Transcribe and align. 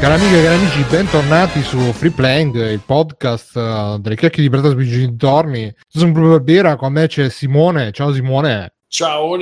Cari 0.00 0.14
amiche 0.14 0.40
e 0.40 0.42
cari 0.44 0.54
amici, 0.56 0.82
bentornati 0.88 1.62
su 1.62 1.78
Free 1.92 2.10
Playing, 2.10 2.54
il 2.70 2.80
podcast 2.84 3.54
uh, 3.56 3.98
delle 3.98 4.16
chiacchiere 4.16 4.48
di 4.48 4.50
Preta 4.50 4.70
sui 4.70 4.86
dintorni. 4.86 5.72
Sono 5.86 6.12
proprio 6.12 6.40
Bera, 6.40 6.76
con 6.76 6.92
me 6.92 7.06
c'è 7.06 7.28
Simone. 7.28 7.92
Ciao 7.92 8.12
Simone. 8.12 8.72
Ciao. 8.88 9.34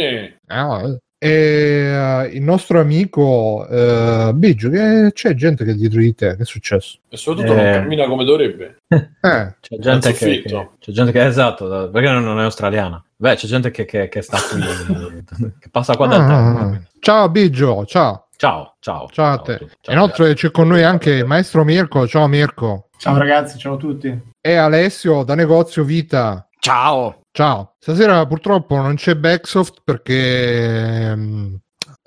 Ah, 0.46 0.98
e 1.20 2.26
uh, 2.30 2.34
il 2.34 2.42
nostro 2.42 2.80
amico 2.80 3.66
uh, 3.68 4.32
Biggio, 4.34 4.68
che 4.70 5.10
c'è 5.14 5.34
gente 5.34 5.64
che 5.64 5.70
è 5.70 5.74
dietro 5.74 6.00
di 6.00 6.14
te, 6.14 6.34
che 6.36 6.42
è 6.42 6.46
successo? 6.46 6.98
E 7.08 7.16
soprattutto 7.16 7.54
non 7.56 7.66
Eh. 7.66 7.72
cammina 7.72 8.06
come 8.08 8.24
dovrebbe. 8.24 8.78
Eh, 8.88 9.54
C'è 9.60 9.76
gente 9.78 10.12
che, 10.12 10.42
che- 10.42 10.68
c'è 10.80 10.92
gente 10.92 11.12
che 11.12 11.24
esatto, 11.24 11.88
perché 11.92 12.08
non 12.10 12.24
non 12.24 12.40
è 12.40 12.44
australiana. 12.44 13.02
Beh, 13.16 13.36
c'è 13.36 13.46
gente 13.46 13.70
che, 13.70 13.84
che- 13.84 14.08
che 14.08 14.22
sta 14.22 14.38
qui, 14.38 14.60
che 15.58 15.68
passa 15.70 15.96
qua 15.96 16.06
dal 16.08 16.20
ah, 16.20 16.54
tempo. 16.70 16.84
ciao 17.00 17.28
Biggio, 17.28 17.84
ciao. 17.86 18.27
Ciao, 18.40 18.76
ciao. 18.78 19.08
Ciao 19.08 19.32
a 19.32 19.38
te. 19.38 19.54
E 19.54 19.68
Ciao, 19.80 19.94
inoltre 19.94 20.32
c'è 20.34 20.52
con 20.52 20.68
noi 20.68 20.84
anche 20.84 21.10
il 21.10 21.26
maestro 21.26 21.64
Mirko. 21.64 22.06
Ciao 22.06 22.28
Mirko. 22.28 22.88
Ciao 22.96 23.18
ragazzi, 23.18 23.58
ciao 23.58 23.74
a 23.74 23.76
tutti. 23.76 24.16
E 24.40 24.54
Alessio 24.54 25.24
da 25.24 25.34
Negozio 25.34 25.82
Vita. 25.82 26.48
Ciao. 26.60 27.22
Ciao. 27.32 27.74
Stasera 27.80 28.24
purtroppo 28.26 28.76
non 28.76 28.94
c'è 28.94 29.16
Backsoft 29.16 29.80
perché... 29.82 31.16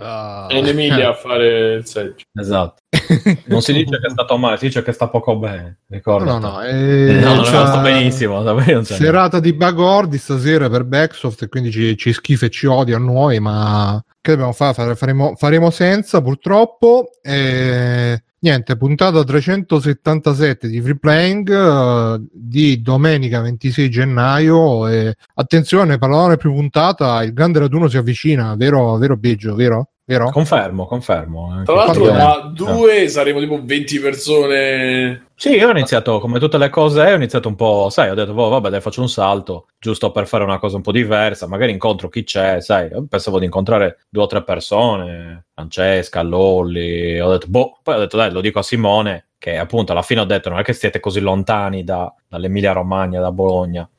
ah, 0.01 0.47
È 0.47 0.55
in 0.55 0.67
Emilia 0.67 1.09
a 1.09 1.13
fare 1.13 1.75
il 1.75 1.85
seggio. 1.85 2.25
Esatto. 2.33 2.81
Non 3.45 3.61
si 3.61 3.73
dice 3.73 3.99
che 3.99 4.07
è 4.07 4.09
stato 4.09 4.37
male, 4.37 4.57
si 4.57 4.65
dice 4.65 4.83
che 4.83 4.91
sta 4.91 5.07
poco 5.07 5.37
bene. 5.37 5.79
Ricordo. 5.87 6.37
No, 6.37 6.37
no, 6.39 6.61
eh, 6.61 7.19
No, 7.21 7.35
no, 7.35 7.43
sta 7.43 7.77
benissimo. 7.81 8.43
Serata 8.83 9.39
di 9.39 9.53
bagordi 9.53 10.17
stasera 10.17 10.69
per 10.69 10.85
Backsoft 10.85 11.43
e 11.43 11.47
quindi 11.49 11.71
ci, 11.71 11.97
ci 11.97 12.13
schifa 12.13 12.45
e 12.45 12.49
ci 12.49 12.65
odia 12.65 12.97
a 12.97 12.99
noi, 12.99 13.39
ma 13.39 14.03
che 14.21 14.31
dobbiamo 14.31 14.53
fare? 14.53 14.73
Fare- 14.73 14.95
Faremo, 14.95 15.35
faremo 15.35 15.69
senza 15.69 16.21
purtroppo. 16.21 17.11
E 17.21 18.23
niente, 18.41 18.77
puntata 18.77 19.23
377 19.23 20.67
di 20.67 20.81
Free 20.81 20.97
Playing 20.97 21.49
eh, 21.49 22.21
di 22.31 22.81
domenica 22.81 23.41
26 23.41 23.89
gennaio. 23.89 24.87
E 24.87 25.15
attenzione, 25.35 25.97
parlavamo 25.97 26.37
più 26.37 26.53
puntata, 26.53 27.23
il 27.23 27.33
grande 27.33 27.59
raduno 27.59 27.87
si 27.87 27.97
avvicina, 27.97 28.55
vero, 28.55 28.97
vero 28.97 29.17
Biggio, 29.17 29.55
vero? 29.55 29.89
Vero? 30.11 30.29
Confermo, 30.29 30.85
confermo. 30.87 31.61
eh. 31.61 31.63
Tra 31.63 31.73
l'altro 31.75 32.05
da 32.05 32.51
due 32.53 33.07
saremo 33.07 33.39
tipo 33.39 33.59
20 33.63 33.99
persone. 33.99 35.27
Sì, 35.35 35.55
io 35.55 35.67
ho 35.67 35.71
iniziato 35.71 36.19
come 36.19 36.37
tutte 36.37 36.57
le 36.57 36.69
cose, 36.69 37.01
ho 37.01 37.15
iniziato 37.15 37.47
un 37.47 37.55
po', 37.55 37.89
sai, 37.89 38.09
ho 38.09 38.13
detto, 38.13 38.33
boh, 38.33 38.49
vabbè, 38.49 38.69
dai, 38.69 38.81
faccio 38.81 39.01
un 39.01 39.09
salto, 39.09 39.67
giusto 39.79 40.11
per 40.11 40.27
fare 40.27 40.43
una 40.43 40.59
cosa 40.59 40.75
un 40.75 40.81
po' 40.83 40.91
diversa, 40.91 41.47
magari 41.47 41.71
incontro 41.71 42.09
chi 42.09 42.23
c'è, 42.23 42.61
sai, 42.61 42.89
pensavo 43.07 43.39
di 43.39 43.45
incontrare 43.45 44.01
due 44.09 44.23
o 44.23 44.27
tre 44.27 44.43
persone, 44.43 45.45
Francesca, 45.53 46.21
Lolli, 46.21 47.19
ho 47.19 47.31
detto, 47.31 47.47
boh, 47.47 47.79
poi 47.81 47.95
ho 47.95 47.99
detto, 47.99 48.17
dai, 48.17 48.31
lo 48.31 48.41
dico 48.41 48.59
a 48.59 48.63
Simone, 48.63 49.29
che 49.39 49.57
appunto 49.57 49.93
alla 49.93 50.03
fine 50.03 50.19
ho 50.19 50.25
detto, 50.25 50.49
non 50.49 50.59
è 50.59 50.63
che 50.63 50.73
siete 50.73 50.99
così 50.99 51.21
lontani 51.21 51.83
da, 51.83 52.13
dall'Emilia 52.27 52.73
Romagna, 52.73 53.19
da 53.19 53.31
Bologna. 53.31 53.89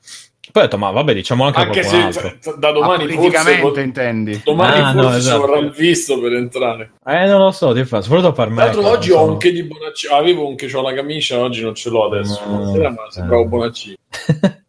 Poi 0.53 0.63
ho 0.63 0.67
detto, 0.67 0.79
ma 0.79 0.91
vabbè, 0.91 1.15
diciamo 1.15 1.45
anche, 1.47 1.59
a 1.59 1.63
Anche 1.63 1.81
qualcun 1.81 2.13
se 2.13 2.21
altro. 2.21 2.57
da 2.59 2.71
domani 2.73 3.03
forse, 3.05 3.17
politicamente 3.17 3.61
pot- 3.63 3.77
intendi. 3.79 4.41
domani 4.45 4.81
Ah, 4.81 4.93
forse 4.93 4.97
no, 5.07 5.11
ci 5.13 5.17
esatto. 5.17 5.39
vorrà 5.41 5.59
il 5.59 5.71
visto 5.71 6.21
per 6.21 6.33
entrare. 6.35 6.91
Eh, 7.07 7.27
non 7.27 7.39
lo 7.41 7.51
so, 7.53 7.73
di 7.73 7.85
fatto, 7.85 8.03
soprattutto 8.05 8.33
per 8.33 8.49
me. 8.51 8.55
Tra 8.57 8.65
l'altro 8.67 8.83
che 8.83 8.89
oggi 8.89 9.11
ho 9.11 9.17
sono- 9.19 9.33
un 9.33 9.39
che 9.39 9.53
di 9.53 9.63
Bonacci. 9.65 10.07
Avevo 10.09 10.47
un 10.47 10.55
che 10.55 10.71
ho 10.77 10.83
la 10.83 10.93
camicia, 10.93 11.39
oggi 11.41 11.63
non 11.63 11.75
ce 11.75 11.89
l'ho 11.91 12.05
adesso. 12.05 12.41
Mm, 12.47 12.63
Stasera, 12.65 12.91
ma 12.91 13.11
sembravo 13.11 13.45
eh. 13.45 13.49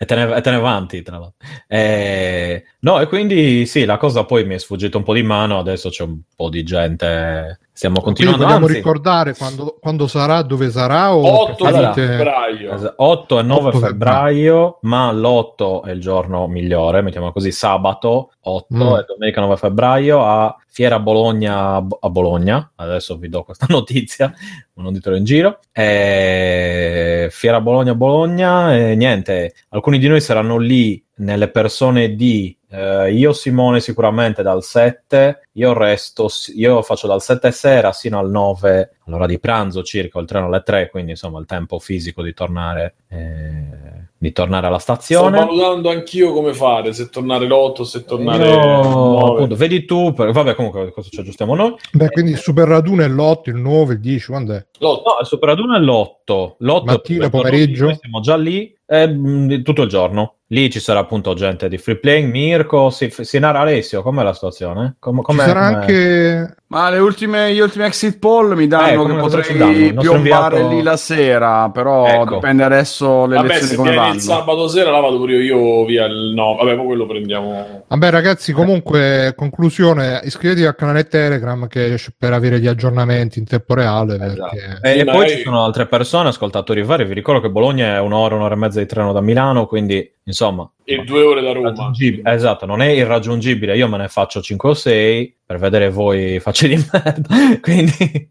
E, 0.00 0.04
te 0.06 0.14
ne, 0.14 0.36
e 0.36 0.40
te 0.40 0.50
ne 0.52 0.58
vanti, 0.60 1.02
tra 1.02 1.18
l'altro. 1.18 1.34
Eh, 1.66 2.62
no, 2.80 3.00
e 3.00 3.06
quindi 3.08 3.66
sì, 3.66 3.84
la 3.84 3.96
cosa 3.96 4.22
poi 4.24 4.44
mi 4.44 4.54
è 4.54 4.58
sfuggita 4.58 4.96
un 4.96 5.02
po' 5.02 5.12
di 5.12 5.24
mano. 5.24 5.58
Adesso 5.58 5.88
c'è 5.88 6.04
un 6.04 6.20
po' 6.36 6.48
di 6.48 6.62
gente. 6.62 7.58
Stiamo 7.72 8.00
Quindi 8.00 8.20
continuando. 8.22 8.44
vogliamo 8.44 8.66
Anzi, 8.66 8.76
ricordare 8.78 9.34
quando, 9.34 9.76
quando 9.80 10.06
sarà, 10.06 10.42
dove 10.42 10.70
sarà? 10.70 11.12
O 11.14 11.50
8 11.50 11.64
allora, 11.64 11.92
febbraio. 11.92 12.72
es- 12.74 12.92
8 12.96 13.38
e 13.40 13.42
9 13.42 13.68
8 13.68 13.78
febbraio, 13.78 14.78
ma 14.82 15.10
l'8 15.10 15.82
è 15.84 15.90
il 15.90 16.00
giorno 16.00 16.46
migliore, 16.46 17.02
mettiamo 17.02 17.32
così, 17.32 17.50
sabato 17.50 18.30
8 18.42 18.66
Mm. 18.74 18.80
e 18.98 19.04
domenica 19.08 19.40
9 19.40 19.56
febbraio 19.56 20.24
a 20.24 20.56
Fiera 20.78 21.00
Bologna 21.00 21.74
a 21.74 22.08
Bologna. 22.08 22.70
Adesso 22.76 23.16
vi 23.16 23.28
do 23.28 23.42
questa 23.42 23.66
notizia, 23.68 24.32
non 24.74 24.92
ditelo 24.92 25.16
in 25.16 25.24
giro. 25.24 25.58
Eh, 25.72 27.26
Fiera 27.32 27.60
Bologna 27.60 27.90
a 27.90 27.94
Bologna 27.96 28.76
e 28.76 28.94
niente, 28.94 29.54
alcuni 29.70 29.98
di 29.98 30.06
noi 30.06 30.20
saranno 30.20 30.56
lì 30.56 31.04
nelle 31.16 31.50
persone 31.50 32.14
di 32.14 32.56
eh, 32.70 33.12
io 33.12 33.32
Simone 33.32 33.80
sicuramente 33.80 34.42
dal 34.42 34.62
7, 34.62 35.48
io 35.52 35.72
resto, 35.72 36.28
io 36.54 36.82
faccio 36.82 37.06
dal 37.06 37.22
7 37.22 37.50
sera 37.50 37.92
sino 37.92 38.18
al 38.18 38.30
9 38.30 38.96
all'ora 39.06 39.26
di 39.26 39.38
pranzo 39.38 39.82
circa, 39.82 40.18
il 40.20 40.26
treno 40.26 40.46
alle 40.46 40.62
3, 40.62 40.90
quindi 40.90 41.12
insomma 41.12 41.38
il 41.38 41.46
tempo 41.46 41.78
fisico 41.78 42.22
di 42.22 42.34
tornare, 42.34 42.96
eh, 43.08 44.06
di 44.18 44.32
tornare 44.32 44.66
alla 44.66 44.78
Sto 44.78 44.94
stazione. 44.94 45.38
valutando 45.38 45.88
anch'io 45.90 46.32
come 46.32 46.52
fare, 46.52 46.92
se 46.92 47.08
tornare 47.08 47.46
l'8, 47.46 47.82
se 47.82 48.04
tornare 48.04 48.48
Io, 48.48 48.60
9. 48.60 49.32
appunto, 49.32 49.54
vedi 49.56 49.84
tu, 49.86 50.12
per- 50.12 50.32
vabbè 50.32 50.54
comunque 50.54 50.92
cosa 50.92 51.08
ci 51.08 51.20
aggiustiamo 51.20 51.54
noi. 51.54 51.74
Beh, 51.92 52.10
quindi 52.10 52.32
il 52.32 52.38
Super 52.38 52.68
Raduno 52.68 53.02
è 53.02 53.08
l'8, 53.08 53.40
il 53.48 53.56
9, 53.56 53.94
il 53.94 54.00
10, 54.00 54.26
quando 54.26 54.54
è? 54.54 54.58
L'8. 54.78 55.02
No, 55.04 55.16
il 55.20 55.26
Super 55.26 55.48
Raduno 55.48 55.74
è 55.76 55.80
l'8. 55.80 56.54
L'8 56.58 56.84
Mattina, 56.84 57.30
pomeriggio? 57.30 57.84
Noi 57.86 57.96
siamo 57.98 58.20
già 58.20 58.36
lì 58.36 58.76
eh, 58.86 59.06
mh, 59.06 59.62
tutto 59.62 59.82
il 59.82 59.88
giorno. 59.88 60.34
Lì 60.50 60.70
ci 60.70 60.80
sarà 60.80 61.00
appunto 61.00 61.34
gente 61.34 61.68
di 61.68 61.76
free 61.76 61.98
playing, 61.98 62.30
Mirko, 62.30 62.88
si, 62.88 63.12
si 63.20 63.38
narra 63.38 63.60
Alessio, 63.60 64.00
com'è 64.00 64.22
la 64.22 64.32
situazione? 64.32 64.96
Com- 64.98 65.18
Ci 65.18 65.22
com'è- 65.24 65.44
sarà 65.44 65.64
com'è? 65.66 65.74
anche... 65.80 66.54
Ma 66.68 66.90
le 66.90 66.98
ultime, 66.98 67.52
gli 67.54 67.60
ultimi 67.60 67.84
exit 67.86 68.18
poll 68.18 68.54
mi 68.54 68.64
Eh, 68.64 68.66
danno 68.66 69.02
come 69.02 69.14
che 69.14 69.20
potrei 69.20 69.56
danno? 69.56 70.00
Piombare 70.02 70.56
inviato- 70.56 70.68
lì 70.68 70.82
la 70.82 70.96
sera, 70.98 71.70
però 71.70 72.06
Ecco. 72.06 72.34
dipende 72.34 72.62
adesso 72.64 73.24
le 73.26 73.36
Vabbè, 73.36 73.48
elezioni 73.56 73.76
come 73.76 73.94
vanno. 73.94 74.14
il 74.14 74.20
sabato 74.20 74.68
sera 74.68 74.90
la 74.90 75.00
vado 75.00 75.16
pure 75.18 75.32
io, 75.36 75.40
io 75.80 75.84
via 75.86 76.04
il 76.06 76.32
9. 76.34 76.62
Vabbè, 76.64 76.76
poi 76.76 76.86
quello 76.86 77.06
prendiamo. 77.06 77.84
Vabbè 77.88 78.10
ragazzi, 78.10 78.52
comunque, 78.52 79.32
conclusione, 79.34 80.20
iscrivetevi 80.24 80.66
al 80.66 80.74
canale 80.76 81.04
Telegram 81.08 81.66
che 81.68 81.98
per 82.18 82.32
avere 82.34 82.60
gli 82.60 82.66
aggiornamenti 82.66 83.38
in 83.38 83.46
tempo 83.46 83.72
reale. 83.74 84.16
Esatto. 84.16 84.50
Perché... 84.54 84.78
E, 84.82 84.98
e 85.00 85.04
poi 85.04 85.24
è- 85.26 85.36
ci 85.36 85.42
sono 85.42 85.64
altre 85.64 85.86
persone, 85.86 86.28
ascoltatori 86.28 86.82
vari. 86.82 87.06
Vi 87.06 87.14
ricordo 87.14 87.40
che 87.40 87.48
Bologna 87.50 87.94
è 87.96 88.00
un'ora, 88.00 88.34
un'ora 88.34 88.54
e 88.54 88.58
mezza 88.58 88.78
di 88.78 88.86
treno 88.86 89.12
da 89.14 89.20
Milano, 89.22 89.66
quindi 89.66 90.10
insomma. 90.38 90.70
E 90.84 91.02
due 91.04 91.22
ore 91.22 91.42
da 91.42 91.52
Roma. 91.52 91.90
Esatto, 92.24 92.64
non 92.64 92.80
è 92.80 92.88
irraggiungibile. 92.88 93.76
Io 93.76 93.88
me 93.88 93.98
ne 93.98 94.08
faccio 94.08 94.40
5 94.40 94.70
o 94.70 94.74
6 94.74 95.36
per 95.48 95.56
vedere 95.58 95.88
voi 95.88 96.38
facce 96.40 96.68
di 96.68 96.76
merda. 96.92 97.58
quindi, 97.62 98.28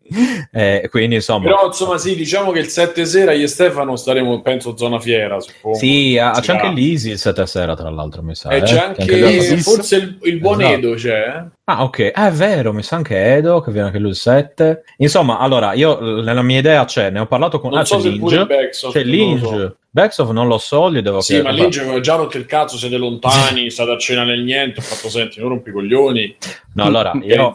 eh, 0.51 0.87
quindi 0.91 1.15
insomma. 1.15 1.45
Però 1.45 1.65
insomma, 1.65 1.97
sì, 1.97 2.15
diciamo 2.15 2.51
che 2.51 2.59
il 2.59 2.67
7 2.67 3.05
sera 3.07 3.31
io 3.33 3.45
e 3.45 3.47
Stefano 3.47 3.95
staremo, 3.95 4.39
penso, 4.43 4.77
zona 4.77 4.99
fiera. 4.99 5.39
Suppongo. 5.39 5.77
Sì, 5.79 6.13
c'è 6.13 6.19
anche 6.19 6.43
sarà. 6.43 6.69
l'Easy 6.71 7.09
il 7.09 7.17
7 7.17 7.47
sera, 7.47 7.75
tra 7.75 7.89
l'altro, 7.89 8.21
mi 8.21 8.35
sa. 8.35 8.49
E 8.49 8.57
eh, 8.57 8.61
c'è 8.61 8.73
che 8.75 8.79
anche, 9.01 9.17
lui- 9.19 9.47
lui- 9.47 9.57
forse 9.57 9.95
il, 9.95 10.17
il 10.21 10.39
buon 10.39 10.61
Esatto. 10.61 10.75
Edo 10.75 10.93
c'è. 10.93 11.17
eh? 11.35 11.43
Ah, 11.69 11.83
ok, 11.83 12.11
Ah, 12.13 12.27
è 12.27 12.31
vero, 12.31 12.71
mi 12.71 12.83
sa 12.83 12.97
anche 12.97 13.17
Edo 13.33 13.61
che 13.61 13.71
viene 13.71 13.87
anche 13.87 13.99
lui 13.99 14.11
il 14.11 14.15
7. 14.15 14.83
Insomma, 14.97 15.39
allora, 15.39 15.73
io 15.73 16.21
nella 16.21 16.43
mia 16.43 16.59
idea 16.59 16.85
c'è, 16.85 17.09
ne 17.09 17.19
ho 17.21 17.25
parlato 17.25 17.59
con 17.59 17.71
Non 17.71 17.79
ah, 17.79 17.85
so 17.85 17.97
c'è 17.97 18.09
Linge. 18.09 18.45
Backsoft. 18.45 18.93
C'è 18.95 19.03
non 19.03 19.09
lo 19.09 19.15
Linge. 19.25 19.45
so. 19.47 19.77
Backsoft 19.89 20.31
non 20.31 20.47
lo 20.47 20.57
so, 20.59 20.91
gli 20.91 20.99
devo 21.01 21.21
Sì, 21.21 21.33
chiedere. 21.33 21.55
ma 21.55 21.59
Linge 21.59 21.81
aveva 21.81 21.99
già 21.99 22.13
rotto 22.15 22.37
il 22.37 22.45
cazzo, 22.45 22.77
siete 22.77 22.97
lontani, 22.97 23.67
state 23.71 23.91
a 23.91 23.97
cena 23.97 24.23
nel 24.23 24.43
niente, 24.43 24.79
ho 24.79 24.83
fatto 24.83 25.09
senti, 25.09 25.39
non 25.39 25.49
rompi 25.49 25.71
coglioni. 25.71 26.35
No, 26.77 26.83
allora, 26.83 27.11
io... 27.23 27.53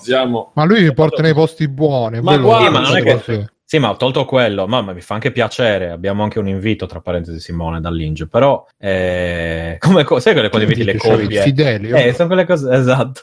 Ma 0.54 0.64
lui 0.64 0.82
vi 0.82 0.92
porta 0.92 1.22
nei 1.22 1.32
posti 1.32 1.68
buoni. 1.68 2.20
Ma 2.20 2.36
guarda, 2.38 2.66
Sì, 2.66 2.72
ma 2.72 2.80
non 2.80 2.96
è 2.96 3.02
che- 3.02 3.12
così. 3.14 3.46
Sì, 3.72 3.78
ma 3.78 3.88
ho 3.88 3.96
tolto 3.96 4.26
quello, 4.26 4.66
ma, 4.66 4.82
ma 4.82 4.92
mi 4.92 5.00
fa 5.00 5.14
anche 5.14 5.32
piacere. 5.32 5.90
Abbiamo 5.90 6.22
anche 6.24 6.38
un 6.38 6.46
invito, 6.46 6.84
tra 6.84 7.00
parentesi, 7.00 7.40
Simone, 7.40 7.80
dall'Inge. 7.80 8.26
Però, 8.28 8.66
eh, 8.78 9.76
come 9.80 10.04
co- 10.04 10.20
sai 10.20 10.34
quelle 10.34 10.50
quando 10.50 10.68
inviti 10.68 10.84
le 10.84 10.96
coppie? 10.98 11.40
Fidelio. 11.40 11.96
Eh, 11.96 12.12
sono 12.12 12.26
quelle 12.28 12.44
cose, 12.44 12.68
esatto. 12.74 13.22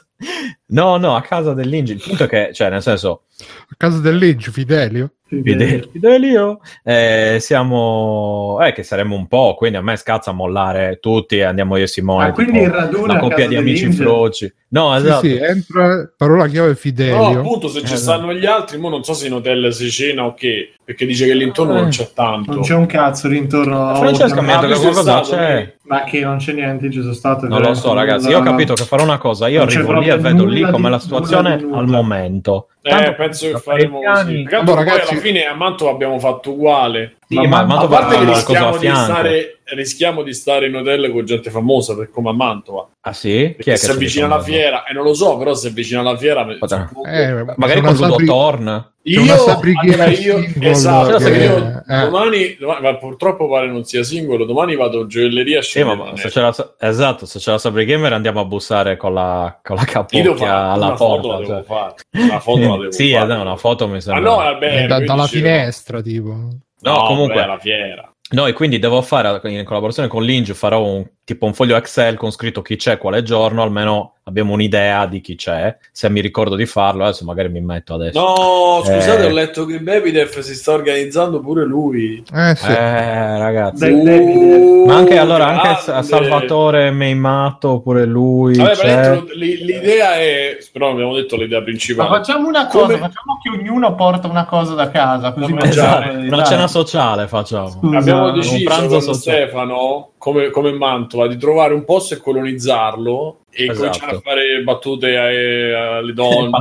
No, 0.68 0.96
no, 0.96 1.14
a 1.14 1.20
casa 1.20 1.54
dell'Inge. 1.54 1.92
Il 1.92 2.02
punto 2.04 2.24
è 2.24 2.28
che, 2.28 2.50
cioè, 2.52 2.68
nel 2.70 2.82
senso, 2.82 3.22
A 3.44 3.74
casa 3.76 3.98
del 3.98 4.16
legge, 4.16 4.50
Fidelio. 4.50 5.12
Fide- 5.30 5.88
Fidelio, 5.92 6.58
eh, 6.82 7.36
siamo, 7.40 8.58
eh, 8.62 8.72
che 8.72 8.82
saremmo 8.82 9.14
un 9.14 9.28
po', 9.28 9.54
quindi 9.54 9.76
a 9.76 9.80
me 9.80 9.94
scazza 9.94 10.32
mollare 10.32 10.98
tutti 11.00 11.36
e 11.36 11.42
andiamo 11.44 11.76
io 11.76 11.84
e 11.84 11.86
Simone. 11.86 12.26
Ah, 12.26 12.32
quindi 12.32 12.58
il 12.58 12.68
raduno 12.68 13.04
una 13.04 13.18
coppia 13.20 13.46
di 13.46 13.54
amici 13.54 13.82
dell'Inge? 13.82 14.02
froci. 14.02 14.52
No, 14.70 14.90
Sì, 14.98 15.06
esatto. 15.06 15.26
sì, 15.26 15.36
entra, 15.36 16.12
parola 16.16 16.48
chiave 16.48 16.74
Fidelio. 16.74 17.16
No, 17.32 17.38
appunto, 17.38 17.68
se 17.68 17.84
ci 17.84 17.92
Eh, 17.92 17.96
stanno 17.96 18.32
gli 18.34 18.44
altri, 18.46 18.78
mo 18.78 18.88
non 18.88 19.04
so 19.04 19.14
se 19.14 19.28
in 19.28 19.34
hotel 19.34 19.72
si 19.72 19.88
cena 19.88 20.24
o 20.24 20.34
che, 20.34 20.72
perché 20.90 21.06
dice 21.06 21.24
che 21.24 21.34
l'intorno 21.34 21.76
Eh. 21.76 21.80
non 21.82 21.90
c'è 21.90 22.10
tanto. 22.12 22.52
Non 22.52 22.62
c'è 22.62 22.74
un 22.74 22.86
cazzo 22.86 23.28
l'intorno. 23.28 23.94
Francesca 23.94 24.40
mi 24.42 24.50
ha 24.50 24.58
detto 24.58 24.80
che 24.80 24.92
stato, 24.92 25.30
c'è. 25.30 25.74
Ma 25.82 26.02
che 26.02 26.18
non 26.20 26.38
c'è 26.38 26.52
niente, 26.52 26.90
ci 26.90 27.00
sono 27.00 27.12
stato. 27.12 27.46
Non 27.46 27.60
lo 27.60 27.74
so, 27.74 27.94
ragazzi. 27.94 28.28
Io 28.28 28.38
ho 28.38 28.42
capito 28.42 28.74
che 28.74 28.82
farò 28.82 29.04
una 29.04 29.18
cosa. 29.18 29.46
Io 29.46 29.60
Non 29.60 29.68
arrivo 29.68 29.92
lì 30.00 30.08
e 30.08 30.16
vedo 30.18 30.44
lì 30.44 30.64
di- 30.64 30.80
la 30.88 30.98
situazione 30.98 31.56
nulla 31.60 31.78
al 31.78 31.86
momento. 31.86 32.66
Eh, 32.82 32.90
Tanto 32.90 33.14
penso 33.14 33.46
che 33.52 33.58
faremo 33.58 34.00
così. 34.00 34.42
Perché 34.42 34.56
Allora, 34.56 34.74
poi 34.82 34.84
ragazzi- 34.84 35.12
alla 35.12 35.20
fine 35.20 35.44
a 35.44 35.54
Mantova 35.54 35.90
abbiamo 35.92 36.18
fatto 36.18 36.50
uguale. 36.50 37.16
Sì, 37.28 37.36
Ma- 37.36 37.46
ma, 37.46 37.64
ma- 37.64 37.78
a 37.82 37.86
parte 37.86 38.18
che 38.18 38.24
rischiamo 38.24 38.68
a 38.68 38.72
di 38.72 38.78
fianco? 38.78 39.02
stare 39.04 39.58
rischiamo 39.74 40.22
di 40.22 40.32
stare 40.34 40.66
in 40.66 40.74
hotel 40.76 41.10
con 41.10 41.24
gente 41.24 41.50
famosa 41.50 41.94
per 41.96 42.10
come 42.10 42.30
a 42.30 42.32
Mantova. 42.32 42.88
Ah 43.02 43.12
sì? 43.12 43.52
Perché 43.56 43.76
si 43.76 43.90
avvicina 43.90 44.26
alla 44.26 44.40
fiera, 44.42 44.84
e 44.84 44.92
non 44.92 45.04
lo 45.04 45.14
so, 45.14 45.36
però 45.38 45.54
si 45.54 45.68
avvicina 45.68 46.00
alla 46.00 46.16
fiera. 46.16 46.46
Eh, 46.48 47.44
Magari 47.56 47.80
Ludo 47.80 47.94
Sabri- 47.94 48.26
una 48.26 48.90
io, 49.04 49.20
allora 49.22 50.10
io 50.10 50.44
esatto, 50.70 51.16
che- 51.16 51.30
io 51.30 51.82
eh. 51.88 52.00
domani, 52.02 52.56
domani- 52.60 52.82
ma 52.82 52.96
purtroppo 52.96 53.48
pare 53.48 53.66
non 53.66 53.84
sia 53.84 54.02
singolo. 54.02 54.44
Domani 54.44 54.76
vado 54.76 55.00
in 55.00 55.08
gioielleria 55.08 55.60
a 55.60 55.62
Sì, 55.62 55.82
ma 55.82 55.94
scegliere. 55.94 56.16
se 56.18 56.28
c'è 56.28 56.40
la, 56.42 56.74
esatto, 56.78 57.24
se 57.24 57.38
c'è 57.38 57.50
la 57.52 57.58
Sabri 57.58 57.86
Gamer 57.86 58.12
andiamo 58.12 58.40
a 58.40 58.44
bussare 58.44 58.98
con 58.98 59.14
la, 59.14 59.58
con 59.62 59.76
la 59.76 59.82
Io 59.82 59.86
devo 59.86 60.34
capocchia 60.34 60.46
fare 60.46 60.72
alla 60.72 60.86
una 60.86 60.96
foto, 60.96 61.28
la 61.28 61.36
porta. 61.36 61.38
devo 61.38 61.54
cioè. 61.54 61.62
fare. 61.64 61.94
Una 62.26 62.40
foto 62.40 62.60
la 62.60 62.76
devo 62.76 62.92
sì, 62.92 63.12
fare. 63.12 63.32
eh, 63.32 63.36
una 63.36 63.56
foto 63.56 63.88
mi 63.88 64.00
sembra. 64.02 64.22
no, 64.30 64.36
vabbè, 64.36 64.66
Da- 64.66 64.72
quindi 64.72 64.86
dalla 65.06 65.22
dicevo- 65.22 65.26
finestra, 65.26 66.00
tipo. 66.02 66.28
No, 66.28 66.92
No, 66.92 67.04
comunque- 67.06 67.34
beh, 67.40 67.46
la 67.46 67.58
fiera. 67.58 68.12
No, 68.32 68.46
e 68.46 68.52
quindi 68.52 68.78
devo 68.78 69.02
fare 69.02 69.40
in 69.50 69.64
collaborazione 69.64 70.08
con 70.08 70.22
l'Inge 70.22 70.54
farò 70.54 70.84
un 70.84 71.04
tipo 71.30 71.46
un 71.46 71.54
foglio 71.54 71.76
Excel 71.76 72.16
con 72.16 72.32
scritto 72.32 72.60
chi 72.60 72.74
c'è, 72.74 72.98
quale 72.98 73.22
giorno, 73.22 73.62
almeno 73.62 74.14
abbiamo 74.24 74.52
un'idea 74.52 75.06
di 75.06 75.20
chi 75.20 75.36
c'è. 75.36 75.76
Se 75.92 76.08
mi 76.10 76.20
ricordo 76.20 76.56
di 76.56 76.66
farlo, 76.66 77.04
adesso 77.04 77.24
magari 77.24 77.48
mi 77.48 77.60
metto 77.60 77.94
adesso. 77.94 78.18
No, 78.18 78.80
scusate, 78.84 79.22
Eh. 79.22 79.26
ho 79.26 79.32
letto 79.32 79.64
che 79.64 79.78
Bebidef 79.80 80.40
si 80.40 80.54
sta 80.56 80.72
organizzando 80.72 81.40
pure 81.40 81.64
lui. 81.64 82.22
Eh 82.34 82.54
sì. 82.56 82.66
Eh, 82.66 83.38
ragazzi. 83.38 84.02
David. 84.02 84.86
Ma 84.86 84.96
anche 84.96 85.18
allora, 85.18 85.46
anche. 85.60 86.02
Salvatore 86.02 86.90
Meimato, 86.90 87.80
pure 87.80 88.04
lui. 88.06 88.56
Vabbè, 88.56 89.22
l'idea 89.34 90.14
è, 90.14 90.58
però 90.72 90.90
abbiamo 90.90 91.14
detto 91.14 91.36
l'idea 91.36 91.58
Ma 91.58 91.64
principale. 91.64 92.08
facciamo 92.08 92.48
una 92.48 92.66
cosa, 92.66 92.84
Come- 92.86 92.98
facciamo 92.98 93.38
che 93.42 93.50
ognuno 93.50 93.94
porta 93.94 94.26
una 94.28 94.46
cosa 94.46 94.74
da 94.74 94.90
casa, 94.90 95.32
così 95.32 95.52
mangiare. 95.52 96.10
Esatto, 96.10 96.34
una 96.34 96.44
cena 96.44 96.66
sociale 96.66 97.28
facciamo. 97.28 97.68
Scusa, 97.68 97.98
Abbiamo 97.98 98.26
un 98.28 98.34
deciso 98.34 98.64
pranzo 98.64 98.88
con 98.88 99.00
sociale. 99.00 99.38
Stefano, 99.46 100.10
come, 100.20 100.50
come 100.50 100.70
Mantova, 100.72 101.26
di 101.26 101.38
trovare 101.38 101.72
un 101.72 101.86
posto 101.86 102.12
e 102.12 102.18
colonizzarlo 102.18 103.38
e 103.50 103.64
Esatto. 103.64 103.78
cominciare 103.78 104.16
a 104.16 104.20
fare 104.20 104.62
battute 104.62 105.16
ai- 105.16 105.72
alle 105.72 106.12
donne, 106.12 106.58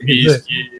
i 0.00 0.04
fischi, 0.04 0.76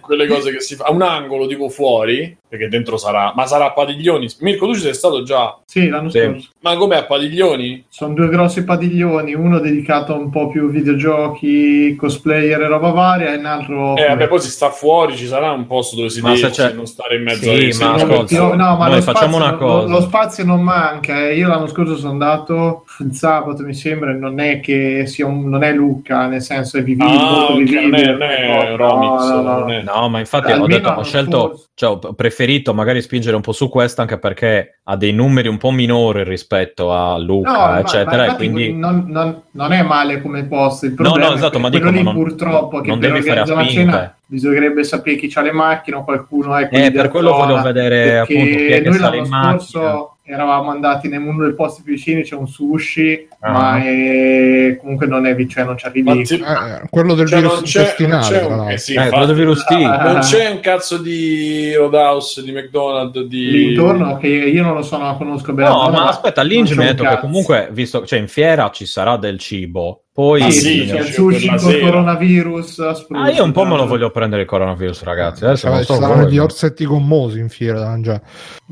quelle 0.00 0.26
cose 0.26 0.52
che 0.52 0.60
si 0.60 0.74
fa. 0.74 0.84
A 0.84 0.92
un 0.92 1.02
angolo 1.02 1.46
tipo 1.46 1.68
fuori, 1.68 2.36
perché 2.48 2.68
dentro 2.68 2.96
sarà, 2.96 3.32
ma 3.34 3.46
sarà 3.46 3.66
a 3.66 3.72
padiglioni. 3.72 4.28
Mirko, 4.40 4.66
tu 4.66 4.74
ci 4.74 4.80
sei 4.80 4.94
stato 4.94 5.22
già, 5.22 5.58
Sì, 5.64 5.88
l'anno 5.88 6.08
Sì. 6.10 6.20
scorso. 6.20 6.48
ma 6.60 6.76
com'è 6.76 6.96
a 6.96 7.04
padiglioni? 7.04 7.84
Sono 7.88 8.14
due 8.14 8.28
grossi 8.28 8.64
padiglioni, 8.64 9.34
uno 9.34 9.58
dedicato 9.58 10.14
un 10.16 10.30
po' 10.30 10.48
più 10.48 10.70
videogiochi, 10.70 11.94
cosplayer 11.96 12.60
e 12.62 12.66
roba 12.66 12.90
varia, 12.90 13.32
e 13.32 13.36
un 13.36 13.44
altro... 13.46 13.96
Eh, 13.96 14.06
vabbè, 14.06 14.28
poi 14.28 14.40
si 14.40 14.50
sta 14.50 14.70
fuori, 14.70 15.16
ci 15.16 15.26
sarà 15.26 15.50
un 15.52 15.66
posto 15.66 15.96
dove 15.96 16.08
si 16.10 16.20
Ma 16.20 16.34
se 16.36 16.50
deve 16.50 16.72
non 16.74 16.86
stare 16.86 17.16
in 17.16 17.22
mezzo 17.22 17.42
Sì, 17.42 17.48
ai 17.48 17.72
ma 17.78 17.86
No, 17.96 18.02
ascolta, 18.02 18.54
no, 18.54 18.76
ma 18.76 18.86
noi 18.86 18.96
lo 18.96 19.02
facciamo 19.02 19.36
spazio, 19.36 19.36
una 19.36 19.50
lo- 19.50 19.58
cosa. 19.58 19.88
Lo, 19.92 20.00
spazio 20.00 20.44
non 20.44 20.60
manca. 20.62 21.26
eh. 21.26 21.36
Io 21.36 21.48
l'anno 21.48 21.66
scorso 21.66 21.96
sono 21.96 22.12
andato 22.12 22.84
il 23.00 23.12
sabato, 23.14 23.62
mi 23.62 23.74
sembra, 23.74 24.12
non 24.12 24.40
è 24.40 24.60
che 24.60 25.06
sia 25.06 25.26
un, 25.26 25.48
non 25.48 25.62
è 25.62 25.72
Lucca, 25.72 26.26
nel 26.26 26.42
senso 26.42 26.78
è 26.78 26.82
vivibile, 26.82 27.16
Ah, 27.18 27.30
molto 27.30 27.52
ok, 27.52 27.58
vivibile. 27.58 27.88
non 27.88 27.94
è, 28.00 28.12
non 28.12 28.22
è 28.22 28.70
No, 28.70 28.76
Romix, 28.76 29.20
no, 29.28 29.34
no. 29.42 29.42
non 29.42 29.55
è- 29.68 29.82
No, 29.82 30.08
ma 30.08 30.18
infatti 30.18 30.52
ho 30.52 30.66
detto, 30.66 30.88
ho 30.90 31.02
scelto, 31.02 31.64
cioè, 31.74 31.90
ho 31.90 32.14
preferito 32.14 32.74
magari 32.74 33.00
spingere 33.00 33.36
un 33.36 33.42
po' 33.42 33.52
su 33.52 33.68
questa 33.68 34.02
anche 34.02 34.18
perché 34.18 34.80
ha 34.84 34.96
dei 34.96 35.12
numeri 35.12 35.48
un 35.48 35.56
po' 35.58 35.70
minori 35.70 36.24
rispetto 36.24 36.92
a 36.92 37.16
Luca, 37.18 37.50
No, 37.74 37.78
eccetera, 37.78 38.26
ma 38.26 38.32
e 38.32 38.36
quindi 38.36 38.72
non, 38.72 39.04
non- 39.08 39.42
non 39.52 39.72
è 39.72 39.82
male 39.82 40.20
come 40.20 40.44
posto. 40.44 40.86
Il 40.86 40.92
No, 40.96 41.02
problema 41.02 41.28
no, 41.30 41.34
esatto, 41.34 41.58
è 41.58 41.60
ma 41.60 41.68
dico, 41.70 41.90
non- 41.90 42.12
purtroppo 42.14 42.80
che 42.80 42.88
non 42.88 42.98
devi 43.00 43.22
fare 43.22 43.40
a 43.40 43.66
cena 43.66 44.16
bisognerebbe 44.26 44.82
sapere 44.84 45.16
chi 45.16 45.30
ha 45.34 45.40
le 45.42 45.52
macchine 45.52 45.96
o 45.96 46.04
qualcuno 46.04 46.56
ecco, 46.56 46.74
Eh, 46.74 46.90
per 46.90 47.08
quello 47.08 47.32
voglio 47.32 47.62
vedere, 47.62 48.18
appunto, 48.18 48.56
chi 48.56 48.66
è 48.72 48.82
che 48.82 48.92
sale 48.92 49.16
in 49.18 49.28
macchina. 49.28 50.06
Eravamo 50.26 50.70
andati 50.70 51.06
in 51.06 51.14
uno 51.16 51.44
dei 51.44 51.54
posti 51.54 51.82
più 51.82 51.94
vicini 51.94 52.22
c'è 52.22 52.34
un 52.34 52.48
sushi 52.48 53.28
Ah. 53.40 53.50
ma 53.52 53.78
è- 53.84 54.76
comunque 54.80 55.06
non 55.06 55.24
è 55.26 55.34
cioè 55.46 55.64
non 55.64 55.76
ci 55.78 55.86
arrivi 55.86 56.22
ti- 56.24 56.34
Eh, 56.34 56.82
quello 56.90 57.14
del 57.14 57.28
Cioè, 57.28 57.40
virus 57.40 57.58
intestinale, 57.60 58.38
un, 58.40 58.70
eh 58.70 58.78
sì, 58.78 58.92
eh, 58.92 58.94
infatti, 58.94 59.10
quello 59.10 59.26
del 59.26 59.36
virus 59.36 59.64
T. 59.64 59.70
Ah, 59.70 60.12
non 60.12 60.20
c'è 60.20 60.50
un 60.50 60.60
cazzo 60.60 60.98
di 60.98 61.74
Roadhouse, 61.74 62.42
di 62.42 62.52
McDonald's, 62.52 63.20
di... 63.22 63.50
lì 63.50 63.68
intorno 63.70 64.16
che 64.16 64.26
io 64.28 64.62
non 64.62 64.74
lo 64.74 64.82
so 64.82 64.96
non 64.96 65.06
la 65.08 65.14
conosco 65.14 65.52
bene. 65.52 65.68
No, 65.68 65.90
ma 65.90 66.08
aspetta, 66.08 66.42
un 66.80 66.86
detto 66.86 67.04
che 67.04 67.18
comunque, 67.20 67.68
visto 67.70 68.04
cioè 68.04 68.18
in 68.18 68.28
fiera 68.28 68.70
ci 68.70 68.86
sarà 68.86 69.16
del 69.16 69.38
cibo, 69.38 70.05
poi... 70.16 70.40
Ah, 70.40 70.50
sì, 70.50 70.86
c'è 70.88 71.00
il 71.00 71.04
sushi 71.12 71.46
con 71.46 71.58
sera. 71.58 71.84
coronavirus 71.90 72.78
Ah, 73.12 73.30
io 73.30 73.44
un 73.44 73.52
po' 73.52 73.64
me 73.66 73.76
lo 73.76 73.86
voglio 73.86 74.08
prendere 74.10 74.42
il 74.42 74.48
coronavirus, 74.48 75.02
ragazzi. 75.02 75.44
Adesso 75.44 75.66
non 75.68 75.76
Cioè, 75.76 75.84
so 75.84 75.92
ci 75.92 76.00
saranno 76.00 76.22
voi, 76.22 76.32
gli 76.32 76.36
ma- 76.38 76.42
orsetti 76.44 76.86
gommosi 76.86 77.38
in 77.38 77.48
fiera 77.50 77.80
da 77.80 77.88
mangiare. 77.88 78.22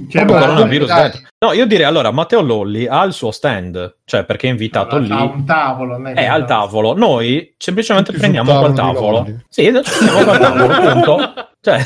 Cioè, 0.08 0.24
Proprio 0.24 0.36
ma- 0.38 0.52
coronavirus 0.54 0.88
dai. 0.88 1.02
dentro. 1.02 1.20
No, 1.44 1.52
io 1.52 1.66
direi 1.66 1.84
allora, 1.84 2.10
Matteo 2.12 2.40
Lolli 2.40 2.86
ha 2.86 3.02
il 3.04 3.12
suo 3.12 3.30
stand, 3.30 3.96
cioè 4.06 4.24
perché 4.24 4.46
è 4.46 4.50
invitato 4.50 4.96
lì. 4.96 5.10
ha 5.10 5.22
un 5.22 5.44
tavolo 5.44 5.92
non 5.98 6.06
è 6.06 6.12
È 6.12 6.14
che- 6.14 6.26
al 6.26 6.46
tavolo, 6.46 6.96
noi 6.96 7.54
semplicemente 7.58 8.06
Tutti 8.08 8.20
prendiamo 8.22 8.58
quel 8.60 8.72
tavolo 8.72 9.20
di. 9.26 9.36
Sì, 9.50 9.70
prendiamo 9.70 10.24
quel 10.24 10.38
tavolo, 10.38 10.90
punto. 10.92 11.18
Cioè, 11.64 11.78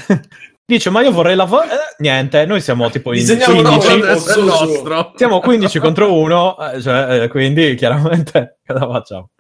dice, 0.69 0.91
ma 0.91 1.01
io 1.01 1.11
vorrei 1.11 1.35
lavorare. 1.35 1.95
niente, 1.99 2.45
noi 2.45 2.61
siamo 2.61 2.91
tipo 2.91 3.13
in 3.15 3.21
Disegniamo 3.21 3.59
una 3.61 3.71
15. 3.79 4.01
cosa 4.01 4.11
Adesso 4.11 4.45
nostro. 4.45 5.13
Siamo 5.17 5.41
15 5.41 5.79
contro 5.79 6.13
1, 6.15 6.57
cioè, 6.83 7.23
eh, 7.23 7.29
quindi 7.29 7.75
chiaramente 7.75 8.59
cosa 8.67 8.87
facciamo? 8.87 9.31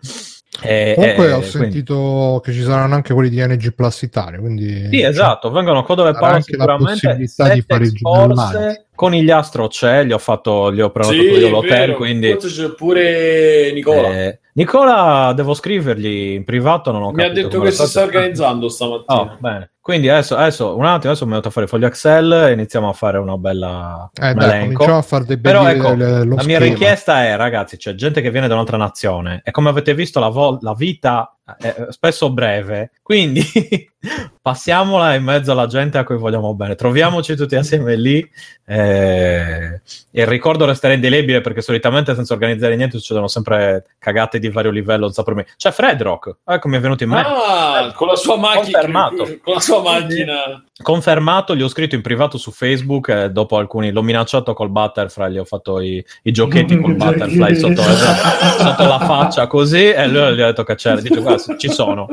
Eh, 0.61 0.95
Comunque 0.97 1.27
eh, 1.27 1.33
ho 1.33 1.39
quindi- 1.39 1.51
sentito 1.51 2.41
che 2.43 2.53
ci 2.53 2.63
saranno 2.63 2.95
anche 2.95 3.13
quelli 3.15 3.29
di 3.29 3.41
NG 3.47 3.75
Plus 3.75 4.03
Italia, 4.03 4.41
quindi 4.41 4.89
Sì, 4.91 5.03
esatto, 5.03 5.51
vengono 5.53 5.85
Codove 5.85 6.09
Sarà 6.15 6.19
Paolo 6.19 6.35
anche 6.37 6.57
la 6.57 6.65
sicuramente. 6.65 7.07
possibilità 7.07 7.49
di 7.55 7.65
fare 7.69 7.91
forse. 8.01 8.87
Conigliastro 8.95 9.69
c'è, 9.69 10.05
gli 10.05 10.13
ho 10.13 10.19
fatto, 10.19 10.73
gli 10.73 10.81
ho 10.81 10.91
prenotato 10.91 11.23
Sì, 11.23 11.29
io 11.29 11.49
l'hotel, 11.51 11.69
vero, 11.79 11.95
quindi... 11.97 12.31
forse 12.33 12.49
c'è 12.63 12.75
pure 12.75 13.71
Nicola. 13.73 14.09
Eh, 14.09 14.41
Nicola, 14.55 15.33
devo 15.37 15.55
scrivergli 15.55 16.33
in 16.33 16.43
privato, 16.43 16.91
non 16.91 17.03
ho 17.03 17.11
Mi 17.13 17.23
ha 17.23 17.27
capito 17.29 17.43
detto 17.43 17.59
come 17.59 17.69
che 17.71 17.77
si 17.77 17.87
sta 17.87 18.03
organizzando 18.03 18.69
stamattina. 18.69 19.21
Oh, 19.21 19.37
bene. 19.39 19.71
Quindi 19.89 20.11
adesso, 20.11 20.37
adesso, 20.37 20.77
un 20.77 20.85
attimo, 20.85 21.13
adesso 21.13 21.25
mi 21.25 21.33
metto 21.33 21.49
a 21.49 21.51
fare 21.51 21.67
foglio 21.67 21.87
Excel 21.87 22.31
e 22.31 22.53
iniziamo 22.53 22.91
a 22.91 22.93
fare 22.93 23.17
una 23.17 23.39
bella 23.39 24.11
eh, 24.21 24.33
un 24.33 24.35
dai, 24.35 24.61
cominciamo 24.65 24.99
a 24.99 25.03
fare 25.03 25.25
dei 25.25 25.39
Però 25.39 25.63
belli 25.63 25.79
ecco, 25.79 25.95
lo 25.95 26.35
la 26.35 26.45
mia 26.45 26.59
schema. 26.59 26.59
richiesta 26.59 27.25
è, 27.25 27.37
ragazzi, 27.37 27.79
c'è 27.79 27.95
gente 27.95 28.21
che 28.21 28.31
viene 28.31 28.49
da 28.49 28.53
un'altra 28.53 28.77
nazione 28.77 29.41
e 29.43 29.51
come 29.51 29.71
avete 29.71 29.95
visto 29.95 30.21
la, 30.21 30.29
vol- 30.29 30.59
la 30.61 30.75
vita 30.75 31.39
è 31.57 31.87
spesso 31.89 32.31
breve, 32.31 32.91
quindi 33.03 33.41
passiamola 34.43 35.15
in 35.15 35.25
mezzo 35.25 35.53
alla 35.53 35.67
gente 35.67 35.97
a 35.97 36.05
cui 36.05 36.19
vogliamo 36.19 36.55
bene. 36.55 36.75
Troviamoci 36.75 37.35
tutti 37.37 37.57
assieme 37.57 37.97
lì 37.97 38.19
eh, 38.67 39.81
e 40.11 40.21
il 40.21 40.27
ricordo 40.27 40.67
resterà 40.67 40.93
indelebile 40.93 41.41
perché 41.41 41.63
solitamente 41.63 42.15
senza 42.15 42.35
organizzare 42.35 42.77
niente 42.77 42.99
succedono 42.99 43.29
sempre 43.29 43.87
cagate 43.99 44.39
di 44.39 44.51
vario 44.51 44.71
livello, 44.71 45.05
non 45.05 45.13
saprò 45.13 45.35
me. 45.35 45.47
C'è 45.57 45.71
Fredrock, 45.71 46.37
ecco 46.45 46.69
mi 46.69 46.77
è 46.77 46.81
venuto 46.81 47.05
in 47.05 47.11
mente. 47.11 47.29
Ah, 47.31 47.93
con 47.95 48.09
la 48.09 48.17
sua 48.17 48.37
macchina, 48.37 48.81
Confermato. 48.81 49.39
con 49.43 49.55
la 49.55 49.61
sua 49.61 49.78
macchina. 49.83 50.65
Confermato, 50.83 51.57
gli 51.57 51.63
ho 51.63 51.69
scritto 51.69 51.95
in 51.95 52.03
privato 52.03 52.39
su 52.39 52.51
Facebook 52.51 53.09
e 53.09 53.31
dopo 53.31 53.57
alcuni 53.57 53.91
l'ho 53.91 54.03
minacciato 54.03 54.55
col 54.55 54.71
butterfly, 54.71 55.33
gli 55.33 55.39
ho 55.39 55.45
fatto 55.45 55.81
i, 55.81 56.05
i 56.23 56.33
giochetti 56.33 56.79
col 56.81 56.95
butterfly 56.97 57.57
sotto, 57.57 57.83
sotto 57.83 58.85
la 58.85 59.01
faccia 59.01 59.47
così 59.47 59.91
e 59.91 60.07
lui 60.07 60.35
gli 60.35 60.41
ho 60.41 60.47
detto 60.47 60.65
che 60.65 60.75
c'era, 60.75 61.01
dice 61.01 61.21
guarda 61.21 61.57
ci 61.57 61.71
sono, 61.71 62.07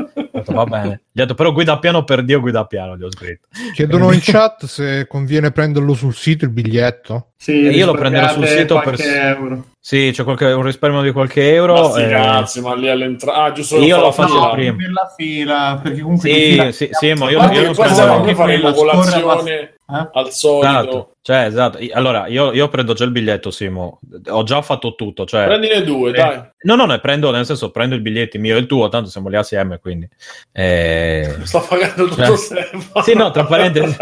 detto, 0.46 0.54
va 0.54 0.66
bene, 0.66 1.02
gli 1.12 1.20
ho 1.20 1.24
detto 1.24 1.34
però 1.34 1.52
guida 1.52 1.80
piano 1.80 2.04
per 2.04 2.24
Dio 2.24 2.40
guida 2.40 2.66
piano, 2.66 2.96
gli 2.98 3.04
ho 3.04 3.12
scritto. 3.12 3.48
Chiedono 3.74 4.12
in 4.12 4.20
chat 4.22 4.66
se 4.66 5.08
conviene 5.08 5.52
prenderlo 5.52 5.94
sul 5.94 6.14
sito 6.14 6.46
il 6.46 6.52
biglietto. 6.52 7.32
Sì, 7.38 7.52
E 7.66 7.72
io 7.72 7.86
lo 7.86 7.94
prenderò 7.94 8.30
sul 8.30 8.48
sito 8.48 8.76
per- 8.76 8.84
qualche 8.84 9.20
euro. 9.22 9.66
Sì, 9.80 10.10
c'è 10.14 10.24
qualche, 10.24 10.46
un 10.46 10.64
risparmio 10.64 11.02
di 11.02 11.12
qualche 11.12 11.54
euro. 11.54 11.90
Ma 11.90 12.00
eh, 12.44 12.62
ma 12.62 12.74
lì 12.76 12.90
all'entrata. 12.90 13.44
Ah, 13.44 13.52
giusto 13.52 13.78
Io 13.78 13.96
per 13.98 14.06
lo 14.06 14.12
fare 14.12 14.30
faccio 14.30 14.40
la 14.42 14.46
il 14.48 14.56
fila. 14.60 14.72
primo. 14.74 14.88
nella 14.88 15.14
fila 15.16 15.80
perché 15.84 16.02
comunque 16.02 16.30
Sì, 16.30 16.68
sì, 16.72 16.90
sì, 16.92 17.14
ma 17.14 17.30
io- 17.30 17.52
io 17.52 17.64
non 17.66 17.74
stiamo 17.76 18.14
anche 18.14 18.34
quella, 18.34 18.74
scorre 18.74 19.22
colazione 19.22 19.75
Eh? 19.88 20.10
al 20.14 20.32
solito. 20.32 20.68
Esatto, 20.68 21.16
cioè, 21.22 21.46
esatto. 21.46 21.78
Allora, 21.94 22.26
io, 22.26 22.54
io 22.54 22.68
prendo 22.70 22.94
già 22.94 23.04
il 23.04 23.12
biglietto, 23.12 23.52
Simo. 23.52 24.00
Ho 24.30 24.44
già 24.44 24.62
fatto 24.64 24.96
tutto. 24.96 25.26
Cioè, 25.26 25.46
Prendine 25.46 25.84
due, 25.84 26.12
dai. 26.12 26.42
No, 26.62 26.76
no, 26.76 26.86
ne 26.86 27.00
prendo, 27.00 27.30
nel 27.30 27.46
senso, 27.46 27.70
prendo 27.70 27.94
il 27.94 28.02
biglietto 28.02 28.40
mio 28.40 28.56
e 28.56 28.60
il 28.60 28.66
tuo, 28.66 28.90
tanto 28.90 29.10
siamo 29.10 29.30
lì 29.30 29.36
assieme, 29.36 29.78
quindi... 29.80 30.10
Eh... 30.52 31.36
Sto 31.44 31.64
pagando 31.68 32.08
tutto 32.08 32.24
Cioè, 32.24 32.36
Stefano. 32.38 33.04
Sì, 33.04 33.14
no, 33.14 33.30
tra 33.30 33.46
parentesi. 33.46 33.96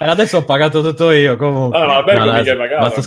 E 0.00 0.06
adesso 0.06 0.38
ho 0.38 0.44
pagato 0.44 0.80
tutto 0.82 1.10
io, 1.10 1.36
comunque. 1.36 1.78
Ah, 1.78 1.86
ma 1.86 1.96
Albergo 1.96 2.24
No, 2.24 2.32
mica 2.32 2.50
hai 2.50 2.56
pagato. 2.56 3.02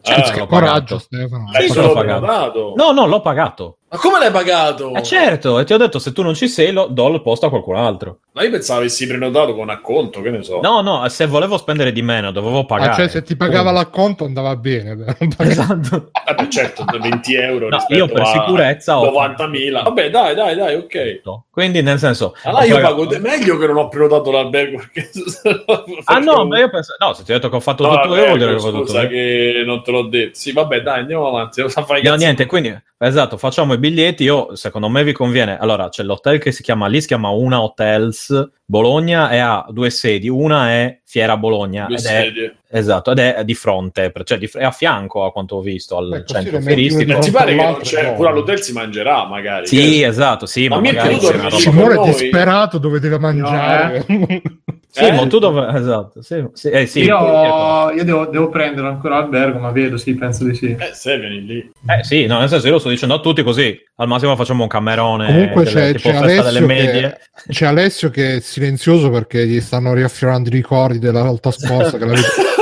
Certo 0.00 0.42
Ah. 0.42 0.46
Coraggio. 0.46 0.98
Stefano. 0.98 1.50
Sì, 1.58 1.74
l'ho 1.74 1.92
pagato. 1.92 2.74
No, 2.76 2.92
no, 2.92 3.06
l'ho 3.06 3.20
pagato. 3.20 3.78
Ma 3.92 3.98
come 3.98 4.18
l'hai 4.18 4.30
pagato? 4.30 4.94
Eh, 4.94 5.02
certo, 5.02 5.58
e 5.58 5.64
ti 5.64 5.74
ho 5.74 5.76
detto, 5.76 5.98
se 5.98 6.12
tu 6.12 6.22
non 6.22 6.34
ci 6.34 6.48
sei, 6.48 6.72
lo, 6.72 6.86
do 6.86 7.08
il 7.08 7.20
posto 7.20 7.44
a 7.44 7.50
qualcun 7.50 7.76
altro. 7.76 8.20
Ma 8.32 8.42
io 8.42 8.48
pensavo 8.48 8.80
avessi 8.80 9.06
prenotato 9.06 9.54
con 9.54 9.68
acconto, 9.68 10.22
che 10.22 10.30
ne 10.30 10.42
so. 10.42 10.60
No, 10.62 10.80
no, 10.80 11.06
se 11.10 11.26
volevo 11.26 11.58
spendere 11.58 11.92
di 11.92 12.00
meno 12.00 12.30
dovevo 12.30 12.64
pagare. 12.64 12.90
Ah, 12.92 12.94
cioè, 12.94 13.08
se 13.08 13.22
ti 13.22 13.36
pagava 13.36 13.70
l'acconto 13.70 14.24
andava 14.24 14.56
bene. 14.56 14.96
Esatto. 15.36 16.10
Vabbè, 16.24 16.48
certo, 16.48 16.86
20 16.98 17.34
euro 17.34 17.68
No, 17.68 17.84
io 17.88 18.06
per 18.06 18.22
a 18.22 18.24
sicurezza 18.24 18.98
ho 18.98 19.10
90.000. 19.12 19.82
Vabbè, 19.82 20.08
dai, 20.08 20.34
dai, 20.34 20.56
dai, 20.56 20.74
ok. 20.76 21.20
Quindi, 21.50 21.82
nel 21.82 21.98
senso, 21.98 22.34
Allora 22.44 22.64
io 22.64 22.76
pagato- 22.76 22.94
pago 22.94 23.06
de- 23.06 23.18
meglio 23.18 23.58
che 23.58 23.66
non 23.66 23.76
ho 23.76 23.88
prenotato 23.88 24.30
l'albergo 24.30 24.78
perché 24.90 25.10
Ah 26.04 26.18
no, 26.18 26.46
ma 26.46 26.58
io 26.58 26.70
penso 26.70 26.94
No, 26.98 27.12
se 27.12 27.24
ti 27.24 27.32
ho 27.32 27.34
detto 27.34 27.50
che 27.50 27.56
ho 27.56 27.60
fatto 27.60 27.82
No, 27.86 28.00
tutto 28.00 28.16
io, 28.16 28.24
vuol 28.26 28.38
dire 28.38 28.50
che 28.52 28.56
ho 28.56 28.60
fatto 28.60 28.78
scusa 28.86 29.00
tutto 29.02 29.02
io. 29.02 29.08
che 29.10 29.62
non 29.66 29.82
te 29.82 29.90
l'ho 29.90 30.02
detto. 30.08 30.30
Sì, 30.38 30.52
vabbè, 30.52 30.80
dai, 30.80 31.00
andiamo 31.00 31.28
avanti. 31.28 31.60
Cosa 31.60 31.82
fai 31.84 32.02
No, 32.02 32.14
niente, 32.14 32.46
quindi 32.46 32.74
esatto, 32.96 33.36
facciamo 33.36 33.74
i 33.74 33.78
biglietti. 33.82 34.22
Io, 34.22 34.54
secondo 34.54 34.88
me, 34.88 35.02
vi 35.02 35.12
conviene. 35.12 35.58
Allora, 35.58 35.88
c'è 35.88 36.04
l'hotel 36.04 36.38
che 36.38 36.52
si 36.52 36.62
chiama 36.62 36.86
lì, 36.86 37.00
si 37.00 37.08
chiama 37.08 37.30
Una 37.30 37.60
Hotels 37.62 38.50
Bologna 38.64 39.28
e 39.30 39.38
ha 39.38 39.66
due 39.70 39.90
sedi. 39.90 40.28
Una 40.28 40.70
è 40.70 41.00
Fiera 41.12 41.36
Bologna 41.36 41.84
Due 41.88 41.96
ed 41.98 42.04
è, 42.06 42.52
esatto, 42.70 43.10
ed 43.10 43.18
è 43.18 43.44
di 43.44 43.52
fronte, 43.54 44.10
cioè 44.24 44.38
di, 44.38 44.48
è 44.54 44.64
a 44.64 44.70
fianco 44.70 45.26
a 45.26 45.30
quanto 45.30 45.56
ho 45.56 45.60
visto 45.60 45.98
al 45.98 46.08
Beh, 46.08 46.24
centro 46.24 46.58
fieristico. 46.62 47.12
Eh, 47.12 47.18
ti 47.18 47.30
pare 47.30 47.54
che 47.54 47.76
c'è, 47.82 48.02
no. 48.04 48.14
pure 48.14 48.30
all'hotel 48.30 48.62
si 48.62 48.72
mangerà 48.72 49.26
magari. 49.26 49.66
Sì, 49.66 49.76
che- 49.98 50.06
esatto, 50.06 50.46
sì, 50.46 50.68
Ma 50.68 50.76
ma, 50.76 50.80
mi 50.80 50.88
è 50.88 50.94
magari 50.94 51.18
piaciuto 51.18 51.70
noi- 51.70 52.04
disperato 52.08 52.78
dove 52.78 52.98
deve 52.98 53.18
mangiare. 53.18 54.06
Sì, 54.94 55.04
Eh? 55.06 55.12
ma 55.12 55.26
tu 55.26 55.38
dove... 55.38 55.66
Esatto, 55.74 56.20
sì, 56.20 56.44
sì, 56.52 56.68
eh, 56.68 56.84
sì, 56.84 57.00
io 57.04 57.90
io 57.92 58.04
devo, 58.04 58.26
devo 58.26 58.50
prendere 58.50 58.88
ancora 58.88 59.16
albergo, 59.16 59.58
ma 59.58 59.70
vedo, 59.70 59.96
sì, 59.96 60.14
penso 60.14 60.44
di 60.44 60.54
sì. 60.54 60.76
Eh, 60.78 60.90
se 60.92 61.18
vieni 61.18 61.46
lì. 61.46 61.70
Eh 61.86 62.04
sì, 62.04 62.26
no, 62.26 62.38
nel 62.38 62.50
senso 62.50 62.66
io 62.66 62.74
lo 62.74 62.78
sto 62.78 62.90
dicendo 62.90 63.14
a 63.14 63.20
tutti 63.20 63.42
così, 63.42 63.74
al 63.96 64.06
massimo 64.08 64.36
facciamo 64.36 64.64
un 64.64 64.68
camerone 64.68 65.26
Comunque 65.28 65.64
delle- 65.64 65.92
c'è, 65.94 65.98
c'è 65.98 66.14
Alessio 66.14 66.66
medie. 66.66 67.18
che, 67.46 67.52
c'è 67.54 67.66
Alessio 67.68 68.10
che 68.10 68.36
è 68.36 68.40
silenzioso 68.40 69.08
perché 69.08 69.46
gli 69.46 69.62
stanno 69.62 69.94
riaffiorando 69.94 70.50
i 70.50 70.52
ricordi 70.52 70.98
della 71.10 71.22
volta 71.22 71.50
scorsa 71.50 71.98
che 71.98 72.04
l'avete, 72.04 72.28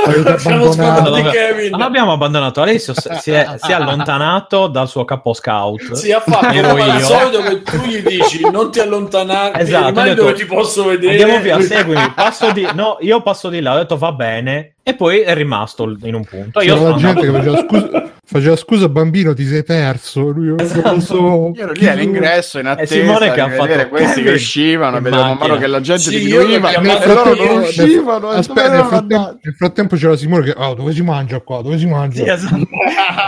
Non 1.69 1.81
abbiamo 1.81 2.11
abbandonato 2.13 2.61
Alessio, 2.61 2.93
si 2.93 3.09
si 3.19 3.31
è, 3.31 3.55
si 3.61 3.71
è 3.71 3.73
allontanato 3.73 4.67
dal 4.67 4.87
suo 4.87 5.05
capo 5.05 5.33
scout. 5.33 5.93
Sì, 5.93 6.11
ha 6.11 6.19
fatto 6.19 6.53
Ero 6.53 6.69
come 6.69 6.81
al 6.83 6.99
io. 6.99 7.05
solito 7.05 7.41
che 7.41 7.61
tu 7.61 7.77
gli 7.85 8.01
dici 8.01 8.41
non 8.49 8.71
ti 8.71 8.79
allontanare, 8.79 9.59
Esatto, 9.59 9.87
rimani 9.87 10.13
dove 10.15 10.33
ti 10.33 10.45
posso 10.45 10.85
vedere. 10.85 11.11
Andiamo 11.21 11.41
via, 11.41 11.59
seguimi. 11.61 12.11
Passo 12.15 12.51
di... 12.51 12.67
No, 12.73 12.97
io 13.01 13.21
passo 13.21 13.49
di 13.49 13.59
là, 13.61 13.75
ho 13.75 13.77
detto 13.77 13.97
va 13.97 14.11
bene, 14.11 14.75
e 14.83 14.95
poi 14.95 15.19
è 15.21 15.33
rimasto 15.35 15.83
in 16.03 16.15
un 16.15 16.23
punto. 16.25 16.61
Io 16.61 16.73
C'era 16.75 16.89
la 16.89 16.97
sono 16.97 17.13
gente 17.13 17.21
che 17.21 17.31
faceva 17.31 17.57
scusa, 17.67 18.09
faceva 18.25 18.55
scusa 18.55 18.89
bambino 18.89 19.33
ti 19.33 19.45
sei 19.45 19.63
perso 19.63 20.21
lui 20.29 20.55
Esatto. 20.57 20.93
posso 20.93 21.15
Io 21.55 21.61
ero 21.63 21.71
lì 21.73 21.87
all'ingresso 21.87 22.59
in 22.59 22.65
attesa 22.67 22.93
Simone 22.95 23.31
che 23.31 23.41
ha 23.41 23.45
di 23.47 23.51
vedere 23.57 23.79
fatto 23.83 23.89
questi 23.89 24.07
Kevin 24.15 24.25
che 24.25 24.31
uscivano, 24.31 24.99
man 25.01 25.37
mano 25.37 25.57
che 25.57 25.67
la 25.67 25.81
gente 25.81 26.01
Sì, 26.01 26.19
diminuiva 26.19 26.71
io 26.71 26.79
e 26.99 27.07
loro 27.13 27.35
io, 27.35 27.45
non 27.45 27.61
uscivano. 27.61 28.29
aspetta 28.29 28.85
frattempo, 28.85 29.37
nel 29.41 29.55
frattempo 29.55 29.90
c'era 29.95 30.15
Simone 30.15 30.43
che 30.45 30.53
oh, 30.57 30.73
dove 30.73 30.93
si 30.93 31.01
mangia 31.01 31.39
qua 31.41 31.61
dove 31.61 31.77
si 31.77 31.85
mangia 31.85 32.23
Sì, 32.23 32.29
esatto. 32.29 32.67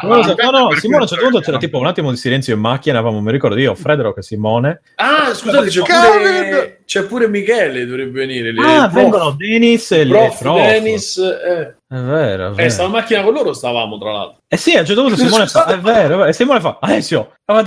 No, 0.03 0.15
no, 0.15 0.59
no, 0.59 0.71
Simone 0.75 0.99
a 0.99 1.01
un 1.03 1.07
certo 1.07 1.23
punto 1.23 1.39
c'era 1.39 1.57
tipo 1.57 1.77
un 1.77 1.85
attimo 1.87 2.09
di 2.11 2.17
silenzio 2.17 2.53
in 2.53 2.59
macchina, 2.59 2.99
avevamo, 2.99 3.21
mi 3.21 3.31
ricordo 3.31 3.57
io, 3.59 3.73
Fredero 3.75 4.13
che 4.13 4.21
Simone. 4.21 4.81
Ah, 4.95 5.33
scusate, 5.33 5.67
c'è 5.69 5.81
pure, 5.81 6.81
c'è 6.85 7.03
pure 7.03 7.27
Michele, 7.27 7.85
dovrebbe 7.85 8.19
venire. 8.25 8.51
lì. 8.51 8.59
Ah, 8.59 8.81
prof- 8.89 8.93
vengono 8.93 9.31
Denis 9.31 9.91
e 9.91 10.05
prof, 10.07 10.39
prof. 10.39 10.61
Dennis. 10.65 11.17
Eh. 11.17 11.75
È 11.87 11.99
vero, 11.99 12.47
è 12.47 12.51
Eh, 12.51 12.55
vero. 12.55 12.69
stava 12.69 12.87
in 12.89 12.93
macchina 12.95 13.23
con 13.23 13.33
loro, 13.33 13.53
stavamo 13.53 13.97
tra 13.97 14.11
l'altro. 14.11 14.41
Eh 14.47 14.57
sì, 14.57 14.75
a 14.75 14.79
un 14.81 14.85
certo 14.85 15.01
punto 15.03 15.17
Simone 15.17 15.47
fa, 15.47 15.65
è 15.65 15.79
vero, 15.79 15.99
è 15.99 16.07
vero. 16.17 16.25
E 16.25 16.33
Simone 16.33 16.59
fa, 16.59 16.77
Alessio, 16.81 17.33
ma, 17.45 17.63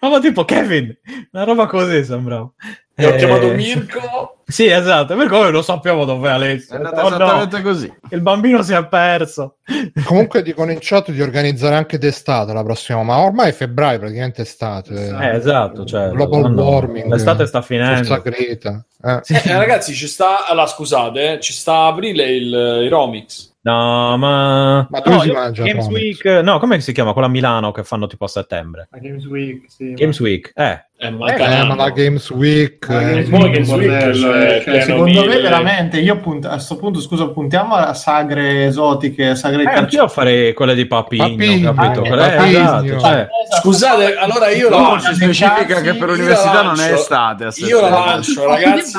ma 0.00 0.20
tipo 0.20 0.44
Kevin, 0.44 0.96
una 1.32 1.44
roba 1.44 1.66
così 1.66 2.04
sembrava. 2.04 2.50
E 2.94 3.06
ho 3.06 3.10
Eh, 3.10 3.16
chiamato 3.16 3.48
Mirko. 3.48 4.33
Sì, 4.46 4.66
esatto, 4.66 5.16
per 5.16 5.28
come 5.28 5.50
lo 5.50 5.62
sappiamo 5.62 6.04
dov'è 6.04 6.30
Alessio. 6.30 6.74
È 6.74 6.76
andata 6.76 7.04
Oh, 7.04 7.08
no, 7.08 7.14
esattamente 7.16 7.62
così. 7.62 7.92
il 8.10 8.20
bambino 8.20 8.62
si 8.62 8.72
è 8.72 8.86
perso. 8.86 9.56
comunque 10.04 10.42
dicono 10.42 10.70
in 10.70 10.78
chat 10.80 11.10
di 11.10 11.22
organizzare 11.22 11.74
anche 11.76 11.96
d'estate 11.96 12.52
la 12.52 12.62
prossima 12.62 13.02
ma 13.02 13.18
ormai 13.18 13.48
è 13.48 13.52
febbraio 13.52 13.98
praticamente 13.98 14.42
estate 14.42 15.16
Eh, 15.18 15.36
esatto, 15.36 15.86
cioè, 15.86 16.10
global 16.10 16.42
no, 16.42 16.48
no, 16.48 16.62
warming 16.68 17.10
L'estate 17.10 17.46
sta 17.46 17.62
finendo. 17.62 18.04
forza 18.04 18.18
Greta 18.18 18.84
eh. 19.02 19.18
Sì. 19.22 19.34
Eh, 19.34 19.56
ragazzi, 19.58 19.92
ci 19.92 20.06
sta. 20.06 20.46
Allora, 20.46 20.66
scusate, 20.66 21.32
eh, 21.34 21.40
ci 21.40 21.52
sta 21.52 21.72
a 21.74 21.86
aprile 21.88 22.24
il, 22.30 22.80
il 22.84 22.88
Romix. 22.90 23.52
No, 23.60 24.16
ma... 24.18 24.86
Ma 24.90 25.00
dove 25.00 25.16
no, 25.16 25.22
si 25.22 25.30
mangia, 25.30 25.62
Games? 25.62 25.86
Week... 25.88 26.24
No, 26.24 26.58
come 26.58 26.80
si 26.80 26.92
chiama? 26.92 27.12
Quella 27.12 27.28
a 27.28 27.30
Milano 27.30 27.70
che 27.72 27.82
fanno 27.84 28.06
tipo 28.06 28.24
a 28.24 28.28
settembre. 28.28 28.88
A 28.90 28.98
Games 28.98 29.24
Week, 29.26 29.64
sì. 29.68 29.92
Games 29.92 30.18
Week, 30.20 30.52
eh. 30.54 30.84
Eh, 31.04 31.42
Eh, 31.60 31.64
ma 31.64 31.74
la 31.74 31.90
Games 31.90 32.30
Week 32.30 32.88
Ma 32.88 33.00
eh, 33.00 33.04
Games 33.24 33.28
Week 33.28 33.50
Games 33.52 33.68
Week, 33.70 33.88
cioè, 33.90 34.08
eh. 34.08 34.14
Cioè, 34.14 34.62
pieno 34.62 34.80
secondo 34.84 35.04
me 35.20 35.26
mille. 35.26 35.40
veramente 35.40 35.98
io 36.00 36.16
punt- 36.18 36.46
a 36.46 36.50
questo 36.50 36.76
punto 36.76 37.00
scusa 37.00 37.28
puntiamo 37.28 37.74
a 37.74 37.92
sagre 37.94 38.66
esotiche 38.66 39.34
sagre 39.34 39.62
Eh, 39.64 39.66
anch'io 39.74 40.08
farei 40.08 40.52
quelle 40.54 40.74
di 40.74 40.86
Papigno, 40.86 41.72
Papigno, 41.72 41.72
capito? 41.72 42.04
eh, 42.04 42.08
Papigno. 42.36 42.58
esatto, 42.60 42.98
cioè, 43.00 43.28
Scusate, 43.60 44.16
allora 44.16 44.48
io 44.50 44.68
la 44.70 44.76
No, 44.78 44.90
lancio. 44.90 45.08
si 45.08 45.14
specifica 45.14 45.80
che 45.80 45.94
per 45.94 45.96
io 45.98 46.06
l'università 46.06 46.52
la 46.54 46.62
non 46.62 46.74
è 46.74 46.76
lancio- 46.78 46.94
estate. 46.94 47.48
Io 47.66 47.80
la 47.80 47.88
lancio, 47.88 48.46
ragazzi. 48.46 48.98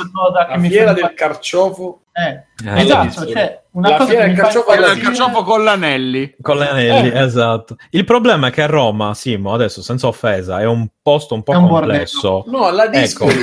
La 0.50 0.58
mi 0.58 0.70
fiera 0.70 0.94
del 0.94 1.14
carciofo. 1.16 2.00
Eh, 2.18 2.44
Eh, 2.66 2.82
esatto, 2.82 3.28
cioè, 3.28 3.62
una 3.72 3.90
La 3.90 3.98
cosa 3.98 4.14
che 4.14 4.34
fa 4.36 4.42
carciofo 4.44 4.72
Era 4.72 4.92
il 4.94 5.02
carciofo 5.02 5.44
con 5.44 5.64
l'anelli. 5.66 6.34
con 6.42 6.58
le 6.58 6.70
anelli, 6.70 7.10
Eh. 7.10 7.20
esatto. 7.24 7.76
Il 7.90 8.06
problema 8.06 8.48
è 8.48 8.52
che 8.52 8.62
a 8.62 8.68
Roma, 8.68 9.14
Simo, 9.14 9.54
adesso 9.54 9.82
senza 9.82 10.08
offesa, 10.08 10.60
è 10.62 10.66
un 10.66 10.88
posto 11.02 11.34
un 11.34 11.44
po' 11.44 11.52
È 11.52 11.56
un 11.58 11.68
complesso. 11.68 12.46
No, 12.48 12.70
la 12.72 12.86
Ecco. 12.86 12.98
Discord. 13.00 13.36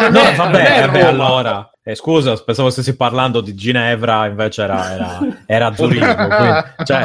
Non 0.00 0.12
No, 0.12 0.20
è- 0.20 0.34
vabbè, 0.34 0.74
è 0.82 0.86
Roma. 0.86 1.08
allora. 1.08 1.70
eh, 1.82 1.94
scusa, 1.94 2.34
pensavo 2.36 2.68
stessi 2.68 2.94
parlando 2.94 3.40
di 3.40 3.54
Ginevra, 3.54 4.26
invece 4.26 4.62
era, 4.64 4.92
era, 4.92 5.18
era 5.46 5.66
a 5.68 5.74
Zurigo. 5.74 6.04
quindi, 6.14 6.62
cioè, 6.84 7.00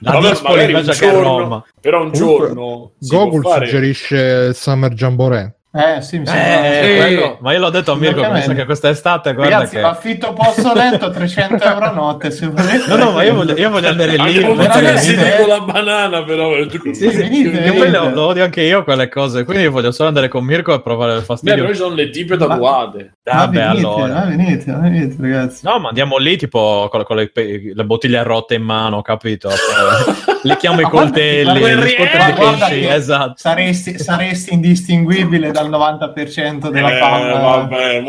la 0.00 0.12
Vabbè, 0.12 0.28
Dispoli 0.30 0.64
invece 0.64 0.98
che 0.98 1.06
a 1.06 1.10
giorno- 1.12 1.38
Roma. 1.38 1.64
Però 1.80 2.02
un 2.02 2.10
Comunque, 2.10 2.46
giorno 2.48 2.92
Gogol 2.98 3.42
fare- 3.44 3.66
suggerisce 3.66 4.46
il 4.48 4.54
Summer 4.56 4.92
Jamboree 4.94 5.54
Eh, 5.72 6.02
sì, 6.02 6.18
mi 6.18 6.26
sembra. 6.26 6.64
Eh, 6.80 6.82
Sì. 6.82 6.96
quello- 6.96 7.38
ma 7.40 7.52
io 7.52 7.60
l'ho 7.60 7.70
detto 7.70 7.92
a 7.92 7.96
Mirko 7.96 8.22
che 8.22 8.30
mi 8.30 8.42
sa 8.42 8.54
che 8.54 8.64
quest'estate, 8.64 9.34
guarda 9.34 9.54
Ragazzi, 9.54 9.76
che... 9.76 9.82
affitto 9.82 10.32
posto 10.32 10.74
letto 10.74 11.10
300 11.10 11.62
euro 11.62 11.84
a 11.84 11.90
notte 11.92 12.32
se 12.32 12.48
volete. 12.48 12.88
No, 12.88 12.96
no, 12.96 13.12
ma 13.12 13.22
io 13.22 13.34
voglio, 13.34 13.56
io 13.56 13.70
voglio 13.70 13.86
andare 13.86 14.16
lì. 14.16 14.38
Venite. 14.40 15.36
con 15.38 15.46
la 15.48 15.60
banana, 15.60 16.24
però. 16.24 16.50
Sì, 16.68 16.92
sì, 16.92 17.06
venite, 17.10 17.50
venite. 17.50 17.88
lo 18.10 18.26
odio 18.26 18.42
anche 18.42 18.62
io 18.62 18.82
quelle 18.82 19.08
cose, 19.08 19.44
quindi 19.44 19.68
voglio 19.68 19.92
solo 19.92 20.08
andare 20.08 20.26
con 20.26 20.44
Mirko 20.44 20.74
e 20.74 20.82
provare 20.82 21.12
il 21.12 21.18
Beh, 21.20 21.24
fastidio. 21.24 21.54
però 21.56 21.68
ci 21.68 21.76
sono 21.76 21.94
le 21.94 22.10
tipe 22.10 22.36
tatuate. 22.36 23.12
Ma 23.30 23.32
Vabbè, 23.46 23.58
venite, 23.60 23.78
allora. 23.78 24.12
ma 24.12 24.24
venite, 24.24 24.70
ma 24.72 24.78
venite, 24.78 25.16
ragazzi. 25.20 25.60
No, 25.64 25.78
ma 25.78 25.88
andiamo 25.88 26.16
lì 26.18 26.36
tipo 26.36 26.88
con, 26.90 27.04
con 27.04 27.14
le, 27.16 27.30
le 27.32 27.84
bottiglie 27.84 28.24
rotte 28.24 28.54
in 28.56 28.62
mano, 28.62 29.02
capito? 29.02 29.50
Cioè, 29.50 30.34
le 30.42 30.56
chiamo 30.56 30.80
i 30.80 30.84
coltelli, 30.84 31.58
guarda 31.60 32.32
guarda 32.32 32.70
esatto. 32.70 33.34
Saresti, 33.36 33.98
saresti 34.00 34.52
indistinguibile 34.54 35.52
dal 35.62 35.70
90% 35.70 36.68
della 36.70 36.96
Eh, 36.96 36.98
fauna. 36.98 37.34
vabbè, 37.38 38.02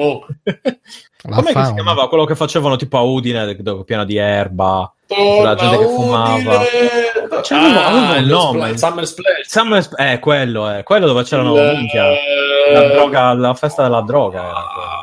che 1.45 1.51
fauna. 1.51 1.67
si 1.67 1.73
chiamava 1.73 2.07
quello 2.07 2.25
che 2.25 2.35
facevano 2.35 2.75
tipo 2.75 2.97
a 2.97 3.01
Udine, 3.01 3.55
dove- 3.59 3.83
pieno 3.83 4.03
di 4.05 4.17
erba? 4.17 4.91
Torna 5.05 5.43
la 5.49 5.55
gente 5.55 5.77
che 5.77 5.83
fumava. 5.87 6.35
aveva 6.35 7.89
un 7.89 8.17
il 8.17 8.25
nome. 8.27 8.67
Spl- 8.69 8.77
Summer 8.77 9.07
Splash. 9.07 9.47
Summer, 9.47 9.87
eh, 9.97 10.19
quello, 10.19 10.73
eh, 10.73 10.83
quello 10.83 11.05
dove 11.07 11.23
c'erano 11.23 11.53
minchia. 11.53 12.05
La 12.73 12.87
droga, 12.87 13.33
la 13.33 13.53
festa 13.53 13.83
della 13.83 14.01
droga 14.01 14.39
era 14.39 14.53
quello. 14.73 14.99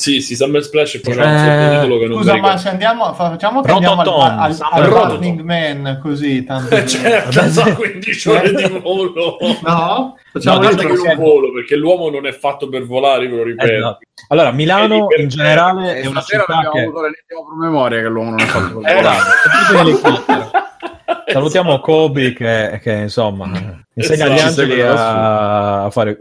Sì, 0.00 0.22
sì, 0.22 0.34
Summer 0.34 0.62
Splash 0.62 1.00
poi 1.02 1.14
c'è 1.14 1.20
Eh, 1.20 1.26
un 1.26 1.38
sottotitolo 1.38 1.98
che 1.98 2.06
non 2.06 2.16
Scusa, 2.16 2.36
ma 2.38 2.56
se 2.56 2.68
andiamo, 2.70 3.12
facciamo 3.12 3.60
che 3.60 3.70
andiamo 3.70 4.00
al, 4.00 4.06
Rototom, 4.06 4.38
al, 4.40 4.56
al. 4.70 4.88
Burning 4.88 5.40
Man, 5.42 5.98
così 6.00 6.42
tanto. 6.42 6.74
Cioè, 6.88 7.26
già 7.28 7.46
so 7.50 7.74
15 7.74 8.28
ore 8.30 8.54
di 8.54 8.80
volo. 8.82 9.36
No? 9.40 9.58
No, 9.62 10.16
Facciamo 10.32 10.58
guarda 10.60 10.82
che 10.86 10.92
il 10.92 11.02
non 11.04 11.16
volo, 11.18 11.52
perché 11.52 11.76
l'uomo 11.76 12.08
non 12.08 12.26
è 12.26 12.32
fatto 12.32 12.70
per 12.70 12.86
volare, 12.86 13.28
ve 13.28 13.36
lo 13.36 13.42
ripeto. 13.42 13.72
Esatto. 13.72 13.98
Allora, 14.28 14.50
Milano 14.52 15.06
in 15.18 15.28
generale 15.28 15.96
è 15.96 16.06
una 16.06 16.20
stasera 16.22 16.44
città 16.46 16.56
abbiamo 16.56 16.74
che... 16.74 16.80
avuto 16.80 17.00
l'ennesima 17.02 17.44
promemoria 17.46 18.00
che 18.00 18.08
l'uomo 18.08 18.30
non 18.30 18.40
è 18.40 18.44
fatto 18.46 18.78
per 18.78 18.90
Eh, 18.90 18.94
volare. 18.94 19.18
Esatto, 19.18 19.78
elicottero. 19.80 20.50
Salutiamo 21.30 21.78
Kobe 21.80 22.32
che, 22.32 22.80
che, 22.82 22.92
insomma 22.92 23.44
insegna 23.94 24.24
agli 24.24 24.32
Esatto, 24.34 24.48
angeli 24.48 24.70
segue 24.70 24.88
a, 24.88 25.84
a 25.84 25.90
fare 25.90 26.18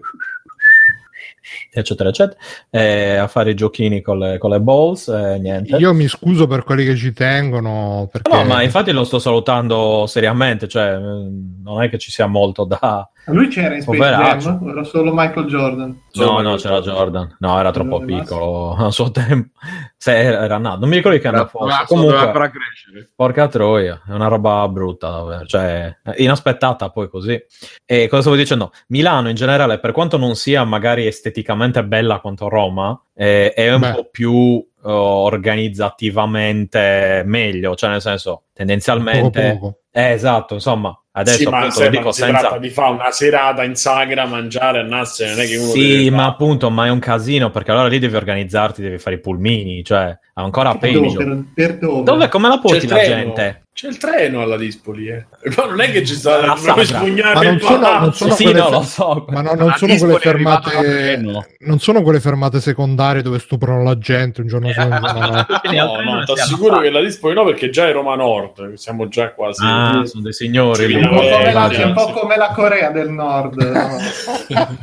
eccetera 1.80 2.10
eccetera 2.10 2.40
e 2.70 3.16
a 3.16 3.28
fare 3.28 3.52
i 3.52 3.56
giochini 3.56 4.02
con 4.02 4.20
le, 4.20 4.38
con 4.38 4.52
le 4.52 4.60
balls 4.60 5.08
e 5.08 5.38
niente 5.40 5.76
io 5.78 5.94
mi 5.94 6.08
scuso 6.08 6.48
per 6.48 6.64
quelli 6.64 6.86
che 6.86 6.96
ci 6.96 7.14
tengono 7.14 8.08
perché 8.12 8.32
no 8.32 8.44
ma 8.44 8.62
infatti 8.62 8.92
lo 8.92 9.04
sto 9.04 9.20
salutando 9.20 10.06
seriamente 10.08 10.68
cioè 10.68 10.98
mh, 10.98 11.62
non 11.64 11.82
è 11.84 11.90
che 11.90 11.98
ci 11.98 12.12
sia 12.12 12.28
molto 12.28 12.64
da 12.66 13.10
Lui 13.32 13.48
c'era 13.48 13.76
in 13.76 13.82
Space. 13.82 13.98
Jam, 14.00 14.70
era 14.70 14.84
solo 14.84 15.12
Michael 15.14 15.46
Jordan. 15.48 16.02
No, 16.14 16.42
no, 16.42 16.56
c'era 16.56 16.82
Jordan. 16.82 17.36
No, 17.40 17.60
era 17.60 17.72
troppo 17.72 18.00
piccolo 18.00 18.74
a 18.78 18.92
suo 18.92 19.12
tempo. 19.12 19.58
Se 19.98 20.18
era, 20.18 20.58
nato. 20.58 20.80
Non 20.80 20.90
mi 20.90 20.96
ricordo 20.96 21.20
che 21.20 21.28
anno 21.28 21.46
fosse. 21.46 21.84
Comunque, 21.86 22.32
porca 23.16 23.48
troia, 23.48 24.02
è 24.08 24.12
una 24.12 24.28
roba 24.28 24.68
brutta, 24.68 25.10
davvero. 25.10 25.46
Cioè, 25.46 25.96
inaspettata 26.18 26.90
poi 26.90 27.08
così. 27.10 27.40
E 27.86 28.08
cosa 28.08 28.22
stavo 28.22 28.36
dicendo? 28.36 28.72
Milano 28.88 29.30
in 29.30 29.36
generale, 29.36 29.80
per 29.80 29.92
quanto 29.92 30.18
non 30.18 30.36
sia 30.36 30.64
magari 30.64 31.06
esteticamente 31.06 31.84
bella 31.84 32.20
quanto 32.20 32.50
Roma, 32.50 33.00
eh, 33.14 33.54
è 33.54 33.72
un 33.74 33.82
Beh. 33.82 33.94
po' 33.94 34.08
più 34.10 34.66
eh, 34.84 34.92
organizzativamente 34.92 37.24
meglio. 37.26 37.76
Cioè, 37.76 37.90
nel 37.90 38.02
senso, 38.02 38.32
Poco 38.32 38.46
tendenzialmente... 38.54 39.58
poco. 39.60 39.80
Eh, 40.00 40.12
esatto, 40.14 40.54
insomma, 40.54 40.98
adesso 41.12 41.38
Sì, 41.38 41.44
appunto 41.46 41.66
lo 41.66 41.72
Stefano, 41.72 41.98
dico 41.98 42.12
si 42.12 42.22
senza... 42.22 42.40
tratta 42.40 42.58
di 42.58 42.70
fare 42.70 42.92
una 42.94 43.12
serata 43.12 43.64
in 43.64 43.76
sagra, 43.76 44.26
mangiare, 44.26 44.80
andarsene, 44.80 45.32
non 45.32 45.40
è 45.42 45.48
che 45.48 45.58
uno 45.58 45.70
Sì, 45.72 46.10
ma 46.10 46.18
fare- 46.18 46.30
appunto, 46.30 46.70
ma 46.70 46.86
è 46.86 46.90
un 46.90 47.00
casino 47.00 47.50
perché 47.52 47.72
allora 47.72 47.88
lì 47.88 48.00
devi 48.00 48.16
organizzarti, 48.16 48.82
devi 48.82 48.98
fare 48.98 49.16
i 49.18 49.20
pulmini, 49.20 49.84
cioè 49.84 50.18
ancora 50.36 50.76
peggio. 50.76 51.00
dove? 51.02 51.14
Per, 51.24 51.44
per 51.54 51.78
dove? 51.78 52.04
Dove 52.04 52.28
come 52.30 52.48
la 52.48 52.60
porti 52.60 52.88
la 52.88 53.00
gente? 53.00 53.64
C'è 53.80 53.88
il 53.88 53.98
treno 53.98 54.42
alla 54.42 54.58
Dispoli, 54.58 55.08
eh. 55.08 55.26
Ma 55.56 55.64
non 55.68 55.80
è 55.80 55.90
che 55.90 56.06
ci 56.06 56.14
sta 56.14 56.46
La 56.46 56.54
proprio 56.62 56.84
sagra. 56.84 57.00
spugnare 57.00 57.46
non 57.50 57.60
sono- 57.62 57.72
non 57.78 57.82
palazzo. 57.82 58.12
sono 58.12 58.34
sì, 58.34 58.44
quelle 58.44 58.60
no, 58.60 58.70
lo 58.72 58.82
so. 58.82 59.26
Ma 59.30 59.42
no, 59.42 59.54
non 59.54 59.68
La 59.68 59.76
sono 59.78 59.92
Dispoli 59.94 60.12
quelle 60.20 60.38
fermate. 60.38 61.22
Non 61.60 61.80
sono 61.80 62.02
quelle 62.02 62.20
fermate 62.20 62.60
secondarie 62.60 63.22
dove 63.22 63.40
stuprano 63.40 63.82
la 63.84 63.98
gente 63.98 64.42
un 64.42 64.48
giorno 64.48 64.70
giorno 64.74 65.00
no. 65.00 65.46
No, 65.72 66.02
no, 66.02 66.26
si 66.26 66.34
ti 66.34 66.40
assicuro 66.42 66.80
che 66.80 66.90
la 66.90 67.00
Dispoli 67.00 67.34
no, 67.36 67.46
perché 67.46 67.70
già 67.70 67.88
è 67.88 67.94
Roma 67.94 68.16
Nord, 68.16 68.74
siamo 68.74 69.08
già 69.08 69.32
quasi... 69.32 69.64
Ah, 69.66 69.89
sono 70.06 70.22
dei 70.24 70.34
signori. 70.34 70.84
È 70.84 70.88
lì. 70.88 70.96
un, 70.96 71.10
po' 71.10 71.22
Eh, 71.22 71.30
come 71.32 71.54
la, 71.54 71.86
un 71.86 71.94
po' 71.94 72.06
come 72.12 72.38
la 72.38 72.52
Corea 72.54 72.90
del 72.92 73.10
Nord. 73.10 73.56
no? 73.62 73.98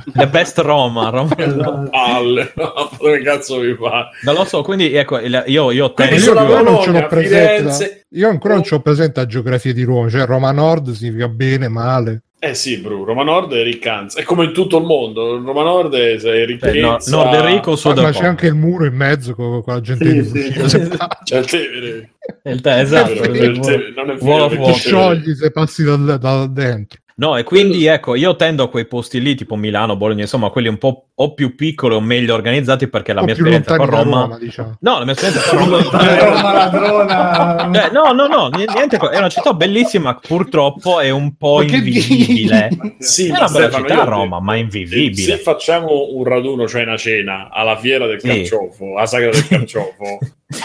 The 0.14 0.26
best 0.28 0.58
Roma. 0.58 1.08
Roma. 1.10 1.34
Esatto. 1.36 1.88
Palle, 1.90 2.52
dove 2.54 3.22
cazzo 3.22 3.58
mi 3.60 3.75
fa? 3.75 4.10
Non 4.22 4.34
lo 4.34 4.44
so, 4.44 4.62
quindi 4.62 4.92
ecco, 4.94 5.18
io, 5.18 5.42
io 5.46 5.70
Io 5.72 5.92
tengo- 5.92 6.18
sulla 6.18 6.40
ancora 6.42 6.60
non 6.62 6.82
ce 6.82 6.90
l'ho 6.90 7.06
presente. 7.06 7.56
Firenze- 7.58 8.06
Io 8.10 8.28
ancora 8.28 8.54
non 8.54 8.62
ho 8.68 8.80
presente 8.80 9.20
la 9.20 9.26
geografia 9.26 9.72
di 9.72 9.82
Roma, 9.84 10.08
cioè 10.08 10.26
Roma 10.26 10.52
Nord 10.52 10.90
significa 10.92 11.28
bene, 11.28 11.68
male. 11.68 12.22
Eh 12.46 12.54
sì, 12.54 12.78
bro, 12.78 13.02
Roma 13.04 13.24
Nord 13.24 13.52
è 13.54 13.62
riccanza, 13.64 14.20
è 14.20 14.22
come 14.22 14.44
in 14.44 14.52
tutto 14.52 14.78
il 14.78 14.84
mondo, 14.84 15.42
Roma 15.42 15.62
Nord 15.64 15.94
è, 15.94 16.12
è 16.14 16.18
cioè, 16.20 16.44
ricchezza... 16.44 17.10
no- 17.16 17.22
Nord 17.22 17.34
Enrico, 17.34 17.70
Ma, 17.70 17.76
Sud 17.76 17.98
ma 17.98 18.08
è 18.08 18.12
c'è 18.12 18.24
anche 18.24 18.46
il 18.46 18.54
muro 18.54 18.84
in 18.84 18.94
mezzo 18.94 19.34
con, 19.34 19.62
con 19.64 19.74
la 19.74 19.80
gente 19.80 20.22
Sì, 20.24 20.52
che 20.52 20.68
sì. 20.68 20.78
pa- 20.96 21.18
C'è 21.24 21.38
il 21.38 21.46
Tevere. 21.46 22.10
Il 22.44 22.60
te- 22.60 22.80
esatto, 22.80 23.22
È 23.22 23.48
non 23.48 24.10
è 24.10 24.16
vero, 24.16 24.48
ti 24.48 24.72
sciogli 24.74 25.34
se 25.34 25.50
passi 25.50 25.82
da, 25.82 25.96
da 25.96 26.46
dentro. 26.46 27.00
No, 27.18 27.35
e 27.38 27.44
quindi 27.44 27.87
ecco, 27.87 28.14
io 28.14 28.37
tendo 28.37 28.64
a 28.64 28.68
quei 28.68 28.87
posti 28.87 29.23
lì, 29.23 29.35
tipo 29.35 29.56
Milano, 29.56 29.96
Bologna, 29.96 30.20
insomma, 30.20 30.50
quelli 30.50 30.68
un 30.68 30.76
po' 30.76 31.06
o 31.14 31.32
più 31.32 31.54
piccoli 31.54 31.94
o 31.94 32.00
meglio 32.00 32.35
organizzati, 32.35 32.88
perché 32.88 33.14
la 33.14 33.23
mia 33.23 33.32
più 33.35 33.46
esperienza 33.46 33.75
con 33.78 33.87
Roma... 33.87 34.20
Roma, 34.20 34.38
diciamo. 34.38 34.76
No, 34.80 34.99
la 34.99 35.04
mia 35.04 35.14
esperienza 35.14 35.49
con 35.49 35.66
Roma... 35.66 36.18
Roma 36.18 36.52
ladrona. 36.52 37.70
Cioè, 37.73 37.90
no, 37.90 38.12
no, 38.12 38.26
no, 38.26 38.49
ni- 38.49 38.66
niente, 38.70 38.99
è 38.99 39.16
una 39.16 39.30
città 39.30 39.54
bellissima, 39.54 40.14
purtroppo 40.16 41.00
è 41.00 41.08
un 41.08 41.35
po' 41.38 41.62
invivibile. 41.62 42.68
Sì, 42.99 43.28
È 43.28 43.30
una 43.30 43.49
bella 43.49 43.49
Stefano, 43.70 43.88
città 43.88 44.04
Roma, 44.04 44.40
ma 44.40 44.56
invivibile. 44.56 45.37
Se 45.37 45.38
facciamo 45.38 46.08
un 46.12 46.23
raduno, 46.25 46.68
cioè 46.68 46.82
una 46.82 46.99
cena, 46.99 47.49
alla 47.50 47.78
fiera 47.78 48.06
del 48.06 48.20
Sì. 48.20 48.26
carciofo, 48.28 48.94
alla 48.94 49.06
sagra 49.06 49.30
del 49.30 49.46
carciofo, 49.49 50.18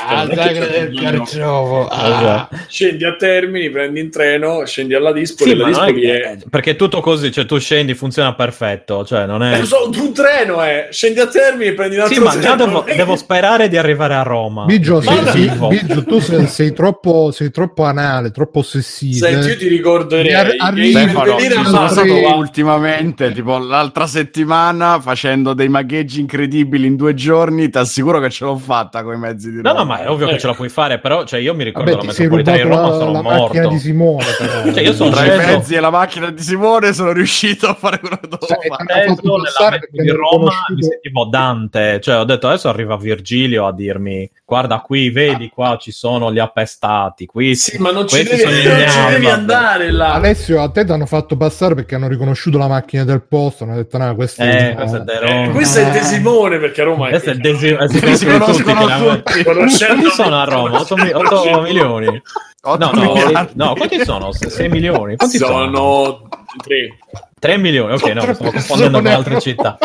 Ah, 0.05 0.25
non 0.25 0.37
è 0.37 0.53
che 0.53 0.59
c'è 0.59 0.77
il 0.81 0.89
vino. 0.89 1.01
carciofo. 1.01 1.89
Esatto. 1.89 2.55
scendi 2.67 3.03
a 3.03 3.15
Termini, 3.15 3.71
prendi 3.71 3.99
in 3.99 4.11
treno, 4.11 4.63
scendi 4.63 4.93
alla 4.93 5.11
Dispoli, 5.11 5.49
Sì, 5.49 5.55
la 5.57 5.85
è 5.87 5.91
è... 5.93 6.37
perché 6.47 6.71
è 6.71 6.75
tutto 6.75 7.01
così, 7.01 7.31
cioè 7.31 7.47
tu 7.47 7.57
scendi, 7.57 7.95
funziona 7.95 8.35
perfetto, 8.35 9.03
cioè 9.03 9.25
non 9.25 9.41
è... 9.41 9.59
Eh, 9.59 9.65
so, 9.65 9.89
un 9.91 10.13
treno 10.13 10.61
è, 10.61 10.89
scendi 10.91 11.19
a 11.19 11.25
Termini, 11.25 11.73
prendi 11.73 11.95
un 11.95 12.01
altro 12.01 12.15
Sì, 12.15 12.21
ma 12.21 12.31
già 12.39 12.55
treno. 12.55 12.83
devo, 12.83 12.85
devo 12.95 13.15
sperare 13.15 13.69
di 13.69 13.77
arrivare 13.77 14.13
a 14.13 14.21
Roma. 14.21 14.65
Biggio, 14.65 15.01
sei, 15.01 15.25
Schifo. 15.25 15.67
Biggio, 15.69 16.03
tu 16.03 16.19
sei, 16.19 16.45
sei 16.45 16.73
troppo, 16.73 17.31
sei 17.31 17.49
troppo 17.49 17.83
anale, 17.83 18.29
troppo 18.29 18.59
ossessivo. 18.59 19.25
Senti, 19.25 19.47
io 19.47 19.57
ti 19.57 19.67
ricorderei 19.67 20.27
che 20.27 20.55
arrivi- 20.59 20.91
Stefano, 20.91 21.39
ci 21.39 21.49
sono 21.65 21.87
stato 21.87 22.05
Sì. 22.05 22.23
ultimamente, 22.35 23.31
tipo 23.31 23.57
l'altra 23.57 24.05
settimana, 24.05 24.99
facendo 24.99 25.53
dei 25.53 25.69
magheggi 25.69 26.19
incredibili 26.19 26.85
in 26.85 26.95
due 26.95 27.15
giorni. 27.15 27.67
Ti 27.69 27.79
assicuro 27.79 28.19
che 28.19 28.29
ce 28.29 28.45
l'ho 28.45 28.57
fatta 28.57 29.01
con 29.01 29.15
i 29.15 29.17
mezzi 29.17 29.49
di 29.49 29.61
No, 29.61 29.70
Roma. 29.71 29.79
no, 29.79 29.85
ma 29.85 30.01
è 30.01 30.09
ovvio 30.09 30.25
che 30.25 30.31
Ecco. 30.33 30.41
ce 30.41 30.47
la 30.47 30.53
puoi 30.53 30.69
fare, 30.69 30.99
però 30.99 31.23
cioè, 31.25 31.39
io 31.39 31.53
mi 31.55 31.63
ricordo 31.63 31.91
Vabbè, 31.91 32.05
la 32.05 32.11
metropolitana 32.11 32.57
di 32.57 32.63
Roma, 32.63 32.81
la, 32.81 32.93
sono 32.97 33.11
la 33.11 33.21
morto. 33.21 33.41
macchina 33.43 33.67
di 33.67 33.79
Simone. 33.79 34.25
Però. 34.37 34.49
Cioè, 34.73 34.83
io 34.83 34.93
sono 34.93 35.09
Tra 35.11 35.25
i 35.33 35.37
mezzi 35.37 35.73
e 35.75 35.79
la 35.79 35.89
macchina 35.89 36.29
di 36.31 36.41
Simone 36.41 36.93
sono 36.93 37.11
riuscito 37.11 37.67
a 37.67 37.73
fare 37.73 37.99
quello 37.99 38.17
che 38.21 38.27
dovevo 38.27 38.45
Cioè, 38.47 38.67
fatto 38.67 38.83
Sceso 38.91 39.35
nella 39.37 39.69
metro 39.71 39.87
di 39.91 40.09
Roma 40.09 40.51
mi 40.75 40.83
sentivo 40.83 41.25
Dante, 41.25 41.99
cioè 42.01 42.17
ho 42.17 42.23
detto 42.23 42.47
adesso 42.47 42.69
arriva 42.69 42.95
Virgilio 42.97 43.65
a 43.67 43.73
dirmi 43.73 44.29
guarda 44.45 44.79
qui, 44.79 45.09
vedi 45.09 45.49
qua 45.49 45.77
ci 45.79 45.91
sono 45.91 46.31
gli 46.31 46.39
appestati, 46.39 47.25
qui 47.25 47.55
Sì, 47.55 47.77
ma 47.77 47.91
non 47.91 48.07
ci 48.07 48.21
devi, 48.23 48.43
non 48.43 48.53
ci 48.89 49.05
devi 49.11 49.27
andare 49.29 49.91
là. 49.91 50.13
Alessio, 50.13 50.61
a 50.61 50.69
te 50.69 50.83
ti 50.85 50.91
hanno 50.91 51.05
fatto 51.05 51.37
passare 51.37 51.73
perché 51.75 51.95
hanno 51.95 52.07
riconosciuto 52.09 52.57
la 52.57 52.67
macchina 52.67 53.03
del 53.05 53.21
posto. 53.21 53.63
Hanno 53.63 53.75
detto, 53.75 53.97
no, 53.97 54.13
questo 54.15 54.41
Eh, 54.43 54.73
questo 54.75 54.97
è 54.97 54.99
De 55.01 55.19
Roma. 55.19 55.45
Eh, 55.45 55.49
questo 55.51 55.79
è 55.79 55.85
il 55.85 55.91
De 55.91 56.01
Simone, 56.01 56.57
perché 56.59 56.81
a 56.81 56.83
Roma 56.83 57.07
è 57.07 57.09
Questo 57.11 57.29
è 57.29 57.33
il 57.33 57.41
così. 57.41 57.51
desi- 57.51 57.67
eh, 57.73 57.87
si 57.87 58.15
Si 58.17 58.25
conoscono 58.25 59.15
tutti, 59.15 59.43
Quanti 59.67 60.09
sono 60.09 60.39
a 60.39 60.43
Roma? 60.43 60.79
8, 60.79 60.95
milioni? 61.61 62.21
Otto 62.63 62.91
No, 62.91 62.91
no, 62.91 63.49
no, 63.53 63.73
quanti 63.75 64.03
sono? 64.03 64.31
6 64.31 64.69
milioni? 64.69 65.15
Quanti 65.15 65.37
sono? 65.37 65.51
Sono 65.51 66.27
tre. 66.63 66.97
3 67.39 67.57
milioni, 67.57 67.93
ok, 67.93 68.03
no, 68.09 68.21
stavo 68.33 68.51
confondendo 68.51 69.01
con 69.01 69.07
altre 69.07 69.41
città. 69.41 69.77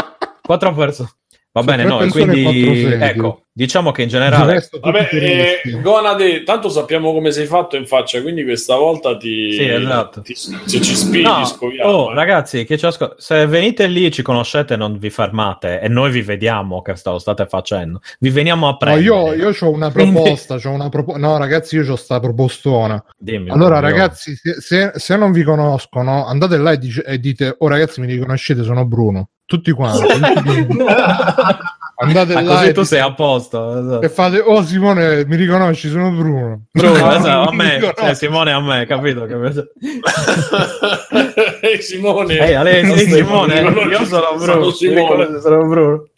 4 0.43 0.75
persone. 0.75 1.11
Va 1.57 1.62
bene, 1.62 1.85
no, 1.85 2.07
quindi 2.09 2.83
ecco, 3.01 3.45
diciamo 3.51 3.90
che 3.90 4.03
in 4.03 4.09
generale 4.09 4.69
Vabbè, 4.79 5.09
eh. 5.12 5.81
Gonade, 5.81 6.42
tanto 6.42 6.69
sappiamo 6.69 7.14
come 7.14 7.31
sei 7.31 7.47
fatto 7.47 7.77
in 7.77 7.87
faccia, 7.87 8.21
quindi 8.21 8.45
questa 8.45 8.77
volta 8.77 9.16
ti... 9.16 9.53
Sì, 9.53 9.66
esatto. 9.66 10.21
ti- 10.21 10.35
se 10.35 10.81
ci 10.83 10.95
spingi, 10.95 11.23
No, 11.23 11.47
scoviamo. 11.47 11.90
oh, 11.90 12.11
eh. 12.11 12.14
ragazzi, 12.14 12.64
che 12.66 12.77
ci 12.77 12.85
ascol- 12.85 13.14
se 13.16 13.47
venite 13.47 13.87
lì, 13.87 14.11
ci 14.12 14.21
conoscete, 14.21 14.77
non 14.77 14.99
vi 14.99 15.09
fermate 15.09 15.81
e 15.81 15.88
noi 15.88 16.11
vi 16.11 16.21
vediamo 16.21 16.83
che 16.83 16.95
lo 17.03 17.19
state 17.19 17.47
facendo. 17.47 18.01
Vi 18.19 18.29
veniamo 18.29 18.66
a 18.66 18.73
No, 18.73 18.77
prendere. 18.77 19.05
io, 19.07 19.33
io 19.33 19.57
ho 19.59 19.71
una 19.71 19.90
Quindi- 19.90 20.12
proposta, 20.12 20.59
c'ho 20.59 20.69
una 20.73 20.90
propo- 20.90 21.16
no 21.16 21.38
ragazzi 21.38 21.77
io 21.77 21.90
ho 21.90 21.97
sta 21.97 22.21
propostona. 22.21 23.03
Dimmi, 23.16 23.49
Allora 23.49 23.81
ragazzi, 23.81 24.35
se, 24.37 24.61
se- 24.61 24.92
se 24.95 25.16
non 25.16 25.33
vi 25.33 25.42
conoscono, 25.42 26.27
andate 26.27 26.59
là 26.59 26.73
e, 26.73 26.77
dice- 26.79 27.03
e 27.03 27.19
dite, 27.19 27.55
oh 27.59 27.66
ragazzi 27.69 28.03
mi 28.03 28.09
riconoscete, 28.09 28.62
sono 28.62 28.85
Bruno. 28.85 29.31
Tutti 29.47 29.71
quanti. 29.71 30.05
andate 31.99 32.35
Ah, 32.35 32.43
là 32.43 32.55
così 32.57 32.67
e, 32.69 32.73
tu 32.73 32.83
sei 32.83 32.99
a 33.01 33.13
posto. 33.15 33.79
esatto. 33.79 34.03
e 34.03 34.09
fate, 34.11 34.39
oh 34.41 34.63
Simone 34.63 35.25
mi 35.25 35.37
riconosci, 35.37 35.89
sono 35.89 36.11
Bruno. 36.11 36.65
Bruno, 36.73 36.93
No, 36.99 37.11
esatto, 37.15 37.29
a 37.29 37.45
non 37.45 37.57
mi 37.57 37.65
me, 37.65 37.93
cioè, 37.97 38.15
Simone 38.15 38.53
a 38.53 38.61
me, 38.61 38.85
capito? 38.87 39.25
capito? 39.27 39.69
Ehi, 41.63 41.81
Simone. 41.83 42.39
Ehi, 42.39 42.55
Ale, 42.55 42.83
Non 42.83 42.97
sei 42.97 43.07
stai- 43.07 43.23
Simone, 43.23 43.61
io 43.61 44.05
sono 44.05 44.27
Bruno. 44.37 44.45
sono 44.45 44.71
Simone. 44.73 45.41
sono 45.41 45.67
Bruno. 45.67 46.09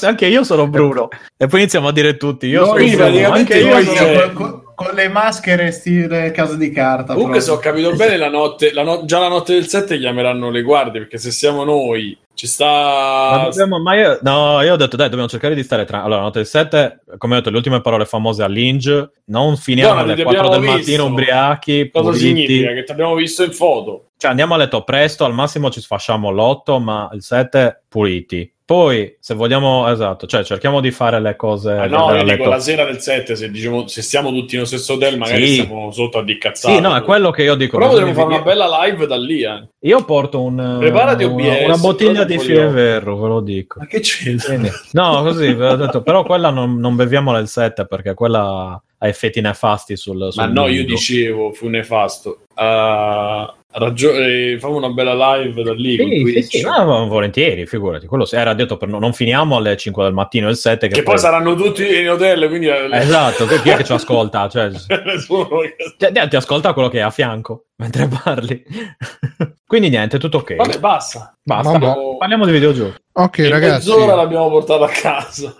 Anche 0.00 0.26
io 0.26 0.42
sono 0.44 0.66
Bruno. 0.66 1.08
E 1.36 1.46
poi 1.46 1.60
iniziamo 1.60 1.88
a 1.88 1.92
dire 1.92 2.16
tutti, 2.16 2.46
io 2.46 2.60
No, 2.60 2.66
sono 2.66 2.78
sì, 2.78 2.84
Bruno. 2.88 3.04
praticamente 3.04 3.52
Anche 3.54 3.66
io 3.68 3.94
sono 3.94 4.62
con, 4.74 4.90
le 4.94 5.08
maschere 5.08 5.70
stile 5.70 6.30
casa 6.32 6.54
di 6.56 6.70
carta. 6.70 7.14
Comunque, 7.14 7.40
se 7.40 7.50
ho 7.50 7.58
capito 7.58 7.92
bene, 7.94 8.16
la 8.16 8.28
notte, 8.30 8.72
la 8.72 8.82
no- 8.82 9.04
già 9.04 9.18
la 9.20 9.28
notte 9.28 9.52
del 9.54 9.68
7 9.68 9.98
chiameranno 9.98 10.50
le 10.50 10.62
guardie, 10.62 11.00
perché 11.02 11.18
se 11.18 11.30
siamo 11.30 11.62
noi, 11.64 12.16
ci 12.34 12.46
Ma, 12.46 12.50
sta... 12.52 13.42
dobbiamo- 13.48 13.80
ma 13.80 13.94
io, 13.94 14.18
no, 14.22 14.60
io 14.62 14.72
ho 14.74 14.76
detto, 14.76 14.96
dai, 14.96 15.06
dobbiamo 15.08 15.28
cercare 15.28 15.54
di 15.54 15.62
stare 15.62 15.84
tra. 15.84 16.02
Allora, 16.02 16.20
notte 16.22 16.38
del 16.38 16.46
7, 16.46 17.02
come 17.18 17.34
ho 17.34 17.36
detto, 17.38 17.50
le 17.50 17.56
ultime 17.56 17.80
parole 17.80 18.04
famose 18.04 18.42
all'Inge. 18.42 19.10
Non 19.26 19.56
finiamo 19.56 19.92
Guarda, 19.94 20.12
alle 20.12 20.16
ti 20.20 20.22
4 20.24 20.42
del 20.48 20.58
abbiamo 20.58 20.76
mattino 20.76 20.96
visto. 21.04 21.10
ubriachi. 21.12 21.90
Cosa 21.92 22.04
puliti. 22.10 22.24
significa? 22.26 22.72
Che 22.72 22.84
ti 22.84 22.92
abbiamo 22.92 23.14
visto 23.14 23.42
in 23.44 23.52
foto. 23.52 24.08
Cioè, 24.16 24.30
andiamo 24.30 24.54
a 24.54 24.56
letto 24.56 24.82
presto, 24.84 25.24
al 25.24 25.34
massimo 25.34 25.70
ci 25.70 25.80
sfasciamo 25.80 26.30
l'8, 26.30 26.80
ma 26.82 27.08
il 27.12 27.22
7 27.22 27.82
puliti. 27.88 28.53
Poi, 28.66 29.14
se 29.20 29.34
vogliamo, 29.34 29.90
esatto, 29.90 30.26
cioè 30.26 30.42
cerchiamo 30.42 30.80
di 30.80 30.90
fare 30.90 31.20
le 31.20 31.36
cose. 31.36 31.72
Ah, 31.72 31.86
no, 31.86 32.14
io 32.14 32.24
dico 32.24 32.48
la 32.48 32.58
sera 32.58 32.86
del 32.86 32.98
7, 32.98 33.36
se, 33.36 33.50
diciamo, 33.50 33.86
se 33.86 34.00
stiamo 34.00 34.30
tutti 34.30 34.54
nello 34.54 34.66
stesso 34.66 34.94
hotel, 34.94 35.18
magari 35.18 35.46
Sì. 35.46 35.54
stiamo 35.60 35.90
sotto 35.90 36.16
a 36.16 36.24
dicazzare. 36.24 36.74
Sì, 36.74 36.80
no, 36.80 36.96
è 36.96 37.02
quello 37.02 37.30
che 37.30 37.42
io 37.42 37.56
dico. 37.56 37.76
Però 37.76 37.90
potremmo 37.90 38.14
fare 38.14 38.26
una 38.26 38.40
bella 38.40 38.84
live 38.84 39.06
da 39.06 39.18
lì, 39.18 39.42
eh. 39.42 39.68
Io 39.80 40.02
porto 40.06 40.40
un, 40.40 40.76
Preparati 40.78 41.24
una, 41.24 41.34
OBS, 41.34 41.64
una 41.64 41.76
bottiglia 41.76 42.24
preparati 42.24 42.36
di 42.36 42.42
Fieverro, 42.42 43.16
ve 43.18 43.28
lo 43.28 43.40
dico. 43.40 43.80
Ma 43.80 43.86
che 43.86 44.00
c'è? 44.00 44.34
Quindi- 44.34 44.70
no, 44.92 45.22
così, 45.22 45.52
ve 45.52 45.68
l'ho 45.68 45.76
detto, 45.76 46.02
però 46.02 46.22
quella 46.24 46.48
non, 46.48 46.78
non 46.78 46.96
beviamola 46.96 47.38
il 47.40 47.48
7 47.48 47.86
perché 47.86 48.14
quella 48.14 48.82
ha 48.96 49.06
effetti 49.06 49.42
nefasti 49.42 49.94
sul, 49.94 50.16
Ma 50.16 50.30
sul 50.30 50.52
no, 50.52 50.68
io 50.68 50.86
dicevo, 50.86 51.52
fu 51.52 51.68
nefasto. 51.68 52.44
Uh, 52.54 53.52
ragione, 53.74 54.54
facciamo 54.58 54.76
una 54.76 54.90
bella 54.90 55.36
live 55.36 55.62
da 55.62 55.72
lì 55.72 55.96
Sì, 55.96 56.42
sì, 56.42 56.58
sì, 56.58 56.64
ma 56.64 56.84
volentieri, 56.84 57.66
figurati. 57.66 58.06
Quello 58.06 58.26
era 58.30 58.54
detto 58.54 58.76
per 58.76 58.88
no- 58.88 58.98
non 58.98 59.12
finiamo 59.12 59.56
alle 59.56 59.76
5 59.76 60.04
del 60.04 60.12
mattino 60.12 60.48
il 60.48 60.56
7 60.56 60.88
che, 60.88 60.94
Che 60.94 61.02
poi 61.02 61.18
saranno 61.18 61.54
tutti 61.54 61.84
in 62.00 62.10
hotel, 62.10 62.48
quindi 62.48 62.68
eh, 62.68 62.88
Esatto, 62.90 63.46
chi 63.46 63.68
è 63.68 63.76
che 63.76 63.84
ci 63.84 63.92
ascolta? 63.94 64.48
Cioè, 64.48 64.70
ti, 64.70 66.28
ti 66.28 66.36
ascolta 66.36 66.72
quello 66.72 66.88
che 66.88 66.98
è 66.98 67.02
a 67.02 67.10
fianco 67.10 67.66
mentre 67.76 68.08
parli. 68.08 68.62
Quindi 69.66 69.88
niente, 69.88 70.18
tutto 70.18 70.38
ok. 70.38 70.56
Vabbè, 70.56 70.78
basta. 70.78 71.36
Basta, 71.42 71.78
Vabbè. 71.78 72.16
parliamo 72.18 72.46
di 72.46 72.52
videogiochi. 72.52 72.96
Ok, 73.16 73.38
In 73.38 73.50
ragazzi. 73.50 73.88
mezz'ora 73.90 74.14
l'abbiamo 74.14 74.48
portata 74.48 74.84
a 74.84 74.88
casa. 74.88 75.54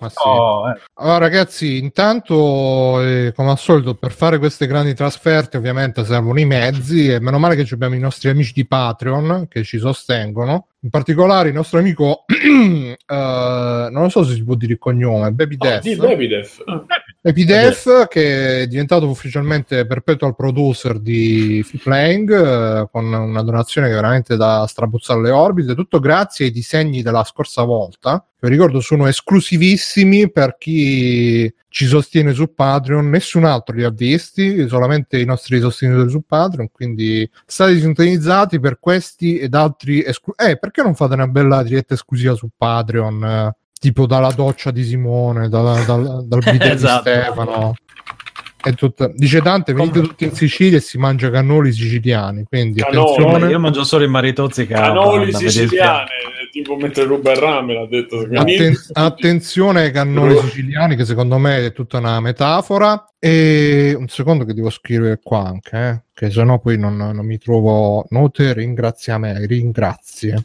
Ma 0.00 0.08
sì. 0.08 0.16
Oh, 0.24 0.70
eh. 0.70 0.80
Allora, 0.94 1.18
ragazzi, 1.18 1.78
intanto, 1.78 3.00
eh, 3.02 3.32
come 3.34 3.50
al 3.50 3.58
solito, 3.58 3.94
per 3.94 4.12
fare 4.12 4.38
queste 4.38 4.66
grandi 4.66 4.94
trasferte, 4.94 5.56
ovviamente 5.58 6.04
servono 6.04 6.38
i 6.40 6.44
mezzi. 6.46 7.08
E 7.12 7.20
meno 7.20 7.38
male 7.38 7.56
che 7.56 7.64
ci 7.64 7.74
abbiamo 7.74 7.94
i 7.94 7.98
nostri 8.00 8.28
amici 8.30 8.52
di 8.54 8.66
Patreon 8.66 9.46
che 9.48 9.64
ci 9.64 9.78
sostengono. 9.78 10.68
In 10.80 10.90
particolare, 10.90 11.48
il 11.48 11.54
nostro 11.54 11.80
amico, 11.80 12.24
eh, 12.30 12.96
non 13.90 14.10
so 14.10 14.22
se 14.24 14.34
si 14.34 14.44
può 14.44 14.54
dire 14.54 14.74
il 14.74 14.78
cognome, 14.78 15.32
Baby 15.32 15.56
Ah, 15.58 15.66
Death. 15.66 15.82
di 15.82 15.96
Babydef. 15.96 16.62
Ah. 16.66 16.84
Epidef 17.20 18.06
che 18.06 18.62
è 18.62 18.66
diventato 18.68 19.08
ufficialmente 19.08 19.86
perpetual 19.86 20.36
producer 20.36 21.00
di 21.00 21.62
Free 21.64 21.80
Playing 21.82 22.30
eh, 22.30 22.88
con 22.92 23.12
una 23.12 23.42
donazione 23.42 23.88
che 23.88 23.94
veramente 23.94 24.36
da 24.36 24.64
strabuzzare 24.68 25.20
le 25.22 25.30
orbite 25.30 25.74
tutto 25.74 25.98
grazie 25.98 26.44
ai 26.46 26.52
disegni 26.52 27.02
della 27.02 27.24
scorsa 27.24 27.64
volta 27.64 28.24
vi 28.40 28.48
ricordo 28.48 28.80
sono 28.80 29.06
esclusivissimi 29.06 30.30
per 30.30 30.56
chi 30.58 31.52
ci 31.68 31.86
sostiene 31.86 32.32
su 32.32 32.54
Patreon 32.54 33.08
nessun 33.10 33.44
altro 33.44 33.74
li 33.74 33.84
ha 33.84 33.90
visti 33.90 34.68
solamente 34.68 35.18
i 35.18 35.24
nostri 35.24 35.60
sostenitori 35.60 36.08
su 36.10 36.22
Patreon 36.26 36.70
quindi 36.70 37.28
state 37.46 37.78
sintonizzati 37.78 38.60
per 38.60 38.78
questi 38.80 39.38
ed 39.38 39.54
altri 39.54 40.04
esclu- 40.04 40.40
eh 40.40 40.56
perché 40.58 40.82
non 40.82 40.94
fate 40.94 41.14
una 41.14 41.26
bella 41.26 41.62
diretta 41.62 41.94
esclusiva 41.94 42.34
su 42.34 42.48
Patreon 42.56 43.24
eh? 43.24 43.56
tipo 43.80 44.06
dalla 44.06 44.32
doccia 44.32 44.72
di 44.72 44.82
Simone, 44.84 45.48
dalla- 45.48 45.82
dal, 45.84 46.26
dal 46.26 46.40
bidet 46.50 46.74
Esatto. 46.74 47.10
di 47.10 47.16
Stefano. 47.16 47.74
È 48.60 48.74
tutta- 48.74 49.10
Dice 49.14 49.40
Dante, 49.40 49.72
venite 49.72 50.00
tutti 50.00 50.24
in 50.24 50.32
Sicilia 50.32 50.78
e 50.78 50.80
si 50.80 50.98
mangia 50.98 51.30
cannoli 51.30 51.72
siciliani. 51.72 52.44
Quindi 52.48 52.80
Cannoli, 52.80 53.12
attenzione, 53.12 53.50
Io 53.50 53.58
mangio 53.60 53.84
solo 53.84 54.04
i 54.04 54.08
maritozzi 54.08 54.66
vedere- 54.66 55.50
siciliane, 55.50 56.08
tipo 56.50 56.76
mentre 56.76 57.04
ruba 57.04 57.30
il 57.32 57.36
rame, 57.38 57.74
l'ha 57.74 57.86
detto. 57.86 58.26
atten- 58.34 58.76
attenzione 58.92 59.82
ai 59.82 59.90
cannoli 59.92 60.36
siciliani, 60.40 60.96
che 60.96 61.04
secondo 61.04 61.38
me 61.38 61.66
è 61.66 61.72
tutta 61.72 61.98
una 61.98 62.20
metafora. 62.20 63.04
E 63.20 63.94
un 63.98 64.06
secondo 64.08 64.44
che 64.44 64.54
devo 64.54 64.70
scrivere 64.70 65.18
qua 65.22 65.44
anche, 65.46 65.76
eh, 65.88 66.02
che 66.14 66.30
sennò 66.30 66.58
poi 66.58 66.78
non, 66.78 66.96
non 66.96 67.24
mi 67.26 67.38
trovo 67.38 68.06
note 68.10 68.52
ringraziamenti, 68.52 69.46
ringrazie. 69.46 70.42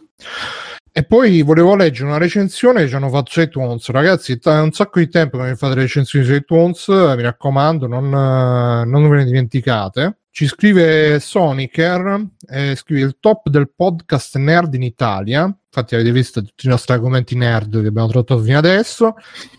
E 0.96 1.04
poi 1.04 1.42
volevo 1.42 1.76
leggere 1.76 2.08
una 2.08 2.20
recensione 2.20 2.82
che 2.82 2.88
ci 2.88 2.94
hanno 2.94 3.10
fatto 3.10 3.32
su 3.32 3.42
iTunes. 3.42 3.90
Ragazzi, 3.90 4.40
è 4.40 4.60
un 4.60 4.72
sacco 4.74 5.00
di 5.00 5.10
tempo 5.10 5.40
che 5.40 5.46
mi 5.46 5.56
fate 5.56 5.74
recensioni 5.74 6.24
su 6.24 6.34
iTunes, 6.36 6.88
eh, 6.88 7.16
mi 7.16 7.24
raccomando, 7.24 7.88
non, 7.88 8.06
eh, 8.06 8.86
non 8.86 9.10
ve 9.10 9.18
ne 9.18 9.26
dimenticate. 9.26 10.20
Ci 10.30 10.46
scrive 10.46 11.20
Sonicer, 11.20 12.28
eh, 12.48 12.76
scrive 12.76 13.02
il 13.02 13.18
top 13.20 13.50
del 13.50 13.72
podcast 13.76 14.38
nerd 14.38 14.76
in 14.76 14.84
Italia. 14.84 15.52
Infatti 15.76 15.96
avete 15.96 16.12
visto 16.12 16.44
tutti 16.44 16.68
i 16.68 16.70
nostri 16.70 16.94
argomenti 16.94 17.36
nerd 17.36 17.82
che 17.82 17.88
abbiamo 17.88 18.08
trattato 18.08 18.40
fino 18.42 18.60
adesso. 18.60 19.16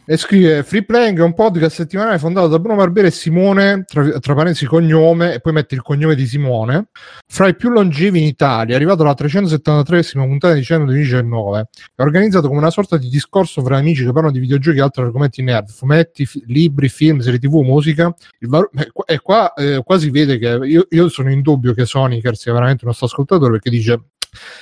E 0.07 0.17
scrive 0.17 0.63
Free 0.63 0.85
Playing 0.85 1.19
è 1.19 1.23
un 1.23 1.35
podcast 1.35 1.75
settimanale 1.75 2.21
fondato 2.21 2.47
da 2.47 2.61
Bruno 2.61 2.77
Barbera 2.77 3.09
e 3.09 3.11
Simone, 3.11 3.83
tra, 3.85 4.21
tra 4.21 4.35
parentesi 4.35 4.65
cognome, 4.67 5.35
e 5.35 5.41
poi 5.41 5.55
mette 5.55 5.75
il 5.75 5.83
cognome 5.83 6.15
di 6.15 6.25
Simone. 6.27 6.91
Fra 7.27 7.49
i 7.49 7.57
più 7.57 7.71
longevi 7.71 8.21
in 8.21 8.27
Italia, 8.27 8.77
arrivato 8.77 9.03
alla 9.03 9.15
373esima 9.19 10.25
puntata 10.25 10.55
di 10.55 10.61
dicembre 10.61 10.87
2019. 10.93 11.69
È 11.97 12.03
organizzato 12.03 12.47
come 12.47 12.61
una 12.61 12.71
sorta 12.71 12.97
di 12.97 13.09
discorso 13.09 13.61
fra 13.65 13.79
amici 13.79 14.05
che 14.05 14.13
parlano 14.13 14.31
di 14.31 14.39
videogiochi 14.39 14.79
e 14.79 14.83
altri 14.83 15.03
argomenti 15.03 15.43
nerd, 15.43 15.69
fumetti, 15.69 16.27
fi- 16.27 16.45
libri, 16.47 16.89
film, 16.89 17.19
serie 17.19 17.41
tv, 17.41 17.55
musica. 17.57 18.15
Il 18.39 18.49
varo- 18.49 18.71
eh, 18.77 18.89
qua- 18.93 19.05
E 19.07 19.19
qua 19.19 19.53
eh, 19.55 19.83
quasi 19.85 20.11
vede 20.11 20.39
che 20.39 20.61
io, 20.65 20.87
io 20.91 21.09
sono 21.09 21.33
in 21.33 21.41
dubbio 21.41 21.75
che 21.75 21.87
Sonicer 21.87 22.37
sia 22.37 22.53
veramente 22.53 22.85
un 22.85 22.91
nostro 22.91 23.07
ascoltatore 23.07 23.51
perché 23.51 23.71
dice 23.71 24.01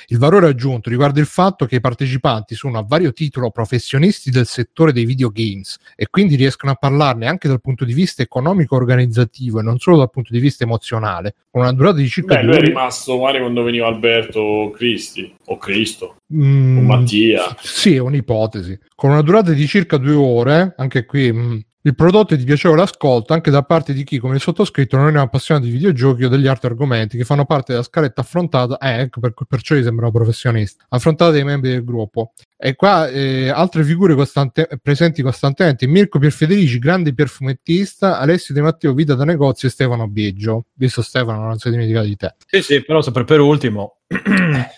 il 0.07 0.17
valore 0.17 0.47
aggiunto 0.47 0.89
riguarda 0.89 1.19
il 1.19 1.25
fatto 1.25 1.65
che 1.65 1.75
i 1.75 1.79
partecipanti 1.79 2.55
sono 2.55 2.77
a 2.77 2.85
vario 2.87 3.13
titolo 3.13 3.51
professionisti 3.51 4.29
del 4.29 4.45
settore 4.45 4.91
dei 4.91 5.05
videogames 5.05 5.77
e 5.95 6.07
quindi 6.09 6.35
riescono 6.35 6.71
a 6.71 6.75
parlarne 6.75 7.27
anche 7.27 7.47
dal 7.47 7.61
punto 7.61 7.85
di 7.85 7.93
vista 7.93 8.21
economico 8.21 8.75
organizzativo 8.75 9.59
e 9.59 9.63
non 9.63 9.79
solo 9.79 9.97
dal 9.97 10.09
punto 10.09 10.31
di 10.31 10.39
vista 10.39 10.63
emozionale, 10.63 11.35
con 11.49 11.61
una 11.61 11.73
durata 11.73 11.97
di 11.97 12.07
circa 12.07 12.35
Beh, 12.35 12.43
lui 12.43 12.55
è 12.55 12.61
rimasto 12.61 13.17
male 13.19 13.39
quando 13.39 13.63
veniva 13.63 13.87
Alberto 13.87 14.71
Cristi 14.75 15.33
o 15.45 15.57
Cristo 15.57 16.15
Mm, 16.33 16.77
o 16.77 16.81
Mattia. 16.81 17.55
Sì, 17.59 17.95
è 17.95 17.99
un'ipotesi. 17.99 18.77
Con 19.03 19.11
una 19.11 19.21
durata 19.21 19.51
di 19.51 19.67
circa 19.67 19.97
due 19.97 20.13
ore, 20.13 20.75
anche 20.77 21.03
qui 21.03 21.29
mm, 21.29 21.57
il 21.81 21.93
prodotto 21.93 22.35
è 22.35 22.37
di 22.37 22.45
piacevole 22.45 22.83
ascolto 22.83 23.33
anche 23.33 23.51
da 23.51 23.61
parte 23.61 23.91
di 23.91 24.05
chi, 24.05 24.17
come 24.17 24.35
il 24.35 24.39
sottoscritto, 24.39 24.95
non 24.95 25.07
è 25.07 25.09
un 25.09 25.17
appassionato 25.17 25.65
di 25.65 25.73
videogiochi 25.73 26.23
o 26.23 26.29
degli 26.29 26.47
altri 26.47 26.69
argomenti 26.69 27.17
che 27.17 27.25
fanno 27.25 27.43
parte 27.43 27.73
della 27.73 27.83
scaletta 27.83 28.21
affrontata, 28.21 28.77
eh, 28.77 29.01
ecco 29.01 29.19
per, 29.19 29.33
perciò 29.45 29.75
gli 29.75 29.83
sembrano 29.83 30.09
professionisti, 30.09 30.85
affrontata 30.87 31.31
dai 31.31 31.43
membri 31.43 31.71
del 31.71 31.83
gruppo. 31.83 32.31
E 32.65 32.75
qua 32.75 33.09
eh, 33.09 33.49
altre 33.49 33.83
figure 33.83 34.15
costante- 34.15 34.69
presenti 34.81 35.21
costantemente: 35.21 35.85
Mirko 35.85 36.17
Pierfederici, 36.17 36.79
grande 36.79 37.13
perfumettista, 37.13 38.19
Alessio 38.19 38.53
De 38.53 38.61
Matteo, 38.61 38.93
vita 38.93 39.15
da 39.15 39.25
negozio 39.25 39.67
e 39.67 39.71
Stefano 39.71 40.07
Biggio. 40.07 40.67
Visto 40.73 41.01
Stefano, 41.01 41.41
non 41.45 41.57
si 41.57 41.67
è 41.67 41.71
dimenticato 41.71 42.05
di 42.05 42.15
te. 42.15 42.35
Sì, 42.47 42.61
sì, 42.61 42.81
però 42.85 43.01
sempre 43.01 43.25
per 43.25 43.41
ultimo. 43.41 43.97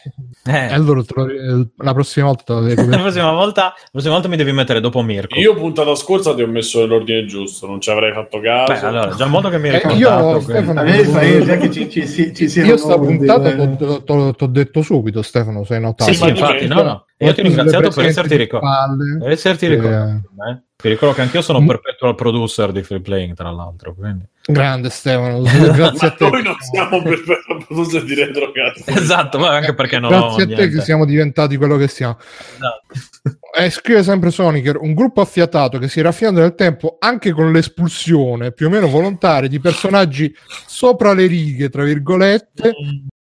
Eh, 0.48 0.68
allora 0.72 1.00
eh, 1.00 1.68
la 1.78 1.94
prossima 1.94 2.28
volta 2.28 2.44
te 2.44 2.54
lo 2.54 2.62
devo 2.70 2.88
la, 2.88 3.00
prossima 3.00 3.32
volta, 3.32 3.62
la 3.76 3.90
prossima 3.92 4.14
volta 4.14 4.28
mi 4.28 4.36
devi 4.38 4.52
mettere 4.52 4.80
dopo 4.80 5.02
Mirko. 5.02 5.40
Io 5.40 5.56
puntata 5.56 5.96
scorsa 5.96 6.36
ti 6.36 6.44
ho 6.44 6.48
messo 6.48 6.82
nell'ordine 6.82 7.26
giusto, 7.26 7.66
non 7.66 7.82
ci 7.82 7.90
avrei 7.90 8.14
fatto 8.14 8.40
caso. 8.42 8.72
Beh, 8.72 8.80
allora, 8.80 9.16
già 9.16 9.24
il 9.26 9.32
modo 9.32 9.50
che 9.50 9.58
mi 9.58 9.70
hai 9.70 9.76
Eh, 9.76 9.78
ricordato. 9.80 10.30
io, 10.30 10.44
quindi- 10.44 10.44
Stefano, 10.44 11.12
fa 11.12 11.44
già 11.44 11.58
che 11.58 11.72
ci, 11.72 11.90
ci, 11.90 12.08
ci, 12.08 12.34
ci 12.36 12.48
siano 12.48 12.70
Io 12.70 12.78
sta 12.78 12.96
puntata 12.96 13.50
eh. 13.56 13.76
ti 13.76 14.44
ho 14.44 14.48
detto 14.48 14.82
subito, 14.84 15.24
Stefano, 15.24 15.64
sei 15.64 15.82
notato. 15.82 16.14
Sì, 16.14 16.28
infatti, 16.30 16.54
di 16.54 16.68
che? 16.68 16.74
no, 16.76 16.82
no. 16.84 17.06
Io 17.18 17.34
ti 17.34 17.40
ho 17.40 17.44
ringraziato 17.44 17.90
per 17.92 18.06
esserti. 18.06 18.48
Per 18.48 19.30
esserti 19.32 19.66
Eh, 19.66 19.70
ricordato. 19.70 20.22
eh. 20.50 20.64
Ti 20.76 20.90
ricordo 20.90 21.16
che 21.16 21.22
anch'io 21.22 21.42
sono 21.42 21.60
un 21.60 21.64
Mm. 21.64 21.68
perpetual 21.68 22.16
producer 22.16 22.72
di 22.74 22.84
free 22.84 23.00
playing, 23.00 23.34
tra 23.34 23.50
l'altro. 23.50 23.96
Quindi. 23.96 24.26
Grande 24.46 24.90
Stefano, 24.90 25.42
grazie 25.74 26.08
a 26.08 26.12
te. 26.12 26.30
noi 26.30 26.44
non 26.44 26.56
siamo 26.60 27.02
per 27.02 27.24
per 27.24 27.40
producer 27.66 28.04
di 28.04 28.14
retrocast. 28.16 28.90
Esatto, 28.90 29.40
ma 29.40 29.52
anche 29.56 29.74
perché 29.74 29.98
non 29.98 30.12
ho 30.14 30.20
grazie 30.20 30.44
a 30.44 30.48
te 30.48 30.54
niente. 30.56 30.76
che 30.78 30.82
siamo 30.84 31.06
diventati 31.06 31.56
quello 31.56 31.78
che 31.78 31.88
siamo. 31.88 32.18
Esatto. 32.20 33.40
Eh, 33.58 33.70
scrive 33.70 34.04
sempre 34.04 34.32
Sonicer, 34.32 34.76
un 34.76 34.94
gruppo 34.94 35.22
affiatato 35.22 35.78
che 35.80 35.88
si 35.88 36.02
è 36.02 36.04
raffinato 36.04 36.40
nel 36.40 36.56
tempo 36.56 36.98
anche 37.00 37.32
con 37.32 37.54
l'espulsione 37.54 38.52
più 38.52 38.68
o 38.68 38.70
meno 38.70 38.88
volontaria 38.90 39.48
di 39.48 39.62
personaggi 39.62 40.36
sopra 40.68 41.14
le 41.14 41.26
righe, 41.26 41.70
tra 41.70 41.86
virgolette, 41.86 42.74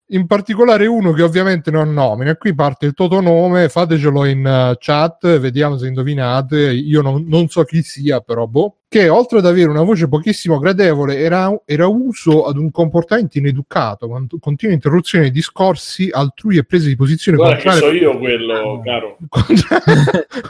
in 0.08 0.28
particolare 0.28 0.86
uno 0.86 1.12
che 1.14 1.22
ovviamente 1.22 1.72
non 1.72 1.94
nomina. 1.94 2.36
Qui 2.36 2.54
parte 2.54 2.86
il 2.86 2.94
tuo 2.94 3.22
nome, 3.22 3.70
fatecelo 3.70 4.26
in 4.26 4.46
eh, 4.46 4.76
chat, 4.80 5.40
vediamo 5.40 5.78
se 5.78 5.88
indovinate. 5.88 6.72
Io 6.72 7.02
non, 7.02 7.24
non 7.28 7.48
so 7.48 7.64
chi 7.64 7.82
sia, 7.82 8.20
però 8.20 8.46
boh. 8.48 8.78
Che 8.94 9.10
oltre 9.10 9.40
ad 9.40 9.48
avere 9.48 9.70
una 9.70 9.82
voce 9.82 10.08
pochissimo 10.08 10.60
gradevole, 10.60 11.18
era, 11.18 11.52
era 11.66 11.88
uso 11.88 12.46
ad 12.46 12.58
un 12.58 12.70
comportamento 12.70 13.40
ineducato, 13.40 14.08
con 14.08 14.28
continue 14.40 14.76
interruzioni 14.76 15.26
di 15.26 15.32
discorsi 15.32 16.10
altrui 16.12 16.58
e 16.58 16.64
prese 16.64 16.90
di 16.90 16.96
posizione 16.96 17.38
Guarda 17.38 17.56
contrarie- 17.56 17.82
so 17.82 17.92
io 17.92 18.18
quello, 18.20 18.82
caro. 18.86 19.18
contra- 19.30 19.82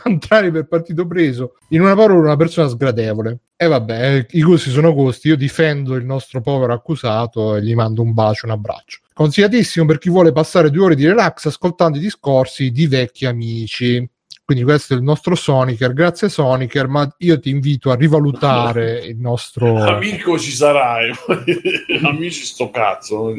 contrari 0.02 0.52
per 0.52 0.68
partito 0.68 1.08
preso. 1.08 1.54
In 1.70 1.80
una 1.80 1.96
parola 1.96 2.20
una 2.20 2.36
persona 2.36 2.68
sgradevole. 2.68 3.38
E 3.56 3.66
vabbè 3.68 4.26
i 4.32 4.44
gusti 4.44 4.72
sono 4.72 4.94
gusti 4.94 5.30
io 5.30 5.38
difendo 5.38 5.96
il 5.96 6.04
nostro 6.04 6.42
povero 6.42 6.74
accusato 6.74 7.56
e 7.56 7.64
gli 7.64 7.74
mando 7.74 8.02
un 8.02 8.12
bacio 8.12 8.46
un 8.46 8.52
abbraccio. 8.52 9.00
Consigliatissimo 9.14 9.86
per 9.86 10.00
chi 10.00 10.10
vuole 10.10 10.34
passare 10.34 10.70
due 10.70 10.84
ore 10.84 10.96
di 10.96 11.06
relax 11.08 11.46
ascoltando 11.46 11.98
i 11.98 12.02
discorsi 12.02 12.72
di 12.72 12.88
vecchi 12.88 13.26
amici 13.26 14.06
quindi 14.46 14.64
questo 14.64 14.94
è 14.94 14.98
il 14.98 15.04
nostro 15.04 15.36
Sonicer 15.36 15.94
grazie 15.94 16.30
Sonicer 16.30 16.88
ma 16.88 17.08
io 17.20 17.40
ti 17.40 17.50
invito 17.50 17.92
a 17.92 17.96
rivalutare 17.96 19.00
il 19.06 19.18
nostro 19.18 19.78
Amico 19.84 20.38
ci 20.38 20.52
sarai, 20.52 21.12
amici 22.04 22.46
sto 22.46 22.70
cazzo. 22.70 23.34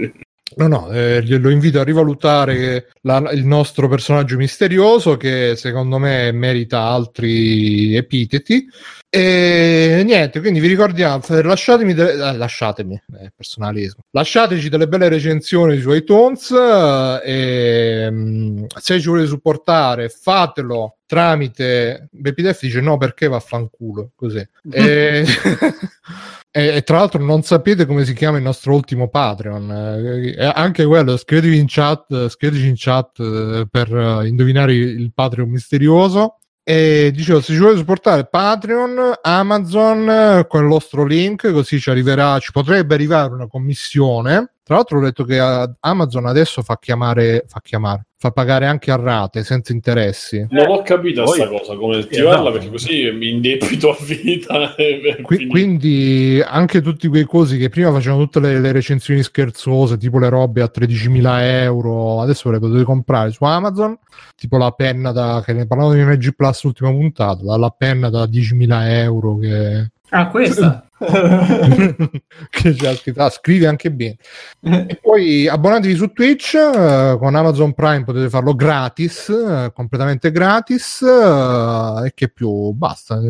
No, 0.57 0.69
no, 0.69 0.91
eh, 0.91 1.23
lo 1.39 1.51
invito 1.51 1.81
a 1.81 1.85
rivalutare 1.85 2.93
la- 3.05 3.31
il 3.33 3.45
nostro 3.47 3.89
personaggio 3.89 4.37
misterioso 4.37 5.17
che 5.17 5.55
secondo 5.57 5.99
me 5.99 6.33
merita 6.33 6.81
altri 6.81 7.95
epiteti. 7.97 8.67
E 9.09 10.03
niente, 10.05 10.41
quindi 10.41 10.59
vi 10.59 10.67
ricordiamo, 10.67 11.23
lasciatemi, 11.29 11.95
delle- 11.95 12.15
eh, 12.15 12.37
lasciatemi, 12.37 13.01
eh, 13.21 13.33
personalismo, 13.35 14.03
lasciateci 14.11 14.69
delle 14.69 14.89
belle 14.89 15.09
recensioni 15.09 15.79
su 15.79 15.93
iTunes 15.93 16.51
eh, 16.51 17.21
e 17.25 18.11
mm, 18.11 18.65
se 18.77 19.01
ci 19.01 19.09
volete 19.09 19.29
supportare 19.29 20.09
fatelo 20.09 20.97
tramite 21.07 22.09
BPDF 22.11 22.61
dice 22.63 22.81
no 22.81 22.97
perché 22.97 23.29
vaffanculo 23.29 24.11
così 24.15 24.39
e, 24.71 25.25
e, 26.51 26.67
e 26.67 26.83
tra 26.83 26.99
l'altro 26.99 27.23
non 27.23 27.43
sapete 27.43 27.87
come 27.87 28.05
si 28.05 28.15
chiama 28.15 28.39
il 28.39 28.43
nostro 28.43 28.75
ultimo 28.75 29.09
Patreon 29.09 29.71
eh, 29.71 30.35
eh, 30.37 30.53
anche 30.55 30.85
quello 30.85 31.17
scrivetevi 31.17 31.59
in 31.59 31.67
chat 31.69 32.29
scriveteci 32.29 32.67
in 32.67 32.75
chat 32.77 32.94
eh, 32.99 33.67
per 33.71 33.95
eh, 33.95 34.27
indovinare 34.27 34.75
il 34.75 35.13
Patreon 35.13 35.49
misterioso. 35.49 36.39
E 36.63 37.11
dicevo, 37.15 37.41
se 37.41 37.53
ci 37.53 37.59
volete 37.59 37.79
supportare 37.79 38.27
Patreon, 38.27 39.19
Amazon 39.21 40.09
eh, 40.09 40.47
con 40.49 40.63
il 40.63 40.69
nostro 40.69 41.05
link, 41.05 41.53
così 41.53 41.79
ci 41.79 41.91
arriverà, 41.91 42.39
ci 42.39 42.53
potrebbe 42.53 42.95
arrivare 42.95 43.35
una 43.35 43.47
commissione 43.47 44.54
Tra 44.67 44.77
l'altro 44.77 44.97
ho 44.97 45.03
letto 45.03 45.25
che 45.25 45.37
eh, 45.37 45.71
Amazon 45.81 46.25
adesso 46.25 46.63
fa 46.63 46.79
chiamare, 46.81 47.45
fa 47.47 47.61
chiamare, 47.63 48.07
fa 48.17 48.31
pagare 48.31 48.65
anche 48.65 48.91
a 48.91 48.97
rate 48.97 49.45
senza 49.45 49.73
interessi. 49.75 50.47
Non 50.49 50.69
ho 50.71 50.81
capito 50.81 51.23
Poi- 51.25 51.35
sta 51.35 51.49
cosa, 51.49 51.77
come 51.77 51.99
attivarla, 51.99 52.33
esatto. 52.49 52.53
perché 52.53 52.71
così 52.71 53.11
mi 53.13 53.29
indebito 53.29 53.91
a 53.91 53.97
vita. 54.01 54.75
Qui- 55.21 55.47
quindi 55.49 56.43
anche 56.43 56.81
tutti 56.81 57.09
quei 57.09 57.25
cosi 57.25 57.59
che 57.59 57.69
prima 57.69 57.93
facevano 57.93 58.23
tutte 58.23 58.41
le, 58.41 58.59
le 58.59 58.73
recensioni 58.73 59.23
scherzose, 59.23 59.99
tipo 59.99 60.19
le 60.19 60.31
robe 60.31 60.63
a 60.63 60.71
13.000 60.75 61.41
euro, 61.63 62.23
adesso 62.23 62.51
le 62.51 62.59
potete 62.59 62.85
comprare 62.85 63.33
su 63.33 63.45
Amazon, 63.45 63.99
tipo 64.35 64.57
la 64.57 64.71
penna 64.71 65.13
da, 65.13 65.43
che 65.45 65.53
ne 65.53 65.67
parlavamo 65.67 65.95
di 65.95 66.03
MG 66.03 66.35
Plus 66.35 66.65
l'ultima 66.65 66.89
puntata, 66.91 67.57
la 67.59 67.69
penna 67.69 68.09
da 68.09 68.25
10.000 68.25 68.89
euro 69.03 69.37
che, 69.37 69.91
Ah, 70.11 70.29
questa? 70.29 70.84
che 72.51 72.75
c'è 72.75 73.13
ah, 73.17 73.31
scrive 73.31 73.67
anche 73.67 73.91
bene. 73.91 74.17
E 74.61 74.99
poi 75.01 75.49
abbonatevi 75.49 75.95
su 75.95 76.13
Twitch 76.13 76.55
eh, 76.55 77.17
con 77.19 77.35
Amazon 77.35 77.75
Prime 77.75 78.05
potete 78.05 78.29
farlo 78.29 78.55
gratis, 78.55 79.29
eh, 79.29 79.73
completamente 79.75 80.31
gratis. 80.31 81.03
eh, 81.03 82.07
e 82.07 82.13
che 82.15 82.29
più? 82.29 82.73
Basta. 82.73 83.21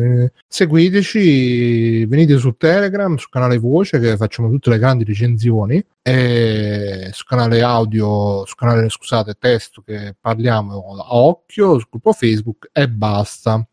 seguiteci, 0.47 2.05
venite 2.05 2.37
su 2.37 2.55
Telegram, 2.57 3.15
su 3.17 3.29
canale 3.29 3.57
Voce 3.57 3.99
che 3.99 4.17
facciamo 4.17 4.49
tutte 4.49 4.69
le 4.69 4.77
grandi 4.77 5.03
recensioni. 5.03 5.83
E 6.01 7.09
su 7.13 7.23
canale 7.23 7.63
audio, 7.63 8.45
su 8.45 8.53
canale 8.55 8.89
scusate, 8.89 9.35
testo 9.39 9.81
che 9.81 10.15
parliamo 10.19 10.95
a 10.97 11.15
occhio, 11.15 11.79
sul 11.79 11.87
gruppo 11.89 12.13
Facebook 12.13 12.69
e 12.71 12.87
basta. 12.87 13.65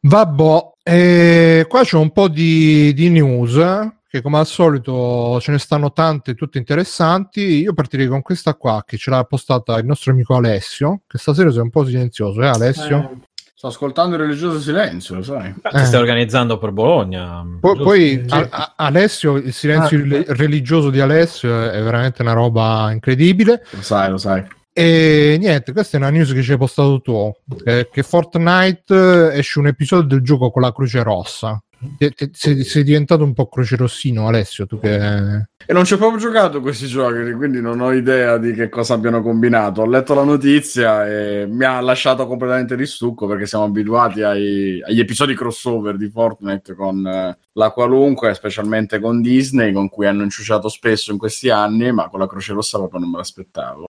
Vabbè, 0.00 0.73
e 0.86 1.64
qua 1.66 1.82
c'è 1.82 1.96
un 1.96 2.12
po' 2.12 2.28
di, 2.28 2.92
di 2.92 3.08
news 3.08 3.56
eh, 3.56 3.92
che 4.06 4.20
come 4.20 4.38
al 4.38 4.46
solito 4.46 5.40
ce 5.40 5.50
ne 5.50 5.58
stanno 5.58 5.92
tante 5.92 6.34
tutte 6.34 6.58
interessanti. 6.58 7.40
Io 7.62 7.72
partirei 7.72 8.06
con 8.06 8.20
questa 8.22 8.54
qua 8.54 8.84
che 8.86 8.96
ce 8.98 9.10
l'ha 9.10 9.24
postata 9.24 9.76
il 9.78 9.86
nostro 9.86 10.12
amico 10.12 10.34
Alessio, 10.36 11.00
che 11.06 11.18
stasera 11.18 11.50
sei 11.50 11.62
un 11.62 11.70
po' 11.70 11.84
silenzioso, 11.84 12.40
eh 12.42 12.46
Alessio? 12.48 12.98
Eh, 12.98 13.32
Sto 13.56 13.68
ascoltando 13.68 14.16
il 14.16 14.22
religioso 14.22 14.60
silenzio, 14.60 15.14
lo 15.14 15.22
sai. 15.22 15.54
Ah, 15.62 15.70
Ti 15.70 15.76
Eh. 15.76 15.84
stai 15.86 16.00
organizzando 16.00 16.58
per 16.58 16.70
Bologna. 16.70 17.42
Poi, 17.60 17.72
giusto? 17.76 17.82
poi 17.82 18.24
a- 18.28 18.48
a- 18.50 18.72
Alessio, 18.76 19.36
il 19.36 19.54
silenzio 19.54 19.98
Ah. 19.98 20.24
religioso 20.34 20.90
di 20.90 21.00
Alessio 21.00 21.70
è 21.70 21.82
veramente 21.82 22.20
una 22.20 22.34
roba 22.34 22.90
incredibile. 22.92 23.64
Lo 23.70 23.80
sai, 23.80 24.10
lo 24.10 24.18
sai. 24.18 24.44
E 24.76 25.36
niente, 25.38 25.72
questa 25.72 25.96
è 25.96 26.00
una 26.00 26.10
news 26.10 26.32
che 26.32 26.42
ci 26.42 26.50
hai 26.50 26.58
postato 26.58 27.00
tu, 27.00 27.32
eh, 27.64 27.88
che 27.92 28.02
Fortnite 28.02 29.32
eh, 29.32 29.38
esce 29.38 29.60
un 29.60 29.68
episodio 29.68 30.08
del 30.08 30.20
gioco 30.20 30.50
con 30.50 30.62
la 30.62 30.72
croce 30.72 31.00
rossa. 31.04 31.62
Te- 31.96 32.10
te- 32.10 32.30
sei, 32.32 32.64
sei 32.64 32.82
diventato 32.82 33.22
un 33.22 33.34
po' 33.34 33.48
croce 33.48 33.76
rossino, 33.76 34.26
Alessio, 34.26 34.66
tu 34.66 34.80
che... 34.80 34.96
E 34.96 35.72
non 35.72 35.84
ci 35.84 35.92
ho 35.92 35.96
proprio 35.96 36.18
giocato 36.18 36.60
questi 36.60 36.86
giochi, 36.88 37.32
quindi 37.34 37.60
non 37.60 37.80
ho 37.80 37.92
idea 37.92 38.36
di 38.36 38.52
che 38.52 38.68
cosa 38.68 38.94
abbiano 38.94 39.22
combinato. 39.22 39.82
Ho 39.82 39.86
letto 39.86 40.12
la 40.12 40.24
notizia 40.24 41.06
e 41.06 41.46
mi 41.46 41.64
ha 41.64 41.80
lasciato 41.80 42.26
completamente 42.26 42.74
di 42.74 42.84
stucco 42.84 43.28
perché 43.28 43.46
siamo 43.46 43.64
abituati 43.64 44.22
ai- 44.22 44.82
agli 44.82 44.98
episodi 44.98 45.36
crossover 45.36 45.96
di 45.96 46.08
Fortnite 46.08 46.74
con 46.74 47.06
eh, 47.06 47.38
la 47.52 47.70
qualunque, 47.70 48.34
specialmente 48.34 48.98
con 48.98 49.22
Disney, 49.22 49.72
con 49.72 49.88
cui 49.88 50.08
hanno 50.08 50.24
inciuciato 50.24 50.68
spesso 50.68 51.12
in 51.12 51.18
questi 51.18 51.48
anni, 51.48 51.92
ma 51.92 52.08
con 52.08 52.18
la 52.18 52.26
Croce 52.26 52.54
Rossa 52.54 52.78
proprio 52.78 52.98
non 52.98 53.10
me 53.10 53.18
l'aspettavo. 53.18 53.84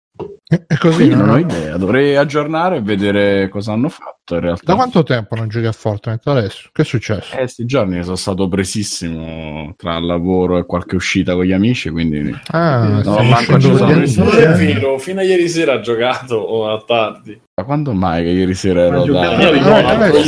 È 0.45 0.78
così, 0.78 0.95
Quindi 0.97 1.15
non 1.15 1.26
no? 1.26 1.34
ho 1.34 1.38
idea, 1.39 1.78
dovrei 1.78 2.15
aggiornare 2.15 2.78
e 2.78 2.82
vedere 2.82 3.49
cosa 3.49 3.71
hanno 3.71 3.89
fatto 3.89 4.36
in 4.36 4.41
realtà. 4.41 4.62
Da 4.63 4.76
quanto 4.76 5.02
tempo 5.02 5.34
non 5.36 5.47
giochi 5.47 5.65
a 5.65 5.71
Fortnite 5.71 6.30
adesso? 6.30 6.69
Che 6.71 6.84
è 6.84 6.86
successo? 6.86 7.36
Eh, 7.36 7.47
sti 7.47 7.65
giorni 7.65 8.04
sono 8.04 8.15
stato 8.15 8.47
presissimo 8.47 9.73
tra 9.76 9.97
il 9.97 10.06
lavoro 10.06 10.60
e 10.60 10.65
qualche 10.67 10.95
uscita 10.95 11.34
con 11.34 11.45
gli 11.45 11.52
amici, 11.52 11.89
quindi 11.89 12.36
Ah, 12.52 13.02
No, 13.04 13.13
stai 13.13 13.30
manco 13.30 13.60
ci 13.60 13.76
sono. 13.76 13.91
Non 13.91 14.38
è 14.38 14.47
vero, 14.49 14.99
fino 14.99 15.19
a 15.21 15.23
ieri 15.23 15.49
sera 15.49 15.73
ha 15.73 15.80
giocato 15.80 16.36
o 16.36 16.69
a 16.71 16.84
tardi. 16.86 17.41
da 17.56 17.63
quando 17.63 17.93
mai 17.93 18.23
che 18.23 18.30
ieri 18.30 18.54
sera 18.54 18.84
ero 18.84 19.06
Ma 19.06 19.19
da... 19.28 19.38
No, 19.38 19.52
no, 19.52 19.60
no, 19.60 19.69
ma 19.82 20.08
no, 20.08 20.12
tutte 20.12 20.23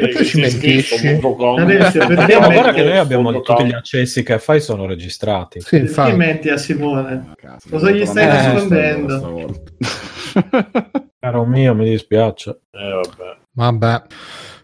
perché 0.00 0.24
ci- 0.24 0.40
mentisci? 0.40 1.04
metti- 1.04 1.18
guarda 1.20 2.72
che 2.72 2.82
noi 2.84 2.96
abbiamo 2.98 3.32
tutti 3.40 3.64
gli 3.64 3.72
accessi 3.72 4.22
che 4.22 4.38
fai 4.38 4.60
sono 4.60 4.86
registrati. 4.86 5.60
Sì, 5.60 5.76
infatti. 5.78 6.12
menti 6.14 6.48
a 6.48 6.56
Simone? 6.56 7.34
Cosa 7.68 7.90
gli 7.90 8.04
stai 8.06 8.56
sono 8.58 8.67
stavolta. 8.68 9.60
Caro 11.20 11.44
mio, 11.44 11.74
mi 11.74 11.88
dispiace. 11.88 12.60
Eh, 12.70 12.90
vabbè. 12.90 13.38
Vabbè. 13.52 14.02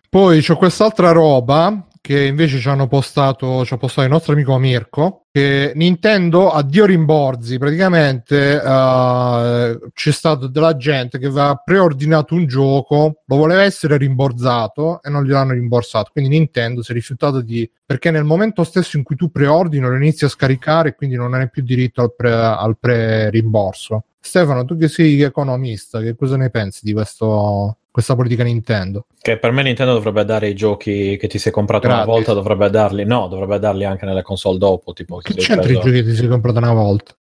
Poi 0.09 0.41
c'è 0.41 0.57
quest'altra 0.57 1.11
roba 1.11 1.87
che 2.01 2.25
invece 2.27 2.59
ci 2.59 2.69
hanno 2.69 2.87
postato, 2.87 3.65
ci 3.65 3.75
ha 3.75 3.77
postato 3.77 4.07
il 4.07 4.13
nostro 4.13 4.35
amico 4.35 4.57
Mirko, 4.59 5.24
che 5.35 5.73
Nintendo 5.75 6.53
addio 6.53 6.85
rimborsi, 6.85 7.59
praticamente 7.59 8.55
eh, 8.55 9.79
c'è 9.93 10.13
stato 10.13 10.47
della 10.47 10.77
gente 10.77 11.19
che 11.19 11.27
aveva 11.27 11.57
preordinato 11.57 12.37
un 12.37 12.47
gioco, 12.47 13.23
lo 13.27 13.37
voleva 13.37 13.63
essere 13.63 13.97
rimborsato 13.97 15.03
e 15.03 15.11
non 15.11 15.25
gliel'hanno 15.25 15.55
rimborsato, 15.55 16.11
quindi 16.13 16.31
Nintendo 16.31 16.85
si 16.85 16.93
è 16.93 16.95
rifiutato 16.95 17.41
di... 17.41 17.69
perché 17.85 18.13
nel 18.13 18.23
momento 18.23 18.63
stesso 18.63 18.97
in 18.97 19.03
cui 19.03 19.17
tu 19.17 19.33
preordini 19.33 19.85
lo 19.85 19.97
inizi 19.97 20.25
a 20.25 20.29
scaricare 20.29 20.91
e 20.91 20.95
quindi 20.95 21.17
non 21.17 21.35
hai 21.35 21.51
più 21.51 21.65
diritto 21.65 22.01
al, 22.01 22.15
pre, 22.15 22.33
al 22.33 22.79
pre-rimborso. 22.79 24.05
Stefano, 24.21 24.65
tu 24.65 24.77
che 24.77 24.87
sei 24.87 25.21
economista, 25.21 26.01
che 26.01 26.15
cosa 26.15 26.37
ne 26.37 26.51
pensi 26.51 26.83
di 26.85 26.93
questo, 26.93 27.79
questa 27.95 28.17
politica 28.17 28.43
Nintendo? 28.43 29.07
Che 29.21 29.39
per 29.39 29.53
me 29.53 29.63
Nintendo 29.63 29.93
dovrebbe 29.93 30.25
dare 30.25 30.49
i 30.49 30.55
giochi 30.57 31.17
che 31.17 31.29
ti 31.29 31.39
sei 31.39 31.53
comprato 31.53 31.87
una 31.87 31.99
Gratis. 31.99 32.13
volta, 32.13 32.33
dovrebbe 32.33 32.69
darli. 32.69 33.05
No, 33.05 33.29
dovrebbe 33.29 33.61
darli 33.61 33.85
anche 33.85 34.05
nelle 34.05 34.23
console 34.23 34.59
dopo. 34.59 34.93
Tipo, 34.93 35.19
Che 35.19 35.33
se 35.33 35.39
c'entra 35.39 35.71
i 35.71 35.75
giochi 35.75 35.93
che 35.93 36.03
ti 36.03 36.13
sei 36.17 36.27
comprato 36.27 36.59
una 36.59 36.73
volta? 36.73 37.15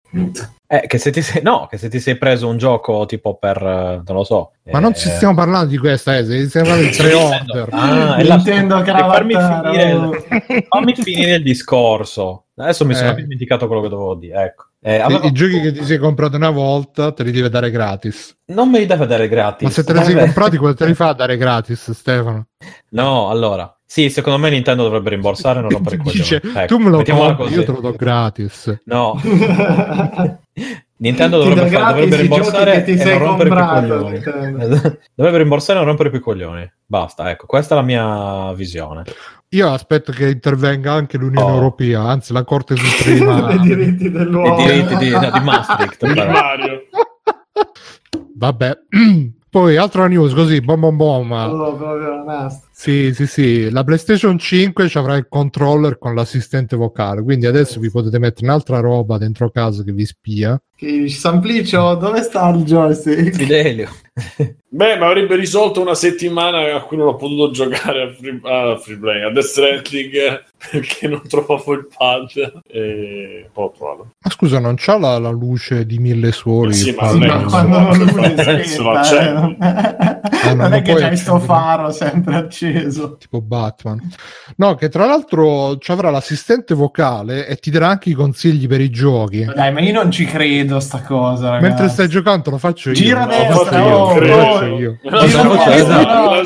Eh, 0.65 0.87
che 0.87 0.97
se 0.97 1.11
ti 1.11 1.21
sei... 1.21 1.43
No, 1.43 1.67
che 1.69 1.77
se 1.77 1.89
ti 1.89 1.99
sei 1.99 2.17
preso 2.17 2.47
un 2.47 2.57
gioco 2.57 3.05
tipo 3.05 3.35
per... 3.37 3.57
eh, 3.57 4.01
non 4.03 4.15
lo 4.15 4.23
so. 4.23 4.53
Ma 4.71 4.79
non 4.79 4.93
eh, 4.93 4.95
ci 4.95 5.09
stiamo 5.09 5.35
parlando 5.35 5.67
di 5.67 5.77
questa, 5.77 6.17
eh, 6.17 6.23
stiamo 6.47 6.69
parlando 6.69 6.89
di 6.89 6.97
pre-order. 6.97 7.67
Ah, 7.69 8.15
è 8.15 8.23
la... 8.23 8.35
Nintendo 8.37 8.81
e 8.81 8.85
farmi 8.85 9.35
finire, 9.35 9.91
il... 9.91 10.65
fammi 10.69 10.95
finire 10.95 11.35
il 11.35 11.43
discorso. 11.43 12.45
Adesso 12.55 12.83
mi 12.83 12.95
sono 12.95 13.11
Eh. 13.11 13.15
dimenticato 13.15 13.67
quello 13.67 13.83
che 13.83 13.89
dovevo 13.89 14.15
dire. 14.15 14.43
Ecco. 14.43 14.65
Eh, 14.85 14.97
I- 14.97 14.99
avevo- 14.99 15.25
I 15.27 15.31
giochi 15.31 15.61
che 15.61 15.71
ti 15.71 15.83
sei 15.85 15.97
comprato 15.97 16.35
una 16.35 16.49
volta 16.49 17.13
te 17.13 17.23
li 17.23 17.31
deve 17.31 17.49
dare 17.49 17.71
gratis. 17.71 18.35
Non 18.47 18.69
me 18.69 18.79
li 18.79 18.85
deve 18.85 19.05
dare 19.07 19.27
gratis. 19.29 19.63
Ma 19.67 19.69
se 19.73 19.83
te 19.85 19.93
li 19.93 20.03
sei 20.03 20.15
comprati, 20.15 20.57
cosa 20.57 20.73
te 20.73 20.85
li 20.85 20.93
fa 20.93 21.07
a 21.09 21.13
dare 21.15 21.37
gratis, 21.37 21.91
Stefano? 21.91 22.47
No, 22.89 23.29
allora. 23.29 23.73
Sì, 23.85 24.09
secondo 24.09 24.39
me 24.39 24.49
Nintendo 24.49 24.83
dovrebbe 24.83 25.11
rimborsare 25.11 25.59
e 25.59 25.61
non 25.61 25.69
rompere 25.71 25.95
i 25.95 25.99
coglioni. 25.99 26.17
Dice, 26.17 26.41
Ecco, 26.43 26.65
tu 26.65 26.77
me 26.79 26.89
lo 26.89 27.03
compri, 27.03 27.35
così. 27.35 27.53
io 27.53 27.63
te 27.63 27.71
lo 27.71 27.79
do 27.79 27.91
gratis. 27.93 28.81
No, 28.85 29.21
Nintendo 30.97 31.37
dovrebbe, 31.43 31.69
do 31.69 31.77
fare- 31.77 31.93
dovrebbe 31.93 32.15
rimborsare 32.21 32.71
che 32.73 32.83
ti 32.83 32.91
e 32.93 32.97
sei 32.97 33.17
non 33.19 33.27
rompere 33.27 33.49
più 33.49 33.57
i 33.57 33.61
comprato, 33.61 33.87
coglioni. 33.95 34.11
Nintendo. 34.13 34.97
dovrebbe 35.15 35.37
rimborsare 35.37 35.73
e 35.73 35.77
non 35.77 35.85
rompere 35.87 36.09
più 36.09 36.19
i 36.19 36.21
coglioni. 36.21 36.71
Basta, 36.85 37.29
ecco, 37.29 37.45
questa 37.45 37.75
è 37.75 37.77
la 37.77 37.83
mia 37.83 38.53
visione. 38.53 39.03
Io 39.53 39.71
aspetto 39.71 40.11
che 40.11 40.29
intervenga 40.31 40.93
anche 40.93 41.17
l'Unione 41.17 41.51
Oh. 41.51 41.53
Europea, 41.55 42.01
anzi 42.01 42.33
la 42.33 42.43
Corte 42.43 42.75
Suprema. 42.75 43.51
I 43.53 43.59
diritti 43.59 44.05
I 44.05 44.11
dell'uomo. 44.11 44.55
diritti 44.65 44.95
di, 44.97 45.09
no, 45.11 45.19
di 45.31 45.39
Maastricht. 45.45 46.03
Mario. 46.15 46.81
Vabbè. 48.35 48.77
Poi 49.53 49.77
altra 49.77 50.07
news 50.07 50.33
così, 50.33 50.59
bom 50.61 50.79
bom 50.79 50.95
bom. 50.97 51.31
Oh. 51.31 51.77
Sì, 52.75 53.13
sì, 53.13 53.27
sì, 53.27 53.69
la 53.69 53.83
PlayStation 53.83 54.37
5 54.37 54.89
ci 54.89 54.97
avrà 54.97 55.15
il 55.15 55.27
controller 55.29 55.99
con 55.99 56.15
l'assistente 56.15 56.75
vocale, 56.75 57.21
quindi 57.21 57.45
adesso 57.45 57.79
vi 57.79 57.91
potete 57.91 58.17
mettere 58.17 58.47
un'altra 58.47 58.79
roba 58.79 59.19
dentro 59.19 59.51
casa 59.51 59.83
che 59.83 59.91
vi 59.91 60.05
spia. 60.05 60.59
Che 60.75 61.07
Samplicio, 61.07 61.93
dove 61.95 62.23
sta 62.23 62.49
il 62.49 62.63
joystick? 62.63 63.35
Fidelio. 63.35 63.89
Beh, 64.73 64.97
ma 64.97 65.05
avrebbe 65.05 65.35
risolto 65.35 65.81
una 65.81 65.93
settimana 65.93 66.75
a 66.75 66.81
cui 66.81 66.97
non 66.97 67.09
ho 67.09 67.15
potuto 67.15 67.51
giocare 67.51 68.01
a 68.01 68.11
free, 68.11 68.39
a 68.43 68.75
free 68.77 68.97
play, 68.97 69.21
a 69.21 69.29
Death 69.29 69.45
Stranding 69.45 70.13
eh, 70.13 70.43
perché 70.71 71.07
non 71.07 71.21
trovavo 71.27 71.73
il 71.73 71.87
pad 71.95 72.61
e 72.67 73.49
poi 73.53 73.65
ho 73.65 73.71
trovato. 73.71 74.07
Ma 74.19 74.31
scusa, 74.31 74.59
non 74.59 74.73
c'ha 74.77 74.97
la, 74.97 75.19
la 75.19 75.29
luce 75.29 75.85
di 75.85 75.99
mille 75.99 76.31
suoli? 76.31 76.73
Sì, 76.73 76.89
il 76.89 76.95
ma 76.95 77.13
Ma 77.13 77.27
non 77.27 77.45
quando 77.45 77.77
non 77.77 77.93
se 77.93 78.03
lui 78.03 78.35
fa- 78.35 78.57
è 78.57 78.63
se 78.63 78.81
lo 78.81 79.03
spenta, 79.03 80.21
accende. 80.43 80.51
eh, 80.51 80.55
non 80.55 80.73
è, 80.73 80.77
lo 80.77 80.81
che 80.83 80.91
puoi 80.91 81.03
c'hai 81.03 81.17
sto 81.17 81.33
accendere. 81.35 81.59
faro 81.59 81.91
sempre 81.91 82.35
acceso. 82.35 83.17
tipo 83.17 83.41
Batman. 83.41 83.99
No, 84.57 84.75
che 84.75 84.89
tra 84.89 85.05
l'altro 85.05 85.77
ci 85.77 85.91
avrà 85.91 86.09
l'assistente 86.09 86.73
vocale 86.75 87.47
e 87.47 87.55
ti 87.55 87.71
darà 87.71 87.87
anche 87.89 88.09
i 88.09 88.13
consigli 88.13 88.67
per 88.67 88.81
i 88.81 88.89
giochi. 88.89 89.45
Dai, 89.45 89.71
ma 89.71 89.79
io 89.79 89.93
non 89.93 90.11
ci 90.11 90.25
credo 90.25 90.79
sta 90.79 91.01
cosa, 91.01 91.49
ragazzi. 91.49 91.67
Mentre 91.67 91.89
stai 91.89 92.07
giocando 92.07 92.49
lo 92.49 92.57
faccio 92.57 92.89
io. 92.89 92.95
Gira 92.95 93.25
lo 93.25 93.31
destra, 93.31 93.55
faccio 93.55 93.77
io, 93.77 93.97
oh, 93.97 94.19
lo 94.19 94.35
oh. 94.35 94.53
faccio 94.53 94.65
io. 94.65 94.97
Esatto. 95.73 96.41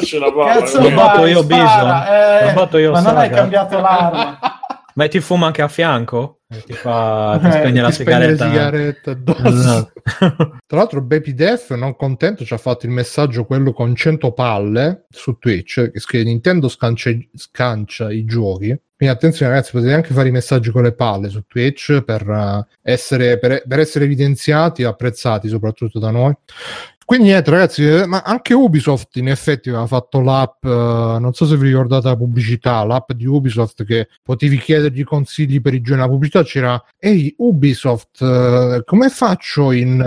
Cazzo 0.45 0.81
Lo 0.81 0.91
batto 0.91 1.19
fai? 1.19 1.31
io, 1.31 1.39
eh, 1.39 2.45
Lo 2.45 2.53
batto 2.53 2.77
io, 2.77 2.91
Ma 2.91 3.01
non 3.01 3.17
hai 3.17 3.29
cambiato 3.29 3.79
l'arma. 3.79 4.39
Ma 4.97 5.07
ti 5.07 5.19
fuma 5.19 5.45
anche 5.45 5.61
a 5.61 5.67
fianco? 5.67 6.39
E 6.49 6.63
Ti 6.63 6.73
fa 6.73 7.37
ti 7.39 7.47
Eh, 7.47 7.51
spegne 7.51 7.81
la 7.81 7.89
Ti 7.89 7.93
sigaretta. 7.93 8.49
sigarette 8.49 9.09
addosso. 9.11 9.47
Esatto. 9.47 10.57
Tra 10.65 10.77
l'altro, 10.77 11.01
Baby 11.03 11.33
Def, 11.35 11.71
non 11.75 11.95
contento, 11.95 12.43
ci 12.43 12.53
ha 12.53 12.57
fatto 12.57 12.87
il 12.87 12.91
messaggio 12.91 13.45
quello 13.45 13.73
con 13.73 13.93
100 13.93 14.31
palle 14.31 15.05
su 15.09 15.37
Twitch. 15.37 15.91
Che 15.91 15.99
scrive 15.99 16.23
Nintendo 16.23 16.67
scancia, 16.67 17.11
scancia 17.35 18.11
i 18.11 18.25
giochi. 18.25 18.75
Quindi 18.97 19.13
attenzione 19.15 19.51
ragazzi, 19.51 19.71
potete 19.73 19.93
anche 19.93 20.13
fare 20.15 20.29
i 20.29 20.31
messaggi 20.31 20.71
con 20.71 20.81
le 20.81 20.93
palle 20.93 21.29
su 21.29 21.43
Twitch 21.45 22.01
per, 22.01 22.27
uh, 22.27 22.65
essere, 22.81 23.37
per, 23.37 23.61
per 23.67 23.79
essere 23.79 24.05
evidenziati 24.05 24.81
e 24.81 24.85
apprezzati 24.85 25.47
soprattutto 25.47 25.99
da 25.99 26.09
noi. 26.09 26.33
Quindi 27.07 27.27
niente 27.29 27.51
ragazzi, 27.51 27.87
eh, 27.87 28.05
ma 28.05 28.21
anche 28.21 28.53
Ubisoft 28.53 29.15
in 29.15 29.29
effetti 29.29 29.69
aveva 29.69 29.87
fatto 29.87 30.19
l'app, 30.19 30.61
eh, 30.65 30.67
non 30.67 31.31
so 31.31 31.45
se 31.45 31.55
vi 31.55 31.69
ricordate 31.69 32.09
la 32.09 32.17
pubblicità, 32.17 32.83
l'app 32.83 33.13
di 33.13 33.25
Ubisoft 33.25 33.85
che 33.85 34.09
potevi 34.21 34.57
chiedergli 34.57 35.05
consigli 35.05 35.61
per 35.61 35.73
i 35.73 35.79
giochi, 35.79 35.99
la 36.01 36.09
pubblicità 36.09 36.43
c'era, 36.43 36.83
ehi 36.99 37.33
Ubisoft, 37.37 38.21
eh, 38.21 38.81
come 38.83 39.07
faccio 39.07 39.71
in, 39.71 40.01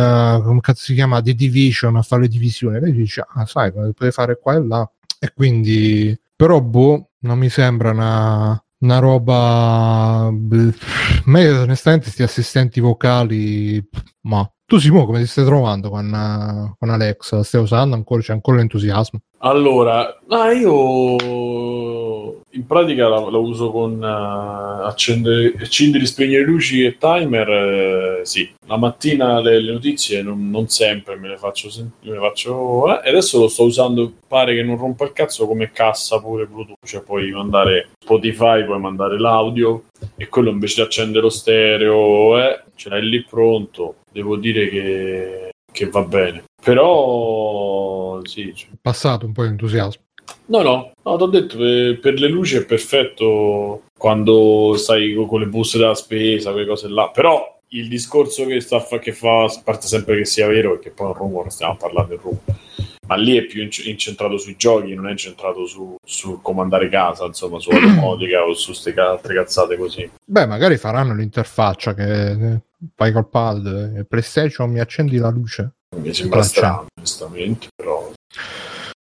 come 0.44 0.60
cazzo 0.60 0.82
si 0.82 0.92
chiama, 0.92 1.22
The 1.22 1.32
Division 1.32 1.96
a 1.96 2.02
fare 2.02 2.20
le 2.20 2.28
divisioni? 2.28 2.76
E 2.76 2.80
lei 2.80 2.92
dice, 2.92 3.24
ah 3.26 3.46
sai, 3.46 3.72
puoi 3.72 4.12
fare 4.12 4.38
qua 4.38 4.56
e 4.56 4.62
là. 4.62 4.90
E 5.18 5.32
quindi, 5.34 6.14
però 6.36 6.60
boh, 6.60 7.12
non 7.20 7.38
mi 7.38 7.48
sembra 7.48 7.92
una, 7.92 8.62
una 8.80 8.98
roba... 8.98 10.26
A 10.26 10.30
me 10.30 11.48
onestamente 11.48 12.04
questi 12.04 12.22
assistenti 12.22 12.78
vocali, 12.78 13.82
ma 14.22 14.46
tu 14.70 14.78
Simo 14.78 15.04
come 15.04 15.18
ti 15.18 15.26
stai 15.26 15.44
trovando 15.44 15.90
con, 15.90 16.06
uh, 16.06 16.76
con 16.78 16.90
Alexa? 16.90 17.42
Stai 17.42 17.61
usando 17.61 17.96
ancora? 17.96 18.22
C'è 18.22 18.33
ancora 18.33 18.59
l'entusiasmo? 18.59 19.20
Allora, 19.42 20.20
ah, 20.29 20.53
io 20.53 21.16
in 22.50 22.66
pratica 22.66 23.09
la, 23.09 23.20
la 23.31 23.38
uso 23.38 23.70
con 23.70 23.98
uh, 23.98 24.85
accendere, 24.85 25.55
accendere, 25.59 26.05
spegnere 26.05 26.44
luci 26.44 26.85
e 26.85 26.98
timer. 26.98 27.48
Eh, 27.48 28.20
sì, 28.24 28.50
la 28.66 28.76
mattina 28.76 29.40
le, 29.40 29.62
le 29.62 29.72
notizie 29.72 30.20
non, 30.20 30.50
non, 30.50 30.68
sempre 30.68 31.16
me 31.16 31.29
le 31.29 31.38
faccio, 31.38 31.70
faccio 32.18 33.00
eh, 33.00 33.07
e 33.07 33.11
adesso 33.11 33.38
lo 33.38 33.48
sto 33.48 33.64
usando. 33.64 34.12
Pare 34.29 34.55
che 34.55 34.62
non 34.62 34.76
rompa 34.76 35.05
il 35.05 35.12
cazzo 35.12 35.46
come 35.46 35.70
cassa 35.72 36.20
pure 36.20 36.46
Bluetooth, 36.46 36.76
cioè 36.87 37.03
puoi 37.03 37.31
mandare 37.31 37.90
Spotify, 37.98 38.64
puoi 38.64 38.79
mandare 38.79 39.18
l'audio 39.18 39.85
e 40.16 40.29
quello 40.29 40.50
invece 40.50 40.76
di 40.76 40.81
accendere 40.83 41.22
lo 41.22 41.31
stereo, 41.31 42.38
eh, 42.38 42.62
ce 42.74 42.90
l'hai 42.90 43.09
lì 43.09 43.24
pronto 43.24 43.96
devo 44.12 44.37
dire 44.37 44.68
che, 44.68 45.50
che 45.72 45.87
va 45.87 46.03
bene. 46.03 46.44
Però 46.62 48.20
sì. 48.25 48.51
È 48.51 48.77
passato 48.81 49.27
un 49.27 49.33
po' 49.33 49.42
di 49.42 49.49
entusiasmo. 49.49 50.03
No, 50.46 50.62
no, 50.62 50.92
no 51.03 51.16
ti 51.16 51.23
ho 51.23 51.27
detto 51.27 51.57
per, 51.57 51.99
per, 52.01 52.14
le 52.14 52.29
luci 52.29 52.57
è 52.57 52.64
perfetto 52.64 53.85
quando 53.96 54.75
stai 54.77 55.14
con 55.14 55.40
le 55.40 55.46
buste 55.46 55.79
della 55.79 55.94
spesa, 55.94 56.53
quelle 56.53 56.66
cose 56.66 56.88
là. 56.88 57.11
Però 57.11 57.59
il 57.68 57.88
discorso 57.88 58.46
che, 58.46 58.61
sta 58.61 58.81
fa, 58.81 58.99
che 58.99 59.12
fa, 59.12 59.44
a 59.44 59.61
parte 59.62 59.87
sempre 59.87 60.16
che 60.16 60.25
sia 60.25 60.46
vero, 60.46 60.73
perché 60.73 60.90
poi 60.90 61.07
è 61.07 61.11
un 61.11 61.16
rumore, 61.16 61.51
stiamo 61.51 61.77
parlando 61.77 62.11
del 62.11 62.18
rumore, 62.18 62.59
ma 63.07 63.16
lì 63.16 63.37
è 63.37 63.44
più 63.44 63.62
incentrato 63.62 64.38
sui 64.38 64.57
giochi, 64.57 64.94
non 64.94 65.07
è 65.07 65.11
incentrato 65.12 65.66
su, 65.66 65.96
su 66.05 66.40
comandare 66.42 66.88
casa, 66.88 67.27
insomma, 67.27 67.61
su 67.61 67.70
automotica 67.75 68.42
o 68.42 68.55
su 68.55 68.68
queste 68.68 68.92
altre 68.94 69.35
cazzate 69.35 69.77
così. 69.77 70.11
Beh, 70.25 70.46
magari 70.46 70.77
faranno 70.79 71.14
l'interfaccia 71.14 71.94
che 71.94 72.61
vai 72.96 73.12
col 73.12 73.29
pad 73.29 73.94
e 73.96 74.05
PlayStation 74.05 74.70
mi 74.70 74.81
accendi 74.81 75.18
la 75.18 75.31
luce. 75.31 75.75
Mi 75.96 76.14
sembra 76.14 76.42
strano, 76.42 76.87
onestamente, 76.96 77.68
però... 77.74 78.12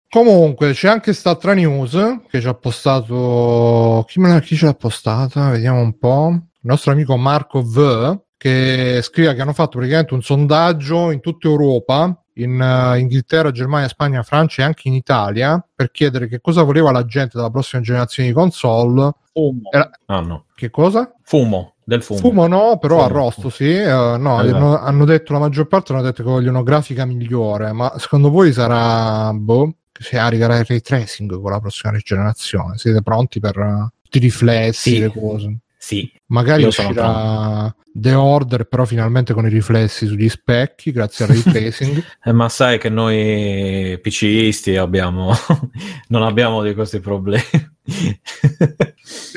Comunque 0.09 0.73
c'è 0.73 0.89
anche 0.89 1.11
quest'altra 1.11 1.53
news 1.53 2.21
che 2.29 2.41
ci 2.41 2.47
ha 2.47 2.55
postato. 2.55 4.05
Chi, 4.07 4.21
me 4.21 4.31
la, 4.31 4.41
chi 4.41 4.57
ce 4.57 4.67
l'ha 4.67 4.75
postata? 4.75 5.51
Vediamo 5.51 5.81
un 5.81 5.99
po'. 5.99 6.29
Il 6.31 6.61
nostro 6.63 6.93
amico 6.93 7.17
Marco 7.17 7.61
V 7.61 8.23
che 8.37 9.01
scrive 9.03 9.35
che 9.35 9.41
hanno 9.41 9.53
fatto 9.53 9.79
praticamente 9.79 10.15
un 10.15 10.23
sondaggio 10.23 11.11
in 11.11 11.21
tutta 11.21 11.49
Europa, 11.49 12.23
in 12.35 12.61
uh, 12.61 12.97
Inghilterra, 12.97 13.51
Germania, 13.51 13.89
Spagna, 13.89 14.23
Francia 14.23 14.63
e 14.63 14.65
anche 14.67 14.89
in 14.89 14.95
Italia 14.95 15.63
per 15.75 15.91
chiedere 15.91 16.29
che 16.29 16.41
cosa 16.41 16.63
voleva 16.63 16.93
la 16.93 17.05
gente 17.05 17.37
della 17.37 17.51
prossima 17.51 17.83
generazione 17.83 18.29
di 18.29 18.35
console. 18.35 19.13
Fumo. 19.33 19.71
Era... 19.71 19.91
Ah, 20.07 20.21
no. 20.21 20.45
Che 20.55 20.71
cosa? 20.71 21.13
Fumo. 21.23 21.75
Del 21.89 22.03
fumo. 22.03 22.19
fumo 22.19 22.47
no, 22.49 22.79
però 22.79 22.97
fumo. 22.97 23.07
arrosto 23.07 23.49
sì. 23.49 23.69
Uh, 23.69 24.17
no, 24.19 24.43
esatto. 24.43 24.57
hanno, 24.57 24.79
hanno, 24.81 25.05
detto 25.05 25.33
la 25.33 25.39
maggior 25.39 25.69
parte 25.69 25.93
hanno 25.93 26.03
detto 26.03 26.25
che 26.25 26.29
vogliono 26.29 26.65
grafica 26.65 27.05
migliore, 27.05 27.71
ma 27.71 27.95
secondo 27.97 28.29
voi 28.29 28.53
sarà 28.53 29.33
boh, 29.33 29.73
se 29.93 30.19
arriverà 30.19 30.59
il 30.59 30.65
ray 30.65 30.81
tracing 30.81 31.41
con 31.41 31.49
la 31.49 31.61
prossima 31.61 31.97
generazione? 31.99 32.77
Siete 32.77 33.03
pronti 33.03 33.39
per 33.39 33.57
uh, 33.57 33.89
i 34.11 34.19
riflessi, 34.19 34.95
sì. 34.95 34.99
le 34.99 35.11
cose? 35.11 35.59
Sì. 35.79 36.11
Magari 36.27 36.63
Io 36.63 36.69
uscirà 36.69 37.73
The 37.93 38.15
Order, 38.15 38.65
però 38.65 38.85
finalmente 38.85 39.33
con 39.33 39.47
i 39.47 39.49
riflessi 39.49 40.09
sugli 40.09 40.29
specchi, 40.29 40.91
grazie 40.91 41.25
al 41.25 41.31
ray 41.31 41.43
tracing. 41.71 42.05
eh, 42.25 42.33
ma 42.33 42.49
sai 42.49 42.79
che 42.79 42.89
noi 42.89 43.97
PCisti 44.03 44.75
abbiamo 44.75 45.33
non 46.09 46.25
abbiamo 46.25 46.65
di 46.65 46.75
questi 46.75 46.99
problemi. 46.99 47.45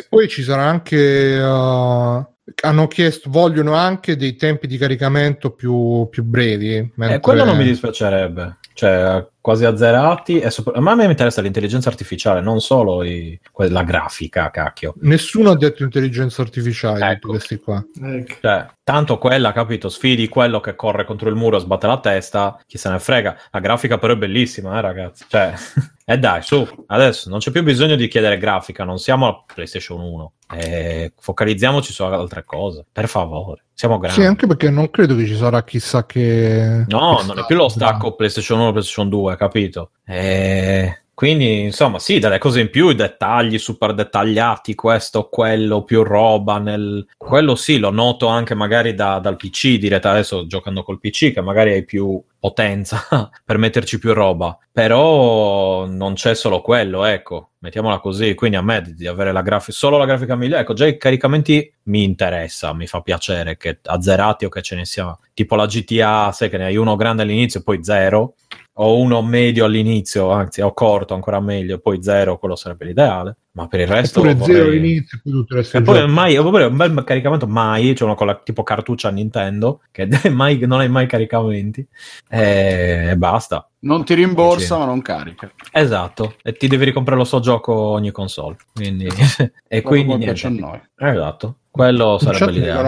poi 0.10 0.28
ci 0.28 0.42
sarà 0.42 0.64
anche 0.64 1.40
uh, 1.40 2.26
hanno 2.64 2.88
chiesto, 2.88 3.30
vogliono 3.30 3.74
anche 3.74 4.16
dei 4.16 4.36
tempi 4.36 4.68
di 4.68 4.78
caricamento 4.78 5.52
più, 5.52 6.08
più 6.10 6.24
brevi. 6.24 6.92
Mentre... 6.96 7.18
Eh, 7.18 7.20
quello 7.20 7.44
non 7.46 7.58
mi 7.58 7.66
dispiacerebbe 7.66 8.58
cioè 8.80 9.28
quasi 9.42 9.66
azzerati. 9.66 10.40
E 10.40 10.50
sopra... 10.50 10.80
Ma 10.80 10.92
a 10.92 10.96
me 10.96 11.06
mi 11.06 11.12
interessa 11.12 11.42
l'intelligenza 11.42 11.90
artificiale, 11.90 12.42
non 12.42 12.60
solo 12.62 13.04
i... 13.04 13.40
la 13.56 13.84
grafica, 13.84 14.50
cacchio. 14.50 14.94
Nessuno 15.02 15.52
ha 15.52 15.58
detto 15.58 15.84
intelligenza 15.84 16.42
artificiale 16.42 17.12
ecco. 17.12 17.30
questi 17.30 17.58
qua. 17.58 17.84
Ecco. 18.02 18.36
Cioè, 18.42 18.66
tanto 18.84 19.18
quella, 19.18 19.52
capito? 19.52 19.90
Sfidi 19.90 20.28
quello 20.28 20.60
che 20.60 20.76
corre 20.76 21.06
contro 21.06 21.30
il 21.30 21.36
muro 21.36 21.58
e 21.58 21.62
sbatte 21.62 21.88
la 21.88 22.00
testa, 22.00 22.60
chi 22.66 22.78
se 22.78 22.90
ne 22.90 23.00
frega. 23.00 23.38
La 23.52 23.60
grafica 23.60 23.98
però 23.98 24.14
è 24.14 24.18
bellissima, 24.18 24.78
eh, 24.78 24.82
ragazzi. 24.82 25.26
Cioè, 25.28 25.54
e 26.06 26.14
eh 26.14 26.18
dai, 26.18 26.42
su, 26.42 26.68
adesso 26.88 27.30
non 27.30 27.38
c'è 27.38 27.52
più 27.52 27.62
bisogno 27.62 27.96
di 27.96 28.08
chiedere 28.08 28.38
grafica, 28.40 28.84
non 28.84 28.98
siamo 28.98 29.28
a 29.28 29.44
PlayStation 29.46 30.00
1. 30.00 30.32
Eh, 30.56 31.14
focalizziamoci 31.20 31.94
su 31.94 32.02
altre 32.02 32.44
cose, 32.44 32.84
per 32.92 33.08
favore. 33.08 33.66
Siamo 33.80 34.00
grandi. 34.00 34.20
Sì, 34.20 34.28
anche 34.28 34.48
perché 34.48 34.72
non 34.72 34.90
credo 34.90 35.16
che 35.16 35.26
ci 35.26 35.36
sarà 35.36 35.64
chissà 35.64 36.06
che. 36.06 36.84
No, 36.88 37.22
non 37.26 37.38
è 37.38 37.46
più 37.46 37.56
lo 37.56 37.70
stacco 37.70 38.16
PlayStation 38.16 38.60
1 38.60 38.72
PlayStation 38.72 39.08
2, 39.08 39.29
capito? 39.36 39.92
Eh, 40.06 41.04
quindi, 41.20 41.64
insomma, 41.64 42.00
sì, 42.00 42.18
delle 42.18 42.38
cose 42.38 42.62
in 42.62 42.70
più, 42.70 42.88
i 42.88 42.96
dettagli 42.96 43.58
super 43.58 43.94
dettagliati, 43.94 44.74
questo, 44.74 45.28
quello, 45.28 45.84
più 45.84 46.02
roba. 46.02 46.60
Nel... 46.60 47.06
Quello 47.18 47.56
sì, 47.56 47.78
lo 47.78 47.92
noto 47.92 48.28
anche 48.28 48.56
magari 48.56 48.94
da, 48.94 49.20
dal 49.20 49.36
PC, 49.36 49.80
diretta 49.80 50.12
adesso 50.12 50.48
giocando 50.48 50.82
col 50.82 51.00
PC, 51.00 51.34
che 51.34 51.42
magari 51.42 51.74
hai 51.74 51.84
più 51.84 52.24
potenza 52.40 53.06
per 53.44 53.58
metterci 53.58 54.00
più 54.00 54.14
roba. 54.14 54.58
Però 54.72 55.86
non 55.88 56.14
c'è 56.14 56.36
solo 56.36 56.62
quello, 56.62 57.04
ecco 57.04 57.50
mettiamola 57.60 58.00
così, 58.00 58.36
quindi 58.36 58.56
a 58.56 58.62
me 58.62 58.82
di 58.82 59.06
avere 59.06 59.32
la 59.32 59.42
grafica, 59.42 59.76
solo 59.76 59.98
la 59.98 60.06
grafica 60.06 60.36
migliore, 60.36 60.62
ecco, 60.62 60.74
già 60.74 60.86
i 60.86 60.98
caricamenti 60.98 61.72
mi 61.84 62.04
interessa, 62.04 62.74
mi 62.74 62.88
fa 62.88 63.02
piacere 63.02 63.58
che 63.58 63.80
azzerati 63.84 64.46
o 64.46 64.50
che 64.50 64.62
ce 64.62 64.76
ne 64.76 64.86
sia, 64.86 65.18
tipo 65.34 65.56
la 65.56 65.66
GTA, 65.66 66.32
sai 66.32 66.50
che 66.50 66.58
ne 66.58 66.66
hai 66.66 66.78
uno 66.78 66.96
grande 66.96 67.24
all'inizio 67.24 67.60
e 67.60 67.64
poi 67.64 67.84
zero, 67.84 68.36
o 68.82 68.98
uno 68.98 69.22
medio 69.22 69.66
all'inizio, 69.66 70.32
anzi 70.32 70.62
o 70.62 70.74
corto 70.74 71.14
ancora 71.14 71.40
meglio, 71.40 71.80
poi 71.80 72.02
zero, 72.02 72.38
quello 72.38 72.56
sarebbe 72.56 72.86
l'ideale. 72.86 73.36
Ma 73.52 73.68
per 73.68 73.82
il 73.82 73.88
resto. 73.88 74.20
Oppure 74.20 74.36
vorrei... 74.36 74.56
zero 74.56 74.68
all'inizio, 74.70 75.20
poi 75.22 75.34
tutto 75.34 75.54
il 75.54 75.60
resto. 75.60 75.78
E 75.78 75.82
poi 75.82 76.08
mai, 76.08 76.38
oppure 76.38 76.66
un 76.66 76.78
bel 76.78 77.04
caricamento 77.04 77.46
mai, 77.46 77.94
cioè 77.96 78.08
uno 78.08 78.16
con 78.16 78.28
la 78.28 78.36
tipo 78.36 78.64
cartuccia 78.64 79.10
Nintendo, 79.10 79.82
che 79.92 80.08
mai, 80.32 80.60
non 80.60 80.80
hai 80.80 80.88
mai 80.88 81.08
caricamenti, 81.08 81.86
e, 82.30 83.10
e 83.10 83.18
basta. 83.18 83.70
Non 83.80 84.06
ti 84.06 84.14
rimborsa, 84.14 84.78
ma 84.78 84.86
non 84.86 85.02
carica. 85.02 85.52
Esatto, 85.74 86.36
e 86.42 86.54
ti 86.54 86.68
devi 86.68 86.86
ricomprare 86.86 87.20
lo 87.20 87.26
so 87.26 87.40
gioco 87.42 87.74
ogni 87.74 88.12
console. 88.12 88.56
Quindi... 88.74 89.08
e 89.68 89.82
quindi 89.82 90.16
niente. 90.16 90.48
a 90.48 90.50
noi. 90.50 90.82
Esatto. 90.96 91.56
Quello 91.72 92.18
sarebbe 92.20 92.52
l'idea. 92.52 92.82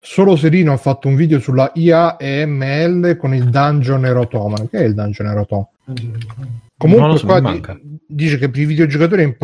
Solo 0.00 0.36
Serino 0.36 0.72
ha 0.72 0.76
fatto 0.76 1.08
un 1.08 1.14
video 1.16 1.38
sulla 1.38 1.70
IAEML 1.74 3.16
con 3.16 3.34
il 3.34 3.50
Dungeon 3.50 4.06
Erotoma. 4.06 4.56
Che 4.68 4.78
è 4.78 4.82
il 4.82 4.94
Dungeon 4.94 5.28
Erotoma? 5.28 5.68
Comunque 6.76 7.18
so, 7.18 7.26
qua 7.26 7.40
di, 7.40 7.60
dice 8.08 8.38
che 8.38 8.50
per 8.50 8.60
i 8.60 8.64
videogiocatori 8.64 9.36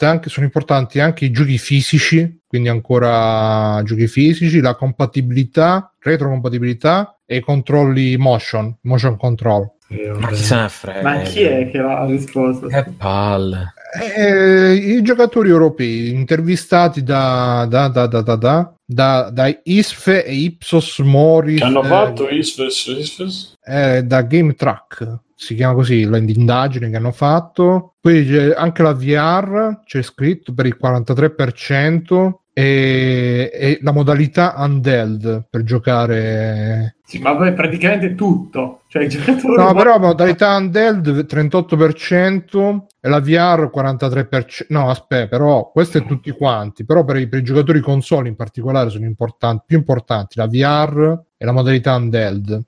anche, 0.00 0.30
sono 0.30 0.46
importanti 0.46 0.98
anche 0.98 1.26
i 1.26 1.30
giochi 1.30 1.58
fisici, 1.58 2.40
quindi 2.46 2.70
ancora 2.70 3.82
giochi 3.84 4.06
fisici, 4.06 4.60
la 4.60 4.74
compatibilità, 4.74 5.92
retrocompatibilità 5.98 7.18
e 7.26 7.36
i 7.36 7.40
controlli 7.40 8.16
motion, 8.16 8.74
motion 8.82 9.18
control. 9.18 9.70
Ma 10.18 10.28
chi 10.28 10.36
se 10.36 10.56
ne 10.56 10.68
frega? 10.70 11.02
Ma 11.02 11.18
chi 11.20 11.42
è 11.42 11.70
che 11.70 11.78
l'ha 11.78 12.06
risposto? 12.06 12.66
Che 12.68 12.86
palle. 12.96 13.74
Eh, 14.00 14.74
I 14.74 15.02
giocatori 15.02 15.48
europei 15.48 16.10
intervistati 16.10 17.02
da, 17.02 17.66
da, 17.68 17.88
da, 17.88 18.06
da, 18.06 18.20
da, 18.20 18.36
da, 18.36 18.74
da, 18.84 19.30
da 19.30 19.58
Isfe 19.64 20.24
e 20.24 20.32
Ipsos 20.34 20.98
Mori. 20.98 21.56
Che 21.56 21.64
hanno 21.64 21.82
eh, 21.82 21.86
fatto 21.86 22.28
Isfes? 22.28 22.86
Isfes? 22.86 23.54
Eh, 23.64 24.02
da 24.02 24.22
Game 24.22 24.54
Track 24.54 25.24
si 25.38 25.54
chiama 25.54 25.74
così 25.74 26.08
l'indagine 26.08 26.88
che 26.88 26.96
hanno 26.96 27.12
fatto. 27.12 27.94
Poi 28.00 28.52
anche 28.54 28.82
la 28.82 28.94
VR 28.94 29.80
c'è 29.84 30.02
scritto 30.02 30.54
per 30.54 30.66
il 30.66 30.78
43%, 30.82 32.32
e, 32.58 33.50
e 33.52 33.78
la 33.82 33.92
modalità 33.92 34.54
Undead 34.56 35.44
per 35.50 35.62
giocare 35.62 36.96
Sì, 37.04 37.18
ma 37.18 37.36
poi 37.36 37.52
praticamente 37.52 38.14
tutto. 38.14 38.80
Cioè, 38.86 39.04
i 39.04 39.08
giocatori 39.10 39.62
No, 39.62 39.74
però 39.76 39.98
modalità 39.98 40.56
Undead 40.56 41.26
38% 41.28 42.80
e 42.98 43.08
la 43.10 43.20
VR 43.20 43.70
43%. 43.70 44.66
No, 44.68 44.88
aspetta, 44.88 45.28
però 45.28 45.70
questo 45.70 45.98
è 45.98 46.06
tutti 46.06 46.30
quanti. 46.30 46.86
Però 46.86 47.04
per 47.04 47.16
i, 47.16 47.28
per 47.28 47.40
i 47.40 47.44
giocatori 47.44 47.80
console 47.80 48.28
in 48.28 48.36
particolare 48.36 48.88
sono 48.88 49.04
importanti, 49.04 49.64
più 49.66 49.76
importanti 49.76 50.38
la 50.38 50.46
VR 50.46 51.24
e 51.36 51.44
la 51.44 51.52
modalità 51.52 51.94
Undead. 51.94 52.64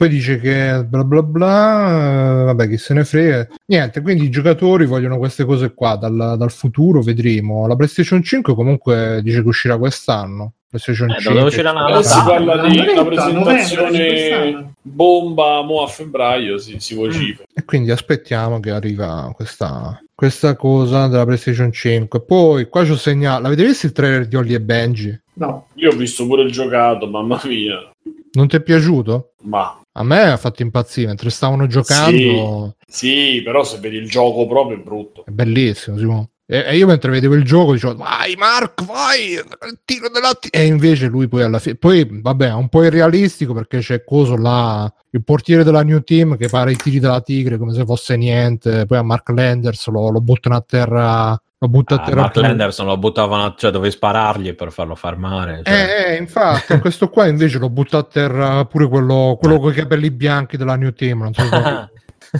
Poi 0.00 0.08
dice 0.08 0.40
che 0.40 0.82
bla 0.88 1.04
bla 1.04 1.22
bla, 1.22 2.40
eh, 2.40 2.44
vabbè, 2.44 2.68
chi 2.68 2.78
se 2.78 2.94
ne 2.94 3.04
frega. 3.04 3.46
Niente, 3.66 4.00
quindi 4.00 4.24
i 4.24 4.30
giocatori 4.30 4.86
vogliono 4.86 5.18
queste 5.18 5.44
cose 5.44 5.74
qua 5.74 5.96
dal, 5.96 6.36
dal 6.38 6.50
futuro, 6.50 7.02
vedremo. 7.02 7.66
La 7.66 7.76
PlayStation 7.76 8.22
5 8.22 8.54
comunque 8.54 9.20
dice 9.22 9.42
che 9.42 9.48
uscirà 9.48 9.76
quest'anno. 9.76 10.54
PlayStation 10.70 11.10
Eh, 11.10 11.16
5. 11.18 11.34
dove 11.34 11.46
uscirà 11.48 11.70
una 11.72 11.98
Eh, 11.98 12.02
si 12.02 12.16
Natale. 12.16 12.44
parla 12.46 12.66
di 12.68 12.78
una 12.78 13.04
presentazione 13.04 14.72
bomba 14.80 15.60
mo 15.62 15.82
a 15.82 15.86
febbraio, 15.86 16.56
si, 16.56 16.76
si 16.78 16.94
vocifera. 16.94 17.46
E 17.52 17.62
quindi 17.66 17.90
aspettiamo 17.90 18.58
che 18.58 18.70
arriva 18.70 19.30
questa, 19.34 20.00
questa 20.14 20.56
cosa 20.56 21.08
della 21.08 21.26
PlayStation 21.26 21.70
5. 21.70 22.22
Poi 22.24 22.68
qua 22.70 22.86
ci 22.86 22.92
ho 22.92 22.96
segnato. 22.96 23.42
L'avete 23.42 23.64
visto 23.66 23.84
il 23.84 23.92
trailer 23.92 24.26
di 24.26 24.36
Ollie 24.36 24.56
e 24.56 24.60
Benji? 24.62 25.20
No, 25.34 25.66
Io 25.74 25.90
ho 25.90 25.94
visto 25.94 26.26
pure 26.26 26.40
il 26.42 26.50
giocato, 26.52 27.06
mamma 27.06 27.38
mia. 27.44 27.90
Non 28.32 28.48
ti 28.48 28.56
è 28.56 28.62
piaciuto? 28.62 29.32
Ma 29.42 29.79
A 29.92 30.04
me 30.04 30.22
ha 30.30 30.36
fatto 30.36 30.62
impazzire 30.62 31.08
mentre 31.08 31.30
stavano 31.30 31.66
giocando. 31.66 32.76
sì, 32.86 33.42
però 33.44 33.64
se 33.64 33.78
vedi 33.78 33.96
il 33.96 34.08
gioco 34.08 34.46
proprio 34.46 34.76
è 34.76 34.80
brutto. 34.80 35.24
È 35.24 35.30
bellissimo. 35.30 35.96
Simone. 35.98 36.30
E, 36.52 36.76
io 36.76 36.88
mentre 36.88 37.12
vedevo 37.12 37.34
il 37.34 37.44
gioco 37.44 37.74
dicevo 37.74 37.94
vai 37.94 38.34
Mark 38.34 38.84
vai 38.84 39.34
il 39.34 39.78
tiro 39.84 40.08
della 40.08 40.34
ti-" 40.34 40.48
e 40.50 40.64
invece 40.66 41.06
lui 41.06 41.28
poi 41.28 41.44
alla 41.44 41.60
fine 41.60 41.76
poi 41.76 42.04
vabbè 42.10 42.48
è 42.48 42.54
un 42.54 42.68
po' 42.68 42.82
irrealistico 42.82 43.52
perché 43.52 43.78
c'è 43.78 44.02
coso 44.02 44.36
là 44.36 44.92
il 45.10 45.22
portiere 45.22 45.62
della 45.62 45.84
new 45.84 46.00
team 46.00 46.36
che 46.36 46.48
pare 46.48 46.72
i 46.72 46.76
tiri 46.76 46.98
della 46.98 47.20
tigre 47.20 47.56
come 47.56 47.72
se 47.72 47.84
fosse 47.84 48.16
niente 48.16 48.84
poi 48.86 48.98
a 48.98 49.02
Mark 49.02 49.28
Landers 49.28 49.86
lo, 49.90 50.10
lo 50.10 50.20
buttano 50.20 50.56
a 50.56 50.64
terra 50.66 51.40
lo 51.62 51.68
butta 51.68 51.96
a 51.96 51.98
Ah, 52.00 52.04
terra 52.04 52.20
Mark 52.22 52.36
Lenderson 52.36 52.86
lo 52.86 52.96
buttavano, 52.96 53.54
cioè 53.54 53.70
dovevi 53.70 53.92
sparargli 53.92 54.54
per 54.54 54.72
farlo 54.72 54.94
fermare. 54.94 55.60
Cioè. 55.62 55.74
Eh, 55.74 56.12
eh, 56.14 56.16
infatti, 56.16 56.78
questo 56.80 57.10
qua 57.10 57.26
invece 57.26 57.58
lo 57.58 57.68
butta 57.68 57.98
a 57.98 58.02
terra 58.02 58.64
pure 58.64 58.88
quello, 58.88 59.36
quello 59.38 59.58
con 59.60 59.70
i 59.70 59.74
capelli 59.74 60.10
bianchi 60.10 60.56
della 60.56 60.76
New 60.76 60.92
Team. 60.92 61.20
Non 61.20 61.34
so 61.34 61.42
se- 61.42 61.88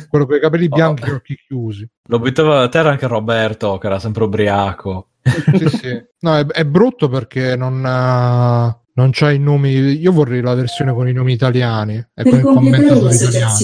quello 0.09 0.25
con 0.27 0.37
i 0.37 0.41
capelli 0.41 0.69
bianchi 0.69 1.03
e 1.05 1.11
Oh. 1.11 1.15
occhi 1.17 1.37
chiusi. 1.47 1.87
Lo 2.09 2.19
buttava 2.19 2.63
a 2.63 2.69
terra 2.69 2.91
anche 2.91 3.07
Roberto, 3.07 3.77
che 3.77 3.87
era 3.89 3.99
sempre 3.99 4.25
ubriaco. 4.25 5.09
Sì, 5.23 5.69
sì. 5.69 6.03
No, 6.21 6.37
è, 6.39 6.47
è 6.47 6.65
brutto 6.65 7.09
perché 7.11 7.57
non, 7.57 7.83
ha- 7.85 8.75
non 8.95 9.11
c'ha 9.13 9.31
i 9.33 9.39
nomi. 9.39 9.71
Io 10.01 10.13
vorrei 10.13 10.41
la 10.41 10.55
versione 10.55 10.95
con 10.95 11.07
i 11.09 11.13
nomi 11.13 11.35
italiani 11.35 12.03
e 12.15 12.23
con 12.23 12.39
il 12.39 12.43
commentatore 12.45 13.15
italiano. 13.15 13.55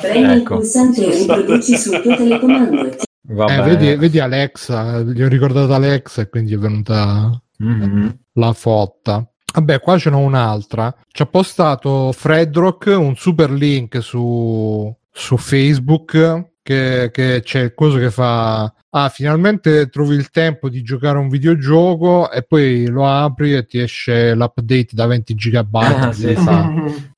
premi 0.00 0.20
il 0.24 0.30
Ecco. 0.40 0.54
pulsante 0.56 1.06
e 1.06 1.18
riproduci 1.18 1.76
sul 1.76 2.00
tuo 2.02 2.16
telecomando. 2.16 2.96
Eh, 3.28 3.62
vedi, 3.62 3.94
vedi 3.96 4.18
Alexa, 4.20 5.00
gli 5.00 5.22
ho 5.22 5.28
ricordato 5.28 5.72
Alexa 5.74 6.22
e 6.22 6.28
quindi 6.28 6.54
è 6.54 6.58
venuta 6.58 7.40
Mhm. 7.58 8.18
la 8.34 8.52
fotta. 8.52 9.26
Vabbè, 9.52 9.80
qua 9.80 9.98
ce 9.98 10.10
n'ho 10.10 10.18
un'altra. 10.18 10.94
Ci 11.08 11.22
ha 11.22 11.26
postato 11.26 12.12
Fredrock 12.12 12.86
un 12.96 13.16
super 13.16 13.50
link 13.50 14.02
su, 14.02 14.94
su 15.10 15.36
Facebook 15.36 16.50
che, 16.68 17.08
che 17.10 17.40
c'è 17.42 17.60
il 17.60 17.74
coso 17.74 17.96
che 17.96 18.10
fa. 18.10 18.70
Ah, 18.90 19.08
finalmente 19.08 19.88
trovi 19.88 20.14
il 20.16 20.28
tempo 20.30 20.68
di 20.68 20.82
giocare 20.82 21.16
a 21.16 21.20
un 21.20 21.28
videogioco 21.28 22.30
e 22.30 22.42
poi 22.42 22.86
lo 22.88 23.06
apri 23.06 23.54
e 23.54 23.64
ti 23.64 23.78
esce 23.80 24.34
l'update 24.34 24.88
da 24.92 25.06
20 25.06 25.34
GB. 25.34 25.74
Ah, 25.76 26.12
sì, 26.12 26.34
sì. 26.36 26.44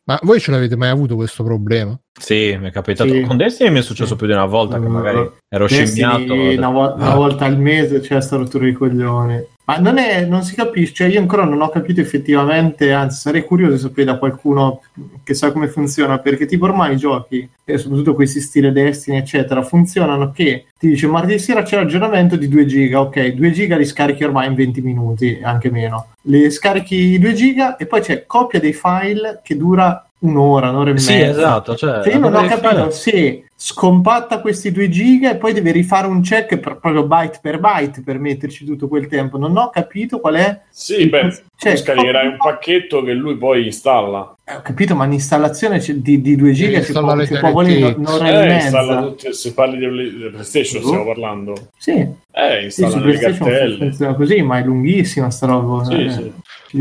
Ma 0.05 0.19
voi 0.23 0.41
ce 0.41 0.51
l'avete 0.53 0.77
mai 0.77 0.89
avuto 0.91 1.15
questo 1.17 1.43
problema? 1.43 1.99
Sì, 2.19 2.57
mi 2.61 2.69
è 2.69 2.71
capitato. 2.71 3.11
Sì. 3.13 3.23
Con 3.23 3.37
Destiny 3.37 3.71
mi 3.71 3.79
è 3.79 3.83
successo 3.83 4.11
Sì. 4.11 4.17
più 4.17 4.27
di 4.27 4.33
una 4.33 4.47
volta 4.47 4.79
che 4.79 4.87
Mm. 4.87 4.93
magari 4.93 5.31
ero 5.49 5.67
Destiny, 5.67 5.87
scimmiato. 5.87 6.35
una, 6.35 6.69
vo- 6.71 6.95
una 6.95 7.11
Ah. 7.13 7.15
volta 7.15 7.45
al 7.45 7.59
mese 7.59 8.01
c'è 8.01 8.21
sta 8.21 8.37
rottura 8.37 8.65
di 8.67 8.73
coglioni. 8.73 9.45
Ma 9.71 9.79
non, 9.79 9.99
è, 9.99 10.25
non 10.25 10.43
si 10.43 10.57
capisce, 10.57 10.93
cioè 10.95 11.07
io 11.07 11.21
ancora 11.21 11.45
non 11.45 11.61
ho 11.61 11.69
capito 11.69 12.01
effettivamente, 12.01 12.93
anzi 12.93 13.21
sarei 13.21 13.45
curioso 13.45 13.75
di 13.75 13.79
sapere 13.79 14.05
da 14.07 14.19
qualcuno 14.19 14.81
che 15.23 15.33
sa 15.35 15.53
come 15.53 15.69
funziona, 15.69 16.19
perché 16.19 16.47
tipo 16.47 16.65
ormai 16.65 16.95
i 16.95 16.97
giochi, 16.97 17.49
e 17.65 17.79
soprattutto 17.79 18.15
questi 18.15 18.41
stile 18.41 18.73
Destiny 18.73 19.19
eccetera, 19.19 19.63
funzionano 19.63 20.33
che 20.33 20.65
ti 20.77 20.89
dice 20.89 21.07
martedì 21.07 21.39
sera 21.39 21.63
c'è 21.63 21.77
l'aggiornamento 21.77 22.35
di 22.35 22.49
2 22.49 22.67
giga, 22.67 23.01
ok, 23.01 23.29
2 23.29 23.51
giga 23.53 23.77
li 23.77 23.85
scarichi 23.85 24.25
ormai 24.25 24.49
in 24.49 24.55
20 24.55 24.81
minuti, 24.81 25.39
anche 25.41 25.71
meno. 25.71 26.09
Le 26.23 26.51
scarichi 26.51 27.17
2 27.21 27.33
giga 27.33 27.77
e 27.77 27.87
poi 27.87 28.01
c'è 28.01 28.27
copia 28.27 28.59
dei 28.59 28.73
file 28.73 29.41
che 29.45 29.57
dura 29.57 30.05
un'ora, 30.21 30.71
un'ora 30.71 30.91
e 30.91 30.99
Sì, 30.99 31.13
mezza. 31.13 31.31
esatto. 31.31 31.77
Cioè, 31.77 32.03
Cioè, 32.03 32.13
io 32.13 32.19
non 32.19 32.35
ho 32.35 32.45
capito 32.45 32.69
fare- 32.77 32.91
se 32.91 33.45
scompatta 33.63 34.41
questi 34.41 34.73
2 34.73 34.89
giga 34.89 35.31
e 35.33 35.37
poi 35.37 35.53
deve 35.53 35.71
rifare 35.71 36.07
un 36.07 36.23
check 36.23 36.57
per, 36.57 36.79
proprio 36.79 37.05
byte 37.07 37.41
per 37.43 37.61
byte 37.61 38.01
per 38.03 38.19
metterci 38.19 38.65
tutto 38.65 38.89
quel 38.89 39.07
tempo. 39.07 39.37
Non 39.37 39.55
ho 39.59 39.69
capito 39.69 40.19
qual 40.19 40.37
è. 40.37 40.61
Sì, 40.71 41.07
beh, 41.11 41.43
Cioè, 41.57 41.77
scaricherai 41.77 42.27
un 42.29 42.37
pacchetto 42.39 43.03
che 43.03 43.13
lui 43.13 43.37
poi 43.37 43.67
installa. 43.67 44.35
Eh, 44.47 44.55
ho 44.57 44.63
capito, 44.63 44.95
ma 44.97 45.05
l'installazione 45.05 45.79
di, 45.79 46.23
di 46.23 46.37
2 46.37 46.53
giga 46.53 46.81
si 46.81 46.93
può, 46.93 47.23
si 47.23 47.39
può 47.39 47.53
volere 47.53 47.95
un'ora 47.99 48.29
e 48.31 48.49
Eh, 48.49 48.55
installa 48.55 48.95
mezza. 48.95 49.07
tutte, 49.09 49.33
se 49.35 49.53
parli 49.53 49.77
di 49.77 50.19
di 50.19 50.29
PlayStation, 50.31 50.83
Uh. 50.83 50.87
stiamo 50.87 51.05
parlando. 51.05 51.69
Sì, 51.77 51.91
Eh, 52.33 52.71
sì, 52.71 52.83
installa 52.83 52.91
su 52.91 52.99
le 53.07 53.19
cartelle. 53.19 53.77
funziona 53.77 54.15
così, 54.15 54.41
ma 54.41 54.59
è 54.59 54.65
lunghissima 54.65 55.31
sta 55.31 55.47
roba. 55.47 55.85
Sì, 55.85 56.05
eh. 56.07 56.11
sì. 56.11 56.33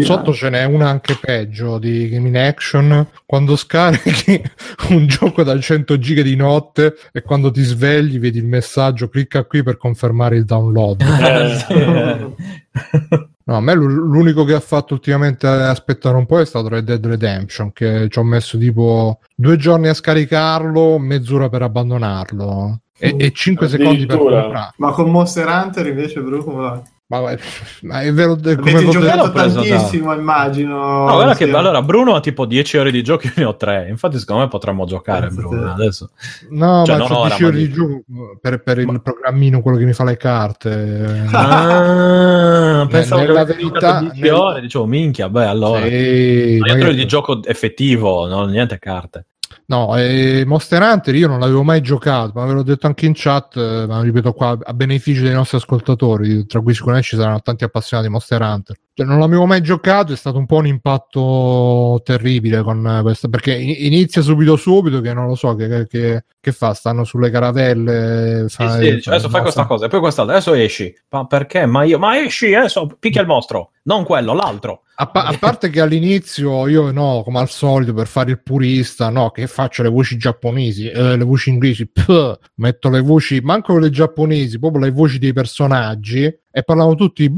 Sotto 0.01 0.33
ce 0.33 0.49
n'è 0.49 0.63
una 0.65 0.89
anche 0.89 1.17
peggio 1.19 1.79
di 1.79 2.09
Game 2.09 2.27
in 2.27 2.37
Action 2.37 3.07
quando 3.25 3.55
scarichi 3.55 4.41
un 4.89 5.07
gioco 5.07 5.43
da 5.43 5.59
100 5.59 5.97
giga 5.97 6.21
di 6.21 6.35
notte 6.35 6.95
e 7.11 7.21
quando 7.21 7.49
ti 7.51 7.63
svegli 7.63 8.19
vedi 8.19 8.37
il 8.37 8.45
messaggio 8.45 9.09
clicca 9.09 9.45
qui 9.45 9.63
per 9.63 9.77
confermare 9.77 10.37
il 10.37 10.45
download. 10.45 11.03
Eh. 11.69 12.33
No, 13.49 13.55
a 13.55 13.61
me 13.61 13.73
l'u- 13.73 13.87
l'unico 13.87 14.43
che 14.43 14.53
ha 14.53 14.59
fatto 14.59 14.93
ultimamente 14.93 15.47
aspettare 15.47 16.15
un 16.15 16.27
po' 16.27 16.39
è 16.39 16.45
stato 16.45 16.67
Red 16.67 16.85
Dead 16.85 17.03
Redemption 17.03 17.73
che 17.73 18.05
ci 18.07 18.19
ho 18.19 18.23
messo 18.23 18.59
tipo 18.59 19.21
due 19.33 19.57
giorni 19.57 19.87
a 19.87 19.95
scaricarlo, 19.95 20.99
mezz'ora 20.99 21.49
per 21.49 21.63
abbandonarlo 21.63 22.81
e, 22.95 23.15
e 23.17 23.31
5 23.31 23.67
secondi 23.67 24.05
per 24.05 24.17
comprare. 24.17 24.73
Ma 24.75 24.91
con 24.91 25.09
Monster 25.09 25.47
Hunter 25.47 25.87
invece, 25.87 26.21
bro, 26.21 26.43
come 26.43 26.61
va? 26.61 26.83
Ma, 27.11 27.21
ma- 27.21 27.35
ma 27.81 28.01
è 28.01 28.13
vero, 28.13 28.35
come 28.35 28.87
giocato 28.87 29.31
preso 29.31 29.61
da- 29.61 29.67
tantissimo, 29.67 30.13
immagino. 30.13 31.07
No, 31.07 31.13
guarda 31.15 31.33
che 31.35 31.49
allora 31.51 31.81
Bruno 31.81 32.13
ha 32.13 32.19
tipo 32.19 32.45
10 32.45 32.77
ore 32.77 32.91
di 32.91 33.01
gioco, 33.01 33.25
io 33.25 33.33
ne 33.35 33.43
ho 33.45 33.55
3. 33.55 33.87
Infatti, 33.89 34.19
secondo 34.19 34.43
me 34.43 34.47
potremmo 34.47 34.85
giocare, 34.85 35.27
Pensa 35.27 35.41
Bruno. 35.41 35.63
te. 35.63 35.69
Adesso. 35.81 36.09
No, 36.51 36.83
Cioè, 36.85 36.97
ma 36.97 36.99
non 36.99 37.07
c'ho 37.07 37.17
ora, 37.19 37.35
10 37.35 37.41
ma 37.41 37.47
ore 37.47 37.57
di 37.57 37.69
gioco 37.71 38.03
per, 38.39 38.61
per 38.61 38.77
il 38.77 39.01
programmino, 39.01 39.61
quello 39.61 39.77
che 39.77 39.85
mi 39.85 39.93
fa 39.93 40.03
le 40.03 40.17
carte. 40.17 41.27
Ah, 41.31 42.85
pensavo 42.89 43.21
nella 43.21 43.43
che 43.45 43.53
verità- 43.53 43.73
giocato 43.79 44.03
10 44.05 44.21
nel- 44.21 44.33
ore. 44.33 44.61
Dicevo, 44.61 44.85
minchia, 44.85 45.29
beh, 45.29 45.45
allora. 45.45 45.81
Sì, 45.87 46.57
Ma 46.59 46.73
io 46.77 46.93
di 46.93 47.05
gioco 47.07 47.43
effettivo, 47.43 48.27
no, 48.27 48.45
niente 48.45 48.77
carte. 48.77 49.25
No, 49.69 49.95
eh, 49.95 50.45
Monster 50.47 50.81
Hunter 50.81 51.13
io 51.13 51.27
non 51.27 51.39
l'avevo 51.39 51.63
mai 51.63 51.81
giocato, 51.81 52.31
ma 52.33 52.43
ve 52.45 52.53
l'ho 52.53 52.63
detto 52.63 52.87
anche 52.87 53.05
in 53.05 53.11
chat, 53.15 53.55
eh, 53.55 53.85
ma 53.87 54.01
ripeto 54.01 54.33
qua 54.33 54.57
a 54.63 54.73
beneficio 54.73 55.21
dei 55.21 55.33
nostri 55.33 55.57
ascoltatori, 55.57 56.47
tra 56.47 56.59
cui 56.59 56.73
sicuramente 56.73 57.09
ci 57.09 57.15
saranno 57.15 57.39
tanti 57.41 57.65
appassionati 57.65 58.07
di 58.07 58.13
Monster 58.13 58.41
Hunter. 58.41 58.75
Cioè, 58.99 59.07
non 59.07 59.19
l'avevo 59.19 59.45
mai 59.45 59.61
giocato, 59.61 60.11
è 60.11 60.17
stato 60.17 60.37
un 60.37 60.45
po' 60.45 60.57
un 60.57 60.67
impatto 60.67 62.01
terribile 62.03 62.61
con 62.63 62.99
questo, 63.01 63.29
perché 63.29 63.55
in- 63.55 63.73
inizia 63.77 64.21
subito 64.21 64.57
subito 64.57 64.99
che 64.99 65.13
non 65.13 65.27
lo 65.27 65.35
so, 65.35 65.55
che, 65.55 65.87
che- 65.87 66.25
che 66.41 66.51
fa? 66.51 66.73
Stanno 66.73 67.05
sulle 67.05 67.29
caravelle. 67.29 68.45
Sì, 68.49 68.55
fa- 68.55 68.71
sì, 68.77 68.95
dice, 68.95 69.09
adesso 69.09 69.27
no, 69.27 69.31
fai 69.31 69.41
questa 69.41 69.61
fa- 69.61 69.67
cosa 69.67 69.85
e 69.85 69.87
poi 69.87 69.99
quest'altra. 70.01 70.35
Adesso 70.35 70.53
esci. 70.53 70.93
Ma 71.11 71.25
perché? 71.27 71.65
Ma 71.65 71.83
io, 71.83 71.97
ma 71.97 72.19
esci 72.19 72.53
adesso 72.53 72.87
picchia 72.99 73.21
il 73.21 73.27
mostro. 73.27 73.71
Non 73.83 74.03
quello, 74.03 74.33
l'altro. 74.33 74.81
A, 74.95 75.07
pa- 75.07 75.23
a 75.23 75.37
parte 75.39 75.69
che 75.69 75.79
all'inizio 75.79 76.67
io 76.67 76.91
no, 76.91 77.21
come 77.23 77.39
al 77.39 77.49
solito 77.49 77.93
per 77.93 78.07
fare 78.07 78.31
il 78.31 78.41
purista, 78.43 79.09
no, 79.09 79.31
che 79.31 79.47
faccio 79.47 79.81
le 79.81 79.89
voci 79.89 80.17
giapponesi, 80.17 80.89
eh, 80.89 81.15
le 81.15 81.23
voci 81.23 81.49
inglesi, 81.49 81.87
pff, 81.87 82.37
metto 82.55 82.89
le 82.89 82.99
voci, 82.99 83.39
manco 83.39 83.77
le 83.77 83.89
giapponesi, 83.89 84.59
proprio 84.59 84.81
le 84.83 84.91
voci 84.91 85.17
dei 85.17 85.31
personaggi 85.31 86.29
e 86.59 86.63
parlavano 86.63 86.95
tutti 86.95 87.31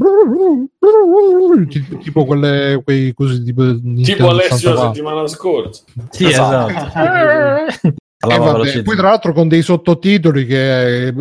ti- 1.68 1.98
tipo 1.98 2.24
quelle 2.24 2.80
quei 2.84 3.12
così 3.14 3.42
tipo, 3.42 3.62
tipo 4.02 4.28
Alessio 4.28 4.70
la 4.74 4.92
64. 4.92 4.92
settimana 4.92 5.26
scorsa. 5.26 5.82
Sì, 6.10 6.24
esatto. 6.26 6.98
E 6.98 7.94
Allora, 8.24 8.52
vabbè, 8.52 8.82
poi 8.82 8.94
tra 8.96 9.08
l'altro 9.08 9.32
con 9.32 9.48
dei 9.48 9.62
sottotitoli 9.62 10.46
che 10.46 11.06
eh, 11.08 11.12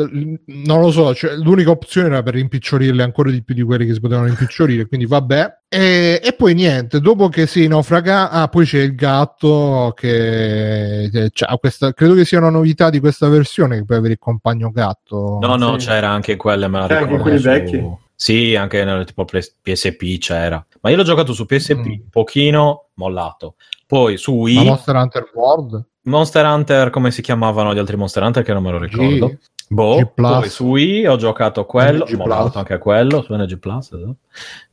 non 0.46 0.82
lo 0.82 0.92
so, 0.92 1.16
cioè, 1.16 1.34
l'unica 1.36 1.72
opzione 1.72 2.08
era 2.08 2.22
per 2.22 2.36
rimpicciorirle 2.36 3.02
ancora 3.02 3.32
di 3.32 3.42
più 3.44 3.56
di 3.56 3.64
quelli 3.64 3.88
che 3.88 3.94
si 3.96 4.00
potevano 4.00 4.28
rimpicciolire, 4.28 4.86
quindi 4.86 5.08
vabbè. 5.08 5.58
E, 5.68 6.20
e 6.24 6.34
poi 6.34 6.54
niente, 6.54 7.00
dopo 7.00 7.28
che 7.30 7.48
si 7.48 7.66
naufraga, 7.68 8.30
ah, 8.30 8.48
poi 8.50 8.66
c'è 8.66 8.80
il 8.82 8.94
gatto 8.94 9.94
che, 9.96 11.30
c'ha 11.34 11.58
questa, 11.58 11.92
credo 11.94 12.14
che 12.14 12.24
sia 12.26 12.38
una 12.38 12.50
novità 12.52 12.92
di 12.92 13.00
questa 13.00 13.28
versione 13.30 13.78
che 13.78 13.86
puoi 13.86 13.98
avere 13.98 14.14
il 14.14 14.20
compagno 14.20 14.70
gatto. 14.70 15.40
No, 15.42 15.56
no, 15.56 15.80
Sì. 15.80 15.88
c'era 15.88 16.10
anche 16.10 16.36
quelle, 16.36 16.68
me 16.68 16.80
la 16.82 16.88
C'era 16.88 17.00
anche 17.00 17.18
quelli 17.18 17.38
su- 17.40 17.48
vecchi? 17.48 17.84
Sì, 18.14 18.56
anche 18.56 18.84
nel 18.84 19.06
tipo 19.06 19.26
PSP 19.26 20.20
c'era. 20.20 20.64
Ma 20.82 20.92
io 20.92 20.98
l'ho 20.98 21.04
giocato 21.04 21.34
su 21.34 21.48
PSP, 21.48 21.78
Mm. 21.88 21.92
un 21.92 22.10
pochino 22.12 22.90
mollato. 22.96 23.56
Poi 23.88 24.18
su 24.18 24.34
Wii, 24.34 24.56
Ma 24.58 24.64
Monster 24.64 24.96
Hunter 24.96 25.32
World? 25.34 25.84
Monster 26.04 26.46
Hunter, 26.46 26.90
come 26.90 27.12
si 27.12 27.22
chiamavano 27.22 27.74
gli 27.74 27.80
altri 27.80 27.96
Monster 27.96 28.24
Hunter 28.24 28.44
che 28.44 28.54
non 28.54 28.64
me 28.64 28.72
lo 28.72 28.80
ricordo. 28.80 29.28
G. 29.28 29.38
Boh, 29.72 30.12
poi 30.14 30.50
su 30.50 30.66
Wii 30.66 31.08
ho 31.08 31.16
giocato 31.16 31.66
quello, 31.66 32.04
NG 32.04 32.16
mollato 32.16 32.58
anche 32.58 32.78
quello, 32.78 33.22
su 33.22 33.34
NG 33.34 33.58
Plus, 33.58 33.94
esatto. 33.94 34.16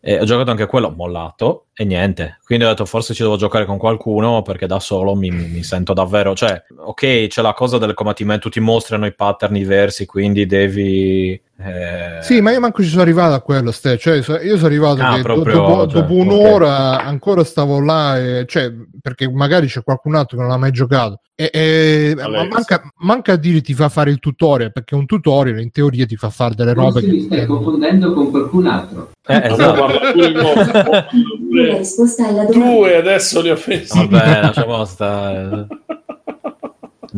E 0.01 0.19
ho 0.19 0.25
giocato 0.25 0.51
anche 0.51 0.67
quello, 0.67 0.91
mollato, 0.91 1.67
e 1.73 1.85
niente. 1.85 2.39
Quindi 2.45 2.65
ho 2.65 2.69
detto 2.69 2.85
forse 2.85 3.15
ci 3.15 3.23
devo 3.23 3.37
giocare 3.37 3.65
con 3.65 3.79
qualcuno 3.79 4.43
perché 4.43 4.67
da 4.67 4.81
solo 4.81 5.15
mi, 5.15 5.31
mi 5.31 5.63
sento 5.63 5.93
davvero... 5.93 6.35
Cioè, 6.35 6.65
ok, 6.77 7.29
c'è 7.29 7.43
la 7.43 7.53
cosa 7.53 7.79
del 7.79 7.95
combattimento, 7.95 8.49
ti 8.49 8.59
mostrano 8.59 9.07
i 9.07 9.15
pattern 9.15 9.53
diversi, 9.53 10.05
quindi 10.05 10.47
devi... 10.47 11.41
eh, 11.61 12.19
Sì, 12.23 12.41
ma 12.41 12.53
io 12.53 12.61
manco 12.61 12.83
ci 12.83 12.89
sono 12.89 13.03
arrivato 13.03 13.35
a 13.35 13.41
quello, 13.41 13.71
Ste. 13.73 13.99
Cioè, 13.99 14.17
io 14.17 14.23
sono 14.57 14.67
arrivato 14.67 15.03
Ah, 15.03 15.11
che 15.11 15.17
do- 15.17 15.23
proprio, 15.23 15.53
dopo, 15.55 15.87
cioè, 15.89 16.01
dopo 16.03 16.13
un'ora 16.15 17.03
ancora 17.05 17.43
stavo 17.45 17.81
là, 17.81 18.17
e- 18.19 18.45
cioè, 18.47 18.73
perché 19.01 19.31
magari 19.31 19.67
c'è 19.67 19.83
qualcun 19.83 20.15
altro 20.15 20.37
che 20.37 20.43
non 20.43 20.53
l'ha 20.53 20.59
mai 20.59 20.71
giocato. 20.71 21.21
E, 21.35 21.51
e- 21.53 22.15
ma 22.17 22.45
manca, 22.47 22.83
manca 22.99 23.33
a 23.35 23.37
dire 23.37 23.61
ti 23.61 23.73
fa 23.75 23.89
fare 23.89 24.11
il 24.11 24.19
tutorial, 24.19 24.73
perché 24.73 24.95
un 24.97 25.07
tutorial 25.07 25.61
in 25.61 25.71
teoria 25.71 26.05
ti 26.07 26.17
fa 26.17 26.31
fare 26.31 26.55
delle 26.57 26.73
robe 26.75 26.91
Forse 27.01 27.07
mi 27.09 27.21
stai 27.21 27.39
che... 27.41 27.47
confondendo 27.47 28.13
con 28.13 28.31
qualcun 28.31 28.67
altro. 28.67 29.11
eh, 29.27 29.47
esatto. 29.47 29.87
Tu 32.51 32.85
e 32.87 32.95
adesso 32.97 33.41
li 33.41 33.51
ho 33.51 33.55
offesi. 33.55 33.97
Vabbè, 33.97 34.41
lasciamo 34.43 34.85
stare. 34.85 35.67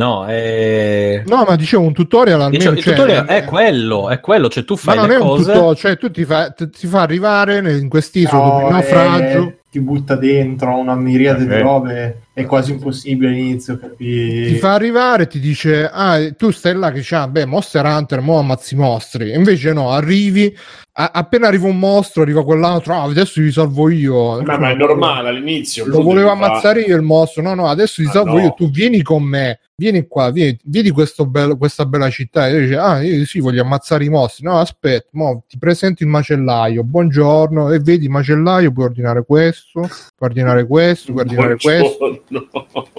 No, 0.00 0.24
è... 0.24 1.22
No, 1.26 1.44
ma 1.46 1.56
dicevo 1.56 1.82
un 1.82 1.92
tutorial 1.92 2.40
almeno... 2.40 2.56
Dicevo, 2.56 2.74
il 2.76 2.82
cioè, 2.82 2.94
tutorial 2.94 3.26
è 3.26 3.44
quello, 3.44 4.08
è 4.08 4.18
quello, 4.20 4.48
cioè 4.48 4.64
tu 4.64 4.72
Ma 4.74 4.80
fai 4.80 4.96
non 4.96 5.08
le 5.08 5.14
è 5.14 5.18
un 5.18 5.26
cose... 5.26 5.52
tutorial, 5.52 5.76
cioè 5.76 5.98
tu 5.98 6.10
ti 6.10 6.24
fa, 6.24 6.50
ti 6.52 6.86
fa 6.86 7.02
arrivare 7.02 7.60
nel- 7.60 7.82
in 7.82 7.88
quest'isola 7.90 8.42
dopo 8.42 8.58
il 8.60 8.64
No, 8.64 8.70
naufragio. 8.70 9.38
eh, 9.46 9.58
ti 9.70 9.78
butta 9.80 10.16
dentro 10.16 10.74
una 10.78 10.94
miriade 10.94 11.44
Ok. 11.44 11.54
di 11.54 11.60
robe, 11.60 12.22
è 12.32 12.44
quasi 12.46 12.72
impossibile 12.72 13.30
all'inizio 13.30 13.78
capire. 13.78 14.46
ti 14.48 14.54
fa 14.56 14.72
arrivare 14.74 15.26
ti 15.28 15.38
dice 15.38 15.88
ah 15.92 16.18
tu 16.36 16.50
stai 16.50 16.74
là 16.74 16.90
che 16.90 17.02
c'ha 17.04 17.28
beh 17.28 17.44
Monster 17.44 17.84
Hunter 17.84 18.20
mo 18.20 18.38
ammazzi 18.40 18.74
mostri 18.74 19.32
invece 19.32 19.72
no 19.72 19.90
arrivi 19.92 20.52
a- 20.92 21.10
appena 21.14 21.46
arriva 21.46 21.66
un 21.66 21.78
mostro 21.78 22.22
arriva 22.22 22.44
quell'altro 22.44 22.94
ah 22.94 23.02
adesso 23.04 23.40
vi 23.40 23.52
salvo 23.52 23.88
io 23.88 24.42
Ma, 24.42 24.58
ma 24.58 24.70
è 24.70 24.74
normale 24.74 25.28
all'inizio. 25.28 25.86
lo 25.86 26.02
volevo 26.02 26.30
ammazzare 26.30 26.80
io 26.82 26.96
il 26.96 27.02
mostro 27.02 27.42
no 27.42 27.54
no 27.54 27.66
adesso 27.68 28.02
ti 28.02 28.08
Ah, 28.08 28.12
salvo 28.12 28.34
no. 28.34 28.40
io 28.40 28.54
tu 28.54 28.70
vieni 28.70 29.02
con 29.02 29.22
me 29.22 29.60
vieni 29.76 30.06
qua 30.06 30.30
vieni, 30.30 30.58
vedi 30.64 30.92
bello- 31.28 31.56
questa 31.56 31.86
bella 31.86 32.10
città 32.10 32.48
e 32.48 32.60
dice 32.60 32.76
ah 32.76 33.02
io 33.02 33.24
sì 33.24 33.38
voglio 33.40 33.62
ammazzare 33.62 34.04
i 34.04 34.08
mostri 34.08 34.44
no 34.44 34.58
aspetta 34.58 35.08
mo 35.12 35.44
ti 35.48 35.56
presento 35.58 36.02
il 36.02 36.08
macellaio 36.08 36.82
buongiorno 36.82 37.70
e 37.70 37.78
vedi 37.78 38.04
il 38.04 38.10
macellaio 38.10 38.72
puoi 38.72 38.86
ordinare 38.86 39.24
questo 39.24 39.80
puoi 39.80 40.28
ordinare 40.28 40.66
questo 40.66 41.12
puoi 41.12 41.24
ordinare 41.24 41.56
questo 41.56 42.24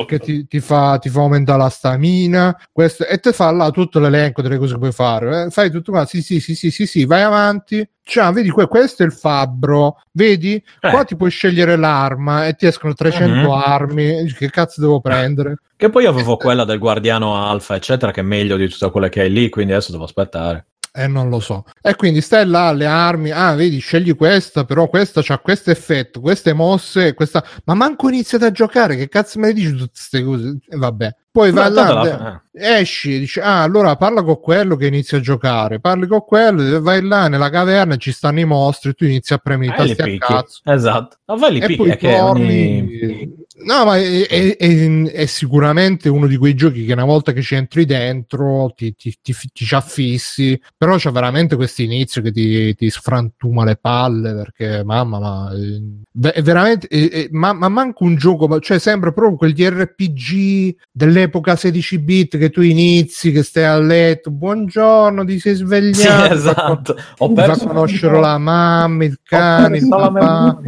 che 0.06 0.20
ti, 0.20 0.48
ti 0.48 0.60
fa, 0.60 0.98
ti 0.98 1.10
fa 1.10 1.20
aumentare 1.22 1.60
la 1.62 1.70
stamina 1.70 2.58
questo, 2.72 3.06
e 3.06 3.18
te 3.20 3.32
fa 3.32 3.52
là 3.52 3.70
tutto 3.72 4.00
l'elenco 4.00 4.42
delle 4.42 4.58
cose 4.58 4.74
che 4.74 4.80
puoi 4.80 4.92
fare. 4.92 5.44
Eh, 5.46 5.50
fai 5.52 5.70
tutto 5.72 5.92
qua, 5.92 6.06
sì, 6.06 6.22
sì, 6.22 6.39
sì, 6.39 6.56
sì, 6.56 6.72
sì, 6.72 6.86
sì, 6.86 7.06
vai 7.06 7.22
avanti. 7.22 7.88
Ciao, 8.04 8.32
vedi, 8.34 8.50
que- 8.50 8.68
questo 8.68 9.04
è 9.04 9.06
il 9.06 9.12
fabbro, 9.14 10.02
vedi? 10.12 10.56
Eh. 10.80 10.89
Qua 10.89 11.04
ti 11.04 11.16
puoi 11.16 11.30
scegliere 11.30 11.76
l'arma 11.78 12.48
e 12.48 12.56
ti 12.56 12.66
escono 12.66 12.94
300 12.94 13.48
Mhm. 13.48 13.62
armi. 13.64 14.34
Che 14.34 14.50
cazzo 14.50 14.82
devo 14.82 15.00
prendere? 15.02 15.58
Che 15.82 15.89
poi 15.89 16.06
avevo 16.06 16.38
quella 16.38 16.64
del 16.64 16.78
guardiano 16.78 17.36
alfa, 17.44 17.76
eccetera, 17.76 18.12
che 18.12 18.20
è 18.20 18.24
meglio 18.24 18.56
di 18.56 18.68
tutte 18.70 18.92
quelle 18.92 19.10
che 19.10 19.22
hai 19.22 19.32
lì, 19.32 19.50
quindi 19.50 19.72
adesso 19.74 19.92
devo 19.92 20.04
aspettare. 20.04 20.68
E 20.94 21.08
non 21.08 21.30
lo 21.30 21.39
so. 21.39 21.64
E 21.82 21.96
quindi 21.96 22.22
stai 22.22 22.46
là, 22.46 22.72
le 22.72 22.86
armi, 22.86 23.32
ah, 23.32 23.56
vedi, 23.56 23.80
scegli 23.80 24.16
questa, 24.16 24.64
però 24.66 24.88
questa 24.89 25.22
c'ha 25.24 25.39
questo 25.39 25.72
effetto, 25.72 26.20
queste 26.20 26.54
mosse, 26.54 27.14
questa... 27.16 27.44
Ma 27.64 27.74
manco 27.74 28.10
iniziate 28.10 28.46
a 28.46 28.52
giocare, 28.52 28.96
che 28.96 29.08
cazzo 29.08 29.39
me 29.39 29.48
ne 29.48 29.54
dici 29.54 29.72
tutte 29.72 29.89
queste 29.94 30.24
cose? 30.24 30.58
E 30.70 30.76
vabbè. 30.78 31.16
Poi 31.32 31.52
vai 31.52 31.72
là, 31.72 32.42
eh. 32.52 32.80
esci, 32.82 33.20
dici, 33.20 33.40
ah, 33.40 33.62
allora 33.62 33.96
parla 33.96 34.22
con 34.22 34.38
quello 34.42 34.76
che 34.76 34.88
inizia 34.88 35.18
a 35.18 35.22
giocare, 35.22 35.80
parli 35.80 36.06
con 36.06 36.26
quello, 36.26 36.82
vai 36.82 37.02
là 37.02 37.30
nella 37.30 37.50
caverna, 37.50 37.96
ci 37.96 38.12
stanno 38.12 38.42
i 38.42 38.46
mostri, 38.46 38.94
tu 38.94 39.06
inizi 39.06 39.32
a 39.34 39.38
premere 39.38 39.72
i 39.72 39.74
Eh, 39.92 39.96
tasti 39.96 40.18
cazzo. 40.18 40.60
Esatto. 40.66 41.18
Ma 41.28 41.36
vai 41.36 41.54
li 41.54 41.60
E 41.60 41.66
picchi, 41.68 41.78
poi 41.78 41.98
torni. 41.98 42.80
ogni... 42.82 43.40
No, 43.64 43.86
ma 43.86 43.96
è, 43.98 44.26
è- 44.28 44.58
è- 44.58 45.04
è 45.12 45.26
sicuramente 45.28 46.10
uno 46.10 46.26
di 46.26 46.36
quei 46.36 46.56
giochi 46.56 46.84
che 46.84 46.94
una 46.94 47.06
volta 47.06 47.32
che 47.32 47.44
ci 47.44 47.54
entri 47.54 47.86
dentro 47.86 48.72
ti, 48.76 48.96
ti, 48.96 49.16
ti, 49.22 49.34
ti 49.54 49.66
ci 49.66 49.76
affissi, 49.76 50.60
però 50.76 50.96
c'è 50.98 51.12
veramente 51.12 51.56
questo 51.56 51.84
inizio 51.84 52.24
che 52.24 52.32
ti, 52.32 52.74
ti 52.74 52.90
sfrantuma 52.90 53.64
le 53.64 53.76
palle 53.78 54.34
perché 54.34 54.84
mamma, 54.84 55.20
ma 55.20 55.52
eh, 55.54 56.32
è 56.34 56.42
veramente, 56.42 57.28
ma, 57.32 57.54
ma 57.54 57.70
manco 57.70 58.04
un 58.04 58.16
gioco, 58.16 58.60
cioè 58.60 58.80
sembra 58.80 59.12
proprio 59.12 59.38
quegli 59.38 59.64
RPG 59.64 60.76
dell'epoca 61.22 61.55
16 61.55 61.99
bit 61.99 62.38
che 62.38 62.49
tu 62.49 62.61
inizi, 62.61 63.32
che 63.32 63.43
stai 63.43 63.65
a 63.65 63.78
letto, 63.80 64.32
buongiorno, 64.32 65.24
ti 65.24 65.39
sei 65.39 65.55
Sì, 65.55 65.63
svegliato, 65.63 66.34
esatto. 66.34 66.95
Ho 67.19 67.28
fa 67.28 67.34
perso 67.34 67.67
conoscere 67.67 68.19
la 68.19 68.38
mamma, 68.38 69.03
il 69.03 69.19
cane, 69.24 69.78
il 69.78 69.88
papà. 69.88 70.59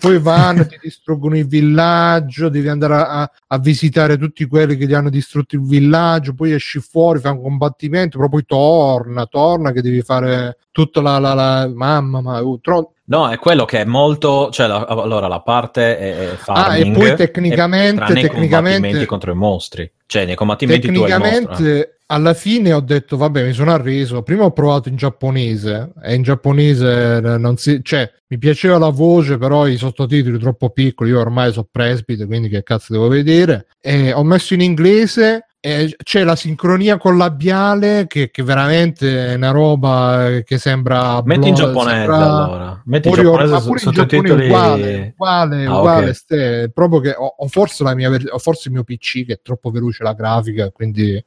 Poi 0.00 0.18
vanno, 0.18 0.64
ti 0.66 0.78
distruggono 0.82 1.36
il 1.36 1.46
villaggio, 1.46 2.48
devi 2.48 2.68
andare 2.68 2.94
a, 2.94 3.20
a- 3.20 3.30
a 3.48 3.58
visitare 3.58 4.16
tutti 4.16 4.46
quelli 4.46 4.76
che 4.76 4.86
ti 4.86 4.94
hanno 4.94 5.10
distrutto 5.10 5.56
il 5.56 5.62
villaggio, 5.62 6.32
poi 6.32 6.52
esci 6.52 6.80
fuori, 6.80 7.20
fai 7.20 7.32
un 7.32 7.42
combattimento, 7.42 8.16
però 8.16 8.30
poi 8.30 8.44
torna, 8.46 9.26
torna 9.26 9.72
che 9.72 9.82
devi 9.82 10.00
fare 10.00 10.56
tutta 10.72 11.02
la, 11.02 11.18
la, 11.18 11.34
la- 11.34 11.70
mamma, 11.72 12.22
ma 12.22 12.40
uh, 12.40 12.58
tro- 12.60 12.94
No, 13.10 13.28
è 13.28 13.38
quello 13.38 13.64
che 13.64 13.80
è 13.80 13.84
molto. 13.84 14.50
Cioè, 14.50 14.68
la- 14.68 14.84
allora 14.86 15.26
la 15.26 15.40
parte 15.40 15.98
è, 15.98 16.16
è 16.16 16.24
Ah, 16.26 16.32
e 16.32 16.36
farming, 16.36 16.96
poi 16.96 17.16
tecnicamente- 17.16 18.04
e- 18.04 18.06
tecnicamente- 18.06 18.48
combattimenti 18.48 19.06
contro 19.06 19.32
i 19.32 19.34
mostri. 19.34 19.90
Cioè, 20.06 20.24
nei 20.26 20.36
combattimenti 20.36 20.86
tecnicamente 20.86 21.96
alla 22.06 22.34
fine 22.34 22.72
ho 22.72 22.80
detto 22.80 23.16
vabbè 23.16 23.44
mi 23.44 23.52
sono 23.52 23.70
arreso 23.72 24.22
prima 24.22 24.42
ho 24.42 24.50
provato 24.50 24.88
in 24.88 24.96
giapponese 24.96 25.92
e 26.02 26.14
in 26.14 26.22
giapponese 26.22 27.16
eh, 27.18 27.20
non 27.38 27.56
si 27.56 27.78
cioè 27.84 28.10
mi 28.26 28.36
piaceva 28.38 28.78
la 28.78 28.88
voce 28.88 29.38
però 29.38 29.68
i 29.68 29.76
sottotitoli 29.76 30.36
troppo 30.40 30.70
piccoli 30.70 31.10
io 31.10 31.20
ormai 31.20 31.52
sono 31.52 31.68
presbite 31.70 32.26
quindi 32.26 32.48
che 32.48 32.64
cazzo 32.64 32.92
devo 32.94 33.06
vedere 33.06 33.66
e 33.80 34.12
ho 34.12 34.24
messo 34.24 34.54
in 34.54 34.60
inglese 34.60 35.46
e 35.62 35.94
c'è 36.02 36.24
la 36.24 36.36
sincronia 36.36 36.96
con 36.96 37.18
labiale 37.18 38.06
che, 38.06 38.30
che 38.30 38.42
veramente 38.42 39.32
è 39.32 39.34
una 39.34 39.50
roba 39.50 40.40
che 40.42 40.56
sembra 40.56 41.20
Metti 41.22 41.48
in 41.48 41.54
giapponese 41.54 42.10
allora. 42.10 42.82
Metti 42.86 43.08
in 43.08 43.14
giapponese 43.14 43.52
ma 43.52 43.60
pure 43.60 43.80
in 43.84 43.90
Giappone 43.92 44.08
sottotitoli. 44.28 44.46
uguale, 44.46 45.12
uguale, 45.14 45.64
Ah, 45.66 45.78
uguale, 45.78 46.08
ok. 46.08 46.14
ste- 46.14 46.70
proprio 46.72 47.00
che 47.00 47.14
ho, 47.14 47.34
ho 47.36 47.46
forse 47.48 47.84
la 47.84 47.94
mia 47.94 48.10
ho 48.10 48.38
forse 48.38 48.68
il 48.68 48.74
mio 48.74 48.84
PC 48.84 49.26
che 49.26 49.34
è 49.34 49.40
troppo 49.42 49.70
veloce 49.70 50.02
la 50.02 50.14
grafica, 50.14 50.70
quindi 50.70 51.22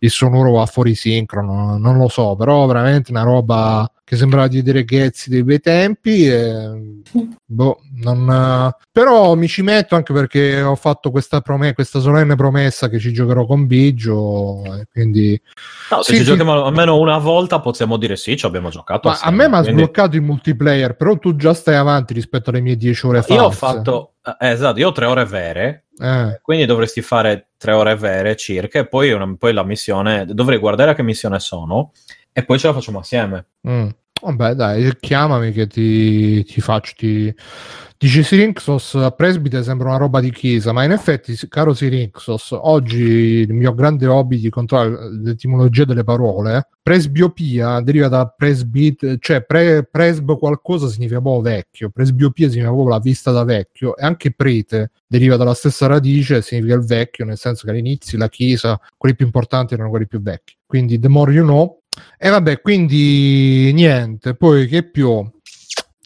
il 0.00 0.10
sonoro 0.10 0.52
va 0.52 0.66
fuori 0.66 0.94
sincrono, 0.94 1.78
non 1.78 1.96
lo 1.96 2.08
so, 2.08 2.36
però 2.36 2.66
veramente 2.66 3.10
una 3.10 3.22
roba 3.22 3.90
che 4.08 4.16
sembrava 4.16 4.48
di 4.48 4.56
vedere 4.56 4.84
Ghezzi 4.84 5.28
dei 5.28 5.44
bei 5.44 5.60
tempi 5.60 6.26
e, 6.26 7.02
boh, 7.44 7.78
non, 8.02 8.72
però 8.90 9.34
mi 9.34 9.46
ci 9.48 9.60
metto 9.60 9.96
anche 9.96 10.14
perché 10.14 10.62
ho 10.62 10.76
fatto 10.76 11.10
questa, 11.10 11.42
prome- 11.42 11.74
questa 11.74 12.00
solenne 12.00 12.34
promessa 12.34 12.88
che 12.88 12.98
ci 12.98 13.12
giocherò 13.12 13.44
con 13.44 13.66
Biggio 13.66 14.64
e 14.64 14.86
quindi 14.90 15.38
No, 15.90 16.02
se 16.02 16.12
Sì, 16.12 16.18
ci 16.18 16.24
sì. 16.24 16.30
giochiamo 16.30 16.64
almeno 16.64 16.96
una 16.98 17.18
volta 17.18 17.60
possiamo 17.60 17.98
dire 17.98 18.16
sì, 18.16 18.36
ci 18.36 18.46
abbiamo 18.46 18.70
giocato. 18.70 19.08
ma 19.08 19.14
a 19.14 19.16
assieme, 19.18 19.36
me 19.36 19.48
mi 19.48 19.54
ha 19.56 19.60
quindi- 19.60 19.80
sbloccato 19.82 20.16
il 20.16 20.22
multiplayer 20.22 20.96
però 20.96 21.18
tu 21.18 21.36
già 21.36 21.52
stai 21.52 21.74
avanti 21.76 22.14
rispetto 22.14 22.48
alle 22.48 22.60
mie 22.60 22.76
10 22.76 23.06
ore 23.06 23.22
fa 23.22 23.34
Io 23.34 23.42
ho 23.44 23.50
fatto. 23.50 24.14
eh, 24.38 24.48
esatto, 24.50 24.78
io 24.78 24.88
ho 24.88 24.92
tre 24.92 25.04
ore 25.06 25.24
vere. 25.26 25.84
eh. 26.00 26.38
Quindi 26.42 26.64
dovresti 26.64 27.02
fare 27.02 27.48
tre 27.58 27.72
ore 27.72 27.96
vere 27.96 28.36
circa. 28.36 28.78
E 28.78 28.86
poi, 28.86 29.10
una- 29.12 29.34
poi 29.36 29.52
la 29.52 29.64
missione. 29.64 30.24
Dovrei 30.26 30.58
guardare 30.58 30.92
a 30.92 30.94
che 30.94 31.02
missione 31.02 31.40
sono. 31.40 31.90
E 32.38 32.44
poi 32.44 32.56
ce 32.56 32.68
la 32.68 32.72
facciamo 32.72 33.00
assieme. 33.00 33.46
Mm. 33.68 33.88
Vabbè, 34.20 34.54
dai, 34.54 34.96
chiamami 35.00 35.50
che 35.50 35.66
ti, 35.66 36.44
ti 36.44 36.60
faccio. 36.60 36.92
Ti... 36.96 37.34
Dice 37.96 38.22
Sirinxos, 38.22 38.94
a 38.94 39.10
presbite 39.10 39.64
sembra 39.64 39.88
una 39.88 39.96
roba 39.96 40.20
di 40.20 40.30
chiesa, 40.30 40.70
ma 40.70 40.84
in 40.84 40.92
effetti, 40.92 41.36
caro 41.48 41.74
Sirinxos, 41.74 42.50
oggi 42.52 43.02
il 43.02 43.52
mio 43.52 43.74
grande 43.74 44.06
hobby 44.06 44.38
di 44.38 44.50
controllare 44.50 45.10
l'etimologia 45.20 45.84
delle 45.84 46.04
parole, 46.04 46.68
presbiopia 46.80 47.80
deriva 47.80 48.06
da 48.06 48.26
presbit, 48.28 49.18
cioè 49.18 49.42
pre, 49.44 49.82
presb 49.82 50.38
qualcosa 50.38 50.86
significa 50.86 51.20
proprio 51.20 51.42
vecchio, 51.42 51.90
presbiopia 51.90 52.48
significa 52.48 52.72
proprio 52.72 52.94
la 52.94 53.00
vista 53.00 53.32
da 53.32 53.42
vecchio, 53.42 53.96
e 53.96 54.04
anche 54.04 54.32
prete 54.32 54.92
deriva 55.04 55.34
dalla 55.34 55.54
stessa 55.54 55.88
radice, 55.88 56.40
significa 56.40 56.74
il 56.74 56.84
vecchio, 56.84 57.24
nel 57.24 57.36
senso 57.36 57.64
che 57.64 57.72
all'inizio 57.72 58.16
la 58.16 58.28
chiesa, 58.28 58.80
quelli 58.96 59.16
più 59.16 59.26
importanti 59.26 59.74
erano 59.74 59.90
quelli 59.90 60.06
più 60.06 60.22
vecchi. 60.22 60.56
Quindi 60.64 61.00
the 61.00 61.08
more 61.08 61.32
you 61.32 61.44
know, 61.44 61.82
e 62.18 62.28
vabbè, 62.28 62.60
quindi 62.60 63.72
niente, 63.72 64.34
poi 64.34 64.66
che 64.66 64.82
più? 64.88 65.28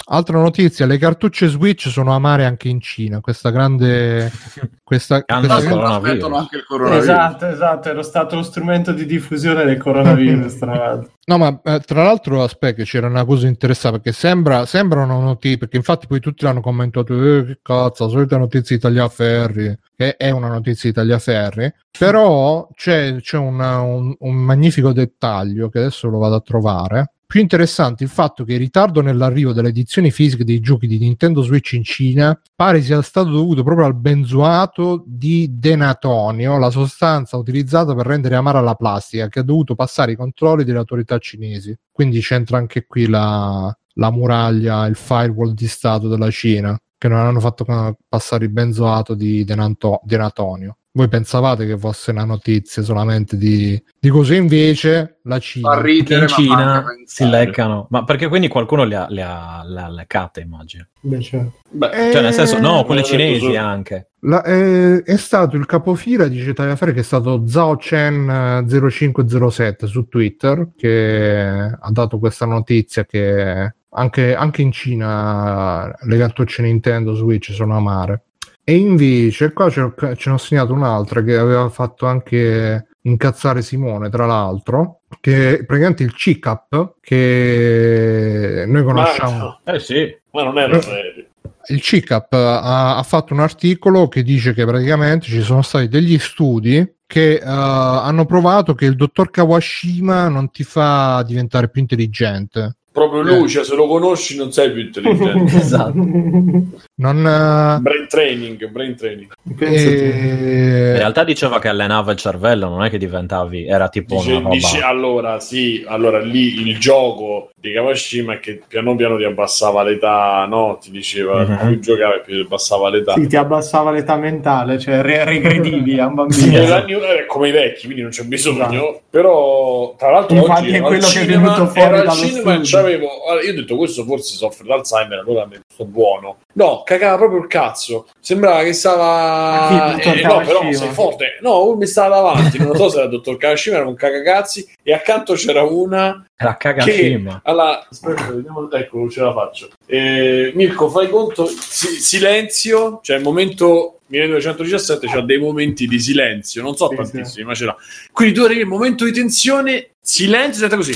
Altra 0.07 0.39
notizia, 0.39 0.87
le 0.87 0.99
cartucce 0.99 1.49
Switch 1.49 1.89
sono 1.89 2.15
amare 2.15 2.45
anche 2.45 2.69
in 2.69 2.81
Cina, 2.81 3.21
questa 3.21 3.51
grande... 3.51 4.31
Questa, 4.93 5.23
Hanno 5.25 5.47
questa-. 5.47 5.87
Aspettano 5.87 6.37
anche 6.37 6.57
il 6.57 6.65
coronavirus. 6.67 7.03
Esatto, 7.03 7.47
esatto, 7.47 7.89
era 7.89 8.03
stato 8.03 8.37
lo 8.37 8.43
strumento 8.43 8.93
di 8.93 9.07
diffusione 9.07 9.65
del 9.65 9.79
coronavirus, 9.79 10.59
tra 10.61 10.75
l'altro. 10.75 11.13
No, 11.25 11.39
ma 11.39 11.61
eh, 11.65 11.81
tra 11.81 12.03
l'altro, 12.03 12.43
aspetta, 12.43 12.83
c'era 12.83 13.07
una 13.07 13.25
cosa 13.25 13.47
interessante 13.47 14.01
perché 14.01 14.19
sembra, 14.19 14.67
sembra 14.67 15.05
una 15.05 15.19
notizia, 15.19 15.57
perché 15.57 15.79
infatti 15.79 16.07
poi 16.07 16.21
tutti 16.21 16.45
l'hanno 16.45 16.61
commentato, 16.61 17.15
eh, 17.15 17.45
che 17.47 17.59
cazzo, 17.63 18.05
la 18.05 18.11
solita 18.11 18.37
notizia 18.37 18.77
di 18.77 18.83
Tagliaferri, 18.83 19.79
che 19.97 20.17
è 20.17 20.29
una 20.29 20.49
notizia 20.49 20.91
di 20.91 20.95
Tagliaferri, 20.97 21.73
però 21.99 22.69
c'è, 22.75 23.17
c'è 23.21 23.39
una- 23.39 23.81
un, 23.81 24.15
un 24.19 24.35
magnifico 24.35 24.93
dettaglio 24.93 25.71
che 25.71 25.79
adesso 25.79 26.09
lo 26.09 26.19
vado 26.19 26.35
a 26.35 26.41
trovare. 26.41 27.12
Più 27.33 27.41
interessante 27.41 28.05
il 28.05 28.11
fatto 28.11 28.45
che 28.45 28.53
il 28.53 28.59
ritardo 28.59 29.01
nell'arrivo 29.01 29.55
delle 29.55 29.69
edizioni 29.69 30.11
fisiche 30.11 30.45
dei 30.45 30.61
giochi 30.61 30.87
di 30.87 30.99
Nintendo 30.99 31.41
Switch 31.41 31.73
in 31.73 31.83
Cina 31.83 32.39
pare 32.55 32.83
sia 32.83 33.01
stato 33.01 33.31
dovuto 33.31 33.63
proprio 33.63 33.87
al 33.87 33.95
benzoato 33.95 35.03
di 35.07 35.49
denatonio, 35.51 36.59
la 36.59 36.69
sostanza 36.69 37.39
utilizzata 37.39 37.95
per 37.95 38.05
rendere 38.05 38.35
amara 38.35 38.61
la 38.61 38.75
plastica, 38.75 39.29
che 39.29 39.39
ha 39.39 39.43
dovuto 39.43 39.75
passare 39.75 40.13
i 40.13 40.17
controlli 40.17 40.63
delle 40.63 40.77
autorità 40.77 41.17
cinesi. 41.17 41.75
Quindi 41.91 42.21
c'entra 42.21 42.59
anche 42.59 42.85
qui 42.85 43.07
la, 43.07 43.75
la 43.95 44.11
muraglia, 44.11 44.85
il 44.85 44.97
firewall 44.97 45.55
di 45.55 45.69
Stato 45.69 46.09
della 46.09 46.31
Cina, 46.31 46.79
che 46.99 47.09
non 47.09 47.17
hanno 47.17 47.41
fatto 47.41 47.65
passare 48.11 48.45
il 48.45 48.51
benzoato 48.51 49.15
di 49.15 49.43
denato- 49.45 50.03
denatonio. 50.05 50.77
Voi 50.95 51.09
pensavate 51.09 51.67
che 51.67 51.79
fosse 51.79 52.11
una 52.11 52.25
notizia 52.25 52.83
solamente 52.83 53.39
di, 53.39 53.83
di 53.99 54.09
cose, 54.11 54.35
invece 54.37 55.21
la 55.23 55.39
Cina. 55.39 55.81
Ridere, 55.81 56.23
in 56.23 56.29
Cina 56.29 56.85
si 57.07 57.27
leccano. 57.27 57.87
Ma 57.89 58.05
perché 58.05 58.29
quindi 58.29 58.49
qualcuno 58.49 58.85
le 58.85 58.95
ha, 58.97 59.07
le 59.09 59.23
ha, 59.23 59.63
le 59.65 59.81
ha 59.81 59.89
leccate, 59.89 60.41
immagino. 60.43 60.87
Beh, 61.01 61.21
certo. 61.23 61.53
Beh, 61.71 62.09
Eh, 62.09 62.13
Cioè, 62.13 62.21
nel 62.21 62.35
senso, 62.35 62.59
no, 62.59 62.85
quelle 62.85 63.01
detto 63.01 63.13
cinesi 63.15 63.41
solo- 63.41 63.57
anche. 63.59 64.09
La- 64.25 64.45
eh, 64.45 65.03
è 65.03 65.17
stato 65.17 65.57
il 65.57 65.65
capofila 65.65 66.29
di 66.29 66.53
Tagliaferri 66.53 66.93
che 66.93 67.01
è 67.01 67.05
stato 67.05 67.47
Zhao 67.47 67.75
Chen 67.77 68.65
eh, 68.69 68.91
0507 68.91 69.87
su 69.87 70.07
Twitter 70.09 70.73
che 70.77 71.75
ha 71.81 71.91
dato 71.91 72.19
questa 72.19 72.45
notizia 72.45 73.05
che 73.07 73.75
anche, 73.95 74.35
anche 74.35 74.63
in 74.63 74.71
Cina 74.73 75.87
le 76.03 76.19
cartucce 76.19 76.63
Nintendo 76.63 77.15
Switch 77.15 77.51
sono 77.53 77.77
amare 77.77 78.23
e 78.65 78.75
invece 78.77 79.53
qua 79.53 79.69
ce, 79.71 79.93
ce 80.17 80.29
ne 80.29 80.35
ho 80.35 80.39
segnato 80.39 80.73
un'altra 80.73 81.23
che 81.23 81.37
aveva 81.37 81.69
fatto 81.69 82.07
anche 82.07 82.87
incazzare 83.03 83.63
Simone 83.63 84.09
tra 84.11 84.27
l'altro 84.27 85.01
che 85.21 85.59
è 85.59 85.65
praticamente 85.65 86.05
il 86.05 86.15
CICAP 86.15 86.95
che 87.01 88.65
noi 88.67 88.85
conosciamo 88.85 89.61
Ma, 89.65 89.73
Eh 89.73 89.79
sì. 89.81 90.17
ma 90.31 90.45
non 90.45 90.59
era 90.59 90.81
serio. 90.81 91.27
il 91.69 91.81
CICAP 91.81 92.33
ha, 92.35 92.97
ha 92.97 93.03
fatto 93.03 93.33
un 93.35 93.41
articolo 93.41 94.09
che 94.09 94.23
dice 94.23 94.53
che 94.55 94.65
praticamente 94.65 95.27
ci 95.27 95.43
sono 95.43 95.63
stati 95.63 95.89
degli 95.89 96.19
studi 96.19 96.95
che 97.07 97.35
eh, 97.35 97.43
hanno 97.45 98.25
provato 98.25 98.75
che 98.75 98.87
il 98.87 98.97
dottor 98.97 99.31
Kawashima 99.31 100.29
non 100.29 100.51
ti 100.51 100.63
fa 100.65 101.23
diventare 101.27 101.69
più 101.69 101.83
intelligente. 101.83 102.77
Proprio 102.91 103.21
lui, 103.23 103.49
cioè, 103.49 103.65
se 103.65 103.75
lo 103.75 103.87
conosci 103.87 104.37
non 104.37 104.51
sei 104.53 104.71
più 104.73 104.81
intelligente. 104.83 105.57
Esatto. 105.57 105.93
Non, 107.03 107.27
eh, 107.27 107.81
brain 107.81 108.07
training, 108.09 108.69
brain 108.69 108.95
training. 108.95 109.33
Eh, 109.59 110.91
In 110.93 110.97
realtà 110.99 111.25
diceva 111.25 111.59
che 111.59 111.67
allenava 111.67 112.13
il 112.13 112.19
cervello, 112.19 112.69
non 112.69 112.85
è 112.85 112.91
che 112.91 112.99
diventavi, 112.99 113.67
era 113.67 113.89
tipo 113.89 114.15
Dice, 114.15 114.31
una 114.31 114.39
roba. 114.41 114.55
dice- 114.55 114.81
allora, 114.83 115.41
sì, 115.41 115.85
allora 115.85 116.21
lì 116.21 116.61
il 116.69 116.79
gioco 116.79 117.51
di 117.61 117.73
Kawashima 117.73 118.35
è 118.35 118.39
che 118.41 118.61
piano 118.69 118.95
piano 118.95 119.17
ti 119.17 119.25
abbassava 119.25 119.83
l'età, 119.83 120.47
no? 120.49 120.79
Ti 120.81 120.93
diceva, 120.93 121.45
Mhm. 121.45 121.69
più 121.71 121.79
giocavi 121.81 122.21
più 122.25 122.35
ti 122.37 122.41
abbassava 122.43 122.89
l'età. 122.89 123.15
Sì, 123.15 123.27
ti 123.27 123.37
abbassava 123.37 123.91
l'età 123.91 124.17
mentale, 124.17 124.79
cioè 124.79 125.03
re- 125.03 125.25
regredivi 125.25 125.99
a 125.99 126.07
un 126.07 126.31
Sì, 126.31 126.51
bambino. 126.51 127.05
eh, 127.05 127.27
come 127.27 127.49
i 127.49 127.53
vecchi, 127.53 127.85
quindi 127.87 128.03
non 128.03 128.11
c'è 128.13 128.23
bisogno. 128.25 129.01
Però, 129.11 129.95
tra 129.99 130.11
l'altro, 130.11 130.37
Infatti 130.37 130.67
oggi 130.67 130.77
è 130.77 130.81
quello 130.81 131.01
che 131.01 131.07
è 131.07 131.23
cinema- 131.25 131.53
venuto 131.55 131.67
fuori 131.67 131.89
ero 131.89 131.97
al 131.97 132.05
dallo 132.07 132.15
cinema 132.27 132.61
e 132.61 132.65
studio. 132.65 132.89
io 132.89 133.09
ho 133.51 133.55
detto, 133.55 133.77
questo 133.77 134.05
forse 134.05 134.37
soffre 134.37 134.67
d'Alzheimer, 134.67 135.19
allora 135.19 135.47
mi 135.47 135.57
sto 135.69 135.85
buono. 135.85 136.37
No, 136.55 136.83
cagava 136.85 137.17
proprio 137.17 137.41
il 137.41 137.47
cazzo. 137.47 138.09
Sembrava 138.21 138.63
che 138.63 138.73
stava. 138.73 139.85
Ah, 139.85 139.93
dottor 139.95 140.19
Eh, 140.19 140.23
no, 140.23 140.41
però 140.45 140.73
sei 140.73 140.89
forte. 140.91 141.39
No, 141.41 141.65
uno 141.65 141.77
mi 141.77 141.87
stava 141.87 142.17
davanti. 142.17 142.59
Non 142.59 142.69
lo 142.69 142.75
so 142.77 142.89
se 142.91 142.97
era 142.97 143.05
il 143.05 143.11
dottor 143.11 143.37
Kawashima, 143.37 143.77
era 143.77 143.87
un 143.87 143.95
cagacazzi. 143.95 144.71
E 144.83 144.93
accanto 144.93 145.35
c'era 145.35 145.63
una 145.63 146.25
che 146.37 146.55
cagacima. 146.59 147.41
allora, 147.45 147.87
aspetta, 147.89 148.31
vediamo, 148.31 148.71
ecco, 148.71 149.09
ce 149.09 149.21
la 149.21 149.33
faccio. 149.33 149.69
Eh, 149.87 150.53
Mirko, 150.55 150.89
fai 150.89 151.09
conto, 151.09 151.47
si- 151.47 152.01
silenzio, 152.01 153.01
cioè 153.03 153.17
il 153.17 153.23
momento 153.23 154.01
1917 154.07 155.07
c'ha 155.07 155.21
dei 155.23 155.39
momenti 155.39 155.87
di 155.87 155.99
silenzio, 155.99 156.63
non 156.63 156.77
so 156.77 156.89
Sì, 156.89 156.97
tantissimi, 156.97 157.25
sì. 157.25 157.43
ma 157.45 157.55
ce 157.55 157.65
l'ha. 157.65 157.77
Quindi 158.13 158.35
tu 158.35 158.43
arrivi 158.43 158.61
il 158.61 158.67
momento 158.67 159.05
di 159.05 159.13
tensione, 159.13 159.91
silenzio, 160.01 160.61
senta 160.61 160.77
così. 160.77 160.95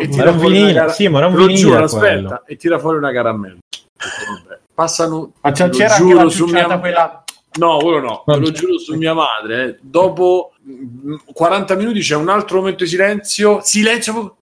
E 0.00 0.08
tira 0.08 0.30
un 0.30 0.38
fuori 0.38 0.72
cara- 0.72 0.92
sì, 0.92 1.08
ma 1.08 1.18
era 1.18 1.26
un 1.26 1.32
Te 1.34 1.38
lo 1.40 1.46
vinile 1.46 1.62
giuro, 1.64 1.86
quello. 1.86 2.28
aspetta, 2.28 2.42
e 2.46 2.56
tira 2.56 2.78
fuori 2.78 2.96
una 2.98 3.12
caramella. 3.12 3.58
Passano, 4.74 5.32
Ma 5.40 5.50
c'è- 5.52 5.68
c'era 5.70 5.94
anche 5.94 6.04
giuro 6.06 6.24
la 6.24 6.30
su 6.30 6.36
ciucciata 6.46 6.66
mia- 6.68 6.78
quella... 6.78 7.24
No, 7.58 7.76
quello 7.78 7.98
no, 8.00 8.22
Non 8.26 8.36
te 8.38 8.44
lo 8.44 8.50
c'è. 8.52 8.58
giuro 8.58 8.78
su 8.78 8.94
mia 8.94 9.14
madre. 9.14 9.64
eh. 9.64 9.78
Dopo 9.80 10.52
mm, 10.68 11.14
40 11.32 11.74
minuti 11.74 12.00
c'è 12.00 12.14
un 12.14 12.28
altro 12.28 12.58
momento 12.58 12.84
di 12.84 12.90
silenzio. 12.90 13.60
Silenzio. 13.62 14.36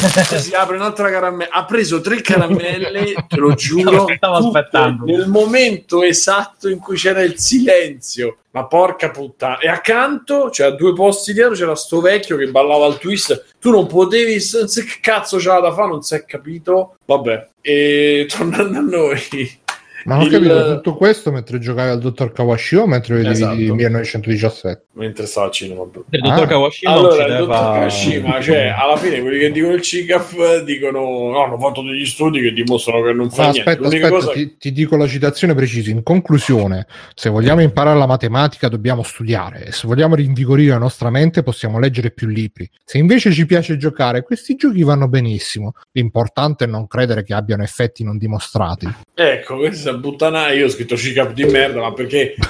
E 0.00 0.38
si 0.38 0.54
apre 0.54 0.76
un'altra 0.76 1.10
caramella. 1.10 1.52
Ha 1.52 1.64
preso 1.64 2.00
tre 2.00 2.20
caramelle, 2.20 3.14
te 3.26 3.36
lo 3.36 3.54
giuro. 3.54 4.06
Stavo 4.14 4.36
aspettando. 4.36 5.04
Nel 5.04 5.26
momento 5.26 6.02
esatto 6.02 6.68
in 6.68 6.78
cui 6.78 6.96
c'era 6.96 7.22
il 7.22 7.38
silenzio. 7.38 8.38
Ma 8.52 8.66
porca 8.66 9.10
puttana. 9.10 9.58
E 9.58 9.68
accanto, 9.68 10.50
cioè 10.50 10.68
a 10.68 10.70
due 10.70 10.92
posti 10.92 11.32
dietro, 11.32 11.54
c'era 11.54 11.74
sto 11.74 12.00
vecchio 12.00 12.36
che 12.36 12.46
ballava 12.46 12.86
al 12.86 12.98
twist. 12.98 13.56
Tu 13.58 13.70
non 13.70 13.86
potevi. 13.86 14.38
Non 14.52 14.66
che 14.66 14.98
cazzo 15.00 15.38
c'era 15.38 15.60
da 15.60 15.72
fare, 15.72 15.88
non 15.88 16.02
si 16.02 16.14
è 16.14 16.24
capito. 16.24 16.96
Vabbè. 17.04 17.48
E 17.60 18.28
tornando 18.28 18.78
a 18.78 18.82
noi. 18.82 19.60
Ma 20.08 20.14
non 20.16 20.22
ho 20.24 20.26
il- 20.26 20.32
capito 20.32 20.74
tutto 20.76 20.96
questo 20.96 21.30
mentre 21.30 21.58
giocavi 21.58 21.90
al 21.90 21.98
dottor 22.00 22.32
Kawashima 22.32 22.82
o 22.82 22.86
mentre 22.86 23.14
vedevi 23.16 23.34
Esatto. 23.34 23.74
1917. 23.74 24.82
Mentre 24.94 25.26
stava 25.26 25.46
al 25.46 25.52
cinema. 25.52 25.84
bro. 25.84 26.04
Il 26.10 26.20
dottor 26.20 26.42
Ah. 26.42 26.46
Kawashima 26.46 26.90
Allora, 26.92 27.14
il 27.14 27.20
uccideva... 27.30 27.38
dottor 27.58 27.78
Kashima, 27.78 28.40
cioè, 28.40 28.74
alla 28.76 28.96
fine 28.96 29.20
quelli 29.20 29.38
che 29.38 29.52
dicono 29.52 29.72
il 29.74 29.80
CICAF 29.82 30.62
dicono 30.64 31.00
no, 31.30 31.44
hanno 31.44 31.58
fatto 31.58 31.82
degli 31.82 32.04
studi 32.06 32.40
che 32.40 32.52
dimostrano 32.52 33.04
che 33.04 33.12
non 33.12 33.30
fa 33.30 33.42
Ma 33.46 33.50
niente. 33.50 33.60
aspetta, 33.70 33.82
L'unica 33.88 34.06
aspetta, 34.06 34.24
cosa 34.24 34.32
ti, 34.38 34.56
ti 34.58 34.72
dico 34.72 34.96
la 34.96 35.06
citazione 35.06 35.54
precisa. 35.54 35.90
In 35.90 36.02
conclusione, 36.02 36.86
se 37.14 37.28
vogliamo 37.30 37.60
imparare 37.62 37.98
la 37.98 38.06
matematica 38.06 38.68
dobbiamo 38.68 39.02
studiare 39.02 39.66
e 39.66 39.72
se 39.72 39.86
vogliamo 39.86 40.14
rinvigorire 40.14 40.70
la 40.70 40.78
nostra 40.78 41.10
mente 41.10 41.42
possiamo 41.42 41.78
leggere 41.78 42.10
più 42.10 42.26
libri. 42.28 42.68
Se 42.84 42.98
invece 42.98 43.30
ci 43.32 43.46
piace 43.46 43.76
giocare, 43.76 44.22
questi 44.22 44.56
giochi 44.56 44.82
vanno 44.82 45.06
benissimo. 45.08 45.72
L'importante 45.92 46.64
è 46.64 46.66
non 46.66 46.86
credere 46.86 47.22
che 47.22 47.34
abbiano 47.34 47.62
effetti 47.62 48.02
non 48.04 48.16
dimostrati. 48.18 48.88
Ecco, 49.14 49.56
questa 49.56 49.90
è 49.90 49.97
puttana. 50.00 50.50
Io 50.52 50.66
ho 50.66 50.68
scritto 50.68 50.96
CICAF 50.96 51.32
di 51.32 51.44
merda, 51.44 51.80
ma 51.80 51.92
perché? 51.92 52.34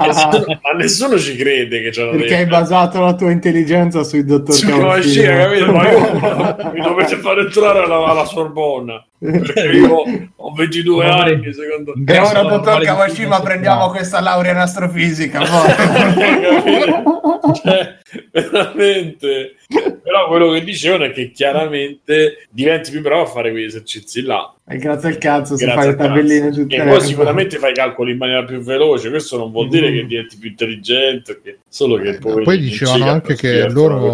Nessuno- 0.00 0.44
ma 0.62 0.70
nessuno 0.76 1.18
ci 1.18 1.36
crede 1.36 1.90
che 1.90 2.00
una 2.00 2.10
Perché 2.16 2.36
hai 2.36 2.46
basato 2.46 3.00
la 3.00 3.14
tua 3.14 3.30
intelligenza 3.30 4.02
sui 4.02 4.24
dottor 4.24 4.54
Su 4.54 4.66
Kawashima, 4.66 5.36
capito? 5.36 5.72
Ma 5.72 5.84
Kawashima. 5.84 6.56
io 6.64 6.70
mi 6.74 6.80
dovete 6.80 7.16
far 7.16 7.38
entrare 7.38 7.82
alla, 7.84 8.04
alla 8.06 8.24
Sorbonna 8.24 9.04
io 9.74 10.04
ho 10.36 10.52
22 10.54 11.04
anni. 11.04 11.52
Secondo 11.52 11.92
E 12.06 12.18
ora, 12.18 12.42
dottor 12.42 12.82
Kawashima, 12.82 13.36
di- 13.38 13.44
prendiamo 13.44 13.90
questa 13.90 14.20
laurea 14.20 14.52
in 14.52 14.58
astrofisica. 14.58 15.40
Cioè, 17.52 17.98
veramente. 18.32 19.54
Però 19.68 20.28
quello 20.28 20.50
che 20.52 20.62
dicevano 20.64 21.04
è 21.04 21.12
che 21.12 21.30
chiaramente 21.30 22.46
diventi 22.50 22.90
più 22.90 23.00
bravo 23.00 23.22
a 23.22 23.26
fare 23.26 23.50
quegli 23.50 23.64
esercizi 23.64 24.22
là. 24.22 24.52
E 24.68 24.76
grazie 24.76 25.08
al 25.08 25.18
cazzo 25.18 25.56
se 25.56 25.64
Grazie 25.64 25.82
fai 25.82 25.90
le 25.90 25.96
tabelline 25.96 26.50
tutte 26.50 26.76
e 26.76 26.82
poi 26.84 27.00
sicuramente 27.00 27.58
fai 27.58 27.70
i 27.72 27.74
calcoli 27.74 28.12
in 28.12 28.18
maniera 28.18 28.44
più 28.44 28.60
veloce. 28.60 29.10
Questo 29.10 29.36
non 29.36 29.50
vuol 29.50 29.68
dire 29.68 29.90
Mm. 29.90 29.94
che 29.94 30.06
diventi 30.06 30.36
più 30.38 30.48
intelligente 30.50 31.40
che- 31.42 31.58
solo 31.68 31.96
che 31.96 32.18
poi, 32.18 32.42
Poi 32.44 32.58
dicevano 32.58 33.04
anche 33.10 33.34
che 33.34 33.68
loro, 33.68 34.12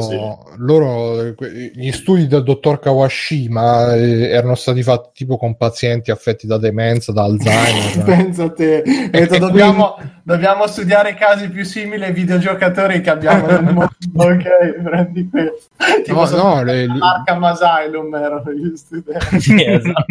loro, 0.58 1.20
eh, 1.22 1.34
gli 1.74 1.90
studi 1.90 2.26
del 2.26 2.42
dottor 2.42 2.78
Kawashima 2.78 3.94
eh, 3.96 4.28
erano 4.30 4.54
stati 4.54 4.82
fatti 4.82 4.95
tipo 5.12 5.36
con 5.36 5.56
pazienti 5.56 6.10
affetti 6.10 6.46
da 6.46 6.58
demenza, 6.58 7.12
da 7.12 7.24
Alzheimer. 7.24 8.04
Pensa 8.04 8.44
a 8.44 8.50
te, 8.52 8.82
detto, 9.10 9.34
E 9.34 9.38
dobbiamo, 9.38 9.96
dobbiamo 10.22 10.66
studiare 10.66 11.14
casi 11.14 11.48
più 11.48 11.64
simili 11.64 12.04
ai 12.04 12.12
videogiocatori 12.12 13.00
che 13.00 13.10
abbiamo 13.10 13.46
nel 13.46 13.62
mondo. 13.72 13.88
ok, 14.14 14.82
prendi 14.82 15.28
questo. 15.28 15.68
Tipo, 16.04 16.28
No, 16.30 16.54
no, 16.54 16.62
le- 16.64 16.86
Arkham 16.98 17.44
Asylum 17.44 18.14
erano 18.14 18.52
gli 18.52 18.76
studenti. 18.76 19.54
Esatto. 19.64 20.04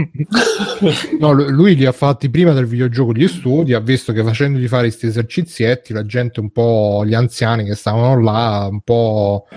No, 1.20 1.32
lu- 1.32 1.50
lui 1.50 1.76
li 1.76 1.86
ha 1.86 1.92
fatti 1.92 2.30
prima 2.30 2.54
del 2.54 2.66
videogioco 2.66 3.14
gli 3.14 3.28
studi, 3.28 3.74
ha 3.74 3.80
visto 3.80 4.14
che 4.14 4.24
facendogli 4.24 4.68
fare 4.68 4.84
questi 4.84 5.08
esercizietti 5.08 5.94
la 5.94 6.06
gente 6.06 6.40
un 6.40 6.50
po', 6.52 7.04
gli 7.06 7.14
anziani 7.14 7.64
che 7.66 7.76
stavano 7.76 8.20
là, 8.22 8.68
un 8.70 8.82
po' 8.82 9.48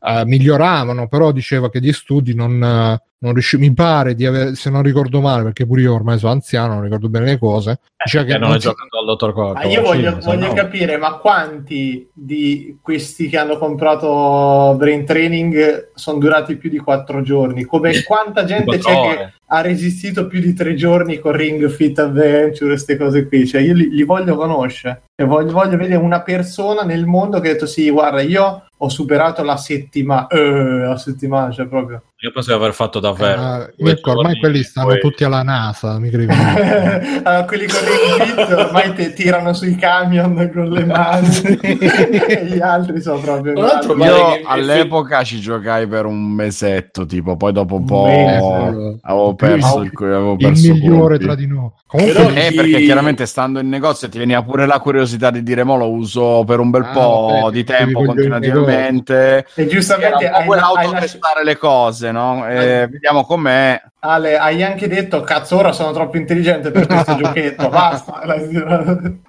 eh, 0.00 0.24
miglioravano, 0.24 1.08
però 1.08 1.32
diceva 1.32 1.70
che 1.70 1.80
gli 1.80 1.92
studi 1.92 2.34
non, 2.34 2.98
non 3.18 3.32
riusci- 3.32 3.56
mi 3.56 3.72
pare 3.72 4.14
di 4.14 4.26
avere, 4.26 4.54
se 4.54 4.68
non 4.70 4.82
ricordo 4.82 5.20
male, 5.20 5.42
perché 5.44 5.66
pure 5.66 5.80
io 5.80 5.94
ormai 5.94 6.18
sono 6.18 6.32
anziano, 6.32 6.74
non 6.74 6.82
ricordo 6.82 7.08
bene 7.08 7.24
le 7.26 7.38
cose. 7.38 7.80
Diceva 8.04 8.24
che 8.24 8.32
che 8.32 8.38
non 8.38 8.52
si- 8.52 8.58
giocato 8.58 8.98
al 8.98 9.06
dottor 9.06 9.32
Co- 9.32 9.52
Ma 9.54 9.64
io 9.64 9.80
voglio, 9.82 10.20
se 10.20 10.26
voglio 10.26 10.46
no- 10.48 10.52
capire, 10.52 10.96
ma 10.98 11.14
quanti 11.16 12.08
di 12.12 12.76
questi 12.82 13.28
che 13.28 13.38
hanno 13.38 13.56
comprato 13.58 14.74
Brain 14.76 15.04
Training 15.04 15.90
sono 15.94 16.18
durati 16.18 16.56
più 16.56 16.68
di 16.70 16.78
quattro 16.78 17.22
giorni? 17.22 17.64
Come 17.64 18.02
quanta 18.04 18.44
gente 18.44 18.78
c'è 18.78 18.94
ore. 18.94 19.16
che 19.16 19.32
ha 19.48 19.60
resistito 19.60 20.26
più 20.26 20.40
di 20.40 20.52
tre 20.52 20.74
giorni 20.74 21.18
con 21.18 21.32
Ring 21.32 21.68
Fit 21.68 21.98
Adventure, 21.98 22.70
queste 22.70 22.96
cose 22.96 23.26
qui? 23.26 23.46
Cioè, 23.46 23.62
io 23.62 23.74
li, 23.74 23.88
li 23.90 24.02
voglio 24.02 24.36
conoscere 24.36 25.02
e 25.14 25.24
voglio, 25.24 25.52
voglio 25.52 25.76
vedere 25.76 25.96
una 25.96 26.20
persona 26.22 26.82
nel 26.82 27.06
mondo 27.06 27.40
che 27.40 27.48
ha 27.48 27.52
detto: 27.52 27.66
Sì, 27.66 27.88
guarda, 27.90 28.20
io 28.20 28.66
ho 28.76 28.88
superato 28.88 29.42
la 29.42 29.56
settimana, 29.56 30.26
eh, 30.28 30.80
la 30.86 30.96
settimana, 30.98 31.50
cioè 31.50 31.66
proprio. 31.66 32.02
Io 32.20 32.32
penso 32.32 32.48
di 32.48 32.56
aver 32.56 32.72
fatto 32.72 32.98
davvero. 32.98 33.42
Eh, 33.42 33.74
due 33.76 33.92
Mirko, 33.92 34.10
ormai 34.12 34.24
giorni, 34.32 34.40
quelli 34.40 34.62
stanno 34.62 34.86
poi- 34.88 35.00
tutti 35.00 35.22
alla 35.22 35.42
NASA, 35.42 35.98
mi 35.98 36.08
credo. 36.08 36.32
allora, 37.22 37.44
quelli 37.44 37.66
con 37.66 37.78
Fit 37.78 38.52
ormai 38.56 38.94
ti 38.94 39.12
tirano 39.12 39.52
sui 39.52 39.76
camion 39.76 40.50
con 40.50 40.70
le 40.70 40.84
mani, 40.86 41.28
e 41.60 42.44
gli 42.48 42.58
altri 42.58 43.02
sono 43.02 43.20
proprio. 43.20 43.52
Io 43.58 44.38
all'epoca 44.46 45.22
ci 45.24 45.40
giocai 45.40 45.86
per 45.86 46.06
un 46.06 46.18
mesetto, 46.32 47.04
tipo, 47.04 47.36
poi 47.36 47.52
dopo 47.52 47.74
un 47.74 47.84
po' 47.84 48.04
mese. 48.04 48.98
avevo 49.02 49.34
perso 49.34 49.82
il, 49.82 49.90
avevo 49.94 50.32
il 50.32 50.36
perso 50.38 50.72
migliore 50.72 51.08
colpi. 51.18 51.24
tra 51.24 51.34
di 51.34 51.46
noi. 51.46 51.68
Comunque, 51.86 52.34
Eh, 52.34 52.48
Chi- 52.48 52.54
perché 52.56 52.80
chiaramente 52.80 53.26
stando 53.26 53.60
in 53.60 53.68
negozio 53.68 54.08
ti 54.08 54.16
veniva 54.18 54.42
pure 54.42 54.64
la 54.64 54.78
curiosità 54.80 55.30
di 55.30 55.42
dire 55.42 55.64
mo 55.64 55.76
lo 55.76 55.90
uso 55.90 56.44
per 56.46 56.60
un 56.60 56.70
bel 56.70 56.82
Ah, 56.82 56.92
po' 56.92 57.38
vabbè, 57.42 57.50
di 57.52 57.62
tempo 57.62 58.02
continuativamente. 58.04 59.46
E 59.54 59.66
giustamente 59.66 60.24
un 60.24 60.32
hai, 60.32 60.40
hai 60.40 60.48
lasci- 60.48 60.86
autotestare 60.86 61.44
le 61.44 61.56
cose, 61.58 62.05
no? 62.12 62.46
Eh, 62.48 62.88
vediamo 62.90 63.24
com'è. 63.24 63.80
Ale, 64.00 64.36
hai 64.38 64.62
anche 64.62 64.86
detto 64.88 65.20
cazzo 65.22 65.56
ora 65.56 65.72
sono 65.72 65.90
troppo 65.92 66.16
intelligente 66.16 66.70
per 66.70 66.86
questo 66.86 67.16
giochetto 67.20 67.68
basta 67.68 68.20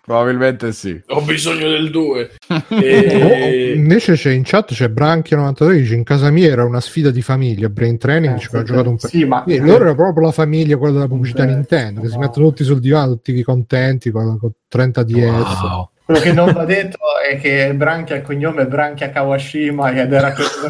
Probabilmente 0.04 0.72
sì. 0.72 1.02
Ho 1.08 1.22
bisogno 1.22 1.68
del 1.70 1.90
2. 1.90 2.32
Oh, 2.70 2.76
E... 2.82 3.74
invece 3.76 4.14
c'è 4.14 4.32
in 4.32 4.44
chat 4.44 4.74
c'è 4.74 4.88
Branchia93 4.88 5.72
dice 5.72 5.96
in 5.96 6.04
casa 6.04 6.30
mia 6.30 6.50
era 6.50 6.64
una 6.64 6.80
sfida 6.80 7.10
di 7.12 7.22
famiglia 7.22 7.70
brain 7.70 7.98
training 7.98 8.38
ci 8.38 8.54
ho 8.56 8.64
giocato 8.64 8.90
un 8.90 8.98
po' 8.98 9.08
sì 9.08 9.26
ma 9.26 9.44
Sì, 9.48 9.58
loro 9.60 9.84
era 9.86 9.96
proprio 9.96 10.26
la 10.28 10.32
famiglia 10.32 10.78
quella 10.78 10.94
della 10.94 11.08
pubblicità 11.08 11.46
Beh, 11.46 11.54
Nintendo 11.54 12.02
che 12.02 12.08
si 12.08 12.14
no. 12.14 12.20
mettono 12.22 12.48
tutti 12.48 12.64
sul 12.64 12.80
divano 12.80 13.14
tutti 13.14 13.42
contenti 13.44 14.12
con, 14.12 14.38
con 14.40 14.52
30 14.68 15.04
DS 15.04 15.62
Wow. 15.62 15.90
quello 16.06 16.20
che 16.22 16.32
non 16.34 16.52
va 16.54 16.66
detto 16.66 16.98
è 17.30 17.38
che 17.40 17.74
Branchia 17.74 18.16
il 18.16 18.22
cognome 18.22 18.62
è 18.64 18.68
Branchia 18.68 19.10
Kawashima 19.10 19.92
ed 19.92 20.14
era 20.14 20.34
questo 20.34 20.68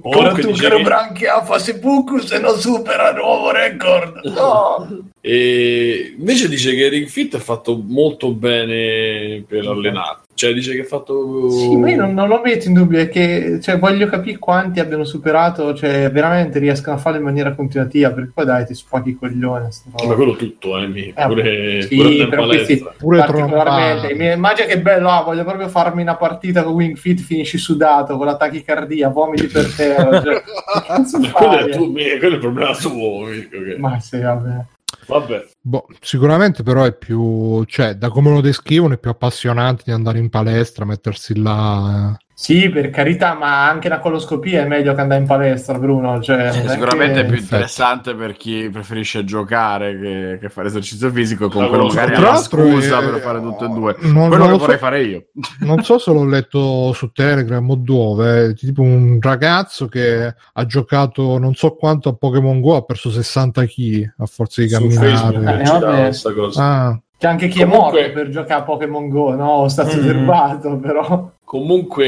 Ora 0.00 0.16
Comunque 0.30 0.42
tu 0.42 0.48
dice 0.52 0.68
che 0.68 0.76
che- 0.76 0.82
Branchia 0.82 1.42
fa 1.44 1.58
seppuku 1.58 2.18
se 2.18 2.38
non 2.38 2.56
supera 2.58 3.12
nuovo 3.12 3.50
record. 3.50 4.24
No 4.26 4.86
E 5.20 6.14
invece 6.16 6.48
dice 6.48 6.74
che 6.74 6.88
Ring 6.88 7.06
Fit 7.06 7.36
è 7.36 7.40
fatto 7.40 7.80
molto 7.84 8.32
bene 8.32 9.42
per 9.46 9.66
allenare. 9.66 10.20
Cioè, 10.38 10.52
dice 10.52 10.72
che 10.76 10.82
è 10.82 10.84
fatto. 10.84 11.50
Sì, 11.50 11.74
ma 11.76 11.90
io 11.90 11.96
non, 11.96 12.14
non 12.14 12.28
lo 12.28 12.40
metto 12.44 12.68
in 12.68 12.74
dubbio, 12.74 13.00
è 13.00 13.08
che 13.08 13.58
cioè, 13.60 13.76
voglio 13.76 14.06
capire 14.06 14.38
quanti 14.38 14.78
abbiano 14.78 15.02
superato, 15.02 15.74
cioè 15.74 16.12
veramente 16.12 16.60
riescono 16.60 16.94
a 16.94 16.98
farlo 17.00 17.18
in 17.18 17.24
maniera 17.24 17.54
continuativa, 17.56 18.12
perché 18.12 18.30
poi 18.32 18.44
dai, 18.44 18.64
ti 18.64 18.72
spacchi 18.74 19.08
i 19.10 19.16
coglioni. 19.16 19.66
Ma 20.06 20.14
quello 20.14 20.36
tutto, 20.36 20.78
eh, 20.78 20.86
mi- 20.86 21.12
Eh, 21.12 21.26
pure, 21.26 21.82
sì, 21.82 21.96
pure 21.96 22.46
questi- 22.46 22.86
pure 22.98 23.18
particolarmente. 23.18 24.14
Mi 24.14 24.30
immagina 24.30 24.68
che 24.68 24.80
bello, 24.80 25.08
ah, 25.10 25.22
voglio 25.22 25.42
proprio 25.42 25.66
farmi 25.68 26.02
una 26.02 26.14
partita 26.16 26.62
con 26.62 26.74
Wing 26.74 26.96
Fit, 26.96 27.18
finisci 27.20 27.58
sudato, 27.58 28.16
con 28.16 28.26
la 28.26 28.36
tachicardia, 28.36 29.08
vomiti 29.08 29.48
per 29.48 29.66
terra. 29.74 30.22
Cioè, 30.22 30.42
Quello 31.32 31.58
è, 31.58 31.68
tu, 31.70 31.90
quello 31.92 32.20
è 32.20 32.26
il 32.28 32.38
problema 32.38 32.72
tuo, 32.76 33.24
Mirko, 33.24 33.60
che- 33.60 33.76
Ma 33.76 33.98
sì, 33.98 34.20
vabbè. 34.20 34.64
Vabbè. 35.08 35.48
Boh, 35.60 35.86
sicuramente 36.00 36.62
però 36.62 36.84
è 36.84 36.94
più 36.94 37.64
cioè 37.64 37.94
da 37.94 38.10
come 38.10 38.30
lo 38.30 38.42
descrivono 38.42 38.92
è 38.94 38.98
più 38.98 39.10
appassionante 39.10 39.82
di 39.86 39.90
andare 39.90 40.18
in 40.18 40.28
palestra 40.28 40.84
mettersi 40.84 41.34
là 41.40 42.14
eh. 42.14 42.26
Sì, 42.40 42.68
per 42.68 42.90
carità, 42.90 43.34
ma 43.34 43.68
anche 43.68 43.88
la 43.88 43.98
coloscopia 43.98 44.62
è 44.62 44.66
meglio 44.68 44.94
che 44.94 45.00
andare 45.00 45.20
in 45.20 45.26
palestra, 45.26 45.76
Bruno. 45.76 46.20
Cioè, 46.20 46.50
è 46.50 46.68
Sicuramente 46.68 47.18
è 47.18 47.24
che- 47.24 47.32
più 47.32 47.36
interessante 47.40 48.14
per 48.14 48.36
chi 48.36 48.68
preferisce 48.70 49.24
giocare 49.24 49.98
che, 49.98 50.38
che 50.40 50.48
fare 50.48 50.68
esercizio 50.68 51.10
fisico 51.10 51.48
con 51.48 51.66
quello 51.66 51.86
magari 51.86 52.14
ha 52.14 52.20
la 52.20 52.30
l'altro, 52.30 52.62
scusa 52.64 53.00
eh, 53.00 53.10
per 53.10 53.18
fare 53.20 53.40
tutte 53.40 53.64
e 53.64 53.68
due. 53.70 53.96
non- 54.02 54.28
quello 54.28 54.44
non 54.44 54.46
che 54.46 54.50
lo 54.52 54.58
vorrei 54.58 54.76
so. 54.76 54.84
fare 54.84 55.02
io. 55.02 55.24
non 55.62 55.82
so 55.82 55.98
se 55.98 56.12
l'ho 56.12 56.24
letto 56.24 56.92
su 56.92 57.10
Telegram 57.10 57.68
o 57.70 57.74
dove 57.74 58.44
eh, 58.44 58.54
tipo 58.54 58.82
un 58.82 59.18
ragazzo 59.20 59.88
che 59.88 60.32
ha 60.52 60.64
giocato 60.64 61.38
non 61.38 61.54
so 61.56 61.74
quanto 61.74 62.08
a 62.08 62.14
Pokémon 62.14 62.60
Go 62.60 62.76
ha 62.76 62.82
perso 62.82 63.10
60 63.10 63.64
kg 63.64 64.14
a 64.18 64.26
forza 64.26 64.62
di 64.62 64.68
Su 64.68 64.74
camminare 64.78 65.64
Facebook 65.64 66.54
Eh, 66.56 66.60
ah, 66.62 67.00
C'è 67.18 67.26
anche 67.26 67.48
chi 67.48 67.60
Comunque- 67.64 68.00
è 68.00 68.02
morto 68.04 68.12
per 68.14 68.28
giocare 68.30 68.60
a 68.60 68.64
Pokémon 68.64 69.08
Go, 69.08 69.34
no? 69.34 69.64
È 69.64 69.68
stato 69.68 69.96
Mm. 69.96 70.00
derbato, 70.00 70.76
però. 70.78 71.30
Comunque, 71.44 72.04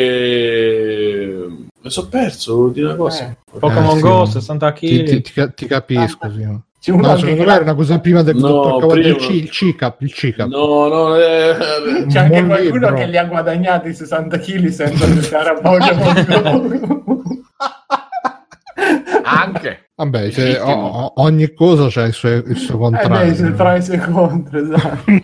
mi 1.82 1.90
sono 1.90 2.08
perso, 2.08 2.54
vuol 2.54 2.72
dire 2.72 2.86
una 2.86 2.94
cosa. 2.96 3.24
Eh, 3.28 3.36
Pokémon 3.58 3.94
Eh, 3.94 3.96
sì, 3.96 4.00
Go, 4.02 4.08
no. 4.08 4.24
60 4.26 4.72
ti, 4.72 5.02
ti- 5.02 5.16
kg. 5.16 5.20
ti 5.22 5.32
ca- 5.32 5.48
ti 5.48 5.66
capisco 5.66 6.30
sì. 6.30 6.42
no, 6.42 6.62
c'è 6.80 6.92
secondo 7.18 7.44
me 7.44 7.52
era 7.52 7.62
una 7.62 7.74
cosa 7.74 7.98
prima 7.98 8.22
del 8.22 8.36
No, 8.36 8.76
prima- 8.86 9.08
il, 9.08 9.16
C- 9.16 9.28
il 9.30 9.50
CICAP 9.50 10.00
il 10.02 10.12
CICAP 10.12 10.48
No, 10.48 10.86
no, 10.88 11.16
eh, 11.16 11.56
C'è 12.08 12.18
anche 12.20 12.44
qualcuno 12.46 12.56
libro. 12.58 12.94
che 12.94 13.06
li 13.06 13.16
ha 13.18 13.24
guadagnati 13.24 13.92
60 13.92 14.38
kg 14.38 14.66
senza 14.68 15.06
giocare 15.12 15.48
a 15.50 15.54
Pokémon 15.60 16.72
Go. 17.04 17.22
Anche. 19.24 19.89
Vabbè 20.04 20.20
Legittimo. 20.22 20.72
o- 20.72 21.12
ogni 21.16 21.52
cosa 21.52 21.88
c'ha 21.88 22.04
il 22.04 22.12
suo, 22.12 22.28
il 22.30 22.56
suo 22.56 22.74
Eh 22.74 22.78
contrario 22.78 23.30
beh, 23.30 23.36
se 23.36 23.54
trai 23.54 23.82
secondo, 23.82 24.50
esatto. 24.58 25.02
non 25.06 25.20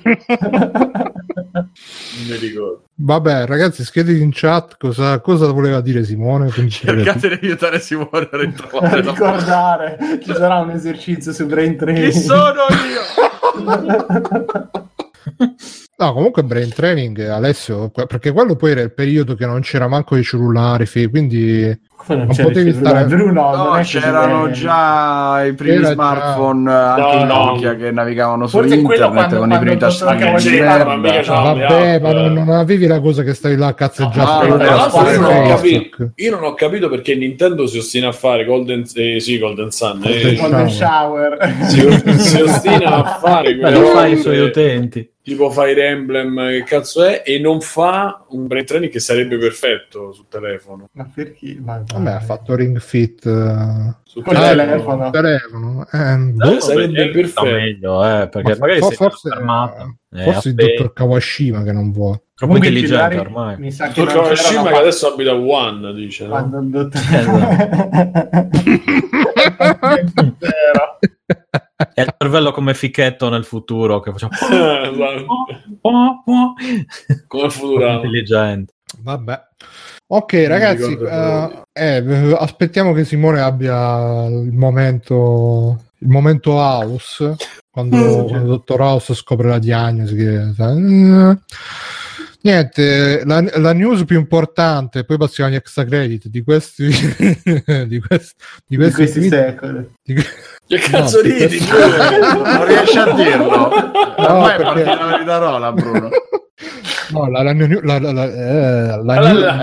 mi 2.29 2.37
ricordo. 2.39 2.83
Vabbè, 2.99 3.47
ragazzi, 3.47 3.85
scrivete 3.85 4.19
in 4.23 4.31
chat 4.33 4.77
cosa, 4.79 5.21
cosa 5.21 5.51
voleva 5.53 5.81
dire 5.81 6.03
Simone. 6.05 6.51
Cercate 6.51 7.39
di 7.39 7.47
aiutare 7.47 7.81
Simone 7.81 8.29
a 8.31 8.37
ritrovare 8.39 9.03
la 9.03 9.11
ricordare, 9.11 9.99
ci 10.23 10.33
sarà 10.35 10.59
un 10.61 10.71
esercizio 10.71 11.33
su 11.33 11.47
Brain 11.47 11.77
Training. 11.77 12.11
Chi 12.11 12.19
sono 12.21 12.65
io? 12.93 13.03
No, 15.99 16.13
comunque 16.13 16.43
Brain 16.45 16.69
Training, 16.75 17.19
Alessio, 17.21 17.89
perché 17.89 18.31
quello 18.31 18.55
poi 18.55 18.73
era 18.73 18.83
il 18.83 18.93
periodo 18.93 19.35
che 19.35 19.47
non 19.47 19.61
c'era 19.63 19.89
manco 19.89 20.15
i 20.17 20.23
cellulari, 20.23 20.87
quindi 21.09 21.63
non 22.09 22.27
Non 22.27 22.37
potevi 22.37 22.75
stare- 22.75 23.05
Bruno, 23.07 23.57
non 23.57 23.67
No, 23.69 23.73
che 23.77 23.83
c'erano 23.85 24.51
già 24.51 25.43
i 25.47 25.55
primi 25.55 25.77
Era 25.77 25.87
già- 25.87 25.93
smartphone, 25.95 26.71
anche 26.71 27.01
No, 27.17 27.23
i 27.23 27.25
no. 27.25 27.45
Nokia 27.47 27.77
che 27.77 27.91
navigavano 27.93 28.47
su 28.47 28.59
Forse 28.59 28.83
quello 28.83 29.05
internet 29.07 29.15
quando- 29.15 29.39
con 29.39 29.51
i 29.53 29.59
primi 29.59 29.77
tastini 29.79 30.15
mica 30.17 30.35
c'ha- 31.23 31.41
vabbè, 31.41 31.81
le 31.81 32.01
ma 32.01 32.13
non, 32.13 32.33
non 32.35 32.49
avevi 32.51 32.87
la 32.87 33.01
cosa 33.01 33.23
che 33.23 33.33
stavi 33.33 33.57
là 33.57 33.69
a 33.69 33.75
cazzeggiare 33.75 34.49
No, 34.49 34.57
per 34.59 34.71
no, 34.71 35.03
per 35.03 35.13
io, 35.15 35.21
non 35.23 35.35
ho 35.35 35.49
capito, 35.49 36.11
io 36.15 36.31
non 36.31 36.45
ho 36.45 36.53
capito 36.53 36.89
perché 36.91 37.15
Nintendo 37.17 37.67
si 37.67 37.79
ostina 37.79 38.09
a 38.09 38.13
fare 38.13 38.45
Golden, 38.45 38.85
eh, 38.95 39.19
sì, 39.19 39.39
Golden 39.39 39.71
Sun. 39.71 40.03
eh, 40.05 40.37
Golden 40.39 40.69
Shower. 40.69 41.39
si, 41.63 41.81
si 42.19 42.41
ostina 42.43 42.97
a 43.03 43.19
fare 43.19 43.55
Beh, 43.55 43.61
quelle 43.63 43.79
lo 43.79 43.87
fa 43.87 44.01
ai 44.01 44.11
robe, 44.11 44.21
suoi 44.21 44.39
utenti. 44.41 45.11
Tipo 45.27 45.51
Fire 45.51 45.85
Emblem, 45.85 46.37
che 46.51 46.63
cazzo 46.63 47.03
è, 47.03 47.25
e 47.27 47.41
non 47.41 47.61
fa 47.61 48.25
un 48.29 48.47
brain 48.47 48.65
training 48.65 48.93
che 48.93 49.01
sarebbe 49.01 49.37
perfetto 49.39 50.13
sul 50.13 50.27
telefono. 50.29 50.89
Ma 50.93 51.11
perché? 51.13 51.59
Ma 51.61 51.83
Vabbè, 51.85 52.11
ha 52.13 52.21
fatto 52.21 52.55
Ring 52.55 52.79
Fit 52.79 53.27
eh, 53.27 53.95
Sul 54.05 54.23
Ah, 54.25 54.55
telefono. 54.55 55.03
sul 55.03 55.13
telefono. 55.13 55.85
Eh, 55.91 56.17
boh, 56.33 56.61
sarebbe 56.61 57.11
perfetto. 57.11 57.43
meglio, 57.45 58.05
eh, 58.05 58.29
perché 58.29 58.53
ma 58.53 58.59
magari 58.61 58.79
fo- 58.79 58.87
sei 58.87 58.97
forse, 58.97 59.29
fermato. 59.29 59.97
Eh, 60.13 60.23
forse 60.23 60.49
il 60.51 60.55
dottor 60.55 60.93
Kawashima 60.93 61.65
che 61.65 61.73
non 61.73 61.91
vuole. 61.91 62.23
troppo 62.37 62.53
Comunque 62.55 62.69
intelligente 62.69 63.17
cellulari 63.17 63.29
ormai. 63.29 63.57
Mi 63.59 63.73
sa 63.73 63.89
che 63.89 64.05
Dottor 64.05 64.23
Kawashima 64.23 64.71
che 64.71 64.77
adesso 64.77 65.13
abita 65.13 65.31
a 65.33 65.35
One, 65.35 65.93
dice. 65.93 66.23
No? 66.23 66.31
quando 66.31 66.59
il 66.61 66.69
dottor... 66.69 67.01
Esatto. 71.79 71.95
È 71.95 72.01
il 72.01 72.15
cervello 72.17 72.53
come 72.53 72.73
Fichetto 72.75 73.29
nel 73.29 73.45
futuro 73.45 74.01
che 74.01 74.11
facciamo 74.11 74.33
Come 77.27 77.51
Futurama. 77.51 77.95
intelligente. 77.97 78.73
Vabbè. 79.01 79.41
Ok, 80.09 80.33
mi 80.35 80.47
ragazzi, 80.47 80.87
ricordo 80.89 81.65
eh, 81.73 82.37
aspettiamo 82.39 82.93
che 82.93 83.05
Simone 83.05 83.41
abbia 83.41 84.25
il 84.27 84.53
momento, 84.53 85.83
il 85.99 86.09
momento 86.09 86.53
house, 86.53 87.35
quando, 87.71 87.97
quando 88.25 88.37
il 88.39 88.45
dottor 88.45 88.81
House 88.81 89.15
scopre 89.15 89.49
la 89.49 89.59
diagnosi. 89.59 90.15
Che, 90.15 90.35
eh, 90.57 91.37
niente, 92.43 93.25
la, 93.25 93.45
la 93.57 93.73
news 93.73 94.05
più 94.05 94.17
importante, 94.19 95.05
poi 95.05 95.19
passiamo 95.19 95.51
agli 95.51 95.57
extra 95.57 95.85
credit 95.85 96.29
di 96.29 96.43
questi, 96.43 96.87
di 97.87 98.01
questi, 98.01 98.35
di 98.65 98.77
Di 98.77 98.77
questi, 98.77 98.95
questi 98.95 99.29
tweet- 99.29 99.31
secoli. 99.33 99.91
di- 100.05 100.15
Che 100.67 100.79
cazzo 100.79 101.19
No, 101.19 101.23
di 101.23 101.47
ridi? 101.47 101.61
Non 101.69 102.65
riesci 102.67 102.99
a 102.99 103.13
dirlo. 103.13 103.69
Ormai 104.17 104.53
è 104.53 104.57
perché- 104.57 104.83
partita 104.83 104.95
la 104.97 105.07
verità 105.07 105.39
rola, 105.39 105.73
Bruno. 105.73 106.09
No, 107.13 107.29
la, 107.31 107.43
la, 107.43 107.53
la, 107.53 107.99
la, 108.01 108.11
la, 108.11 109.03
la, 109.03 109.15
Allora, 109.15 109.57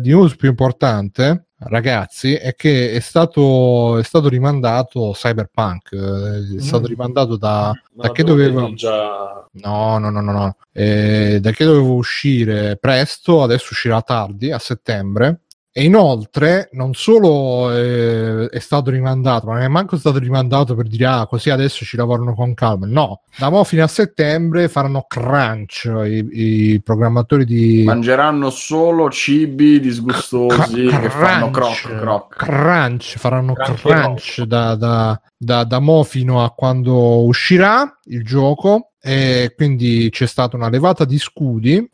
news- 0.00 0.34
più 0.36 0.48
importante, 0.48 1.44
ragazzi, 1.58 2.34
è 2.34 2.54
che 2.56 2.90
è 2.92 2.98
stato, 3.00 3.98
è 3.98 4.02
stato 4.02 4.28
rimandato 4.28 5.12
Cyberpunk. 5.14 5.92
eh, 5.92 6.56
È 6.58 6.60
stato 6.60 6.84
Mm. 6.84 6.86
rimandato 6.86 7.36
da, 7.36 7.72
da 7.92 8.10
che 8.10 8.24
dovevo. 8.24 8.72
già 8.74 9.46
No, 9.52 9.98
no, 9.98 10.10
no, 10.10 10.20
no, 10.20 10.32
no. 10.32 10.56
Eh, 10.72 11.38
da 11.40 11.50
che 11.52 11.64
dovevo 11.64 11.94
uscire 11.94 12.76
presto, 12.80 13.42
adesso 13.44 13.68
uscirà 13.70 14.00
tardi, 14.02 14.50
a 14.50 14.58
settembre. 14.58 15.42
E 15.78 15.84
inoltre, 15.84 16.70
non 16.72 16.92
solo 16.94 17.72
eh, 17.72 18.48
è 18.48 18.58
stato 18.58 18.90
rimandato, 18.90 19.46
ma 19.46 19.52
non 19.52 19.62
è 19.62 19.68
manco 19.68 19.96
stato 19.96 20.18
rimandato 20.18 20.74
per 20.74 20.88
dire 20.88 21.06
ah, 21.06 21.26
così 21.28 21.50
adesso 21.50 21.84
ci 21.84 21.96
lavorano 21.96 22.34
con 22.34 22.52
calma. 22.52 22.84
No, 22.88 23.20
da 23.38 23.48
mo' 23.48 23.62
fino 23.62 23.84
a 23.84 23.86
settembre 23.86 24.66
faranno 24.66 25.04
crunch 25.06 25.84
i, 25.84 26.72
i 26.72 26.82
programmatori 26.82 27.44
di 27.44 27.84
Mangeranno 27.84 28.50
solo 28.50 29.08
cibi 29.08 29.78
disgustosi 29.78 30.86
Cr- 30.88 31.00
che 31.00 31.10
fanno 31.10 31.50
croc 31.50 31.96
croc. 31.96 32.34
crunch, 32.34 33.16
faranno 33.16 33.52
Crunch 33.52 33.80
crunch 33.80 34.42
da, 34.42 34.74
da, 34.74 35.20
da, 35.36 35.62
da 35.62 35.78
mo 35.78 36.02
fino 36.02 36.42
a 36.42 36.50
quando 36.50 37.22
uscirà 37.22 38.00
il 38.06 38.24
gioco 38.24 38.94
e 39.00 39.52
quindi 39.54 40.08
c'è 40.10 40.26
stata 40.26 40.56
una 40.56 40.70
levata 40.70 41.04
di 41.04 41.20
scudi 41.20 41.88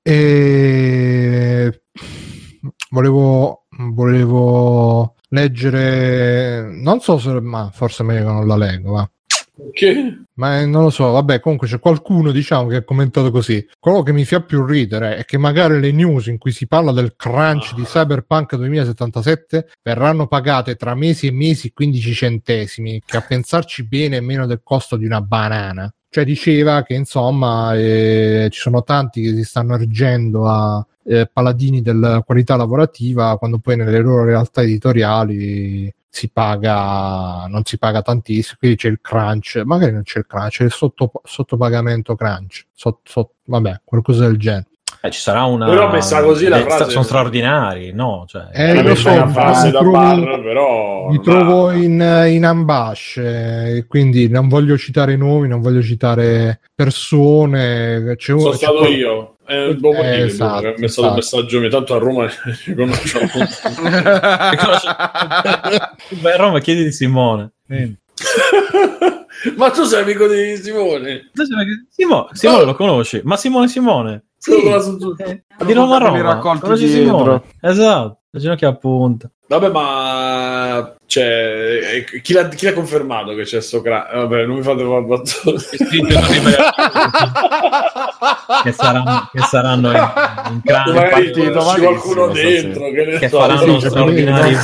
e 0.00 1.80
volevo, 2.90 3.66
volevo 3.92 5.14
leggere 5.30 6.68
non 6.70 7.00
so 7.00 7.18
se 7.18 7.40
ma 7.40 7.70
forse 7.72 8.02
meglio 8.02 8.26
che 8.26 8.32
non 8.32 8.46
la 8.46 8.56
leggo 8.56 8.92
va. 8.92 9.10
Che? 9.72 10.24
Ma 10.34 10.60
eh, 10.60 10.66
non 10.66 10.82
lo 10.82 10.90
so, 10.90 11.12
vabbè, 11.12 11.40
comunque 11.40 11.66
c'è 11.66 11.78
qualcuno, 11.78 12.30
diciamo, 12.30 12.68
che 12.68 12.76
ha 12.76 12.84
commentato 12.84 13.30
così. 13.30 13.66
Quello 13.78 14.02
che 14.02 14.12
mi 14.12 14.26
fa 14.26 14.42
più 14.42 14.66
ridere 14.66 15.16
è 15.16 15.24
che 15.24 15.38
magari 15.38 15.80
le 15.80 15.92
news 15.92 16.26
in 16.26 16.36
cui 16.36 16.52
si 16.52 16.66
parla 16.66 16.92
del 16.92 17.14
crunch 17.16 17.74
di 17.74 17.84
Cyberpunk 17.84 18.54
2077 18.54 19.70
verranno 19.82 20.26
pagate 20.26 20.76
tra 20.76 20.94
mesi 20.94 21.28
e 21.28 21.32
mesi 21.32 21.72
15 21.72 22.12
centesimi, 22.12 23.02
che 23.04 23.16
a 23.16 23.22
pensarci 23.22 23.86
bene 23.86 24.18
è 24.18 24.20
meno 24.20 24.46
del 24.46 24.60
costo 24.62 24.96
di 24.96 25.06
una 25.06 25.22
banana. 25.22 25.90
Cioè 26.08 26.24
diceva 26.24 26.82
che 26.82 26.94
insomma 26.94 27.74
eh, 27.74 28.48
ci 28.50 28.60
sono 28.60 28.82
tanti 28.82 29.22
che 29.22 29.34
si 29.34 29.44
stanno 29.44 29.74
ergendo 29.74 30.48
a 30.48 30.84
eh, 31.04 31.28
paladini 31.32 31.82
della 31.82 32.22
qualità 32.22 32.56
lavorativa 32.56 33.36
quando 33.38 33.58
poi 33.58 33.76
nelle 33.76 34.00
loro 34.00 34.24
realtà 34.24 34.62
editoriali 34.62 35.92
si 36.08 36.30
paga 36.30 37.46
non 37.48 37.64
si 37.64 37.78
paga 37.78 38.02
tantissimo. 38.02 38.56
Quindi 38.58 38.76
c'è 38.78 38.88
il 38.88 39.00
crunch 39.00 39.62
magari 39.64 39.92
non 39.92 40.02
c'è 40.02 40.20
il 40.20 40.26
crunch 40.26 40.50
c'è 40.56 40.64
il 40.64 40.72
sotto, 40.72 41.10
sottopagamento 41.24 42.14
crunch 42.16 42.66
sotto, 42.72 43.00
sotto- 43.04 43.34
vabbè 43.44 43.82
qualcosa 43.84 44.26
del 44.26 44.38
genere 44.38 44.68
Eh, 45.06 45.10
ci 45.10 45.20
sarà 45.20 45.44
una. 45.44 45.66
Però 45.66 45.90
messa 45.90 46.22
così 46.22 46.48
la 46.48 46.58
eh, 46.58 46.62
frase- 46.62 46.90
Sono 46.90 47.04
straordinari, 47.04 47.92
no? 47.92 48.24
Cioè, 48.26 48.48
Eh, 48.52 48.70
Eh, 48.78 48.82
lo 48.82 48.94
so, 48.94 49.10
una 49.10 49.26
mi 49.26 49.32
frase 49.32 49.70
da 49.70 49.78
trovo- 49.78 49.92
bar, 49.92 50.40
però 50.42 51.08
mi 51.10 51.20
trovo 51.20 51.70
in, 51.70 52.24
in 52.28 52.44
ambasce 52.44 53.84
quindi 53.88 54.28
non 54.28 54.48
voglio 54.48 54.76
citare 54.76 55.16
nomi 55.16 55.48
non 55.48 55.60
voglio 55.60 55.82
citare 55.82 56.60
persone 56.74 58.14
c'è 58.16 58.36
sono 58.38 58.50
c'è 58.50 58.56
stato 58.56 58.78
qual- 58.78 58.92
io 58.92 59.36
è 59.44 59.66
un 59.68 59.80
po' 59.80 59.92
Eh, 59.94 60.02
dire, 60.02 60.24
esatto, 60.24 60.60
che 60.60 60.66
ha 60.66 60.74
messo 60.78 61.00
il 61.00 61.06
esatto. 61.06 61.14
messaggio 61.14 61.68
tanto 61.68 61.94
a 61.94 61.98
Roma 61.98 62.28
ci 62.52 62.74
conosciamo 62.74 63.26
Beh, 66.20 66.32
a 66.32 66.36
Roma 66.36 66.58
chiedi 66.60 66.84
di 66.84 66.92
Simone. 66.92 67.52
ma 69.56 69.70
tu 69.70 69.84
sei 69.84 70.02
amico 70.02 70.26
di 70.26 70.56
Simone 70.56 71.30
Simone, 71.90 72.26
Simone 72.32 72.64
lo 72.64 72.74
conosci? 72.74 73.20
Ma 73.24 73.36
Simone 73.36 73.68
Simone? 73.68 74.24
Quello 74.42 74.62
con 74.62 74.70
la 74.70 74.80
su- 74.80 75.14
Eh, 75.18 75.42
di 75.64 75.72
Roma 75.72 75.96
a 75.96 75.98
Roma. 75.98 76.22
raccolti 76.22 76.86
dietro. 76.86 77.42
Esatto, 77.60 78.20
la 78.30 78.40
ginocchia 78.40 78.68
a 78.68 78.74
punta. 78.76 79.30
vabbè 79.48 79.68
ma 79.70 80.95
cioè, 81.08 82.04
eh, 82.10 82.20
chi, 82.20 82.32
l'ha, 82.32 82.48
chi 82.48 82.64
l'ha 82.66 82.72
confermato 82.72 83.34
che 83.34 83.44
c'è 83.44 83.60
sto 83.60 83.80
cra- 83.80 84.10
eh, 84.10 84.16
vabbè 84.16 84.44
non 84.44 84.56
mi 84.56 84.62
fate 84.62 84.82
fare 84.84 85.02
battute 85.02 85.66
che 88.64 88.72
saranno, 88.72 89.28
che 89.32 89.40
saranno 89.42 89.90
in, 89.90 90.12
in 90.52 90.60
crunch, 90.64 90.94
magari 90.94 91.30
c'è 91.30 91.50
malissimo 91.50 91.86
qualcuno 91.88 92.26
dentro 92.28 92.90
che, 92.90 93.04
ne 93.04 93.18
che 93.18 93.28
so. 93.28 93.38
faranno 93.38 93.80
sì, 93.80 93.88
straordinari 93.88 94.54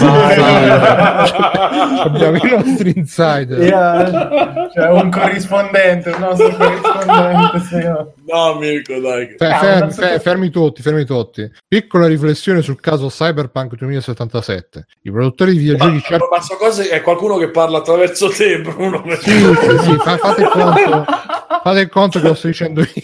abbiamo 2.03 2.37
i 2.37 2.49
nostri 2.51 2.93
insider 2.97 3.61
Yeah, 3.63 4.69
cioè 4.75 4.89
un 4.91 5.11
corrispondente, 5.11 6.11
un 6.11 6.19
nostro 6.21 6.57
corrispondente. 6.57 7.59
sì, 7.69 7.77
no. 7.87 8.13
no 8.27 8.55
Mirko 8.59 8.99
dai 9.01 9.29
che- 9.29 9.35
Fe- 9.37 9.47
Ah, 9.53 9.59
fermi, 9.59 9.93
fe- 9.93 10.21
fermi 10.21 10.51
tutti, 10.51 10.83
fermi 10.83 11.05
tutti. 11.05 11.49
Piccola 11.69 12.07
riflessione 12.07 12.63
sul 12.63 12.81
caso 12.81 13.09
Cyberpunk 13.09 13.75
2077. 13.77 14.87
I 15.03 15.11
produttori 15.11 15.53
di 15.53 15.59
videogiochi 15.59 15.93
ma, 15.95 16.01
cercano 16.01 16.32
ma 16.33 16.41
so 16.41 16.57
cose 16.57 16.89
è 16.89 17.03
qualcuno 17.03 17.37
che 17.37 17.51
parla 17.51 17.79
attraverso 17.79 18.31
te 18.31 18.59
Bruno 18.63 19.05
Sì, 19.21 19.31
sì, 19.31 19.79
sì, 19.83 19.97
fa- 19.99 20.17
fate, 20.17 20.41
il 20.41 20.49
conto, 20.49 21.05
fate 21.63 21.81
il 21.81 21.89
conto 21.91 22.21
che 22.23 22.29
lo 22.29 22.35
sto 22.35 22.47
dicendo 22.47 22.81
io. 22.81 22.89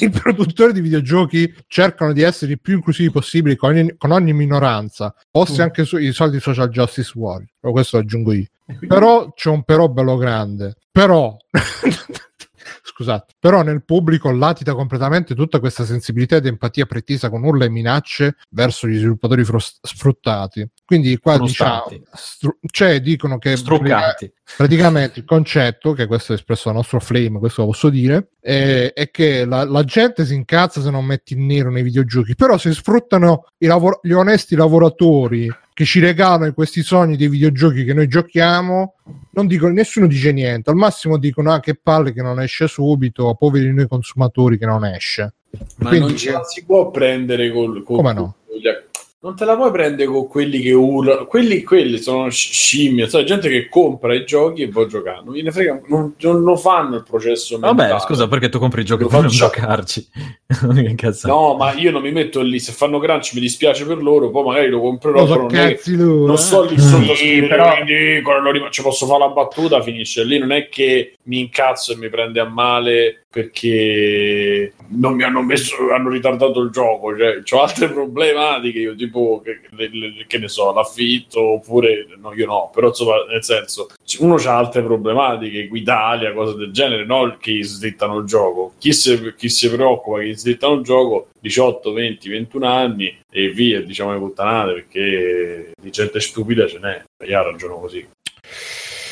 I 0.00 0.10
produttori 0.10 0.72
di 0.72 0.80
videogiochi 0.80 1.52
cercano 1.66 2.12
di 2.12 2.22
essere 2.22 2.52
i 2.52 2.58
più 2.60 2.76
inclusivi 2.76 3.10
possibili 3.10 3.56
con 3.56 3.70
ogni, 3.70 3.94
con 3.98 4.10
ogni 4.12 4.32
minoranza, 4.32 5.12
fosse 5.30 5.60
Mm. 5.60 5.64
anche 5.64 5.84
sui 5.84 6.12
soliti 6.12 6.38
social 6.40 6.68
justice. 6.68 7.12
Però 7.60 7.72
questo 7.72 7.96
lo 7.96 8.02
aggiungo 8.02 8.32
io. 8.32 8.46
Però 8.86 9.32
c'è 9.34 9.48
un 9.48 9.62
però 9.64 9.88
bello 9.88 10.16
grande. 10.16 10.76
Però, 10.92 11.36
scusate, 12.82 13.34
però 13.38 13.62
nel 13.62 13.84
pubblico 13.84 14.30
latita 14.32 14.74
completamente 14.74 15.34
tutta 15.34 15.60
questa 15.60 15.84
sensibilità 15.84 16.36
ed 16.36 16.46
empatia 16.46 16.84
pretesa 16.84 17.30
con 17.30 17.44
urla 17.44 17.64
e 17.64 17.70
minacce 17.70 18.36
verso 18.50 18.88
gli 18.88 18.96
sviluppatori 18.96 19.44
frus- 19.44 19.78
sfruttati. 19.80 20.68
Quindi 20.84 21.16
qua 21.18 21.38
diciamo, 21.38 21.84
stru- 22.12 22.58
cioè 22.70 23.00
dicono 23.00 23.38
che 23.38 23.56
Struccati. 23.56 24.32
praticamente 24.56 25.20
il 25.20 25.24
concetto, 25.24 25.92
che 25.92 26.06
questo 26.06 26.32
è 26.32 26.34
espresso 26.34 26.64
dal 26.66 26.74
nostro 26.76 27.00
flame, 27.00 27.38
questo 27.38 27.62
lo 27.62 27.68
posso 27.68 27.88
dire, 27.88 28.32
è, 28.40 28.92
è 28.92 29.10
che 29.10 29.44
la, 29.44 29.64
la 29.64 29.84
gente 29.84 30.26
si 30.26 30.34
incazza 30.34 30.80
se 30.80 30.90
non 30.90 31.04
metti 31.04 31.34
il 31.34 31.38
nero 31.38 31.70
nei 31.70 31.82
videogiochi, 31.82 32.34
però 32.34 32.58
se 32.58 32.72
sfruttano 32.72 33.46
i 33.58 33.66
lavor- 33.66 34.00
gli 34.02 34.12
onesti 34.12 34.56
lavoratori 34.56 35.48
che 35.74 35.84
ci 35.84 36.00
regalano 36.00 36.52
questi 36.52 36.82
sogni 36.82 37.16
dei 37.16 37.28
videogiochi 37.28 37.84
che 37.84 37.94
noi 37.94 38.06
giochiamo, 38.06 38.94
non 39.30 39.46
dicono, 39.46 39.72
nessuno 39.72 40.06
dice 40.06 40.32
niente, 40.32 40.70
al 40.70 40.76
massimo 40.76 41.16
dicono 41.18 41.52
ah 41.52 41.60
che 41.60 41.74
palle 41.74 42.12
che 42.12 42.22
non 42.22 42.40
esce 42.40 42.66
subito, 42.68 43.34
poveri 43.34 43.72
noi 43.72 43.88
consumatori 43.88 44.58
che 44.58 44.66
non 44.66 44.84
esce. 44.84 45.34
ma 45.78 45.88
Quindi- 45.90 46.08
non 46.08 46.16
ce 46.16 46.32
la 46.32 46.42
si 46.44 46.64
può 46.64 46.90
prendere 46.90 47.50
col, 47.52 47.82
col- 47.82 47.96
Come 47.96 48.12
no? 48.14 48.36
gli- 48.48 48.68
non 49.22 49.36
te 49.36 49.44
la 49.44 49.54
puoi 49.54 49.70
prendere 49.70 50.08
con 50.10 50.26
quelli 50.26 50.58
che 50.60 50.72
urlano 50.72 51.26
quelli, 51.26 51.62
quelli 51.62 51.98
sono 51.98 52.28
sci- 52.28 52.52
scimmie 52.52 53.08
sai, 53.08 53.24
gente 53.24 53.48
che 53.48 53.68
compra 53.68 54.14
i 54.14 54.24
giochi 54.24 54.62
e 54.62 54.68
poi 54.68 54.88
giocare 54.88 55.22
non 55.24 55.34
gliene 55.34 55.52
frega 55.52 55.80
non, 55.86 56.14
non 56.18 56.42
lo 56.42 56.56
fanno 56.56 56.96
il 56.96 57.04
processo 57.08 57.58
Vabbè, 57.58 57.82
mentale. 57.82 58.00
scusa, 58.00 58.26
perché 58.26 58.48
tu 58.48 58.58
compri 58.58 58.80
i 58.80 58.84
giochi 58.84 59.04
per 59.06 59.20
non 59.20 59.28
giocarci? 59.28 60.08
No, 61.24 61.54
ma 61.56 61.72
io 61.72 61.90
non 61.90 62.02
mi 62.02 62.12
metto 62.12 62.40
lì. 62.42 62.58
Se 62.60 62.72
fanno 62.72 62.98
crunch 62.98 63.32
mi 63.34 63.40
dispiace 63.40 63.86
per 63.86 64.02
loro, 64.02 64.30
poi 64.30 64.44
magari 64.44 64.68
lo 64.68 64.80
comprerò. 64.80 65.20
Lo 65.20 65.26
so 65.26 65.32
però 65.32 65.46
non, 65.46 65.56
è 65.56 65.76
che- 65.78 65.90
loro, 65.96 66.26
non 66.26 66.34
eh. 66.34 66.38
sto 66.38 66.64
lì 66.64 66.78
sotto 66.78 67.14
Sì, 67.14 67.42
però- 67.42 67.74
ridicolo, 67.82 68.68
ci 68.70 68.82
posso 68.82 69.06
fare 69.06 69.20
la 69.20 69.28
battuta, 69.28 69.80
finisce 69.82 70.24
lì. 70.24 70.38
Non 70.38 70.52
è 70.52 70.68
che 70.68 71.14
mi 71.24 71.40
incazzo 71.40 71.92
e 71.92 71.96
mi 71.96 72.08
prende 72.10 72.40
a 72.40 72.44
male 72.44 73.24
perché 73.30 74.74
non 74.88 75.14
mi 75.14 75.22
hanno 75.22 75.42
messo, 75.42 75.74
hanno 75.90 76.10
ritardato 76.10 76.60
il 76.60 76.70
gioco. 76.70 77.16
Cioè, 77.16 77.42
ho 77.58 77.62
altre 77.62 77.88
problematiche. 77.92 78.78
Io, 78.78 78.94
tipo, 78.94 79.11
che, 79.42 79.60
le- 79.70 79.88
le- 79.92 80.24
che 80.26 80.38
ne 80.38 80.48
so, 80.48 80.72
l'affitto 80.72 81.40
oppure 81.40 82.06
no, 82.18 82.32
io 82.34 82.46
no, 82.46 82.70
però 82.72 82.88
insomma, 82.88 83.24
nel 83.28 83.44
senso, 83.44 83.88
uno 84.20 84.34
ha 84.36 84.56
altre 84.56 84.82
problematiche, 84.82 85.60
Equitalia, 85.60 86.32
cose 86.32 86.56
del 86.56 86.72
genere, 86.72 87.04
no? 87.04 87.36
Che 87.38 87.62
slittano 87.64 88.18
il 88.18 88.26
gioco. 88.26 88.72
Chi 88.78 88.92
si, 88.92 89.34
chi 89.36 89.48
si 89.48 89.70
preoccupa 89.70 90.18
che 90.18 90.26
gli 90.28 90.36
slittano 90.36 90.74
il 90.74 90.82
gioco 90.82 91.28
18, 91.40 91.92
20, 91.92 92.28
21 92.28 92.66
anni 92.66 93.16
e 93.30 93.48
via, 93.50 93.80
diciamo 93.82 94.12
le 94.12 94.18
puttanate 94.18 94.72
perché 94.74 95.72
di 95.80 95.90
gente 95.90 96.20
stupida 96.20 96.66
ce 96.66 96.78
n'è. 96.78 97.02
Io 97.26 97.38
ha 97.38 97.42
ragione 97.42 97.74
così. 97.80 98.06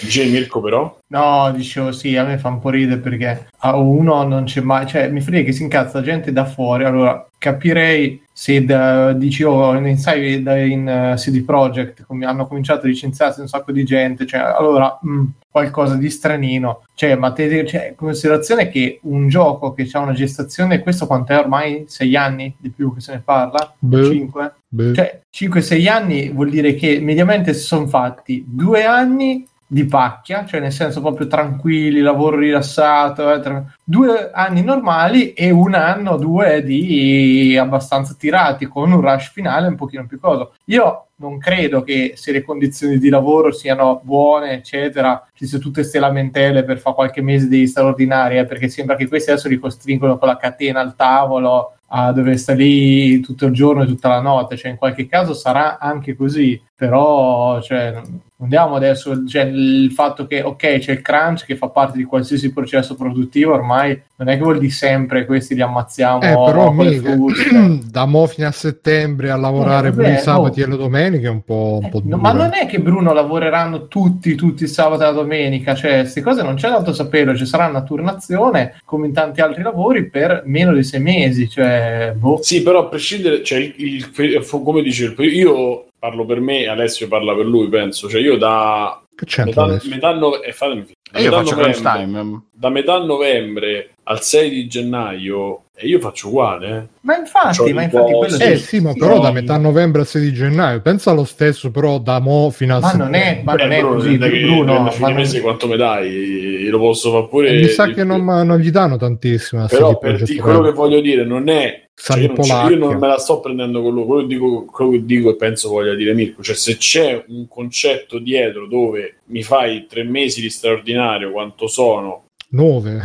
Dicevi 0.01 0.30
Mirko 0.30 0.61
però? 0.61 0.98
No, 1.09 1.53
dicevo 1.53 1.92
sì, 1.92 2.16
a 2.16 2.24
me 2.24 2.38
fa 2.38 2.48
un 2.48 2.59
po' 2.61 2.70
ridere 2.70 3.01
perché 3.01 3.48
a 3.59 3.76
uno 3.76 4.22
non 4.24 4.44
c'è 4.44 4.61
mai, 4.61 4.86
cioè 4.86 5.09
mi 5.09 5.20
frega 5.20 5.44
che 5.44 5.53
si 5.53 5.62
incazza 5.62 6.01
gente 6.03 6.32
da 6.32 6.44
fuori, 6.44 6.84
allora 6.84 7.26
capirei 7.36 8.22
se 8.32 8.64
da, 8.64 9.12
dici 9.12 9.42
oh, 9.42 9.74
in- 9.74 9.98
sai 9.98 10.42
da- 10.42 10.57
in 10.57 10.88
eh, 10.88 11.14
CD 11.16 11.42
Projekt 11.44 12.05
come 12.07 12.24
hanno 12.24 12.46
cominciato 12.46 12.86
a 12.86 12.88
licenziarsi 12.88 13.40
un 13.40 13.48
sacco 13.48 13.72
di 13.72 13.84
gente, 13.84 14.24
cioè 14.26 14.40
allora 14.40 14.98
mh, 15.03 15.24
qualcosa 15.51 15.96
di 15.96 16.09
stranino, 16.09 16.84
cioè 16.94 17.16
ma 17.16 17.32
te, 17.32 17.66
cioè, 17.66 17.88
in 17.88 17.96
considerazione 17.96 18.68
che 18.68 19.01
un 19.03 19.28
gioco 19.28 19.72
che 19.74 19.88
ha 19.92 19.98
una 19.98 20.12
gestazione, 20.12 20.80
questo 20.80 21.07
quanto 21.07 21.32
è 21.32 21.38
ormai? 21.38 21.84
Sei 21.88 22.16
anni 22.16 22.55
di 22.57 22.70
più 22.70 22.94
che 22.94 23.01
se 23.01 23.12
ne 23.14 23.22
parla? 23.24 23.74
Beh. 23.78 24.05
Cinque? 24.05 24.55
Beh. 24.68 24.94
Cioè 24.94 25.20
5-6 25.30 25.88
anni 25.88 26.30
vuol 26.30 26.51
dire 26.51 26.74
che 26.74 27.01
mediamente 27.01 27.53
si 27.53 27.64
sono 27.64 27.88
fatti 27.88 28.44
due 28.46 28.84
anni 28.84 29.46
di 29.73 29.85
pacchia, 29.85 30.45
cioè 30.45 30.59
nel 30.59 30.73
senso 30.73 31.01
proprio 31.01 31.29
tranquilli, 31.29 32.01
lavoro 32.01 32.39
rilassato, 32.39 33.33
eh, 33.33 33.62
due 33.85 34.33
anni 34.33 34.64
normali 34.64 35.33
e 35.33 35.51
un 35.51 35.75
anno, 35.75 36.16
due 36.16 36.64
di 36.64 37.57
abbastanza 37.57 38.14
tirati, 38.18 38.66
con 38.66 38.91
un 38.91 39.01
rush 39.01 39.31
finale 39.31 39.68
un 39.68 39.77
pochino 39.77 40.07
più 40.07 40.18
coso. 40.18 40.55
Io 40.64 41.10
non 41.21 41.39
credo 41.39 41.83
che 41.83 42.14
se 42.16 42.33
le 42.33 42.43
condizioni 42.43 42.99
di 42.99 43.11
lavoro 43.11 43.53
siano 43.53 44.01
buone, 44.03 44.53
eccetera, 44.53 45.27
ci 45.35 45.47
siano 45.47 45.62
tutte 45.62 45.81
queste 45.83 45.99
lamentele 45.99 46.64
per 46.64 46.79
fare 46.79 46.97
qualche 46.97 47.23
mese 47.23 47.47
degli 47.47 47.66
straordinari, 47.66 48.39
eh, 48.39 48.47
perché 48.47 48.68
sembra 48.68 48.97
che 48.97 49.07
questi 49.07 49.31
adesso 49.31 49.49
li 49.49 49.59
costringono 49.59 50.18
con 50.18 50.29
la 50.29 50.37
catena 50.37 50.81
al 50.81 50.97
tavolo 50.97 51.75
a 51.93 52.12
dover 52.12 52.39
stare 52.39 52.59
lì 52.59 53.21
tutto 53.21 53.47
il 53.47 53.53
giorno 53.53 53.83
e 53.83 53.87
tutta 53.87 54.09
la 54.09 54.21
notte, 54.21 54.57
cioè 54.57 54.71
in 54.71 54.77
qualche 54.77 55.07
caso 55.07 55.35
sarà 55.35 55.79
anche 55.79 56.14
così, 56.14 56.61
però 56.75 57.61
cioè, 57.61 58.01
andiamo 58.41 58.77
adesso, 58.77 59.27
cioè, 59.27 59.43
il 59.43 59.91
fatto 59.91 60.27
che 60.27 60.41
ok 60.41 60.79
c'è 60.79 60.93
il 60.93 61.03
crunch 61.03 61.45
che 61.45 61.57
fa 61.57 61.68
parte 61.68 61.99
di 61.99 62.05
qualsiasi 62.05 62.53
processo 62.53 62.95
produttivo 62.95 63.53
ormai 63.53 64.01
non 64.16 64.29
è 64.29 64.37
che 64.37 64.43
vuol 64.43 64.59
dire 64.59 64.71
sempre 64.71 65.27
questi 65.27 65.55
li 65.55 65.62
ammazziamo 65.62 66.23
Eh, 66.23 66.33
però 66.33 66.71
mica- 66.71 67.11
fruste. 67.12 67.81
da 67.91 68.07
mo 68.07 68.27
fino 68.27 68.47
a 68.47 68.53
settembre 68.53 69.31
a 69.31 69.37
lavorare 69.37 69.89
Eh, 69.89 69.93
vabbè, 69.93 70.14
i 70.14 70.18
sabati 70.18 70.62
oh. 70.62 70.64
e 70.64 70.68
le 70.68 70.77
domeniche 70.77 71.10
è 71.19 71.29
un 71.29 71.43
po', 71.43 71.79
un 71.83 71.89
po' 71.89 71.99
Eh, 71.99 72.17
ma 72.17 72.33
non 72.33 72.51
è 72.55 72.67
che 72.67 72.81
Bruno 72.81 73.13
lavoreranno 73.13 73.87
tutti, 73.89 74.35
tutti 74.35 74.63
il 74.65 74.69
sabato 74.69 75.03
e 75.03 75.07
la 75.07 75.13
domenica, 75.13 75.75
cioè 75.75 76.01
queste 76.01 76.21
cose 76.21 76.43
non 76.43 76.55
c'è 76.55 76.69
tanto 76.69 76.93
saperlo, 76.93 77.37
ci 77.37 77.47
sarà 77.47 77.67
una 77.67 77.83
turnazione 77.83 78.81
come 78.85 79.07
in 79.07 79.13
tanti 79.13 79.41
altri 79.41 79.63
lavori 79.63 80.09
per 80.09 80.43
meno 80.47 80.73
di 80.73 80.83
sei 80.83 81.01
mesi, 81.01 81.49
cioè 81.49 82.13
boh. 82.17 82.39
Sì, 82.43 82.63
però 82.63 82.81
a 82.81 82.87
prescindere, 82.87 83.43
cioè, 83.43 83.59
il, 83.59 84.11
il- 84.17 84.47
come 84.63 84.83
dice 84.83 85.05
il 85.07 85.15
io 85.35 85.87
parlo 85.99 86.25
per 86.25 86.41
me, 86.41 86.67
Alessio 86.67 87.09
parla 87.09 87.35
per 87.35 87.47
lui, 87.47 87.69
penso. 87.69 88.09
Cioè, 88.09 88.21
io 88.21 88.37
da 88.37 89.01
Che 89.15 89.25
c'entra 89.27 89.67
metà, 89.67 89.89
metà 89.89 90.15
nove- 90.15 90.43
eh, 90.43 90.53
fatemi 90.53 90.85
finire. 90.85 91.31
Da 91.31 91.41
metà 91.43 91.57
novembre-. 91.57 92.41
Da 92.53 92.69
metà 92.71 92.99
novembre 92.99 93.91
al 94.11 94.23
6 94.23 94.51
di 94.51 94.67
gennaio, 94.67 95.67
e 95.77 95.87
io 95.87 96.01
faccio 96.01 96.29
uguale. 96.29 96.69
eh. 96.69 96.99
Ma 97.03 97.17
infatti, 97.17 97.59
C'ho 97.59 97.73
ma 97.73 97.83
il 97.85 97.91
infatti 97.93 98.13
quello 98.13 98.37
Eh 98.37 98.57
sì. 98.57 98.65
sì, 98.65 98.81
ma 98.81 98.93
però 98.93 99.15
no, 99.17 99.21
da 99.21 99.31
metà 99.31 99.57
novembre 99.57 100.01
al 100.01 100.07
6 100.09 100.21
di 100.23 100.33
gennaio, 100.33 100.81
pensa 100.81 101.13
lo 101.13 101.25
stesso 101.25 101.71
però 101.71 101.99
da 101.99 102.19
mo 102.19 102.51
fino 102.51 102.77
a 102.77 102.81
Ma 102.81 102.93
non 102.93 103.15
è, 103.15 103.41
ma 103.45 103.55
Beh, 103.55 103.63
non 103.63 103.73
è 103.73 103.79
Bruno, 103.79 103.95
così, 103.95 104.19
non 104.19 104.31
che 104.31 104.41
Bruno. 104.41 104.77
a 104.77 104.81
ma 104.81 104.91
fine 104.91 105.07
non- 105.09 105.17
mese 105.17 105.41
quanto 105.41 105.69
mi 105.69 105.77
dai? 105.77 106.67
Lo 106.69 106.79
posso 106.79 107.13
fare 107.13 107.29
pure. 107.29 107.53
mi 107.53 107.69
sa 107.69 107.87
di 107.87 107.95
che 107.95 108.03
non, 108.05 108.21
ma 108.23 108.43
non 108.43 108.59
gli 108.59 108.71
danno 108.71 108.97
tantissimo 108.97 109.67
Però 109.67 109.97
per 109.99 110.23
di- 110.23 110.37
quello 110.39 110.61
che 110.61 110.73
voglio 110.73 111.01
dire 111.01 111.25
non 111.25 111.49
è 111.49 111.87
cioè, 111.95 112.19
io, 112.19 112.33
non, 112.35 112.71
io 112.71 112.77
non 112.79 112.97
me 112.99 113.07
la 113.09 113.19
sto 113.19 113.41
prendendo 113.41 113.83
con 113.83 113.93
lui 113.93 114.05
quello 114.07 114.21
che 114.23 114.27
dico, 114.35 114.65
quello 114.65 114.91
che 114.93 115.05
dico 115.05 115.31
e 115.31 115.37
penso 115.37 115.69
voglia 115.69 115.95
dire 115.95 116.15
Mirko 116.15 116.43
cioè 116.43 116.55
se 116.57 116.77
c'è 116.79 117.25
un 117.29 117.47
concetto 117.47 118.19
dietro 118.19 118.67
dove 118.67 119.17
mi 119.27 119.43
fai 119.43 119.85
tre 119.87 120.03
mesi 120.05 120.41
di 120.41 120.49
straordinario 120.49 121.31
quanto 121.31 121.67
sono 121.69 122.25
9 122.53 123.01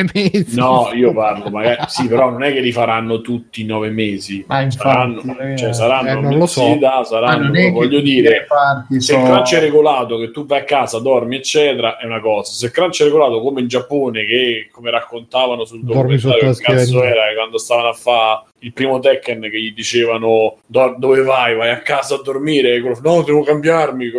mesi. 0.14 0.56
no 0.56 0.90
io 0.94 1.12
parlo 1.14 1.48
magari 1.50 1.84
sì 1.88 2.06
però 2.06 2.30
non 2.30 2.42
è 2.42 2.52
che 2.52 2.60
li 2.60 2.70
faranno 2.72 3.20
tutti 3.22 3.62
i 3.62 3.64
nove 3.64 3.90
mesi 3.90 4.44
Ma 4.46 4.60
infatti, 4.60 4.88
saranno, 4.88 5.38
eh, 5.38 5.56
cioè, 5.56 5.72
saranno 5.72 6.08
eh, 6.08 6.14
non 6.20 6.38
lo 6.38 6.46
so. 6.46 6.76
ma 6.76 7.04
saranno 7.04 7.44
non 7.44 7.52
che 7.52 7.70
voglio 7.70 8.00
dire 8.00 8.46
se 8.88 8.94
il 8.94 9.02
sono- 9.02 9.24
crunch 9.24 9.54
è 9.54 9.60
regolato 9.60 10.18
che 10.18 10.30
tu 10.30 10.44
vai 10.46 10.60
a 10.60 10.64
casa, 10.64 10.98
dormi, 11.00 11.36
eccetera, 11.36 11.96
è 11.98 12.04
una 12.06 12.20
cosa. 12.20 12.52
Se 12.52 12.66
il 12.66 12.72
crunch 12.72 13.00
è 13.00 13.04
regolato 13.04 13.40
come 13.40 13.60
in 13.60 13.68
Giappone, 13.68 14.24
che 14.24 14.68
come 14.70 14.90
raccontavano 14.90 15.64
sul 15.64 15.82
Dormi 15.82 16.16
documentario, 16.16 16.54
che 16.54 16.62
cazzo 16.62 17.02
era 17.02 17.28
che 17.28 17.34
quando 17.36 17.58
stavano 17.58 17.88
a 17.88 17.92
fare 17.92 18.42
il 18.60 18.72
primo 18.72 18.98
Tekken 18.98 19.40
che 19.40 19.60
gli 19.60 19.72
dicevano 19.72 20.56
"Do- 20.66 20.94
dove 20.98 21.22
vai? 21.22 21.54
Vai 21.56 21.70
a 21.70 21.80
casa 21.80 22.14
a 22.16 22.22
dormire? 22.22 22.74
E 22.74 22.80
quello, 22.80 22.98
no, 23.02 23.22
devo 23.22 23.42
cambiarmi. 23.42 24.06
E 24.06 24.12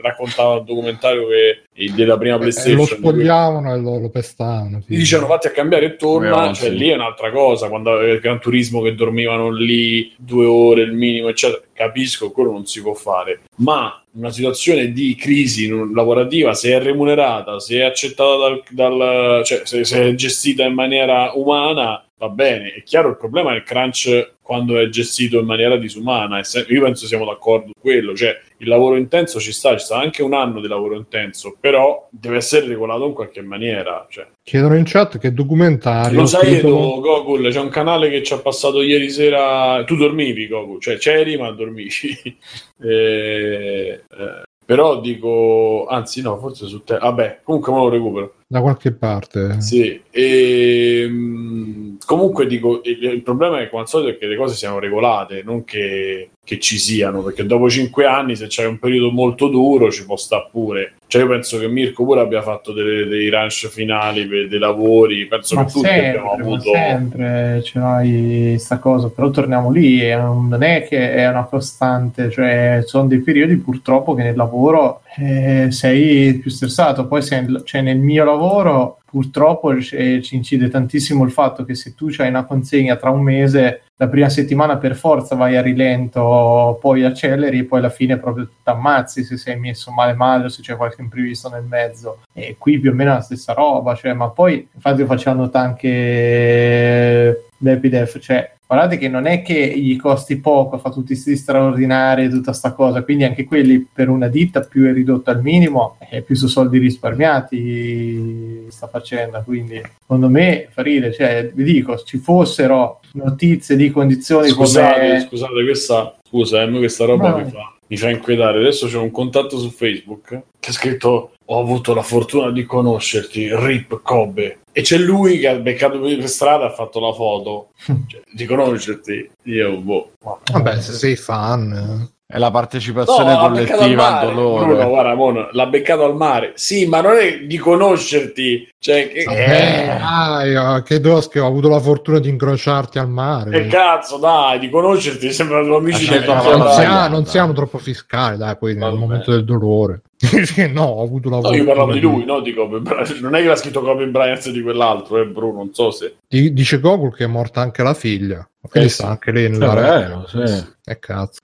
raccontava 0.00 0.56
il 0.56 0.64
documentario 0.64 1.26
che 1.28 1.92
della 1.94 2.18
prima 2.18 2.36
Eh, 2.36 2.38
PlayStation. 2.40 2.76
lo 2.76 2.82
di 2.82 2.88
cui- 2.88 2.96
spogliavano 2.98 3.74
e 3.74 3.78
lo, 3.78 3.98
lo 3.98 4.10
pestavano. 4.10 4.82
sì. 4.86 4.94
gli 4.94 4.98
dicevano 4.98 5.28
vatti 5.28 5.46
a 5.46 5.50
cambiare 5.50 5.86
e 5.86 5.96
torna, 5.96 6.50
Eh, 6.50 6.54
cioè 6.54 6.68
sì. 6.68 6.76
lì 6.76 6.88
è 6.90 6.94
un'altra 6.94 7.30
cosa, 7.30 7.68
quando 7.68 7.92
aveva 7.92 8.12
il 8.12 8.20
Gran 8.20 8.38
Turismo 8.40 8.82
che 8.82 8.94
dormivano 8.94 9.50
lì 9.50 10.12
due 10.18 10.44
ore 10.44 10.82
il 10.82 10.92
minimo, 10.92 11.28
eccetera, 11.28 11.62
capisco, 11.72 12.30
quello 12.32 12.52
non 12.52 12.66
si 12.66 12.82
può 12.82 12.92
fare, 12.94 13.40
ma 13.56 13.98
una 14.12 14.30
situazione 14.30 14.92
di 14.92 15.14
crisi 15.16 15.68
lavorativa, 15.92 16.52
se 16.54 16.72
è 16.72 16.80
remunerata, 16.80 17.58
se 17.58 17.78
è 17.78 17.82
accettata 17.82 18.36
dal, 18.36 18.62
dal- 18.68 19.42
cioè 19.44 19.62
se, 19.64 19.84
se 19.84 20.02
è 20.10 20.14
gestita 20.14 20.64
in 20.64 20.74
maniera 20.74 21.32
umana, 21.34 22.03
va 22.16 22.28
bene, 22.28 22.72
è 22.72 22.82
chiaro 22.82 23.08
il 23.10 23.16
problema 23.16 23.52
è 23.52 23.56
il 23.56 23.62
crunch 23.62 24.32
quando 24.40 24.78
è 24.78 24.88
gestito 24.88 25.38
in 25.38 25.46
maniera 25.46 25.76
disumana, 25.76 26.40
io 26.68 26.82
penso 26.82 27.06
siamo 27.06 27.24
d'accordo 27.24 27.68
su 27.74 27.80
quello, 27.80 28.14
cioè 28.14 28.38
il 28.58 28.68
lavoro 28.68 28.96
intenso 28.96 29.40
ci 29.40 29.52
sta, 29.52 29.76
ci 29.76 29.84
sta 29.84 29.98
anche 29.98 30.22
un 30.22 30.34
anno 30.34 30.60
di 30.60 30.68
lavoro 30.68 30.96
intenso, 30.96 31.56
però 31.58 32.06
deve 32.10 32.36
essere 32.36 32.66
regolato 32.66 33.06
in 33.06 33.14
qualche 33.14 33.40
maniera, 33.42 34.06
cioè 34.10 34.26
Chiedono 34.42 34.76
in 34.76 34.84
chat 34.84 35.16
che 35.18 35.32
documentario. 35.32 36.20
lo 36.20 36.26
sai, 36.26 36.56
titolo- 36.56 36.76
Edo, 36.76 37.00
Gogol, 37.00 37.50
c'è 37.50 37.60
un 37.60 37.70
canale 37.70 38.10
che 38.10 38.22
ci 38.22 38.34
ha 38.34 38.38
passato 38.38 38.82
ieri 38.82 39.08
sera. 39.08 39.82
Tu 39.84 39.96
dormivi, 39.96 40.46
Gogol, 40.46 40.80
cioè 40.80 40.98
c'eri, 40.98 41.38
ma 41.38 41.50
dormivi. 41.50 41.90
Eh, 42.84 44.02
eh, 44.10 44.42
però 44.66 45.00
dico, 45.00 45.86
anzi, 45.88 46.20
no, 46.20 46.36
forse 46.38 46.66
su 46.66 46.82
te. 46.84 46.98
Vabbè, 46.98 47.40
comunque 47.42 47.72
me 47.72 47.78
lo 47.78 47.88
recupero. 47.88 48.34
Da 48.46 48.60
qualche 48.60 48.92
parte. 48.92 49.60
Sì, 49.60 50.00
e, 50.10 51.06
mm, 51.08 51.96
comunque 52.04 52.46
dico, 52.46 52.80
il, 52.84 53.02
il 53.02 53.22
problema 53.22 53.58
è 53.58 53.64
che 53.64 53.70
come 53.70 53.82
al 53.82 53.88
solito 53.88 54.10
è 54.10 54.18
che 54.18 54.26
le 54.26 54.36
cose 54.36 54.54
siano 54.54 54.78
regolate, 54.78 55.42
non 55.44 55.64
che, 55.64 56.30
che 56.44 56.58
ci 56.58 56.78
siano, 56.78 57.22
perché 57.22 57.46
dopo 57.46 57.68
cinque 57.68 58.04
anni 58.06 58.36
se 58.36 58.46
c'è 58.46 58.66
un 58.66 58.78
periodo 58.78 59.10
molto 59.10 59.48
duro 59.48 59.90
ci 59.90 60.04
può 60.04 60.16
sta 60.16 60.46
pure. 60.50 60.94
Cioè 61.06 61.22
io 61.22 61.28
penso 61.28 61.58
che 61.58 61.68
Mirko 61.68 62.04
pure 62.04 62.20
abbia 62.20 62.42
fatto 62.42 62.72
delle- 62.72 63.06
dei 63.06 63.28
ranch 63.28 63.68
finali, 63.68 64.26
per 64.26 64.48
dei 64.48 64.58
lavori, 64.58 65.26
penso 65.26 65.54
ma 65.54 65.64
che 65.64 65.72
tutti 65.72 65.86
sempre, 65.86 66.08
abbiamo 66.08 66.26
ma 66.26 66.34
avuto... 66.34 66.72
sempre 66.72 67.62
ce 67.62 67.78
l'hai 67.78 68.56
sta 68.58 68.78
cosa, 68.78 69.08
però 69.08 69.30
torniamo 69.30 69.70
lì, 69.70 70.08
non 70.10 70.62
è 70.62 70.86
che 70.88 71.12
è 71.14 71.28
una 71.28 71.44
costante, 71.44 72.30
cioè 72.30 72.82
sono 72.84 73.06
dei 73.06 73.20
periodi 73.20 73.56
purtroppo 73.56 74.14
che 74.14 74.22
nel 74.22 74.36
lavoro 74.36 75.02
eh, 75.16 75.70
sei 75.70 76.34
più 76.38 76.50
stressato, 76.50 77.06
poi 77.06 77.22
se, 77.22 77.46
cioè, 77.64 77.82
nel 77.82 77.98
mio 77.98 78.24
lavoro 78.24 78.98
purtroppo 79.04 79.80
ci, 79.80 80.20
ci 80.22 80.34
incide 80.34 80.68
tantissimo 80.68 81.24
il 81.24 81.30
fatto 81.30 81.64
che 81.64 81.76
se 81.76 81.94
tu 81.94 82.08
hai 82.18 82.28
una 82.28 82.44
consegna 82.44 82.96
tra 82.96 83.10
un 83.10 83.22
mese, 83.22 83.82
la 83.96 84.08
prima 84.08 84.28
settimana 84.28 84.76
per 84.76 84.96
forza 84.96 85.36
vai 85.36 85.56
a 85.56 85.62
rilento, 85.62 86.78
poi 86.80 87.04
acceleri 87.04 87.62
poi 87.62 87.78
alla 87.78 87.90
fine 87.90 88.18
proprio 88.18 88.46
ti 88.46 88.52
ammazzi 88.64 89.22
se 89.22 89.36
sei 89.36 89.56
messo 89.56 89.92
male 89.92 90.14
male 90.14 90.46
o 90.46 90.48
se 90.48 90.62
c'è 90.62 90.74
qualche 90.74 91.00
imprevisto 91.00 91.48
nel 91.48 91.62
mezzo. 91.62 92.22
E 92.32 92.56
qui 92.58 92.80
più 92.80 92.90
o 92.90 92.94
meno 92.94 93.12
la 93.12 93.20
stessa 93.20 93.52
roba, 93.52 93.94
cioè, 93.94 94.14
ma 94.14 94.30
poi 94.30 94.66
infatti 94.74 95.04
facciamo 95.04 95.42
notare 95.42 95.66
anche 95.68 97.43
l'Epidef, 97.64 98.18
cioè 98.20 98.52
guardate 98.66 98.96
che 98.96 99.08
non 99.08 99.26
è 99.26 99.42
che 99.42 99.72
gli 99.76 99.96
costi 99.96 100.38
poco, 100.38 100.78
fa 100.78 100.90
tutti 100.90 101.12
questi 101.12 101.36
straordinari 101.36 102.24
e 102.24 102.28
tutta 102.28 102.52
sta 102.52 102.72
cosa, 102.72 103.02
quindi 103.02 103.24
anche 103.24 103.44
quelli 103.44 103.86
per 103.92 104.08
una 104.08 104.28
ditta 104.28 104.60
più 104.60 104.84
è 104.84 104.92
ridotto 104.92 105.30
al 105.30 105.42
minimo 105.42 105.98
e 106.10 106.22
più 106.22 106.34
su 106.34 106.46
soldi 106.46 106.78
risparmiati 106.78 108.66
sta 108.68 108.86
facendo, 108.88 109.42
quindi 109.44 109.80
secondo 110.00 110.28
me 110.28 110.68
fa 110.70 110.82
ridere, 110.82 111.12
cioè 111.12 111.50
vi 111.54 111.64
dico, 111.64 111.96
ci 111.98 112.18
fossero 112.18 113.00
notizie 113.14 113.76
di 113.76 113.90
condizioni 113.90 114.48
Scusate, 114.48 115.00
come... 115.00 115.20
scusate, 115.20 115.64
questa, 115.64 116.16
scusa, 116.28 116.62
eh, 116.62 116.70
questa 116.70 117.04
roba 117.04 117.30
No. 117.30 117.36
mi, 117.38 117.50
fa, 117.50 117.74
mi 117.86 117.96
fa 117.96 118.10
inquietare. 118.10 118.58
Adesso 118.58 118.86
c'è 118.86 118.98
un 118.98 119.10
contatto 119.10 119.58
su 119.58 119.70
Facebook 119.70 120.42
che 120.58 120.70
ha 120.70 120.72
scritto: 120.72 121.32
Ho 121.46 121.60
avuto 121.60 121.94
la 121.94 122.02
fortuna 122.02 122.50
di 122.50 122.64
conoscerti, 122.64 123.48
Rip 123.54 124.00
Kobe. 124.02 124.58
E 124.76 124.82
c'è 124.82 124.98
lui 124.98 125.38
che 125.38 125.46
ha 125.46 125.54
beccato 125.54 126.00
per 126.00 126.28
strada 126.28 126.64
e 126.64 126.66
ha 126.66 126.72
fatto 126.72 126.98
la 126.98 127.12
foto 127.12 127.68
Cioè, 128.08 128.22
di 128.32 128.44
conoscerti. 128.44 129.30
Io, 129.44 129.76
boh. 129.76 130.10
Vabbè, 130.50 130.80
se 130.80 130.92
sei 130.92 131.14
fan. 131.14 132.10
È 132.26 132.38
la 132.38 132.50
partecipazione 132.50 133.32
al 133.32 133.38
collettiva 133.38 134.06
al 134.18 134.24
mare. 134.24 134.34
dolore. 134.34 134.64
Bruno, 134.64 134.88
guarda, 134.88 135.14
Mono, 135.14 135.48
l'ha 135.52 135.66
beccato 135.66 136.04
al 136.04 136.16
mare. 136.16 136.52
Sì, 136.56 136.86
ma 136.86 137.00
non 137.00 137.16
è 137.18 137.40
di 137.44 137.56
conoscerti. 137.58 138.68
Cioè, 138.76 139.08
che, 139.10 139.20
Eh, 139.20 139.98
dai, 139.98 140.82
che 140.82 140.98
dos 141.00 141.28
che 141.28 141.38
ho 141.38 141.46
avuto 141.46 141.68
la 141.68 141.78
fortuna 141.78 142.18
di 142.18 142.30
incrociarti 142.30 142.98
al 142.98 143.10
mare. 143.10 143.50
che 143.50 143.66
cazzo, 143.68 144.16
dai, 144.16 144.58
di 144.58 144.70
conoscerti 144.70 145.30
sembra 145.30 145.62
tuoi 145.62 145.76
amici 145.76 146.08
non, 146.08 146.72
siamo, 146.72 147.08
non 147.08 147.26
siamo 147.26 147.52
troppo 147.52 147.78
fiscali, 147.78 148.38
dai, 148.38 148.56
poi 148.56 148.72
nel 148.72 148.82
Vabbè. 148.88 148.96
momento 148.96 149.30
del 149.30 149.44
dolore. 149.44 150.00
no, 150.72 150.82
ho 150.82 151.02
avuto 151.02 151.28
la 151.28 151.40
No, 151.40 151.54
io 151.54 151.64
parlavo 151.64 151.92
di 151.92 152.00
lui, 152.00 152.24
no? 152.24 152.40
Di 152.40 152.54
Kobe 152.54 152.80
Bryant. 152.80 153.18
Non 153.20 153.34
è 153.34 153.40
che 153.40 153.46
l'ha 153.48 153.56
scritto 153.56 153.82
Kobe 153.82 154.06
Bryant 154.06 154.48
di 154.50 154.62
quell'altro, 154.62 155.20
eh, 155.20 155.26
Bruno. 155.26 155.58
Non 155.58 155.74
so 155.74 155.90
se. 155.90 156.16
Di- 156.26 156.52
dice 156.52 156.80
Gogol 156.80 157.14
che 157.14 157.24
è 157.24 157.26
morta 157.28 157.60
anche 157.60 157.82
la 157.82 157.94
figlia. 157.94 158.48
Quindi 158.60 158.88
Eh, 158.88 158.92
sta 158.92 159.04
sì. 159.04 159.10
anche 159.10 159.32
lei 159.32 159.44
È 159.44 159.48
nella 159.48 159.74
vero, 159.74 160.26
sì. 160.26 160.64
E 160.84 160.98
cazzo. 160.98 161.40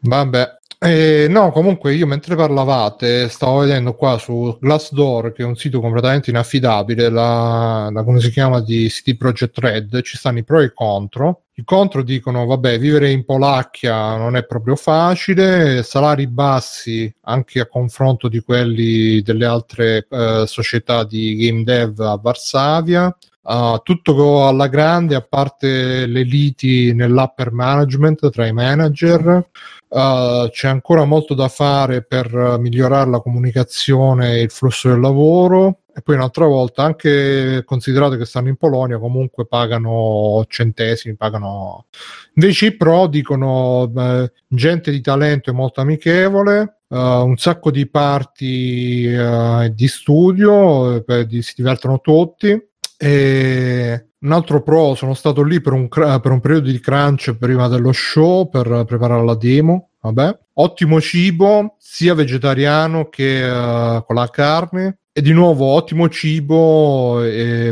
Vabbè. 0.00 0.54
Eh, 0.78 1.26
no, 1.30 1.50
comunque 1.52 1.94
io 1.94 2.06
mentre 2.06 2.36
parlavate 2.36 3.30
stavo 3.30 3.60
vedendo 3.60 3.94
qua 3.94 4.18
su 4.18 4.58
Glassdoor, 4.60 5.32
che 5.32 5.42
è 5.42 5.46
un 5.46 5.56
sito 5.56 5.80
completamente 5.80 6.28
inaffidabile, 6.28 7.08
la, 7.08 7.88
la- 7.90 8.04
come 8.04 8.20
si 8.20 8.30
chiama 8.30 8.60
di 8.60 8.86
CD 8.88 9.16
Projekt 9.16 9.58
Red, 9.58 10.02
ci 10.02 10.18
stanno 10.18 10.38
i 10.38 10.44
pro 10.44 10.60
e 10.60 10.64
i 10.66 10.72
contro. 10.74 11.44
I 11.58 11.64
contro 11.64 12.02
dicono, 12.02 12.44
vabbè, 12.44 12.78
vivere 12.78 13.10
in 13.10 13.24
Polacchia 13.24 14.16
non 14.16 14.36
è 14.36 14.44
proprio 14.44 14.76
facile, 14.76 15.82
salari 15.82 16.26
bassi 16.26 17.10
anche 17.22 17.60
a 17.60 17.66
confronto 17.66 18.28
di 18.28 18.40
quelli 18.40 19.22
delle 19.22 19.46
altre 19.46 20.06
eh, 20.06 20.44
società 20.46 21.02
di 21.04 21.34
game 21.36 21.64
dev 21.64 21.98
a 22.00 22.18
Varsavia, 22.22 23.16
Uh, 23.48 23.78
tutto 23.84 24.48
alla 24.48 24.66
grande, 24.66 25.14
a 25.14 25.20
parte 25.20 26.06
le 26.06 26.22
liti 26.24 26.92
nell'upper 26.92 27.52
management 27.52 28.28
tra 28.30 28.44
i 28.44 28.52
manager. 28.52 29.50
Uh, 29.86 30.48
c'è 30.50 30.66
ancora 30.66 31.04
molto 31.04 31.32
da 31.32 31.46
fare 31.46 32.02
per 32.02 32.56
migliorare 32.58 33.08
la 33.08 33.20
comunicazione 33.20 34.32
e 34.32 34.42
il 34.42 34.50
flusso 34.50 34.88
del 34.88 34.98
lavoro. 34.98 35.82
E 35.96 36.02
poi 36.02 36.16
un'altra 36.16 36.44
volta, 36.44 36.82
anche 36.82 37.62
considerato 37.64 38.16
che 38.16 38.26
stanno 38.26 38.48
in 38.48 38.56
Polonia, 38.56 38.98
comunque 38.98 39.46
pagano 39.46 40.44
centesimi, 40.46 41.16
pagano. 41.16 41.86
Invece 42.34 42.66
i 42.66 42.76
pro 42.76 43.06
dicono 43.06 43.88
beh, 43.88 44.30
gente 44.46 44.90
di 44.90 45.00
talento 45.00 45.48
e 45.48 45.54
molto 45.54 45.80
amichevole, 45.80 46.80
uh, 46.88 46.98
un 46.98 47.38
sacco 47.38 47.70
di 47.70 47.88
parti 47.88 49.06
uh, 49.06 49.72
di 49.72 49.88
studio, 49.88 51.02
eh, 51.02 51.26
si 51.40 51.54
divertono 51.56 52.02
tutti 52.02 52.62
e 52.98 54.06
un 54.18 54.32
altro 54.32 54.62
pro, 54.62 54.94
sono 54.94 55.14
stato 55.14 55.42
lì 55.42 55.62
per 55.62 55.72
un, 55.72 55.88
per 55.88 56.30
un 56.30 56.40
periodo 56.40 56.70
di 56.70 56.78
crunch 56.78 57.34
prima 57.36 57.68
dello 57.68 57.92
show 57.92 58.50
per 58.50 58.84
preparare 58.86 59.24
la 59.24 59.34
demo. 59.34 59.92
Vabbè. 60.02 60.38
Ottimo 60.58 61.00
cibo, 61.00 61.76
sia 61.78 62.12
vegetariano 62.12 63.08
che 63.08 63.42
uh, 63.42 64.04
con 64.04 64.14
la 64.14 64.28
carne. 64.28 64.98
E 65.18 65.22
di 65.22 65.32
nuovo 65.32 65.64
ottimo 65.72 66.10
cibo, 66.10 67.22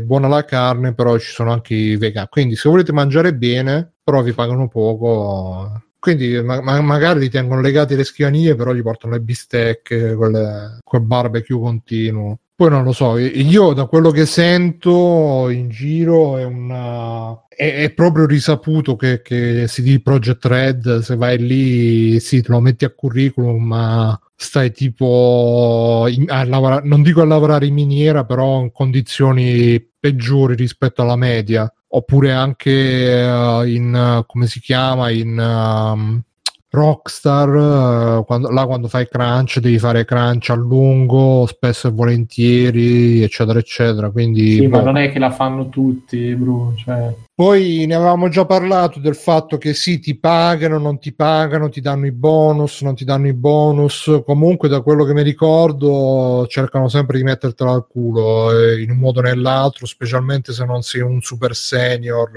buona 0.03 0.29
la 0.29 0.47
carne, 0.47 0.95
però 0.95 1.19
ci 1.19 1.31
sono 1.31 1.53
anche 1.53 1.75
i 1.75 1.97
vegani. 1.99 2.29
Quindi 2.31 2.57
se 2.57 2.71
volete 2.71 2.91
mangiare 2.91 3.35
bene, 3.35 3.97
però 4.03 4.23
vi 4.23 4.33
pagano 4.33 4.67
poco. 4.67 5.83
Quindi 5.99 6.41
ma- 6.43 6.63
ma- 6.63 6.81
magari 6.81 7.21
li 7.21 7.29
tengono 7.29 7.61
legati 7.61 7.93
alle 7.93 8.05
scrivanie, 8.05 8.55
però 8.55 8.73
gli 8.73 8.81
portano 8.81 9.13
le 9.13 9.21
bistecche, 9.21 10.15
quelle, 10.15 10.79
quel 10.83 11.03
barbecue 11.03 11.59
continuo. 11.59 12.39
Poi 12.57 12.71
non 12.71 12.85
lo 12.85 12.93
so, 12.93 13.19
io 13.19 13.73
da 13.73 13.87
quello 13.87 14.13
che 14.13 14.27
sento 14.27 15.49
in 15.51 15.71
giro 15.71 16.39
è, 16.39 16.45
una, 16.45 17.47
è, 17.49 17.83
è 17.83 17.91
proprio 17.91 18.27
risaputo 18.27 18.95
che, 18.95 19.23
che 19.23 19.65
CD 19.67 20.01
Project 20.01 20.45
Red, 20.45 20.99
se 21.01 21.17
vai 21.17 21.37
lì, 21.39 22.21
sì, 22.21 22.43
te 22.43 22.53
lo 22.53 22.61
metti 22.61 22.85
a 22.85 22.91
curriculum, 22.91 23.61
ma 23.61 24.21
stai 24.37 24.71
tipo 24.71 26.07
a 26.29 26.45
lavorare, 26.45 26.87
non 26.87 27.03
dico 27.03 27.23
a 27.23 27.27
lavorare 27.27 27.67
in 27.67 27.75
miniera, 27.75 28.25
però 28.25 28.61
in 28.61 28.71
condizioni 28.71 29.85
peggiori 29.99 30.55
rispetto 30.55 31.03
alla 31.03 31.17
media. 31.17 31.69
Oppure 31.89 32.31
anche 32.31 32.71
uh, 32.71 33.65
in, 33.65 34.23
come 34.27 34.47
si 34.47 34.61
chiama, 34.61 35.11
in... 35.11 35.37
Um, 35.39 36.23
Rockstar, 36.75 38.19
eh, 38.19 38.25
quando, 38.25 38.51
là 38.51 38.67
quando 38.67 38.89
fai 38.89 39.09
crunch 39.09 39.61
devi 39.61 39.79
fare 39.79 40.05
crunch 40.05 40.51
a 40.51 40.55
lungo, 40.55 41.47
spesso 41.47 41.87
e 41.87 41.91
volentieri, 41.93 43.23
eccetera, 43.23 43.61
eccetera. 43.61 44.11
Quindi, 44.11 44.55
sì, 44.55 44.69
boh. 44.69 44.79
ma 44.79 44.83
non 44.83 44.97
è 44.97 45.13
che 45.13 45.21
la 45.21 45.31
fanno 45.31 45.69
tutti, 45.69 46.35
Bru. 46.35 46.75
Cioè... 46.77 47.15
Poi 47.37 47.85
ne 47.87 47.97
avevamo 47.97 48.29
già 48.29 48.47
parlato 48.47 49.01
del 49.01 49.17
fatto 49.17 49.59
che 49.59 49.75
sì, 49.75 49.99
ti 49.99 50.17
pagano, 50.17 50.79
non 50.79 51.01
ti 51.01 51.13
pagano, 51.13 51.69
ti 51.69 51.81
danno 51.81 52.07
i 52.07 52.13
bonus, 52.13 52.83
non 52.83 52.95
ti 52.95 53.05
danno 53.05 53.27
i 53.27 53.33
bonus. 53.33 54.23
Comunque, 54.25 54.69
da 54.69 54.83
quello 54.83 55.05
che 55.05 55.15
mi 55.15 55.23
ricordo, 55.23 56.47
cercano 56.49 56.89
sempre 56.89 57.19
di 57.19 57.25
mettertela 57.25 57.73
al 57.73 57.89
culo 57.89 58.53
eh, 58.57 58.81
in 58.81 58.91
un 58.93 58.99
modo 58.99 59.19
o 59.19 59.23
nell'altro, 59.23 59.85
specialmente 59.85 60.53
se 60.53 60.65
non 60.65 60.83
sei 60.83 61.01
un 61.01 61.21
super 61.23 61.57
senior, 61.57 62.31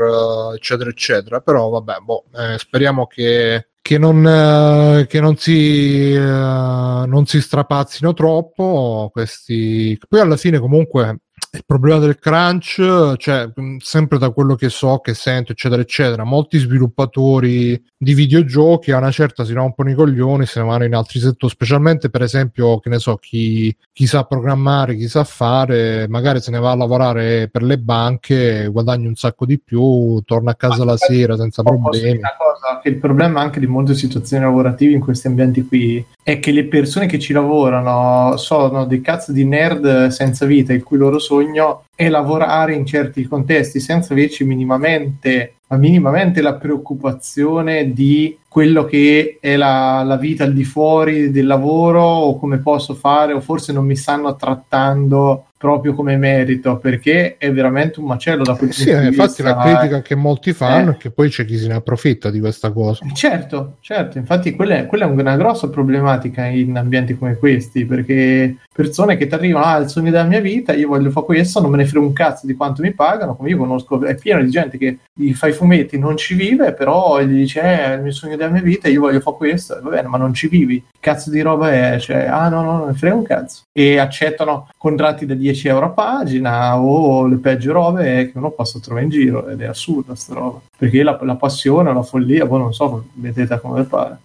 eh, 0.53 0.55
eccetera, 0.55 0.89
eccetera. 0.89 1.41
Però, 1.41 1.69
vabbè, 1.69 1.99
boh, 1.99 2.25
eh, 2.35 2.57
speriamo 2.57 3.05
che 3.05 3.67
che 3.87 3.97
non, 3.97 4.27
eh, 4.27 5.05
che 5.07 5.21
non 5.21 5.37
si, 5.37 6.11
eh, 6.11 6.17
non 6.19 7.25
si 7.25 7.39
strapazzino 7.39 8.13
troppo 8.13 9.09
questi 9.13 9.97
poi 10.09 10.19
alla 10.19 10.35
fine 10.35 10.59
comunque 10.59 11.21
il 11.57 11.63
problema 11.65 11.99
del 11.99 12.19
crunch, 12.19 13.15
cioè, 13.17 13.49
sempre 13.79 14.17
da 14.17 14.29
quello 14.29 14.55
che 14.55 14.69
so, 14.69 14.99
che 14.99 15.13
sento, 15.13 15.51
eccetera, 15.51 15.81
eccetera, 15.81 16.23
molti 16.23 16.57
sviluppatori 16.57 17.81
di 17.97 18.13
videogiochi 18.13 18.91
a 18.91 18.97
una 18.97 19.11
certa 19.11 19.43
si 19.43 19.53
rompono 19.53 19.89
i 19.89 19.95
coglioni 19.95 20.45
se 20.45 20.59
ne 20.59 20.67
vanno 20.67 20.85
in 20.85 20.93
altri 20.93 21.19
settori, 21.19 21.51
specialmente 21.51 22.09
per 22.09 22.21
esempio, 22.21 22.79
che 22.79 22.89
ne 22.89 22.99
so, 22.99 23.15
chi, 23.15 23.75
chi 23.91 24.05
sa 24.05 24.23
programmare, 24.23 24.95
chi 24.95 25.07
sa 25.07 25.23
fare, 25.23 26.07
magari 26.07 26.39
se 26.39 26.51
ne 26.51 26.59
va 26.59 26.71
a 26.71 26.75
lavorare 26.75 27.49
per 27.49 27.63
le 27.63 27.77
banche, 27.79 28.67
guadagni 28.71 29.07
un 29.07 29.15
sacco 29.15 29.45
di 29.45 29.59
più, 29.59 30.21
torna 30.25 30.51
a 30.51 30.55
casa 30.55 30.85
la 30.85 30.97
sera 30.97 31.35
senza 31.35 31.63
problemi. 31.63 32.19
Cosa, 32.37 32.81
il 32.83 32.97
problema 32.97 33.41
anche 33.41 33.59
di 33.59 33.67
molte 33.67 33.95
situazioni 33.95 34.43
lavorative 34.43 34.93
in 34.93 34.99
questi 34.99 35.27
ambienti 35.27 35.65
qui 35.65 36.05
è 36.21 36.39
che 36.39 36.51
le 36.51 36.65
persone 36.65 37.05
che 37.05 37.19
ci 37.19 37.33
lavorano 37.33 38.35
sono 38.37 38.85
dei 38.85 39.01
cazzo 39.01 39.31
di 39.31 39.45
nerd 39.45 40.07
senza 40.07 40.45
vita, 40.45 40.73
il 40.73 40.83
cui 40.83 40.97
loro 40.97 41.19
sogno 41.19 41.46
è 41.95 42.09
lavorare 42.09 42.73
in 42.73 42.85
certi 42.85 43.23
contesti 43.23 43.79
senza 43.79 44.13
averci 44.13 44.43
minimamente, 44.43 45.56
minimamente 45.75 46.41
la 46.41 46.55
preoccupazione 46.55 47.91
di 47.91 48.37
quello 48.57 48.85
che 48.85 49.37
è 49.39 49.55
la, 49.55 50.01
la, 50.03 50.15
vita 50.15 50.43
al 50.43 50.53
di 50.53 50.63
fuori 50.63 51.29
del 51.29 51.45
lavoro 51.45 52.01
o 52.01 52.39
come 52.39 52.57
posso 52.57 52.95
fare 52.95 53.33
o 53.33 53.41
forse 53.41 53.71
non 53.73 53.85
mi 53.85 53.95
stanno 53.95 54.35
trattando 54.35 55.47
proprio 55.57 55.93
come 55.93 56.17
merito 56.17 56.77
perché 56.77 57.37
è 57.37 57.51
veramente 57.51 57.99
un 57.99 58.05
macello 58.05 58.43
da 58.43 58.55
quel 58.55 58.71
sì, 58.71 58.85
punto 58.85 58.99
di 59.01 59.07
infatti 59.07 59.41
la 59.41 59.57
critica 59.57 60.01
che 60.01 60.15
molti 60.15 60.53
fanno 60.53 60.91
eh. 60.91 60.93
è 60.93 60.97
che 60.97 61.09
poi 61.09 61.29
c'è 61.29 61.45
chi 61.45 61.57
se 61.57 61.67
ne 61.67 61.73
approfitta 61.73 62.29
di 62.29 62.39
questa 62.39 62.71
cosa 62.71 63.05
certo, 63.13 63.77
certo 63.79 64.17
infatti 64.17 64.55
quella 64.55 64.77
è, 64.77 64.85
quella 64.85 65.05
è 65.05 65.09
una 65.09 65.35
grossa 65.35 65.69
problematica 65.69 66.45
in 66.45 66.77
ambienti 66.77 67.17
come 67.17 67.37
questi 67.37 67.85
perché 67.85 68.57
persone 68.71 69.17
che 69.17 69.27
ti 69.27 69.33
arrivano 69.33 69.65
ah 69.65 69.77
il 69.77 69.89
sogno 69.89 70.11
della 70.11 70.23
mia 70.23 70.41
vita 70.41 70.73
io 70.73 70.87
voglio 70.87 71.09
fare 71.09 71.25
questo 71.25 71.59
non 71.59 71.71
me 71.71 71.77
ne 71.77 71.85
frega 71.85 72.05
un 72.05 72.13
cazzo 72.13 72.45
di 72.45 72.53
quanto 72.53 72.83
mi 72.83 72.93
pagano 72.93 73.35
come 73.35 73.49
io 73.49 73.57
conosco 73.57 74.03
è 74.03 74.15
pieno 74.15 74.43
di 74.43 74.49
gente 74.49 74.77
che 74.77 74.99
gli 75.13 75.33
fa 75.33 75.47
i 75.47 75.53
fumetti 75.57 75.99
non 75.99 76.15
ci 76.15 76.35
vive 76.35 76.73
però 76.73 77.19
gli 77.21 77.35
dice 77.35 77.61
eh, 77.61 77.95
il 77.95 78.01
mio 78.01 78.11
sogno 78.11 78.35
della 78.35 78.49
mia 78.49 78.61
vita 78.61 78.87
io 78.87 79.01
voglio 79.01 79.19
fare 79.19 79.35
questo. 79.35 79.79
Va 79.81 79.89
bene 79.89 80.07
ma 80.07 80.17
non 80.17 80.33
ci 80.33 80.47
vivi. 80.47 80.83
Cazzo 80.99 81.29
di 81.29 81.41
roba 81.41 81.71
è? 81.71 81.99
Cioè 81.99 82.25
ah 82.25 82.47
no 82.49 82.61
no 82.61 82.77
non 82.77 82.95
frega 82.95 83.15
un 83.15 83.23
cazzo. 83.23 83.63
E 83.71 83.97
accettano 83.97 84.69
contratti 84.77 85.25
da 85.25 85.33
10 85.33 85.67
euro 85.67 85.85
a 85.87 85.89
pagina 85.89 86.79
o 86.79 87.25
le 87.27 87.37
peggio 87.37 87.73
robe 87.73 88.31
che 88.31 88.37
uno 88.37 88.51
possa 88.51 88.79
trovare 88.79 89.05
in 89.05 89.11
giro 89.11 89.47
ed 89.47 89.61
è 89.61 89.65
assurda 89.65 90.15
sta 90.15 90.33
roba 90.33 90.61
perché 90.77 91.03
la, 91.03 91.17
la 91.23 91.35
passione 91.35 91.93
la 91.93 92.03
follia 92.03 92.45
poi 92.45 92.59
non 92.59 92.73
so 92.73 93.05
vedete 93.13 93.59
come 93.59 93.83
pare 93.83 94.19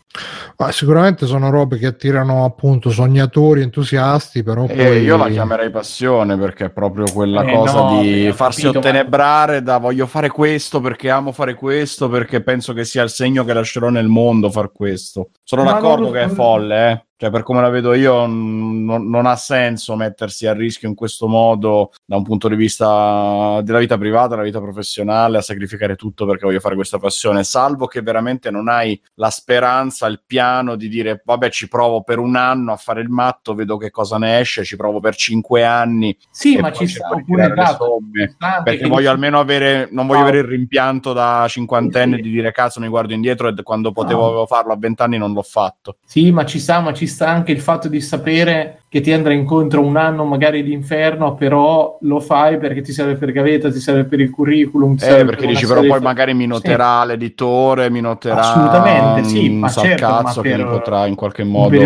ma 0.59 0.71
sicuramente 0.71 1.25
sono 1.25 1.49
robe 1.49 1.79
che 1.79 1.87
attirano 1.87 2.45
appunto 2.45 2.91
sognatori 2.91 3.63
entusiasti 3.63 4.43
però 4.43 4.67
eh, 4.67 4.75
poi... 4.75 4.99
io 5.03 5.17
la 5.17 5.31
chiamerei 5.31 5.71
passione 5.71 6.37
perché 6.37 6.67
è 6.67 6.71
proprio 6.71 7.05
quella 7.13 7.43
Eh, 7.43 7.55
cosa 7.55 7.81
no, 7.83 8.01
di 8.03 8.31
farsi 8.35 8.63
capito, 8.63 8.81
ma- 8.81 8.87
ottenebrare 8.89 9.63
da 9.63 9.79
voglio 9.79 10.07
fare 10.07 10.29
questo 10.29 10.81
perché 10.81 11.09
amo 11.09 11.33
fare 11.33 11.55
questo 11.55 12.11
perché 12.11 12.43
penso 12.43 12.75
che 12.75 12.85
sia 12.85 13.03
il 13.03 13.09
segno 13.11 13.45
che 13.45 13.55
lascerò 13.55 13.89
nel 13.89 14.09
mondo 14.09 14.51
far 14.51 14.71
questo 14.71 15.31
sono 15.43 15.65
Ma 15.65 15.73
d'accordo 15.73 16.05
non- 16.05 16.13
che 16.13 16.23
è 16.25 16.29
folle 16.29 16.91
eh 16.91 17.05
cioè 17.23 17.31
per 17.31 17.45
come 17.45 17.61
la 17.61 17.69
vedo 17.69 17.95
io 17.95 18.27
non, 18.27 19.09
non 19.09 19.27
ha 19.27 19.37
senso 19.37 19.95
mettersi 19.95 20.49
a 20.49 20.53
rischio 20.53 20.89
in 20.89 20.97
questo 20.97 21.29
modo 21.29 21.93
da 22.05 22.17
un 22.17 22.25
punto 22.25 22.49
di 22.49 22.57
vista 22.57 23.61
della 23.63 23.79
vita 23.79 23.97
privata, 23.97 24.31
della 24.31 24.43
vita 24.43 24.61
professionale, 24.61 25.39
a 25.39 25.41
sacrificare 25.41 25.95
tutto 25.95 26.27
perché 26.27 26.47
voglio 26.47 26.59
fare 26.59 26.75
questa 26.75 26.99
passione, 26.99 27.45
salvo 27.45 27.87
che 27.87 28.03
veramente 28.03 28.51
non 28.51 28.69
hai 28.69 29.01
la 29.15 29.31
speranza, 29.31 30.09
il 30.09 30.21
piano 30.27 30.75
di 30.75 30.89
dire 30.89 31.23
vabbè 31.25 31.49
ci 31.51 31.69
provo 31.69 32.03
per 32.03 32.19
un 32.19 32.35
anno 32.35 32.73
a 32.73 32.77
fare 32.77 33.01
il 33.01 33.09
matto, 33.09 33.55
vedo 33.55 33.77
che 33.77 33.93
cosa 33.93 34.19
ne 34.19 34.41
esce, 34.41 34.65
ci 34.65 34.75
provo 34.75 34.99
per 34.99 35.15
cinque 35.15 35.63
anni 35.63 36.17
sì 36.29 36.57
ma 36.57 36.73
ci 36.73 36.89
sta 36.89 37.09
le 37.25 37.49
dato, 37.55 37.99
anche 38.39 38.63
perché 38.65 38.89
voglio 38.89 39.11
almeno 39.13 39.39
avere 39.39 39.87
non 39.93 40.09
voglio 40.09 40.23
No. 40.23 40.27
avere 40.27 40.39
il 40.43 40.49
rimpianto 40.49 41.13
da 41.13 41.47
cinquantenne 41.49 42.17
di 42.17 42.31
dire 42.31 42.51
cazzo 42.51 42.81
mi 42.81 42.89
guardo 42.89 43.13
indietro 43.13 43.47
e 43.47 43.63
quando 43.63 43.93
potevo 43.93 44.33
No. 44.33 44.47
farlo 44.47 44.73
a 44.73 44.77
vent'anni 44.77 45.19
non 45.19 45.33
l'ho 45.33 45.43
fatto 45.43 45.99
Sì, 46.05 46.33
ma 46.33 46.45
ci 46.45 46.59
sta, 46.59 46.81
ma 46.81 46.93
ci 46.93 47.07
sta 47.07 47.11
anche 47.21 47.53
il 47.53 47.61
fatto 47.61 47.89
di 47.89 48.01
sapere 48.01 48.83
che 48.89 49.01
ti 49.01 49.13
andrà 49.13 49.33
incontro 49.33 49.81
un 49.81 49.97
anno 49.97 50.25
magari 50.25 50.63
di 50.63 50.73
inferno, 50.73 51.35
però 51.35 51.99
lo 52.03 52.21
fai 52.21 52.59
perché 52.59 52.83
ti 52.83 52.93
serve 52.93 53.17
per 53.17 53.33
gavetta, 53.33 53.71
ti 53.71 53.81
serve 53.81 54.05
per 54.05 54.21
il 54.21 54.31
curriculum. 54.31 54.97
ti 54.97 55.05
Eh, 55.05 55.25
perché 55.25 55.37
per 55.37 55.49
dici, 55.49 55.67
però 55.67 55.81
poi 55.81 55.99
di- 55.99 56.05
magari 56.05 56.35
mi 56.35 56.47
noterà 56.47 57.05
l'editore, 57.05 57.91
mi 57.91 58.01
noterà 58.01 58.41
Assolutamente, 58.41 59.25
sì, 59.25 59.49
ma 59.51 59.69
certo, 59.69 60.13
ma 60.23 60.35
che 60.41 60.57
mi 60.57 60.65
potrà 60.65 61.07
in 61.07 61.15
qualche 61.15 61.45
modo 61.45 61.81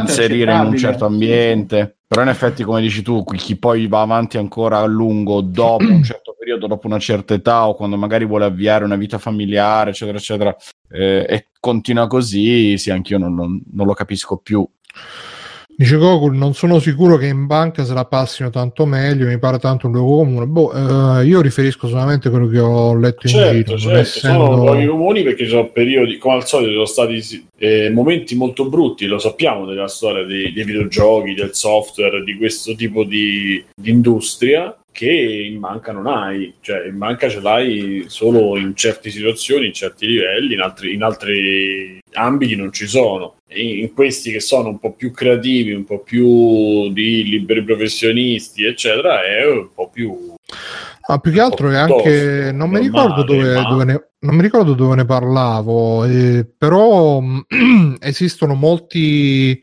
inserire 0.00 0.54
in 0.54 0.64
un 0.64 0.76
certo 0.76 1.06
ambiente. 1.06 1.95
Però 2.08 2.22
in 2.22 2.28
effetti, 2.28 2.62
come 2.62 2.80
dici 2.80 3.02
tu, 3.02 3.24
chi 3.24 3.56
poi 3.56 3.88
va 3.88 4.00
avanti 4.00 4.38
ancora 4.38 4.78
a 4.78 4.86
lungo 4.86 5.40
dopo 5.40 5.84
un 5.84 6.02
certo 6.04 6.36
periodo, 6.38 6.66
dopo 6.68 6.86
una 6.86 7.00
certa 7.00 7.34
età 7.34 7.66
o 7.66 7.74
quando 7.74 7.96
magari 7.96 8.24
vuole 8.24 8.44
avviare 8.44 8.84
una 8.84 8.96
vita 8.96 9.18
familiare, 9.18 9.90
eccetera, 9.90 10.16
eccetera, 10.18 10.56
eh, 10.88 11.26
e 11.28 11.46
continua 11.58 12.06
così, 12.06 12.78
sì, 12.78 12.90
anch'io 12.90 13.18
non, 13.18 13.34
non- 13.34 13.60
non 13.72 13.86
lo 13.86 13.94
capisco 13.94 14.36
più. 14.36 14.66
Dice 15.78 15.96
Gokul, 15.98 16.34
non 16.34 16.54
sono 16.54 16.78
sicuro 16.78 17.18
che 17.18 17.26
in 17.26 17.44
banca 17.44 17.84
se 17.84 17.92
la 17.92 18.06
passino 18.06 18.48
tanto 18.48 18.86
meglio, 18.86 19.26
mi 19.26 19.38
pare 19.38 19.58
tanto 19.58 19.88
un 19.88 19.92
luogo 19.92 20.16
comune. 20.16 20.46
Boh, 20.46 20.72
eh, 21.20 21.26
io 21.26 21.42
riferisco 21.42 21.86
solamente 21.86 22.28
a 22.28 22.30
quello 22.30 22.46
che 22.46 22.58
ho 22.58 22.96
letto 22.96 23.26
in 23.26 23.32
Certo, 23.34 23.74
giro. 23.74 23.78
certo, 23.78 23.98
essendo- 23.98 24.44
sono 24.46 24.56
luoghi 24.56 24.86
comuni 24.86 25.22
perché 25.22 25.44
ci 25.44 25.50
sono 25.50 25.68
periodi, 25.68 26.16
come 26.16 26.36
al 26.36 26.46
solito, 26.46 26.72
sono 26.72 26.86
stati 26.86 27.46
eh, 27.58 27.90
momenti 27.90 28.34
molto 28.36 28.70
brutti, 28.70 29.04
lo 29.04 29.18
sappiamo 29.18 29.66
della 29.66 29.86
storia 29.86 30.24
dei, 30.24 30.50
dei 30.50 30.64
videogiochi, 30.64 31.34
del 31.34 31.54
software, 31.54 32.24
di 32.24 32.36
questo 32.36 32.74
tipo 32.74 33.04
di, 33.04 33.62
di 33.74 33.90
industria 33.90 34.74
che 34.96 35.12
in 35.12 35.60
banca 35.60 35.92
non 35.92 36.06
hai, 36.06 36.54
cioè 36.62 36.86
in 36.86 36.96
banca 36.96 37.28
ce 37.28 37.40
l'hai 37.40 38.06
solo 38.08 38.56
in 38.56 38.74
certe 38.74 39.10
situazioni, 39.10 39.66
in 39.66 39.74
certi 39.74 40.06
livelli, 40.06 40.54
in 40.54 40.60
altri, 40.60 40.94
in 40.94 41.02
altri 41.02 41.98
ambiti 42.14 42.56
non 42.56 42.72
ci 42.72 42.86
sono. 42.86 43.36
E 43.46 43.78
in 43.78 43.92
questi 43.92 44.32
che 44.32 44.40
sono 44.40 44.70
un 44.70 44.78
po' 44.78 44.92
più 44.92 45.12
creativi, 45.12 45.72
un 45.72 45.84
po' 45.84 46.00
più 46.00 46.90
di 46.92 47.24
liberi 47.24 47.62
professionisti, 47.62 48.64
eccetera, 48.64 49.22
è 49.22 49.46
un 49.46 49.68
po' 49.74 49.90
più 49.90 50.34
Ah, 51.08 51.18
più 51.18 51.30
che 51.30 51.40
altro 51.40 51.70
è 51.70 51.76
anche 51.76 52.50
non 52.52 52.68
mi 52.68 52.80
normale, 52.80 53.06
ricordo 53.06 53.22
dove, 53.22 53.54
ma- 53.54 53.68
dove 53.68 53.84
ne, 53.84 54.08
non 54.20 54.34
mi 54.34 54.42
ricordo 54.42 54.74
dove 54.74 54.96
ne 54.96 55.04
parlavo, 55.04 56.04
eh, 56.04 56.44
però 56.58 57.20
mh, 57.20 57.98
esistono 58.00 58.54
molti 58.54 59.60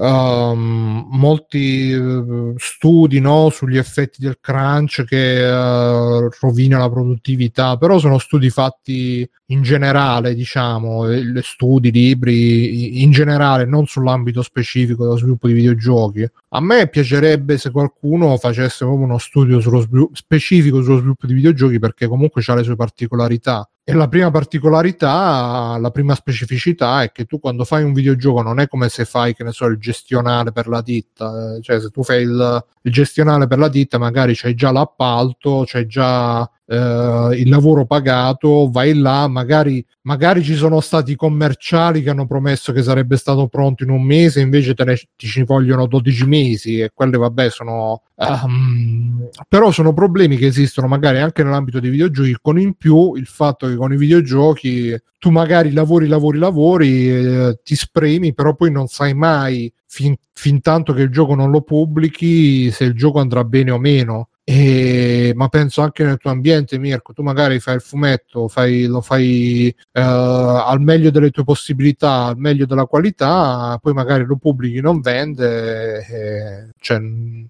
ehm, 0.00 1.08
molti 1.10 1.90
eh, 1.92 2.54
studi 2.56 3.20
no, 3.20 3.50
sugli 3.50 3.76
effetti 3.76 4.22
del 4.22 4.38
crunch 4.40 5.04
che 5.04 5.46
eh, 5.46 6.28
rovina 6.40 6.78
la 6.78 6.90
produttività, 6.90 7.76
però 7.76 7.98
sono 7.98 8.18
studi 8.18 8.50
fatti 8.50 9.28
in 9.46 9.62
generale, 9.62 10.34
diciamo, 10.34 11.04
studi, 11.40 11.90
libri 11.90 13.02
in 13.02 13.10
generale, 13.10 13.64
non 13.66 13.86
sull'ambito 13.86 14.42
specifico 14.42 15.04
dello 15.04 15.16
sviluppo 15.16 15.48
di 15.48 15.54
videogiochi. 15.54 16.26
A 16.50 16.60
me 16.60 16.88
piacerebbe 16.88 17.58
se 17.58 17.70
qualcuno 17.70 18.36
facesse 18.36 18.84
proprio 18.84 19.04
uno 19.04 19.18
studio 19.18 19.60
sullo 19.60 19.80
svilu- 19.80 20.10
specifico 20.14 20.82
sullo 20.82 20.98
sviluppo 20.98 21.26
di 21.26 21.34
videogiochi 21.34 21.78
perché 21.78 22.06
comunque 22.06 22.42
ha 22.46 22.54
le 22.54 22.62
sue 22.62 22.76
particolarità. 22.76 23.68
E 23.90 23.94
la 23.94 24.06
prima 24.06 24.30
particolarità, 24.30 25.76
la 25.80 25.90
prima 25.90 26.14
specificità 26.14 27.02
è 27.02 27.10
che 27.10 27.24
tu 27.24 27.40
quando 27.40 27.64
fai 27.64 27.82
un 27.82 27.92
videogioco 27.92 28.40
non 28.40 28.60
è 28.60 28.68
come 28.68 28.88
se 28.88 29.04
fai, 29.04 29.34
che 29.34 29.42
ne 29.42 29.50
so, 29.50 29.66
il 29.66 29.78
gestionale 29.78 30.52
per 30.52 30.68
la 30.68 30.80
ditta, 30.80 31.56
eh, 31.56 31.60
cioè 31.60 31.80
se 31.80 31.90
tu 31.90 32.04
fai 32.04 32.22
il, 32.22 32.64
il 32.82 32.92
gestionale 32.92 33.48
per 33.48 33.58
la 33.58 33.66
ditta 33.66 33.98
magari 33.98 34.36
c'hai 34.36 34.54
già 34.54 34.70
l'appalto, 34.70 35.64
c'hai 35.66 35.86
già 35.86 36.48
eh, 36.70 37.30
il 37.36 37.48
lavoro 37.48 37.84
pagato, 37.84 38.70
vai 38.70 38.94
là, 38.94 39.26
magari, 39.26 39.84
magari 40.02 40.44
ci 40.44 40.54
sono 40.54 40.80
stati 40.80 41.16
commerciali 41.16 42.00
che 42.00 42.10
hanno 42.10 42.28
promesso 42.28 42.72
che 42.72 42.82
sarebbe 42.82 43.16
stato 43.16 43.48
pronto 43.48 43.82
in 43.82 43.90
un 43.90 44.04
mese, 44.04 44.40
invece 44.40 44.74
te 44.74 44.84
ne, 44.84 44.94
ti 45.16 45.26
ci 45.26 45.42
vogliono 45.42 45.86
12 45.86 46.26
mesi 46.26 46.78
e 46.78 46.92
quelle 46.94 47.18
vabbè 47.18 47.50
sono... 47.50 48.02
ehm, 48.16 49.30
però 49.48 49.72
sono 49.72 49.92
problemi 49.92 50.36
che 50.36 50.46
esistono 50.46 50.86
magari 50.86 51.18
anche 51.18 51.42
nell'ambito 51.42 51.80
dei 51.80 51.90
videogiochi, 51.90 52.36
con 52.40 52.60
in 52.60 52.74
più 52.74 53.14
il 53.14 53.26
fatto 53.26 53.66
che 53.66 53.74
con 53.74 53.92
i 53.92 53.96
videogiochi 53.96 54.96
tu 55.18 55.30
magari 55.30 55.72
lavori, 55.72 56.06
lavori, 56.06 56.38
lavori, 56.38 57.10
eh, 57.10 57.60
ti 57.64 57.74
spremi, 57.74 58.32
però 58.32 58.54
poi 58.54 58.70
non 58.70 58.86
sai 58.86 59.12
mai 59.12 59.70
fin, 59.86 60.14
fin 60.32 60.60
tanto 60.60 60.92
che 60.92 61.02
il 61.02 61.10
gioco 61.10 61.34
non 61.34 61.50
lo 61.50 61.60
pubblichi 61.62 62.70
se 62.70 62.84
il 62.84 62.94
gioco 62.94 63.18
andrà 63.18 63.44
bene 63.44 63.72
o 63.72 63.78
meno. 63.78 64.29
E- 64.52 65.32
ma 65.36 65.46
penso 65.48 65.80
anche 65.80 66.02
nel 66.02 66.16
tuo 66.16 66.30
ambiente, 66.32 66.76
Mirko. 66.76 67.12
Tu 67.12 67.22
magari 67.22 67.60
fai 67.60 67.76
il 67.76 67.80
fumetto, 67.80 68.48
fai- 68.48 68.86
lo 68.86 69.00
fai 69.00 69.68
eh, 69.92 70.00
al 70.00 70.80
meglio 70.80 71.10
delle 71.10 71.30
tue 71.30 71.44
possibilità, 71.44 72.24
al 72.24 72.36
meglio 72.36 72.66
della 72.66 72.86
qualità, 72.86 73.78
poi 73.80 73.92
magari 73.92 74.24
lo 74.24 74.36
pubblichi, 74.36 74.80
non 74.80 75.00
vende. 75.00 76.04
eh, 76.04 76.68
cioè, 76.82 76.98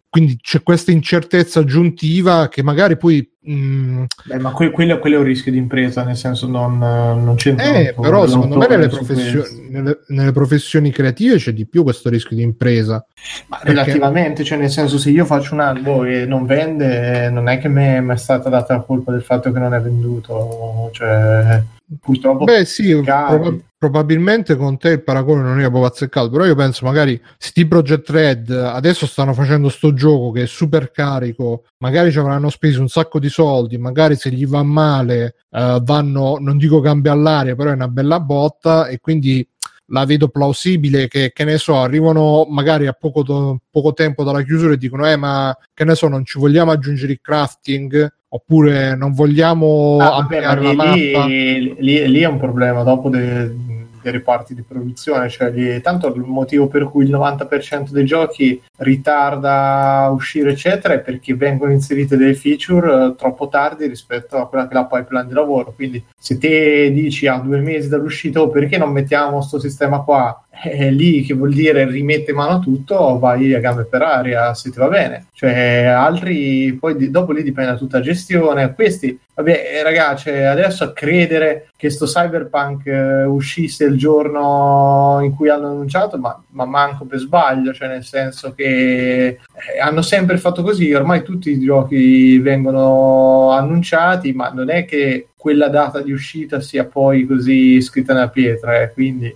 quindi 0.08 0.38
c'è 0.42 0.60
questa 0.64 0.90
incertezza 0.90 1.60
aggiuntiva 1.60 2.48
che 2.48 2.64
magari 2.64 2.96
poi. 2.96 3.26
mm, 3.48 4.02
Beh, 4.24 4.38
ma 4.40 4.50
que- 4.50 4.70
quello, 4.72 4.98
quello 4.98 5.16
è 5.16 5.18
un 5.18 5.24
rischio 5.24 5.52
di 5.52 5.58
impresa, 5.58 6.02
nel 6.02 6.16
senso 6.16 6.48
non, 6.48 6.78
non 6.78 7.36
c'entra. 7.36 7.72
eh, 7.74 7.94
però 7.98 8.26
secondo 8.26 8.58
me 8.58 8.66
nelle 8.66 8.88
professioni, 8.88 9.68
nelle- 9.70 10.00
nelle 10.08 10.32
professioni 10.32 10.90
creative 10.90 11.36
c'è 11.36 11.52
di 11.52 11.64
più 11.66 11.84
questo 11.84 12.08
rischio 12.08 12.34
di 12.34 12.42
impresa. 12.42 13.06
Ma 13.46 13.58
Perché- 13.58 13.72
relativamente, 13.72 14.42
cioè 14.42 14.58
nel 14.58 14.68
senso 14.70 14.98
se 14.98 15.10
io 15.10 15.24
faccio 15.24 15.54
un 15.54 15.60
albo 15.60 16.02
e 16.04 16.26
non 16.26 16.44
vende, 16.44 17.30
non 17.30 17.48
è 17.48 17.58
che 17.58 17.68
mi 17.68 18.00
mi 18.02 18.12
è 18.12 18.16
stata 18.16 18.48
data 18.48 18.74
la 18.74 18.80
colpa 18.80 19.12
del 19.12 19.22
fatto 19.22 19.52
che 19.52 19.58
non 19.60 19.72
è 19.74 19.80
venduto, 19.80 20.90
cioè 20.92 21.62
purtroppo 21.98 22.44
Beh, 22.44 22.64
sì, 22.64 22.94
proba- 23.00 23.56
probabilmente 23.76 24.56
con 24.56 24.78
te 24.78 24.90
il 24.90 25.02
paragone 25.02 25.42
non 25.42 25.58
è 25.58 25.62
proprio 25.62 25.86
azzeccato, 25.86 26.30
però 26.30 26.44
io 26.44 26.54
penso 26.54 26.84
magari 26.84 27.20
sti 27.38 27.66
Project 27.66 28.10
Red 28.10 28.50
adesso 28.50 29.06
stanno 29.06 29.32
facendo 29.32 29.68
sto 29.68 29.92
gioco 29.94 30.30
che 30.30 30.42
è 30.42 30.46
super 30.46 30.90
carico, 30.90 31.64
magari 31.78 32.12
ci 32.12 32.18
avranno 32.18 32.50
speso 32.50 32.80
un 32.80 32.88
sacco 32.88 33.18
di 33.18 33.28
soldi, 33.28 33.78
magari 33.78 34.16
se 34.16 34.30
gli 34.30 34.46
va 34.46 34.62
male 34.62 35.36
eh, 35.50 35.80
vanno, 35.82 36.36
non 36.38 36.58
dico 36.58 36.80
cambia 36.80 37.12
all'aria, 37.12 37.56
però 37.56 37.70
è 37.70 37.74
una 37.74 37.88
bella 37.88 38.20
botta 38.20 38.86
e 38.86 39.00
quindi 39.00 39.46
la 39.92 40.04
vedo 40.04 40.28
plausibile 40.28 41.08
che, 41.08 41.32
che 41.32 41.44
ne 41.44 41.58
so, 41.58 41.76
arrivano 41.80 42.46
magari 42.48 42.86
a 42.86 42.92
poco, 42.92 43.22
to- 43.22 43.60
poco 43.70 43.92
tempo 43.92 44.22
dalla 44.24 44.42
chiusura 44.42 44.74
e 44.74 44.76
dicono 44.76 45.08
eh 45.08 45.16
ma 45.16 45.56
che 45.74 45.84
ne 45.84 45.94
so, 45.94 46.08
non 46.08 46.24
ci 46.24 46.38
vogliamo 46.38 46.70
aggiungere 46.70 47.12
il 47.12 47.20
crafting 47.20 48.12
oppure 48.32 48.94
non 48.94 49.12
vogliamo 49.12 49.96
Ah, 50.00 50.10
vabbè, 50.22 50.40
ma 50.40 50.48
ampliare 50.50 50.62
la 50.62 50.70
lì, 50.70 51.12
mappa. 51.12 51.26
lì- 51.26 52.08
lì- 52.10 52.20
è 52.20 52.26
un 52.26 52.38
problema 52.38 52.82
dopo 52.84 53.08
de- 53.08 53.68
dei 54.02 54.12
reparti 54.12 54.54
di 54.54 54.62
produzione, 54.62 55.28
cioè 55.28 55.50
lì- 55.50 55.78
tanto 55.82 56.14
il 56.14 56.22
motivo 56.22 56.68
per 56.68 56.84
cui 56.84 57.04
il 57.04 57.10
90% 57.10 57.92
dei 57.92 58.06
giochi 58.06 58.58
ritarda 58.78 60.08
uscire 60.10 60.52
eccetera 60.52 60.94
è 60.94 61.00
perché 61.00 61.34
vengono 61.34 61.72
inserite 61.72 62.16
delle 62.16 62.32
feature 62.34 63.08
eh, 63.08 63.14
troppo 63.16 63.48
tardi 63.48 63.86
rispetto 63.86 64.36
a 64.38 64.48
quella 64.48 64.66
che 64.68 64.72
è 64.72 64.74
la 64.76 64.86
pipeline 64.86 65.26
di 65.26 65.34
lavoro, 65.34 65.72
quindi 65.74 66.02
se 66.18 66.38
te 66.38 66.90
dici 66.92 67.26
a 67.26 67.36
due 67.38 67.58
mesi 67.58 67.88
dall'uscita 67.88 68.40
"Oh, 68.40 68.48
perché 68.48 68.78
non 68.78 68.90
mettiamo 68.90 69.36
questo 69.38 69.58
sistema 69.58 70.00
qua 70.00 70.44
è 70.62 70.90
lì 70.90 71.22
che 71.22 71.34
vuol 71.34 71.52
dire 71.52 71.86
rimette 71.86 72.32
mano 72.32 72.56
a 72.56 72.58
tutto, 72.58 73.18
vai 73.18 73.54
a 73.54 73.60
gambe 73.60 73.84
per 73.84 74.02
aria 74.02 74.52
se 74.54 74.70
ti 74.70 74.78
va 74.78 74.88
bene. 74.88 75.26
Cioè, 75.32 75.84
altri 75.84 76.76
poi 76.78 76.96
di- 76.96 77.10
dopo 77.10 77.32
lì 77.32 77.42
dipende 77.42 77.72
da 77.72 77.76
tutta 77.78 77.98
la 77.98 78.04
gestione. 78.04 78.74
Questi, 78.74 79.18
vabbè, 79.34 79.70
eh, 79.74 79.82
ragazzi, 79.82 80.28
adesso 80.30 80.84
a 80.84 80.92
credere 80.92 81.70
che 81.76 81.88
sto 81.88 82.04
cyberpunk 82.04 82.86
eh, 82.86 83.24
uscisse 83.24 83.84
il 83.84 83.96
giorno 83.96 85.20
in 85.22 85.34
cui 85.34 85.48
hanno 85.48 85.68
annunciato, 85.68 86.18
ma, 86.18 86.42
ma 86.50 86.66
manco 86.66 87.06
per 87.06 87.20
sbaglio, 87.20 87.72
cioè 87.72 87.88
nel 87.88 88.04
senso 88.04 88.52
che 88.52 89.26
eh, 89.26 89.38
hanno 89.80 90.02
sempre 90.02 90.36
fatto 90.36 90.62
così, 90.62 90.92
ormai 90.92 91.22
tutti 91.22 91.50
i 91.50 91.58
giochi 91.58 92.38
vengono 92.38 93.50
annunciati, 93.50 94.32
ma 94.34 94.50
non 94.50 94.68
è 94.68 94.84
che 94.84 95.28
quella 95.36 95.68
data 95.68 96.02
di 96.02 96.12
uscita 96.12 96.60
sia 96.60 96.84
poi 96.84 97.24
così 97.24 97.80
scritta 97.80 98.12
nella 98.12 98.28
pietra, 98.28 98.82
eh, 98.82 98.92
quindi 98.92 99.34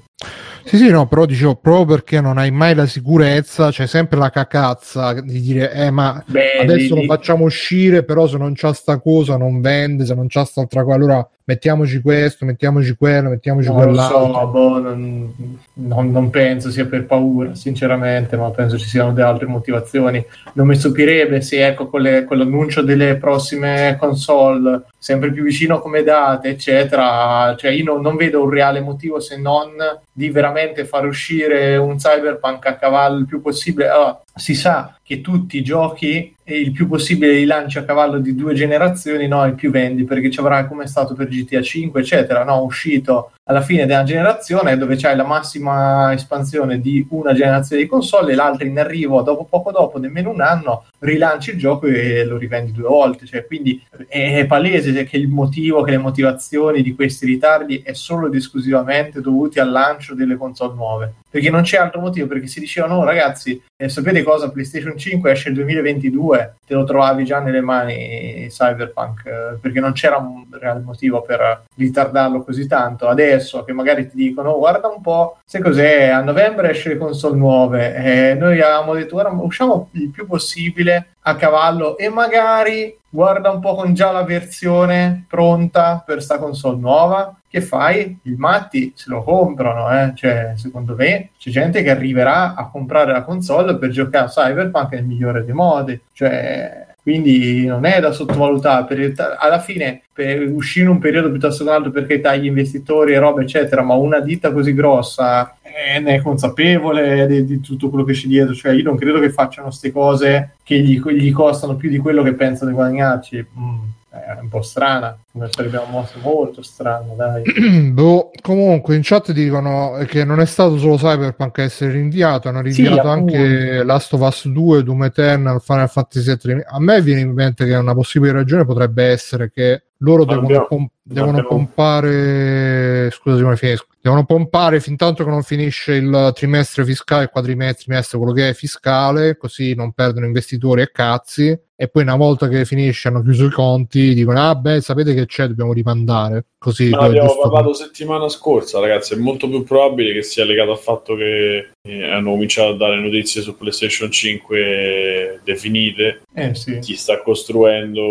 Sì, 0.66 0.78
sì, 0.78 0.88
no, 0.88 1.06
però 1.06 1.26
dicevo, 1.26 1.56
proprio 1.56 1.96
perché 1.96 2.20
non 2.20 2.38
hai 2.38 2.50
mai 2.50 2.74
la 2.74 2.86
sicurezza, 2.86 3.70
c'è 3.70 3.86
sempre 3.86 4.18
la 4.18 4.30
cacazza 4.30 5.12
di 5.20 5.40
dire, 5.40 5.70
eh, 5.72 5.90
ma 5.90 6.22
Beh, 6.26 6.58
adesso 6.60 6.94
lo 6.94 7.02
facciamo 7.04 7.44
uscire, 7.44 8.02
però 8.02 8.26
se 8.26 8.38
non 8.38 8.52
c'ha 8.54 8.72
sta 8.72 8.98
cosa 8.98 9.36
non 9.36 9.60
vende, 9.60 10.06
se 10.06 10.14
non 10.14 10.26
c'ha 10.26 10.44
sta 10.44 10.62
altra 10.62 10.82
cosa, 10.82 10.96
allora 10.96 11.28
mettiamoci 11.46 12.00
questo, 12.00 12.46
mettiamoci 12.46 12.96
quello, 12.96 13.28
mettiamoci 13.28 13.68
Non 13.68 13.76
lo 13.76 13.82
quell'altro. 13.84 14.32
so, 14.32 14.46
boh, 14.46 14.78
non, 14.80 15.58
non- 15.74 16.10
non 16.10 16.30
penso 16.30 16.70
sia 16.70 16.86
per 16.86 17.04
paura, 17.04 17.54
sinceramente, 17.54 18.36
ma 18.38 18.50
penso 18.50 18.78
ci 18.78 18.88
siano 18.88 19.12
delle 19.12 19.26
altre 19.28 19.46
motivazioni. 19.46 20.24
Non 20.54 20.66
mi 20.66 20.74
stupirebbe 20.76 21.42
se, 21.42 21.66
ecco, 21.66 21.88
con, 21.88 22.00
le- 22.00 22.24
con 22.24 22.38
l'annuncio 22.38 22.80
delle 22.80 23.16
prossime 23.16 23.96
console, 24.00 24.84
sempre 24.96 25.30
più 25.30 25.42
vicino 25.44 25.80
come 25.80 26.02
date, 26.02 26.48
eccetera, 26.48 27.54
cioè 27.58 27.70
io 27.72 27.84
non, 27.84 28.00
non 28.00 28.16
vedo 28.16 28.42
un 28.42 28.48
reale 28.48 28.80
motivo 28.80 29.20
se 29.20 29.36
non 29.36 29.72
di 30.10 30.30
veramente 30.30 30.52
far 30.84 31.06
uscire 31.06 31.76
un 31.76 31.96
cyberpunk 31.96 32.66
a 32.66 32.76
cavallo 32.76 33.18
il 33.18 33.26
più 33.26 33.40
possibile. 33.40 33.88
Allora, 33.88 34.22
si 34.34 34.54
sa 34.54 34.98
che 35.04 35.20
tutti 35.20 35.58
i 35.58 35.62
giochi 35.62 36.34
e 36.42 36.58
il 36.58 36.72
più 36.72 36.88
possibile 36.88 37.32
li 37.32 37.44
lanci 37.46 37.78
a 37.78 37.84
cavallo 37.84 38.18
di 38.18 38.34
due 38.34 38.54
generazioni, 38.54 39.26
no, 39.26 39.44
il 39.46 39.54
più 39.54 39.70
vendi, 39.70 40.04
perché 40.04 40.30
ci 40.30 40.40
avrà 40.40 40.66
come 40.66 40.84
è 40.84 40.86
stato 40.86 41.14
per 41.14 41.28
GTA 41.28 41.62
5, 41.62 42.00
eccetera, 42.00 42.44
no, 42.44 42.62
uscito 42.62 43.32
alla 43.46 43.60
fine 43.60 43.84
della 43.84 44.04
generazione 44.04 44.76
dove 44.78 44.96
c'hai 44.96 45.16
la 45.16 45.24
massima 45.24 46.12
espansione 46.12 46.80
di 46.80 47.06
una 47.10 47.34
generazione 47.34 47.82
di 47.82 47.88
console 47.88 48.32
e 48.32 48.34
l'altra 48.34 48.66
in 48.66 48.78
arrivo 48.78 49.20
dopo 49.22 49.44
poco 49.44 49.70
dopo, 49.70 49.98
nemmeno 49.98 50.30
un 50.30 50.40
anno, 50.40 50.84
rilanci 51.00 51.50
il 51.50 51.58
gioco 51.58 51.86
e 51.86 52.24
lo 52.24 52.36
rivendi 52.36 52.72
due 52.72 52.88
volte. 52.88 53.26
Cioè, 53.26 53.46
quindi 53.46 53.82
è, 54.08 54.46
palese 54.46 55.04
che 55.04 55.16
il 55.16 55.28
motivo, 55.28 55.82
che 55.82 55.90
le 55.92 55.98
motivazioni 55.98 56.82
di 56.82 56.94
questi 56.94 57.26
ritardi 57.26 57.82
è 57.84 57.92
solo 57.92 58.26
ed 58.26 58.34
esclusivamente 58.34 59.20
dovuti 59.20 59.60
al 59.60 59.70
lancio 59.70 60.14
delle 60.14 60.36
console 60.36 60.74
nuove. 60.74 61.14
Perché 61.28 61.50
non 61.50 61.62
c'è 61.62 61.78
altro 61.78 62.00
motivo, 62.00 62.26
perché 62.28 62.46
si 62.46 62.60
diceva 62.60 62.86
no 62.86 63.02
ragazzi, 63.04 63.60
eh, 63.76 63.88
sapete 63.88 64.22
cosa? 64.22 64.50
PlayStation 64.50 64.93
PlayStation 64.94 64.98
5 64.98 65.30
esce 65.30 65.48
il 65.50 65.54
2022, 65.56 66.54
te 66.66 66.74
lo 66.74 66.84
trovavi 66.84 67.24
già 67.24 67.40
nelle 67.40 67.60
mani 67.60 68.46
Cyberpunk, 68.48 69.26
eh, 69.26 69.58
perché 69.60 69.80
non 69.80 69.92
c'era 69.92 70.16
un 70.16 70.44
reale 70.50 70.80
motivo 70.80 71.22
per 71.22 71.64
ritardarlo 71.76 72.42
così 72.42 72.66
tanto. 72.66 73.08
Adesso 73.08 73.64
che 73.64 73.72
magari 73.72 74.08
ti 74.08 74.16
dicono, 74.16 74.50
"Oh, 74.50 74.58
guarda 74.58 74.88
un 74.88 75.00
po', 75.00 75.38
sai 75.44 75.60
cos'è, 75.60 76.08
a 76.08 76.22
novembre 76.22 76.70
esce 76.70 76.90
le 76.90 76.96
console 76.96 77.36
nuove, 77.36 77.94
e 77.94 78.34
noi 78.34 78.60
avevamo 78.60 78.94
detto, 78.94 79.14
guarda, 79.14 79.30
usciamo 79.42 79.88
il 79.92 80.10
più 80.10 80.26
possibile 80.26 81.08
a 81.26 81.36
cavallo 81.36 81.96
e 81.96 82.08
magari 82.08 82.96
guarda 83.08 83.50
un 83.50 83.60
po' 83.60 83.74
con 83.74 83.94
già 83.94 84.10
la 84.10 84.24
versione 84.24 85.24
pronta 85.28 86.02
per 86.04 86.22
sta 86.22 86.38
console 86.38 86.78
nuova. 86.78 87.34
Che 87.48 87.60
fai? 87.60 88.18
I 88.22 88.34
matti 88.36 88.92
se 88.96 89.08
lo 89.08 89.22
comprano, 89.22 89.88
eh? 89.90 90.12
cioè, 90.16 90.54
secondo 90.56 90.96
me 90.96 91.30
c'è 91.38 91.50
gente 91.50 91.82
che 91.82 91.90
arriverà 91.90 92.54
a 92.54 92.68
comprare 92.68 93.12
la 93.12 93.22
console 93.22 93.76
per 93.78 93.90
giocare 93.90 94.26
a 94.26 94.28
Cyberpunk 94.28 94.92
nel 94.92 95.04
migliore 95.04 95.44
dei 95.44 95.54
modi, 95.54 96.00
cioè 96.12 96.83
quindi 97.04 97.66
non 97.66 97.84
è 97.84 98.00
da 98.00 98.10
sottovalutare 98.10 99.12
per, 99.12 99.36
alla 99.38 99.60
fine 99.60 100.02
per 100.12 100.50
uscire 100.50 100.88
un 100.88 100.98
periodo 100.98 101.30
piuttosto 101.30 101.62
che 101.62 101.70
un 101.70 101.76
altro 101.76 101.90
perché 101.92 102.20
tagli 102.20 102.46
investitori 102.46 103.12
e 103.12 103.18
roba 103.18 103.42
eccetera 103.42 103.82
ma 103.82 103.94
una 103.94 104.20
ditta 104.20 104.50
così 104.50 104.74
grossa 104.74 105.54
eh, 105.74 105.98
ne 105.98 106.14
è 106.14 106.22
consapevole 106.22 107.26
di, 107.26 107.44
di 107.44 107.60
tutto 107.60 107.88
quello 107.88 108.04
che 108.04 108.12
c'è 108.12 108.28
dietro. 108.28 108.54
Cioè 108.54 108.72
io 108.72 108.84
non 108.84 108.96
credo 108.96 109.18
che 109.18 109.30
facciano 109.30 109.66
queste 109.66 109.90
cose 109.90 110.56
che 110.62 110.78
gli, 110.78 111.00
gli 111.00 111.32
costano 111.32 111.74
più 111.74 111.90
di 111.90 111.98
quello 111.98 112.22
che 112.22 112.34
pensano 112.34 112.70
di 112.70 112.76
guadagnarci. 112.76 113.46
Mm, 113.58 113.78
è 114.14 114.40
un 114.40 114.48
po' 114.48 114.62
strana 114.62 115.18
come 115.32 115.48
sarebbe 115.50 115.78
una 115.78 115.90
mossa 115.90 116.14
molto 116.22 116.62
strana 116.62 117.12
dai 117.14 117.42
boh, 117.92 118.30
comunque 118.40 118.94
in 118.94 119.00
chat 119.02 119.32
dicono 119.32 120.04
che 120.06 120.24
non 120.24 120.40
è 120.40 120.46
stato 120.46 120.78
solo 120.78 120.96
Cyberpunk 120.96 121.58
a 121.58 121.62
essere 121.62 121.92
rinviato, 121.92 122.48
hanno 122.48 122.60
rinviato 122.60 123.08
appunto. 123.08 123.36
anche 123.36 123.82
Last 123.84 124.12
of 124.14 124.20
Us 124.20 124.48
2, 124.48 124.82
Doom 124.82 125.04
Eternal, 125.04 125.60
Final 125.60 125.88
Fantasy 125.88 126.36
VII. 126.40 126.62
A 126.66 126.80
me 126.80 127.00
viene 127.02 127.20
in 127.20 127.32
mente 127.32 127.64
che 127.64 127.74
una 127.74 127.94
possibile 127.94 128.32
ragione 128.32 128.64
potrebbe 128.64 129.04
essere 129.04 129.50
che 129.50 129.82
loro 129.98 130.24
devono, 130.24 130.66
pom- 130.66 130.88
devono 131.06 131.38
abbiamo- 131.38 131.48
pompare 131.48 133.10
scusa 133.10 133.42
come 133.42 133.56
finisco 133.56 133.86
devono 134.00 134.24
pompare 134.24 134.80
fin 134.80 134.96
tanto 134.96 135.22
che 135.22 135.30
non 135.30 135.42
finisce 135.42 135.94
il 135.94 136.32
trimestre 136.34 136.84
fiscale 136.84 137.24
il 137.24 137.30
quadrimestre 137.30 137.84
trimestre, 137.84 138.18
quello 138.18 138.32
che 138.32 138.48
è 138.48 138.54
fiscale 138.54 139.36
così 139.36 139.74
non 139.74 139.92
perdono 139.92 140.26
investitori 140.26 140.82
e 140.82 140.90
cazzi. 140.90 141.58
E 141.76 141.88
poi 141.88 142.02
una 142.02 142.14
volta 142.14 142.46
che 142.48 142.64
finisce 142.64 143.08
hanno 143.08 143.22
chiuso 143.22 143.46
i 143.46 143.50
conti 143.50 144.14
dicono 144.14 144.40
ah 144.48 144.54
beh 144.54 144.80
sapete 144.80 145.12
che 145.12 145.26
c'è 145.26 145.48
dobbiamo 145.48 145.72
rimandare 145.72 146.44
così 146.64 146.88
Ma 146.88 146.96
poi 146.96 147.06
abbiamo 147.08 147.28
giusto- 147.28 147.42
parlato 147.42 147.74
settimana 147.74 148.28
scorsa, 148.30 148.80
ragazzi. 148.80 149.12
È 149.12 149.16
molto 149.18 149.48
più 149.50 149.62
probabile 149.64 150.14
che 150.14 150.22
sia 150.22 150.44
legato 150.46 150.70
al 150.70 150.78
fatto 150.78 151.14
che 151.14 151.68
eh, 151.86 152.10
hanno 152.10 152.30
cominciato 152.30 152.70
a 152.70 152.76
dare 152.76 152.98
notizie 152.98 153.42
su 153.42 153.54
PlayStation 153.54 154.10
5 154.10 155.40
definite. 155.44 156.22
eh 156.34 156.54
sì 156.54 156.78
Chi 156.78 156.96
sta 156.96 157.20
costruendo 157.20 158.02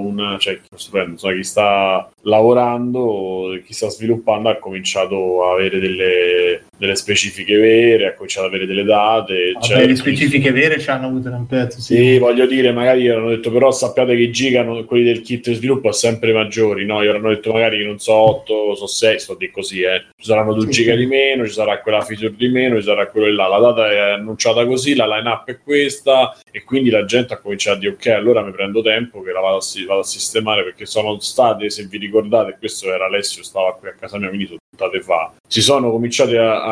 una, 0.00 0.38
cioè 0.38 0.54
chi, 0.60 0.68
costruendo, 0.70 1.12
insomma, 1.12 1.34
chi 1.34 1.44
sta 1.44 2.10
lavorando, 2.22 3.58
chi 3.64 3.72
sta 3.74 3.88
sviluppando 3.90 4.48
ha 4.48 4.56
cominciato 4.56 5.44
a 5.44 5.52
avere 5.52 5.78
delle, 5.78 6.64
delle 6.82 6.96
specifiche 6.96 7.56
vere, 7.58 8.06
ha 8.08 8.14
cominciato 8.14 8.46
ad 8.46 8.52
avere 8.52 8.66
delle 8.66 8.82
date. 8.82 9.52
Vabbè, 9.52 9.64
cioè- 9.64 9.86
le 9.86 9.94
specifiche 9.94 10.50
vere 10.50 10.80
ci 10.80 10.90
hanno 10.90 11.06
avuto 11.06 11.28
un 11.28 11.46
pezzo 11.46 11.80
sì. 11.80 11.94
Sì, 11.94 12.18
voglio 12.18 12.44
dire, 12.44 12.72
magari 12.72 13.08
avranno 13.08 13.28
detto, 13.28 13.52
però 13.52 13.70
sappiate 13.70 14.16
che 14.16 14.22
i 14.22 14.32
giga, 14.32 14.64
quelli 14.84 15.04
del 15.04 15.20
kit 15.20 15.48
di 15.48 15.54
sviluppo, 15.54 15.92
sono 15.92 16.12
sempre 16.14 16.32
maggiori, 16.32 16.84
no? 16.84 17.00
Gli 17.00 17.06
avranno 17.06 17.28
detto 17.28 17.52
magari 17.52 17.78
che 17.78 17.84
non 17.84 18.00
so 18.00 18.14
8, 18.14 18.74
so 18.74 18.86
6, 18.88 19.20
sto 19.20 19.34
di 19.34 19.48
così, 19.52 19.82
eh. 19.82 20.06
Ci 20.16 20.26
saranno 20.26 20.54
2 20.54 20.64
Sì, 20.64 20.70
giga 20.70 20.92
sì. 20.94 20.98
di 20.98 21.06
meno, 21.06 21.46
ci 21.46 21.52
sarà 21.52 21.78
quella 21.78 22.00
feature 22.00 22.34
di 22.34 22.48
meno, 22.48 22.78
ci 22.78 22.82
sarà 22.82 23.06
quello 23.06 23.32
là. 23.32 23.46
La 23.46 23.58
data 23.60 23.88
è 23.88 23.98
annunciata 24.14 24.66
così, 24.66 24.96
la 24.96 25.06
line-up 25.06 25.48
è 25.48 25.58
questa, 25.62 26.36
e 26.50 26.64
quindi 26.64 26.90
la 26.90 27.04
gente 27.04 27.34
ha 27.34 27.38
cominciato 27.38 27.76
a 27.76 27.80
dire, 27.80 27.92
ok, 27.92 28.06
allora 28.08 28.42
mi 28.42 28.50
prendo 28.50 28.82
tempo 28.82 29.22
che 29.22 29.30
la 29.30 29.38
vado 29.38 29.58
a, 29.58 29.62
vado 29.86 30.00
a 30.00 30.04
sistemare, 30.04 30.64
perché 30.64 30.84
sono 30.84 31.16
state, 31.20 31.70
se 31.70 31.84
vi 31.84 31.98
ricordate, 31.98 32.56
questo 32.58 32.92
era 32.92 33.04
Alessio, 33.04 33.44
stava 33.44 33.72
qui 33.76 33.86
a 33.88 33.94
casa 33.94 34.18
mia, 34.18 34.26
quindi 34.26 34.46
sono 34.46 34.58
puntate 34.68 35.00
fa, 35.00 35.32
si 35.46 35.60
sono 35.60 35.90
cominciati 35.90 36.34
a, 36.36 36.64
a 36.64 36.71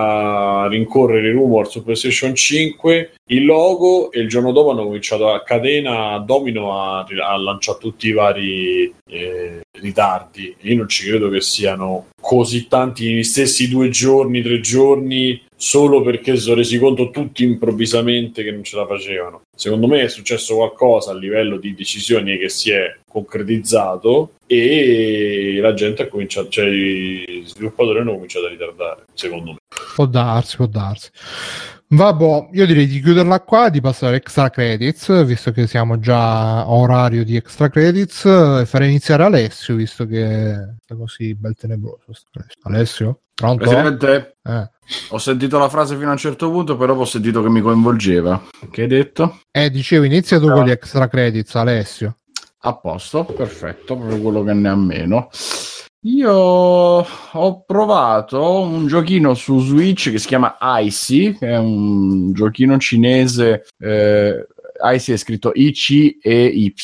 rincorrere 0.68 1.28
i 1.28 1.32
rumor 1.32 1.68
su 1.68 1.82
PlayStation 1.82 2.34
5, 2.34 3.12
il 3.26 3.44
logo 3.44 4.10
e 4.10 4.20
il 4.20 4.28
giorno 4.28 4.52
dopo 4.52 4.70
hanno 4.70 4.84
cominciato 4.84 5.32
a 5.32 5.42
catena 5.42 6.12
a 6.12 6.18
domino 6.18 6.80
a, 6.80 6.98
a 7.00 7.36
lanciare 7.36 7.78
tutti 7.78 8.08
i 8.08 8.12
vari 8.12 8.92
eh, 9.08 9.60
ritardi. 9.72 10.54
Io 10.60 10.76
non 10.76 10.88
ci 10.88 11.08
credo 11.08 11.28
che 11.28 11.40
siano 11.40 12.08
così 12.20 12.68
tanti 12.68 13.12
gli 13.12 13.22
stessi 13.22 13.68
due 13.68 13.88
giorni, 13.88 14.42
tre 14.42 14.60
giorni, 14.60 15.40
solo 15.60 16.00
perché 16.00 16.36
si 16.36 16.42
sono 16.44 16.54
resi 16.54 16.78
conto 16.78 17.10
tutti 17.10 17.44
improvvisamente 17.44 18.42
che 18.42 18.50
non 18.50 18.64
ce 18.64 18.76
la 18.76 18.86
facevano. 18.86 19.42
Secondo 19.54 19.86
me 19.86 20.00
è 20.00 20.08
successo 20.08 20.54
qualcosa 20.54 21.10
a 21.10 21.14
livello 21.14 21.58
di 21.58 21.74
decisioni 21.74 22.38
che 22.38 22.48
si 22.48 22.70
è 22.70 22.96
concretizzato 23.06 24.36
e 24.46 25.58
la 25.60 25.74
gente 25.74 26.04
ha 26.04 26.08
cominciato, 26.08 26.48
cioè 26.48 26.66
i 26.66 27.42
sviluppatori 27.44 27.98
hanno 27.98 28.14
cominciato 28.14 28.46
a 28.46 28.48
ritardare, 28.48 29.04
secondo 29.12 29.52
me. 29.52 29.58
Può 29.94 30.06
darsi, 30.06 30.56
può 30.56 30.64
darsi. 30.66 31.10
Vabbè, 31.88 32.48
io 32.52 32.66
direi 32.66 32.86
di 32.86 33.02
chiuderla 33.02 33.40
qua, 33.40 33.68
di 33.68 33.82
passare 33.82 34.16
extra 34.16 34.48
credits, 34.48 35.24
visto 35.26 35.52
che 35.52 35.66
siamo 35.66 35.98
già 35.98 36.60
a 36.60 36.70
orario 36.70 37.22
di 37.22 37.36
extra 37.36 37.68
credits, 37.68 38.24
e 38.24 38.64
fare 38.64 38.86
iniziare 38.86 39.24
Alessio, 39.24 39.74
visto 39.74 40.06
che 40.06 40.52
è 40.52 40.94
così 40.96 41.34
bel 41.34 41.54
tenebroso. 41.54 42.04
Alessio. 42.62 43.20
Pronto? 43.40 43.64
Presidente, 43.66 44.36
Eh. 44.42 44.70
ho 45.08 45.16
sentito 45.18 45.58
la 45.58 45.70
frase 45.70 45.96
fino 45.96 46.08
a 46.08 46.12
un 46.12 46.18
certo 46.18 46.50
punto, 46.50 46.76
però 46.76 46.94
ho 46.94 47.06
sentito 47.06 47.42
che 47.42 47.48
mi 47.48 47.62
coinvolgeva. 47.62 48.42
Che 48.70 48.82
hai 48.82 48.86
detto? 48.86 49.38
Eh, 49.50 49.70
dicevo, 49.70 50.04
inizia 50.04 50.38
tu 50.38 50.50
con 50.50 50.64
gli 50.66 50.70
extra 50.70 51.08
credits, 51.08 51.54
Alessio. 51.54 52.16
A 52.64 52.76
posto, 52.76 53.24
perfetto, 53.24 53.96
proprio 53.96 54.20
quello 54.20 54.44
che 54.44 54.52
ne 54.52 54.68
ha 54.68 54.76
meno. 54.76 55.30
Io 56.02 56.32
ho 56.32 57.62
provato 57.64 58.60
un 58.60 58.86
giochino 58.86 59.32
su 59.32 59.58
Switch 59.60 60.10
che 60.10 60.18
si 60.18 60.26
chiama 60.26 60.58
Icy, 60.60 61.38
che 61.38 61.48
è 61.48 61.56
un 61.56 62.32
giochino 62.34 62.76
cinese. 62.78 63.64
Eh, 63.78 64.46
Icy 64.82 65.12
è 65.14 65.16
scritto 65.16 65.50
I-C-E-Y, 65.54 66.74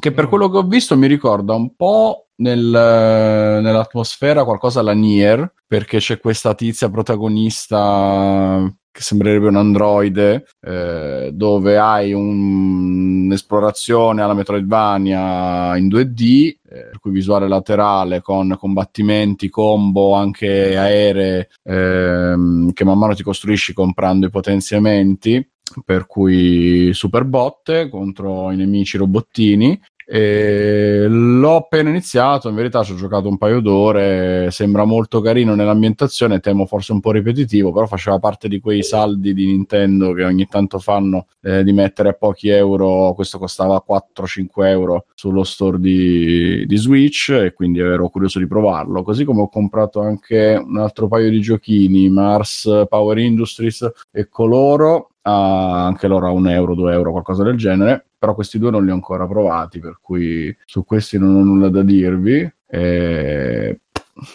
che 0.00 0.10
per 0.12 0.28
quello 0.28 0.50
che 0.50 0.56
ho 0.56 0.62
visto 0.64 0.96
mi 0.96 1.06
ricorda 1.06 1.54
un 1.54 1.76
po' 1.76 2.27
nel- 2.38 3.60
nell'atmosfera 3.62 4.44
qualcosa 4.44 4.80
alla 4.80 4.92
Nier, 4.92 5.52
perché 5.66 5.98
c'è 5.98 6.18
questa 6.18 6.54
tizia 6.54 6.88
protagonista 6.88 8.72
che 8.90 9.02
sembrerebbe 9.04 9.46
un 9.48 9.56
androide, 9.56 10.46
eh, 10.60 11.30
dove 11.32 11.78
hai 11.78 12.12
un- 12.12 13.24
un'esplorazione 13.26 14.22
alla 14.22 14.34
Metroidvania 14.34 15.76
in 15.76 15.86
2D, 15.88 16.56
eh, 16.68 16.82
per 16.90 16.98
cui 17.00 17.10
visuale 17.12 17.46
laterale 17.46 18.22
con 18.22 18.56
combattimenti, 18.58 19.48
combo 19.50 20.14
anche 20.14 20.76
aeree, 20.76 21.48
ehm, 21.62 22.72
che 22.72 22.84
man 22.84 22.98
mano 22.98 23.14
ti 23.14 23.22
costruisci 23.22 23.72
comprando 23.72 24.26
i 24.26 24.30
potenziamenti, 24.30 25.46
per 25.84 26.06
cui 26.06 26.90
super 26.94 27.24
botte 27.24 27.88
contro 27.90 28.50
i 28.50 28.56
nemici 28.56 28.96
robottini. 28.96 29.78
E 30.10 31.04
l'ho 31.06 31.56
appena 31.56 31.90
iniziato, 31.90 32.48
in 32.48 32.54
verità 32.54 32.82
ci 32.82 32.92
ho 32.92 32.94
giocato 32.94 33.28
un 33.28 33.36
paio 33.36 33.60
d'ore, 33.60 34.50
sembra 34.50 34.86
molto 34.86 35.20
carino 35.20 35.54
nell'ambientazione, 35.54 36.40
temo 36.40 36.64
forse 36.64 36.92
un 36.92 37.00
po' 37.00 37.10
ripetitivo, 37.10 37.72
però 37.72 37.84
faceva 37.84 38.18
parte 38.18 38.48
di 38.48 38.58
quei 38.58 38.82
saldi 38.82 39.34
di 39.34 39.44
Nintendo 39.44 40.14
che 40.14 40.24
ogni 40.24 40.46
tanto 40.46 40.78
fanno 40.78 41.26
eh, 41.42 41.62
di 41.62 41.74
mettere 41.74 42.08
a 42.08 42.12
pochi 42.14 42.48
euro, 42.48 43.12
questo 43.12 43.36
costava 43.38 43.84
4-5 43.86 44.48
euro 44.64 45.04
sullo 45.14 45.44
store 45.44 45.78
di, 45.78 46.64
di 46.64 46.76
Switch 46.78 47.28
e 47.28 47.52
quindi 47.52 47.80
ero 47.80 48.08
curioso 48.08 48.38
di 48.38 48.46
provarlo, 48.46 49.02
così 49.02 49.24
come 49.24 49.42
ho 49.42 49.50
comprato 49.50 50.00
anche 50.00 50.58
un 50.64 50.78
altro 50.78 51.08
paio 51.08 51.28
di 51.28 51.42
giochini, 51.42 52.08
Mars 52.08 52.86
Power 52.88 53.18
Industries 53.18 53.86
e 54.10 54.26
Coloro, 54.30 55.10
anche 55.20 56.08
loro 56.08 56.28
a 56.28 56.30
un 56.30 56.48
euro, 56.48 56.74
due 56.74 56.94
euro, 56.94 57.10
qualcosa 57.10 57.42
del 57.42 57.58
genere. 57.58 58.07
Però 58.18 58.34
questi 58.34 58.58
due 58.58 58.70
non 58.70 58.84
li 58.84 58.90
ho 58.90 58.94
ancora 58.94 59.26
provati, 59.26 59.78
per 59.78 59.98
cui 60.00 60.54
su 60.64 60.84
questi 60.84 61.18
non 61.18 61.36
ho 61.36 61.42
nulla 61.44 61.68
da 61.68 61.82
dirvi. 61.82 62.52
E 62.66 63.80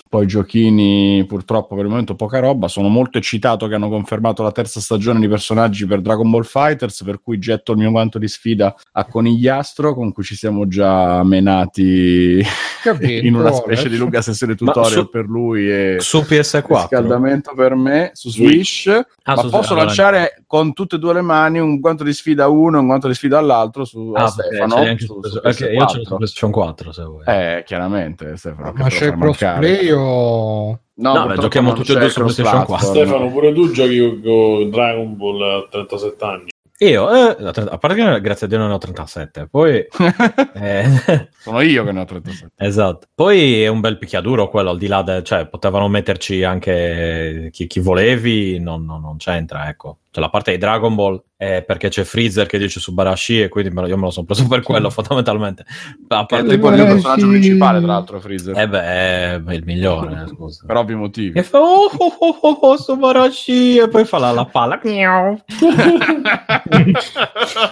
poi 0.09 0.25
giochini, 0.27 1.25
purtroppo 1.27 1.75
per 1.75 1.83
il 1.85 1.89
momento 1.89 2.15
poca 2.15 2.39
roba. 2.39 2.67
Sono 2.67 2.87
molto 2.87 3.17
eccitato 3.17 3.67
che 3.67 3.75
hanno 3.75 3.89
confermato 3.89 4.43
la 4.43 4.51
terza 4.51 4.79
stagione 4.79 5.19
di 5.19 5.27
personaggi 5.27 5.85
per 5.85 6.01
Dragon 6.01 6.29
Ball 6.29 6.43
Fighters, 6.43 7.03
per 7.03 7.21
cui 7.21 7.39
getto 7.39 7.71
il 7.73 7.77
mio 7.79 7.91
guanto 7.91 8.17
di 8.19 8.27
sfida 8.27 8.73
a 8.93 9.05
Conigliastro, 9.05 9.93
con 9.93 10.11
cui 10.11 10.23
ci 10.23 10.35
siamo 10.35 10.67
già 10.67 11.23
menati 11.23 12.41
Capito, 12.81 13.25
in 13.27 13.35
una 13.35 13.51
specie 13.51 13.89
di 13.89 13.97
lunga 13.97 14.21
sessione 14.21 14.55
tutorial 14.55 14.91
su- 14.91 15.09
per 15.09 15.25
lui 15.25 15.69
e 15.69 15.97
Su 15.99 16.19
PS4. 16.19 16.67
riscaldamento 16.67 17.53
per 17.55 17.75
me 17.75 18.11
su 18.13 18.29
Switch. 18.29 18.87
Ah, 19.23 19.35
ma 19.35 19.41
su- 19.41 19.49
posso 19.49 19.71
allora- 19.73 19.85
lanciare 19.87 20.43
con 20.47 20.73
tutte 20.73 20.95
e 20.95 20.99
due 20.99 21.13
le 21.13 21.21
mani 21.21 21.59
un 21.59 21.79
guanto 21.79 22.03
di 22.03 22.13
sfida 22.13 22.45
a 22.45 22.47
uno 22.49 22.77
e 22.77 22.79
un 22.81 22.85
guanto 22.87 23.07
di 23.07 23.13
sfida 23.13 23.37
all'altro 23.37 23.85
su 23.85 24.11
a 24.15 24.23
Ah, 24.23 24.27
Stefano. 24.27 24.75
su- 24.97 25.19
su- 25.21 25.29
su 25.29 25.37
ok, 25.43 25.45
io 25.45 25.53
ce 25.53 25.65
l'ho 25.65 25.87
su 25.87 25.99
PS4. 26.01 26.15
PlayStation 26.15 26.51
4 26.51 26.91
se 26.91 27.03
vuoi. 27.03 27.23
Eh, 27.25 27.63
chiaramente, 27.65 28.37
Stefano. 28.37 28.73
che 28.73 28.81
Ma 28.83 28.87
c'è 28.89 29.07
fai 29.07 29.17
mancare. 29.17 29.59
Crossplay 29.73 29.91
o... 29.91 30.79
No, 30.95 31.13
No, 31.13 31.25
beh, 31.25 31.37
giochiamo 31.37 31.73
tutti 31.73 31.91
e 31.91 31.97
due 31.97 32.09
su 32.09 32.19
PlayStation 32.19 32.65
cross-platform. 32.65 32.93
Stefano, 32.93 33.31
pure 33.31 33.51
tu 33.51 33.71
giochi 33.71 33.97
con, 33.99 34.21
con 34.21 34.69
Dragon 34.69 35.17
Ball 35.17 35.41
a 35.41 35.67
37 35.69 36.25
anni. 36.25 36.51
Io, 36.79 37.11
eh, 37.11 37.35
a 37.39 37.77
parte 37.77 37.95
che 37.95 38.21
grazie 38.21 38.45
a 38.45 38.49
Dio 38.49 38.57
non 38.59 38.67
ne 38.67 38.73
ho 38.73 38.77
37, 38.77 39.47
poi... 39.49 39.85
eh, 40.53 41.29
Sono 41.39 41.61
io 41.61 41.83
che 41.83 41.91
ne 41.91 42.01
ho 42.01 42.05
37. 42.05 42.53
esatto. 42.57 43.07
Poi 43.15 43.63
è 43.63 43.67
un 43.67 43.79
bel 43.79 43.97
picchiaduro 43.97 44.49
quello, 44.49 44.69
al 44.69 44.77
di 44.77 44.87
là 44.87 45.01
del... 45.01 45.23
cioè 45.23 45.47
potevano 45.47 45.87
metterci 45.87 46.43
anche 46.43 47.49
chi, 47.51 47.65
chi 47.65 47.79
volevi, 47.79 48.59
non, 48.59 48.85
non- 48.85 49.01
non 49.01 49.17
c'entra, 49.17 49.67
ecco. 49.67 49.99
Cioè 50.13 50.23
la 50.23 50.29
parte 50.29 50.51
di 50.51 50.59
Dragon 50.59 50.93
Ball 50.93 51.19
è 51.35 51.63
perché 51.65 51.89
c'è 51.89 52.03
Freezer 52.03 52.45
che 52.45 52.59
dice 52.59 52.79
su 52.79 52.93
Barashi 52.93 53.41
e 53.41 53.49
quindi 53.49 53.71
me 53.71 53.81
lo- 53.81 53.87
io 53.87 53.97
me 53.97 54.03
lo 54.03 54.11
sono 54.11 54.27
preso 54.27 54.47
per 54.47 54.61
quello 54.61 54.91
fondamentalmente. 54.93 55.65
A 56.09 56.25
Che 56.27 56.35
è 56.35 56.39
parte... 56.39 56.53
tipo 56.53 56.69
il 56.69 56.75
mio 56.75 56.85
personaggio 56.85 57.27
principale, 57.29 57.79
tra 57.79 57.87
l'altro, 57.87 58.19
Freezer. 58.19 58.55
Eh 58.55 58.69
beh, 58.69 58.81
è 58.83 59.41
il 59.53 59.63
migliore, 59.65 60.27
scusa. 60.29 60.65
Per 60.67 60.75
ovvi 60.77 60.93
motivi. 60.93 61.39
E 61.39 61.41
fa 61.41 61.59
oh 61.59 61.89
oh 61.97 62.15
oh 62.19 62.37
oh, 62.41 62.57
oh 62.61 62.77
Subarashi 62.77 63.77
e 63.77 63.87
poi 63.87 64.05
fa 64.05 64.19
la, 64.19 64.31
la 64.31 64.45
palla. 64.45 64.79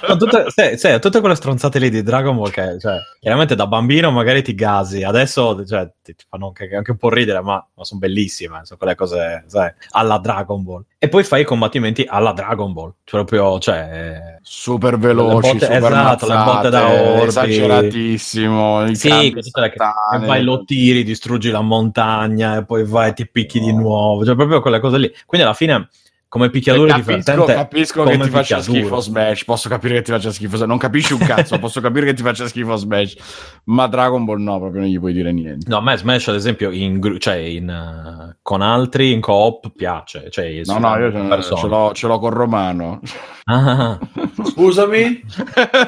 Ma 0.08 0.16
tutte, 0.16 0.46
sì, 0.48 0.78
sì, 0.78 1.00
tutte 1.00 1.20
quelle 1.20 1.36
stronzate 1.36 1.80
lì 1.80 1.90
di 1.90 2.04
Dragon 2.04 2.36
Ball 2.36 2.50
che 2.50 2.80
cioè, 2.80 2.98
chiaramente 3.20 3.56
da 3.56 3.68
bambino 3.68 4.12
magari 4.12 4.42
ti 4.42 4.54
gasi, 4.56 5.04
adesso 5.04 5.66
cioè, 5.66 5.90
ti, 6.02 6.16
ti 6.16 6.26
fanno 6.28 6.48
anche, 6.48 6.76
anche 6.76 6.92
un 6.92 6.98
po' 6.98 7.10
ridere, 7.10 7.42
ma, 7.42 7.66
ma 7.74 7.84
sono 7.84 8.00
bellissime, 8.00 8.62
sono 8.64 8.78
quelle 8.78 8.96
cose 8.96 9.44
sai, 9.48 9.72
alla 9.92 10.18
Dragon 10.18 10.64
Ball. 10.64 10.84
E 10.98 11.10
poi 11.10 11.24
fai 11.24 11.42
i 11.42 11.46
combattimenti 11.46 12.06
alla 12.08 12.32
Dragon 12.32 12.74
Ball, 12.74 12.94
cioè 13.04 13.24
proprio, 13.24 13.60
cioè... 13.60 14.38
Super 14.44 14.98
veloci, 14.98 15.54
botte- 15.54 15.66
super 15.66 15.92
esatto, 15.92 16.28
le 16.28 16.34
botte 16.36 16.70
da 16.70 16.92
orbi. 16.92 17.28
esageratissimo. 17.28 18.94
Sì, 18.96 19.34
che 19.34 19.72
e 20.16 20.26
vai 20.26 20.44
lo 20.44 20.64
tiri, 20.64 21.04
distruggi 21.04 21.52
la 21.52 21.62
montagna 21.62 22.58
e 22.58 22.66
poi 22.66 22.84
vai 22.84 23.10
e 23.10 23.14
ti 23.14 23.28
picchi 23.28 23.60
di 23.60 23.72
nuovo, 23.72 24.26
cioè 24.26 24.36
proprio 24.36 24.62
quelle 24.62 24.80
cose 24.80 24.98
lì. 24.98 25.14
Quindi 25.26 25.46
alla 25.46 25.56
fine 25.56 25.90
come 26.32 26.50
picchiaduro 26.50 26.88
capisco, 26.88 27.10
divertente. 27.10 27.54
capisco 27.54 28.04
come 28.04 28.18
che 28.18 28.24
ti 28.24 28.30
faccia 28.30 28.62
schifo 28.62 29.02
Smash. 29.02 29.44
Posso 29.44 29.68
capire 29.68 29.96
che 29.96 30.02
ti 30.02 30.12
faccia 30.12 30.32
schifo. 30.32 30.66
Non 30.66 30.78
capisci 30.78 31.12
un 31.12 31.20
cazzo. 31.20 31.60
posso 31.60 31.82
capire 31.82 32.06
che 32.06 32.14
ti 32.14 32.24
faccia 32.24 32.48
schifo 32.48 32.74
Smash. 32.78 33.16
Ma 33.66 33.88
Dragon 33.88 34.24
Ball 34.24 34.40
no, 34.40 34.58
proprio 34.58 34.80
non 34.80 34.90
gli 34.90 34.98
puoi 34.98 35.12
dire 35.12 35.34
niente. 35.34 35.66
No, 35.68 35.80
a 35.80 35.82
me 35.82 35.98
Smash 35.98 36.30
ad 36.30 36.36
esempio 36.36 36.72
in, 36.72 37.18
cioè 37.20 37.36
in, 37.36 37.68
eh, 37.68 38.38
con 38.42 38.62
altri 38.62 39.12
in 39.12 39.20
co-op 39.20 39.74
piace. 39.76 40.30
Cioè, 40.30 40.62
No, 40.68 40.78
no, 40.78 40.98
io 41.00 41.12
ce, 41.42 41.68
l'ho, 41.68 41.92
ce 41.92 42.08
l'ho 42.08 42.20
con 42.20 42.30
Romano. 42.30 43.02
Ah, 43.44 44.00
Scusami, 44.46 45.24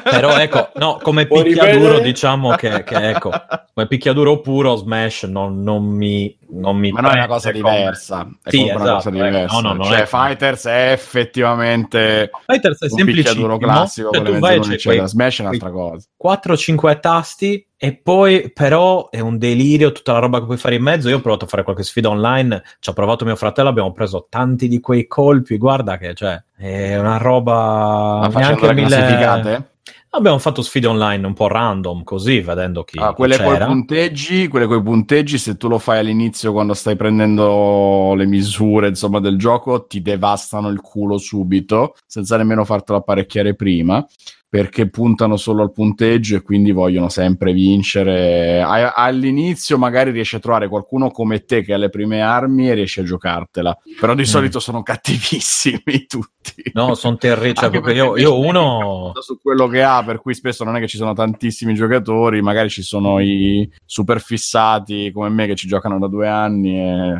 però 0.02 0.36
ecco, 0.36 0.70
no, 0.74 0.98
come 1.02 1.26
Puoi 1.26 1.44
picchiaduro 1.44 2.00
diciamo 2.00 2.50
che, 2.56 2.82
che, 2.84 3.10
ecco, 3.10 3.30
come 3.72 3.86
picchiaduro 3.86 4.40
puro 4.40 4.76
Smash 4.76 5.22
non, 5.22 5.62
non 5.62 5.84
mi... 5.84 6.36
Non 6.50 6.76
mi 6.76 6.90
Ma 6.92 7.00
non 7.00 7.10
è 7.12 7.14
una 7.14 7.26
cosa 7.26 7.52
come- 7.52 7.70
diversa. 7.74 8.28
È 8.42 8.50
Sì, 8.50 8.56
comunque 8.58 8.80
una 8.82 8.84
esatto, 8.98 9.10
cosa 9.10 9.24
diversa. 9.24 9.60
No, 9.60 9.68
no, 9.68 9.74
non 9.74 9.86
cioè, 9.86 10.02
è- 10.02 10.06
Fighters 10.06 10.66
è 10.66 10.90
effettivamente 10.92 12.30
Fighters 12.46 12.80
è 12.82 12.86
un 12.90 13.04
picchiaduro 13.04 13.56
classico 13.58 14.10
Cioè, 14.12 14.22
tu 14.22 14.38
vai 14.38 14.60
c'è 14.60 14.78
quei-. 14.80 15.06
Smash 15.06 15.38
è 15.38 15.42
un'altra 15.42 15.70
cosa. 15.70 16.06
4-5 16.16 17.00
tasti 17.00 17.66
e 17.76 17.96
poi 17.96 18.50
però 18.52 19.10
è 19.10 19.20
un 19.20 19.36
delirio 19.36 19.92
tutta 19.92 20.12
la 20.12 20.18
roba 20.20 20.38
che 20.38 20.46
puoi 20.46 20.56
fare 20.56 20.74
in 20.76 20.82
mezzo. 20.82 21.08
Io 21.08 21.16
ho 21.16 21.20
provato 21.20 21.44
a 21.44 21.48
fare 21.48 21.62
qualche 21.64 21.82
sfida 21.82 22.08
online, 22.08 22.62
ci 22.80 22.88
ha 22.90 22.92
provato 22.92 23.24
mio 23.24 23.36
fratello, 23.36 23.68
abbiamo 23.68 23.92
preso 23.92 24.26
tanti 24.30 24.68
di 24.68 24.80
quei 24.80 25.06
colpi, 25.06 25.58
guarda 25.58 25.98
che 25.98 26.14
cioè 26.14 26.42
è 26.56 26.96
una 26.98 27.18
roba 27.18 28.18
Ma 28.22 28.30
facendo 28.30 28.60
neanche 28.60 28.66
le 28.66 28.74
mille... 28.74 28.96
classificate? 28.96 29.68
Abbiamo 30.16 30.38
fatto 30.38 30.62
sfide 30.62 30.86
online 30.86 31.26
un 31.26 31.32
po' 31.34 31.48
random 31.48 32.04
così, 32.04 32.40
vedendo 32.40 32.84
chi, 32.84 33.00
Ah, 33.00 33.12
quelle 33.14 33.36
coi 33.36 33.54
c'era. 33.54 33.66
punteggi, 33.66 34.46
quelle 34.46 34.66
coi 34.66 34.80
punteggi, 34.80 35.38
se 35.38 35.56
tu 35.56 35.66
lo 35.66 35.78
fai 35.80 35.98
all'inizio 35.98 36.52
quando 36.52 36.72
stai 36.72 36.94
prendendo 36.94 38.14
le 38.14 38.24
misure 38.24 38.86
insomma, 38.88 39.18
del 39.18 39.36
gioco, 39.36 39.86
ti 39.86 40.00
devastano 40.02 40.68
il 40.68 40.80
culo 40.80 41.18
subito, 41.18 41.96
senza 42.06 42.36
nemmeno 42.36 42.64
fartelo 42.64 42.98
apparecchiare 42.98 43.56
prima, 43.56 44.06
perché 44.54 44.88
puntano 44.88 45.36
solo 45.36 45.64
al 45.64 45.72
punteggio 45.72 46.36
e 46.36 46.42
quindi 46.42 46.70
vogliono 46.70 47.08
sempre 47.08 47.52
vincere. 47.52 48.62
A- 48.62 48.92
all'inizio 48.92 49.76
magari 49.78 50.12
riesci 50.12 50.36
a 50.36 50.38
trovare 50.38 50.68
qualcuno 50.68 51.10
come 51.10 51.40
te 51.44 51.62
che 51.64 51.74
ha 51.74 51.76
le 51.76 51.88
prime 51.88 52.20
armi 52.20 52.70
e 52.70 52.74
riesci 52.74 53.00
a 53.00 53.02
giocartela, 53.02 53.76
però 53.98 54.14
di 54.14 54.20
Mm. 54.20 54.26
solito 54.26 54.60
sono 54.60 54.84
cattivissimi 54.84 55.82
tutti. 56.06 56.70
No, 56.72 56.94
sono 56.94 57.16
terribili. 57.16 57.54
Cioè, 57.54 57.64
io, 57.74 57.80
perché 57.80 57.98
io 57.98 58.06
invece 58.10 58.26
uno... 58.28 59.10
su 59.20 59.40
quello 59.42 59.66
che 59.66 59.82
ha, 59.82 60.04
per 60.04 60.20
cui 60.20 60.34
spesso 60.34 60.62
non 60.62 60.76
è 60.76 60.78
che 60.78 60.86
ci 60.86 60.98
sono 60.98 61.14
tantissimi 61.14 61.74
giocatori, 61.74 62.40
magari 62.40 62.68
ci 62.68 62.82
sono 62.82 63.18
i 63.18 63.68
super 63.84 64.20
fissati 64.20 65.10
come 65.12 65.30
me 65.30 65.46
che 65.48 65.56
ci 65.56 65.66
giocano 65.66 65.98
da 65.98 66.06
due 66.06 66.28
anni 66.28 66.78
e 66.78 67.12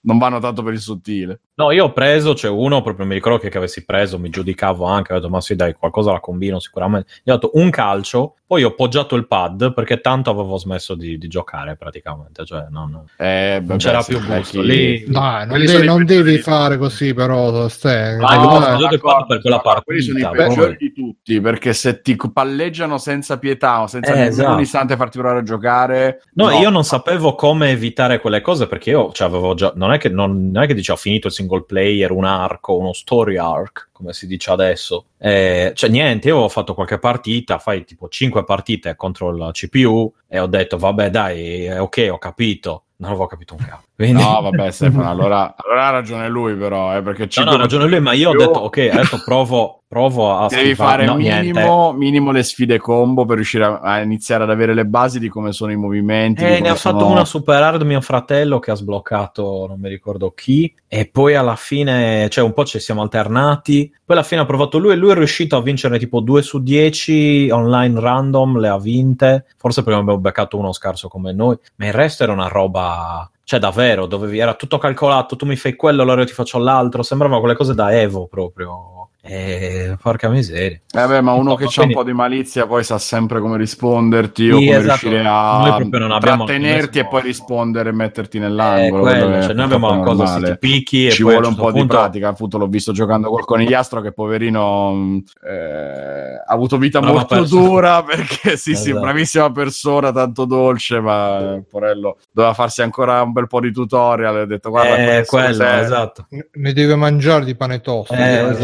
non 0.00 0.18
vanno 0.18 0.40
tanto 0.40 0.64
per 0.64 0.72
il 0.72 0.80
sottile. 0.80 1.42
No, 1.60 1.72
io 1.72 1.84
ho 1.84 1.92
preso, 1.92 2.32
c'è 2.32 2.48
uno, 2.48 2.80
proprio 2.80 3.04
mi 3.04 3.12
ricordo 3.12 3.38
che, 3.38 3.50
che 3.50 3.58
avessi 3.58 3.84
preso, 3.84 4.18
mi 4.18 4.30
giudicavo 4.30 4.86
anche, 4.86 5.12
ho 5.12 5.16
detto, 5.16 5.28
ma 5.28 5.42
sì 5.42 5.54
dai, 5.54 5.74
qualcosa 5.74 6.10
la 6.10 6.18
combino 6.18 6.58
sicuramente. 6.58 7.08
Gli 7.22 7.30
ho 7.30 7.34
dato 7.34 7.50
un 7.54 7.68
calcio, 7.68 8.36
poi 8.46 8.64
ho 8.64 8.74
poggiato 8.74 9.14
il 9.14 9.26
pad 9.26 9.74
perché 9.74 10.00
tanto 10.00 10.30
avevo 10.30 10.56
smesso 10.56 10.94
di, 10.94 11.18
di 11.18 11.28
giocare 11.28 11.76
praticamente, 11.76 12.46
cioè 12.46 12.66
non, 12.70 13.04
Eh, 13.18 13.62
non 13.64 13.76
c'era 13.76 14.00
sì, 14.00 14.16
più 14.16 14.24
gusto. 14.24 14.62
Lì... 14.62 15.04
Dai, 15.06 15.46
non, 15.46 15.58
de- 15.58 15.66
sono 15.68 15.84
non 15.84 16.04
devi 16.06 16.38
fare 16.38 16.78
così, 16.78 17.12
però, 17.12 17.68
Ste. 17.68 18.18
Ah, 18.20 18.38
Devi 18.38 18.82
no, 18.82 18.90
il 18.90 19.00
quadro 19.00 19.26
per 19.26 19.40
quella 19.42 19.56
d'accordo, 19.56 19.82
quelli 19.82 20.00
sono 20.00 20.18
i 20.18 20.28
peggiori 20.32 20.76
di 20.78 20.92
tutti 20.94 21.40
perché 21.42 21.74
se 21.74 22.00
ti 22.00 22.16
palleggiano 22.16 22.96
senza 22.96 23.38
pietà 23.38 23.82
o 23.82 23.86
senza 23.86 24.12
Eh, 24.12 24.14
nemmeno 24.14 24.32
esatto. 24.32 24.54
un 24.54 24.60
istante 24.60 24.96
farti 24.96 25.18
provare 25.18 25.40
a 25.40 25.42
giocare 25.42 26.22
No, 26.34 26.50
io 26.50 26.70
non 26.70 26.84
sapevo 26.84 27.34
come 27.34 27.68
evitare 27.70 28.18
quelle 28.18 28.40
cose 28.40 28.66
perché 28.66 28.90
io 28.90 29.12
cioè, 29.12 29.28
avevo 29.28 29.54
già. 29.54 29.72
Non 29.76 29.92
è 29.92 29.98
che, 29.98 30.08
non, 30.08 30.50
non 30.50 30.62
è 30.62 30.66
che 30.66 30.74
dicevo 30.74 30.98
ho 30.98 31.00
finito 31.00 31.26
il 31.26 31.32
single 31.50 31.64
player, 31.64 32.12
un 32.12 32.24
arco, 32.24 32.76
uno 32.76 32.92
story 32.92 33.36
arc, 33.36 33.88
come 33.92 34.12
si 34.12 34.26
dice 34.26 34.50
adesso. 34.50 35.06
Eh, 35.18 35.72
cioè, 35.74 35.90
niente, 35.90 36.28
io 36.28 36.38
ho 36.38 36.48
fatto 36.48 36.74
qualche 36.74 36.98
partita, 36.98 37.58
fai 37.58 37.84
tipo 37.84 38.08
5 38.08 38.44
partite 38.44 38.94
contro 38.94 39.30
il 39.30 39.50
CPU 39.52 40.12
e 40.28 40.38
ho 40.38 40.46
detto, 40.46 40.78
vabbè, 40.78 41.10
dai, 41.10 41.64
è 41.64 41.80
ok, 41.80 42.08
ho 42.10 42.18
capito. 42.18 42.84
Non 42.96 43.10
avevo 43.10 43.26
capito 43.26 43.54
un 43.54 43.64
cazzo. 43.64 43.88
Quindi... 44.00 44.22
No, 44.22 44.40
vabbè, 44.40 44.70
Stefano, 44.72 45.10
allora, 45.10 45.54
allora 45.58 45.86
ha 45.88 45.90
ragione 45.90 46.26
lui, 46.30 46.54
però, 46.54 46.96
eh, 46.96 47.02
perché 47.02 47.28
No, 47.36 47.44
no, 47.44 47.50
ha 47.50 47.56
ragione 47.58 47.86
lui, 47.86 48.00
ma 48.00 48.14
io 48.14 48.30
ho 48.30 48.32
Io- 48.32 48.38
detto, 48.38 48.60
ok, 48.60 48.78
adesso 48.90 49.20
provo, 49.22 49.82
provo 49.86 50.38
a 50.38 50.46
Devi 50.48 50.74
fare 50.74 51.04
no, 51.04 51.16
minimo, 51.16 51.92
minimo 51.92 52.30
le 52.30 52.42
sfide 52.42 52.78
combo 52.78 53.26
per 53.26 53.36
riuscire 53.36 53.64
a, 53.64 53.80
a 53.80 54.00
iniziare 54.00 54.44
ad 54.44 54.50
avere 54.50 54.72
le 54.72 54.86
basi 54.86 55.18
di 55.18 55.28
come 55.28 55.52
sono 55.52 55.70
i 55.72 55.76
movimenti. 55.76 56.42
Eh, 56.42 56.60
ne 56.60 56.70
ha 56.70 56.76
fatto 56.76 57.00
sono- 57.00 57.10
una 57.10 57.26
super 57.26 57.62
hard 57.62 57.82
mio 57.82 58.00
fratello 58.00 58.58
che 58.58 58.70
ha 58.70 58.74
sbloccato 58.74 59.66
non 59.68 59.78
mi 59.78 59.90
ricordo 59.90 60.30
chi 60.30 60.72
e 60.88 61.06
poi 61.12 61.34
alla 61.34 61.56
fine 61.56 62.28
cioè 62.30 62.42
un 62.44 62.52
po' 62.54 62.64
ci 62.64 62.78
siamo 62.78 63.02
alternati 63.02 63.90
poi 64.04 64.16
alla 64.16 64.24
fine 64.24 64.40
ha 64.40 64.46
provato 64.46 64.78
lui 64.78 64.92
e 64.92 64.96
lui 64.96 65.10
è 65.10 65.14
riuscito 65.14 65.56
a 65.56 65.62
vincere 65.62 65.98
tipo 65.98 66.20
2 66.20 66.40
su 66.42 66.62
10 66.62 67.50
online 67.50 68.00
random 68.00 68.58
le 68.58 68.68
ha 68.68 68.78
vinte 68.78 69.44
forse 69.56 69.82
perché 69.82 69.98
abbiamo 70.00 70.18
beccato 70.20 70.56
uno 70.56 70.72
scarso 70.72 71.08
come 71.08 71.32
noi 71.32 71.56
ma 71.76 71.86
il 71.86 71.92
resto 71.92 72.22
era 72.22 72.32
una 72.32 72.48
roba 72.48 73.28
cioè 73.50 73.58
davvero 73.58 74.06
dovevi 74.06 74.38
era 74.38 74.54
tutto 74.54 74.78
calcolato 74.78 75.34
tu 75.34 75.44
mi 75.44 75.56
fai 75.56 75.74
quello 75.74 76.02
allora 76.02 76.20
io 76.20 76.26
ti 76.28 76.32
faccio 76.32 76.58
l'altro. 76.58 77.02
Sembrava 77.02 77.40
quelle 77.40 77.56
cose 77.56 77.74
da 77.74 77.92
Evo 77.92 78.28
proprio 78.28 78.99
eh, 79.22 79.96
porca 80.00 80.28
miseria 80.30 80.78
Eh, 80.78 80.80
vabbè, 80.92 81.20
ma 81.20 81.32
uno 81.32 81.54
che 81.54 81.64
ha 81.64 81.82
un 81.82 81.92
po' 81.92 82.02
di 82.04 82.12
malizia 82.14 82.66
poi 82.66 82.82
sa 82.82 82.96
sempre 82.98 83.38
come 83.40 83.58
risponderti 83.58 84.50
o 84.50 84.58
Sì, 84.58 84.64
come 84.64 84.78
esatto. 84.78 84.86
riuscire 85.08 85.22
Noi 85.22 85.68
a 85.68 85.74
proprio 85.76 85.98
non 86.00 86.12
abbiamo 86.12 86.44
trattenerti 86.44 86.98
e 87.00 87.06
poi 87.06 87.22
rispondere 87.22 87.90
e 87.90 87.92
metterti 87.92 88.38
Eh, 88.38 88.40
nell'angolo. 88.40 89.02
quello, 89.02 89.26
quello 89.26 89.42
cioè, 89.42 89.52
noi 89.52 89.64
abbiamo 89.64 89.90
una 89.92 90.02
cosa 90.02 90.22
normale. 90.24 90.46
se 90.46 90.52
ti 90.52 90.58
picchi 90.58 91.06
e 91.06 91.10
Ci 91.10 91.22
vuole 91.22 91.36
un 91.38 91.44
certo 91.44 91.60
po' 91.60 91.72
di 91.72 91.78
punto- 91.80 91.96
pratica. 91.96 92.28
Appunto, 92.28 92.58
l'ho 92.58 92.66
visto 92.66 92.92
giocando 92.92 93.28
col 93.28 93.44
conigliastro 93.44 94.00
che 94.00 94.12
poverino 94.12 94.92
mh, 94.92 95.22
eh, 95.46 96.34
ha 96.46 96.52
avuto 96.52 96.78
vita 96.78 97.00
Brava 97.00 97.14
molto 97.18 97.34
persona. 97.34 97.62
dura 97.66 98.02
perché 98.08 98.56
sì, 98.56 98.74
sì, 98.74 98.88
Esatto. 98.90 99.00
bravissima 99.00 99.52
persona, 99.52 100.12
tanto 100.12 100.44
dolce, 100.46 101.00
ma 101.00 101.56
eh, 101.56 101.62
porello 101.68 102.16
doveva 102.32 102.54
farsi 102.54 102.80
ancora 102.82 103.20
un 103.22 103.32
bel 103.32 103.46
po' 103.48 103.60
di 103.60 103.70
tutorial. 103.72 104.36
E 104.36 104.40
ha 104.40 104.46
detto, 104.46 104.70
guarda, 104.70 104.96
eh, 104.96 105.06
questo 105.26 105.36
quello, 105.36 105.48
cos'è?" 105.48 105.78
esatto. 105.80 106.26
Ne 106.52 106.72
deve 106.72 106.94
mangiare 106.96 107.44
di 107.44 107.54
pane 107.54 107.80
tosto. 107.80 108.14
Eh, 108.14 108.16
Deve 108.16 108.54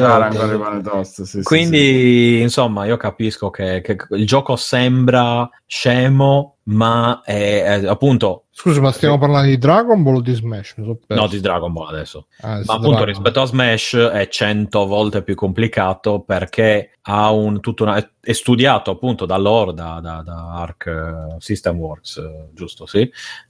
mangiare 0.47 0.55
esatto. 0.55 0.64
ancora 0.64 0.78
i 0.78 0.82
pane 0.82 0.82
toast, 0.82 1.23
sì, 1.23 1.39
sì, 1.39 1.43
Quindi, 1.43 2.40
insomma, 2.40 2.86
io 2.86 2.97
capisco 2.97 3.51
che, 3.51 3.81
che 3.81 3.97
il 4.10 4.27
gioco 4.27 4.56
sembra 4.56 5.48
scemo, 5.66 6.56
ma 6.64 7.23
è, 7.24 7.62
è, 7.62 7.86
appunto. 7.86 8.45
Scusa, 8.58 8.80
ma 8.80 8.90
stiamo 8.90 9.18
parlando 9.18 9.50
di 9.50 9.58
Dragon 9.58 10.02
Ball 10.02 10.14
o 10.14 10.20
di 10.22 10.32
Smash? 10.32 10.74
Mi 10.78 10.84
sono 10.84 10.98
perso. 11.06 11.22
No, 11.22 11.28
di 11.28 11.40
Dragon 11.40 11.70
Ball 11.74 11.88
adesso. 11.88 12.26
Ah, 12.40 12.54
Ma 12.64 12.72
appunto 12.72 12.88
Dragon. 12.92 13.04
rispetto 13.04 13.40
a 13.42 13.44
Smash 13.44 13.94
è 13.96 14.28
100 14.28 14.86
volte 14.86 15.22
più 15.22 15.34
complicato 15.34 16.20
perché 16.20 16.96
ha 17.02 17.30
un 17.32 17.60
tutto 17.60 17.82
una, 17.82 17.96
è, 17.96 18.08
è 18.18 18.32
studiato 18.32 18.90
appunto 18.92 19.26
da 19.26 19.36
lore, 19.36 19.74
da, 19.74 20.00
da, 20.02 20.22
da 20.24 20.54
Arc 20.54 20.86
eh, 20.86 21.36
System 21.38 21.76
Works, 21.76 22.16
eh, 22.16 22.48
giusto? 22.54 22.86
Sì. 22.86 23.00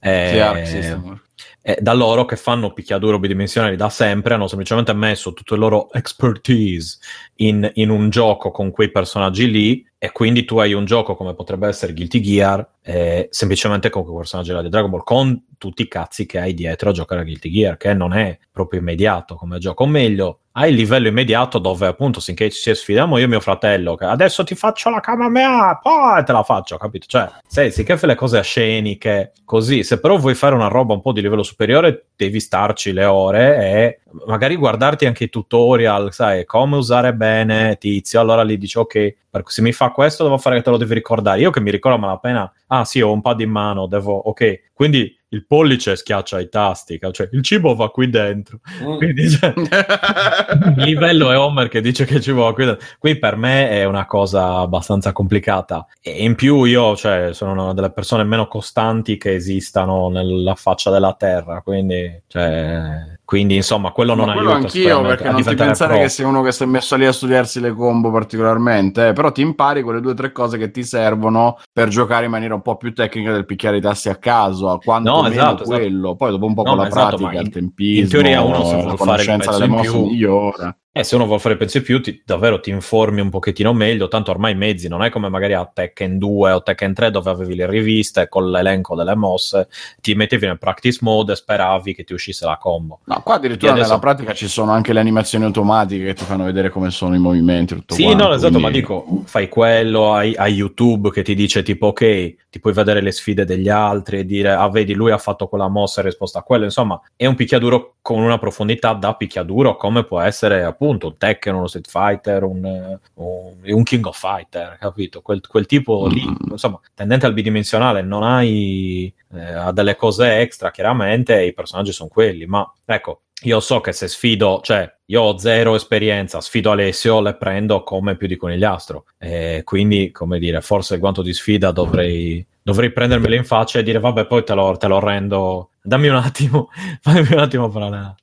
Eh, 0.01 0.29
Sì, 0.33 0.39
Arc 0.39 0.67
System. 0.67 1.21
eh, 1.61 1.77
da 1.79 1.93
loro 1.93 2.25
che 2.25 2.35
fanno 2.35 2.73
picchiaduro 2.73 3.17
bidimensionali 3.17 3.77
da 3.77 3.87
sempre 3.89 4.33
hanno 4.33 4.47
semplicemente 4.47 4.91
messo 4.91 5.31
tutto 5.31 5.53
il 5.53 5.61
loro 5.61 5.89
expertise 5.93 6.97
in, 7.35 7.69
in 7.75 7.89
un 7.91 8.09
gioco 8.09 8.51
con 8.51 8.71
quei 8.71 8.91
personaggi 8.91 9.49
lì 9.49 9.86
e 9.99 10.11
quindi 10.11 10.45
tu 10.45 10.57
hai 10.59 10.73
un 10.73 10.85
gioco 10.85 11.15
come 11.15 11.33
potrebbe 11.33 11.67
essere 11.67 11.93
Guilty 11.93 12.19
Gear 12.21 12.69
eh, 12.81 13.27
semplicemente 13.31 13.89
con 13.89 14.03
quei 14.03 14.15
personaggi 14.15 14.51
là 14.51 14.61
di 14.61 14.69
Dragon 14.69 14.89
Ball 14.89 15.03
con 15.03 15.43
tutti 15.57 15.81
i 15.81 15.87
cazzi 15.87 16.25
che 16.25 16.39
hai 16.39 16.53
dietro 16.53 16.89
a 16.89 16.93
giocare 16.93 17.21
a 17.21 17.23
Guilty 17.23 17.49
Gear, 17.49 17.77
che 17.77 17.93
non 17.93 18.13
è 18.13 18.37
proprio 18.51 18.79
immediato 18.79 19.35
come 19.35 19.59
gioco, 19.59 19.83
o 19.83 19.87
meglio, 19.87 20.39
hai 20.59 20.71
il 20.71 20.75
livello 20.75 21.07
immediato 21.07 21.59
dove 21.59 21.85
appunto 21.85 22.19
finché 22.19 22.49
ci 22.49 22.73
sfidiamo 22.73 23.17
io 23.17 23.25
e 23.25 23.27
mio 23.27 23.39
fratello 23.39 23.95
che 23.95 24.05
adesso 24.05 24.43
ti 24.43 24.55
faccio 24.55 24.89
la 24.89 24.99
camera 24.99 25.75
poi 25.75 26.23
te 26.23 26.31
la 26.31 26.41
faccio 26.41 26.77
capito? 26.77 27.05
Cioè 27.07 27.29
se, 27.47 27.69
sì 27.69 27.83
che 27.83 27.95
fai 27.95 28.09
le 28.09 28.15
cose 28.15 28.41
sceniche 28.41 29.33
così. 29.45 29.83
Se 29.83 29.99
però 29.99 30.17
vuoi 30.17 30.33
fare 30.33 30.55
una 30.55 30.67
roba 30.67 30.93
un 30.93 31.01
po' 31.01 31.11
di 31.11 31.21
livello 31.21 31.43
superiore 31.43 32.07
devi 32.15 32.39
starci 32.39 32.91
le 32.91 33.05
ore 33.05 33.57
e 33.57 33.99
magari 34.25 34.55
guardarti 34.55 35.05
anche 35.05 35.25
i 35.25 35.29
tutorial 35.29 36.11
sai 36.11 36.43
come 36.45 36.75
usare 36.75 37.13
bene 37.13 37.77
tizio. 37.77 38.19
Allora 38.19 38.41
lì 38.41 38.57
dici 38.57 38.79
ok 38.79 39.15
se 39.45 39.61
mi 39.61 39.71
fa 39.71 39.91
questo 39.91 40.23
devo 40.23 40.39
fare 40.39 40.55
che 40.55 40.63
te 40.63 40.71
lo 40.71 40.77
devi 40.77 40.95
ricordare 40.95 41.39
io 41.39 41.51
che 41.51 41.61
mi 41.61 41.69
ricordo 41.69 41.99
malapena 41.99 42.51
ah 42.67 42.85
sì 42.85 43.01
ho 43.01 43.11
un 43.11 43.21
pad 43.21 43.39
in 43.41 43.51
mano 43.51 43.85
devo 43.85 44.13
ok 44.13 44.71
quindi 44.73 45.15
il 45.29 45.45
pollice 45.45 45.95
schiaccia 45.95 46.39
i 46.39 46.49
tasti, 46.49 46.99
cioè 47.11 47.29
il 47.31 47.41
cibo 47.43 47.75
va 47.75 47.89
qui 47.89 48.09
dentro. 48.09 48.59
Mm. 48.81 48.97
Quindi, 48.97 49.29
cioè, 49.29 49.53
il 49.57 50.73
livello 50.77 51.31
è 51.31 51.37
Homer 51.37 51.67
che 51.67 51.81
dice 51.81 52.05
che 52.05 52.15
il 52.15 52.21
cibo 52.21 52.43
va 52.43 52.53
qui 52.53 52.65
dentro. 52.65 52.85
Qui 52.97 53.17
per 53.17 53.35
me 53.35 53.69
è 53.69 53.83
una 53.83 54.05
cosa 54.05 54.59
abbastanza 54.59 55.11
complicata. 55.11 55.85
E 56.01 56.23
in 56.23 56.35
più 56.35 56.63
io 56.63 56.95
cioè, 56.95 57.33
sono 57.33 57.51
una 57.51 57.73
delle 57.73 57.91
persone 57.91 58.23
meno 58.23 58.47
costanti 58.47 59.17
che 59.17 59.35
esistano 59.35 60.09
nella 60.09 60.55
faccia 60.55 60.91
della 60.91 61.13
terra, 61.13 61.61
quindi 61.61 62.23
cioè, 62.27 63.17
quindi, 63.27 63.55
insomma, 63.55 63.91
quello 63.91 64.15
non 64.15 64.27
Ma 64.27 64.33
quello 64.35 64.51
aiuta. 64.51 64.67
anch'io, 64.67 65.01
perché 65.01 65.29
non 65.29 65.43
ti 65.43 65.53
pensare 65.53 65.95
pro. 65.95 66.01
che 66.03 66.07
sei 66.07 66.25
uno 66.25 66.41
che 66.43 66.53
si 66.53 66.63
è 66.63 66.65
messo 66.65 66.95
lì 66.95 67.05
a 67.05 67.11
studiarsi 67.11 67.59
le 67.59 67.73
combo 67.73 68.09
particolarmente, 68.09 69.09
eh, 69.09 69.11
però 69.11 69.33
ti 69.33 69.41
impari 69.41 69.81
quelle 69.81 69.99
due 69.99 70.11
o 70.11 70.13
tre 70.13 70.31
cose 70.31 70.57
che 70.57 70.71
ti 70.71 70.81
servono 70.81 71.59
per 71.73 71.89
giocare 71.89 72.23
in 72.23 72.31
maniera 72.31 72.53
un 72.53 72.61
po' 72.61 72.77
più 72.77 72.93
tecnica 72.93 73.33
del 73.33 73.45
picchiare 73.45 73.75
i 73.75 73.81
tassi 73.81 74.07
a 74.07 74.15
caso, 74.15 74.79
quanto 74.81 75.11
no, 75.11 75.27
esatto, 75.27 75.63
esatto, 75.63 75.63
quello. 75.65 76.15
Poi 76.15 76.29
dopo 76.29 76.45
un 76.45 76.53
po' 76.53 76.63
no, 76.63 76.69
con 76.69 76.77
la 76.77 76.87
esatto, 76.87 77.17
pratica, 77.17 77.41
il 77.41 77.49
tempismo, 77.49 78.03
in 78.03 78.09
teoria 78.09 78.41
uno 78.41 78.95
fare 78.95 79.23
il 79.23 79.27
pezzo 79.27 79.51
delle 79.51 79.67
mosse 79.67 79.97
migliora. 79.97 80.77
Eh, 80.97 81.03
se 81.03 81.13
uno 81.13 81.25
vuole 81.25 81.39
fare 81.39 81.57
pensi 81.57 81.83
più, 81.83 82.01
ti, 82.01 82.23
davvero 82.25 82.59
ti 82.59 82.71
informi 82.71 83.21
un 83.21 83.29
pochettino 83.29 83.71
meglio, 83.71 84.07
tanto 84.07 84.31
ormai 84.31 84.53
i 84.53 84.55
mezzi 84.55 84.87
non 84.87 85.03
è 85.03 85.11
come 85.11 85.29
magari 85.29 85.53
a 85.53 85.69
Tekken 85.71 86.17
2 86.17 86.51
o 86.53 86.63
Tekken 86.63 86.95
3 86.95 87.11
dove 87.11 87.29
avevi 87.29 87.53
le 87.53 87.69
riviste 87.69 88.27
con 88.27 88.49
l'elenco 88.49 88.95
delle 88.95 89.13
mosse, 89.13 89.67
ti 90.01 90.15
mettevi 90.15 90.47
nel 90.47 90.57
practice 90.57 90.97
mode 91.03 91.33
e 91.33 91.35
speravi 91.35 91.93
che 91.93 92.03
ti 92.03 92.13
uscisse 92.13 92.47
la 92.47 92.57
combo. 92.57 93.01
No, 93.03 93.21
qua 93.23 93.35
addirittura 93.35 93.73
adesso... 93.73 93.89
nella 93.89 93.99
pratica 93.99 94.33
ci 94.33 94.47
sono 94.47 94.71
anche 94.71 94.91
le 94.91 94.99
animazioni 94.99 95.45
automatiche 95.45 96.03
che 96.03 96.13
ti 96.15 96.23
fanno 96.23 96.45
vedere 96.45 96.71
come 96.71 96.89
sono 96.89 97.13
i 97.13 97.19
movimenti. 97.19 97.75
Tutto 97.75 97.93
sì, 97.93 98.01
quanto, 98.01 98.23
no, 98.23 98.33
esatto, 98.33 98.53
quindi... 98.53 98.63
ma 98.63 98.71
dico, 98.71 99.21
fai 99.25 99.49
quello, 99.49 100.15
hai, 100.15 100.33
hai, 100.35 100.55
YouTube 100.55 101.11
che 101.11 101.21
ti 101.21 101.35
dice 101.35 101.61
tipo 101.61 101.87
ok, 101.87 102.35
ti 102.49 102.59
puoi 102.59 102.73
vedere 102.73 103.01
le 103.01 103.11
sfide 103.11 103.45
degli 103.45 103.69
altri 103.69 104.17
e 104.17 104.25
dire 104.25 104.53
ah 104.53 104.67
vedi 104.67 104.95
lui 104.95 105.11
ha 105.11 105.19
fatto 105.19 105.47
quella 105.47 105.67
mossa 105.67 106.01
e 106.01 106.05
risposta 106.05 106.39
a 106.39 106.41
quello, 106.41 106.63
insomma 106.63 106.99
è 107.15 107.27
un 107.27 107.35
picchiaduro 107.35 107.97
con 108.01 108.23
una 108.23 108.39
profondità 108.39 108.93
da 108.93 109.13
picchiaduro 109.13 109.75
come 109.75 110.03
può 110.03 110.21
essere 110.21 110.63
appunto 110.63 110.85
un 110.89 111.17
Tekken, 111.17 111.55
uno 111.55 111.67
Street 111.67 111.89
Fighter, 111.89 112.43
un, 112.43 112.99
un, 113.13 113.53
un 113.63 113.83
King 113.83 114.05
of 114.05 114.17
Fighter, 114.17 114.77
capito? 114.79 115.21
Quel, 115.21 115.41
quel 115.47 115.65
tipo 115.65 116.07
lì, 116.07 116.25
mm. 116.25 116.51
insomma, 116.51 116.79
tendente 116.93 117.25
al 117.25 117.33
bidimensionale, 117.33 118.01
non 118.01 118.23
hai 118.23 119.13
eh, 119.33 119.71
delle 119.73 119.95
cose 119.95 120.39
extra, 120.39 120.71
chiaramente, 120.71 121.43
i 121.43 121.53
personaggi 121.53 121.91
sono 121.91 122.09
quelli, 122.09 122.45
ma 122.45 122.69
ecco, 122.85 123.21
io 123.43 123.59
so 123.59 123.81
che 123.81 123.91
se 123.91 124.07
sfido, 124.07 124.61
cioè 124.63 124.91
io 125.05 125.21
ho 125.21 125.37
zero 125.37 125.75
esperienza, 125.75 126.41
sfido 126.41 126.71
Alessio, 126.71 127.21
le 127.21 127.35
prendo 127.35 127.83
come 127.83 128.15
più 128.15 128.27
di 128.27 128.35
conigliastro. 128.35 129.05
E 129.17 129.61
quindi, 129.63 130.11
come 130.11 130.39
dire, 130.39 130.61
forse 130.61 130.95
il 130.95 130.99
guanto 130.99 131.21
di 131.21 131.33
sfida 131.33 131.71
dovrei, 131.71 132.45
dovrei 132.61 132.91
prendermelo 132.91 133.35
in 133.35 133.45
faccia 133.45 133.79
e 133.79 133.83
dire 133.83 133.99
vabbè, 133.99 134.25
poi 134.25 134.43
te 134.43 134.53
lo, 134.53 134.75
te 134.77 134.87
lo 134.87 134.99
rendo. 134.99 135.69
Dammi 135.87 136.09
un 136.09 136.15
attimo, 136.15 136.67
fammi 136.99 137.27
un 137.31 137.39
attimo 137.39 137.69
per 137.69 137.81
la... 137.89 138.13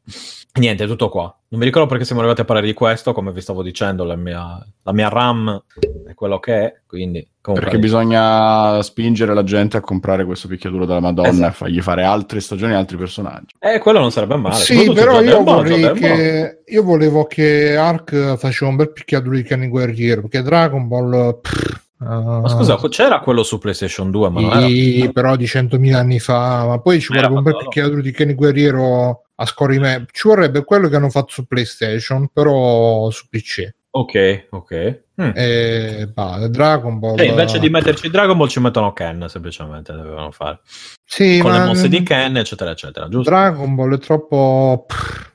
Niente, 0.61 0.87
tutto 0.87 1.09
qua. 1.09 1.35
Non 1.49 1.59
mi 1.59 1.65
ricordo 1.65 1.89
perché 1.89 2.05
siamo 2.05 2.21
arrivati 2.21 2.43
a 2.43 2.45
parlare 2.45 2.67
di 2.67 2.75
questo, 2.75 3.15
come 3.15 3.33
vi 3.33 3.41
stavo 3.41 3.63
dicendo, 3.63 4.05
la 4.05 4.17
mia, 4.17 4.63
la 4.83 4.93
mia 4.93 5.09
RAM 5.09 5.65
è 6.07 6.13
quello 6.13 6.39
che 6.41 6.55
è, 6.55 6.81
quindi... 6.87 7.27
Perché 7.41 7.79
bisogna 7.79 8.83
spingere 8.83 9.33
la 9.33 9.45
gente 9.45 9.79
a 9.79 9.81
comprare 9.81 10.27
questo 10.27 10.47
picchiaduro 10.47 10.85
della 10.85 11.01
Madonna 11.01 11.29
esatto. 11.31 11.49
e 11.49 11.53
fargli 11.53 11.81
fare 11.81 12.05
altre 12.05 12.41
stagioni 12.41 12.73
e 12.73 12.77
altri 12.77 12.99
personaggi. 12.99 13.55
Eh, 13.59 13.79
quello 13.79 13.99
non 13.99 14.11
sarebbe 14.11 14.37
male. 14.37 14.57
Sì, 14.57 14.93
però 14.93 15.23
io, 15.23 15.43
vorrei 15.43 15.93
che, 15.93 16.63
io 16.67 16.83
volevo 16.83 17.25
che 17.25 17.77
Ark 17.77 18.37
facesse 18.37 18.65
un 18.65 18.77
bel 18.77 18.93
picchiaduro 18.93 19.37
di 19.37 19.43
Kenny 19.43 19.69
Guerriero, 19.69 20.21
perché 20.21 20.43
Dragon 20.43 20.87
Ball... 20.87 21.41
Pff, 21.41 21.84
Uh, 22.05 22.41
ma 22.41 22.49
scusa, 22.49 22.79
c'era 22.89 23.21
quello 23.21 23.43
su 23.43 23.59
PlayStation 23.59 24.11
2, 24.11 24.31
ma 24.31 24.41
era... 24.61 25.13
però 25.13 25.37
di 25.37 25.47
100.000 25.47 25.95
anni 25.95 26.21
fa. 26.21 26.67
Ma 26.67 26.81
poi 26.81 27.01
ci 27.01 27.13
vorrebbe 27.13 27.35
un 27.35 27.43
bel 27.43 27.57
picchiaduro 27.57 28.03
di 28.03 28.13
Kenny 28.13 28.35
Guerriero 28.35 29.25
a 29.35 29.47
scorrimento. 29.47 30.11
Ci 30.13 30.29
vorrebbe 30.29 30.65
quello 30.65 30.89
che 30.89 30.97
hanno 30.97 31.11
fatto 31.11 31.33
su 31.33 31.47
PlayStation, 31.47 32.29
però 32.33 33.11
su 33.11 33.27
PC. 33.29 33.69
Ok, 33.97 34.47
ok. 34.51 35.03
Mm. 35.23 35.31
E, 35.35 36.11
bah, 36.13 36.49
Dragon 36.49 36.99
Ball. 36.99 37.19
E 37.21 37.27
invece 37.27 37.61
di 37.61 37.71
metterci 37.71 38.11
Dragon 38.11 38.37
Ball 38.37 38.49
ci 38.49 38.59
mettono 38.59 38.93
Ken, 38.93 39.27
semplicemente 39.29 39.93
dovevano 39.93 40.33
fare. 40.33 40.61
Sì, 41.05 41.39
Con 41.41 41.53
le 41.53 41.65
mosse 41.65 41.89
di 41.89 42.03
Ken, 42.03 42.37
eccetera, 42.37 42.73
eccetera. 42.73 43.09
Giusto? 43.09 43.31
Dragon 43.31 43.75
Ball 43.75 43.95
è 43.95 43.99
troppo. 43.99 44.85
Pff, 44.87 45.31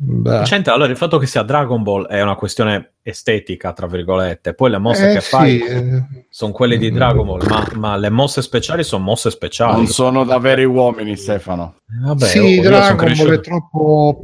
uh, 0.00 0.42
C'entra, 0.42 0.74
allora 0.74 0.90
il 0.90 0.96
fatto 0.96 1.18
che 1.18 1.26
sia 1.26 1.42
Dragon 1.42 1.82
Ball 1.82 2.06
è 2.06 2.22
una 2.22 2.34
questione 2.34 2.94
estetica, 3.02 3.72
tra 3.72 3.86
virgolette, 3.86 4.54
poi 4.54 4.70
le 4.70 4.78
mosse 4.78 5.10
eh, 5.10 5.14
che 5.14 5.20
sì. 5.20 5.28
fai 5.28 5.60
eh. 5.60 6.04
sono 6.28 6.52
quelle 6.52 6.78
di 6.78 6.90
Dragon 6.90 7.26
Ball, 7.26 7.46
ma, 7.46 7.66
ma, 7.74 7.96
le 7.96 8.10
mosse 8.10 8.42
speciali 8.42 8.82
sono 8.82 9.04
mosse 9.04 9.30
speciali. 9.30 9.76
Non 9.76 9.86
sono 9.86 10.24
da 10.24 10.38
veri 10.38 10.64
uomini, 10.64 11.16
Stefano. 11.16 11.76
Vabbè, 12.02 12.24
sì, 12.24 12.38
io, 12.38 12.62
Dragon 12.62 13.08
io 13.08 13.24
Ball 13.24 13.34
è 13.34 13.40
troppo... 13.40 14.22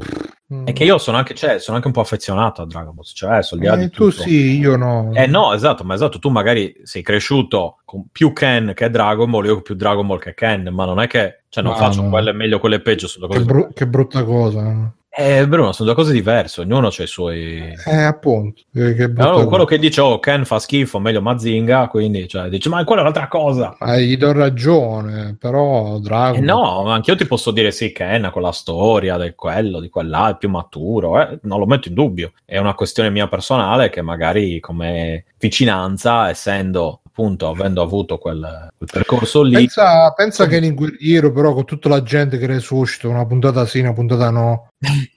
È 0.64 0.72
che 0.72 0.84
io 0.84 0.96
sono 0.98 1.16
anche, 1.16 1.34
cioè, 1.34 1.58
sono 1.58 1.74
anche 1.74 1.88
un 1.88 1.92
po' 1.92 2.02
affezionato 2.02 2.62
a 2.62 2.66
Dragon 2.66 2.94
Ball, 2.94 3.04
cioè, 3.04 3.40
eh, 3.82 3.90
tu 3.90 4.10
sì, 4.10 4.58
io 4.58 4.76
no. 4.76 5.10
Eh 5.12 5.26
no, 5.26 5.52
esatto, 5.52 5.82
ma 5.82 5.94
esatto, 5.94 6.20
tu 6.20 6.28
magari 6.28 6.72
sei 6.84 7.02
cresciuto 7.02 7.78
con 7.84 8.06
più 8.12 8.32
Ken 8.32 8.70
che 8.72 8.88
Dragon 8.88 9.28
Ball, 9.28 9.44
io 9.44 9.60
più 9.60 9.74
Dragon 9.74 10.06
Ball 10.06 10.20
che 10.20 10.34
Ken, 10.34 10.68
ma 10.68 10.84
non 10.84 11.00
è 11.00 11.08
che, 11.08 11.42
cioè, 11.48 11.64
non 11.64 11.72
ma 11.72 11.78
faccio 11.78 12.02
no. 12.02 12.10
quelle 12.10 12.30
meglio, 12.30 12.60
quelle 12.60 12.80
peggio. 12.80 13.08
Sono 13.08 13.26
che, 13.26 13.40
bru- 13.40 13.72
che 13.72 13.88
brutta 13.88 14.22
cosa. 14.22 14.94
Eh, 15.18 15.48
Bruno, 15.48 15.72
sono 15.72 15.88
due 15.88 15.96
cose 15.96 16.12
diverse, 16.12 16.60
ognuno 16.60 16.88
ha 16.88 17.02
i 17.02 17.06
suoi... 17.06 17.74
Eh, 17.86 18.02
appunto. 18.02 18.64
Che 18.70 19.12
allora, 19.16 19.46
quello 19.46 19.64
che 19.64 19.78
dice, 19.78 20.02
oh, 20.02 20.18
Ken 20.18 20.44
fa 20.44 20.58
schifo, 20.58 20.98
meglio 20.98 21.22
Mazinga, 21.22 21.88
quindi 21.88 22.28
cioè, 22.28 22.50
dice, 22.50 22.68
ma 22.68 22.84
quella 22.84 23.00
è 23.00 23.04
un'altra 23.04 23.26
cosa. 23.26 23.78
Eh, 23.80 24.02
gli 24.02 24.18
do 24.18 24.32
ragione, 24.32 25.34
però 25.40 25.98
Dragon... 26.00 26.42
Eh, 26.42 26.44
no, 26.44 26.84
anche 26.90 27.12
io 27.12 27.16
ti 27.16 27.24
posso 27.24 27.50
dire 27.50 27.70
sì, 27.70 27.92
Ken 27.92 28.28
con 28.30 28.42
la 28.42 28.52
storia 28.52 29.16
del 29.16 29.34
quello, 29.34 29.80
di 29.80 29.88
quell'altro, 29.88 30.34
è 30.34 30.38
più 30.38 30.50
maturo, 30.50 31.18
eh, 31.18 31.38
non 31.44 31.60
lo 31.60 31.66
metto 31.66 31.88
in 31.88 31.94
dubbio. 31.94 32.32
È 32.44 32.58
una 32.58 32.74
questione 32.74 33.08
mia 33.08 33.26
personale 33.26 33.88
che 33.88 34.02
magari 34.02 34.60
come 34.60 35.24
vicinanza, 35.38 36.28
essendo 36.28 37.00
appunto 37.16 37.48
avendo 37.48 37.80
avuto 37.80 38.18
quel, 38.18 38.68
quel 38.76 38.88
percorso 38.92 39.42
lì. 39.42 39.54
Pensa, 39.54 40.10
pensa 40.12 40.46
che 40.46 40.58
in 40.58 40.74
guerriero, 40.74 41.32
però, 41.32 41.54
con 41.54 41.64
tutta 41.64 41.88
la 41.88 42.02
gente 42.02 42.36
che 42.36 42.44
resuscita, 42.44 43.08
una 43.08 43.24
puntata 43.24 43.64
sì, 43.64 43.80
una 43.80 43.94
puntata 43.94 44.28
no, 44.28 44.72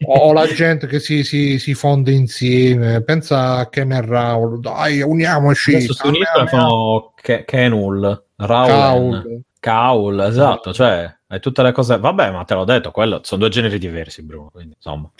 o 0.05 0.31
la 0.31 0.47
gente 0.47 0.87
che 0.87 1.01
si, 1.01 1.25
si, 1.25 1.59
si, 1.59 1.73
fonde 1.73 2.11
insieme. 2.11 3.03
Pensa 3.03 3.57
a 3.57 3.67
Ken 3.67 3.91
e 3.91 4.01
Raul, 4.01 4.61
dai, 4.61 5.01
uniamoci. 5.01 5.75
Adesso 5.75 5.93
si 5.93 6.07
uniscono 6.07 6.43
e 6.45 6.47
fanno 6.47 7.13
Kenul, 7.45 8.23
Raul. 8.37 9.43
Caul, 9.59 10.21
esatto, 10.21 10.71
cioè 10.71 11.13
hai 11.27 11.39
tutte 11.41 11.61
le 11.61 11.73
cose. 11.73 11.97
Vabbè, 11.97 12.31
ma 12.31 12.45
te 12.45 12.53
l'ho 12.53 12.63
detto, 12.63 12.91
quello 12.91 13.19
sono 13.23 13.41
due 13.41 13.49
generi 13.49 13.77
diversi, 13.77 14.23
Bruno. 14.23 14.49
Quindi, 14.51 14.75
insomma, 14.75 15.11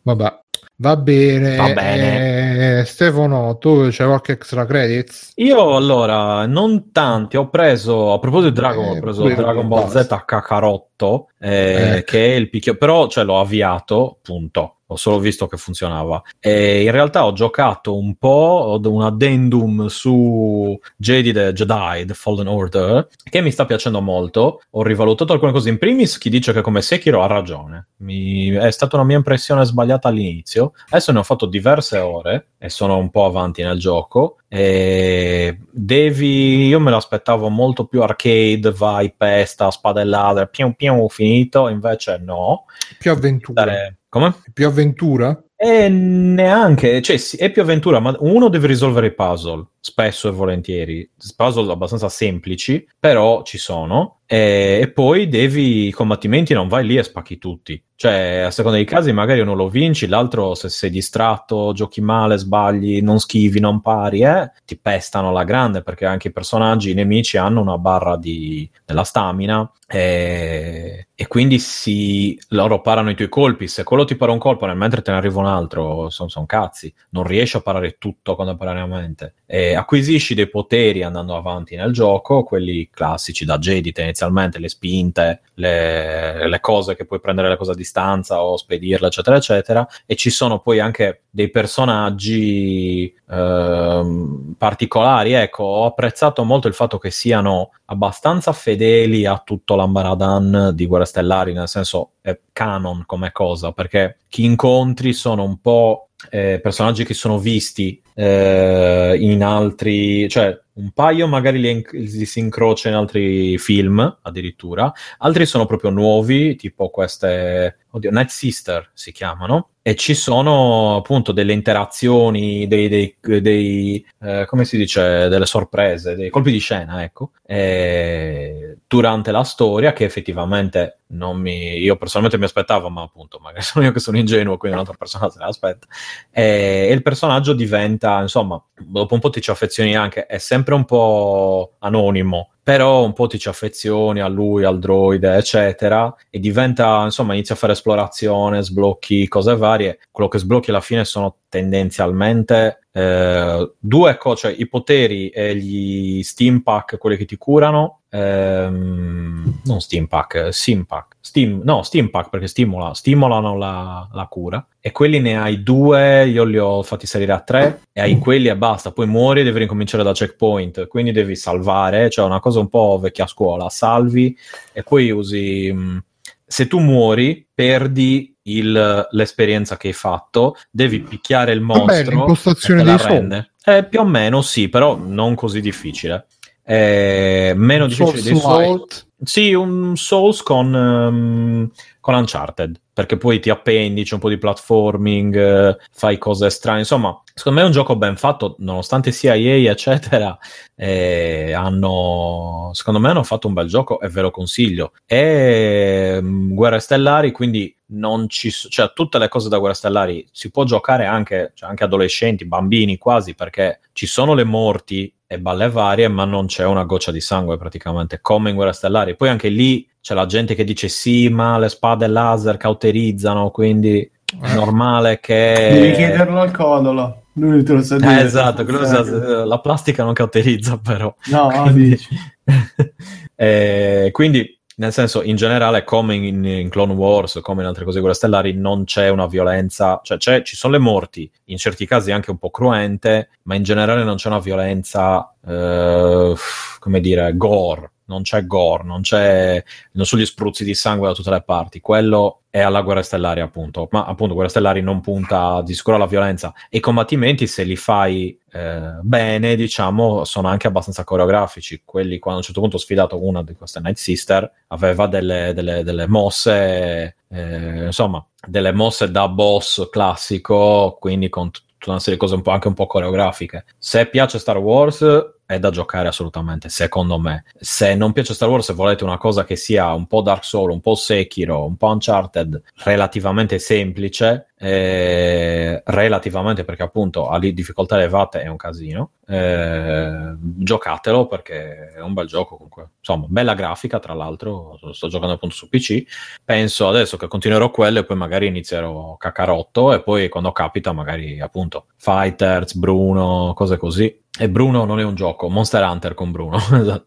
vabbè. 0.00 0.40
Va 0.80 0.96
bene. 0.96 1.56
Va 1.56 1.72
bene. 1.72 2.80
Eh, 2.80 2.84
Stefano, 2.84 3.58
tu 3.58 3.88
c'hai 3.90 4.06
qualche 4.06 4.32
extra 4.32 4.64
credits? 4.64 5.32
Io 5.36 5.74
allora, 5.74 6.46
non 6.46 6.92
tanti, 6.92 7.36
ho 7.36 7.48
preso, 7.48 8.12
a 8.12 8.20
proposito 8.20 8.50
di 8.50 8.54
Dragon, 8.60 8.84
eh, 8.84 8.90
ho 8.90 9.00
preso 9.00 9.28
Dragon 9.28 9.66
Ball 9.66 9.88
Z 9.88 10.22
Kakarotto, 10.24 11.30
eh, 11.40 11.96
eh. 11.96 12.04
che 12.04 12.26
è 12.26 12.36
il 12.36 12.48
picchio, 12.48 12.76
però 12.76 13.08
cioè, 13.08 13.24
l'ho 13.24 13.40
avviato, 13.40 14.18
punto 14.22 14.77
ho 14.90 14.96
solo 14.96 15.18
visto 15.18 15.46
che 15.46 15.56
funzionava. 15.56 16.22
E 16.40 16.82
in 16.82 16.90
realtà 16.90 17.26
ho 17.26 17.32
giocato 17.32 17.96
un 17.96 18.16
po' 18.16 18.80
un 18.82 19.02
addendum 19.02 19.86
su 19.86 20.78
Jedi 20.96 21.32
the 21.32 21.52
Jedi, 21.52 22.06
The 22.06 22.14
Fallen 22.14 22.46
Order, 22.46 23.08
che 23.22 23.40
mi 23.40 23.50
sta 23.50 23.66
piacendo 23.66 24.00
molto. 24.00 24.62
Ho 24.70 24.82
rivalutato 24.82 25.32
alcune 25.32 25.52
cose. 25.52 25.68
In 25.68 25.78
primis, 25.78 26.16
chi 26.18 26.30
dice 26.30 26.52
che 26.52 26.62
come 26.62 26.80
Sekiro 26.82 27.22
ha 27.22 27.26
ragione. 27.26 27.88
Mi... 27.98 28.48
È 28.48 28.70
stata 28.70 28.96
una 28.96 29.04
mia 29.04 29.16
impressione 29.16 29.64
sbagliata 29.64 30.08
all'inizio. 30.08 30.72
Adesso 30.88 31.12
ne 31.12 31.18
ho 31.18 31.22
fatto 31.22 31.46
diverse 31.46 31.98
ore 31.98 32.48
e 32.58 32.70
sono 32.70 32.96
un 32.96 33.10
po' 33.10 33.26
avanti 33.26 33.62
nel 33.62 33.78
gioco. 33.78 34.38
E 34.48 35.58
devi, 35.70 36.66
io 36.66 36.80
me 36.80 36.90
l'aspettavo 36.90 37.50
molto 37.50 37.84
più 37.84 38.00
arcade, 38.00 38.72
vai, 38.72 39.12
pesta, 39.14 39.70
spadellate, 39.70 40.48
più 40.48 40.74
più 40.74 41.06
finito, 41.10 41.68
invece 41.68 42.18
no. 42.24 42.64
Più 42.98 43.10
avventura. 43.10 43.64
Dare... 43.64 43.98
Come? 44.10 44.34
Più 44.54 44.66
avventura? 44.66 45.38
E 45.60 45.88
neanche, 45.88 47.02
cioè 47.02 47.16
sì, 47.16 47.36
è 47.36 47.50
più 47.50 47.62
avventura, 47.62 47.98
ma 47.98 48.14
uno 48.20 48.48
deve 48.48 48.68
risolvere 48.68 49.08
i 49.08 49.12
puzzle, 49.12 49.66
spesso 49.80 50.28
e 50.28 50.30
volentieri, 50.30 51.10
puzzle 51.34 51.72
abbastanza 51.72 52.08
semplici, 52.08 52.86
però 52.96 53.42
ci 53.42 53.58
sono, 53.58 54.20
e, 54.24 54.78
e 54.80 54.88
poi 54.92 55.26
devi, 55.26 55.88
i 55.88 55.90
combattimenti 55.90 56.54
non 56.54 56.68
vai 56.68 56.86
lì 56.86 56.96
e 56.96 57.02
spacchi 57.02 57.38
tutti, 57.38 57.82
cioè 57.96 58.44
a 58.46 58.52
seconda 58.52 58.76
dei 58.76 58.86
casi 58.86 59.10
magari 59.10 59.40
uno 59.40 59.54
lo 59.54 59.68
vinci, 59.68 60.06
l'altro 60.06 60.54
se 60.54 60.68
sei 60.68 60.90
distratto, 60.90 61.72
giochi 61.72 62.00
male, 62.02 62.38
sbagli, 62.38 63.02
non 63.02 63.18
schivi, 63.18 63.58
non 63.58 63.80
pari, 63.80 64.20
eh, 64.20 64.52
ti 64.64 64.78
pestano 64.78 65.30
alla 65.30 65.42
grande, 65.42 65.82
perché 65.82 66.06
anche 66.06 66.28
i 66.28 66.32
personaggi, 66.32 66.92
i 66.92 66.94
nemici 66.94 67.36
hanno 67.36 67.60
una 67.62 67.78
barra 67.78 68.16
di, 68.16 68.70
della 68.84 69.02
stamina, 69.02 69.68
e, 69.90 71.08
e 71.14 71.26
quindi 71.26 71.58
si, 71.58 72.38
loro 72.50 72.80
parano 72.82 73.08
i 73.10 73.14
tuoi 73.16 73.30
colpi, 73.30 73.66
se 73.66 73.82
quello 73.84 74.04
ti 74.04 74.14
para 74.14 74.30
un 74.32 74.38
colpo 74.38 74.66
nel 74.66 74.76
mentre 74.76 75.00
te 75.00 75.10
ne 75.10 75.16
arriva 75.16 75.40
un 75.40 75.46
altro, 75.48 76.10
sono 76.10 76.28
son 76.28 76.46
cazzi, 76.46 76.92
non 77.10 77.24
riesci 77.24 77.56
a 77.56 77.60
parare 77.60 77.96
tutto 77.98 78.36
contemporaneamente. 78.36 79.34
E 79.46 79.74
acquisisci 79.74 80.34
dei 80.34 80.48
poteri 80.48 81.02
andando 81.02 81.36
avanti 81.36 81.74
nel 81.74 81.92
gioco, 81.92 82.44
quelli 82.44 82.88
classici 82.90 83.44
da 83.44 83.58
Jedi 83.58 83.92
inizialmente, 83.96 84.58
le 84.58 84.68
spinte, 84.68 85.40
le, 85.54 86.48
le 86.48 86.60
cose 86.60 86.94
che 86.94 87.04
puoi 87.04 87.20
prendere 87.20 87.48
le 87.48 87.56
cose 87.56 87.72
a 87.72 87.74
distanza 87.74 88.42
o 88.42 88.56
spedirle, 88.56 89.08
eccetera, 89.08 89.36
eccetera, 89.36 89.88
e 90.06 90.14
ci 90.14 90.30
sono 90.30 90.60
poi 90.60 90.80
anche 90.80 91.22
dei 91.30 91.50
personaggi 91.50 93.12
ehm, 93.30 94.54
particolari. 94.56 95.32
Ecco, 95.32 95.64
ho 95.64 95.84
apprezzato 95.86 96.44
molto 96.44 96.68
il 96.68 96.74
fatto 96.74 96.98
che 96.98 97.10
siano 97.10 97.70
abbastanza 97.86 98.52
fedeli 98.52 99.26
a 99.26 99.40
tutto 99.44 99.74
l'ambaradan 99.76 100.70
di 100.74 100.86
Guerre 100.86 101.04
Stellari, 101.04 101.52
nel 101.52 101.68
senso 101.68 102.12
è 102.20 102.38
canon 102.52 103.04
come 103.06 103.32
cosa, 103.32 103.72
perché 103.72 104.18
chi 104.28 104.44
incontri 104.44 105.12
sono 105.12 105.44
un 105.44 105.60
po' 105.60 106.08
eh, 106.30 106.58
personaggi 106.60 107.04
che 107.04 107.14
sono 107.14 107.38
visti 107.38 108.02
eh, 108.14 109.16
in 109.20 109.42
altri, 109.44 110.28
cioè 110.28 110.58
un 110.74 110.90
paio 110.90 111.26
magari 111.26 111.60
li, 111.60 111.86
li, 111.92 112.24
si 112.26 112.40
incrocia 112.40 112.88
in 112.88 112.94
altri 112.94 113.56
film 113.58 114.18
addirittura, 114.22 114.92
altri 115.18 115.46
sono 115.46 115.66
proprio 115.66 115.90
nuovi, 115.90 116.56
tipo 116.56 116.90
queste, 116.90 117.78
oddio, 117.90 118.10
Night 118.10 118.30
Sister 118.30 118.90
si 118.94 119.12
chiamano, 119.12 119.70
e 119.88 119.94
ci 119.94 120.12
sono 120.12 120.96
appunto 120.96 121.32
delle 121.32 121.54
interazioni, 121.54 122.66
dei, 122.66 122.90
dei, 122.90 123.16
dei 123.40 124.06
eh, 124.20 124.44
come 124.46 124.66
si 124.66 124.76
dice, 124.76 125.28
delle 125.28 125.46
sorprese, 125.46 126.14
dei 126.14 126.28
colpi 126.28 126.52
di 126.52 126.58
scena, 126.58 127.02
ecco, 127.02 127.30
eh, 127.46 128.80
durante 128.88 129.30
la 129.30 129.44
storia 129.44 129.92
che 129.92 130.04
effettivamente 130.04 131.00
non 131.08 131.38
mi, 131.38 131.76
io 131.76 131.96
personalmente 131.96 132.38
mi 132.38 132.46
aspettavo, 132.46 132.88
ma 132.88 133.02
appunto 133.02 133.38
magari 133.38 133.62
sono 133.62 133.84
io 133.84 133.92
che 133.92 134.00
sono 134.00 134.16
ingenuo, 134.16 134.56
quindi 134.56 134.78
un'altra 134.78 134.96
persona 134.98 135.28
se 135.28 135.38
l'aspetta, 135.38 135.86
e, 136.30 136.86
e 136.88 136.92
il 136.92 137.02
personaggio 137.02 137.52
diventa, 137.52 138.20
insomma, 138.20 138.60
dopo 138.78 139.12
un 139.12 139.20
po' 139.20 139.28
ti 139.28 139.42
ci 139.42 139.50
affezioni 139.50 139.94
anche, 139.94 140.24
è 140.24 140.38
sempre 140.38 140.74
un 140.74 140.86
po' 140.86 141.74
anonimo, 141.80 142.52
però 142.62 143.04
un 143.04 143.12
po' 143.12 143.26
ti 143.26 143.38
ci 143.38 143.48
affezioni 143.48 144.20
a 144.20 144.28
lui, 144.28 144.64
al 144.64 144.78
droide, 144.78 145.36
eccetera, 145.36 146.14
e 146.30 146.38
diventa, 146.38 147.02
insomma, 147.04 147.34
inizia 147.34 147.54
a 147.54 147.58
fare 147.58 147.72
esplorazione, 147.72 148.62
sblocchi 148.62 149.28
cose 149.28 149.56
varie. 149.56 149.98
Quello 150.10 150.28
che 150.28 150.38
sblocchi 150.38 150.68
alla 150.70 150.82
fine 150.82 151.06
sono 151.06 151.36
tendenzialmente 151.48 152.80
eh, 152.92 153.72
due 153.78 154.16
cose, 154.18 154.36
cioè 154.36 154.54
i 154.58 154.68
poteri 154.68 155.30
e 155.30 155.56
gli 155.56 156.22
steam 156.22 156.60
pack, 156.60 156.98
quelli 156.98 157.16
che 157.16 157.24
ti 157.24 157.38
curano, 157.38 157.97
ehm, 158.10 159.60
non 159.64 159.80
steam 159.80 160.06
pack, 160.06 160.52
sim 160.52 160.84
pack, 160.84 161.16
steam, 161.20 161.60
no, 161.64 161.82
steam 161.82 162.08
pack 162.08 162.30
perché 162.30 162.46
stimola, 162.46 162.94
stimolano 162.94 163.56
la, 163.56 164.08
la, 164.12 164.26
cura. 164.26 164.66
E 164.80 164.92
quelli 164.92 165.20
ne 165.20 165.38
hai 165.38 165.62
due, 165.62 166.26
io 166.26 166.44
li 166.44 166.58
ho 166.58 166.82
fatti 166.82 167.06
salire 167.06 167.32
a 167.32 167.40
tre. 167.40 167.80
E 167.92 168.00
hai 168.00 168.18
quelli 168.18 168.48
e 168.48 168.56
basta, 168.56 168.92
poi 168.92 169.06
muori 169.06 169.40
e 169.40 169.44
devi 169.44 169.58
ricominciare 169.60 170.02
da 170.02 170.12
checkpoint, 170.12 170.86
quindi 170.86 171.12
devi 171.12 171.36
salvare, 171.36 172.10
cioè 172.10 172.24
una 172.24 172.40
cosa 172.40 172.60
un 172.60 172.68
po' 172.68 172.98
vecchia 173.00 173.26
scuola, 173.26 173.68
salvi 173.68 174.36
e 174.72 174.82
poi 174.82 175.10
usi... 175.10 175.72
Mh, 175.72 176.02
se 176.50 176.66
tu 176.66 176.78
muori, 176.78 177.46
perdi 177.52 178.34
il, 178.44 179.06
l'esperienza 179.10 179.76
che 179.76 179.88
hai 179.88 179.92
fatto, 179.92 180.56
devi 180.70 181.00
picchiare 181.00 181.52
il 181.52 181.60
mostro. 181.60 181.84
Vabbè, 181.84 182.08
l'impostazione 182.08 182.82
dei 182.82 182.96
rende. 182.96 183.50
Eh, 183.62 183.84
più 183.84 184.00
o 184.00 184.04
meno 184.04 184.40
sì, 184.40 184.70
però 184.70 184.96
non 184.96 185.34
così 185.34 185.60
difficile. 185.60 186.26
Eh, 186.70 187.54
meno 187.56 187.86
difficile 187.86 188.20
dei 188.20 188.36
Souls. 188.36 189.06
Sì, 189.24 189.54
un 189.54 189.96
Souls 189.96 190.42
con, 190.42 190.74
um, 190.74 191.70
con 192.08 192.16
Uncharted, 192.16 192.80
perché 192.94 193.18
poi 193.18 193.38
ti 193.38 193.50
appendi, 193.50 194.02
c'è 194.02 194.14
un 194.14 194.20
po' 194.20 194.30
di 194.30 194.38
platforming, 194.38 195.36
eh, 195.36 195.76
fai 195.92 196.16
cose 196.16 196.48
strane, 196.48 196.78
insomma, 196.78 197.22
secondo 197.34 197.58
me 197.58 197.64
è 197.64 197.68
un 197.68 197.74
gioco 197.74 197.96
ben 197.96 198.16
fatto, 198.16 198.56
nonostante 198.60 199.12
sia 199.12 199.34
EA, 199.34 199.70
eccetera, 199.70 200.38
eh, 200.74 201.52
hanno, 201.52 202.70
secondo 202.72 202.98
me 202.98 203.10
hanno 203.10 203.24
fatto 203.24 203.46
un 203.46 203.52
bel 203.52 203.66
gioco 203.66 204.00
e 204.00 204.08
ve 204.08 204.22
lo 204.22 204.30
consiglio. 204.30 204.92
E 205.04 206.18
um, 206.22 206.54
Guerre 206.54 206.78
Stellari, 206.78 207.30
quindi 207.30 207.76
non 207.90 208.26
ci 208.30 208.50
cioè 208.50 208.92
tutte 208.94 209.18
le 209.18 209.28
cose 209.28 209.50
da 209.50 209.58
Guerre 209.58 209.74
Stellari 209.74 210.26
si 210.32 210.50
può 210.50 210.64
giocare 210.64 211.04
anche, 211.04 211.52
cioè 211.52 211.68
anche 211.68 211.84
adolescenti, 211.84 212.46
bambini 212.46 212.96
quasi, 212.96 213.34
perché 213.34 213.80
ci 213.92 214.06
sono 214.06 214.32
le 214.32 214.44
morti 214.44 215.12
e 215.26 215.38
balle 215.38 215.68
varie, 215.68 216.08
ma 216.08 216.24
non 216.24 216.46
c'è 216.46 216.64
una 216.64 216.84
goccia 216.84 217.12
di 217.12 217.20
sangue 217.20 217.58
praticamente, 217.58 218.22
come 218.22 218.48
in 218.48 218.56
Guerra 218.56 218.72
Stellari. 218.72 219.14
Poi 219.14 219.28
anche 219.28 219.50
lì 219.50 219.86
c'è 220.08 220.14
la 220.14 220.24
gente 220.24 220.54
che 220.54 220.64
dice 220.64 220.88
sì, 220.88 221.28
ma 221.28 221.58
le 221.58 221.68
spade 221.68 222.06
laser 222.06 222.56
cauterizzano, 222.56 223.50
quindi 223.50 224.10
è 224.40 224.54
normale 224.54 225.20
che... 225.20 225.68
Devi 225.70 225.92
chiederlo 225.92 226.40
al 226.40 226.50
codolo. 226.50 227.24
Lui 227.34 227.62
te 227.62 227.74
lo 227.74 227.82
sa 227.82 227.98
dire. 227.98 228.22
Eh, 228.22 228.24
esatto, 228.24 228.64
sa, 228.86 229.44
la 229.44 229.60
plastica 229.60 230.04
non 230.04 230.14
cauterizza 230.14 230.78
però. 230.78 231.14
No, 231.26 231.48
quindi... 231.62 231.88
dici. 231.90 232.08
eh, 233.36 234.08
quindi 234.10 234.58
nel 234.76 234.94
senso, 234.94 235.22
in 235.22 235.36
generale, 235.36 235.84
come 235.84 236.14
in, 236.14 236.42
in, 236.42 236.70
Clone 236.70 236.94
Wars, 236.94 237.40
come 237.42 237.60
in 237.60 237.68
altre 237.68 237.84
cose 237.84 238.00
guerre 238.00 238.14
stellari, 238.14 238.54
non 238.54 238.84
c'è 238.84 239.10
una 239.10 239.26
violenza, 239.26 240.00
cioè 240.02 240.40
ci 240.40 240.56
sono 240.56 240.72
le 240.72 240.78
morti, 240.78 241.30
in 241.46 241.58
certi 241.58 241.84
casi 241.84 242.12
anche 242.12 242.30
un 242.30 242.38
po' 242.38 242.50
cruente, 242.50 243.28
ma 243.42 243.56
in 243.56 243.62
generale 243.62 244.04
non 244.04 244.16
c'è 244.16 244.28
una 244.28 244.38
violenza, 244.38 245.34
eh, 245.46 246.34
come 246.78 247.00
dire, 247.00 247.36
gore, 247.36 247.90
non 248.08 248.22
c'è 248.22 248.46
gore, 248.46 248.84
non, 248.84 249.02
c'è, 249.02 249.62
non 249.92 250.04
sono 250.04 250.20
gli 250.20 250.26
spruzzi 250.26 250.64
di 250.64 250.74
sangue 250.74 251.06
da 251.08 251.14
tutte 251.14 251.30
le 251.30 251.42
parti, 251.42 251.80
quello 251.80 252.40
è 252.50 252.60
alla 252.60 252.80
guerra 252.80 253.02
stellare 253.02 253.40
appunto, 253.40 253.88
ma 253.90 254.04
appunto 254.04 254.34
guerra 254.34 254.48
stellari 254.48 254.80
non 254.80 255.00
punta 255.00 255.62
di 255.62 255.74
sicuro 255.74 255.96
alla 255.96 256.06
violenza. 256.06 256.52
E 256.68 256.78
i 256.78 256.80
combattimenti 256.80 257.46
se 257.46 257.62
li 257.62 257.76
fai 257.76 258.36
eh, 258.50 258.98
bene 259.02 259.54
diciamo 259.54 260.24
sono 260.24 260.48
anche 260.48 260.66
abbastanza 260.66 261.04
coreografici, 261.04 261.82
quelli 261.84 262.18
quando 262.18 262.40
a 262.40 262.42
un 262.42 262.46
certo 262.46 262.60
punto 262.60 262.76
ho 262.76 262.80
sfidato 262.80 263.22
una 263.22 263.42
di 263.42 263.54
queste 263.54 263.80
Night 263.80 263.96
Sister 263.96 264.50
aveva 264.68 265.06
delle, 265.06 265.52
delle, 265.54 265.84
delle 265.84 266.06
mosse, 266.06 267.16
eh, 267.28 267.84
insomma 267.84 268.24
delle 268.46 268.72
mosse 268.72 269.10
da 269.10 269.28
boss 269.28 269.88
classico, 269.90 270.96
quindi 270.98 271.28
con 271.28 271.50
tutta 271.50 271.90
una 271.90 271.98
serie 271.98 272.14
di 272.14 272.20
cose 272.20 272.34
un 272.34 272.42
anche 272.46 272.68
un 272.68 272.74
po' 272.74 272.86
coreografiche. 272.86 273.66
Se 273.76 274.06
piace 274.06 274.38
Star 274.38 274.58
Wars 274.58 275.04
è 275.48 275.58
da 275.58 275.70
giocare 275.70 276.08
assolutamente, 276.08 276.68
secondo 276.68 277.18
me. 277.18 277.44
Se 277.56 277.94
non 277.94 278.12
piace 278.12 278.34
Star 278.34 278.50
Wars 278.50 278.68
e 278.68 278.74
volete 278.74 279.04
una 279.04 279.16
cosa 279.16 279.44
che 279.44 279.56
sia 279.56 279.94
un 279.94 280.06
po' 280.06 280.20
Dark 280.20 280.44
Souls, 280.44 280.74
un 280.74 280.82
po' 280.82 280.94
Sekiro, 280.94 281.64
un 281.64 281.76
po' 281.78 281.86
Uncharted, 281.86 282.60
relativamente 282.84 283.58
semplice, 283.58 284.48
eh, 284.58 285.80
relativamente 285.86 286.64
perché 286.64 286.82
appunto 286.82 287.28
ha 287.30 287.38
difficoltà 287.38 287.96
elevate 287.96 288.42
è 288.42 288.48
un 288.48 288.58
casino, 288.58 289.12
eh, 289.26 290.34
giocatelo 290.38 291.26
perché 291.26 291.92
è 291.94 292.00
un 292.02 292.12
bel 292.12 292.26
gioco 292.26 292.56
comunque. 292.56 292.90
Insomma, 292.98 293.24
bella 293.30 293.54
grafica 293.54 293.98
tra 294.00 294.12
l'altro, 294.12 294.78
sto 294.92 295.08
giocando 295.08 295.36
appunto 295.36 295.54
su 295.54 295.70
PC, 295.70 296.04
penso 296.44 296.88
adesso 296.88 297.16
che 297.16 297.26
continuerò 297.26 297.70
quello 297.70 298.00
e 298.00 298.04
poi 298.04 298.18
magari 298.18 298.48
inizierò 298.48 299.16
Cacarotto 299.16 299.94
e 299.94 300.02
poi 300.02 300.28
quando 300.28 300.52
capita 300.52 300.92
magari 300.92 301.40
appunto 301.40 301.86
Fighters, 301.96 302.74
Bruno, 302.74 303.54
cose 303.54 303.78
così. 303.78 304.26
E 304.40 304.48
Bruno 304.48 304.84
non 304.84 305.00
è 305.00 305.02
un 305.02 305.16
gioco, 305.16 305.48
Monster 305.48 305.82
Hunter 305.82 306.14
con 306.14 306.30
Bruno. 306.30 306.58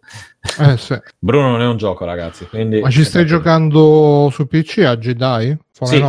eh, 0.59 0.77
sì. 0.77 0.99
Bruno 1.17 1.51
non 1.51 1.61
è 1.61 1.65
un 1.65 1.77
gioco, 1.77 2.03
ragazzi. 2.03 2.45
Quindi... 2.45 2.81
Ma 2.81 2.89
ci 2.89 3.05
stai 3.05 3.25
giocando 3.25 4.29
su 4.31 4.47
PC 4.47 4.79
a 4.79 4.97
Jedi? 4.97 5.57
Sì, 5.71 6.03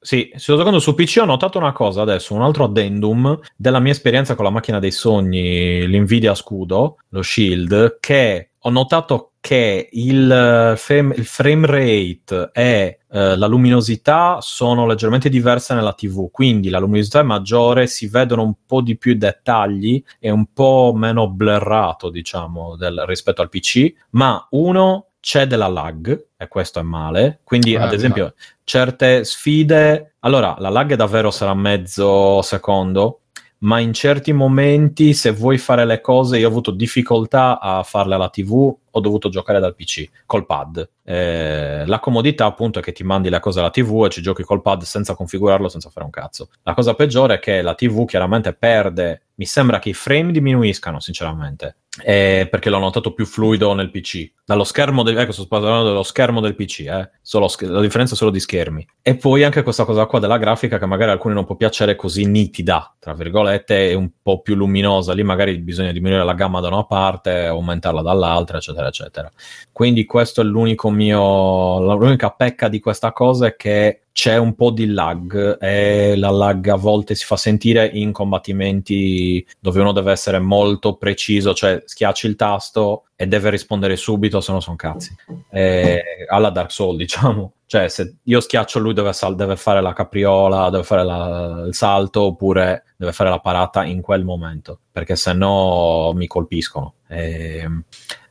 sì, 0.00 0.32
sto 0.34 0.56
giocando 0.56 0.78
su 0.78 0.94
PC. 0.94 1.18
Ho 1.20 1.26
notato 1.26 1.58
una 1.58 1.72
cosa 1.72 2.00
adesso, 2.00 2.34
un 2.34 2.42
altro 2.42 2.64
addendum 2.64 3.38
della 3.56 3.78
mia 3.78 3.92
esperienza 3.92 4.34
con 4.34 4.44
la 4.44 4.50
macchina 4.50 4.78
dei 4.78 4.90
sogni, 4.90 5.86
l'Nvidia 5.86 6.34
Scudo, 6.34 6.96
lo 7.10 7.22
Shield, 7.22 7.98
che 8.00 8.52
ho 8.66 8.70
notato 8.70 9.32
che 9.40 9.90
il 9.92 10.72
frame, 10.76 11.14
il 11.16 11.26
frame 11.26 11.66
rate 11.66 12.50
e 12.54 13.00
eh, 13.10 13.36
la 13.36 13.46
luminosità 13.46 14.38
sono 14.40 14.86
leggermente 14.86 15.28
diverse 15.28 15.74
nella 15.74 15.92
TV, 15.92 16.30
quindi 16.30 16.70
la 16.70 16.78
luminosità 16.78 17.20
è 17.20 17.24
maggiore, 17.24 17.86
si 17.86 18.06
vedono 18.06 18.42
un 18.42 18.54
po' 18.66 18.80
di 18.80 18.96
più 18.96 19.16
dettagli 19.16 20.02
e 20.18 20.30
un 20.30 20.46
po' 20.54 20.94
meno 20.96 21.28
blurrato, 21.28 22.08
diciamo, 22.08 22.74
del, 22.76 23.04
rispetto 23.06 23.42
al 23.42 23.50
PC, 23.50 23.92
ma 24.10 24.46
uno 24.52 25.08
c'è 25.20 25.46
della 25.46 25.68
lag 25.68 26.26
e 26.34 26.48
questo 26.48 26.78
è 26.78 26.82
male. 26.82 27.40
Quindi, 27.44 27.74
Eh, 27.74 27.78
ad 27.78 27.92
esempio, 27.92 28.32
certe 28.64 29.24
sfide. 29.24 30.14
Allora, 30.20 30.56
la 30.58 30.70
lag 30.70 30.94
davvero 30.94 31.30
sarà 31.30 31.52
mezzo 31.54 32.40
secondo. 32.40 33.20
Ma 33.64 33.80
in 33.80 33.94
certi 33.94 34.32
momenti, 34.34 35.14
se 35.14 35.30
vuoi 35.30 35.56
fare 35.56 35.86
le 35.86 36.02
cose, 36.02 36.36
io 36.36 36.46
ho 36.46 36.50
avuto 36.50 36.70
difficoltà 36.70 37.58
a 37.58 37.82
farle 37.82 38.14
alla 38.14 38.28
TV, 38.28 38.76
ho 38.90 39.00
dovuto 39.00 39.30
giocare 39.30 39.58
dal 39.58 39.74
PC 39.74 40.10
col 40.26 40.44
pad. 40.44 40.86
Eh, 41.02 41.84
la 41.86 41.98
comodità, 41.98 42.44
appunto, 42.44 42.78
è 42.78 42.82
che 42.82 42.92
ti 42.92 43.04
mandi 43.04 43.30
le 43.30 43.40
cose 43.40 43.60
alla 43.60 43.70
TV 43.70 44.04
e 44.04 44.10
ci 44.10 44.20
giochi 44.20 44.42
col 44.42 44.60
pad 44.60 44.82
senza 44.82 45.14
configurarlo, 45.14 45.70
senza 45.70 45.88
fare 45.88 46.04
un 46.04 46.10
cazzo. 46.10 46.50
La 46.62 46.74
cosa 46.74 46.92
peggiore 46.92 47.36
è 47.36 47.38
che 47.38 47.62
la 47.62 47.74
TV 47.74 48.04
chiaramente 48.04 48.52
perde. 48.52 49.22
Mi 49.36 49.46
sembra 49.46 49.78
che 49.78 49.88
i 49.88 49.94
frame 49.94 50.30
diminuiscano, 50.30 51.00
sinceramente. 51.00 51.76
Eh, 52.02 52.48
perché 52.50 52.70
l'ho 52.70 52.78
notato 52.78 53.12
più 53.12 53.24
fluido 53.24 53.72
nel 53.72 53.90
PC. 53.90 54.32
Dallo 54.44 54.64
schermo 54.64 55.04
del, 55.04 55.16
ecco, 55.16 55.30
sto 55.30 55.46
dello 55.48 56.02
schermo 56.02 56.40
del 56.40 56.56
PC, 56.56 56.80
eh. 56.80 57.10
Sch- 57.22 57.62
la 57.62 57.80
differenza 57.80 58.14
è 58.14 58.16
solo 58.16 58.30
di 58.30 58.40
schermi. 58.40 58.86
E 59.00 59.16
poi 59.16 59.44
anche 59.44 59.62
questa 59.62 59.84
cosa 59.84 60.06
qua 60.06 60.18
della 60.18 60.38
grafica 60.38 60.78
che 60.78 60.86
magari 60.86 61.10
a 61.10 61.14
alcuni 61.14 61.34
non 61.34 61.44
può 61.44 61.54
piacere 61.54 61.94
così 61.94 62.24
nitida, 62.24 62.96
tra 62.98 63.14
virgolette, 63.14 63.90
e 63.90 63.94
un 63.94 64.10
po' 64.20 64.40
più 64.40 64.56
luminosa. 64.56 65.12
Lì 65.12 65.22
magari 65.22 65.56
bisogna 65.58 65.92
diminuire 65.92 66.24
la 66.24 66.34
gamma 66.34 66.60
da 66.60 66.68
una 66.68 66.84
parte, 66.84 67.46
aumentarla 67.46 68.02
dall'altra, 68.02 68.58
eccetera, 68.58 68.88
eccetera. 68.88 69.30
Quindi 69.70 70.04
questo 70.04 70.40
è 70.40 70.44
l'unico 70.44 70.90
mio, 70.90 71.94
l'unica 71.94 72.30
pecca 72.30 72.68
di 72.68 72.80
questa 72.80 73.12
cosa 73.12 73.46
è 73.46 73.56
che 73.56 74.03
c'è 74.14 74.36
un 74.36 74.54
po' 74.54 74.70
di 74.70 74.86
lag 74.86 75.60
e 75.60 76.14
la 76.16 76.30
lag 76.30 76.68
a 76.68 76.76
volte 76.76 77.16
si 77.16 77.24
fa 77.24 77.36
sentire 77.36 77.90
in 77.94 78.12
combattimenti 78.12 79.44
dove 79.58 79.80
uno 79.80 79.90
deve 79.90 80.12
essere 80.12 80.38
molto 80.38 80.94
preciso, 80.94 81.52
cioè 81.52 81.82
schiacci 81.84 82.28
il 82.28 82.36
tasto 82.36 83.06
e 83.16 83.26
deve 83.26 83.50
rispondere 83.50 83.96
subito, 83.96 84.40
se 84.40 84.52
no 84.52 84.60
sono 84.60 84.76
cazzi. 84.76 85.12
Eh, 85.50 86.00
alla 86.28 86.50
Dark 86.50 86.70
Souls, 86.70 86.96
diciamo. 86.96 87.54
Cioè, 87.66 87.88
se 87.88 88.18
io 88.22 88.38
schiaccio 88.38 88.78
lui 88.78 88.94
deve, 88.94 89.12
sal- 89.12 89.34
deve 89.34 89.56
fare 89.56 89.80
la 89.82 89.92
capriola, 89.92 90.70
deve 90.70 90.84
fare 90.84 91.02
la- 91.02 91.64
il 91.66 91.74
salto 91.74 92.22
oppure 92.22 92.84
deve 92.96 93.10
fare 93.10 93.30
la 93.30 93.40
parata 93.40 93.84
in 93.84 94.00
quel 94.00 94.22
momento, 94.22 94.78
perché 94.92 95.16
se 95.16 95.32
no 95.32 96.12
mi 96.14 96.28
colpiscono. 96.28 96.94
E, 97.08 97.68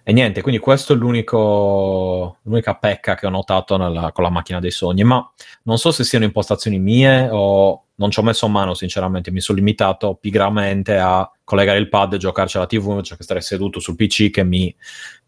e 0.03 0.11
niente, 0.11 0.41
quindi 0.41 0.59
questo 0.59 0.93
è 0.93 0.95
l'unica 0.97 2.75
pecca 2.75 3.15
che 3.15 3.25
ho 3.25 3.29
notato 3.29 3.77
nella- 3.77 4.11
con 4.11 4.23
la 4.23 4.29
macchina 4.29 4.59
dei 4.59 4.71
sogni, 4.71 5.03
ma 5.03 5.25
non 5.63 5.77
so 5.77 5.91
se 5.91 6.03
siano 6.03 6.25
impostazioni 6.25 6.77
mie 6.77 7.29
o 7.31 7.85
non 7.95 8.09
ci 8.11 8.19
ho 8.19 8.23
messo 8.23 8.47
mano 8.47 8.73
sinceramente, 8.73 9.31
mi 9.31 9.39
sono 9.39 9.59
limitato 9.59 10.15
pigramente 10.15 10.97
a 10.97 11.29
collegare 11.43 11.77
il 11.77 11.89
pad 11.89 12.13
e 12.13 12.17
giocarci 12.17 12.57
alla 12.57 12.65
tv 12.65 12.89
invece 12.89 13.15
che 13.15 13.23
stare 13.23 13.39
seduto 13.41 13.79
sul 13.79 13.95
PC 13.95 14.29
che 14.29 14.43
mi, 14.43 14.75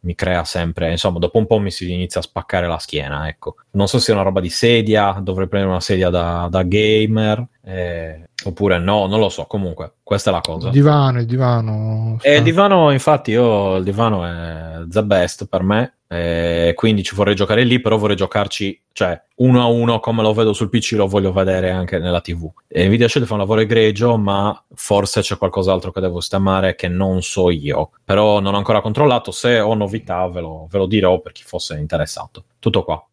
mi 0.02 0.15
crea 0.15 0.43
sempre, 0.43 0.91
insomma 0.91 1.19
dopo 1.19 1.38
un 1.38 1.45
po' 1.45 1.60
mi 1.60 1.72
si 1.72 1.91
inizia 1.91 2.19
a 2.19 2.23
spaccare 2.23 2.68
la 2.68 2.80
schiena, 2.80 3.27
ecco. 3.27 3.56
Non 3.72 3.88
so 3.88 3.99
se 3.99 4.11
è 4.11 4.15
una 4.15 4.23
roba 4.23 4.39
di 4.41 4.49
sedia, 4.49 5.19
dovrei 5.22 5.47
prendere 5.47 5.73
una 5.73 5.81
sedia 5.81 6.10
da, 6.10 6.47
da 6.49 6.64
gamer, 6.64 7.47
eh, 7.67 8.29
oppure 8.45 8.77
no, 8.77 9.07
non 9.07 9.19
lo 9.19 9.29
so, 9.29 9.45
comunque 9.45 9.93
questa 10.03 10.29
è 10.29 10.33
la 10.33 10.41
cosa. 10.41 10.67
Il 10.67 10.73
divano, 10.73 11.19
il 11.19 11.25
divano. 11.25 12.17
E 12.21 12.29
il 12.29 12.35
sta- 12.35 12.43
divano, 12.43 12.91
infatti, 12.91 13.31
io 13.31 13.77
il 13.77 13.83
divano 13.83 14.23
è 14.23 14.83
the 14.87 15.03
best 15.03 15.47
per 15.47 15.63
me. 15.63 15.93
eh, 16.07 16.73
quindi 16.75 17.01
ci 17.01 17.15
vorrei 17.15 17.33
giocare 17.33 17.63
lì, 17.63 17.81
però 17.81 17.97
vorrei 17.97 18.15
giocarci, 18.15 18.79
cioè, 18.91 19.19
uno 19.37 19.61
a 19.61 19.65
uno 19.65 19.99
come 19.99 20.21
lo 20.21 20.31
vedo 20.33 20.53
sul 20.53 20.69
PC, 20.69 20.91
lo 20.91 21.07
voglio 21.07 21.31
vedere 21.33 21.71
anche 21.71 21.97
nella 21.97 22.21
TV. 22.21 22.47
E 22.67 22.85
Nvidia 22.85 23.07
Shield 23.07 23.25
fa 23.27 23.33
un 23.33 23.39
lavoro 23.39 23.61
egregio, 23.61 24.15
ma 24.15 24.63
forse 24.75 25.21
c'è 25.21 25.35
qualcos'altro 25.37 25.91
che 25.91 25.99
devo 26.01 26.19
sistemare 26.19 26.75
che 26.75 26.87
non 26.87 27.23
so 27.23 27.49
io. 27.49 27.89
Però 28.03 28.39
non 28.39 28.53
ho 28.53 28.57
ancora 28.57 28.81
controllato. 28.81 29.31
Se 29.31 29.59
ho 29.59 29.73
novità, 29.73 30.27
ve 30.27 30.41
lo, 30.41 30.67
ve 30.69 30.77
lo 30.77 30.85
dirò 30.85 31.19
per 31.19 31.31
chi 31.31 31.41
fosse 31.43 31.75
interessato. 31.77 32.43
Tutto 32.59 32.83
qua. 32.83 33.03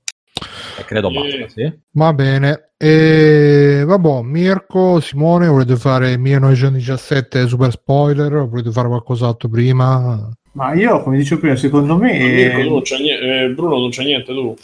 E 0.79 0.85
credo 0.85 1.09
Yeah. 1.09 1.39
basta, 1.39 1.49
sì. 1.61 1.73
Va 1.93 2.13
bene. 2.13 2.71
E 2.77 3.85
vabbè, 3.87 4.23
Mirko, 4.23 5.01
Simone, 5.01 5.47
volete 5.47 5.77
fare 5.77 6.17
1917 6.19 7.47
super 7.47 7.71
spoiler? 7.71 8.35
O 8.35 8.49
volete 8.49 8.71
fare 8.71 8.89
qualcos'altro 8.89 9.49
prima? 9.49 10.29
Ma 10.53 10.75
io, 10.75 11.01
come 11.03 11.17
dicevo 11.17 11.41
prima, 11.41 11.57
secondo 11.57 11.97
me... 11.97 12.19
Mirko, 12.19 12.63
tu 12.63 12.71
non 12.71 12.83
c'è 12.83 12.99
niente, 12.99 13.43
eh, 13.45 13.49
Bruno 13.51 13.79
non 13.79 13.91
c'è 13.91 14.05
niente 14.05 14.33
tu. 14.33 14.55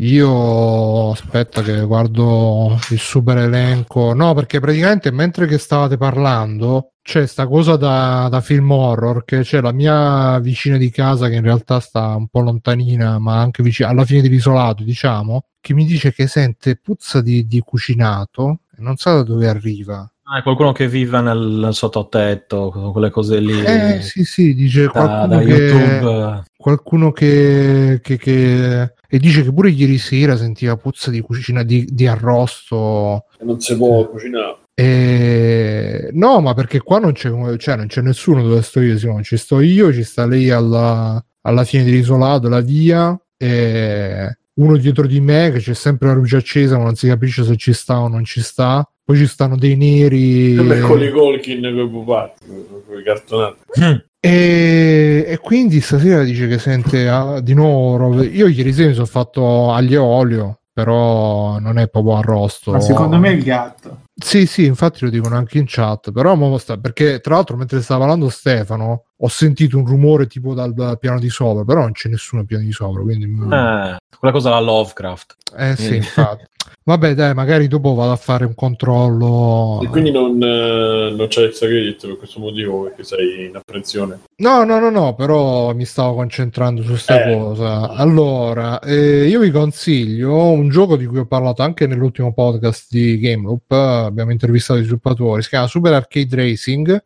Io 0.00 1.10
aspetta 1.10 1.60
che 1.62 1.80
guardo 1.84 2.78
il 2.90 3.00
super 3.00 3.36
elenco. 3.38 4.12
No, 4.14 4.32
perché 4.32 4.60
praticamente 4.60 5.10
mentre 5.10 5.46
che 5.46 5.58
stavate 5.58 5.96
parlando 5.96 6.92
c'è 7.02 7.26
sta 7.26 7.48
cosa 7.48 7.76
da, 7.76 8.28
da 8.30 8.40
film 8.40 8.70
horror 8.70 9.24
che 9.24 9.40
c'è 9.40 9.60
la 9.60 9.72
mia 9.72 10.38
vicina 10.38 10.76
di 10.76 10.90
casa 10.90 11.28
che 11.28 11.34
in 11.34 11.42
realtà 11.42 11.80
sta 11.80 12.14
un 12.14 12.28
po' 12.28 12.40
lontanina, 12.40 13.18
ma 13.18 13.40
anche 13.40 13.62
vicino 13.64 13.88
alla 13.88 14.04
fine 14.04 14.22
dell'isolato, 14.22 14.84
diciamo, 14.84 15.46
che 15.60 15.74
mi 15.74 15.84
dice 15.84 16.12
che 16.12 16.28
sente 16.28 16.76
puzza 16.76 17.20
di, 17.20 17.46
di 17.48 17.60
cucinato 17.60 18.60
e 18.76 18.80
non 18.80 18.96
sa 18.98 19.14
da 19.14 19.22
dove 19.24 19.48
arriva. 19.48 20.08
Ah, 20.30 20.42
qualcuno 20.42 20.72
che 20.72 20.88
vive 20.88 21.20
nel, 21.22 21.70
sottotetto, 21.72 22.70
con 22.70 22.92
quelle 22.92 23.08
cose 23.08 23.40
lì. 23.40 23.58
Eh 23.64 24.02
sì, 24.02 24.24
sì, 24.24 24.54
dice 24.54 24.82
da, 24.84 24.90
qualcuno 24.90 25.26
da 25.26 25.38
che 25.40 25.50
YouTube. 25.50 26.42
qualcuno 26.54 27.12
che, 27.12 28.00
che- 28.02 28.18
che- 28.18 28.92
e 29.08 29.18
dice 29.18 29.42
che 29.42 29.50
pure 29.52 29.70
ieri 29.70 29.96
sera 29.96 30.36
sentiva 30.36 30.76
puzza 30.76 31.10
di 31.10 31.22
cucina 31.22 31.62
di, 31.62 31.86
di 31.90 32.06
arrosto 32.06 33.24
E 33.40 33.44
non 33.44 33.58
si 33.58 33.74
può 33.74 34.06
cucinare. 34.06 34.56
e... 34.74 36.10
no 36.12 36.40
ma 36.40 36.52
perché 36.52 36.80
qua 36.80 36.98
non 36.98 37.12
c'è, 37.12 37.30
cioè, 37.56 37.76
non 37.76 37.86
c'è 37.86 38.02
nessuno 38.02 38.42
dove 38.42 38.60
sto 38.60 38.80
io 38.80 38.98
Simone. 38.98 39.22
ci 39.22 39.38
sto 39.38 39.60
io 39.60 39.90
ci 39.94 40.02
sta 40.02 40.26
lei 40.26 40.50
alla, 40.50 41.24
alla 41.40 41.64
fine 41.64 41.84
dell'isolato 41.84 42.50
la 42.50 42.60
via 42.60 43.18
e 43.38 44.36
uno 44.58 44.76
dietro 44.76 45.06
di 45.06 45.20
me 45.20 45.50
che 45.52 45.58
c'è 45.58 45.74
sempre 45.74 46.08
la 46.08 46.14
luce 46.14 46.36
accesa 46.36 46.76
ma 46.76 46.84
non 46.84 46.94
si 46.94 47.08
capisce 47.08 47.44
se 47.44 47.56
ci 47.56 47.72
sta 47.72 48.00
o 48.00 48.08
non 48.08 48.24
ci 48.24 48.40
sta 48.40 48.88
poi 49.08 49.16
ci 49.16 49.26
stanno 49.26 49.56
dei 49.56 49.74
neri 49.74 50.54
Come 50.54 50.80
con 50.80 51.02
i 51.02 51.10
Colkin 51.10 51.62
con 51.62 51.78
i 51.78 51.88
pupazzi, 51.88 52.44
con 52.86 52.98
i 52.98 53.02
cartonati. 53.02 54.06
E, 54.20 55.24
e 55.26 55.38
quindi 55.38 55.80
stasera 55.80 56.24
dice 56.24 56.46
che 56.46 56.58
sente 56.58 57.08
ah, 57.08 57.40
di 57.40 57.54
nuovo 57.54 57.96
robe. 57.96 58.26
Io 58.26 58.48
ieri 58.48 58.72
sera 58.72 58.88
mi 58.88 58.94
sono 58.94 59.06
fatto 59.06 59.72
aglio 59.72 60.02
e 60.02 60.04
olio, 60.04 60.60
però 60.72 61.58
non 61.58 61.78
è 61.78 61.88
proprio 61.88 62.16
arrosto. 62.16 62.72
Ma 62.72 62.80
secondo 62.80 63.16
me 63.16 63.30
è 63.30 63.32
il 63.32 63.44
gatto. 63.44 64.00
Sì, 64.20 64.46
sì, 64.46 64.64
infatti 64.64 65.04
lo 65.04 65.10
dicono 65.10 65.36
anche 65.36 65.58
in 65.58 65.64
chat, 65.66 66.10
però 66.10 66.34
mo 66.34 66.58
sta, 66.58 66.76
perché 66.76 67.20
tra 67.20 67.36
l'altro 67.36 67.56
mentre 67.56 67.80
stava 67.80 68.00
parlando 68.00 68.28
Stefano 68.28 69.04
ho 69.16 69.28
sentito 69.28 69.78
un 69.78 69.86
rumore 69.86 70.26
tipo 70.26 70.54
dal, 70.54 70.74
dal 70.74 70.98
piano 70.98 71.20
di 71.20 71.28
sopra, 71.28 71.64
però 71.64 71.80
non 71.82 71.92
c'è 71.92 72.08
nessuno 72.08 72.42
al 72.42 72.46
piano 72.46 72.64
di 72.64 72.72
sopra, 72.72 73.02
quindi... 73.02 73.24
Eh, 73.24 73.96
quella 74.18 74.34
cosa 74.34 74.50
la 74.50 74.60
Lovecraft. 74.60 75.36
Eh 75.56 75.76
sì, 75.76 75.92
eh. 75.92 75.96
infatti. 75.96 76.44
Vabbè 76.84 77.14
dai, 77.14 77.34
magari 77.34 77.68
dopo 77.68 77.94
vado 77.94 78.12
a 78.12 78.16
fare 78.16 78.44
un 78.46 78.54
controllo. 78.54 79.80
E 79.82 79.88
quindi 79.88 80.10
non, 80.10 80.42
eh, 80.42 81.14
non 81.14 81.26
c'è 81.28 81.44
extra 81.44 81.66
credit 81.68 82.06
per 82.06 82.16
questo 82.16 82.40
motivo, 82.40 82.84
perché 82.84 83.04
sei 83.04 83.46
in 83.46 83.56
apprensione. 83.56 84.20
No, 84.36 84.64
no, 84.64 84.78
no, 84.78 84.88
no, 84.88 85.14
però 85.14 85.74
mi 85.74 85.84
stavo 85.84 86.14
concentrando 86.14 86.82
su 86.82 86.88
questa 86.88 87.24
Eh. 87.24 87.36
cosa. 87.36 87.90
Allora, 87.90 88.80
eh, 88.80 89.26
io 89.26 89.40
vi 89.40 89.50
consiglio 89.50 90.34
un 90.50 90.68
gioco 90.70 90.96
di 90.96 91.04
cui 91.06 91.18
ho 91.18 91.26
parlato 91.26 91.62
anche 91.62 91.86
nell'ultimo 91.86 92.32
podcast 92.32 92.86
di 92.88 93.18
Game 93.18 93.42
Loop. 93.42 94.07
Abbiamo 94.08 94.32
intervistato 94.32 94.80
i 94.80 94.82
sviluppatori. 94.82 95.42
Si 95.42 95.48
chiama 95.50 95.66
Super 95.66 95.92
Arcade 95.92 96.36
Racing. 96.36 97.02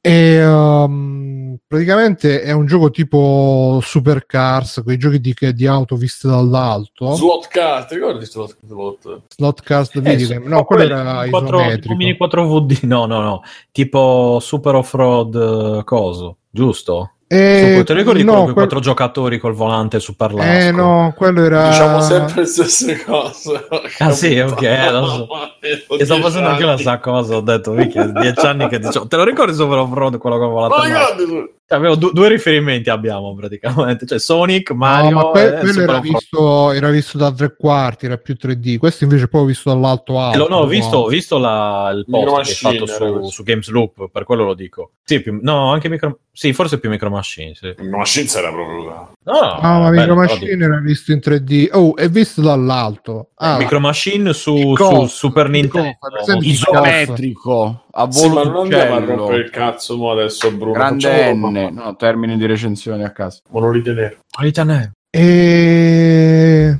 E 0.00 0.46
um, 0.46 1.56
praticamente 1.66 2.40
è 2.42 2.52
un 2.52 2.66
gioco 2.66 2.90
tipo 2.90 3.80
Supercars, 3.82 4.80
quei 4.84 4.96
giochi 4.96 5.20
di, 5.20 5.34
di 5.52 5.66
auto 5.66 5.96
viste 5.96 6.28
dall'alto. 6.28 7.14
Slot 7.14 7.48
car, 7.48 7.84
ti 7.84 7.96
ricordi 7.96 8.24
slot, 8.24 8.56
slot? 8.66 9.20
Slot 9.36 9.62
Cars 9.62 9.90
Eh, 10.02 10.18
su- 10.20 10.40
No, 10.44 10.64
quello 10.64 10.82
era 10.94 11.18
mini 11.20 11.30
4, 11.30 11.58
isometrico. 11.60 11.94
mini 11.96 12.16
4VD, 12.16 12.78
no, 12.86 13.06
no, 13.06 13.20
no, 13.20 13.42
tipo 13.72 14.38
Super 14.40 14.76
Off-Road 14.76 15.78
eh, 15.80 15.84
coso, 15.84 16.38
giusto? 16.48 17.12
Eh, 17.30 17.74
Su- 17.76 17.84
te 17.84 17.92
lo 17.92 17.98
ricordi 17.98 18.24
no, 18.24 18.30
quello 18.30 18.40
con 18.40 18.50
i 18.50 18.54
quel- 18.54 18.54
quattro 18.54 18.80
giocatori 18.80 19.38
col 19.38 19.52
volante 19.52 20.00
super 20.00 20.32
lasco? 20.32 20.50
Eh 20.50 20.70
no, 20.72 21.12
quello 21.14 21.44
era... 21.44 21.68
Diciamo 21.68 22.00
sempre 22.00 22.40
le 22.40 22.46
stesse 22.46 23.04
cose. 23.04 23.66
Ah, 23.98 24.10
sì, 24.12 24.38
ok, 24.38 24.90
lo 24.90 25.06
so. 25.06 25.28
E 25.98 26.04
sto 26.06 26.20
facendo 26.20 26.48
anche 26.48 26.64
la 26.64 26.70
sa 26.76 26.78
stessa 26.78 26.98
cosa, 27.00 27.36
ho 27.36 27.40
detto, 27.42 27.72
mica, 27.72 28.04
dieci 28.06 28.46
anni 28.46 28.66
che 28.68 28.78
dicevo, 28.78 29.06
te 29.06 29.16
lo 29.16 29.24
ricordi 29.24 29.52
Super 29.52 29.76
Off-Road, 29.76 30.16
quello 30.16 30.38
con 30.38 30.48
volante 30.48 30.88
Ma 30.88 31.48
avevo 31.68 31.94
du- 31.96 32.12
due 32.12 32.28
riferimenti 32.28 32.90
abbiamo 32.90 33.34
praticamente, 33.34 34.06
cioè 34.06 34.18
Sonic, 34.18 34.70
Mario 34.70 35.10
no, 35.10 35.16
ma 35.16 35.30
que- 35.32 35.56
quello 35.60 35.82
era 35.82 35.98
visto, 36.00 36.72
era 36.72 36.90
visto 36.90 37.18
da 37.18 37.32
tre 37.32 37.54
quarti, 37.56 38.06
era 38.06 38.16
più 38.16 38.36
3D. 38.36 38.78
Questo 38.78 39.04
invece 39.04 39.24
è 39.24 39.28
proprio 39.28 39.50
visto 39.50 39.68
dall'alto 39.70 40.14
Eh, 40.14 40.18
alto. 40.18 40.38
lo- 40.38 40.48
no, 40.48 40.56
ho 40.58 40.66
visto, 40.66 40.96
ho 40.98 41.06
visto 41.08 41.38
la- 41.38 41.90
il 41.94 42.04
Micro 42.06 42.32
post 42.32 42.60
che 42.60 42.66
hai 42.66 42.72
Machine 42.74 42.92
fatto 42.96 43.20
su, 43.22 43.28
su 43.30 43.42
Games 43.42 43.68
Loop, 43.68 44.08
per 44.10 44.24
quello 44.24 44.44
lo 44.44 44.54
dico. 44.54 44.92
Sì, 45.04 45.20
più- 45.20 45.38
no, 45.42 45.72
anche 45.72 45.88
Micro... 45.88 46.18
Sì, 46.38 46.52
forse 46.52 46.78
più 46.78 46.88
Micro 46.88 47.10
Machine, 47.10 47.52
sì. 47.54 47.74
Ma 47.90 48.04
Scienza 48.04 48.38
era 48.38 48.52
proprio. 48.52 49.10
No, 49.24 49.40
no, 49.40 49.58
No, 49.60 49.78
ma 49.80 49.90
bello, 49.90 50.00
Micro 50.00 50.14
Machine 50.14 50.64
era 50.64 50.78
visto 50.78 51.10
in 51.12 51.18
3D. 51.18 51.68
Oh, 51.72 51.96
è 51.96 52.08
visto 52.08 52.40
dall'alto. 52.40 53.30
Ah, 53.34 53.56
Micro 53.58 53.80
Machine 53.80 54.32
su, 54.32 54.74
su. 54.76 55.06
Super 55.06 55.48
Nintendo. 55.48 55.96
Isometrico, 56.40 57.86
a 58.00 58.10
Sì, 58.10 58.28
ma 58.28 58.42
volo 58.42 58.50
non 58.52 58.62
andiamo 58.62 58.94
a 58.94 59.04
rompere 59.04 59.38
il 59.42 59.50
cazzo 59.50 59.96
mo 59.96 60.10
adesso, 60.12 60.50
Bruno. 60.52 60.72
grande 60.72 61.32
N, 61.34 61.70
no, 61.74 61.96
termini 61.96 62.36
di 62.36 62.46
recensione 62.46 63.04
a 63.04 63.10
caso. 63.10 63.40
monolite 63.50 63.92
nero. 63.92 64.16
Monolite 64.36 64.64
nero. 64.64 64.90
E 65.10 66.76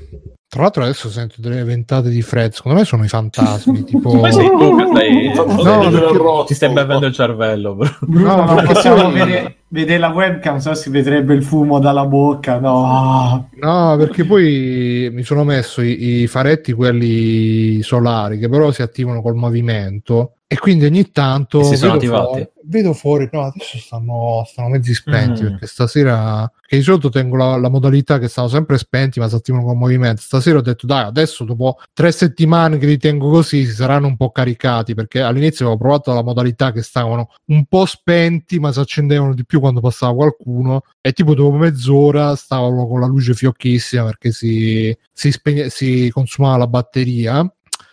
tra 0.48 0.62
l'altro 0.62 0.82
adesso 0.82 1.10
sento 1.10 1.36
delle 1.38 1.62
ventate 1.64 2.08
di 2.08 2.22
Fred, 2.22 2.52
secondo 2.52 2.78
me 2.78 2.84
sono 2.84 3.04
i 3.04 3.08
fantasmi, 3.08 3.82
tipo... 3.84 4.14
Ma 4.14 4.30
sei 4.30 4.48
tu 4.48 4.76
che 4.76 4.86
stai, 4.86 5.32
No, 5.34 5.90
perché- 5.90 6.44
ti 6.46 6.54
stai 6.54 6.72
bevendo 6.72 7.06
il 7.06 7.12
cervello, 7.12 7.74
bro. 7.74 7.90
Bruno, 8.00 8.26
No, 8.28 8.36
non 8.46 8.54
perché 8.56 8.72
possiamo 8.72 9.10
vedere, 9.10 9.56
vedere 9.68 9.98
la 9.98 10.08
webcam, 10.08 10.58
se 10.58 10.68
no 10.70 10.74
si 10.74 10.90
vedrebbe 10.90 11.34
il 11.34 11.42
fumo 11.42 11.78
dalla 11.78 12.04
bocca. 12.06 12.58
No, 12.58 13.48
No, 13.60 13.96
perché 13.96 14.24
poi 14.24 15.10
mi 15.12 15.22
sono 15.22 15.44
messo 15.44 15.82
i, 15.82 16.22
i 16.22 16.26
faretti, 16.26 16.72
quelli 16.72 17.82
solari, 17.82 18.38
che 18.38 18.48
però 18.48 18.70
si 18.70 18.82
attivano 18.82 19.20
col 19.22 19.34
movimento. 19.34 20.32
E 20.50 20.56
quindi 20.58 20.86
ogni 20.86 21.10
tanto 21.10 21.62
si 21.62 21.76
sono 21.76 21.98
vedo, 21.98 22.22
fuori, 22.24 22.48
vedo 22.64 22.92
fuori, 22.94 23.28
no, 23.30 23.42
adesso 23.42 23.76
stanno, 23.76 24.44
stanno 24.46 24.70
mezzi 24.70 24.94
spenti 24.94 25.42
Mm. 25.42 25.46
perché 25.48 25.66
stasera, 25.66 26.50
che 26.66 26.78
di 26.78 26.82
solito 26.82 27.10
tengo 27.10 27.36
la, 27.36 27.58
la 27.58 27.68
modalità 27.68 28.18
che 28.18 28.28
stanno 28.28 28.48
sempre 28.48 28.78
spenti 28.78 29.20
ma 29.20 29.28
si 29.28 29.34
attivano 29.34 29.64
col 29.64 29.76
movimento. 29.76 30.22
Stasera 30.22 30.56
ho 30.56 30.62
detto, 30.62 30.86
dai, 30.86 31.04
adesso 31.04 31.44
dopo 31.44 31.76
tre 31.92 32.12
settimane 32.12 32.78
che 32.78 32.86
li 32.86 32.96
tengo 32.96 33.28
così 33.28 33.66
si 33.66 33.72
saranno 33.74 34.06
un 34.06 34.16
po' 34.16 34.30
caricati 34.30 34.94
perché 34.94 35.20
all'inizio 35.20 35.66
avevo 35.66 35.80
provato 35.82 36.14
la 36.14 36.22
modalità 36.22 36.72
che 36.72 36.80
stavano 36.80 37.28
un 37.48 37.66
po' 37.66 37.84
spenti 37.84 38.58
ma 38.58 38.72
si 38.72 38.80
accendevano 38.80 39.34
di 39.34 39.44
più 39.44 39.57
quando 39.60 39.80
passava 39.80 40.14
qualcuno 40.14 40.82
e 41.00 41.12
tipo 41.12 41.34
dopo 41.34 41.56
mezz'ora 41.56 42.34
stavano 42.36 42.86
con 42.86 43.00
la 43.00 43.06
luce 43.06 43.34
fiocchissima 43.34 44.04
perché 44.04 44.32
si, 44.32 44.96
si, 45.12 45.30
spegne- 45.32 45.70
si 45.70 46.10
consumava 46.12 46.56
la 46.58 46.66
batteria 46.66 47.40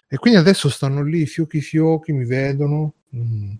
e 0.08 0.18
quindi 0.18 0.40
adesso 0.40 0.70
stanno 0.70 1.04
lì 1.04 1.26
fiocchi 1.26 1.62
fiocchi 1.62 2.12
mi 2.14 2.26
vedono 2.26 2.94
Mm. 3.16 3.54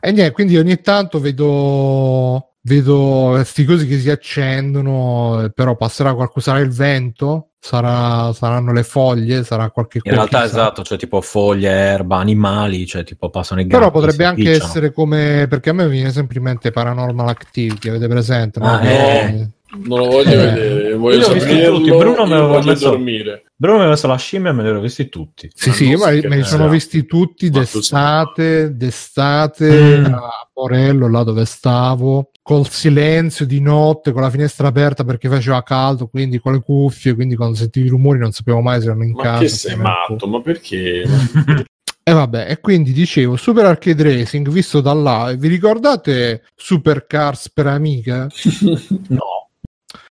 e 0.00 0.12
niente 0.12 0.30
quindi 0.30 0.56
ogni 0.56 0.80
tanto 0.80 1.18
vedo 1.18 2.53
vedo 2.66 3.32
questi 3.32 3.64
cosi 3.66 3.86
che 3.86 3.98
si 3.98 4.08
accendono 4.10 5.50
però 5.54 5.76
passerà 5.76 6.14
qualcosa 6.14 6.52
sarà 6.52 6.62
il 6.64 6.70
vento 6.70 7.50
sarà, 7.60 8.32
saranno 8.32 8.72
le 8.72 8.82
foglie 8.82 9.44
sarà 9.44 9.70
qualche 9.70 10.00
In 10.02 10.12
realtà 10.12 10.42
chissà. 10.42 10.60
esatto, 10.60 10.82
cioè 10.82 10.96
tipo 10.98 11.20
foglie, 11.20 11.68
erba, 11.70 12.16
animali, 12.18 12.86
cioè 12.86 13.04
tipo 13.04 13.28
passano 13.30 13.60
i 13.60 13.66
gatti. 13.66 13.76
però 13.78 13.90
potrebbe 13.90 14.24
anche 14.24 14.42
appicciano. 14.48 14.68
essere 14.70 14.92
come 14.92 15.46
perché 15.48 15.70
a 15.70 15.72
me 15.74 15.88
viene 15.88 16.10
sempre 16.10 16.38
in 16.38 16.44
mente 16.44 16.70
Paranormal 16.70 17.28
Activity 17.28 17.88
avete 17.90 18.08
presente 18.08 18.60
no? 18.60 18.66
Ah, 18.66 18.82
Eh, 18.82 19.48
Non 19.82 19.98
lo 19.98 20.06
voglio 20.06 20.30
Eh. 20.30 20.36
vedere, 20.36 20.94
voglio 20.94 21.16
Io 21.16 21.22
saperlo, 21.22 21.76
tutti, 21.78 21.90
Bruno 21.90 22.26
me 22.26 22.36
io 22.36 22.46
voglio 22.46 22.64
messo- 22.66 22.88
dormire. 22.90 23.42
Bruno 23.56 23.78
mi 23.78 23.84
ha 23.84 23.88
messo 23.88 24.06
la 24.06 24.16
scimmia 24.16 24.50
e 24.50 24.52
me 24.52 24.62
li 24.62 24.68
ero 24.68 24.80
visti 24.80 25.08
tutti. 25.08 25.50
Sì, 25.54 25.68
Ma 25.70 25.74
sì, 25.74 25.94
ma 25.96 26.10
si 26.10 26.26
me 26.26 26.36
li 26.36 26.44
sono 26.44 26.68
visti 26.68 27.06
tutti 27.06 27.50
Ma 27.50 27.64
tu 27.64 27.78
d'estate, 27.78 28.76
d'estate 28.76 29.98
Mm. 30.00 30.04
a 30.12 30.48
Porello, 30.52 31.08
là 31.08 31.22
dove 31.22 31.44
stavo, 31.44 32.30
col 32.42 32.68
silenzio 32.68 33.46
di 33.46 33.60
notte, 33.60 34.12
con 34.12 34.22
la 34.22 34.30
finestra 34.30 34.68
aperta 34.68 35.02
perché 35.04 35.28
faceva 35.28 35.62
caldo, 35.62 36.08
quindi 36.08 36.38
con 36.40 36.52
le 36.52 36.60
cuffie, 36.60 37.14
quindi 37.14 37.36
quando 37.36 37.56
sentivi 37.56 37.86
i 37.86 37.90
rumori 37.90 38.18
non 38.18 38.32
sapevo 38.32 38.60
mai 38.60 38.80
se 38.80 38.86
erano 38.86 39.04
in 39.04 39.12
Ma 39.12 39.22
casa. 39.22 39.38
che 39.40 39.48
se 39.48 39.68
sei 39.68 39.76
matto? 39.76 40.26
Ma 40.26 40.40
perché? 40.40 41.04
e 42.06 42.12
vabbè, 42.12 42.46
e 42.50 42.60
quindi 42.60 42.92
dicevo, 42.92 43.36
Super 43.36 43.64
Arcade 43.66 44.02
Racing 44.02 44.48
visto 44.50 44.80
da 44.82 44.92
là, 44.92 45.32
vi 45.38 45.48
ricordate 45.48 46.42
Supercars 46.54 47.50
per 47.50 47.66
Amiga? 47.68 48.26
No. 49.08 49.43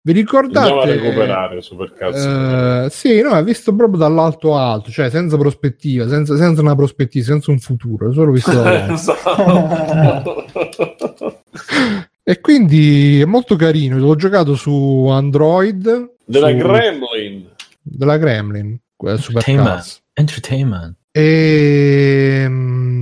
Vi 0.02 0.12
ricordate? 0.12 0.58
Andiamo 0.70 0.80
a 0.80 0.84
recuperare 0.86 1.60
Supercazzo. 1.60 2.84
Eh, 2.86 2.90
sì, 2.90 3.20
no, 3.20 3.36
è 3.36 3.44
visto 3.44 3.74
proprio 3.74 3.98
dall'alto 3.98 4.56
alto, 4.56 4.90
cioè 4.90 5.10
senza 5.10 5.36
prospettiva, 5.36 6.08
senza, 6.08 6.36
senza 6.36 6.62
una 6.62 6.74
prospettiva, 6.74 7.24
senza 7.24 7.50
un 7.50 7.58
futuro, 7.58 8.10
solo 8.12 8.32
visto 8.32 8.50
dall'alto. 8.54 8.92
Esatto. 8.94 10.46
E 12.22 12.40
quindi 12.40 13.20
è 13.20 13.24
molto 13.24 13.56
carino. 13.56 13.98
L'ho 13.98 14.14
giocato 14.14 14.54
su 14.54 15.06
Android 15.10 16.12
Della 16.24 16.48
su- 16.48 16.56
Gremlin. 16.56 17.48
della 17.82 18.16
Gremlin. 18.16 18.78
quella 18.96 19.16
Entertainment. 19.16 20.02
Entertainment. 20.14 20.96
E 21.12 22.44
mm, 22.48 22.99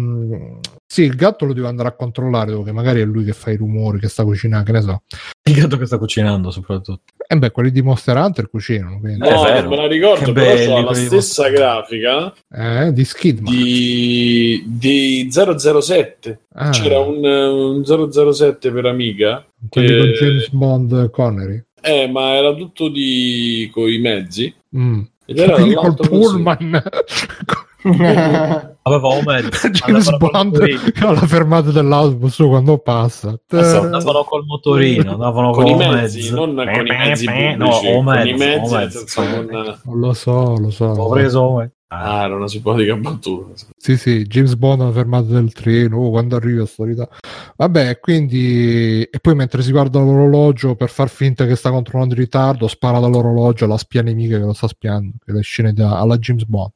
sì, 0.91 1.03
il 1.03 1.17
gatto 1.17 1.45
lo 1.45 1.53
devo 1.53 1.69
andare 1.69 1.89
a 1.91 1.93
controllare, 1.95 2.51
dopo 2.53 2.63
che 2.65 2.73
magari 2.73 3.03
è 3.03 3.05
lui 3.05 3.23
che 3.25 3.33
fa 3.35 3.51
i 3.51 3.57
rumori, 3.57 3.99
che 3.99 4.09
sta 4.09 4.25
cucinando, 4.25 4.65
che 4.65 4.73
ne 4.73 4.81
so. 4.81 5.03
Il 5.43 5.55
gatto 5.55 5.77
che 5.77 5.85
sta 5.85 5.99
cucinando 5.99 6.51
soprattutto. 6.51 7.03
E 7.31 7.37
beh, 7.37 7.51
quelli 7.51 7.71
di 7.71 7.83
Monster 7.83 8.17
Hunter 8.17 8.49
cucinano, 8.49 8.99
quindi. 8.99 9.19
No, 9.19 9.43
vero. 9.43 9.61
non 9.61 9.69
me 9.69 9.77
la 9.77 9.87
ricordo, 9.87 10.25
Che 10.25 10.33
però 10.33 10.55
belli 10.55 10.67
c'ha 10.73 10.81
la 10.83 10.95
stessa 10.95 11.49
grafica 11.51 12.33
Eh, 12.51 12.93
di 12.95 13.05
Skidman. 13.05 13.53
di, 13.55 14.65
di 14.67 15.29
007. 15.31 16.41
Ah, 16.55 16.71
C'era 16.71 17.01
un, 17.01 17.23
un 17.23 18.11
007 18.11 18.71
per 18.73 18.87
Amiga, 18.87 19.47
quelli 19.69 19.89
che- 19.89 19.99
con 19.99 20.09
James 20.09 20.49
Bond 20.51 21.11
Connery. 21.11 21.63
eh, 21.83 22.09
ma 22.09 22.33
era 22.35 22.55
tutto 22.55 22.89
di 22.89 23.69
con 23.73 23.91
i 23.91 23.99
mezzi. 23.99 24.55
Mm. 24.75 25.01
Ed 25.27 25.39
era 25.39 25.57
col 25.75 25.95
pullman. 25.97 26.83
Aveva 28.83 29.09
Omed. 29.09 29.49
James 29.71 30.17
Bond 30.17 30.59
alla 31.01 31.27
fermata 31.27 31.71
dell'autobus 31.71 32.37
quando 32.37 32.79
passa. 32.79 33.39
Andavano 33.51 34.25
col 34.25 34.45
motorino, 34.47 35.13
andavano 35.13 35.51
Con 35.53 35.65
con, 35.65 35.73
i 35.73 35.75
Omez. 35.75 36.15
mezzi, 36.15 36.33
non 36.33 36.55
con 36.55 36.87
i 36.87 36.91
mezzi 36.91 37.27
Eh, 37.27 37.55
No, 37.57 37.69
pubblici, 37.69 37.87
Omez, 37.95 38.19
con 38.19 38.27
i 38.27 38.33
mezzi, 38.37 38.73
nel 38.75 38.83
Omez. 38.83 38.93
senso 39.05 39.21
con... 39.23 39.47
Non 39.85 39.99
lo 40.01 40.13
so, 40.13 40.57
lo 40.59 40.71
so. 40.71 40.85
Ho 40.87 41.09
preso. 41.11 41.71
Ah, 41.91 42.25
era 42.25 42.35
una 42.37 42.49
simpatica 42.49 42.95
battuta. 42.97 43.65
Sì, 43.77 43.97
sì, 43.97 44.23
James 44.25 44.57
Bond 44.57 44.83
alla 44.83 44.93
fermata 44.93 45.33
del 45.33 45.53
treno, 45.55 45.99
oh, 45.99 46.11
quando 46.11 46.37
arriva 46.37 46.67
sta 46.67 46.85
vita. 46.85 47.09
Vabbè, 47.57 47.99
quindi... 47.99 49.03
E 49.05 49.19
poi 49.23 49.35
mentre 49.35 49.63
si 49.63 49.71
guarda 49.71 49.99
l'orologio 49.99 50.75
per 50.75 50.91
far 50.91 51.09
finta 51.09 51.47
che 51.47 51.57
sta 51.57 51.71
controllando 51.71 52.13
il 52.13 52.21
ritardo, 52.21 52.69
spara 52.69 52.99
dall'orologio 52.99 53.65
alla 53.65 53.79
spia 53.79 54.03
nemica 54.03 54.37
che 54.39 54.45
lo 54.45 54.53
sta 54.53 54.69
spiando, 54.69 55.13
che 55.25 55.33
le 55.33 55.41
scene 55.41 55.73
da- 55.73 55.99
alla 55.99 56.19
James 56.19 56.45
Bond. 56.45 56.73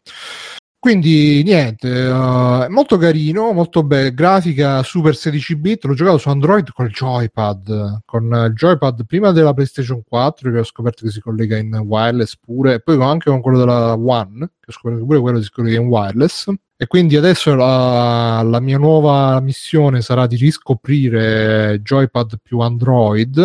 Quindi 0.82 1.44
niente, 1.44 1.88
eh, 1.88 2.66
molto 2.68 2.96
carino, 2.96 3.52
molto 3.52 3.84
bello, 3.84 4.12
grafica 4.12 4.82
super 4.82 5.14
16 5.14 5.54
bit, 5.54 5.84
l'ho 5.84 5.94
giocato 5.94 6.18
su 6.18 6.28
Android 6.28 6.72
con 6.72 6.86
il 6.86 6.90
joypad, 6.90 8.00
con 8.04 8.24
il 8.24 8.52
joypad 8.52 9.06
prima 9.06 9.30
della 9.30 9.54
PlayStation 9.54 10.02
4 10.04 10.50
che 10.50 10.58
ho 10.58 10.64
scoperto 10.64 11.04
che 11.04 11.12
si 11.12 11.20
collega 11.20 11.56
in 11.56 11.72
wireless 11.72 12.36
pure, 12.36 12.74
e 12.74 12.80
poi 12.80 13.00
anche 13.00 13.30
con 13.30 13.40
quello 13.40 13.58
della 13.58 13.92
One, 13.92 14.38
che 14.58 14.70
ho 14.70 14.72
scoperto 14.72 14.98
che 14.98 15.06
pure 15.06 15.20
quello 15.20 15.40
si 15.40 15.52
collega 15.52 15.80
in 15.80 15.86
wireless. 15.86 16.52
E 16.76 16.86
quindi 16.88 17.16
adesso 17.16 17.54
la, 17.54 18.42
la 18.42 18.58
mia 18.58 18.78
nuova 18.78 19.38
missione 19.38 20.00
sarà 20.00 20.26
di 20.26 20.34
riscoprire 20.34 21.78
joypad 21.80 22.40
più 22.42 22.58
Android. 22.58 23.38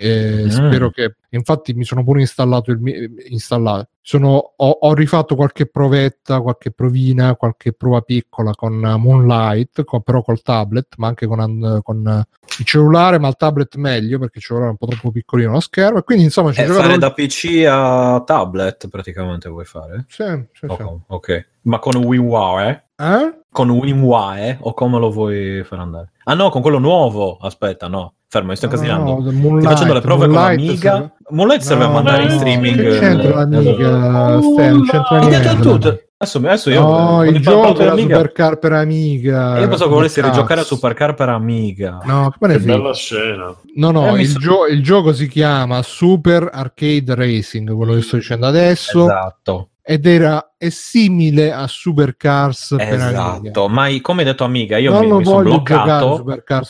Eh, 0.00 0.42
e 0.42 0.44
Mm. 0.44 0.48
spero 0.48 0.90
che 0.90 1.14
infatti 1.30 1.74
mi 1.74 1.84
sono 1.84 2.02
pure 2.02 2.20
installato 2.20 2.70
il 2.70 2.80
installato 3.28 3.88
sono, 4.00 4.54
ho, 4.56 4.68
ho 4.70 4.94
rifatto 4.94 5.36
qualche 5.36 5.66
provetta 5.66 6.40
qualche 6.40 6.70
provina 6.72 7.36
qualche 7.36 7.72
prova 7.72 8.00
piccola 8.00 8.52
con 8.54 8.72
Moonlight 8.78 9.84
con- 9.84 10.02
però 10.02 10.22
col 10.22 10.42
tablet 10.42 10.94
ma 10.96 11.08
anche 11.08 11.26
con, 11.26 11.80
con 11.82 12.24
il 12.58 12.64
cellulare 12.64 13.18
ma 13.18 13.28
il 13.28 13.36
tablet 13.36 13.76
meglio 13.76 14.18
perché 14.18 14.38
il 14.38 14.44
cellulare 14.44 14.70
è 14.70 14.72
un 14.72 14.78
po' 14.78 14.86
troppo 14.86 15.10
piccolino 15.12 15.52
lo 15.52 15.60
schermo 15.60 15.98
e 15.98 16.02
quindi 16.02 16.24
insomma 16.24 16.50
ci 16.52 16.60
Eh, 16.62 16.66
giocato 16.66 16.82
fare 16.82 16.98
da 16.98 17.12
PC 17.12 17.64
a 17.68 18.22
tablet 18.24 18.88
praticamente 18.88 19.48
vuoi 19.48 19.66
fare? 19.66 20.06
Sì, 20.08 20.24
sì, 20.52 20.66
sì. 20.66 20.82
Ok, 20.82 21.00
ok. 21.06 21.48
Ma 21.62 21.78
con 21.78 21.94
WinWire? 21.96 22.88
Eh? 22.96 23.40
Con 23.52 23.68
WinWire 23.70 24.58
o 24.62 24.72
come 24.72 24.98
lo 24.98 25.10
vuoi 25.10 25.62
fare 25.64 25.82
andare? 25.82 26.12
Ah 26.24 26.34
no, 26.34 26.48
con 26.48 26.62
quello 26.62 26.78
nuovo. 26.78 27.36
Aspetta, 27.36 27.86
no. 27.88 28.14
Fermo, 28.32 28.50
mi 28.50 28.56
sto 28.56 28.66
incasinando. 28.66 29.14
No, 29.16 29.20
Sto 29.22 29.32
Moonlight, 29.32 29.68
facendo 29.70 29.92
le 29.94 30.00
prove 30.02 30.26
Moonlight 30.28 30.56
con 30.56 30.64
l'Amiga. 30.66 30.90
serve- 30.92 31.12
Moonlight 31.30 31.60
serve 31.62 31.82
a 31.82 31.86
No, 31.88 31.92
mandare 31.92 32.22
in 32.22 32.28
no, 32.28 32.34
streaming. 32.36 32.76
Che 32.76 32.98
c'entra 33.00 33.28
eh, 33.28 33.34
l'amiga? 33.34 34.40
Stai, 34.40 34.68
non 34.70 34.84
c'entra 34.84 35.18
niente. 35.18 35.48
detto 35.48 35.62
tutto. 35.72 36.00
Adesso, 36.22 36.38
adesso 36.38 36.70
io 36.70 36.80
no, 36.82 37.24
il 37.24 37.34
il 37.34 37.40
gioco 37.40 37.80
era 37.80 37.96
Supercar 37.96 38.58
per 38.58 38.72
Amiga. 38.74 39.58
Io 39.58 39.66
pensavo 39.68 39.88
che 39.90 39.96
volessi 39.96 40.20
rigiocare 40.22 40.60
a 40.60 40.64
Supercar 40.64 41.14
per 41.14 41.28
Amiga. 41.30 41.98
No, 42.04 42.30
Che 42.30 42.36
frega? 42.46 42.76
bella 42.76 42.94
scena. 42.94 43.56
No, 43.74 43.90
no, 43.90 44.14
Eh, 44.14 44.20
il, 44.20 44.28
so- 44.28 44.38
gio- 44.38 44.66
il 44.66 44.80
gioco 44.82 45.12
si 45.12 45.26
chiama 45.26 45.82
Super 45.82 46.48
Arcade 46.52 47.14
Racing, 47.16 47.74
quello 47.74 47.94
che 47.94 48.02
sto 48.02 48.16
dicendo 48.16 48.46
adesso, 48.46 49.04
Esatto, 49.06 49.68
ed 49.82 50.06
era 50.06 50.49
è 50.60 50.68
simile 50.68 51.52
a 51.52 51.66
Supercars 51.66 52.76
esatto. 52.78 53.66
Ma 53.68 53.88
come 54.02 54.20
hai 54.20 54.26
detto 54.26 54.44
Amiga, 54.44 54.76
io 54.76 54.92
non 54.92 55.06
mi, 55.08 55.16
mi 55.16 55.24
sono 55.24 55.40
bloccato 55.40 56.22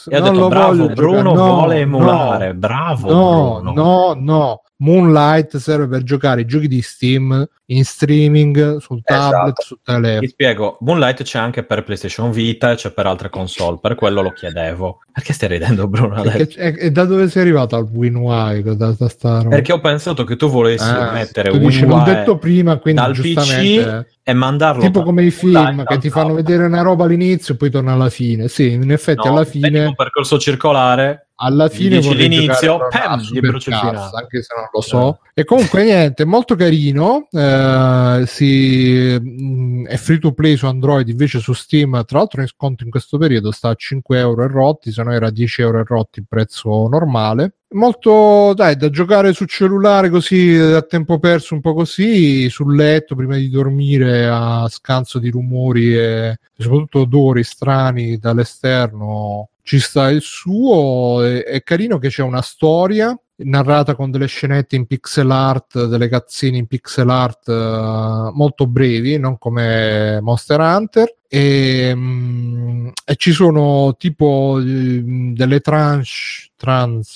e 0.08 0.16
ho 0.16 0.20
non 0.22 0.32
detto 0.32 0.48
bravo 0.48 0.88
Bruno. 0.90 1.34
No, 1.34 1.54
vuole 1.54 1.74
no, 1.74 1.80
emulare. 1.80 2.54
bravo 2.54 3.10
No, 3.10 3.60
Bruno. 3.60 3.72
no, 3.74 4.14
no. 4.16 4.62
Moonlight 4.76 5.56
serve 5.58 5.88
per 5.88 6.04
giocare 6.04 6.40
i 6.42 6.46
giochi 6.46 6.66
di 6.68 6.80
Steam 6.80 7.46
in 7.66 7.84
streaming 7.84 8.78
sul 8.78 9.02
tablet, 9.02 9.42
Esatto. 9.58 9.62
sul 9.62 9.78
telefono. 9.84 10.20
Ti 10.20 10.28
spiego, 10.28 10.76
Moonlight 10.80 11.22
c'è 11.22 11.38
anche 11.38 11.64
per 11.64 11.82
PlayStation 11.84 12.30
Vita 12.30 12.70
e 12.70 12.76
c'è 12.76 12.90
per 12.90 13.06
altre 13.06 13.28
console, 13.28 13.78
per 13.80 13.94
quello 13.94 14.22
lo 14.22 14.30
chiedevo. 14.32 15.00
Perché 15.12 15.34
stai 15.34 15.48
ridendo 15.50 15.86
Bruno 15.86 16.22
E, 16.24 16.90
da 16.90 17.04
dove 17.04 17.28
sei 17.28 17.42
arrivato 17.42 17.76
al? 17.76 17.86
Da, 17.90 18.94
da 18.96 19.08
roba? 19.42 19.48
Perché 19.50 19.72
ho 19.72 19.80
pensato 19.80 20.24
che 20.24 20.36
tu 20.36 20.48
volessi 20.48 20.88
Ah, 20.88 21.10
mettere 21.12 21.50
tu 21.50 21.58
dici, 21.58 21.84
l'ho 21.84 22.02
detto 22.02 22.38
prima, 22.38 22.78
quindi 22.78 23.00
dal. 23.02 23.12
PC 23.12 23.79
e 24.22 24.32
mandarlo 24.32 24.82
Tipo 24.82 25.02
come 25.02 25.24
i 25.24 25.30
film 25.30 25.84
che 25.84 25.98
ti 25.98 26.10
fanno 26.10 26.34
vedere 26.34 26.64
una 26.64 26.82
roba 26.82 27.04
all'inizio 27.04 27.54
e 27.54 27.56
poi 27.56 27.70
torna 27.70 27.92
alla 27.92 28.10
fine. 28.10 28.48
Sì, 28.48 28.72
in 28.72 28.90
effetti 28.90 29.26
No, 29.26 29.34
alla 29.34 29.44
fine... 29.44 29.86
un 29.86 29.94
percorso 29.94 30.38
circolare 30.38 31.26
alla 31.42 31.68
fine 31.68 31.96
dici 31.96 32.14
l'inizio, 32.14 32.86
pam, 32.90 33.12
a 33.12 33.16
gli 33.16 33.24
Super 33.24 33.50
bruci 33.50 33.70
il 33.70 33.74
Cars, 33.74 33.88
finale. 33.88 34.10
anche 34.14 34.42
se 34.42 34.54
non 34.54 34.68
lo 34.70 34.80
so. 34.82 35.20
E 35.32 35.44
comunque 35.44 35.84
niente, 35.84 36.24
molto 36.26 36.54
carino. 36.54 37.28
eh, 37.30 38.24
si, 38.26 39.18
mh, 39.18 39.86
è 39.86 39.96
free 39.96 40.18
to 40.18 40.32
play 40.32 40.56
su 40.56 40.66
Android, 40.66 41.08
invece 41.08 41.38
su 41.38 41.54
Steam, 41.54 42.04
tra 42.04 42.18
l'altro 42.18 42.42
in 42.42 42.46
sconto 42.46 42.84
in 42.84 42.90
questo 42.90 43.16
periodo 43.16 43.52
sta 43.52 43.70
a 43.70 43.74
5 43.74 44.18
euro 44.18 44.44
e 44.44 44.48
rotti, 44.48 44.92
se 44.92 45.02
no 45.02 45.12
era 45.12 45.30
10 45.30 45.62
euro 45.62 45.80
e 45.80 45.84
rotti 45.86 46.18
il 46.20 46.26
prezzo 46.28 46.86
normale. 46.88 47.54
Molto 47.72 48.52
dai, 48.52 48.74
da 48.74 48.90
giocare 48.90 49.32
sul 49.32 49.46
cellulare 49.46 50.10
così 50.10 50.56
a 50.56 50.82
tempo 50.82 51.20
perso, 51.20 51.54
un 51.54 51.60
po' 51.60 51.72
così, 51.72 52.50
sul 52.50 52.74
letto 52.74 53.14
prima 53.14 53.36
di 53.36 53.48
dormire 53.48 54.26
a 54.26 54.66
scanso 54.68 55.20
di 55.20 55.30
rumori 55.30 55.96
e 55.96 56.38
soprattutto 56.58 57.00
odori 57.00 57.44
strani 57.44 58.18
dall'esterno. 58.18 59.50
Ci 59.62 59.78
sta 59.78 60.10
il 60.10 60.20
suo, 60.20 61.22
è, 61.22 61.44
è 61.44 61.62
carino 61.62 61.98
che 61.98 62.08
c'è 62.08 62.22
una 62.22 62.42
storia 62.42 63.16
narrata 63.44 63.94
con 63.94 64.10
delle 64.10 64.26
scenette 64.26 64.76
in 64.76 64.86
pixel 64.86 65.30
art, 65.30 65.86
delle 65.86 66.08
cazzine 66.08 66.56
in 66.56 66.66
pixel 66.66 67.08
art 67.08 67.48
eh, 67.48 68.30
molto 68.32 68.66
brevi, 68.66 69.18
non 69.18 69.38
come 69.38 70.20
Monster 70.20 70.60
Hunter. 70.60 71.14
E, 71.28 71.92
mm, 71.94 72.88
e 73.04 73.16
ci 73.16 73.32
sono 73.32 73.94
tipo 73.98 74.58
eh, 74.58 75.02
delle 75.34 75.60
tranche, 75.60 76.10
tranche 76.56 77.06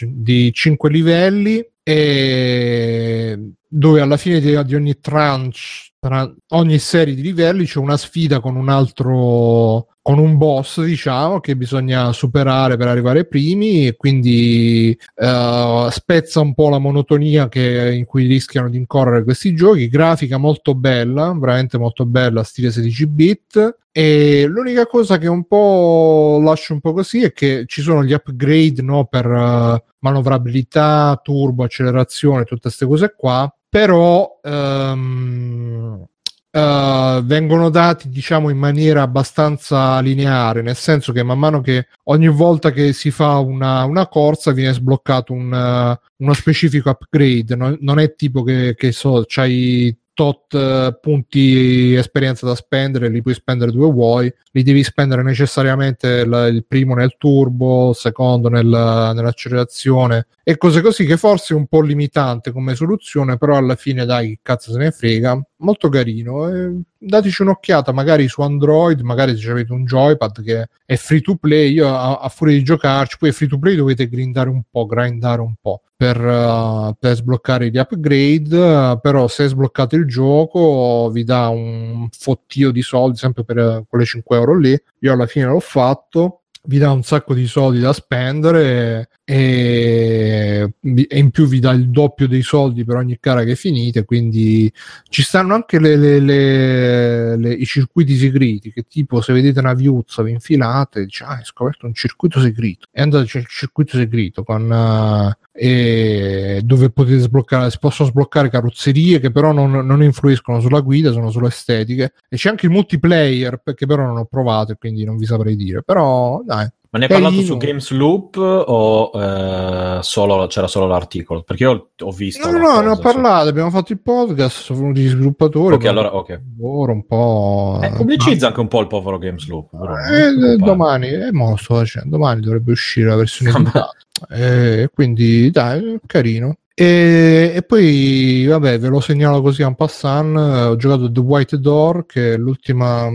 di 0.00 0.52
5 0.52 0.90
livelli 0.90 1.64
e 1.84 3.52
dove 3.66 4.00
alla 4.00 4.16
fine 4.16 4.40
di, 4.40 4.64
di 4.64 4.74
ogni 4.74 5.00
tranche 5.00 5.58
tra 6.02 6.28
ogni 6.48 6.80
serie 6.80 7.14
di 7.14 7.22
livelli 7.22 7.64
c'è 7.64 7.78
una 7.78 7.96
sfida 7.96 8.40
con 8.40 8.56
un 8.56 8.68
altro 8.68 9.86
con 10.02 10.18
un 10.18 10.36
boss 10.36 10.82
diciamo 10.82 11.38
che 11.38 11.56
bisogna 11.56 12.12
superare 12.12 12.76
per 12.76 12.88
arrivare 12.88 13.24
primi 13.24 13.86
e 13.86 13.96
quindi 13.96 14.98
eh, 15.14 15.88
spezza 15.90 16.40
un 16.40 16.54
po' 16.54 16.68
la 16.68 16.78
monotonia 16.78 17.48
che, 17.48 17.92
in 17.94 18.04
cui 18.04 18.26
rischiano 18.26 18.68
di 18.68 18.76
incorrere 18.76 19.22
questi 19.22 19.54
giochi. 19.54 19.88
Grafica 19.88 20.38
molto 20.38 20.74
bella 20.74 21.32
veramente 21.38 21.78
molto 21.78 22.04
bella 22.04 22.42
stile 22.42 22.72
16 22.72 23.06
bit. 23.06 23.76
E 23.94 24.46
l'unica 24.46 24.86
cosa 24.86 25.18
che 25.18 25.28
un 25.28 25.44
po' 25.44 26.40
lascio 26.42 26.72
un 26.72 26.80
po' 26.80 26.94
così 26.94 27.22
è 27.24 27.32
che 27.32 27.64
ci 27.66 27.82
sono 27.82 28.02
gli 28.02 28.12
upgrade 28.12 28.80
no, 28.80 29.04
per 29.04 29.26
eh, 29.26 29.84
manovrabilità, 29.98 31.20
turbo, 31.22 31.64
accelerazione, 31.64 32.44
tutte 32.44 32.62
queste 32.62 32.86
cose 32.86 33.14
qua, 33.14 33.54
però 33.68 34.40
ehm, 34.42 36.06
eh, 36.54 37.20
vengono 37.24 37.70
dati 37.70 38.10
diciamo 38.10 38.50
in 38.50 38.58
maniera 38.58 39.00
abbastanza 39.00 39.98
lineare, 40.00 40.60
nel 40.60 40.76
senso 40.76 41.10
che 41.12 41.22
man 41.22 41.38
mano 41.38 41.62
che 41.62 41.88
ogni 42.04 42.28
volta 42.28 42.70
che 42.72 42.92
si 42.92 43.10
fa 43.10 43.38
una, 43.38 43.84
una 43.84 44.06
corsa 44.06 44.52
viene 44.52 44.74
sbloccato 44.74 45.32
un, 45.32 45.52
eh, 45.52 46.00
uno 46.16 46.32
specifico 46.34 46.90
upgrade, 46.90 47.56
non, 47.56 47.78
non 47.80 47.98
è 47.98 48.14
tipo 48.14 48.42
che, 48.42 48.74
che 48.76 48.92
so, 48.92 49.24
c'hai 49.26 49.96
tot 50.14 50.54
eh, 50.54 50.98
punti 51.00 51.94
esperienza 51.94 52.46
da 52.46 52.54
spendere, 52.54 53.08
li 53.08 53.22
puoi 53.22 53.34
spendere 53.34 53.72
dove 53.72 53.90
vuoi, 53.90 54.32
li 54.52 54.62
devi 54.62 54.82
spendere 54.82 55.22
necessariamente 55.22 56.24
il, 56.26 56.48
il 56.52 56.64
primo 56.66 56.94
nel 56.94 57.16
turbo, 57.18 57.90
il 57.90 57.96
secondo 57.96 58.48
nel, 58.48 58.66
nell'accelerazione. 58.66 60.26
E 60.42 60.56
cose 60.56 60.80
così 60.80 61.04
che 61.06 61.16
forse 61.16 61.54
è 61.54 61.56
un 61.56 61.66
po' 61.66 61.80
limitante 61.80 62.52
come 62.52 62.74
soluzione, 62.74 63.38
però 63.38 63.56
alla 63.56 63.76
fine 63.76 64.04
dai, 64.04 64.28
che 64.28 64.38
cazzo 64.42 64.72
se 64.72 64.78
ne 64.78 64.90
frega, 64.90 65.40
molto 65.62 65.88
carino. 65.88 66.48
E 66.48 66.80
dateci 66.98 67.42
un'occhiata 67.42 67.92
magari 67.92 68.28
su 68.28 68.42
Android, 68.42 69.00
magari 69.00 69.36
se 69.36 69.50
avete 69.50 69.72
un 69.72 69.84
joypad 69.84 70.42
che 70.42 70.68
è 70.84 70.96
free 70.96 71.20
to 71.20 71.36
play, 71.36 71.72
io 71.72 71.88
a, 71.88 72.18
a 72.18 72.28
furia 72.28 72.56
di 72.56 72.62
giocarci, 72.62 73.16
poi 73.18 73.30
è 73.30 73.32
free 73.32 73.48
to 73.48 73.58
play 73.58 73.74
dovete 73.74 74.08
grindare 74.08 74.50
un 74.50 74.62
po', 74.70 74.86
grindare 74.86 75.40
un 75.40 75.54
po' 75.60 75.82
per, 75.96 76.20
uh, 76.20 76.94
per 76.98 77.14
sbloccare 77.14 77.70
gli 77.70 77.78
upgrade, 77.78 78.98
però 79.00 79.28
se 79.28 79.46
sbloccate 79.46 79.96
il 79.96 80.06
gioco 80.06 81.08
vi 81.12 81.24
dà 81.24 81.48
un 81.48 82.08
fottio 82.10 82.70
di 82.72 82.82
soldi 82.82 83.16
sempre 83.16 83.44
per 83.44 83.56
uh, 83.56 83.84
quelle 83.88 84.04
5 84.04 84.36
euro 84.36 84.58
lì. 84.58 84.76
Io 84.98 85.12
alla 85.12 85.26
fine 85.26 85.46
l'ho 85.46 85.60
fatto 85.60 86.41
vi 86.64 86.78
dà 86.78 86.90
un 86.90 87.02
sacco 87.02 87.34
di 87.34 87.46
soldi 87.46 87.80
da 87.80 87.92
spendere 87.92 89.08
e, 89.24 90.74
e, 90.80 91.18
in 91.18 91.30
più 91.30 91.46
vi 91.46 91.58
dà 91.58 91.72
il 91.72 91.90
doppio 91.90 92.28
dei 92.28 92.42
soldi 92.42 92.84
per 92.84 92.96
ogni 92.96 93.18
cara 93.18 93.44
che 93.44 93.56
finite 93.56 94.04
quindi 94.04 94.72
ci 95.08 95.22
stanno 95.22 95.54
anche 95.54 95.78
le, 95.78 95.96
le, 95.96 97.36
le, 97.36 97.52
i 97.52 97.64
circuiti 97.64 98.16
segreti 98.16 98.72
che 98.72 98.82
tipo 98.82 99.20
se 99.20 99.32
vedete 99.32 99.58
una 99.58 99.74
viuzza 99.74 100.22
vi 100.22 100.32
infilate 100.32 101.04
dice 101.04 101.24
ah 101.24 101.36
hai 101.36 101.44
scoperto 101.44 101.86
un 101.86 101.94
circuito 101.94 102.40
segreto. 102.40 102.86
E 102.90 103.02
andate 103.02 103.26
c'è 103.26 103.38
il 103.38 103.46
circuito 103.46 103.96
segreto 103.96 104.44
con 104.44 104.70
uh, 104.70 105.40
e 105.54 106.60
dove 106.64 106.90
potete 106.90 107.18
sbloccare 107.18 107.70
si 107.70 107.78
possono 107.78 108.08
sbloccare 108.08 108.48
carrozzerie 108.48 109.20
che 109.20 109.30
però 109.30 109.52
non, 109.52 109.70
non, 109.70 110.02
influiscono 110.02 110.60
sulla 110.60 110.80
guida 110.80 111.12
sono 111.12 111.30
solo 111.30 111.48
estetiche. 111.48 112.14
E 112.28 112.36
c'è 112.36 112.48
anche 112.48 112.66
il 112.66 112.72
multiplayer 112.72 113.60
che 113.74 113.86
però 113.86 114.06
non 114.06 114.18
ho 114.18 114.24
provato 114.24 114.72
e 114.72 114.76
quindi 114.76 115.04
non 115.04 115.16
vi 115.16 115.26
saprei 115.26 115.56
dire. 115.56 115.82
Però 115.82 116.42
dai 116.52 116.81
ma 116.92 116.98
ne 116.98 117.06
hai 117.06 117.10
parlato 117.10 117.40
su 117.40 117.56
Games 117.56 117.90
Loop 117.92 118.36
o 118.36 119.10
eh, 119.14 119.98
solo, 120.02 120.46
c'era 120.46 120.66
solo 120.66 120.86
l'articolo? 120.86 121.40
Perché 121.42 121.62
io 121.62 121.92
ho 121.98 122.10
visto. 122.10 122.50
No, 122.50 122.58
no, 122.58 122.80
ne 122.82 122.88
ho 122.90 122.98
parlato. 122.98 123.44
Su... 123.44 123.48
Abbiamo 123.48 123.70
fatto 123.70 123.92
il 123.92 124.00
podcast. 124.02 124.64
Sono 124.64 124.80
venuti 124.80 125.00
gli 125.00 125.08
sviluppatori. 125.08 125.76
Ok, 125.76 125.86
allora, 125.86 126.14
ok. 126.14 126.40
Ora 126.60 126.92
un 126.92 127.06
po'. 127.06 127.80
Eh, 127.82 127.92
pubblicizza 127.92 128.48
anche 128.48 128.60
un 128.60 128.68
po' 128.68 128.80
il 128.80 128.88
povero 128.88 129.16
Games 129.16 129.48
Loop. 129.48 129.70
Eh, 129.72 130.56
domani, 130.58 131.08
eh, 131.08 131.32
mo 131.32 131.56
sto 131.56 131.76
facendo. 131.76 132.10
Domani 132.10 132.42
dovrebbe 132.42 132.72
uscire 132.72 133.08
la 133.08 133.16
versione 133.16 133.52
limitata. 133.52 133.90
eh, 134.28 134.90
quindi, 134.92 135.50
dai, 135.50 135.98
carino. 136.04 136.56
E, 136.74 137.52
e, 137.54 137.62
poi, 137.62 138.44
vabbè, 138.46 138.78
ve 138.78 138.88
lo 138.88 139.00
segnalo 139.00 139.40
così 139.40 139.62
a 139.62 139.72
passant. 139.72 140.36
Ho 140.36 140.76
giocato 140.76 141.10
The 141.10 141.20
White 141.20 141.58
Door, 141.58 142.04
che 142.04 142.34
è 142.34 142.36
l'ultima. 142.36 143.08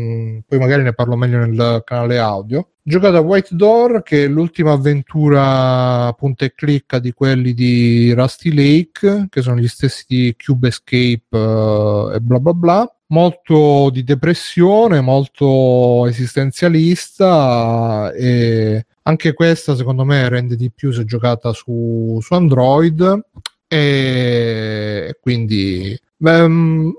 Poi 0.47 0.57
magari 0.57 0.81
ne 0.81 0.93
parlo 0.93 1.15
meglio 1.15 1.45
nel 1.45 1.83
canale 1.85 2.17
audio. 2.17 2.59
Ho 2.59 2.89
giocato 2.89 3.17
a 3.17 3.19
White 3.19 3.49
Door, 3.53 3.66
che 4.03 4.25
è 4.25 4.27
l'ultima 4.27 4.73
avventura 4.73 6.13
punta 6.13 6.45
e 6.45 6.53
clicca 6.53 6.99
di 6.99 7.11
quelli 7.11 7.53
di 7.53 8.13
Rusty 8.13 8.53
Lake, 8.53 9.27
che 9.29 9.41
sono 9.41 9.57
gli 9.57 9.67
stessi 9.67 10.03
di 10.07 10.35
Cube 10.37 10.69
Escape 10.69 11.25
uh, 11.29 12.11
e 12.13 12.19
bla 12.19 12.39
bla 12.39 12.53
bla. 12.53 12.91
Molto 13.09 13.89
di 13.91 14.03
depressione, 14.03 15.01
molto 15.01 16.05
esistenzialista 16.07 18.11
e 18.13 18.85
anche 19.03 19.33
questa 19.33 19.75
secondo 19.75 20.03
me 20.03 20.27
rende 20.27 20.57
di 20.57 20.69
più 20.69 20.91
se 20.91 21.05
giocata 21.05 21.53
su, 21.53 22.19
su 22.21 22.33
Android 22.33 23.21
e 23.67 25.17
quindi 25.21 25.97
beh, 26.17 26.47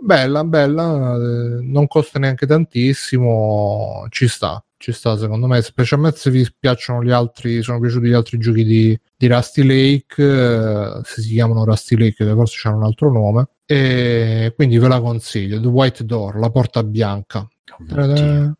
bella 0.02 0.44
bella 0.44 1.16
non 1.60 1.86
costa 1.86 2.18
neanche 2.18 2.46
tantissimo 2.46 4.06
ci 4.08 4.26
sta 4.26 4.62
ci 4.78 4.92
sta 4.92 5.18
secondo 5.18 5.46
me. 5.46 5.60
Specialmente 5.60 6.16
se 6.16 6.30
vi 6.30 6.48
piacciono 6.58 7.02
gli 7.02 7.10
altri 7.10 7.62
sono 7.62 7.78
piaciuti 7.80 8.08
gli 8.08 8.12
altri 8.14 8.38
giochi 8.38 8.64
di, 8.64 8.98
di 9.16 9.26
Rusty 9.26 9.62
Lake 9.62 10.22
eh, 10.22 11.00
se 11.04 11.20
si 11.20 11.34
chiamano 11.34 11.64
Rusty 11.64 11.96
Lake 11.96 12.24
forse 12.24 12.58
c'hanno 12.62 12.78
un 12.78 12.84
altro 12.84 13.12
nome. 13.12 13.48
E 13.66 14.52
quindi 14.56 14.78
ve 14.78 14.88
la 14.88 15.00
consiglio. 15.00 15.60
The 15.60 15.66
White 15.66 16.04
Door 16.04 16.38
la 16.38 16.50
porta 16.50 16.82
bianca. 16.82 17.46
Oh, 17.78 18.56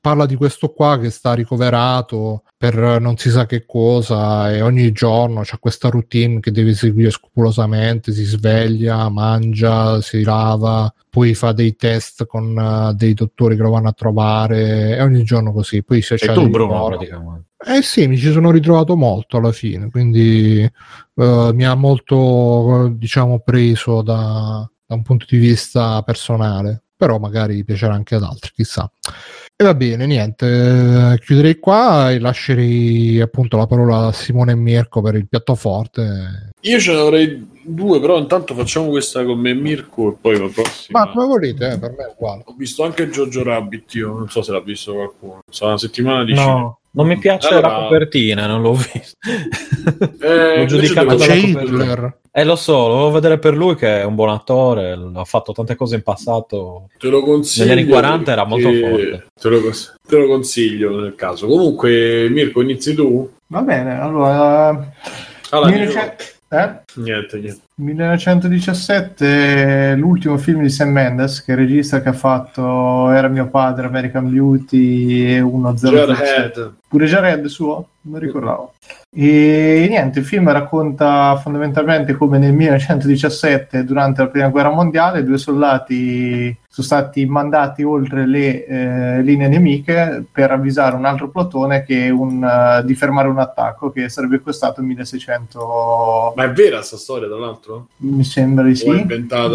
parla 0.00 0.26
di 0.26 0.36
questo 0.36 0.72
qua 0.72 0.98
che 0.98 1.10
sta 1.10 1.32
ricoverato 1.32 2.42
per 2.56 3.00
non 3.00 3.16
si 3.16 3.30
sa 3.30 3.46
che 3.46 3.64
cosa 3.64 4.52
e 4.52 4.60
ogni 4.60 4.92
giorno 4.92 5.40
c'è 5.40 5.58
questa 5.58 5.88
routine 5.88 6.40
che 6.40 6.50
deve 6.50 6.74
seguire 6.74 7.10
scrupolosamente, 7.10 8.12
si 8.12 8.24
sveglia, 8.24 9.08
mangia, 9.08 10.00
si 10.02 10.22
lava, 10.22 10.92
poi 11.08 11.34
fa 11.34 11.52
dei 11.52 11.74
test 11.76 12.26
con 12.26 12.54
uh, 12.56 12.92
dei 12.92 13.14
dottori 13.14 13.56
che 13.56 13.62
lo 13.62 13.70
vanno 13.70 13.88
a 13.88 13.92
trovare 13.92 14.96
e 14.96 15.02
ogni 15.02 15.22
giorno 15.24 15.52
così. 15.52 15.82
Poi 15.82 16.02
se 16.02 16.16
c'è 16.16 16.34
tu 16.34 16.48
Bruno 16.48 16.84
praticamente. 16.86 17.48
Eh 17.62 17.82
sì, 17.82 18.06
mi 18.06 18.16
ci 18.16 18.30
sono 18.30 18.50
ritrovato 18.50 18.96
molto 18.96 19.38
alla 19.38 19.52
fine, 19.52 19.90
quindi 19.90 20.70
uh, 21.14 21.50
mi 21.52 21.64
ha 21.64 21.74
molto 21.74 22.92
diciamo 22.92 23.40
preso 23.40 24.02
da, 24.02 24.70
da 24.86 24.94
un 24.94 25.02
punto 25.02 25.26
di 25.28 25.38
vista 25.38 26.02
personale 26.02 26.84
però 27.00 27.18
magari 27.18 27.64
piacerà 27.64 27.94
anche 27.94 28.16
ad 28.16 28.24
altri, 28.24 28.50
chissà. 28.54 28.92
E 29.56 29.64
va 29.64 29.72
bene, 29.72 30.04
niente, 30.04 31.18
chiuderei 31.24 31.58
qua 31.58 32.10
e 32.10 32.18
lascerei 32.18 33.22
appunto 33.22 33.56
la 33.56 33.66
parola 33.66 34.08
a 34.08 34.12
Simone 34.12 34.52
e 34.52 34.54
Mirko 34.54 35.00
per 35.00 35.14
il 35.14 35.26
piatto 35.26 35.54
forte. 35.54 36.49
Io 36.62 36.78
ce 36.78 36.92
ne 36.92 37.00
avrei 37.00 37.48
due, 37.62 38.00
però 38.00 38.18
intanto 38.18 38.54
facciamo 38.54 38.88
questa 38.88 39.24
con 39.24 39.38
me 39.38 39.54
Mirko 39.54 40.10
e 40.10 40.16
poi 40.20 40.38
la 40.38 40.48
prossima. 40.52 41.04
Ma 41.04 41.10
come 41.10 41.26
volete, 41.26 41.72
eh, 41.72 41.78
per 41.78 41.90
me 41.96 42.04
è 42.04 42.12
uguale. 42.14 42.42
Ho 42.46 42.54
visto 42.56 42.84
anche 42.84 43.08
Giorgio 43.08 43.42
Rabbit, 43.42 43.94
io 43.94 44.08
non 44.08 44.28
so 44.28 44.42
se 44.42 44.52
l'ha 44.52 44.60
visto 44.60 44.92
qualcuno. 44.94 45.40
Sarà 45.48 45.70
una 45.70 45.78
settimana 45.78 46.24
di 46.24 46.34
no. 46.34 46.40
cinema. 46.40 46.74
Non 46.92 47.06
mi 47.06 47.18
piace 47.18 47.48
allora... 47.48 47.68
la 47.68 47.82
copertina, 47.82 48.46
non 48.46 48.62
l'ho 48.62 48.74
visto. 48.74 49.16
Eh, 50.20 50.58
l'ho 50.58 50.64
giudicato 50.66 51.14
c'è 51.14 51.26
dalla 51.26 51.34
Hitler. 51.34 52.18
Eh, 52.32 52.44
lo 52.44 52.56
so, 52.56 52.88
lo 52.88 52.94
devo 52.96 53.10
vedere 53.12 53.38
per 53.38 53.56
lui 53.56 53.74
che 53.76 54.00
è 54.00 54.04
un 54.04 54.14
buon 54.14 54.30
attore, 54.30 54.98
ha 55.14 55.24
fatto 55.24 55.52
tante 55.52 55.76
cose 55.76 55.94
in 55.94 56.02
passato. 56.02 56.88
Te 56.98 57.08
lo 57.08 57.22
consiglio. 57.22 57.66
Negli 57.66 57.78
anni 57.78 57.88
40 57.88 58.32
era 58.32 58.44
molto 58.44 58.68
forte. 58.70 59.26
Te 59.40 59.48
lo, 59.48 59.60
te 60.06 60.16
lo 60.16 60.26
consiglio 60.26 61.00
nel 61.00 61.14
caso. 61.14 61.46
Comunque, 61.46 62.28
Mirko, 62.28 62.60
inizi 62.60 62.94
tu. 62.94 63.30
Va 63.46 63.62
bene, 63.62 63.98
allora... 63.98 64.92
Allora, 65.50 65.70
1900 65.70 66.38
eh? 66.50 66.80
Niente, 66.96 67.38
niente. 67.38 67.60
1917 67.80 69.94
l'ultimo 69.96 70.36
film 70.36 70.60
di 70.62 70.70
Sam 70.70 70.90
Mendes 70.90 71.42
che 71.42 71.52
è 71.52 71.54
il 71.54 71.62
regista 71.62 72.02
che 72.02 72.10
ha 72.10 72.14
fatto 72.14 73.10
Era 73.10 73.28
mio 73.28 73.48
padre, 73.48 73.86
American 73.86 74.30
Beauty 74.30 75.36
e 75.36 75.40
1-0 75.40 75.74
Jarhead. 75.74 76.74
pure 76.88 77.06
Jared 77.06 77.46
suo? 77.46 77.88
non 78.02 78.18
ricordavo 78.18 78.72
e 79.12 79.86
niente 79.88 80.20
il 80.20 80.24
film 80.24 80.50
racconta 80.50 81.36
fondamentalmente 81.36 82.14
come 82.14 82.38
nel 82.38 82.54
1917 82.54 83.84
durante 83.84 84.22
la 84.22 84.28
prima 84.28 84.48
guerra 84.48 84.70
mondiale 84.70 85.22
due 85.22 85.36
soldati 85.36 86.56
sono 86.66 86.86
stati 86.86 87.26
mandati 87.26 87.82
oltre 87.82 88.26
le 88.26 88.64
eh, 88.64 89.22
linee 89.22 89.48
nemiche 89.48 90.24
per 90.30 90.52
avvisare 90.52 90.94
un 90.94 91.04
altro 91.04 91.28
plotone 91.28 91.82
che 91.82 92.08
un, 92.08 92.42
eh, 92.42 92.84
di 92.84 92.94
fermare 92.94 93.28
un 93.28 93.40
attacco 93.40 93.90
che 93.90 94.08
sarebbe 94.08 94.40
costato 94.40 94.80
1600 94.80 96.32
Ma 96.36 96.44
è 96.44 96.50
vera 96.80 96.82
sta 96.82 96.96
storia, 96.96 97.28
tra 97.28 97.38
l'altro? 97.38 97.88
mi 97.98 98.24
sembra 98.24 98.64
di 98.64 98.74
sì 98.74 98.88
O 98.88 98.94
inventata 98.94 99.48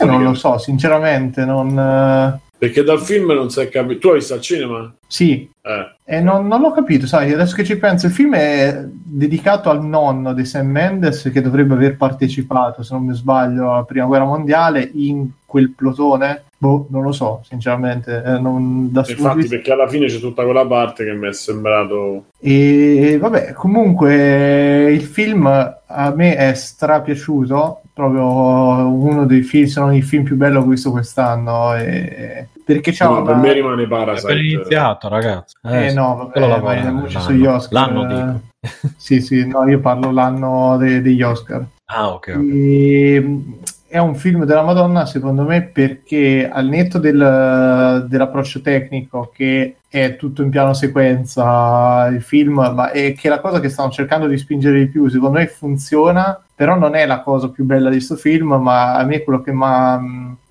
non, 0.00 0.08
non- 0.10 0.22
lo 0.22 0.34
so 0.34 0.58
sinceramente 0.58 1.44
non 1.44 2.38
Perché 2.60 2.82
dal 2.82 3.00
film 3.00 3.32
non 3.32 3.48
si 3.48 3.60
è 3.60 3.70
capito. 3.70 4.00
Tu 4.00 4.08
hai 4.08 4.14
visto 4.16 4.34
al 4.34 4.40
cinema? 4.42 4.94
sì 5.06 5.48
Eh. 5.62 5.94
E 6.04 6.20
non, 6.20 6.46
non 6.46 6.60
l'ho 6.60 6.72
capito, 6.72 7.06
sai, 7.06 7.32
adesso 7.32 7.54
che 7.54 7.64
ci 7.64 7.76
penso, 7.78 8.06
il 8.06 8.12
film 8.12 8.34
è 8.34 8.84
dedicato 8.86 9.70
al 9.70 9.82
nonno 9.84 10.34
di 10.34 10.44
Sam 10.44 10.66
Mendes 10.66 11.30
che 11.32 11.40
dovrebbe 11.40 11.74
aver 11.74 11.96
partecipato, 11.96 12.82
se 12.82 12.92
non 12.94 13.04
mi 13.06 13.14
sbaglio, 13.14 13.72
alla 13.72 13.84
prima 13.84 14.06
guerra 14.06 14.24
mondiale 14.24 14.90
in 14.94 15.28
quel 15.46 15.70
plotone. 15.70 16.44
Boh, 16.62 16.86
non 16.90 17.02
lo 17.04 17.12
so, 17.12 17.40
sinceramente. 17.48 18.22
eh, 18.22 18.38
non, 18.38 18.92
da 18.92 19.00
Infatti, 19.00 19.16
subito- 19.40 19.48
perché 19.48 19.72
alla 19.72 19.88
fine 19.88 20.06
c'è 20.08 20.18
tutta 20.18 20.44
quella 20.44 20.66
parte 20.66 21.04
che 21.06 21.12
mi 21.14 21.26
è 21.28 21.32
sembrato. 21.32 22.24
E 22.38 23.16
vabbè, 23.18 23.54
comunque 23.54 24.92
il 24.92 25.00
film 25.00 25.46
a 25.46 26.12
me 26.14 26.36
è 26.36 26.52
strapiaciuto, 26.52 27.80
proprio 27.94 28.26
uno 28.26 29.24
dei 29.24 29.40
film, 29.40 29.64
se 29.64 29.80
non 29.80 29.94
il 29.94 30.02
film 30.04 30.22
più 30.24 30.36
bello 30.36 30.60
che 30.60 30.66
ho 30.66 30.70
visto 30.70 30.90
quest'anno. 30.90 31.74
E... 31.76 32.48
Perché 32.62 32.92
c'ha 32.92 33.06
No, 33.06 33.12
una... 33.20 33.22
per 33.22 33.36
me 33.36 33.52
rimane 33.54 33.84
È 33.84 33.88
Parasite. 33.88 34.32
appena 34.32 34.46
iniziato, 34.52 35.08
ragazzi. 35.08 35.56
Eh 35.64 35.92
no, 35.94 36.16
vabbè, 36.16 36.40
lavora, 36.46 36.74
andiamoci 36.76 37.14
l'anno. 37.14 37.24
sugli 37.26 37.46
Oscar. 37.46 37.72
L'anno 37.72 38.02
eh. 38.02 38.14
dico. 38.14 38.40
Sì, 38.98 39.22
sì, 39.22 39.46
no, 39.46 39.66
io 39.66 39.80
parlo 39.80 40.10
l'anno 40.12 40.76
de- 40.76 41.00
degli 41.00 41.22
Oscar. 41.22 41.64
Ah, 41.86 42.10
ok. 42.12 42.32
ok. 42.36 42.42
E, 42.52 43.38
è 43.90 43.98
un 43.98 44.14
film 44.14 44.44
della 44.44 44.62
Madonna, 44.62 45.04
secondo 45.04 45.42
me, 45.42 45.62
perché 45.64 46.48
al 46.48 46.68
netto 46.68 46.98
del- 46.98 48.06
dell'approccio 48.08 48.60
tecnico, 48.60 49.32
che 49.34 49.78
è 49.92 50.14
tutto 50.14 50.42
in 50.42 50.50
piano 50.50 50.72
sequenza, 50.72 52.06
il 52.12 52.22
film, 52.22 52.60
ma 52.74 52.92
è 52.92 53.12
che 53.12 53.28
la 53.28 53.40
cosa 53.40 53.58
che 53.58 53.68
stanno 53.68 53.90
cercando 53.90 54.28
di 54.28 54.38
spingere 54.38 54.78
di 54.78 54.86
più, 54.86 55.08
secondo 55.08 55.38
me 55.38 55.48
funziona, 55.48 56.40
però 56.54 56.78
non 56.78 56.94
è 56.94 57.06
la 57.06 57.22
cosa 57.22 57.48
più 57.48 57.64
bella 57.64 57.88
di 57.88 57.96
questo 57.96 58.14
film, 58.14 58.54
ma 58.54 58.94
a 58.94 59.04
me 59.04 59.24
quello 59.24 59.40
che 59.40 59.52
mi 59.52 59.62
ha 59.64 60.00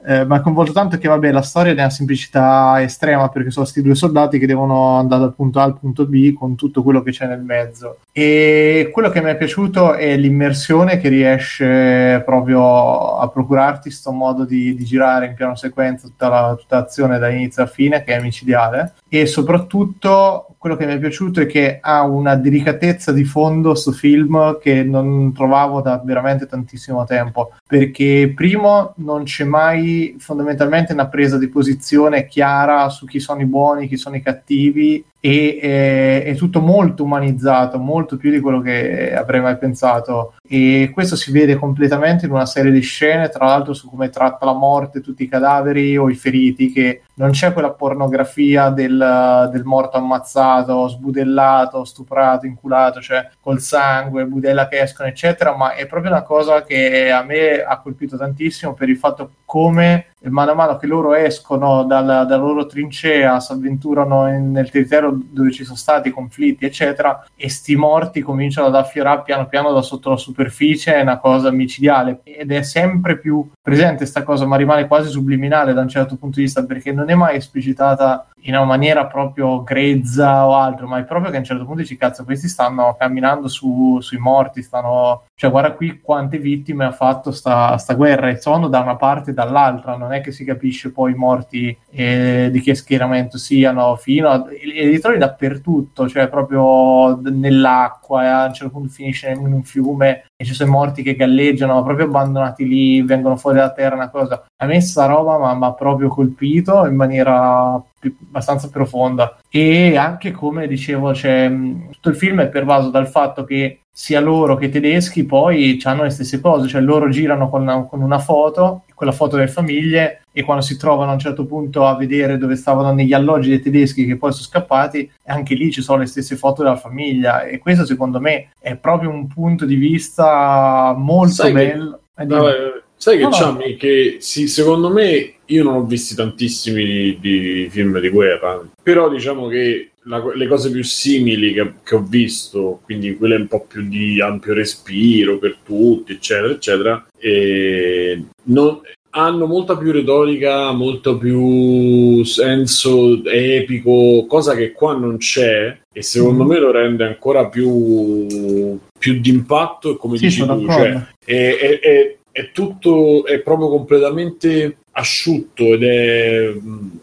eh, 0.05 0.25
coinvolto 0.41 0.71
tanto 0.71 0.95
è 0.95 0.97
che 0.99 1.07
vabbè 1.07 1.31
la 1.31 1.41
storia 1.41 1.71
è 1.71 1.75
una 1.75 1.89
semplicità 1.89 2.81
estrema 2.81 3.27
perché 3.29 3.51
sono 3.51 3.65
questi 3.65 3.83
due 3.83 3.95
soldati 3.95 4.39
che 4.39 4.47
devono 4.47 4.97
andare 4.97 5.21
dal 5.21 5.35
punto 5.35 5.59
A 5.59 5.63
al 5.63 5.77
punto 5.77 6.05
B 6.05 6.33
con 6.33 6.55
tutto 6.55 6.83
quello 6.83 7.03
che 7.03 7.11
c'è 7.11 7.27
nel 7.27 7.41
mezzo. 7.41 7.99
E 8.11 8.89
quello 8.91 9.09
che 9.09 9.21
mi 9.21 9.29
è 9.29 9.37
piaciuto 9.37 9.93
è 9.93 10.15
l'immersione 10.15 10.99
che 10.99 11.09
riesce 11.09 12.21
proprio 12.25 13.17
a 13.17 13.27
procurarti 13.27 13.91
sto 13.91 14.11
modo 14.11 14.45
di, 14.45 14.73
di 14.73 14.85
girare 14.85 15.27
in 15.27 15.35
piano 15.35 15.55
sequenza 15.55 16.07
tutta, 16.07 16.27
la, 16.29 16.55
tutta 16.57 16.77
l'azione 16.77 17.19
da 17.19 17.29
inizio 17.29 17.63
a 17.63 17.67
fine 17.67 18.03
che 18.03 18.15
è 18.15 18.21
micidiale 18.21 18.95
e 19.09 19.25
soprattutto 19.29 20.47
quello 20.57 20.75
che 20.75 20.85
mi 20.85 20.93
è 20.93 20.99
piaciuto 20.99 21.39
è 21.39 21.45
che 21.45 21.79
ha 21.81 22.03
una 22.03 22.35
delicatezza 22.35 23.13
di 23.13 23.23
fondo 23.23 23.75
sto 23.75 23.93
film 23.93 24.59
che 24.59 24.83
non 24.83 25.31
trovavo 25.33 25.79
da 25.79 26.01
veramente 26.03 26.47
tantissimo 26.47 27.05
tempo 27.05 27.53
perché 27.65 28.33
primo 28.35 28.93
non 28.97 29.23
c'è 29.23 29.45
mai 29.45 30.15
fondamentalmente 30.19 30.91
una 30.91 31.07
presa 31.07 31.37
di 31.37 31.47
posizione 31.47 32.27
chiara 32.27 32.89
su 32.89 33.05
chi 33.05 33.21
sono 33.21 33.41
i 33.41 33.45
buoni, 33.45 33.87
chi 33.87 33.95
sono 33.95 34.17
i 34.17 34.21
cattivi 34.21 35.03
e 35.19 35.59
è, 35.61 36.23
è 36.23 36.35
tutto 36.35 36.61
molto 36.61 37.03
umanizzato, 37.03 37.77
molto 37.77 38.17
più 38.17 38.31
di 38.31 38.39
quello 38.39 38.61
che 38.61 39.13
avrei 39.13 39.41
mai 39.41 39.57
pensato. 39.57 40.33
E 40.47 40.89
questo 40.93 41.15
si 41.15 41.31
vede 41.31 41.55
completamente 41.55 42.25
in 42.25 42.31
una 42.31 42.45
serie 42.45 42.71
di 42.71 42.81
scene, 42.81 43.29
tra 43.29 43.45
l'altro 43.45 43.73
su 43.73 43.89
come 43.89 44.09
tratta 44.09 44.45
la 44.45 44.53
morte, 44.53 45.01
tutti 45.01 45.23
i 45.23 45.27
cadaveri 45.27 45.97
o 45.97 46.09
i 46.09 46.15
feriti, 46.15 46.71
che 46.71 47.03
non 47.15 47.31
c'è 47.31 47.53
quella 47.53 47.71
pornografia 47.71 48.69
del, 48.69 49.49
del 49.51 49.63
morto 49.63 49.97
ammazzato, 49.97 50.87
sbudellato, 50.87 51.83
stuprato, 51.83 52.45
inculato, 52.45 53.01
cioè 53.01 53.29
col 53.41 53.59
sangue, 53.59 54.25
budella 54.25 54.67
che 54.67 54.79
escono, 54.79 55.09
eccetera, 55.09 55.55
ma 55.55 55.73
è 55.75 55.85
proprio 55.85 56.11
una 56.11 56.23
cosa 56.23 56.63
che 56.63 57.11
a 57.11 57.23
me 57.23 57.61
ha 57.61 57.79
colpito 57.79 58.17
tantissimo 58.17 58.73
per 58.73 58.89
il 58.89 58.97
fatto 58.97 59.31
come 59.45 60.07
mano 60.23 60.51
a 60.51 60.53
mano 60.55 60.77
che 60.77 60.87
loro 60.87 61.13
escono 61.13 61.83
dalla, 61.83 62.25
dalla 62.25 62.43
loro 62.43 62.65
trincea, 62.65 63.39
si 63.39 63.51
avventurano 63.53 64.27
in- 64.27 64.51
nel 64.51 64.69
territorio 64.69 65.17
dove 65.31 65.51
ci 65.51 65.63
sono 65.63 65.77
stati 65.77 66.11
conflitti, 66.11 66.65
eccetera, 66.65 67.25
e 67.35 67.49
sti 67.49 67.75
morti 67.75 68.21
cominciano 68.21 68.67
ad 68.67 68.75
affiorare 68.75 69.21
piano 69.23 69.47
piano 69.47 69.71
da 69.71 69.81
sotto 69.81 70.09
la 70.09 70.17
superficie, 70.17 70.95
è 70.95 71.01
una 71.01 71.17
cosa 71.19 71.51
micidiale. 71.51 72.19
Ed 72.23 72.51
è 72.51 72.61
sempre 72.63 73.17
più 73.17 73.47
presente 73.61 74.05
sta 74.05 74.23
cosa, 74.23 74.45
ma 74.45 74.57
rimane 74.57 74.87
quasi 74.87 75.09
subliminale 75.09 75.73
da 75.73 75.81
un 75.81 75.89
certo 75.89 76.17
punto 76.17 76.37
di 76.37 76.43
vista 76.43 76.65
perché 76.65 76.91
non 76.91 77.09
è 77.09 77.15
mai 77.15 77.37
esplicitata 77.37 78.27
in 78.43 78.55
una 78.55 78.65
maniera 78.65 79.05
proprio 79.05 79.63
grezza 79.63 80.47
o 80.47 80.55
altro, 80.55 80.87
ma 80.87 80.97
è 80.97 81.03
proprio 81.03 81.29
che 81.29 81.37
a 81.37 81.39
un 81.39 81.45
certo 81.45 81.65
punto 81.65 81.81
dici 81.81 81.97
cazzo, 81.97 82.23
questi 82.23 82.47
stanno 82.47 82.95
camminando 82.97 83.47
su- 83.47 83.99
sui 84.01 84.17
morti, 84.17 84.61
stanno 84.61 85.23
cioè 85.35 85.49
guarda 85.51 85.71
qui 85.73 85.99
quante 86.01 86.37
vittime 86.37 86.85
ha 86.85 86.91
fatto 86.91 87.31
sta, 87.31 87.77
sta 87.77 87.93
guerra 87.93 88.29
e 88.29 88.37
sono 88.37 88.67
da 88.67 88.79
una 88.81 88.95
parte 88.95 89.31
e 89.31 89.33
dall'altra, 89.33 89.95
non 90.09 90.17
è 90.17 90.21
che 90.21 90.31
si 90.31 90.43
capisce 90.43 90.91
poi 90.91 91.11
i 91.11 91.15
morti 91.15 91.77
eh, 91.91 92.49
di 92.51 92.61
che 92.61 92.73
schieramento 92.73 93.37
siano, 93.37 93.95
fino 93.95 94.29
a, 94.29 94.43
e 94.49 94.87
li 94.87 94.99
trovi 94.99 95.19
dappertutto, 95.19 96.09
cioè 96.09 96.27
proprio 96.27 97.21
nell'acqua, 97.21 98.23
e 98.23 98.27
a 98.27 98.45
un 98.45 98.53
certo 98.53 98.73
punto 98.73 98.89
finisce 98.89 99.29
in 99.29 99.53
un 99.53 99.63
fiume 99.63 100.25
e 100.35 100.45
ci 100.45 100.53
sono 100.55 100.69
i 100.69 100.73
morti 100.73 101.03
che 101.03 101.15
galleggiano, 101.15 101.83
proprio 101.83 102.07
abbandonati 102.07 102.67
lì, 102.67 103.01
vengono 103.03 103.37
fuori 103.37 103.57
dalla 103.57 103.71
terra, 103.71 103.95
una 103.95 104.09
cosa. 104.09 104.45
A 104.57 104.65
me 104.65 104.81
sta 104.81 105.05
roba 105.05 105.37
mi 105.55 105.65
ha 105.65 105.73
proprio 105.73 106.07
colpito 106.09 106.85
in 106.87 106.95
maniera 106.95 107.81
più- 107.99 108.15
abbastanza 108.27 108.69
profonda 108.69 109.37
e 109.49 109.95
anche 109.97 110.31
come 110.31 110.67
dicevo, 110.67 111.13
cioè, 111.13 111.51
tutto 111.91 112.09
il 112.09 112.15
film 112.15 112.41
è 112.41 112.47
pervaso 112.47 112.89
dal 112.89 113.07
fatto 113.07 113.43
che 113.43 113.81
sia 113.91 114.21
loro 114.21 114.55
che 114.55 114.65
i 114.65 114.69
tedeschi 114.69 115.25
poi 115.25 115.77
hanno 115.83 116.03
le 116.03 116.09
stesse 116.09 116.39
cose, 116.39 116.69
cioè 116.69 116.79
loro 116.79 117.09
girano 117.09 117.49
con 117.49 117.61
una, 117.63 117.83
con 117.83 118.01
una 118.01 118.19
foto, 118.19 118.83
quella 118.95 119.11
foto 119.11 119.35
delle 119.35 119.49
famiglie 119.49 120.21
e 120.31 120.41
quando 120.43 120.63
si 120.63 120.77
trovano 120.77 121.09
a 121.11 121.13
un 121.15 121.19
certo 121.19 121.45
punto 121.45 121.85
a 121.85 121.95
vedere 121.97 122.37
dove 122.37 122.55
stavano 122.55 122.93
negli 122.93 123.11
alloggi 123.11 123.49
dei 123.49 123.59
tedeschi 123.59 124.05
che 124.05 124.15
poi 124.15 124.31
sono 124.31 124.45
scappati, 124.45 125.11
anche 125.25 125.53
lì 125.55 125.69
ci 125.71 125.81
sono 125.81 125.99
le 125.99 126.05
stesse 126.05 126.37
foto 126.37 126.63
della 126.63 126.77
famiglia 126.77 127.43
e 127.43 127.57
questo 127.57 127.85
secondo 127.85 128.21
me 128.21 128.51
è 128.59 128.75
proprio 128.77 129.09
un 129.09 129.27
punto 129.27 129.65
di 129.65 129.75
vista 129.75 130.93
molto 130.97 131.33
Sai 131.33 131.53
che- 131.53 131.67
bello. 131.71 131.99
Eh, 132.15 132.25
dimmi. 132.25 132.39
Vabbè, 132.39 132.55
sai 132.95 133.17
che 133.17 133.23
No, 133.23 133.29
no. 133.29 133.35
c'ha 133.35 133.51
mi- 133.51 133.75
che 133.75 134.17
sì, 134.19 134.47
secondo 134.47 134.89
me 134.91 135.33
io 135.49 135.63
non 135.63 135.75
ho 135.75 135.83
visti 135.85 136.15
tantissimi 136.15 136.83
di, 136.83 137.17
di 137.19 137.67
film 137.69 137.99
di 137.99 138.09
guerra, 138.09 138.61
però 138.81 139.09
diciamo 139.09 139.47
che 139.47 139.91
la- 140.03 140.23
le 140.33 140.47
cose 140.47 140.71
più 140.71 140.83
simili 140.83 141.53
che, 141.53 141.73
che 141.83 141.95
ho 141.95 142.03
visto, 142.07 142.79
quindi 142.83 143.15
quelle 143.15 143.35
un 143.35 143.47
po' 143.47 143.65
più 143.67 143.87
di 143.87 144.19
ampio 144.21 144.53
respiro 144.53 145.37
per 145.37 145.57
tutti, 145.63 146.13
eccetera, 146.13 146.53
eccetera, 146.53 147.07
e 147.17 148.23
non- 148.43 148.79
hanno 149.11 149.47
molta 149.47 149.75
più 149.75 149.91
retorica, 149.91 150.71
molto 150.71 151.17
più 151.17 152.23
senso 152.23 153.23
epico, 153.25 154.25
cosa 154.27 154.53
che 154.55 154.71
qua 154.71 154.93
non 154.95 155.17
c'è 155.17 155.75
e 155.91 156.01
secondo 156.03 156.43
Mm. 156.43 156.47
me 156.47 156.59
lo 156.59 156.69
rende 156.71 157.05
ancora 157.05 157.47
più, 157.47 158.77
più 158.97 159.19
d'impatto 159.19 159.93
e 159.93 159.97
come 159.97 160.17
Sì, 160.17 160.25
dici 160.25 160.45
tu, 160.45 160.67
cioè, 160.67 161.07
è, 161.25 161.57
è- 161.57 161.79
è- 161.79 162.17
è 162.31 162.51
tutto, 162.51 163.25
è 163.25 163.39
proprio 163.39 163.67
completamente 163.69 164.77
asciutto 164.99 165.63
ed 165.63 165.83
è 165.83 166.53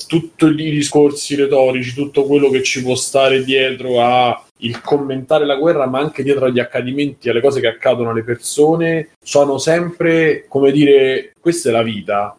tutti 0.06 0.44
i 0.44 0.70
discorsi 0.70 1.34
retorici, 1.34 1.94
tutto 1.94 2.24
quello 2.24 2.50
che 2.50 2.62
ci 2.62 2.82
può 2.82 2.94
stare 2.94 3.42
dietro 3.42 4.00
a 4.00 4.40
il 4.60 4.80
commentare 4.80 5.44
la 5.44 5.56
guerra, 5.56 5.86
ma 5.86 5.98
anche 5.98 6.22
dietro 6.22 6.46
agli 6.46 6.60
accadimenti, 6.60 7.28
alle 7.28 7.40
cose 7.40 7.60
che 7.60 7.66
accadono 7.66 8.10
alle 8.10 8.22
persone, 8.22 9.10
sono 9.22 9.58
sempre 9.58 10.44
come 10.48 10.70
dire: 10.72 11.32
questa 11.40 11.70
è 11.70 11.72
la 11.72 11.82
vita, 11.82 12.36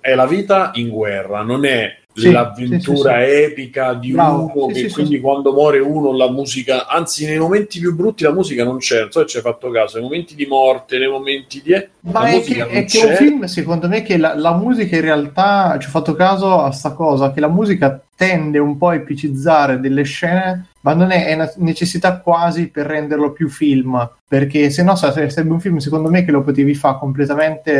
è 0.00 0.14
la 0.14 0.26
vita 0.26 0.70
in 0.74 0.88
guerra, 0.88 1.42
non 1.42 1.64
è 1.64 1.96
Sì, 2.18 2.30
l'avventura 2.30 3.18
sì, 3.20 3.24
sì, 3.24 3.42
epica 3.42 3.94
di 3.94 4.12
Bravo. 4.12 4.50
uno 4.54 4.66
che 4.66 4.90
quindi 4.90 5.20
quando 5.20 5.52
muore 5.52 5.78
uno 5.78 6.12
la 6.12 6.30
musica 6.30 6.86
anzi 6.86 7.26
nei 7.26 7.38
momenti 7.38 7.78
più 7.78 7.94
brutti 7.94 8.24
la 8.24 8.32
musica 8.32 8.64
non 8.64 8.78
c'è 8.78 9.00
non 9.00 9.10
so 9.10 9.20
se 9.20 9.26
ci 9.26 9.36
hai 9.36 9.42
fatto 9.42 9.70
caso 9.70 9.98
nei 9.98 10.06
momenti 10.06 10.34
di 10.34 10.46
morte 10.46 10.98
nei 10.98 11.08
momenti 11.08 11.62
di 11.62 11.72
eh, 11.72 11.88
Ma 12.00 12.26
è 12.26 12.40
che, 12.40 12.66
è 12.66 12.84
che 12.84 13.04
un 13.04 13.14
film, 13.14 13.44
secondo 13.44 13.88
me, 13.88 14.02
che 14.02 14.16
la, 14.16 14.34
la 14.34 14.54
musica 14.54 14.96
in 14.96 15.02
realtà, 15.02 15.76
ci 15.78 15.88
ho 15.88 15.90
fatto 15.90 16.14
caso 16.14 16.60
a 16.60 16.70
sta 16.70 16.92
cosa, 16.92 17.32
che 17.32 17.40
la 17.40 17.48
musica 17.48 18.00
tende 18.16 18.58
un 18.58 18.78
po' 18.78 18.88
a 18.88 18.94
epicizzare 18.94 19.78
delle 19.78 20.04
scene, 20.04 20.68
ma 20.80 20.94
non 20.94 21.10
è, 21.10 21.26
è 21.26 21.34
una 21.34 21.52
necessità 21.56 22.18
quasi 22.20 22.68
per 22.68 22.86
renderlo 22.86 23.32
più 23.32 23.48
film, 23.48 24.10
perché 24.26 24.70
se 24.70 24.82
no 24.82 24.96
sa- 24.96 25.12
sarebbe 25.12 25.52
un 25.52 25.60
film, 25.60 25.76
secondo 25.78 26.08
me, 26.08 26.24
che 26.24 26.30
lo 26.30 26.42
potevi 26.42 26.74
fare 26.74 26.98
completamente 26.98 27.72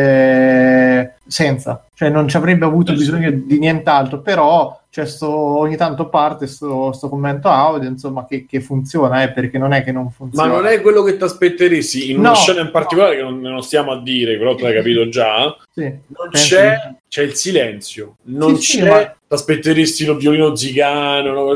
senza, 1.29 1.85
cioè 1.95 2.09
non 2.09 2.27
ci 2.27 2.37
avrebbe 2.37 2.65
avuto 2.65 2.93
sì. 2.93 2.99
bisogno 2.99 3.31
di 3.31 3.59
nient'altro, 3.59 4.21
però 4.21 4.81
c'è 4.91 5.05
sto, 5.07 5.31
ogni 5.31 5.77
tanto 5.77 6.09
parte 6.09 6.47
sto, 6.47 6.93
sto 6.93 7.09
commento 7.09 7.49
audio, 7.49 7.89
insomma, 7.89 8.25
che, 8.27 8.47
che 8.49 8.61
funziona, 8.61 9.23
eh, 9.23 9.31
perché 9.33 9.59
non 9.59 9.73
è 9.73 9.85
che 9.85 9.93
non 9.93 10.05
ma 10.05 10.11
funziona. 10.11 10.53
non 10.53 10.67
è 10.67 10.81
quello 10.81 11.03
che 11.03 11.17
ti 11.19 11.23
aspetteresti 11.23 12.11
in 12.11 12.19
una 12.19 12.31
No, 12.31 12.35
scena 12.35 12.61
in 12.61 12.67
no. 12.67 12.73
particolare 12.73 13.17
che 13.17 13.23
non, 13.23 13.39
non 13.41 13.63
stiamo 13.63 13.93
a 13.93 14.01
dire 14.03 14.39
però 14.39 14.55
tu 14.55 14.65
hai 14.65 14.75
capito 14.75 15.09
già 15.09 15.55
Sì, 15.79 15.85
non 15.85 16.29
penso 16.29 16.57
c'è, 16.57 16.95
c'è 17.09 17.23
il 17.23 17.35
silenzio, 17.35 18.17
non 18.25 18.57
Sì, 18.57 18.79
c'è, 18.79 18.89
ma- 18.89 19.05
ti 19.29 19.35
aspetteresti 19.35 20.05
lo 20.07 20.17
violino 20.17 20.57
zigano, 20.57 21.33
no? 21.33 21.55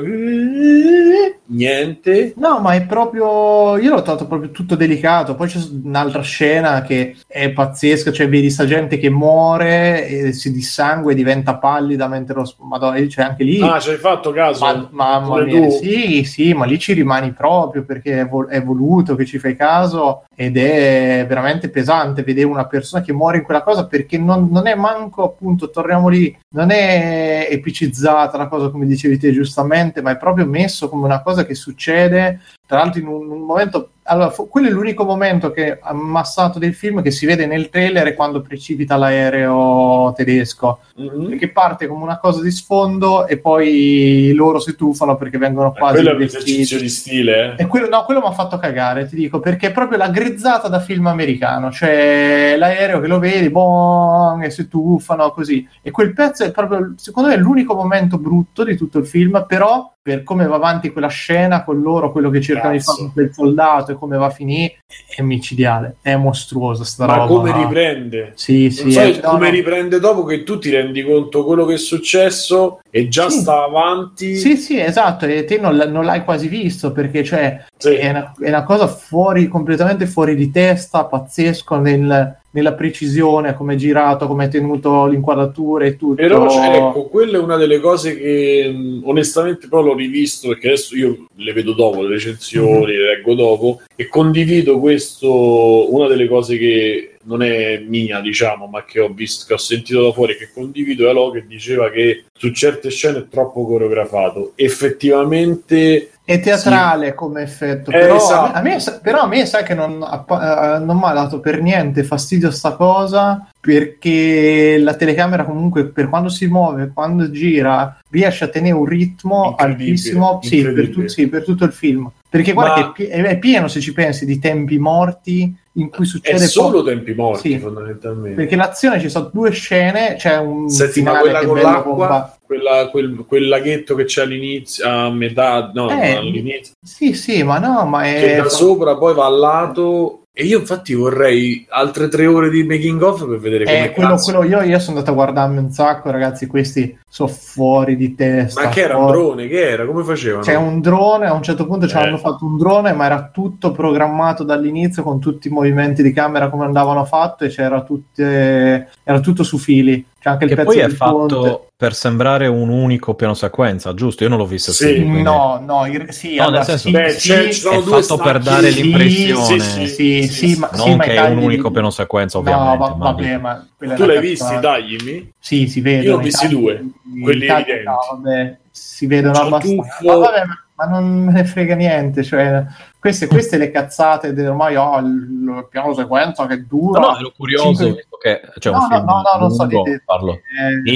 niente. 1.47 2.35
No, 2.37 2.61
ma 2.61 2.75
è 2.75 2.85
proprio. 2.85 3.79
Io 3.79 3.95
l'ho 3.95 4.03
trovato 4.03 4.27
proprio 4.27 4.51
tutto 4.51 4.75
delicato. 4.75 5.35
Poi 5.35 5.49
c'è 5.49 5.59
un'altra 5.85 6.23
scena 6.23 6.83
che 6.83 7.17
è 7.27 7.51
pazzesca: 7.51 8.13
cioè, 8.13 8.29
vedi 8.29 8.51
sta 8.51 8.67
gente 8.67 8.99
che 8.99 9.11
muore 9.11 10.07
e 10.07 10.33
si 10.33 10.53
dissangue 10.53 11.13
e 11.13 11.15
diventa 11.15 11.57
pallida 11.57 12.09
mentre 12.09 12.35
lo. 12.37 12.55
Madonna, 12.59 13.01
c'è 13.07 13.23
anche 13.23 13.45
lì. 13.45 13.61
Ah, 13.61 13.81
ci 13.81 13.91
hai 13.91 13.97
fatto 13.97 14.33
caso? 14.33 14.65
Ma, 14.65 14.89
mamma 14.91 15.43
mia, 15.43 15.61
tu? 15.61 15.71
sì, 15.71 16.25
sì, 16.25 16.53
ma 16.53 16.65
lì 16.65 16.79
ci 16.79 16.93
rimani 16.93 17.33
proprio 17.33 17.85
perché 17.85 18.21
è, 18.21 18.27
vol- 18.27 18.49
è 18.49 18.63
voluto 18.63 19.15
che 19.15 19.25
ci 19.25 19.39
fai 19.39 19.57
caso 19.57 20.25
ed 20.35 20.57
è 20.57 21.25
veramente 21.29 21.69
pesante 21.69 22.23
vedere 22.23 22.47
una 22.47 22.67
persona 22.67 23.03
che 23.03 23.13
muore 23.13 23.39
in 23.39 23.45
quella 23.45 23.63
cosa 23.63 23.87
perché 23.87 24.12
non, 24.19 24.49
non 24.51 24.67
è 24.67 24.75
manco, 24.75 25.25
appunto, 25.25 25.71
torniamo 25.71 26.09
lì, 26.09 26.37
non 26.51 26.71
è 26.71 27.49
epicizzata 27.51 28.37
la 28.37 28.49
cosa 28.49 28.71
come 28.71 28.87
dicevi 28.87 29.19
te 29.19 29.33
giustamente, 29.33 30.03
ma 30.03 30.11
è 30.11 30.17
proprio 30.17 30.47
messo 30.47 30.89
come 30.89 31.05
una 31.05 31.23
cosa 31.23 31.45
che 31.45 31.55
succede, 31.55 32.41
tra 32.67 32.79
l'altro 32.79 33.01
in 33.01 33.07
un, 33.07 33.31
un 33.31 33.41
momento... 33.41 33.92
Allora, 34.05 34.31
fu- 34.31 34.49
quello 34.49 34.67
è 34.67 34.71
l'unico 34.71 35.05
momento 35.05 35.53
che 35.53 35.79
ha 35.81 35.91
ammassato 35.91 36.59
del 36.59 36.75
film 36.75 37.03
che 37.03 37.11
si 37.13 37.25
vede 37.25 37.47
nel 37.47 37.69
trailer 37.69 38.07
è 38.09 38.15
quando 38.15 38.41
precipita 38.41 38.97
l'aereo 38.97 40.13
tedesco 40.17 40.81
Mhm. 40.97 41.29
perché 41.29 41.51
parte 41.51 41.87
come 41.87 42.03
una 42.03 42.19
cosa 42.19 42.43
di 42.43 42.51
sfondo 42.51 43.27
e 43.27 43.39
poi 43.39 44.33
loro 44.35 44.59
si 44.59 44.75
tuffano 44.77 45.17
perché 45.17 45.39
vengono 45.39 45.73
quasi 45.73 45.95
quello 45.95 46.11
è 46.11 46.15
un 46.15 46.23
esercizio 46.23 46.79
di 46.79 46.89
stile. 46.89 47.55
eh. 47.57 47.63
E 47.63 47.67
quello, 47.67 47.89
no, 47.89 48.05
quello 48.05 48.21
mi 48.21 48.27
ha 48.27 48.33
fatto 48.33 48.59
cagare, 48.59 49.07
ti 49.09 49.15
dico, 49.17 49.39
perché 49.41 49.69
è 49.69 49.73
proprio 49.73 49.99
la 49.99 50.09
grizzata 50.09 50.69
da 50.69 50.81
film 50.81 51.07
americano, 51.07 51.71
cioè 51.71 52.55
l'aereo 52.59 53.01
che 53.01 53.07
lo 53.07 53.19
vedi, 53.19 53.51
boom, 53.51 54.43
e 54.43 54.51
si 54.51 54.69
tuffano 54.69 55.31
così. 55.31 55.67
E 55.81 55.91
quel 55.91 56.13
pezzo 56.13 56.45
è 56.45 56.51
proprio, 56.51 56.95
secondo 56.97 57.29
me, 57.29 57.37
è 57.37 57.39
l'unico 57.39 57.75
momento 57.75 58.19
brutto 58.19 58.65
di 58.65 58.77
tutto 58.77 58.99
il 58.99 59.07
film, 59.07 59.45
però 59.47 59.91
per 60.03 60.25
come 60.25 60.47
va 60.47 60.57
avanti 60.57 60.91
quella 60.91 61.07
scena 61.07 61.63
con 61.63 61.81
loro, 61.81 62.11
quello 62.11 62.29
che 62.29 62.41
cercano 62.41 62.73
Cazzo. 62.75 62.91
di 62.93 62.97
fare 62.99 62.99
con 63.05 63.13
quel 63.13 63.33
soldato 63.33 63.93
e 63.93 63.95
come 63.95 64.17
va 64.17 64.27
a 64.27 64.31
finire, 64.31 64.79
è 65.15 65.23
micidiale, 65.23 65.97
è 66.03 66.17
mostruosa 66.17 66.83
sta 66.83 67.07
Ma 67.07 67.15
roba. 67.19 67.27
come 67.29 67.53
riprende? 67.53 68.33
Sì, 68.35 68.69
sì, 68.71 68.93
no, 69.23 69.31
come 69.31 69.47
no. 69.47 69.53
riprende 69.55 70.01
dopo 70.01 70.25
che 70.25 70.43
tu 70.43 70.59
ti 70.59 70.71
rendi 70.71 71.05
conto 71.05 71.45
quello 71.45 71.65
che 71.67 71.75
è 71.75 71.79
successo 71.79 72.81
e 72.91 73.07
già 73.07 73.31
Sì. 73.31 73.39
sta 73.41 73.63
avanti. 73.63 74.35
Sì, 74.35 74.57
sì, 74.57 74.81
esatto, 74.81 75.25
e 75.27 75.45
te 75.45 75.59
non, 75.59 75.77
non 75.77 76.05
l'hai 76.05 76.25
quasi 76.25 76.49
visto 76.49 76.91
perché 76.91 77.23
cioè, 77.23 77.65
Sì. 77.77 77.95
è, 77.95 78.11
una, 78.11 78.33
è 78.41 78.49
una 78.49 78.65
cosa 78.65 78.89
fuori, 78.89 79.47
completamente 79.47 80.07
fuori 80.07 80.35
di 80.35 80.51
testa, 80.51 81.05
pazzesco 81.05 81.77
nel- 81.79 82.41
nella 82.53 82.75
precisione, 82.75 83.55
come 83.55 83.75
è 83.75 83.77
girato, 83.77 84.27
come 84.27 84.47
è 84.47 84.49
tenuto 84.49 85.07
l'inquadratura 85.07 85.85
e 85.85 85.97
tutto. 85.97 86.15
Però 86.15 86.47
ecco, 86.49 87.07
quella 87.07 87.39
è 87.39 87.41
una 87.41 87.57
delle 87.57 87.81
cose 87.81 88.17
che 88.17 89.01
onestamente 89.03 89.69
poi 89.69 89.85
l'ho 89.85 89.95
rivisto 89.95 90.49
perché 90.49 90.69
adesso 90.69 90.97
io 90.97 91.27
le 91.35 91.53
vedo 91.53 91.73
dopo, 91.73 92.03
le 92.03 92.09
recensioni, 92.09 92.87
le 92.87 93.17
leggo 93.17 93.35
dopo 93.35 93.81
e 93.97 94.09
condivido 94.09 94.79
questo, 94.79 95.93
una 95.95 96.09
delle 96.09 96.29
cose 96.29 96.59
che 96.59 97.12
non 97.25 97.43
è 97.43 97.79
mia, 97.87 98.21
diciamo, 98.21 98.67
ma 98.67 98.85
che 98.85 99.01
ho 99.01 99.09
visto, 99.13 99.45
che 99.47 99.55
ho 99.55 99.59
sentito 99.59 100.03
da 100.03 100.13
fuori, 100.13 100.37
che 100.37 100.51
condivido 100.53 101.07
è 101.07 101.11
Alo 101.11 101.31
che 101.31 101.47
diceva 101.47 101.91
che 101.91 102.25
su 102.33 102.51
certe 102.53 102.91
scene 102.91 103.19
è 103.19 103.29
troppo 103.29 103.65
coreografato. 103.67 104.53
Effettivamente 104.55 106.11
È 106.25 106.39
teatrale 106.41 107.15
come 107.15 107.43
effetto, 107.43 107.91
Eh, 107.91 107.99
però, 107.99 108.17
esatto. 108.17 108.57
a 108.57 108.61
me, 108.63 108.79
però 109.03 109.23
a 109.23 109.27
me 109.27 109.45
sai 109.45 109.65
che 109.65 109.75
non, 109.75 110.01
eh, 110.03 110.79
non 110.79 110.97
mi 110.97 111.05
ha 111.05 111.13
dato 111.13 111.41
per 111.41 111.61
niente 111.61 112.05
fastidio 112.05 112.51
sta 112.53 112.73
cosa 112.75 113.49
perché 113.61 114.79
la 114.79 114.95
telecamera 114.95 115.45
comunque 115.45 115.87
per 115.87 116.09
quando 116.09 116.29
si 116.29 116.47
muove, 116.47 116.93
quando 116.95 117.31
gira, 117.31 117.99
riesce 118.11 118.45
a 118.45 118.49
tenere 118.49 118.75
un 118.75 118.85
ritmo 118.85 119.55
altissimo 119.57 120.39
sì, 120.43 120.65
sì, 121.07 121.27
per 121.29 121.45
tutto 121.45 121.65
il 121.65 121.73
film. 121.73 122.11
Perché 122.33 122.55
guarda 122.55 122.81
Ma- 122.81 122.93
che 122.93 123.09
è, 123.09 123.21
pie- 123.21 123.29
è 123.29 123.39
pieno 123.39 123.69
se 123.69 123.81
ci 123.81 123.93
pensi 123.93 124.25
di 124.25 124.39
tempi 124.39 124.79
morti 124.79 125.55
in 125.75 125.91
cui 125.91 126.05
è 126.05 126.09
succede 126.09 126.47
solo 126.47 126.79
poco. 126.79 126.85
tempi 126.85 127.13
morti 127.13 127.51
Sì. 127.53 127.59
fondamentalmente. 127.59 128.37
Perché 128.37 128.57
l'azione 128.57 128.99
ci 129.01 129.11
sono 129.11 129.29
due 129.31 129.51
scene, 129.51 130.15
c'è 130.17 130.39
un 130.39 130.71
Senti, 130.71 131.03
quella 131.03 131.21
che 131.41 131.45
è 131.45 131.47
con 131.47 131.59
l'acqua, 131.61 131.83
bomba- 131.93 132.39
quella, 132.43 132.89
quel, 132.91 133.25
quel 133.27 133.49
laghetto 133.49 133.95
che 133.95 134.05
c'è 134.05 134.23
all'inizio, 134.23 134.89
a 134.89 135.11
metà, 135.11 135.71
no, 135.75 135.91
Eh, 135.91 136.15
all'inizio, 136.17 136.73
Sì, 136.83 137.13
sì, 137.13 137.43
ma 137.43 137.59
no, 137.59 137.85
ma 137.85 138.01
che 138.03 138.37
è 138.37 138.43
da 138.43 138.49
sopra 138.49 138.97
poi 138.97 139.13
va 139.15 139.27
al 139.27 139.39
lato. 139.39 140.22
E 140.35 140.45
io 140.45 140.61
infatti 140.61 140.95
vorrei 140.95 141.67
altre 141.69 142.09
tre 142.09 142.25
ore 142.27 142.49
di 142.49 142.65
making 142.65 143.03
of 143.03 143.29
per 143.29 143.39
vedere 143.39 143.65
come 143.65 143.85
Eh, 143.85 143.93
quello, 143.93 144.09
cazzo- 144.13 144.33
quello 144.33 144.49
io, 144.49 144.63
io 144.63 144.79
sono 144.79 144.97
andato 144.97 145.11
a 145.11 145.15
guardarmi 145.15 145.59
un 145.59 145.71
sacco, 145.71 146.11
ragazzi. 146.11 146.47
Questi 146.47 146.99
sono 147.07 147.29
fuori 147.29 147.97
di 147.97 148.15
testa. 148.15 148.63
Ma 148.63 148.69
che 148.71 148.81
era 148.81 148.97
un 148.97 149.03
fuori- 149.09 149.19
drone? 149.19 149.47
Che 149.49 149.61
era? 149.71 149.85
Come 149.85 150.03
facevano? 150.03 150.43
C'è 150.43 150.55
un 150.55 150.81
drone, 150.81 151.27
a 151.27 151.35
un 151.35 151.43
certo 151.43 151.67
punto 151.67 151.87
ci 151.87 151.97
Eh. 151.97 152.01
hanno 152.01 152.17
fatto 152.17 152.47
un 152.47 152.57
drone, 152.57 152.95
ma 152.95 153.05
era 153.05 153.29
tutto 153.31 153.73
programmato 153.73 154.43
dall'inizio 154.43 155.03
con 155.03 155.21
tutti 155.21 155.49
i 155.49 155.51
movimenti 155.51 156.03
di 156.03 156.15
camera 156.15 156.49
come 156.49 156.65
andavano 156.65 157.05
fatto 157.05 157.45
e 157.45 157.49
c'era 157.51 157.83
tutte, 157.83 158.89
era 159.05 159.21
tutto 159.21 159.43
su 159.43 159.59
fili. 159.59 160.03
C'è 160.19 160.31
anche 160.31 160.45
il 160.45 160.51
Che 160.51 160.57
pezzo 160.57 160.69
poi 160.71 160.79
è 160.79 160.87
del 160.87 160.97
ponte. 160.97 161.61
Per 161.83 161.95
sembrare 161.97 162.47
un 162.47 162.69
unico 162.69 163.15
piano 163.15 163.35
sequenza, 163.35 163.93
giusto? 163.93 164.23
Io 164.23 164.29
non 164.29 164.39
l'ho 164.39 164.47
visto 164.47 164.71
Sì, 164.71 164.85
così, 164.85 164.95
quindi- 165.01 165.23
No, 165.23 165.61
no, 165.67 165.85
sì, 166.11 166.37
No, 166.37 166.43
allora, 166.45 166.59
nel 166.59 166.65
senso- 166.67 166.87
sì, 166.87 166.91
Beh, 166.93 167.09
sì, 167.11 167.29
c'è- 167.29 167.49
ci 167.51 167.67
è 167.67 167.81
fatto 167.81 168.17
per 168.19 168.39
dare 168.39 168.71
sì, 168.71 168.83
l'impressione. 168.83 169.59
sì, 169.59 169.87
sì, 169.89 170.23
sì, 170.29 170.55
ma, 170.61 170.71
non 170.75 170.93
sì, 170.93 170.99
che 171.09 171.15
è 171.15 171.21
un 171.29 171.39
di- 171.41 171.45
unico 171.45 171.73
piano 171.73 171.91
sequenza, 171.91 172.39
No, 172.39 172.45
ovviamente. 172.45 172.79
va- 172.79 172.95
ma 172.95 173.05
vabbè, 173.07 173.37
ma 173.39 173.67
Tu 173.79 174.05
l'hai 174.07 174.21
visti, 174.21 174.45
cazzata. 174.45 174.61
taglimi? 174.61 175.33
Sì, 175.41 175.67
si 175.67 175.81
vedono. 175.81 176.09
Io 176.09 176.15
ho 176.15 176.19
visti 176.23 176.47
due, 176.47 176.85
quelli 177.21 177.47
evidenti. 177.49 177.83
no, 177.85 177.99
vabbè, 178.13 178.57
si 178.71 179.07
vedono 179.07 179.39
abbastanza. 179.41 179.97
Ma, 180.05 180.17
vabbè, 180.19 180.45
ma- 180.45 180.65
ma 180.87 180.99
non 180.99 181.25
me 181.25 181.33
ne 181.33 181.45
frega 181.45 181.75
niente. 181.75 182.23
Cioè, 182.23 182.65
queste, 182.99 183.27
queste 183.27 183.57
le 183.59 183.71
cazzate 183.71 184.33
del 184.33 184.49
ormai 184.49 184.77
ho 184.77 184.99
il, 184.99 185.07
il 185.07 185.67
piano 185.71 185.93
sequenza 185.95 186.47
che 186.47 186.67
dura. 186.67 187.01
No, 187.01 187.11
no, 187.11 187.19
ero 187.19 187.33
curioso, 187.37 187.85
Cinque- 187.85 188.07
che 188.23 188.41
c'è 188.59 188.71
No, 188.71 188.87
no, 188.89 188.99
no, 188.99 189.05
no, 189.05 189.41
non 189.41 189.51
so 189.51 189.65
di- 189.67 189.77
parlo. 190.05 190.33
eh, 190.35 190.41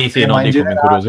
Sì, 0.00 0.08
sì, 0.10 0.20
ma 0.26 0.34
non 0.34 0.42
dico, 0.44 0.62
generale- 0.62 1.00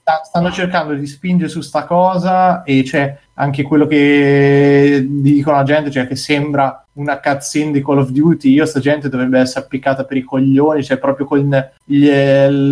sta- 0.00 0.22
stanno 0.24 0.50
cercando 0.50 0.94
di 0.94 1.06
spingere 1.06 1.48
su 1.48 1.60
sta 1.60 1.84
cosa 1.84 2.62
e 2.64 2.82
c'è 2.82 3.16
anche 3.34 3.62
quello 3.62 3.86
che 3.86 5.04
dicono 5.08 5.56
la 5.56 5.62
gente, 5.62 5.90
cioè 5.90 6.06
che 6.08 6.16
sembra 6.16 6.81
una 6.94 7.20
cutscene 7.20 7.72
di 7.72 7.82
Call 7.82 7.98
of 7.98 8.10
Duty. 8.10 8.50
Io 8.50 8.66
sta 8.66 8.80
gente 8.80 9.08
dovrebbe 9.08 9.38
essere 9.40 9.64
appiccata 9.64 10.04
per 10.04 10.16
i 10.18 10.22
coglioni, 10.22 10.82
cioè 10.84 10.98
proprio 10.98 11.26
con 11.26 11.38
gli- 11.84 12.08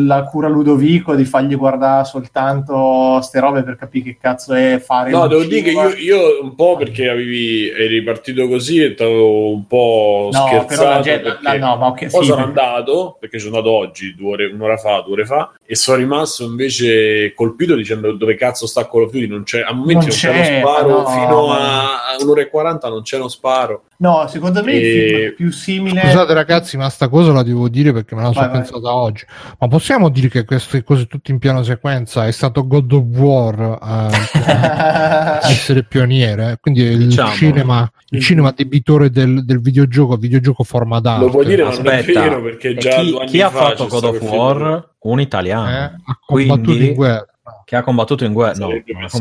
la 0.06 0.24
cura 0.24 0.48
Ludovico 0.48 1.14
di 1.14 1.24
fargli 1.24 1.56
guardare 1.56 2.04
soltanto 2.04 3.20
ste 3.22 3.40
robe 3.40 3.62
per 3.62 3.76
capire 3.76 4.04
che 4.04 4.18
cazzo 4.20 4.54
è 4.54 4.78
fare 4.84 5.10
No, 5.10 5.26
devo 5.26 5.44
dire 5.44 5.62
che 5.62 5.70
cinema. 5.70 5.88
io, 5.90 6.16
io 6.16 6.42
un 6.42 6.54
po' 6.54 6.76
perché 6.76 7.08
avevi, 7.08 7.68
eri 7.70 8.02
partito 8.02 8.46
così 8.48 8.82
e 8.82 8.94
t'avevo 8.94 9.52
un 9.52 9.66
po' 9.66 10.28
No, 10.32 10.46
scherzato. 10.46 10.66
però 10.66 10.90
la 10.96 11.00
gente, 11.00 11.22
perché 11.22 11.42
la- 11.42 11.56
no, 11.66 11.76
ma 11.76 11.86
ok, 11.88 11.98
Poi 11.98 12.08
sì, 12.08 12.30
sono 12.30 12.44
perché- 12.44 12.60
andato, 12.60 13.16
perché 13.18 13.38
sono 13.38 13.56
andato 13.56 13.74
oggi, 13.74 14.14
due 14.14 14.30
ore- 14.32 14.46
un'ora 14.52 14.76
fa, 14.76 15.00
due 15.04 15.12
ore 15.14 15.24
fa, 15.26 15.52
e 15.70 15.76
sono 15.76 15.98
rimasto 15.98 16.42
invece 16.42 17.32
colpito 17.32 17.76
dicendo 17.76 18.10
dove 18.16 18.34
cazzo 18.34 18.66
sta 18.66 18.88
Call 18.88 19.02
of 19.04 19.12
Duty. 19.12 19.28
Non 19.28 19.44
c'è, 19.44 19.60
a 19.60 19.72
momenti 19.72 19.94
Non 19.94 20.02
non, 20.06 20.08
c'è, 20.08 20.30
c'è, 20.32 20.50
uno 20.50 20.58
sparo, 20.58 20.88
no. 20.88 21.06
fino 21.06 21.52
a 21.52 22.16
un'ora 22.18 22.40
e 22.40 22.50
40 22.50 22.88
non 22.88 23.02
c'è 23.02 23.16
uno 23.18 23.28
sparo. 23.28 23.84
No, 23.98 24.26
secondo 24.26 24.64
me 24.64 24.72
il 24.72 24.84
E- 25.26 25.32
più 25.36 25.52
simile 25.52 26.00
Scusate 26.00 26.32
ragazzi, 26.34 26.76
ma 26.76 26.88
sta 26.88 27.06
cosa 27.08 27.30
la 27.32 27.44
devo 27.44 27.68
dire 27.68 27.92
perché 27.92 28.16
me 28.16 28.22
la 28.22 28.32
sono 28.32 28.46
Vai, 28.46 28.50
vai. 28.58 28.62
pensata 28.62 28.92
oggi. 28.92 29.24
Ma 29.60 29.68
possiamo 29.68 30.08
dire 30.08 30.28
che 30.28 30.44
queste 30.44 30.82
cose 30.82 31.06
tutte 31.06 31.30
in 31.30 31.38
piano 31.38 31.62
sequenza 31.62 32.26
è 32.26 32.32
stato 32.32 32.66
God 32.66 32.90
of 32.92 33.04
War 33.16 33.78
a 33.80 34.08
a 35.40 35.50
essere 35.50 35.84
pioniere? 35.84 36.58
Quindi 36.60 36.80
il 36.82 37.06
Diciamo. 37.08 37.30
cinema, 37.32 37.92
il 38.08 38.20
cinema 38.20 38.50
debitore 38.50 39.10
del, 39.10 39.44
del 39.44 39.60
videogioco, 39.60 40.16
videogioco 40.16 40.64
forma 40.64 40.98
d'arte. 40.98 41.24
Lo 41.26 41.30
puoi 41.30 41.44
dire, 41.46 41.62
ma 41.62 41.70
non 41.70 41.86
è 41.86 41.98
Aspetta, 41.98 42.20
vero 42.22 42.42
perché 42.42 42.74
già 42.74 42.96
chi, 42.96 43.10
due 43.10 43.20
anni 43.20 43.30
chi 43.30 43.40
ha 43.40 43.50
fa 43.50 43.58
fatto 43.68 43.86
God 43.86 44.04
of. 44.04 44.20
War? 44.22 44.88
Un 45.02 45.20
italiano. 45.20 45.68
eh? 45.70 45.82
ha 45.82 46.18
combattuto 46.26 46.60
Quindi- 46.62 46.88
in 46.88 46.94
guerra. 46.94 47.26
che 47.64 47.76
ha 47.76 47.82
combattuto 47.82 48.24
in 48.24 48.32
guerra. 48.32 48.66
No, 48.66 48.70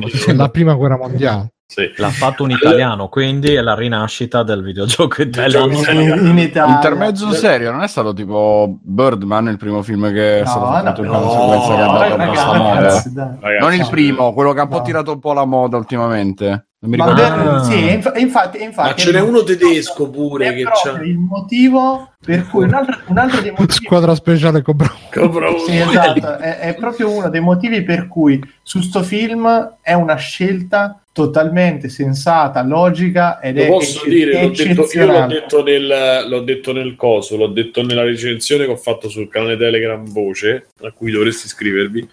sì. 0.10 0.36
la 0.36 0.50
prima 0.50 0.74
guerra 0.74 0.98
mondiale. 0.98 1.54
Sì. 1.70 1.88
L'ha 1.98 2.10
fatto 2.10 2.42
un 2.44 2.50
italiano, 2.50 3.10
quindi 3.10 3.54
è 3.54 3.62
la 3.62 3.76
rinascita 3.76 4.42
del 4.42 4.64
videogioco 4.64 5.22
italiano. 5.22 5.68
In, 5.72 6.26
in 6.26 6.38
Italia. 6.40 6.74
Intermezzo 6.74 7.32
serio, 7.32 7.72
non 7.72 7.84
è 7.84 7.88
stato 7.88 8.12
tipo 8.14 8.80
Birdman 8.82 9.50
il 9.50 9.58
primo 9.58 9.84
film 9.84 10.12
che 10.12 10.40
è 10.40 10.46
stato 10.46 10.66
No, 10.66 10.72
fatto 10.72 11.04
in 11.04 11.12
no, 11.12 11.20
conseguenza 11.20 11.68
che 11.68 11.74
è 11.74 11.86
no, 11.86 11.92
andato 11.92 12.16
ragazzi, 12.18 13.14
ragazzi, 13.14 13.60
Non 13.60 13.74
il 13.76 13.88
primo, 13.88 14.34
quello 14.34 14.52
che 14.54 14.60
ha 14.62 14.64
un 14.64 14.70
po' 14.70 14.78
No. 14.78 14.84
tirato 14.84 15.12
un 15.12 15.20
po' 15.20 15.34
la 15.34 15.46
moda 15.46 15.78
ultimamente. 15.78 16.69
Non 16.82 16.92
mi 16.92 16.96
Ma 16.98 17.14
ricordo. 17.14 17.50
Ah. 17.52 17.64
sì, 17.64 17.92
inf- 17.92 18.18
infatti, 18.18 18.64
infatti 18.64 18.88
Ma 18.88 18.96
ce 18.96 19.12
n'è 19.12 19.20
uno 19.20 19.44
tedesco 19.44 20.10
pure 20.10 20.54
che 20.54 20.64
c'ha- 20.64 21.02
il 21.04 21.18
motivo 21.18 22.12
per 22.26 22.48
cui 22.48 22.64
un 22.64 22.74
altro, 22.74 22.98
un 23.08 23.18
altro 23.18 23.42
dei 23.42 23.52
motivi 23.52 23.72
Squadra 23.74 24.16
speciale 24.16 24.62
Cobra. 24.62 24.90
Sì, 25.66 25.76
esatto, 25.78 26.38
è, 26.38 26.60
è 26.60 26.76
proprio 26.76 27.10
uno 27.12 27.28
dei 27.28 27.42
motivi 27.42 27.84
per 27.84 28.08
cui 28.08 28.42
su 28.64 28.80
sto 28.80 29.04
film 29.04 29.76
è 29.82 29.92
una 29.92 30.16
scelta 30.16 31.02
totalmente 31.12 31.90
sensata, 31.90 32.64
logica 32.64 33.42
ed 33.42 33.58
Lo 33.58 33.64
è, 33.64 33.68
posso 33.68 33.98
ecce- 34.06 34.10
dire, 34.10 34.42
l'ho 34.42 34.50
detto, 34.50 34.88
io 34.94 35.06
l'ho 35.06 35.26
detto, 35.28 35.64
nel, 35.64 36.26
l'ho 36.30 36.42
detto 36.44 36.72
nel 36.72 36.96
coso, 36.96 37.36
l'ho 37.36 37.48
detto 37.48 37.84
nella 37.84 38.04
recensione 38.04 38.64
che 38.64 38.72
ho 38.72 38.78
fatto 38.78 39.10
sul 39.10 39.28
canale 39.28 39.58
Telegram 39.58 40.10
Voce, 40.10 40.68
a 40.82 40.92
cui 40.94 41.12
dovresti 41.12 41.48
iscrivervi. 41.48 42.08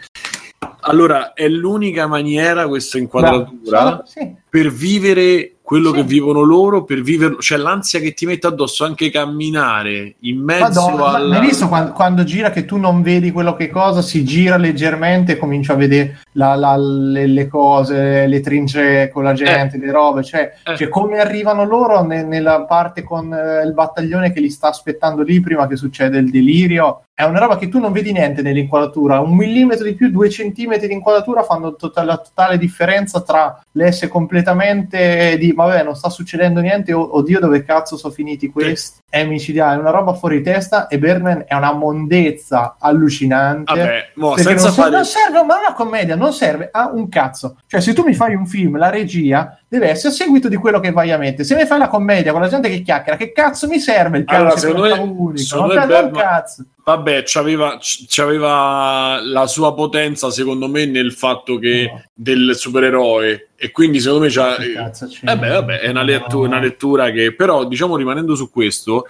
Allora, 0.89 1.33
è 1.35 1.49
l'unica 1.49 2.07
maniera 2.07 2.67
questa 2.69 2.97
inquadratura 2.99 3.81
Bravo, 3.83 4.03
sì. 4.07 4.35
Per 4.57 4.73
vivere 4.73 5.51
quello 5.66 5.91
Sì. 5.91 5.97
che 5.97 6.03
vivono 6.05 6.43
loro, 6.43 6.85
per 6.85 7.01
vivere, 7.03 7.37
cioè 7.41 7.59
l'ansia 7.59 7.99
che 7.99 8.15
ti 8.15 8.24
mette 8.24 8.47
addosso 8.47 8.85
anche 8.85 9.11
camminare 9.11 10.15
in 10.20 10.39
mezzo 10.41 10.81
Madonna, 10.89 10.97
ma- 10.97 11.15
al... 11.16 11.28
ma 11.28 11.39
hai 11.41 11.47
visto 11.47 11.66
quando, 11.66 11.93
quando 11.93 12.23
gira 12.24 12.51
che 12.51 12.65
tu 12.65 12.77
non 12.77 13.03
vedi 13.03 13.33
quello 13.33 13.55
che 13.57 13.69
cosa, 13.69 14.01
si 14.01 14.24
gira 14.24 14.57
leggermente 14.57 15.33
e 15.33 15.37
comincia 15.37 15.73
a 15.73 15.77
vedere 15.77 16.20
la- 16.33 16.55
la- 16.55 16.77
le, 16.78 17.27
le 17.27 17.49
cose, 17.49 18.27
le 18.28 18.41
trincee 18.41 19.11
con 19.11 19.24
la 19.24 19.33
gente, 19.33 19.77
le 19.77 19.91
robe, 19.91 20.23
cioè, 20.23 20.53
Eh. 20.65 20.77
cioè 20.77 20.89
come 20.89 21.19
arrivano 21.19 21.65
loro 21.65 22.03
ne- 22.05 22.23
nella 22.23 22.62
parte 22.62 23.03
con 23.03 23.35
eh, 23.35 23.62
il 23.66 23.73
battaglione 23.74 24.33
che 24.33 24.39
li 24.41 24.51
sta 24.51 24.69
aspettando 24.69 25.23
lì 25.23 25.41
prima 25.41 25.66
che 25.66 25.77
succeda 25.77 26.16
il 26.16 26.31
delirio. 26.31 27.01
È 27.12 27.24
una 27.24 27.39
roba 27.41 27.57
che 27.57 27.69
tu 27.69 27.81
non 27.81 27.93
vedi 27.93 28.12
niente 28.12 28.41
nell'inquadratura, 28.43 29.20
un 29.20 29.35
millimetro 29.35 29.85
di 29.85 29.95
più, 29.95 30.11
due 30.11 30.28
centimetri 30.31 30.87
di 30.87 30.93
inquadratura 30.93 31.43
fanno 31.43 31.74
tota- 31.74 32.05
la 32.05 32.19
totale 32.19 32.57
differenza 32.59 33.20
tra 33.23 33.61
l'essere 33.73 34.09
completamente 34.11 34.45
di 34.55 35.52
vabbè 35.52 35.82
non 35.82 35.94
sta 35.94 36.09
succedendo 36.09 36.60
niente, 36.60 36.93
o- 36.93 37.16
oddio 37.16 37.40
dove 37.40 37.64
cazzo 37.64 37.97
sono 37.97 38.12
finiti 38.12 38.51
questi, 38.51 39.01
è 39.09 39.24
micidiale, 39.24 39.77
è 39.77 39.81
una 39.81 39.90
roba 39.90 40.14
fuori 40.14 40.43
testa 40.43 40.86
e 40.89 40.98
Birdman 40.98 41.44
è 41.47 41.55
una 41.55 41.73
mondezza 41.73 42.77
allucinante. 42.78 43.74
Vabbè, 43.74 44.10
mo, 44.14 44.35
Perché 44.35 44.43
senza 44.43 44.66
non, 44.66 44.74
fare... 44.74 44.90
non 44.90 45.05
serve, 45.05 45.43
ma 45.43 45.59
una 45.59 45.73
commedia 45.74 46.16
non 46.16 46.32
serve 46.32 46.68
a 46.70 46.90
un 46.93 47.09
cazzo. 47.09 47.56
Cioè, 47.66 47.81
se 47.81 47.93
tu 47.93 48.05
mi 48.05 48.14
fai 48.14 48.35
un 48.35 48.47
film, 48.47 48.77
la 48.77 48.90
regia 48.90 49.59
deve 49.78 49.90
essere 49.90 50.09
a 50.09 50.16
seguito 50.16 50.48
di 50.48 50.57
quello 50.57 50.81
che 50.81 50.90
vai 50.93 51.11
a 51.12 51.19
mettere. 51.19 51.44
Se 51.44 51.55
mi 51.55 51.65
fai 51.66 51.78
la 51.78 51.89
commedia 51.89 52.32
con 52.32 52.40
la 52.40 52.48
gente 52.48 52.69
che 52.69 52.82
chiacchiera, 52.82 53.16
che 53.16 53.32
cazzo 53.32 53.66
mi 53.69 53.78
serve 53.78 54.19
il 54.19 54.24
piano 54.24 54.44
Allora, 54.44 54.59
secondo 54.59 54.82
me- 54.82 54.93
unico? 54.93 55.36
secondo 55.36 55.74
non 55.74 55.86
me 55.86 56.11
cazzo. 56.12 56.65
Vabbè, 56.85 57.23
c'aveva, 57.27 57.78
c'aveva 58.09 59.19
la 59.23 59.47
sua 59.47 59.74
potenza, 59.74 60.31
secondo 60.31 60.69
me, 60.69 60.86
nel 60.86 61.12
fatto 61.12 61.59
che 61.59 61.90
No. 61.93 62.03
del 62.15 62.53
supereroe. 62.55 63.48
E 63.57 63.70
quindi, 63.73 63.98
secondo 64.01 64.24
me, 64.24 64.31
c'ha. 64.31 64.57
Cazzo 64.74 65.07
c'è? 65.09 65.31
Eh 65.31 65.36
beh, 65.36 65.48
vabbè, 65.48 65.78
è 65.81 65.89
una, 65.90 66.03
lettu- 66.03 66.40
No. 66.43 66.47
una 66.47 66.61
lettura 66.61 67.11
che, 67.11 67.35
però, 67.35 67.65
diciamo, 67.65 67.97
rimanendo 67.97 68.35
su 68.35 68.51
questo, 68.51 69.07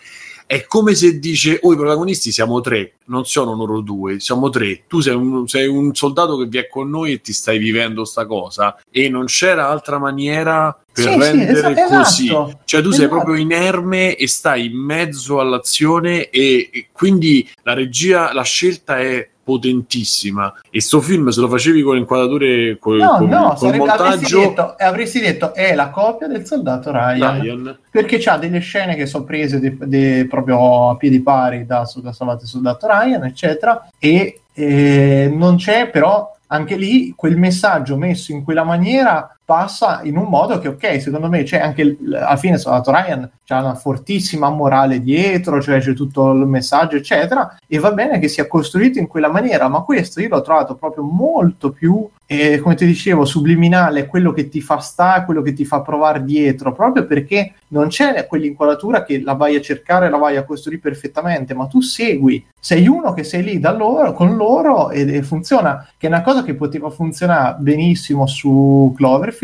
è 0.46 0.64
come 0.66 0.94
se 0.94 1.18
dice: 1.18 1.58
Oh, 1.62 1.72
i 1.72 1.76
protagonisti 1.76 2.30
siamo 2.30 2.60
tre, 2.60 2.94
non 3.06 3.24
sono 3.26 3.54
loro 3.54 3.80
due, 3.80 4.20
siamo 4.20 4.48
tre. 4.48 4.84
Tu 4.86 5.00
sei 5.00 5.14
un, 5.14 5.46
sei 5.48 5.66
un 5.66 5.94
soldato 5.94 6.36
che 6.38 6.46
vi 6.46 6.58
è 6.58 6.68
con 6.68 6.88
noi 6.88 7.12
e 7.12 7.20
ti 7.20 7.32
stai 7.32 7.58
vivendo 7.58 8.04
sta 8.04 8.26
cosa. 8.26 8.78
E 8.90 9.08
non 9.08 9.26
c'era 9.26 9.68
altra 9.68 9.98
maniera 9.98 10.76
per 10.92 11.04
Sì, 11.04 11.10
sì, 11.12 11.18
rendere 11.18 11.74
così. 11.88 12.24
esatto. 12.26 12.60
Cioè, 12.64 12.82
tu 12.82 12.90
sei 12.90 13.04
Esatto. 13.06 13.14
proprio 13.20 13.36
inerme 13.42 14.14
e 14.16 14.28
stai 14.28 14.66
in 14.66 14.76
mezzo 14.76 15.40
all'azione, 15.40 16.30
e, 16.30 16.68
e 16.72 16.88
quindi 16.92 17.48
la 17.62 17.74
regia, 17.74 18.32
la 18.32 18.42
scelta 18.42 18.98
è 19.00 19.28
potentissima. 19.46 20.52
E 20.70 20.80
sto 20.80 21.00
film, 21.00 21.28
se 21.28 21.40
lo 21.40 21.48
facevi 21.48 21.82
con 21.82 21.96
inquadrature, 21.96 22.78
col, 22.80 22.96
No, 22.98 23.16
col- 23.18 23.28
no, 23.28 23.48
col 23.50 23.58
sarebbe- 23.58 23.84
avresti, 23.88 24.02
montaggio, 24.02 24.40
detto, 24.40 24.74
avresti 24.76 25.20
detto 25.20 25.54
è 25.54 25.72
la 25.76 25.90
copia 25.90 26.26
del 26.26 26.44
soldato 26.44 26.90
Ryan. 26.90 27.40
Ryan, 27.40 27.78
perché 27.88 28.18
c'ha 28.18 28.36
delle 28.38 28.58
scene 28.58 28.96
che 28.96 29.06
sono 29.06 29.22
prese 29.22 29.60
de- 29.60 29.76
de- 29.78 30.26
proprio 30.28 30.90
a 30.90 30.96
piedi 30.96 31.20
pari 31.22 31.64
da, 31.64 31.88
da 32.02 32.12
Salvate 32.12 32.42
il 32.42 32.48
Soldato 32.48 32.88
Ryan, 32.88 33.22
eccetera, 33.24 33.88
e 34.00 34.40
eh, 34.52 35.32
non 35.32 35.56
c'è 35.56 35.90
però 35.90 36.34
anche 36.48 36.76
lì 36.76 37.12
quel 37.14 37.36
messaggio 37.36 37.96
messo 37.96 38.32
in 38.32 38.42
quella 38.42 38.64
maniera 38.64 39.35
passa 39.46 40.00
in 40.02 40.16
un 40.16 40.24
modo 40.28 40.58
che 40.58 40.66
ok, 40.66 41.00
secondo 41.00 41.28
me 41.28 41.44
c'è 41.44 41.60
anche 41.60 41.82
il- 41.82 42.14
alla 42.14 42.36
fine 42.36 42.58
Soldato 42.58 42.90
Ryan 42.90 43.30
c'ha 43.44 43.60
una 43.60 43.76
fortissima 43.76 44.50
morale 44.50 45.00
dietro, 45.00 45.62
cioè 45.62 45.78
c'è 45.78 45.94
tutto 45.94 46.32
il 46.32 46.46
messaggio 46.46 46.96
eccetera 46.96 47.56
e 47.66 47.78
va 47.78 47.92
bene 47.92 48.18
che 48.18 48.26
sia 48.26 48.48
costruito 48.48 48.98
in 48.98 49.06
quella 49.06 49.30
maniera, 49.30 49.68
ma 49.68 49.82
questo 49.82 50.20
io 50.20 50.28
l'ho 50.28 50.42
trovato 50.42 50.74
proprio 50.74 51.04
molto 51.04 51.70
più 51.70 52.06
eh, 52.28 52.58
come 52.58 52.74
ti 52.74 52.84
dicevo, 52.84 53.24
subliminale, 53.24 54.06
quello 54.06 54.32
che 54.32 54.48
ti 54.48 54.60
fa 54.60 54.78
stare, 54.78 55.24
quello 55.24 55.42
che 55.42 55.52
ti 55.52 55.64
fa 55.64 55.80
provare 55.80 56.24
dietro, 56.24 56.72
proprio 56.72 57.06
perché 57.06 57.52
non 57.68 57.86
c'è 57.86 58.26
quell'inquadratura 58.26 59.04
che 59.04 59.22
la 59.22 59.34
vai 59.34 59.54
a 59.54 59.60
cercare, 59.60 60.10
la 60.10 60.16
vai 60.16 60.36
a 60.36 60.42
costruire 60.42 60.80
perfettamente, 60.80 61.54
ma 61.54 61.66
tu 61.66 61.80
segui, 61.80 62.44
sei 62.58 62.88
uno 62.88 63.12
che 63.12 63.22
sei 63.22 63.44
lì 63.44 63.60
da 63.60 63.72
loro, 63.72 64.12
con 64.12 64.34
loro 64.34 64.90
ed, 64.90 65.08
e 65.08 65.22
funziona, 65.22 65.86
che 65.96 66.08
è 66.08 66.10
una 66.10 66.22
cosa 66.22 66.42
che 66.42 66.54
poteva 66.54 66.90
funzionare 66.90 67.58
benissimo 67.60 68.26
su 68.26 68.92
Cloverfield, 68.96 69.34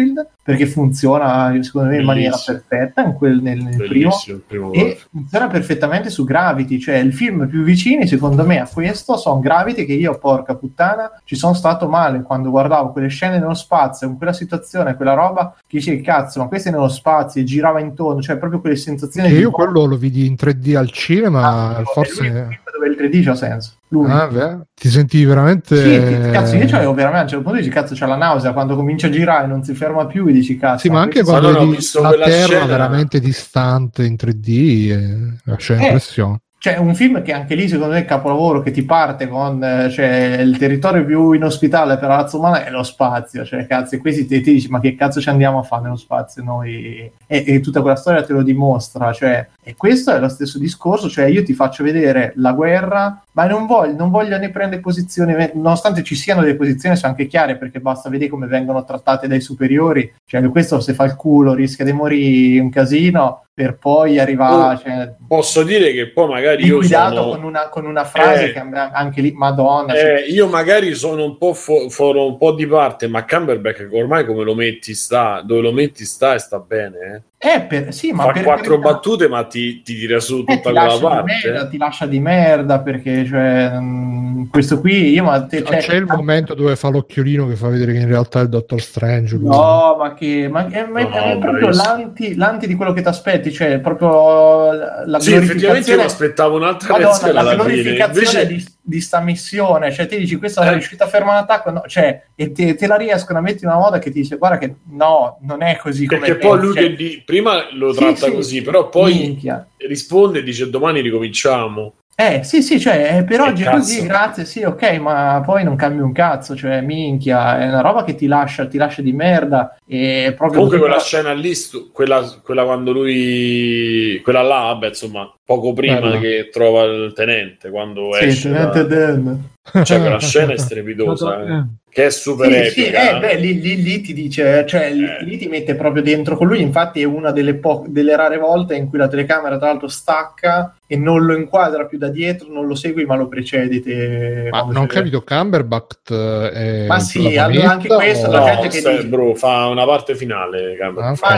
perché 0.42 0.66
funziona 0.66 1.56
secondo 1.62 1.90
me 1.90 1.98
in 1.98 2.04
maniera 2.04 2.36
perfetta 2.44 3.02
in 3.04 3.14
quel, 3.14 3.40
nel, 3.40 3.58
nel 3.58 3.76
primo. 3.88 4.10
Primo 4.46 4.72
e 4.72 4.98
funziona 5.10 5.46
perfettamente 5.48 6.10
su 6.10 6.24
Gravity, 6.24 6.78
cioè 6.78 6.96
il 6.96 7.12
film 7.12 7.48
più 7.48 7.62
vicini 7.62 8.06
secondo 8.06 8.44
me 8.44 8.60
a 8.60 8.68
questo 8.68 9.16
sono 9.16 9.40
Gravity 9.40 9.84
che 9.84 9.92
io 9.92 10.18
porca 10.18 10.54
puttana 10.54 11.20
ci 11.24 11.36
sono 11.36 11.54
stato 11.54 11.88
male 11.88 12.22
quando 12.22 12.50
guardavo 12.50 12.92
quelle 12.92 13.08
scene 13.08 13.38
nello 13.38 13.54
spazio, 13.54 14.08
in 14.08 14.16
quella 14.16 14.32
situazione, 14.32 14.96
quella 14.96 15.14
roba 15.14 15.54
che 15.66 15.78
dicevi 15.78 16.02
cazzo 16.02 16.40
ma 16.40 16.48
questo 16.48 16.68
è 16.68 16.72
nello 16.72 16.88
spazio 16.88 17.40
e 17.40 17.44
girava 17.44 17.80
intorno, 17.80 18.20
cioè 18.20 18.36
proprio 18.36 18.60
quelle 18.60 18.76
sensazioni 18.76 19.28
Che 19.28 19.34
di 19.34 19.40
io 19.40 19.50
quello 19.50 19.84
lo 19.84 19.96
vidi 19.96 20.26
in 20.26 20.34
3D 20.34 20.76
al 20.76 20.90
cinema, 20.90 21.40
Ah, 21.42 21.78
no, 21.78 21.84
forse... 21.84 22.60
è 22.84 22.88
l'unico 22.88 23.02
film 23.02 23.02
dove 23.02 23.06
il 23.08 23.20
3D 23.20 23.24
c'ha 23.24 23.34
senso. 23.34 23.72
Ah, 24.06 24.26
beh, 24.26 24.58
ti 24.74 24.88
sentivi 24.88 25.24
veramente... 25.24 25.76
Sì, 25.76 26.06
ti- 26.06 26.30
cazzo, 26.30 26.56
io 26.56 26.66
c'avevo 26.66 26.94
veramente 26.94 27.18
a 27.18 27.22
un 27.22 27.28
certo 27.28 27.44
punto 27.44 27.58
dici 27.58 27.70
cazzo 27.70 27.94
c'è 27.94 28.06
la 28.06 28.16
nausea 28.16 28.52
quando 28.52 28.74
comincia 28.74 29.06
a 29.08 29.10
girare 29.10 29.44
e 29.44 29.48
non 29.48 29.62
si 29.62 29.74
ferma 29.74 30.06
più 30.06 30.26
e 30.26 30.32
dici 30.32 30.56
cazzo 30.56 30.78
Sì, 30.80 30.88
ma 30.90 31.00
anche 31.00 31.22
quando 31.22 31.52
vedi 31.52 31.78
la 32.00 32.08
quella 32.08 32.24
Terra 32.24 32.46
scena- 32.46 32.66
veramente 32.66 33.20
distante 33.20 34.04
in 34.04 34.16
3D, 34.16 34.48
eh, 34.90 35.32
lascia 35.44 35.74
Eh, 35.76 35.84
impressione. 35.84 36.40
Cioè, 36.62 36.76
un 36.76 36.94
film 36.94 37.24
che 37.24 37.32
anche 37.32 37.56
lì, 37.56 37.66
secondo 37.66 37.94
me, 37.94 37.98
è 37.98 38.04
capolavoro, 38.04 38.62
che 38.62 38.70
ti 38.70 38.84
parte 38.84 39.26
con 39.26 39.60
eh, 39.64 39.90
cioè, 39.90 40.36
il 40.38 40.56
territorio 40.58 41.04
più 41.04 41.32
inospitale 41.32 41.98
per 41.98 42.06
la 42.06 42.18
razza 42.18 42.36
umana 42.36 42.64
è 42.64 42.70
lo 42.70 42.84
spazio. 42.84 43.44
Cioè, 43.44 43.66
cazzo, 43.66 43.96
e 43.96 43.98
questi 43.98 44.26
ti, 44.26 44.40
ti 44.40 44.52
dici, 44.52 44.68
ma 44.68 44.78
che 44.78 44.94
cazzo 44.94 45.20
ci 45.20 45.28
andiamo 45.28 45.58
a 45.58 45.64
fare 45.64 45.82
nello 45.82 45.96
spazio 45.96 46.40
noi? 46.44 47.10
E, 47.26 47.44
e 47.44 47.58
tutta 47.58 47.80
quella 47.80 47.96
storia 47.96 48.22
te 48.22 48.32
lo 48.32 48.44
dimostra. 48.44 49.12
Cioè, 49.12 49.48
e 49.60 49.74
questo 49.74 50.14
è 50.14 50.20
lo 50.20 50.28
stesso 50.28 50.60
discorso, 50.60 51.08
cioè 51.08 51.24
io 51.24 51.42
ti 51.42 51.52
faccio 51.52 51.82
vedere 51.82 52.32
la 52.36 52.52
guerra, 52.52 53.20
ma 53.32 53.46
non 53.46 53.66
voglio, 53.66 53.96
non 53.96 54.10
voglio 54.10 54.36
né 54.38 54.50
prendere 54.50 54.80
posizioni, 54.80 55.34
nonostante 55.54 56.02
ci 56.02 56.14
siano 56.14 56.42
delle 56.42 56.56
posizioni, 56.56 56.96
sono 56.96 57.12
anche 57.12 57.26
chiare, 57.26 57.56
perché 57.56 57.80
basta 57.80 58.10
vedere 58.10 58.30
come 58.30 58.46
vengono 58.46 58.84
trattate 58.84 59.26
dai 59.28 59.40
superiori. 59.40 60.12
Cioè, 60.24 60.46
questo 60.48 60.80
se 60.80 60.92
fa 60.94 61.04
il 61.04 61.16
culo 61.16 61.54
rischia 61.54 61.84
di 61.84 61.92
morire 61.92 62.60
un 62.60 62.70
casino, 62.70 63.46
per 63.54 63.76
poi 63.76 64.18
arrivare... 64.18 64.74
Oh, 64.74 64.78
cioè, 64.78 65.14
Posso 65.28 65.62
dire 65.62 65.92
che 65.92 66.10
poi 66.10 66.28
magari 66.28 66.64
io 66.64 66.82
sono... 66.82 67.28
con, 67.30 67.44
una, 67.44 67.68
con 67.68 67.84
una 67.86 68.04
frase 68.04 68.46
Eh. 68.46 68.52
che 68.52 68.58
anche 68.58 69.20
lì, 69.20 69.32
Madonna, 69.32 69.94
cioè, 69.94 70.24
Eh, 70.26 70.30
io 70.30 70.48
magari 70.48 70.94
sono 70.94 71.24
un 71.24 71.36
po' 71.36 71.52
fo- 71.52 71.88
sono 71.90 72.24
un 72.26 72.38
po' 72.38 72.52
di 72.52 72.66
parte, 72.66 73.08
ma 73.08 73.24
Cumberbatch 73.24 73.88
ormai 73.92 74.24
come 74.24 74.42
lo 74.44 74.54
metti 74.54 74.94
sta, 74.94 75.42
dove 75.44 75.60
lo 75.60 75.72
metti 75.72 76.04
sta 76.04 76.34
e 76.34 76.38
sta 76.38 76.58
bene. 76.58 76.98
Eh. 76.98 77.22
È 77.42 77.60
per, 77.64 77.92
sì, 77.92 78.12
ma 78.12 78.22
Fa 78.22 78.30
per 78.30 78.44
quattro 78.44 78.78
carità, 78.78 78.92
battute, 78.92 79.26
ma 79.26 79.42
ti, 79.42 79.82
ti 79.82 79.96
tira 79.96 80.20
su 80.20 80.36
eh, 80.36 80.44
tutta 80.44 80.52
ti, 80.54 80.60
quella 80.60 80.98
parte. 81.00 81.40
merda, 81.42 81.66
eh. 81.66 81.70
ti 81.70 81.76
lascia 81.76 82.06
di 82.06 82.20
merda 82.20 82.78
perché 82.78 83.26
cioè, 83.26 83.80
mm, 83.80 84.31
questo 84.50 84.80
qui 84.80 85.10
io 85.10 85.24
ma 85.24 85.44
te, 85.46 85.62
cioè, 85.64 85.78
C'è 85.78 85.94
il 85.96 86.04
momento 86.04 86.54
dove 86.54 86.76
fa 86.76 86.88
l'occhiolino 86.88 87.46
che 87.48 87.56
fa 87.56 87.68
vedere 87.68 87.92
che 87.92 87.98
in 87.98 88.06
realtà 88.08 88.40
è 88.40 88.42
il 88.42 88.48
Dottor 88.48 88.80
Strange. 88.80 89.36
lui. 89.36 89.48
No, 89.48 89.96
ma 89.98 90.14
che 90.14 90.48
ma 90.48 90.68
è, 90.68 90.86
ma 90.86 91.00
è- 91.00 91.32
è 91.34 91.38
proprio 91.38 91.68
l'anti, 91.70 92.34
l'anti 92.34 92.66
di 92.66 92.74
quello 92.74 92.92
che 92.92 93.02
ti 93.02 93.08
aspetti, 93.08 93.52
cioè 93.52 93.78
proprio 93.80 94.72
la 95.06 95.20
Sì, 95.20 95.34
effettivamente 95.34 95.90
io 95.90 95.96
mi 95.98 96.02
aspettavo 96.04 96.56
un'altra 96.56 96.92
Madonna, 96.98 97.32
la 97.32 97.40
alla 97.40 97.50
fine. 97.50 97.62
glorificazione 97.64 98.42
Invece, 98.42 98.46
di, 98.46 98.66
di 98.80 99.00
sta 99.00 99.20
missione, 99.20 99.92
cioè 99.92 100.06
ti 100.06 100.18
dici 100.18 100.36
questa 100.36 100.62
è 100.64 100.68
Eh. 100.68 100.72
riuscita 100.72 101.04
a 101.04 101.08
fermare 101.08 101.38
un 101.38 101.42
attacco, 101.44 101.70
no, 101.70 101.82
cioè, 101.86 102.22
e 102.34 102.52
te, 102.52 102.74
te 102.74 102.86
la 102.86 102.96
riescono 102.96 103.38
a 103.38 103.42
mettere 103.42 103.66
in 103.66 103.70
una 103.72 103.78
moda 103.80 103.98
che 103.98 104.10
ti 104.10 104.20
dice 104.20 104.36
guarda 104.36 104.58
che 104.58 104.74
no, 104.90 105.38
non 105.42 105.62
è 105.62 105.76
così 105.76 106.06
come 106.06 106.20
perché 106.20 106.36
poi 106.36 106.58
pensi, 106.58 106.64
lui 106.66 106.74
cioè, 106.74 106.82
che 106.90 106.94
di- 106.96 107.22
prima 107.24 107.54
lo 107.72 107.92
Sì, 107.92 107.98
tratta 107.98 108.26
sì. 108.26 108.32
così, 108.32 108.62
però 108.62 108.88
poi 108.88 109.12
minchia. 109.14 109.66
risponde 109.78 110.40
e 110.40 110.42
dice 110.42 110.68
domani 110.70 111.00
ricominciamo. 111.00 111.94
Eh, 112.14 112.44
sì, 112.44 112.62
sì, 112.62 112.78
cioè, 112.78 113.16
eh, 113.16 113.24
per 113.24 113.40
oggi 113.40 113.62
è 113.62 113.70
così, 113.70 114.06
grazie, 114.06 114.44
sì, 114.44 114.62
ok, 114.62 114.98
ma 114.98 115.42
poi 115.44 115.64
non 115.64 115.76
cambia 115.76 116.04
un 116.04 116.12
cazzo, 116.12 116.54
cioè, 116.54 116.82
minchia, 116.82 117.58
è 117.58 117.66
una 117.66 117.80
roba 117.80 118.04
che 118.04 118.14
ti 118.14 118.26
lascia, 118.26 118.66
ti 118.66 118.76
lascia 118.76 119.00
di 119.00 119.12
merda, 119.12 119.76
e 119.86 120.34
proprio... 120.36 120.60
Comunque 120.60 120.78
quella 120.78 121.00
scena 121.00 121.32
lì, 121.32 121.52
quella, 121.90 122.22
quella 122.42 122.64
quando 122.64 122.92
lui... 122.92 124.20
Quella 124.22 124.42
là, 124.42 124.60
vabbè, 124.60 124.88
insomma, 124.88 125.32
poco 125.54 125.72
prima 125.72 126.00
Bella. 126.00 126.18
che 126.18 126.48
trova 126.50 126.82
il 126.84 127.12
tenente, 127.14 127.70
quando 127.70 128.12
Sì, 128.14 128.24
esce 128.24 128.50
Tenente 128.50 128.86
da-. 128.86 129.84
Cioè, 129.84 130.00
quella 130.00 130.18
scena 130.20 130.52
è 130.54 130.58
strepitosa, 130.58 131.40
eh. 131.44 131.62
che 131.88 132.06
è 132.06 132.10
super 132.10 132.50
Sì, 132.50 132.82
epica. 132.82 133.00
sì, 133.00 133.08
eh, 133.14 133.18
beh, 133.20 133.34
lì, 133.36 133.60
lì- 133.60 133.80
lì 133.82 134.00
ti 134.00 134.12
dice, 134.12 134.64
cioè, 134.66 134.90
lì, 134.92 135.04
Eh. 135.04 135.22
lì 135.24 135.36
ti 135.38 135.46
mette 135.46 135.76
proprio 135.76 136.02
dentro 136.02 136.36
con 136.36 136.48
lui. 136.48 136.60
Infatti, 136.60 137.00
è 137.00 137.04
una 137.04 137.30
delle, 137.30 137.54
po- 137.54 137.84
delle 137.86 138.16
rare 138.16 138.38
volte 138.38 138.74
in 138.74 138.88
cui 138.88 138.98
la 138.98 139.06
telecamera, 139.06 139.58
tra 139.58 139.68
l'altro, 139.68 139.86
stacca 139.86 140.74
e 140.88 140.96
non 140.96 141.24
lo 141.24 141.36
inquadra 141.36 141.84
più 141.86 141.96
da 141.96 142.08
dietro, 142.08 142.48
non 142.50 142.66
lo 142.66 142.74
segui, 142.74 143.04
ma 143.04 143.14
lo 143.14 143.28
precedi. 143.28 143.80
Te, 143.80 144.48
Ma 144.50 144.66
non 144.68 144.86
capito, 144.86 145.22
Cumberbatch 145.22 146.10
eh, 146.10 146.50
è 146.50 146.86
Ma 146.86 146.98
sì, 146.98 147.36
allora 147.36 147.70
anche 147.70 147.86
questo, 147.88 148.26
o- 148.28 148.32
la 148.32 148.38
No, 148.40 148.44
gente 148.46 148.68
che 148.68 148.78
stai- 148.80 148.96
dice- 148.96 149.06
bro, 149.08 149.34
fa 149.36 149.66
una 149.68 149.84
parte 149.86 150.16
finale. 150.16 150.76
Ah, 150.80 150.88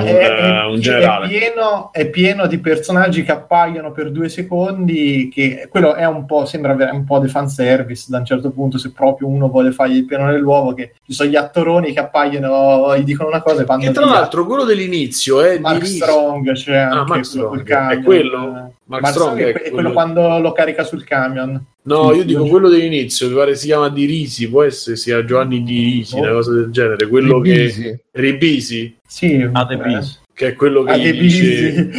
un, 0.00 0.06
è, 0.06 0.16
è- 0.16 0.44
eh, 0.62 0.64
un 0.66 0.76
è 0.76 0.78
generale. 0.78 1.28
pieno, 1.28 1.90
è 1.92 2.06
pieno 2.08 2.46
di 2.46 2.56
personaggi 2.58 3.22
che 3.22 3.32
appaiono 3.32 3.92
per 3.92 4.03
due 4.10 4.28
secondi. 4.28 5.28
Che 5.32 5.66
quello 5.70 5.94
è 5.94 6.04
un 6.06 6.24
po', 6.26 6.44
sembra 6.44 6.72
avere 6.72 6.90
un 6.92 7.04
po' 7.04 7.18
di 7.18 7.28
fanservice 7.28 8.06
da 8.08 8.18
un 8.18 8.24
certo 8.24 8.50
punto. 8.50 8.78
Se 8.78 8.92
proprio 8.92 9.28
uno 9.28 9.48
vuole 9.48 9.72
fargli 9.72 9.96
il 9.96 10.04
pieno 10.04 10.26
nell'uovo, 10.26 10.74
che 10.74 10.92
ci 11.06 11.12
sono 11.12 11.28
gli 11.30 11.36
attoroni 11.36 11.92
che 11.92 12.00
appaiono, 12.00 12.96
gli 12.98 13.04
dicono 13.04 13.28
una 13.28 13.42
cosa 13.42 13.62
e 13.62 13.64
vanno 13.64 13.82
Che 13.82 13.90
tra 13.92 14.04
via. 14.04 14.12
l'altro 14.14 14.44
quello 14.46 14.64
dell'inizio 14.64 15.40
è 15.42 15.58
Mark 15.58 15.80
di- 15.80 15.86
Strong, 15.86 16.52
c'è 16.52 16.76
Ah, 16.76 16.90
anche 16.90 17.10
Mark 17.12 17.24
Strong, 17.24 17.62
camion. 17.62 18.00
è 18.00 18.04
quello? 18.04 18.72
Mark 18.86 19.02
Mark 19.02 19.14
Strong 19.14 19.38
è 19.38 19.44
è, 19.48 19.52
que- 19.52 19.60
è 19.62 19.70
quello 19.70 19.74
quello- 19.74 19.92
quando 19.92 20.38
lo 20.40 20.52
carica 20.52 20.84
sul 20.84 21.04
camion. 21.04 21.64
No, 21.86 22.10
Sì, 22.12 22.16
io 22.18 22.24
dico 22.24 22.46
quello 22.46 22.68
dell'inizio, 22.68 23.28
mi 23.28 23.34
pare 23.34 23.54
si 23.56 23.66
chiama 23.66 23.88
Di 23.90 24.04
Risi, 24.06 24.48
può 24.48 24.62
essere 24.62 24.96
sia 24.96 25.22
Giovanni 25.24 25.62
Di 25.62 25.82
Risi, 25.82 26.16
Oh. 26.16 26.22
una 26.22 26.32
cosa 26.32 26.52
del 26.52 26.70
genere, 26.70 27.06
quello 27.08 27.40
Ribisi. 27.40 27.82
che 27.82 28.00
Ribisi, 28.12 28.96
Sì, 29.06 29.48
Ah, 29.52 29.66
eh. 29.70 29.76
Beast. 29.76 30.22
Che 30.34 30.48
è 30.48 30.54
quello 30.54 30.82
che 30.82 30.92
Ah, 30.92 30.96
gli 30.96 31.18
dice 31.18 31.88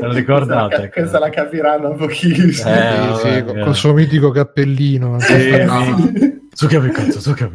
lo 0.00 0.12
ricordate? 0.12 0.76
Questa, 0.76 0.88
questa 0.90 1.18
la 1.18 1.30
capiranno 1.30 1.94
pochissimo. 1.94 2.70
Eh, 2.70 3.14
sì, 3.22 3.42
con 3.44 3.58
eh. 3.58 3.64
col 3.64 3.74
suo 3.74 3.92
mitico 3.92 4.30
cappellino. 4.30 5.18
Sì, 5.20 6.40
Su 6.54 6.66
che 6.66 6.78
cazzo, 6.90 7.20
su 7.20 7.34
che 7.34 7.50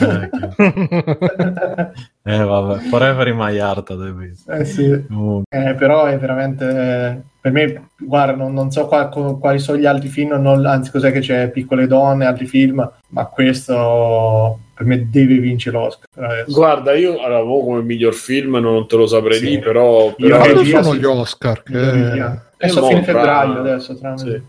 Eh, 0.00 0.30
eh, 2.34 2.44
vabbè, 2.44 2.78
forever 2.88 3.28
in 3.28 3.36
my 3.36 3.56
heart. 3.56 3.90
Eh, 4.48 4.64
sì. 4.64 5.04
Comunque. 5.06 5.44
Eh, 5.48 5.74
però 5.74 6.06
è 6.06 6.18
veramente 6.18 7.22
per 7.40 7.52
me 7.52 7.88
guarda 7.96 8.34
non, 8.34 8.52
non 8.52 8.70
so 8.70 8.86
qua- 8.86 9.08
co- 9.08 9.38
quali 9.38 9.58
sono 9.58 9.78
gli 9.78 9.86
altri 9.86 10.08
film 10.08 10.32
non- 10.40 10.64
anzi 10.66 10.90
cos'è 10.90 11.12
che 11.12 11.20
c'è 11.20 11.50
piccole 11.50 11.86
donne 11.86 12.26
altri 12.26 12.46
film 12.46 12.90
ma 13.10 13.24
questo 13.26 14.58
per 14.78 14.86
me 14.86 15.08
deve 15.10 15.38
vincere 15.38 15.76
l'Oscar 15.76 16.08
adesso. 16.24 16.52
Guarda, 16.52 16.94
io 16.94 17.20
allora, 17.20 17.42
mo 17.42 17.64
come 17.64 17.82
miglior 17.82 18.14
film 18.14 18.56
non 18.58 18.86
te 18.86 18.94
lo 18.96 19.08
saprei 19.08 19.38
Sì. 19.38 19.46
dire, 19.46 19.60
però, 19.60 20.06
Io 20.06 20.14
però 20.16 20.38
Quando 20.38 20.58
regia, 20.60 20.82
sono 20.84 20.94
sì. 20.94 21.00
gli 21.00 21.04
Oscar? 21.04 21.62
Che... 21.64 21.72
Eh, 21.80 22.40
adesso 22.60 22.78
a 22.78 22.82
mo, 22.82 22.88
fine 22.88 23.02
tra- 23.02 23.12
febbraio 23.12 23.58
adesso 23.58 23.98
tra 23.98 24.16
Sì. 24.16 24.40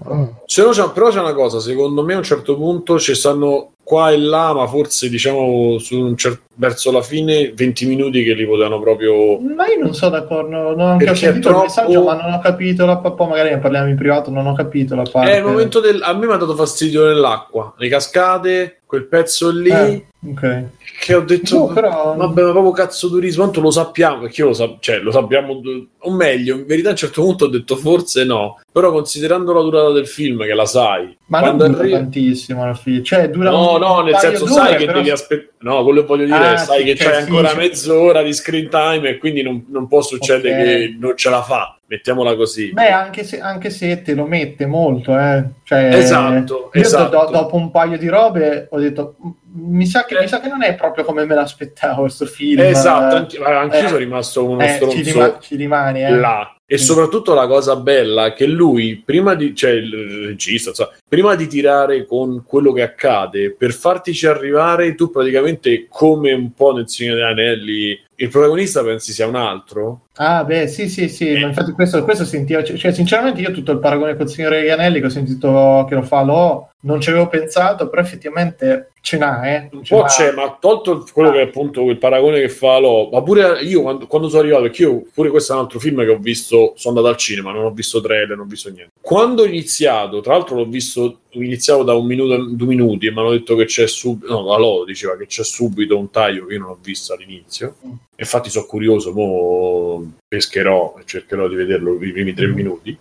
Se 0.46 0.62
no 0.64 0.70
c'è- 0.70 0.92
però 0.92 1.10
c'è 1.10 1.20
una 1.20 1.34
cosa, 1.34 1.60
secondo 1.60 2.04
me 2.04 2.14
a 2.14 2.18
un 2.18 2.24
certo 2.24 2.56
punto 2.56 3.00
ci 3.00 3.16
stanno 3.16 3.72
qua 3.84 4.12
e 4.12 4.18
là, 4.20 4.54
ma 4.54 4.68
forse 4.68 5.10
diciamo 5.10 5.80
su 5.80 6.00
un 6.00 6.16
cer- 6.16 6.40
verso 6.60 6.92
la 6.92 7.02
fine 7.02 7.54
20 7.56 7.86
minuti 7.86 8.22
che 8.22 8.34
li 8.34 8.46
potevano 8.46 8.82
proprio 8.82 9.40
ma 9.40 9.66
io 9.68 9.82
non 9.82 9.94
sono 9.94 10.12
d'accordo 10.12 10.50
non 10.76 10.80
ho 10.80 10.98
è 11.00 11.06
troppo- 11.40 11.58
il 11.58 11.64
messaggio 11.64 12.04
ma 12.04 12.16
non 12.22 12.34
ho 12.34 12.40
capito 12.40 12.86
la 12.86 12.98
poi 12.98 13.28
magari 13.30 13.52
ne 13.52 13.60
parliamo 13.60 13.88
in 13.88 13.96
privato 13.96 14.30
non 14.30 14.46
ho 14.46 14.54
capito 14.54 14.94
la 14.96 15.04
parte 15.10 15.32
È 15.32 15.38
il 15.38 15.44
momento 15.46 15.80
del... 15.80 16.02
A 16.04 16.14
me 16.14 16.26
mi 16.28 16.34
ha 16.34 16.38
dato 16.38 16.56
fastidio 16.56 17.06
nell'acqua, 17.06 17.74
le 17.78 17.88
cascate, 17.88 18.80
quel 18.86 19.06
pezzo 19.06 19.52
lì, 19.52 19.70
Eh, 19.70 20.06
ok 20.32 20.64
che 21.00 21.14
ho 21.16 21.22
detto... 21.22 21.58
No, 21.68 21.68
però- 21.68 22.14
Vabbè, 22.18 22.42
ma 22.44 22.52
proprio 22.52 22.72
cazzo 22.72 23.08
turismo, 23.08 23.44
tanto 23.46 23.62
lo 23.62 23.72
sappiamo, 23.72 24.20
perché 24.20 24.42
io 24.42 24.48
lo, 24.48 24.54
sa- 24.54 24.76
cioè, 24.82 24.98
lo 25.00 25.12
sappiamo, 25.12 25.62
o 26.00 26.12
meglio, 26.12 26.56
in 26.56 26.66
verità 26.66 26.90
a 26.90 26.92
un 26.92 26.98
certo 26.98 27.22
punto 27.22 27.46
ho 27.46 27.48
detto 27.48 27.78
forse 27.78 28.26
no, 28.26 28.60
però 28.70 28.92
considerando 28.92 29.54
la 29.54 29.62
durata 29.62 29.92
del 29.92 30.08
film, 30.08 30.44
che 30.44 30.54
la 30.54 30.66
sai, 30.66 31.16
ma 31.28 31.40
non 31.40 31.56
dura 31.58 31.70
arri- 31.80 31.92
tantissimo 31.92 32.64
alla 32.64 32.74
fine 32.74 33.02
cioè 33.04 33.30
dura 33.30 33.50
No, 33.50 33.78
no, 33.78 34.02
nel 34.02 34.16
senso 34.18 34.44
d'ore, 34.46 34.60
sai 34.60 34.76
che 34.76 34.86
però- 34.86 34.98
devi 34.98 35.10
aspettare. 35.10 35.48
No, 35.60 35.84
quello 35.84 36.04
voglio 36.06 36.26
dire 36.26 36.38
Ah, 36.38 36.49
sai 36.58 36.84
che 36.84 36.96
cioè, 36.96 37.12
c'hai 37.12 37.22
ancora 37.24 37.50
cioè- 37.50 37.58
mezz'ora 37.58 38.22
di 38.24 38.34
screen 38.34 38.70
time 38.70 39.10
e 39.10 39.18
quindi 39.18 39.42
non, 39.42 39.66
non 39.70 39.88
può 39.88 40.02
succedere 40.02 40.54
Ok. 40.56 40.64
che 40.64 40.98
non 41.00 41.18
ce 41.18 41.30
la 41.30 41.42
fa. 41.42 41.74
Mettiamola 41.86 42.36
così. 42.36 42.72
Beh, 42.72 42.92
anche 42.92 43.24
se, 43.24 43.40
anche 43.40 43.70
se 43.72 44.04
te 44.04 44.14
lo 44.14 44.26
mette 44.26 44.68
molto, 44.68 45.18
eh. 45.18 45.44
Cioè, 45.64 45.86
Esatto, 45.96 46.70
io 46.74 46.82
esatto. 46.82 47.26
do- 47.26 47.32
dopo 47.32 47.56
un 47.56 47.72
paio 47.72 47.98
di 47.98 48.08
robe 48.08 48.68
ho 48.70 48.80
detto, 48.80 49.16
"M- 49.20 49.76
mi 49.76 49.86
sa, 49.88 50.06
che, 50.06 50.16
Eh. 50.16 50.22
mi 50.22 50.28
sa 50.28 50.40
che 50.40 50.50
non 50.50 50.62
è 50.62 50.76
proprio 50.76 51.04
come 51.04 51.26
me 51.26 51.34
l'aspettavo 51.34 52.02
questo 52.02 52.26
film. 52.28 52.60
Esatto, 52.62 53.16
Eh, 53.16 53.18
anche, 53.18 53.44
anch'io 53.44 53.80
eh, 53.80 53.88
sono 53.88 53.98
rimasto 53.98 54.46
uno 54.46 54.62
eh, 54.62 54.68
ci, 54.68 54.74
stronzo 54.76 55.02
rima- 55.02 55.38
ci 55.40 55.56
rimane, 55.56 56.02
eh. 56.08 56.12
là. 56.12 56.54
E 56.72 56.78
Sì. 56.78 56.86
soprattutto 56.86 57.34
la 57.34 57.48
cosa 57.48 57.76
bella 57.78 58.28
è 58.28 58.34
che 58.34 58.46
lui, 58.46 59.02
prima 59.04 59.34
di, 59.34 59.56
cioè 59.56 59.72
il 59.72 60.28
regista, 60.28 60.70
insomma, 60.70 60.92
prima 61.08 61.34
di 61.34 61.48
tirare 61.48 62.06
con 62.06 62.44
quello 62.46 62.72
che 62.74 62.84
accade, 62.84 63.50
per 63.58 63.74
fartici 63.74 64.28
arrivare, 64.28 64.94
tu 64.94 65.10
praticamente, 65.10 65.88
come 65.90 66.32
un 66.32 66.54
po' 66.54 66.72
nel 66.74 66.88
Signore 66.88 67.16
degli 67.22 67.26
Anelli, 67.32 68.00
il 68.20 68.30
protagonista 68.30 68.84
pensi 68.84 69.14
sia 69.14 69.28
un 69.28 69.36
altro? 69.36 70.02
Ah, 70.16 70.44
beh, 70.44 70.68
sì, 70.68 70.90
sì, 70.90 71.08
sì, 71.08 71.30
Eh. 71.30 71.40
ma 71.40 71.48
infatti 71.48 71.72
questo, 71.72 72.04
questo 72.04 72.26
sentivo, 72.26 72.62
cioè, 72.64 72.76
cioè, 72.78 72.92
sinceramente 72.92 73.40
io 73.42 73.52
tutto 73.52 73.72
il 73.72 73.80
paragone 73.80 74.16
col 74.18 74.30
signore 74.30 74.60
degli 74.60 74.70
Anelli 74.70 75.00
che 75.00 75.06
ho 75.06 75.10
sentito 75.10 75.86
che 75.88 75.96
lo 75.96 76.02
fa, 76.02 76.22
lo, 76.24 76.72
non 76.82 77.00
ci 77.00 77.10
avevo 77.10 77.28
pensato, 77.28 77.90
però 77.90 78.02
effettivamente 78.02 78.92
ce 79.02 79.18
n'ha, 79.18 79.44
eh. 79.44 79.70
Un 79.72 79.82
po' 79.88 80.04
c'è, 80.04 80.32
ma 80.34 80.58
tolto 80.60 81.06
quello 81.14 81.32
che 81.32 81.40
è 81.40 81.46
appunto 81.46 81.84
quel 81.84 81.98
paragone 81.98 82.42
che 82.42 82.50
fa 82.50 82.80
Lo, 82.80 83.10
ma 83.10 83.22
pure 83.24 83.62
io 83.62 83.82
quando, 83.82 84.08
quando 84.08 84.28
sono 84.28 84.42
arrivato, 84.42 84.64
perché 84.64 84.84
io 84.84 85.04
pure 85.14 85.30
questo 85.30 85.54
è 85.54 85.56
un 85.56 85.62
altro 85.62 85.80
film 85.80 86.04
che 86.04 86.10
ho 86.10 86.18
visto, 86.18 86.74
sono 86.76 86.98
andato 86.98 87.14
al 87.14 87.20
cinema, 87.20 87.52
non 87.54 87.64
ho 87.64 87.72
visto 87.72 88.02
trailer, 88.02 88.36
non 88.36 88.46
ho 88.46 88.50
visto 88.50 88.70
niente. 88.70 88.92
Quando 89.00 89.44
ho 89.44 89.46
iniziato, 89.46 90.20
tra 90.20 90.34
l'altro 90.34 90.58
l'ho 90.58 90.66
visto, 90.66 91.20
iniziavo 91.32 91.84
da 91.84 91.94
un 91.94 92.06
minuto, 92.06 92.38
due 92.50 92.68
minuti 92.68 93.06
e 93.08 93.12
mi 93.12 93.20
hanno 93.20 93.32
detto 93.32 93.56
che 93.56 93.66
c'è 93.66 93.88
subito, 93.88 94.32
no, 94.32 94.46
la 94.46 94.58
Lo 94.58 94.84
diceva 94.86 95.16
che 95.18 95.28
c'è 95.28 95.44
subito 95.44 95.98
un 95.98 96.10
taglio 96.10 96.46
che 96.46 96.54
io 96.56 96.60
non 96.60 96.70
ho 96.70 96.80
visto 96.82 97.14
all'inizio. 97.14 97.76
Infatti 98.16 98.50
sono 98.50 98.66
curioso, 98.66 99.12
mo 99.14 100.14
pescherò 100.28 100.96
e 101.00 101.04
cercherò 101.06 101.48
di 101.48 101.56
vederlo 101.56 102.02
i 102.04 102.12
primi 102.12 102.34
tre 102.34 102.48
minuti. 102.48 102.98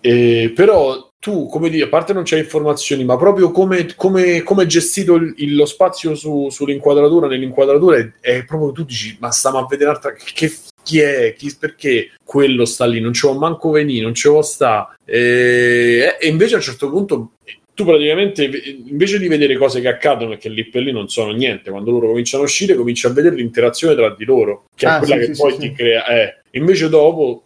E, 0.00 0.52
però 0.54 1.10
tu, 1.18 1.46
come 1.48 1.68
dire, 1.68 1.86
a 1.86 1.88
parte 1.88 2.12
non 2.12 2.22
c'è 2.22 2.38
informazioni, 2.38 3.04
ma 3.04 3.16
proprio 3.16 3.50
come, 3.50 3.94
come, 3.96 4.42
come 4.42 4.62
è 4.62 4.66
gestito 4.66 5.14
il- 5.16 5.34
il- 5.38 5.56
lo 5.56 5.66
spazio 5.66 6.14
su- 6.14 6.48
sull'inquadratura, 6.48 7.26
nell'inquadratura, 7.26 7.96
è, 7.98 8.12
è 8.20 8.44
proprio 8.44 8.70
tu 8.72 8.84
dici, 8.84 9.16
ma 9.20 9.30
stiamo 9.32 9.58
a 9.58 9.66
vedere 9.68 9.90
un'altra... 9.90 10.12
Che, 10.12 10.52
chi 10.84 11.00
è? 11.00 11.34
Chi, 11.36 11.54
perché 11.58 12.12
quello 12.24 12.64
sta 12.64 12.86
lì? 12.86 13.00
Non 13.00 13.12
ci 13.12 13.22
può 13.26 13.34
manco 13.36 13.70
venire, 13.70 14.04
non 14.04 14.14
ci 14.14 14.28
può 14.28 14.40
sta. 14.40 14.96
E, 15.04 16.16
e 16.18 16.28
invece 16.28 16.54
a 16.54 16.58
un 16.58 16.62
certo 16.62 16.88
punto 16.88 17.32
tu 17.78 17.84
praticamente 17.84 18.50
invece 18.86 19.20
di 19.20 19.28
vedere 19.28 19.56
cose 19.56 19.80
che 19.80 19.86
accadono 19.86 20.32
e 20.32 20.36
che 20.36 20.48
lì 20.48 20.64
per 20.64 20.82
lì 20.82 20.90
non 20.90 21.08
sono 21.08 21.30
niente, 21.30 21.70
quando 21.70 21.92
loro 21.92 22.08
cominciano 22.08 22.42
a 22.42 22.46
uscire, 22.46 22.74
cominci 22.74 23.06
a 23.06 23.10
vedere 23.10 23.36
l'interazione 23.36 23.94
tra 23.94 24.12
di 24.18 24.24
loro, 24.24 24.64
che 24.74 24.84
è 24.84 24.88
Ah, 24.88 24.98
quella 24.98 25.14
sì, 25.14 25.20
che 25.28 25.34
sì, 25.34 25.40
poi 25.40 25.52
sì, 25.52 25.58
ti 25.60 25.72
crea. 25.72 26.04
Eh. 26.06 26.34
Invece 26.58 26.88
dopo, 26.88 27.44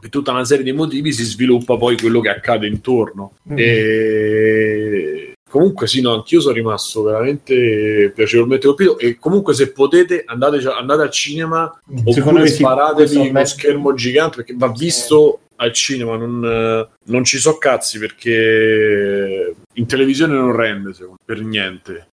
per 0.00 0.08
tutta 0.08 0.30
una 0.30 0.46
serie 0.46 0.64
di 0.64 0.72
motivi, 0.72 1.12
si 1.12 1.22
sviluppa 1.22 1.76
poi 1.76 1.98
quello 1.98 2.20
che 2.20 2.30
accade 2.30 2.66
intorno. 2.66 3.34
Mm. 3.52 3.56
E 3.58 5.32
comunque 5.50 5.86
sì, 5.86 6.00
no, 6.00 6.14
anch'io 6.14 6.40
sono 6.40 6.54
rimasto 6.54 7.02
veramente 7.02 8.10
piacevolmente 8.14 8.66
colpito 8.66 8.98
e 8.98 9.18
comunque 9.18 9.52
se 9.52 9.70
potete 9.70 10.22
andate, 10.24 10.66
andate 10.66 11.02
al 11.02 11.10
cinema 11.10 11.70
Secondo 12.06 12.40
oppure 12.40 12.46
sparatevi 12.46 13.16
uno 13.16 13.32
me- 13.32 13.44
schermo 13.44 13.92
gigante 13.92 14.36
perché 14.36 14.54
va 14.56 14.72
Sì. 14.74 14.82
visto 14.84 15.40
al 15.56 15.72
cinema 15.72 16.16
non, 16.16 16.44
eh, 16.44 16.88
non 17.04 17.22
ci 17.22 17.38
so 17.38 17.58
cazzi 17.58 18.00
perché 18.00 19.54
in 19.74 19.86
televisione 19.86 20.34
non 20.34 20.54
rende 20.54 20.92
secondo 20.92 21.18
me, 21.24 21.34
per 21.34 21.44
niente 21.44 22.10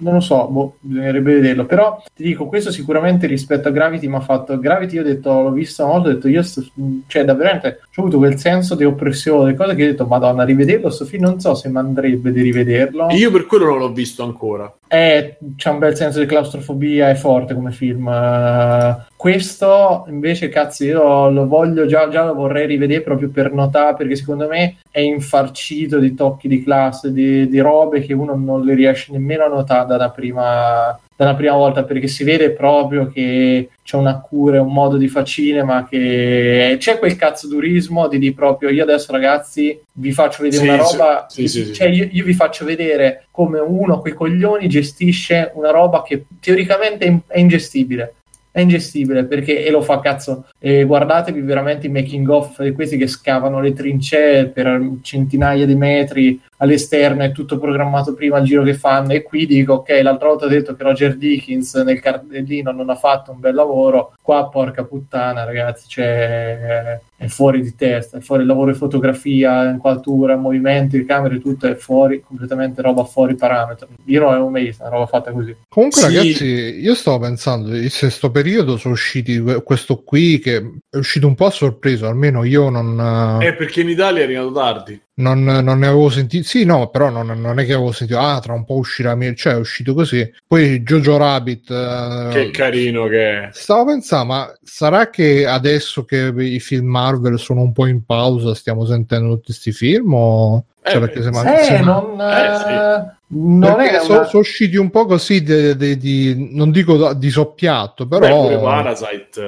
non 0.00 0.14
lo 0.14 0.20
so, 0.20 0.46
boh, 0.48 0.76
bisognerebbe 0.80 1.34
vederlo. 1.34 1.66
Però 1.66 2.02
ti 2.14 2.22
dico, 2.22 2.46
questo 2.46 2.70
sicuramente 2.70 3.26
rispetto 3.26 3.68
a 3.68 3.70
Gravity 3.70 4.08
mi 4.08 4.16
ha 4.16 4.20
fatto. 4.20 4.58
Gravity, 4.58 4.96
io 4.96 5.02
ho 5.02 5.04
detto, 5.04 5.42
l'ho 5.42 5.50
visto 5.52 5.84
una 5.84 5.92
volta, 5.94 6.08
ho 6.08 6.12
detto, 6.12 6.28
io 6.28 6.42
sto, 6.42 6.62
cioè, 7.06 7.24
davvero, 7.24 7.60
ho 7.62 7.76
avuto 7.96 8.18
quel 8.18 8.38
senso 8.38 8.74
di 8.74 8.84
oppressione, 8.84 9.54
cose 9.54 9.74
che 9.74 9.84
ho 9.84 9.90
detto, 9.90 10.06
Madonna, 10.06 10.44
rivederlo 10.44 10.90
sto 10.90 11.04
film, 11.04 11.24
non 11.24 11.40
so 11.40 11.54
se 11.54 11.68
mi 11.68 11.78
andrebbe 11.78 12.32
di 12.32 12.42
rivederlo. 12.42 13.08
io 13.10 13.30
per 13.30 13.46
quello 13.46 13.66
non 13.66 13.78
l'ho 13.78 13.92
visto 13.92 14.22
ancora 14.24 14.72
Eh, 14.88 15.38
c'è 15.56 15.70
un 15.70 15.78
bel 15.78 15.94
senso 15.94 16.20
di 16.20 16.26
claustrofobia, 16.26 17.10
è 17.10 17.14
forte 17.14 17.54
come 17.54 17.70
film. 17.70 18.08
Eh, 18.08 19.08
questo 19.16 20.06
invece, 20.08 20.48
cazzo, 20.48 20.84
io 20.84 21.28
lo 21.28 21.46
voglio 21.46 21.84
già, 21.86 22.08
già 22.08 22.24
lo 22.24 22.34
vorrei 22.34 22.66
rivedere 22.66 23.02
proprio 23.02 23.28
per 23.28 23.52
notare, 23.52 23.96
perché 23.96 24.16
secondo 24.16 24.48
me 24.48 24.78
è 24.90 25.00
infarcito 25.00 25.98
di 25.98 26.14
tocchi 26.14 26.48
di 26.48 26.62
classe, 26.64 27.12
di, 27.12 27.46
di 27.48 27.58
robe 27.60 28.00
che 28.00 28.14
uno 28.14 28.34
non 28.34 28.64
le 28.64 28.74
riesce 28.80 29.12
nemmeno 29.12 29.44
a 29.44 29.48
notare 29.48 29.96
da 29.96 30.10
prima, 30.10 30.98
dalla 31.16 31.34
prima 31.34 31.54
volta 31.54 31.84
perché 31.84 32.08
si 32.08 32.24
vede 32.24 32.50
proprio 32.50 33.06
che 33.06 33.68
c'è 33.82 33.96
una 33.96 34.20
cura 34.20 34.62
un 34.62 34.72
modo 34.72 34.96
di 34.96 35.08
fare 35.08 35.26
cinema 35.26 35.86
che 35.88 36.76
c'è 36.78 36.98
quel 36.98 37.16
cazzo 37.16 37.48
durismo 37.48 38.08
di 38.08 38.18
dire 38.18 38.34
proprio 38.34 38.70
io 38.70 38.82
adesso 38.82 39.12
ragazzi 39.12 39.78
vi 39.92 40.12
faccio 40.12 40.42
vedere 40.42 40.62
Sì, 40.62 40.68
una 40.68 40.76
roba 40.76 41.26
sì, 41.28 41.48
sì, 41.48 41.64
sì, 41.66 41.72
cioè 41.74 41.88
io, 41.88 42.08
io 42.10 42.24
vi 42.24 42.34
faccio 42.34 42.64
vedere 42.64 43.26
come 43.30 43.58
uno 43.58 44.00
quei 44.00 44.14
coglioni 44.14 44.68
gestisce 44.68 45.50
una 45.54 45.70
roba 45.70 46.02
che 46.02 46.24
teoricamente 46.40 47.04
è 47.04 47.08
in- 47.08 47.20
è 47.26 47.38
ingestibile. 47.38 48.14
È 48.52 48.58
ingestibile 48.60 49.26
perché 49.26 49.64
e 49.64 49.70
lo 49.70 49.80
fa 49.80 50.00
cazzo 50.00 50.46
e 50.58 50.82
guardatevi 50.82 51.40
veramente 51.40 51.86
i 51.86 51.90
making 51.90 52.28
of 52.28 52.60
di 52.60 52.72
questi 52.72 52.96
che 52.96 53.06
scavano 53.06 53.60
le 53.60 53.72
trincee 53.72 54.46
per 54.46 54.90
centinaia 55.02 55.64
di 55.66 55.76
metri 55.76 56.40
all'esterno 56.62 57.22
è 57.22 57.32
tutto 57.32 57.58
programmato 57.58 58.14
prima 58.14 58.38
il 58.38 58.44
giro 58.44 58.62
che 58.62 58.74
fanno 58.74 59.12
e 59.12 59.22
qui 59.22 59.46
dico 59.46 59.74
ok 59.74 60.00
l'altra 60.02 60.28
volta 60.28 60.44
ho 60.44 60.48
detto 60.48 60.74
che 60.74 60.82
Roger 60.82 61.16
Dickens 61.16 61.74
nel 61.76 62.00
cartellino 62.00 62.70
non 62.70 62.90
ha 62.90 62.96
fatto 62.96 63.32
un 63.32 63.40
bel 63.40 63.54
lavoro 63.54 64.14
qua 64.20 64.48
porca 64.48 64.84
puttana 64.84 65.44
ragazzi 65.44 65.88
cioè 65.88 67.00
è 67.16 67.26
fuori 67.26 67.62
di 67.62 67.74
testa 67.74 68.18
è 68.18 68.20
fuori 68.20 68.42
il 68.42 68.48
lavoro 68.48 68.72
di 68.72 68.78
fotografia 68.78 69.68
inquadratura 69.70 70.36
movimenti 70.36 71.04
camere 71.04 71.40
tutto 71.40 71.66
è 71.66 71.74
fuori 71.74 72.20
completamente 72.20 72.82
roba 72.82 73.04
fuori 73.04 73.34
parametro 73.34 73.88
io 74.06 74.20
non 74.20 74.30
avevo 74.30 74.48
mai 74.48 74.64
visto 74.64 74.82
una 74.82 74.92
roba 74.92 75.06
fatta 75.06 75.32
così 75.32 75.56
Comunque, 75.68 76.00
Sì. 76.00 76.06
ragazzi, 76.06 76.44
io 76.80 76.94
stavo 76.94 77.18
pensando, 77.20 77.74
in 77.74 77.88
questo 77.96 78.30
periodo 78.30 78.76
sono 78.76 78.94
usciti 78.94 79.38
que- 79.40 79.62
questo 79.62 80.02
qui 80.02 80.38
che 80.38 80.56
è 80.90 80.96
uscito 80.96 81.26
un 81.26 81.34
po' 81.34 81.46
a 81.46 81.50
sorpresa, 81.50 82.08
almeno 82.08 82.42
io 82.44 82.68
non, 82.70 83.38
Eh, 83.40 83.54
perché 83.54 83.80
in 83.82 83.88
Italia 83.88 84.20
è 84.22 84.24
arrivato 84.24 84.52
tardi. 84.52 85.00
Non, 85.20 85.42
non 85.44 85.78
ne 85.78 85.86
avevo 85.86 86.08
sentito. 86.10 86.46
Sì, 86.46 86.64
no, 86.64 86.88
però 86.88 87.08
non, 87.10 87.26
non 87.40 87.58
è 87.58 87.64
che 87.64 87.72
avevo 87.74 87.92
sentito, 87.92 88.18
ah, 88.18 88.40
tra 88.40 88.52
un 88.54 88.64
po' 88.64 88.74
uscirà, 88.76 89.14
mi- 89.14 89.34
cioè 89.36 89.52
è 89.54 89.56
uscito 89.56 89.94
così. 89.94 90.28
Poi 90.46 90.82
Jojo 90.82 91.16
Rabbit. 91.16 91.70
eh, 91.70 92.28
Che 92.32 92.50
carino 92.50 93.06
che 93.06 93.30
è. 93.44 93.48
Stavo 93.52 93.86
pensando, 93.86 94.32
ma 94.32 94.52
sarà 94.62 95.10
che 95.10 95.46
adesso 95.46 96.04
che 96.04 96.32
i 96.36 96.58
film 96.60 96.86
Marvel 96.88 97.38
sono 97.38 97.60
un 97.60 97.72
po' 97.72 97.86
in 97.86 98.04
pausa, 98.04 98.54
stiamo 98.54 98.84
sentendo 98.86 99.34
tutti 99.34 99.44
questi 99.46 99.72
film? 99.72 100.14
O... 100.14 100.64
Eh, 100.82 100.90
cioè, 100.92 101.00
perché 101.00 101.22
se 101.22 101.30
ma- 101.30 101.60
eh, 101.60 101.62
se- 101.64 101.80
non, 101.80 102.18
eh, 102.18 102.56
sì. 102.56 102.72
eh, 102.72 103.18
non 103.32 103.74
perché 103.76 103.96
è 103.98 104.00
sono 104.00 104.18
una... 104.20 104.26
sono 104.26 104.40
usciti 104.40 104.76
un 104.76 104.88
po' 104.88 105.04
così, 105.04 105.42
de- 105.42 105.76
de- 105.76 105.98
di, 105.98 106.48
non 106.54 106.70
dico 106.70 107.12
di 107.12 107.28
soppiatto, 107.28 108.06
Beh, 108.06 108.18
però... 108.18 108.40
pure 108.44 108.58
Parasite. 108.58 109.40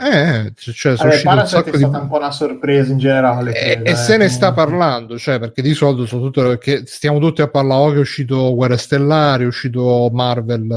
eh, 0.00 0.18
Eh, 0.44 0.52
c- 0.56 0.72
cioè, 0.72 0.96
sono 0.96 1.10
Vabbè, 1.10 1.22
Parasite 1.22 1.56
sacco 1.56 1.68
è 1.68 1.78
di... 1.78 1.78
stata 1.78 1.98
un 1.98 2.08
po' 2.08 2.16
una 2.16 2.32
sorpresa 2.32 2.90
in 2.90 2.98
generale. 2.98 3.50
E, 3.52 3.74
credo, 3.74 3.84
e 3.84 3.90
eh, 3.92 3.94
se 3.94 4.16
ne 4.16 4.28
sta 4.28 4.52
parlando, 4.52 5.16
cioè, 5.18 5.38
perché 5.38 5.62
di 5.62 5.72
solito 5.72 6.04
sono 6.04 6.20
tutto 6.22 6.42
perché 6.42 6.82
stiamo 6.84 7.20
tutti 7.20 7.42
a 7.42 7.48
parlare 7.48 7.80
oh, 7.82 7.90
che 7.90 7.96
è 7.98 8.00
uscito 8.00 8.52
Guerre 8.54 8.76
Stellari, 8.76 9.44
è 9.44 9.46
uscito 9.46 10.10
Marvel. 10.12 10.68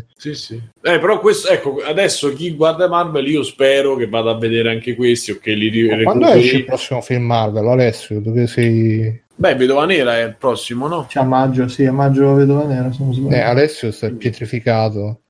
eh. 0.00 0.04
Sì, 0.16 0.34
sì. 0.34 0.60
Eh, 0.82 0.98
però 0.98 1.20
questo, 1.20 1.48
ecco, 1.52 1.76
adesso 1.86 2.32
chi 2.34 2.52
guarda 2.56 2.88
Marvel, 2.88 3.28
io 3.28 3.44
spero 3.44 3.94
che 3.94 4.08
vada 4.08 4.32
a 4.32 4.38
vedere 4.38 4.70
anche 4.70 4.96
questi 4.96 5.30
o 5.30 5.38
che 5.40 5.52
li 5.54 5.68
ri- 5.68 5.88
Ma 5.88 6.02
Quando 6.02 6.26
esce 6.32 6.56
il 6.56 6.64
prossimo 6.64 7.00
film 7.00 7.22
Marvel, 7.26 7.68
Alessio? 7.68 8.20
Dove 8.20 8.48
sei? 8.48 9.21
Beh, 9.34 9.54
Vedova 9.56 9.84
Nera 9.86 10.18
è 10.18 10.22
il 10.24 10.36
prossimo, 10.36 10.86
no? 10.86 11.06
Cioè, 11.08 11.22
a 11.22 11.26
maggio, 11.26 11.66
sì, 11.68 11.84
a 11.84 11.92
maggio 11.92 12.34
Vedova 12.34 12.64
Nera, 12.64 12.92
se 12.92 13.02
non 13.02 13.12
sbaglio. 13.12 13.34
Eh, 13.34 13.40
Alessio 13.40 13.90
sta 13.90 14.08
pietrificato. 14.10 15.22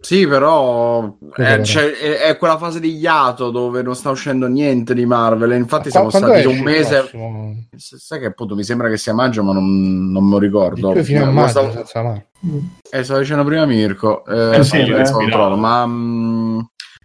Sì, 0.00 0.26
però 0.26 1.16
eh, 1.36 1.60
c'è- 1.60 1.92
è, 1.92 2.16
è 2.28 2.36
quella 2.36 2.58
fase 2.58 2.80
di 2.80 2.96
iato 2.96 3.50
dove 3.52 3.82
non 3.82 3.94
sta 3.94 4.10
uscendo 4.10 4.48
niente 4.48 4.94
di 4.94 5.06
Marvel. 5.06 5.52
Infatti, 5.52 5.90
Qua- 5.90 6.10
siamo 6.10 6.10
stati 6.10 6.44
un 6.44 6.58
mese. 6.58 7.08
Sai 7.76 8.18
che 8.18 8.26
appunto 8.26 8.56
mi 8.56 8.64
sembra 8.64 8.88
che 8.88 8.96
sia 8.96 9.14
maggio, 9.14 9.44
ma 9.44 9.52
non, 9.52 10.10
non 10.10 10.24
me 10.24 10.30
lo 10.30 10.38
ricordo. 10.38 10.90
Qui 10.90 11.04
fino 11.04 11.22
a 11.22 11.26
Ma 11.26 11.32
maggio, 11.42 11.48
stavo- 11.50 11.70
senza 11.70 12.02
Marvel. 12.02 12.24
Eh, 12.90 13.04
stavo 13.04 13.20
dicendo 13.20 13.44
prima 13.44 13.64
Mirko, 13.64 14.24
eh, 14.26 14.58
Eh, 14.58 14.64
sì, 14.64 14.82
sì, 14.82 14.90
eh. 14.90 15.10
controllo, 15.12 15.54
ma 15.56 15.86
mm, 15.86 16.51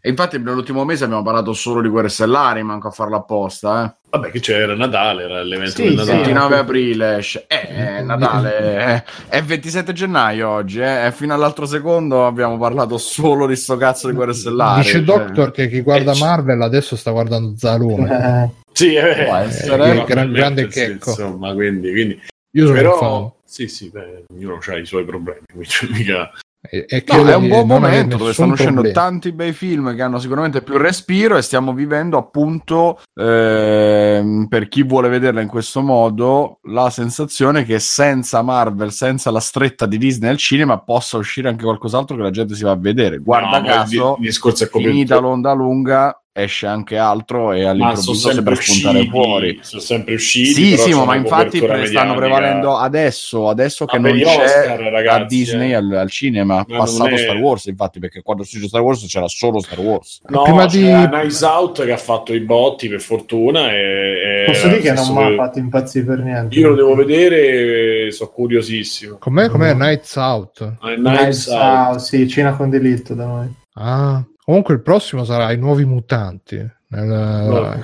e 0.08 0.10
infatti 0.12 0.40
nell'ultimo 0.40 0.86
mese 0.86 1.04
abbiamo 1.04 1.22
parlato 1.22 1.52
solo 1.52 1.82
di 1.82 1.90
guerre 1.90 2.08
stellari, 2.08 2.64
manco 2.64 2.88
a 2.88 2.92
farla 2.92 3.18
apposta, 3.18 3.84
eh. 3.84 3.96
Vabbè, 4.10 4.32
che 4.32 4.40
c'era 4.40 4.74
Natale, 4.74 5.24
era 5.24 5.44
l'evento 5.44 5.72
Sì, 5.76 5.82
del 5.84 5.92
sì. 5.92 5.96
Natale. 5.98 6.16
29 6.20 6.58
aprile 6.58 7.18
esce. 7.18 7.46
Eh, 7.48 8.02
Natale 8.04 8.58
è, 8.78 9.04
è 9.28 9.44
27 9.44 9.92
gennaio 9.92 10.48
oggi, 10.48 10.80
eh. 10.80 11.08
e 11.08 11.12
fino 11.12 11.34
all'altro 11.34 11.66
secondo 11.66 12.26
abbiamo 12.26 12.58
parlato 12.58 12.98
solo 12.98 13.46
di 13.48 13.58
sto 13.58 13.76
cazzo 13.76 14.08
di 14.08 14.14
guerre 14.16 14.32
stellari. 14.32 14.82
Dice 14.84 14.92
cioè. 14.94 15.02
Doctor 15.02 15.52
che 15.52 15.68
chi 15.68 15.82
guarda 15.82 16.14
Eh, 16.14 16.20
Marvel 16.20 16.62
adesso 16.62 16.96
sta 16.96 17.12
guardando 17.12 17.54
Zalone. 17.58 18.06
Eh, 18.48 18.50
Sì, 18.72 18.94
eh, 18.94 19.26
Può 19.26 19.36
eh, 19.36 19.42
essere. 19.42 19.92
eh, 20.02 20.04
Gran- 20.06 20.32
grande 20.32 20.62
sì, 20.72 20.80
checco. 20.80 21.10
Insomma, 21.10 21.54
quindi, 21.54 21.92
quindi 21.92 22.22
Io 22.52 22.66
sono 22.68 22.78
un 22.80 22.84
fan. 22.86 22.96
però 22.96 23.36
sì, 23.44 23.68
sì, 23.68 23.90
beh, 23.90 24.24
ognuno 24.34 24.58
ha 24.66 24.78
i 24.78 24.86
suoi 24.86 25.04
problemi, 25.04 25.42
quindi 25.52 25.74
mica 25.92 26.32
E, 26.70 27.04
No, 27.08 27.26
è 27.28 27.36
un 27.36 27.48
buon 27.48 27.68
momento 27.68 28.18
dove 28.18 28.34
stanno 28.34 28.54
uscendo 28.54 28.82
problema. 28.82 29.00
tanti 29.02 29.32
bei 29.32 29.54
film 29.54 29.96
che 29.96 30.02
hanno 30.02 30.20
sicuramente 30.20 30.62
più 30.62 30.78
respiro 30.78 31.38
e 31.38 31.42
stiamo 31.42 31.74
vivendo 31.74 32.18
appunto 32.18 33.00
ehm, 33.16 34.48
per 34.50 34.68
chi 34.68 34.84
vuole 34.84 35.10
vederla 35.10 35.42
in 35.42 35.48
questo 35.48 35.82
modo 35.82 36.60
la 36.64 36.90
sensazione 36.90 37.64
che 37.66 37.80
senza 37.80 38.42
Marvel, 38.42 38.92
senza 38.92 39.32
la 39.32 39.40
stretta 39.40 39.86
di 39.86 39.98
Disney 39.98 40.30
al 40.30 40.38
cinema 40.38 40.80
possa 40.80 41.18
uscire 41.18 41.50
anche 41.50 41.64
qualcos'altro 41.64 42.16
che 42.16 42.22
la 42.24 42.32
gente 42.32 42.56
si 42.56 42.64
va 42.64 42.72
a 42.72 42.78
vedere. 42.78 43.18
Guarda 43.20 43.60
No, 43.60 43.66
caso, 43.66 43.86
il, 43.86 44.16
di- 44.20 44.22
il 44.22 44.28
discorso 44.28 44.64
è 44.64 44.68
finita 44.70 45.18
l'onda 45.20 45.54
lunga 45.54 46.22
esce 46.38 46.68
anche 46.68 46.98
altro 46.98 47.52
e 47.52 47.64
ma 47.74 47.96
sono 47.96 48.14
all'improvviso 48.14 48.14
sempre 48.14 48.34
sembra 48.34 48.56
spuntare 48.56 48.98
usciti, 48.98 49.10
fuori. 49.10 49.60
sono 49.62 49.82
sempre 49.82 50.14
usciti. 50.14 50.54
Sì, 50.54 50.78
sì, 50.78 50.94
ma 50.94 51.16
infatti 51.16 51.60
pre- 51.60 51.86
stanno 51.88 52.16
prevalendo 52.16 52.78
adesso, 52.78 53.50
adesso 53.50 53.86
che 53.86 53.98
non 53.98 54.12
c'è 54.18 54.44
Oscar, 54.44 54.80
ragazzi, 54.80 55.22
a 55.22 55.26
Disney 55.26 55.70
eh. 55.72 55.76
al, 55.76 55.92
al 55.92 56.10
cinema, 56.10 56.64
non 56.68 56.78
passato 56.78 57.10
è- 57.10 57.18
Star 57.18 57.38
Wars, 57.38 57.66
infatti, 57.66 58.00
perché 58.00 58.22
quando 58.22 58.44
si 58.44 58.58
dice 58.58 58.68
Star 58.68 58.82
Wars 58.82 59.06
c'era 59.08 59.28
solo 59.28 59.60
Star 59.60 59.80
Wars. 59.80 60.22
No, 60.28 60.44
Prima 60.44 60.66
di- 60.68 60.82
Nice 61.24 61.44
Out 61.46 61.84
che 61.86 61.92
ha 61.92 61.98
fatto 61.98 62.34
i 62.34 62.40
botti 62.42 62.88
per 62.88 63.02
fortuna 63.02 63.72
e, 63.72 63.76
e 63.76 64.44
Posso 64.46 64.68
dire 64.68 64.80
che 64.80 64.92
non 64.94 65.14
mi 65.14 65.24
ha 65.24 65.36
fatto 65.36 65.60
impazzire 65.60 66.06
per 66.06 66.20
niente. 66.20 66.58
io 66.60 66.70
lo 66.70 66.76
devo 66.76 66.96
vedere 66.96 68.12
sono 68.12 68.30
curiosissimo 68.30 69.18
Com'è, 69.18 69.50
com'è 69.50 69.74
Nights 69.74 70.16
Out? 70.16 70.76
Ah, 70.80 70.90
Nice 70.96 71.02
Knives 71.02 71.48
Out. 71.48 71.62
Out, 71.92 72.00
sì, 72.00 72.28
cena 72.28 72.56
con 72.56 72.70
delitto 72.70 73.14
da 73.14 73.26
noi. 73.26 73.48
Ah, 73.74 74.24
comunque 74.48 74.76
il 74.76 74.82
prossimo 74.82 75.26
sarà 75.26 75.52
I 75.52 75.58
Nuovi 75.58 75.84
Mutanti. 75.84 76.76
Nel, 76.90 77.82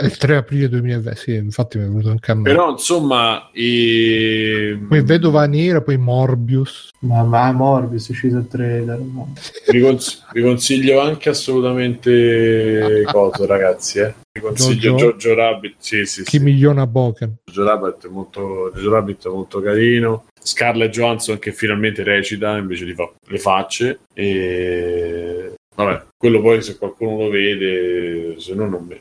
il 0.00 0.16
3 0.16 0.36
aprile 0.36 0.70
2020, 0.70 1.20
sì, 1.20 1.34
infatti 1.34 1.76
mi 1.76 1.84
è 1.84 1.88
venuto 1.88 2.08
anche 2.08 2.30
a 2.30 2.34
me. 2.34 2.42
però 2.42 2.70
insomma 2.70 3.50
i... 3.52 4.82
Poi 4.88 5.02
Vedova 5.02 5.44
Nera, 5.46 5.82
poi 5.82 5.98
Morbius. 5.98 6.88
Ma, 7.00 7.22
ma 7.22 7.52
Morbius 7.52 8.08
è 8.08 8.12
uscito 8.12 8.38
il 8.38 8.48
trailer. 8.48 8.98
no. 8.98 9.34
vi, 9.70 9.80
cons- 9.82 10.24
vi 10.32 10.40
consiglio 10.40 11.00
anche 11.00 11.28
assolutamente 11.28 13.02
cosa 13.04 13.44
ragazzi 13.44 13.98
eh. 13.98 14.14
vi 14.32 14.40
consiglio 14.40 14.94
Jojo? 14.94 15.16
Jojo 15.16 15.34
Rabbit 15.34 15.74
sì 15.78 16.06
sì 16.06 16.22
Chi 16.22 16.38
sì 16.38 16.42
miliona 16.42 16.86
Boken. 16.86 17.36
Jojo 17.44 17.68
Rabbit 17.68 18.06
è 18.06 18.10
molto, 18.10 18.72
Jojo 18.74 18.90
Rabbit 18.90 19.26
è 19.26 19.30
molto 19.30 19.60
carino. 19.60 20.24
Scarlett 20.40 20.90
Johansson 20.90 21.38
che 21.38 21.52
finalmente 21.52 22.02
recita 22.02 22.56
invece 22.56 22.86
di 22.86 22.94
fa 22.94 23.10
le 23.26 23.38
facce. 23.38 24.00
E 24.14 25.54
vabbè, 25.74 26.02
quello 26.16 26.40
poi 26.40 26.62
se 26.62 26.76
qualcuno 26.78 27.16
lo 27.18 27.28
vede, 27.30 28.34
se 28.38 28.54
no 28.54 28.68
non 28.68 28.84
me. 28.86 29.00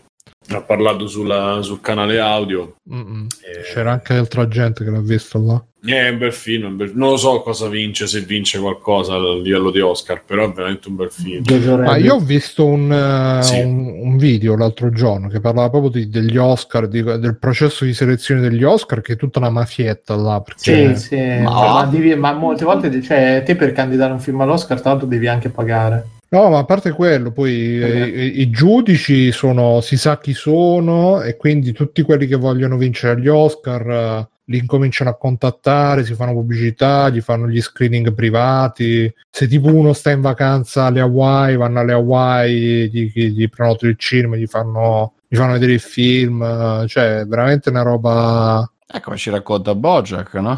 Ha 0.50 0.62
parlato 0.62 1.08
sulla- 1.08 1.62
sul 1.62 1.80
canale 1.80 2.20
audio. 2.20 2.76
Mm-mm. 2.94 3.28
Eh, 3.45 3.62
C'era 3.74 3.94
anche 3.94 4.14
altra 4.14 4.45
gente 4.50 4.84
che 4.84 4.90
l'ha 4.90 5.00
visto 5.00 5.41
là. 5.41 5.64
È 5.86 6.10
un 6.10 6.18
bel 6.18 6.34
film. 6.34 6.66
un 6.66 6.76
bel- 6.76 6.91
Non 6.95 7.12
lo 7.12 7.18
so 7.18 7.41
cosa 7.41 7.70
vince, 7.70 8.08
se 8.08 8.20
vince 8.22 8.60
qualcosa 8.60 9.14
a 9.16 9.36
livello 9.36 9.72
di 9.72 9.80
Oscar, 9.80 10.22
però 10.26 10.44
è 10.44 10.52
veramente 10.52 10.90
un 10.90 10.95
bel 10.98 11.10
film. 11.12 11.44
Ma 11.84 11.95
io 11.95 12.16
ho 12.16 12.20
visto 12.20 12.66
un, 12.66 12.91
eh, 12.91 13.41
Sì. 13.41 13.60
un- 13.62 14.00
un 14.02 14.18
video 14.18 14.58
l'altro 14.58 14.90
giorno 14.90 15.30
che 15.30 15.40
parlava 15.40 15.70
proprio 15.70 15.91
di- 15.91 16.10
degli 16.10 16.36
Oscar, 16.38 16.88
di- 16.90 17.02
del 17.04 17.38
processo 17.40 17.86
di 17.86 17.94
selezione 17.94 18.41
degli 18.41 18.64
Oscar, 18.64 19.00
che 19.00 19.14
è 19.14 19.18
tutta 19.18 19.40
una 19.40 19.50
mafietta 19.50 20.14
là. 20.16 20.41
Perché 20.41 20.95
Sì, 20.98 21.08
sì, 21.08 21.41
Ma- 21.41 21.74
ma, 21.74 21.86
devi- 21.90 22.16
ma 22.16 22.34
molte 22.34 22.66
volte, 22.66 23.02
cioè, 23.02 23.44
te 23.45 23.56
per 23.56 23.72
candidare 23.72 24.12
un 24.12 24.20
film 24.20 24.41
all'Oscar, 24.41 24.80
tra 24.82 24.90
l'altro 24.91 25.08
devi 25.08 25.28
anche 25.28 25.48
pagare. 25.50 26.08
No, 26.34 26.49
ma 26.49 26.57
a 26.57 26.65
parte 26.65 26.89
quello, 26.89 27.31
poi 27.31 27.80
eh, 27.80 28.07
i, 28.07 28.41
i 28.41 28.49
giudici 28.49 29.31
sono, 29.31 29.81
si 29.81 29.97
sa 29.97 30.18
chi 30.18 30.34
sono, 30.34 31.22
e 31.22 31.38
quindi 31.38 31.73
tutti 31.73 32.01
quelli 32.01 32.26
che 32.26 32.38
vogliono 32.38 32.76
vincere 32.76 33.22
gli 33.22 33.27
Oscar 33.27 33.88
eh, 33.88 34.30
li 34.45 34.57
incominciano 34.57 35.11
a 35.11 35.15
contattare, 35.15 36.03
si 36.03 36.15
fanno 36.15 36.31
pubblicità, 36.34 37.10
gli 37.10 37.22
fanno 37.22 37.47
gli 37.47 37.61
screening 37.61 38.15
privati. 38.15 39.14
Se 39.30 39.47
tipo 39.47 39.72
uno 39.72 39.93
sta 39.93 40.10
in 40.10 40.22
vacanza 40.22 40.85
alle 40.85 41.01
Hawaii, 41.01 41.55
vanno 41.55 41.81
alle 41.81 41.93
Hawaii, 41.93 42.89
gli, 42.89 43.11
gli, 43.14 43.27
gli 43.27 43.47
prenotano 43.47 43.91
il 43.91 43.97
cinema, 43.99 44.35
gli 44.35 44.47
fanno, 44.47 45.14
gli 45.27 45.35
fanno 45.35 45.53
vedere 45.53 45.73
il 45.73 45.81
film, 45.81 46.41
eh, 46.41 46.88
cioè 46.88 47.19
è 47.19 47.26
veramente 47.27 47.69
una 47.69 47.84
roba. 47.84 48.68
Ecco 48.88 49.03
come 49.03 49.18
ci 49.18 49.30
racconta 49.30 49.76
Bojack, 49.76 50.34
no? 50.34 50.57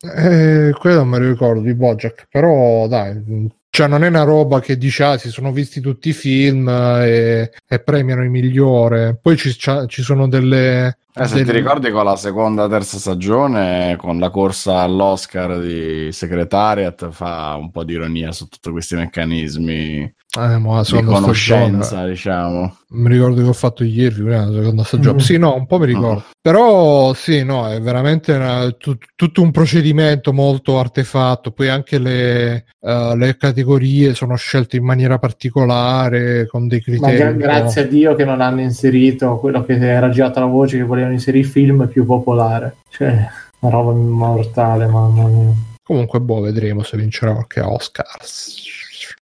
Eh, 0.00 0.72
quello 0.78 0.96
non 0.96 1.08
me 1.08 1.18
lo 1.18 1.28
ricordo 1.28 1.60
di 1.60 1.74
Bojack, 1.74 2.28
però 2.30 2.88
dai, 2.88 3.50
cioè 3.74 3.88
non 3.88 4.04
è 4.04 4.08
una 4.08 4.22
roba 4.22 4.60
che 4.60 4.76
dice 4.76 5.02
ah, 5.02 5.16
si 5.16 5.30
sono 5.30 5.50
visti 5.50 5.80
tutti 5.80 6.10
i 6.10 6.12
film 6.12 6.68
eh, 6.68 7.08
e, 7.08 7.52
e 7.66 7.80
premiano 7.80 8.22
il 8.22 8.28
migliore. 8.28 9.16
Poi 9.18 9.34
ci, 9.38 9.50
ci 9.50 10.02
sono 10.02 10.28
delle, 10.28 10.98
Eh, 11.14 11.26
se 11.26 11.34
del- 11.36 11.44
ti 11.44 11.52
ricordi 11.52 11.90
con 11.90 12.04
la 12.04 12.16
seconda 12.16 12.66
terza 12.68 12.96
stagione, 12.98 13.96
con 13.98 14.18
la 14.18 14.30
corsa 14.30 14.78
all'Oscar 14.80 15.58
di 15.60 16.10
Secretariat, 16.10 17.10
fa 17.10 17.54
un 17.58 17.70
po' 17.70 17.84
di 17.84 17.92
ironia 17.92 18.32
su 18.32 18.46
tutti 18.48 18.70
questi 18.70 18.94
meccanismi 18.94 20.14
Eh, 20.38 20.58
ma 20.58 20.76
la 20.76 20.82
di 20.82 21.02
conoscenza, 21.04 21.82
stagione, 21.82 22.08
diciamo. 22.10 22.76
mi 22.92 23.08
ricordo 23.10 23.42
che 23.42 23.48
ho 23.48 23.52
fatto 23.52 23.84
ieri, 23.84 24.22
della 24.22 24.50
seconda 24.50 24.84
stagione. 24.84 25.16
Mm. 25.16 25.18
Sì, 25.18 25.36
no, 25.36 25.54
un 25.54 25.66
po' 25.66 25.78
mi 25.78 25.86
ricordo. 25.86 26.24
Però 26.40 27.12
sì, 27.12 27.44
no, 27.44 27.68
è 27.68 27.78
veramente 27.80 28.32
una- 28.32 28.70
tu- 28.72 28.96
tutto 29.14 29.42
un 29.42 29.50
procedimento 29.50 30.32
molto 30.32 30.78
artefatto. 30.78 31.50
Poi 31.52 31.68
anche 31.68 31.98
le, 31.98 32.64
eh, 32.80 33.12
le 33.16 33.36
categorie 33.36 34.14
sono 34.14 34.34
scelte 34.36 34.76
in 34.78 34.84
maniera 34.84 35.18
particolare, 35.18 36.46
con 36.46 36.66
dei 36.66 36.82
Ma 36.86 37.08
criteri. 37.08 37.32
po'- 37.32 37.38
grazie 37.38 37.82
a 37.82 37.86
Dio 37.86 38.14
che 38.14 38.24
non 38.24 38.40
hanno 38.40 38.60
inserito 38.62 39.36
quello 39.38 39.62
che 39.64 39.74
era 39.78 40.08
girato 40.08 40.40
la 40.40 40.46
voce 40.46 40.78
che 40.78 40.84
volevano 41.02 41.12
inserire 41.12 41.44
il 41.44 41.50
film 41.50 41.88
più 41.88 42.06
popolare. 42.06 42.76
Cioè, 42.88 43.28
una 43.60 43.72
roba 43.72 43.92
mortale, 43.92 44.86
mamma 44.86 45.26
mia. 45.26 45.52
Comunque, 45.82 46.20
boh, 46.20 46.40
vedremo 46.40 46.82
se 46.82 46.96
vincerà 46.96 47.32
qualche 47.32 47.60
Oscars. 47.60 48.70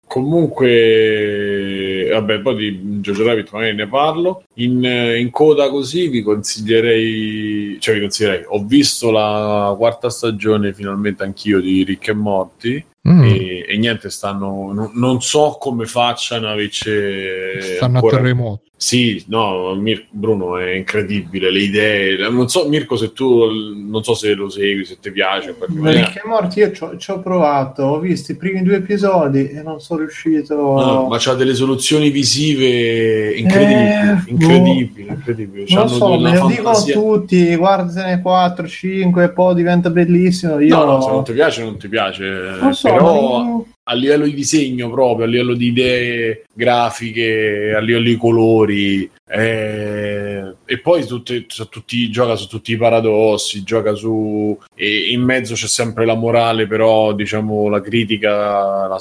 Comunque, 0.07 2.07
vabbè, 2.11 2.39
poi 2.39 2.55
di 2.55 2.99
Jojo 3.01 3.25
Rabbit 3.25 3.51
magari 3.51 3.75
ne 3.75 3.87
parlo. 3.87 4.43
In, 4.55 4.83
in 4.83 5.29
coda 5.31 5.69
così 5.69 6.07
vi 6.07 6.21
consiglierei, 6.21 7.77
cioè 7.79 7.95
vi 7.95 8.01
consiglierei, 8.01 8.45
ho 8.47 8.63
visto 8.63 9.11
la 9.11 9.73
quarta 9.77 10.09
stagione 10.09 10.73
finalmente 10.73 11.23
anch'io 11.23 11.59
di 11.59 11.83
Rick 11.83 12.09
e 12.09 12.13
Morty 12.13 12.85
Mm, 13.07 13.23
e, 13.23 13.65
e 13.67 13.77
niente, 13.77 14.09
stanno, 14.09 14.71
non, 14.73 14.89
non 14.95 15.21
so 15.21 15.57
come 15.59 15.85
facciano 15.85 16.49
invece 16.49 17.75
stanno 17.75 17.97
ancora- 17.97 18.15
a 18.15 18.19
terremoto. 18.19 18.63
Sì, 18.77 19.23
no, 19.29 19.73
Mir- 19.75 20.05
Bruno 20.09 20.57
è 20.57 20.71
incredibile, 20.71 21.49
le 21.49 21.59
idee, 21.61 22.29
non 22.29 22.49
so 22.49 22.67
Mirko 22.67 22.97
se 22.97 23.13
tu, 23.13 23.45
non 23.73 24.03
so 24.03 24.13
se 24.15 24.33
lo 24.33 24.49
segui, 24.49 24.83
se 24.83 24.97
ti 24.99 25.11
piace. 25.11 25.55
Rick 25.57 26.17
e 26.17 26.21
Morty 26.27 26.59
io 26.59 26.71
ci 26.97 27.11
ho- 27.11 27.19
provato, 27.21 27.83
ho 27.83 27.99
visto 27.99 28.33
i 28.33 28.35
primi 28.35 28.61
due 28.63 28.75
episodi 28.75 29.49
e 29.49 29.61
non 29.63 29.79
sono 29.79 30.01
riuscito. 30.01 30.55
No, 30.55 31.07
ma 31.07 31.15
c'ha 31.17 31.33
delle 31.35 31.55
soluzioni 31.55 32.09
visive 32.09 33.33
incredibili, 33.37 33.89
Eh, 33.89 34.23
incredibili, 34.27 35.07
incredibili. 35.09 35.73
non 35.73 35.87
so, 35.89 36.19
me 36.19 36.37
lo 36.37 36.47
dicono 36.47 36.83
tutti, 36.91 37.55
guardatene 37.55 38.21
4, 38.21 38.67
5, 38.67 39.29
poi 39.31 39.55
diventa 39.55 39.89
bellissimo. 39.89 40.59
Io 40.59 40.75
No, 40.75 40.83
no, 40.85 41.01
se 41.01 41.09
non 41.11 41.23
ti 41.23 41.31
piace, 41.33 41.63
non 41.63 41.77
ti 41.77 41.87
piace. 41.87 42.23
non 42.59 42.73
so, 42.73 42.89
Però 42.89 43.39
ma- 43.41 43.63
a 43.87 43.93
livello 43.93 44.25
di 44.25 44.33
disegno 44.33 44.89
proprio, 44.89 45.25
a 45.25 45.29
livello 45.29 45.53
di 45.53 45.67
idee 45.67 46.45
grafiche, 46.53 47.73
a 47.75 47.79
livello 47.79 48.05
di 48.05 48.17
colori. 48.17 49.09
Eh, 49.27 50.53
e 50.65 50.79
poi 50.79 51.05
tutte- 51.05 51.45
su 51.47 51.67
tutti, 51.69 52.09
gioca 52.11 52.35
su 52.35 52.47
tutti 52.47 52.71
i 52.73 52.77
paradossi, 52.77 53.63
gioca 53.63 53.93
su... 53.95 54.57
E 54.75 55.09
in 55.11 55.21
mezzo 55.21 55.53
c'è 55.53 55.67
sempre 55.67 56.05
la 56.05 56.15
morale, 56.15 56.67
però 56.67 57.13
diciamo 57.13 57.69
la 57.69 57.81
critica 57.81 58.87
la 58.87 58.99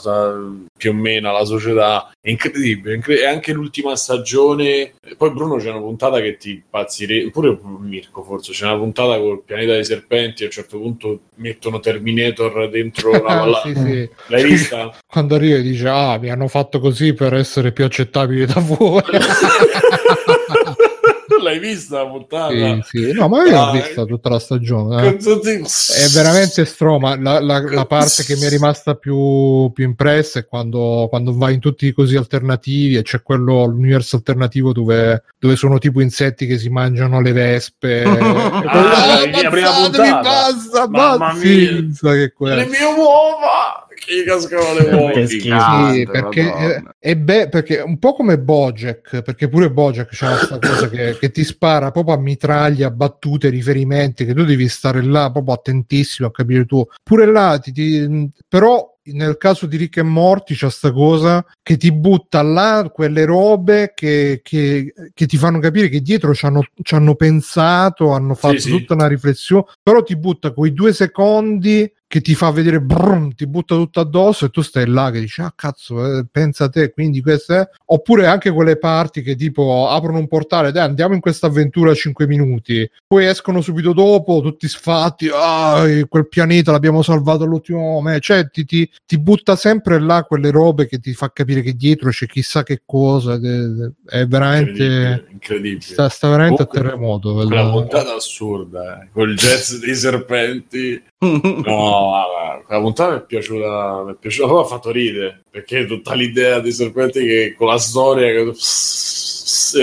più 0.77 0.91
o 0.91 0.95
meno 0.95 1.29
alla 1.29 1.45
società. 1.45 2.11
È 2.21 2.31
incredibile. 2.31 2.95
incre- 2.97 3.21
e 3.21 3.27
anche 3.27 3.53
l'ultima 3.53 3.97
stagione... 3.97 4.95
Poi 5.17 5.31
Bruno 5.33 5.57
c'è 5.57 5.71
una 5.71 5.81
puntata 5.81 6.21
che 6.21 6.37
ti 6.37 6.51
impazzire... 6.53 7.31
Pure 7.31 7.59
Mirko 7.81 8.23
forse, 8.23 8.53
c'è 8.53 8.65
una 8.67 8.79
puntata 8.79 9.19
col 9.19 9.43
pianeta 9.45 9.73
dei 9.73 9.85
serpenti 9.85 10.43
a 10.43 10.47
un 10.47 10.53
certo 10.53 10.79
punto 10.79 11.21
mettono 11.37 11.81
Terminator 11.81 12.69
dentro 12.71 13.11
la... 13.23 13.45
la- 13.45 13.61
Sì, 13.65 13.75
sì. 13.75 14.09
L'hai 14.29 14.45
vista? 14.45 14.95
Quando 15.07 15.35
arriva 15.35 15.57
e 15.59 15.63
dice, 15.63 15.89
ah, 15.89 16.19
mi 16.19 16.31
hanno 16.31 16.49
fatto 16.49 16.81
così 16.81 17.13
per 17.15 17.35
essere 17.35 17.73
più 17.73 17.85
accettabili 17.85 18.47
da 18.47 18.61
voi. 18.61 19.03
L'hai 21.43 21.59
vista 21.59 22.03
la 22.03 22.09
puntata? 22.09 22.53
Sì, 22.53 22.83
sì. 22.85 23.13
No, 23.13 23.29
ma 23.29 23.39
io 23.45 23.51
l'ho 23.51 23.71
Dai. 23.73 23.81
vista 23.83 24.05
tutta 24.05 24.29
la 24.29 24.39
stagione. 24.39 25.07
eh. 25.09 25.17
È 25.17 26.09
veramente 26.13 26.65
stroma. 26.65 27.19
La, 27.21 27.41
la- 27.41 27.61
la 27.63 27.85
parte 27.87 28.23
che 28.25 28.37
mi 28.37 28.43
è 28.43 28.49
rimasta 28.49 28.95
più, 28.95 29.71
più 29.73 29.85
impressa 29.85 30.39
è 30.39 30.47
quando, 30.47 31.07
quando 31.11 31.37
vai 31.37 31.55
in 31.55 31.61
tutti 31.61 31.87
i 31.87 31.93
cosi 31.93 32.17
alternativi 32.17 32.97
e 32.97 33.03
c'è 33.03 33.21
quello, 33.23 33.65
l'universo 33.67 34.17
alternativo 34.17 34.73
dove, 34.73 35.25
dove 35.39 35.57
sono 35.57 35.79
tipo 35.79 36.01
insetti 36.01 36.47
che 36.47 36.57
si 36.59 36.69
mangiano 36.69 37.21
le 37.21 37.33
vespe. 37.33 38.03
Ah, 38.75 39.29
la 39.43 39.51
prima 39.51 39.71
puntata. 39.73 40.21
basta, 40.21 40.89
Mamma 40.89 41.17
basta. 41.19 41.47
mia. 41.47 41.71
Che. 42.01 42.33
Le 42.55 42.67
mie 42.67 42.85
uova! 42.97 43.84
Che 43.95 44.15
gli 44.15 44.25
cascavano 44.25 44.79
le 44.79 44.95
uova. 44.95 45.13
Grande, 45.13 45.95
Sì, 45.95 46.07
perché 46.11 46.83
è, 46.99 47.17
be- 47.17 47.49
perché 47.49 47.81
un 47.81 47.99
po' 47.99 48.13
come 48.15 48.39
Bojack, 48.39 49.23
perché 49.23 49.49
pure 49.49 49.71
Bojack 49.71 50.09
c'ha 50.13 50.37
questa 50.37 50.59
cosa 50.59 50.89
che, 50.89 51.17
che 51.19 51.31
ti 51.31 51.45
spara 51.45 51.91
proprio 51.91 52.15
a 52.15 52.19
mitraglia, 52.19 52.91
battute, 52.91 53.49
riferimenti, 53.49 54.25
che 54.25 54.35
tu 54.35 54.45
devi 54.45 54.69
stare 54.69 55.03
là 55.03 55.31
proprio 55.31 55.55
attentissimo 55.55 56.29
a 56.29 56.33
capire 56.33 56.65
tu. 56.65 56.85
Pure 57.03 57.27
là, 57.27 57.59
ti- 57.59 57.73
ti- 57.73 58.31
però 58.49 58.93
nel 59.07 59.37
caso 59.37 59.67
di 59.67 59.77
Rick 59.77 59.99
e 59.99 60.03
Morty 60.03 60.55
c'è 60.55 60.71
sta 60.71 60.91
cosa 60.91 61.45
che 61.63 61.77
ti 61.77 61.93
butta 61.93 62.41
là 62.41 62.91
quelle 62.91 63.27
robe 63.27 63.93
che, 63.95 64.41
che- 64.43 64.95
che 65.13 65.27
ti 65.27 65.37
fanno 65.37 65.59
capire 65.59 65.91
che 65.91 66.01
dietro 66.01 66.33
ci 66.35 66.47
hanno, 66.47 66.63
ci 66.83 66.95
hanno 66.95 67.15
pensato, 67.15 68.13
hanno 68.13 68.35
fatto 68.35 68.61
sì. 68.61 68.71
tutta 68.71 68.95
una 68.95 69.07
riflessione, 69.07 69.65
però 69.83 70.03
ti 70.03 70.17
butta 70.17 70.53
quei 70.53 70.73
due 70.73 70.95
secondi 70.95 71.91
che 72.15 72.21
ti 72.21 72.37
fa 72.37 72.53
vedere 72.53 72.81
brum, 72.81 73.35
ti 73.35 73.45
butta 73.45 73.75
tutto 73.75 73.99
addosso 73.99 74.45
e 74.45 74.51
tu 74.51 74.63
stai 74.63 74.87
là 74.87 75.11
che 75.11 75.19
dici 75.19 75.41
ah 75.41 75.53
cazzo 75.53 76.19
eh, 76.19 76.25
pensa 76.31 76.65
a 76.65 76.69
te 76.69 76.93
quindi 76.93 77.21
queste 77.21 77.57
è-" 77.59 77.69
oppure 77.87 78.29
anche 78.29 78.53
quelle 78.53 78.77
parti 78.79 79.21
che 79.21 79.35
tipo 79.35 79.89
aprono 79.89 80.19
un 80.19 80.29
portale 80.29 80.71
dai 80.71 80.85
andiamo 80.85 81.15
in 81.15 81.21
questa 81.21 81.49
avventura 81.49 81.91
a 81.91 81.95
5 81.95 82.29
minuti 82.29 82.89
poi 83.05 83.27
escono 83.27 83.61
subito 83.61 83.93
dopo 83.93 84.41
tutti 84.43 84.69
sfatti 84.69 85.29
ah 85.35 85.83
quel 86.09 86.29
pianeta 86.29 86.71
l'abbiamo 86.71 87.03
salvato 87.03 87.43
all'ultimo 87.43 87.81
momento 87.81 88.21
cioè 88.21 88.49
ti, 88.49 88.65
ti, 88.65 88.89
ti 89.05 89.19
butta 89.19 89.57
sempre 89.57 89.99
là 89.99 90.23
quelle 90.23 90.53
robe 90.53 90.87
che 90.87 91.01
ti 91.01 91.15
fa 91.15 91.33
capire 91.33 91.63
che 91.63 91.73
dietro 91.73 92.11
c'è 92.11 92.27
chissà 92.27 92.63
che 92.63 92.83
cosa 92.87 93.35
ed 93.35 93.45
è, 93.45 94.19
è 94.19 94.27
veramente 94.29 94.85
Incredibile, 94.85 95.27
incredibile. 95.33 95.81
sta, 95.81 96.09
sta 96.09 96.29
veramente 96.29 96.65
Comunque, 96.65 96.79
a 96.79 96.83
terremoto 96.93 97.33
Quella 97.35 97.49
quella- 97.49 97.71
puntata 97.73 98.15
assurda, 98.15 99.03
eh. 99.03 99.09
col 99.13 99.35
jazz 99.35 99.75
dei 99.81 99.97
serpenti. 99.97 101.03
No, 101.25 102.04
guarda, 102.09 102.63
quella 102.65 102.81
puntata 102.81 103.13
mi 103.13 103.19
è 103.19 103.25
piaciuta, 103.25 104.03
mi 104.05 104.13
è 104.13 104.17
piaciuta, 104.19 104.61
ha 104.61 104.65
fatto 104.65 104.91
ridere, 104.91 105.45
perché 105.51 105.87
tutta 105.87 106.15
l'idea 106.15 106.61
dei 106.61 106.73
serpenti 106.73 107.25
che 107.25 107.55
con 107.57 107.69
la 107.69 107.79
storia 107.79 108.33
che... 108.33 108.53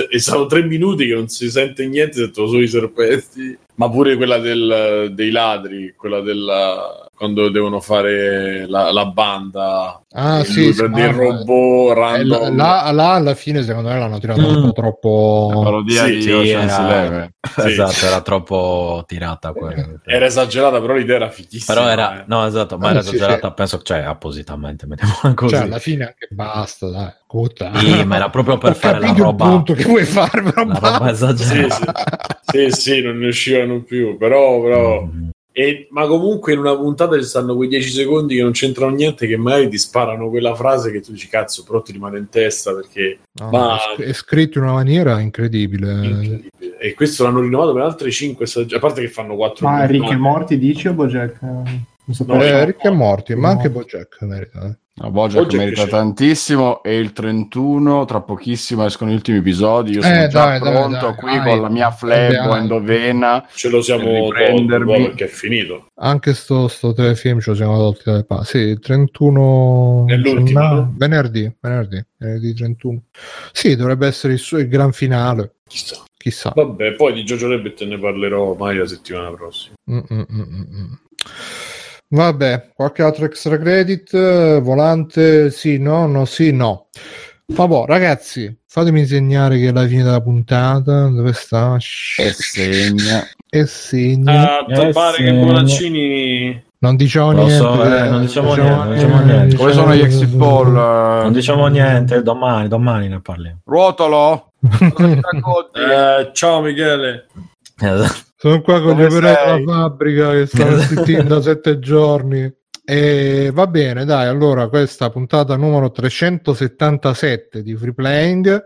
e 0.10 0.20
sono 0.20 0.46
tre 0.48 0.64
minuti 0.64 1.06
che 1.08 1.14
non 1.14 1.28
si 1.28 1.50
sente 1.52 1.86
niente, 1.88 2.14
sento 2.18 2.48
solo 2.48 2.62
i 2.62 2.68
serpenti, 2.68 3.58
ma 3.76 3.90
pure 3.90 4.16
quella 4.16 4.40
del- 4.40 5.12
dei 5.14 5.30
ladri, 5.32 5.94
quella 5.96 6.22
della 6.22 7.06
quando 7.22 7.50
devono 7.50 7.80
fare 7.80 8.66
la, 8.68 8.92
la 8.92 9.06
banda 9.06 10.02
ah 10.14 10.40
il- 10.40 10.46
sì, 10.48 10.74
sì, 10.74 10.82
robot 10.88 11.92
eh, 11.92 11.94
random. 11.94 12.56
là, 12.56 12.90
là 12.92 13.12
alla 13.14 13.36
fine 13.36 13.62
secondo 13.62 13.90
me 13.90 14.00
l'hanno 14.00 14.18
tirato 14.18 14.40
un 14.40 14.58
Mm. 14.58 14.62
po' 14.66 14.72
troppo 14.72 15.52
La 15.54 15.62
parodia 15.62 16.06
Sì, 16.06 16.16
di 16.16 16.22
sì, 16.24 16.32
Ocean's 16.32 16.72
era- 16.74 16.88
Eleven. 16.88 17.34
Sì. 17.52 17.68
Esatto, 17.68 18.06
era 18.06 18.22
troppo 18.22 19.04
tirata 19.06 19.52
quella. 19.52 20.00
Era 20.06 20.26
esagerata, 20.26 20.80
però 20.80 20.94
l'idea 20.94 21.18
era 21.18 21.30
fighissima. 21.30 21.76
Però 21.78 21.90
era, 21.92 22.22
eh. 22.22 22.24
no, 22.28 22.46
esatto, 22.46 22.78
ma 22.78 22.88
Ah, 22.88 22.92
era 22.92 23.02
sì, 23.02 23.16
esagerata, 23.16 23.52
penso, 23.52 23.82
cioè, 23.82 24.00
appositamente, 24.00 24.88
mettiamola 24.88 25.34
così. 25.36 25.56
Cioè, 25.56 25.64
alla 25.66 25.80
fine 25.80 26.06
anche 26.06 26.28
basta, 26.32 26.88
dai. 26.90 27.12
Puttana. 27.32 27.80
Sì, 27.80 28.04
ma 28.04 28.18
era 28.18 28.30
proprio 28.30 28.58
per 28.58 28.72
Ho 28.72 28.76
fare 28.76 29.00
la 29.00 29.06
capito 29.08 29.20
il 29.22 29.26
roba, 29.30 29.46
punto 29.50 29.74
che 29.74 29.84
vuoi 29.84 30.04
fare, 30.04 30.42
però 30.42 30.66
la 30.66 30.74
roba. 30.74 31.06
Sì, 31.16 31.24
esagerata. 31.32 32.40
sì. 32.42 32.70
sì, 32.70 32.82
sì, 32.82 33.02
non 33.02 33.18
ne 33.20 33.28
uscivano 33.28 33.82
più, 33.82 34.18
però, 34.18 34.62
però... 34.62 35.06
Mm. 35.06 35.30
E- 35.54 35.88
ma 35.92 36.08
comunque 36.08 36.54
in 36.54 36.60
una 36.60 36.74
puntata 36.78 37.18
ci 37.18 37.26
stanno 37.26 37.56
quei 37.58 37.68
10 37.68 37.90
secondi 37.90 38.36
che 38.38 38.42
non 38.42 38.52
c'entrano 38.54 38.96
niente, 38.96 39.28
che 39.28 39.36
magari 39.36 39.68
ti 39.68 39.78
sparano 39.78 40.30
quella 40.30 40.56
frase 40.56 40.92
che 40.92 41.02
tu 41.02 41.12
dici 41.12 41.28
cazzo, 41.28 41.64
però 41.66 41.82
ti 41.82 41.92
rimane 41.92 42.18
in 42.20 42.30
testa 42.30 42.74
perché 42.74 43.20
No, 43.40 43.50
Ma- 43.50 43.76
è, 43.76 43.80
sc- 43.96 44.02
è 44.10 44.14
scritto 44.14 44.58
in 44.60 44.64
una 44.64 44.74
maniera 44.74 45.20
incredibile. 45.20 45.92
incredibile. 45.92 46.78
E 46.80 46.94
questo 46.94 47.24
l'hanno 47.24 47.42
rinnovato 47.42 47.74
per 47.74 47.82
altre 47.84 48.10
5 48.12 48.46
stagioni, 48.46 48.74
a 48.76 48.80
parte 48.80 49.02
che 49.02 49.10
fanno 49.10 49.36
4 49.36 49.68
Ma 49.68 49.86
Rick 49.86 50.12
e 50.12 50.16
Morty 50.16 50.58
dici 50.58 50.88
o 50.88 50.94
Bojack? 50.94 51.40
So 52.14 52.26
No, 52.28 52.42
Eh, 52.44 52.52
no, 52.52 52.64
Rick 52.66 52.84
e. 52.86 52.90
Morty, 52.90 53.34
ma 53.36 53.48
No. 53.48 53.54
anche 53.54 53.70
Bojack 53.70 54.18
merita. 54.22 54.66
eh. 54.68 54.76
No, 54.94 55.10
Bojack 55.10 55.44
Bojack 55.44 55.64
merita 55.64 55.84
c'è. 55.86 55.90
tantissimo 55.90 56.84
e 56.84 56.98
il 56.98 57.14
31 57.14 58.04
tra 58.06 58.22
pochissimo 58.22 58.86
escono 58.86 59.10
gli 59.10 59.14
ultimi 59.14 59.38
episodi 59.38 59.94
io 59.94 60.02
sono 60.02 60.24
Eh, 60.24 60.28
già 60.28 60.46
dai, 60.50 60.60
pronto 60.60 61.06
dai, 61.06 61.16
qui 61.16 61.32
dai. 61.38 61.48
con 61.48 61.62
la 61.62 61.70
mia 61.70 61.92
flebo 61.92 62.56
endovena 62.56 63.48
Ce 63.56 63.70
lo 63.70 63.82
siamo 63.82 64.04
poi 64.30 64.66
perché 64.68 65.26
è 65.26 65.28
finito. 65.28 65.88
Anche 65.96 66.34
sto, 66.34 66.68
sto 66.68 66.94
telefilm 66.94 67.40
ce 67.40 67.52
lo 67.52 67.56
siamo 67.56 67.78
tolti 67.78 68.02
dalle 68.04 68.26
pa- 68.26 68.44
Sì, 68.44 68.58
il 68.58 68.80
31 68.80 70.06
È 70.08 70.16
l'ultimo, 70.18 70.44
gennaio- 70.46 70.76
no? 70.76 70.94
venerdì, 70.98 71.56
venerdì, 71.60 72.06
venerdì 72.18 72.54
31. 72.54 73.02
Sì, 73.54 73.76
dovrebbe 73.78 74.08
essere 74.08 74.34
il, 74.34 74.40
suo, 74.40 74.58
il 74.58 74.68
gran 74.68 74.92
finale. 74.92 75.54
Chissà. 75.68 76.04
Chissà. 76.18 76.52
Vabbè, 76.54 76.94
poi 76.94 77.14
di 77.14 77.24
Jojo 77.24 77.48
Rabbit 77.50 77.82
ne 77.86 77.98
parlerò 77.98 78.54
mai 78.56 78.76
la 78.78 78.86
settimana 78.86 79.32
prossima. 79.32 79.74
Mm, 79.90 79.98
mm, 79.98 80.20
mm, 80.20 80.42
mm, 80.42 80.76
mm. 80.76 80.94
Vabbè, 82.14 82.72
qualche 82.76 83.04
altro 83.04 83.24
extra 83.26 83.58
credit? 83.58 84.60
Volante, 84.60 85.50
sì, 85.50 85.78
no, 85.78 86.08
no, 86.08 86.26
sì, 86.26 86.52
no. 86.52 86.88
Vabbè, 87.46 87.84
ragazzi, 87.86 88.54
fatemi 88.68 89.06
segnare 89.06 89.58
che 89.58 89.70
è 89.70 89.72
la 89.72 89.88
fine 89.88 90.04
della 90.04 90.22
puntata. 90.22 91.08
Dove 91.08 91.32
sta? 91.32 91.78
E 91.78 92.32
segna. 92.34 93.26
E 93.50 93.66
segna. 93.66 94.60
Ah, 94.60 94.66
Eh, 94.68 94.92
pare 94.92 95.18
sì. 95.18 95.24
che 95.24 95.34
Bonaccini 95.34 96.64
Non 96.80 96.96
diciamo 96.98 97.32
Lo 97.32 97.46
niente. 97.46 97.56
so, 97.58 97.84
eh, 97.84 98.10
non 98.10 98.22
diciamo 98.22 98.56
niente, 98.56 98.76
non 98.76 98.94
diciamo 98.94 99.22
niente. 99.22 99.56
Come 99.56 99.72
sono 99.74 99.96
gli 99.96 100.02
exit 100.02 100.36
poll? 100.38 100.68
eh? 100.76 101.22
Non 101.24 101.32
diciamo 101.34 101.68
niente, 101.68 102.24
domani, 102.24 102.68
domani 102.68 103.08
ne 103.08 103.22
parliamo. 103.22 103.60
Ruotolo? 103.64 104.52
Eh, 105.74 106.30
ciao 106.34 106.62
Michele. 106.62 107.26
Sono 108.38 108.62
qua 108.62 108.82
con 108.82 108.94
gli 108.94 109.02
Dove 109.04 109.18
operai 109.18 109.60
della 109.64 109.74
fabbrica 109.74 110.32
che 110.32 110.46
stanno 110.46 110.78
zittiti 110.82 111.24
da 111.24 111.42
sette 111.42 111.80
giorni. 111.80 112.54
E 112.84 113.52
va 113.54 113.68
bene, 113.68 114.06
dai, 114.06 114.28
allora 114.28 114.68
questa 114.68 115.10
puntata 115.10 115.56
numero 115.56 115.92
377 115.92 117.62
di 117.62 117.76
Free 117.76 117.94
Playing. 117.94 118.64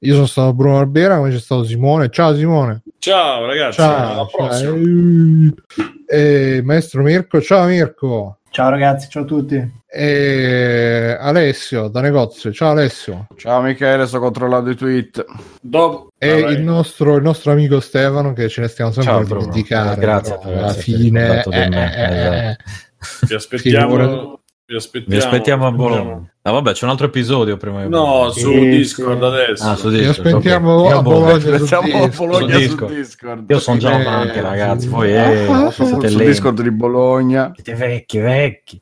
Io 0.00 0.14
sono 0.14 0.26
stato 0.26 0.52
Bruno 0.52 0.76
Barbera, 0.76 1.16
come 1.16 1.30
c'è 1.30 1.38
stato 1.38 1.64
Simone. 1.64 2.10
Ciao 2.10 2.34
Simone. 2.34 2.82
Ciao 2.98 3.46
ragazzi, 3.46 3.80
alla 3.80 3.96
Ciao. 4.14 4.26
prossima. 4.26 4.70
ciao. 4.70 5.86
E 6.06 6.60
maestro 6.62 7.02
Mirko, 7.02 7.40
ciao 7.40 7.66
Mirko. 7.66 8.38
Ciao 8.54 8.70
ragazzi, 8.70 9.08
ciao 9.08 9.24
a 9.24 9.26
tutti. 9.26 9.72
E 9.84 11.16
Alessio 11.18 11.88
da 11.88 12.00
negozio, 12.00 12.52
ciao 12.52 12.70
Alessio. 12.70 13.26
Ciao 13.34 13.60
Michele, 13.60 14.06
sto 14.06 14.20
controllando 14.20 14.70
i 14.70 14.76
tweet. 14.76 15.24
Dopo, 15.60 16.12
E 16.16 16.38
il 16.38 16.60
nostro, 16.60 17.16
il 17.16 17.22
nostro 17.24 17.50
amico 17.50 17.80
Stefano 17.80 18.32
che 18.32 18.48
ce 18.48 18.60
ne 18.60 18.68
stiamo 18.68 18.92
sempre 18.92 19.10
Ciao, 19.12 19.22
a 19.22 19.24
dimenticare. 19.24 20.00
Grazie, 20.00 20.38
alla 20.40 20.72
fine 20.72 21.42
eh, 21.42 21.50
eh, 21.50 21.62
eh, 21.62 22.56
esatto. 23.00 23.26
vi 23.26 23.34
aspettiamo. 23.34 24.38
Vi 24.66 24.76
aspettiamo, 24.76 25.14
Vi 25.20 25.24
aspettiamo 25.26 25.66
a 25.66 25.72
Bologna. 25.72 25.98
aspettiamo. 26.00 26.28
Ah, 26.42 26.50
vabbè, 26.52 26.72
c'è 26.72 26.84
un 26.84 26.90
altro 26.90 27.06
episodio 27.06 27.56
prima 27.58 27.82
di 27.82 27.88
No, 27.90 28.30
su 28.30 28.50
Sì, 28.50 28.68
Discord 28.68 29.18
sì. 29.18 29.24
adesso. 29.24 29.64
Ah, 29.68 29.76
su 29.76 29.90
Discord. 29.90 30.26
aspettiamo 30.26 30.72
ok. 30.74 30.88
Io 30.90 30.98
a 30.98 31.02
Bologna 31.02 31.38
su 31.38 31.48
Aspettiamo 31.52 31.84
Discord. 32.06 32.16
Bologna 32.16 32.46
Su 32.46 32.52
su 32.52 32.58
Discord. 32.68 32.94
Discord. 32.94 33.50
Io 33.50 33.58
sono 33.58 33.76
già 33.78 33.90
Eh, 33.90 34.00
avanti, 34.00 34.40
ragazzi. 34.40 34.88
Voi 34.88 35.10
eh, 35.12 35.46
ah, 35.46 35.70
siete 35.70 36.08
lenti. 36.08 36.24
Discord 36.24 36.62
di 36.62 36.70
Bologna. 36.70 37.52
Siete 37.54 37.74
vecchi, 37.74 38.18
vecchi. 38.18 38.80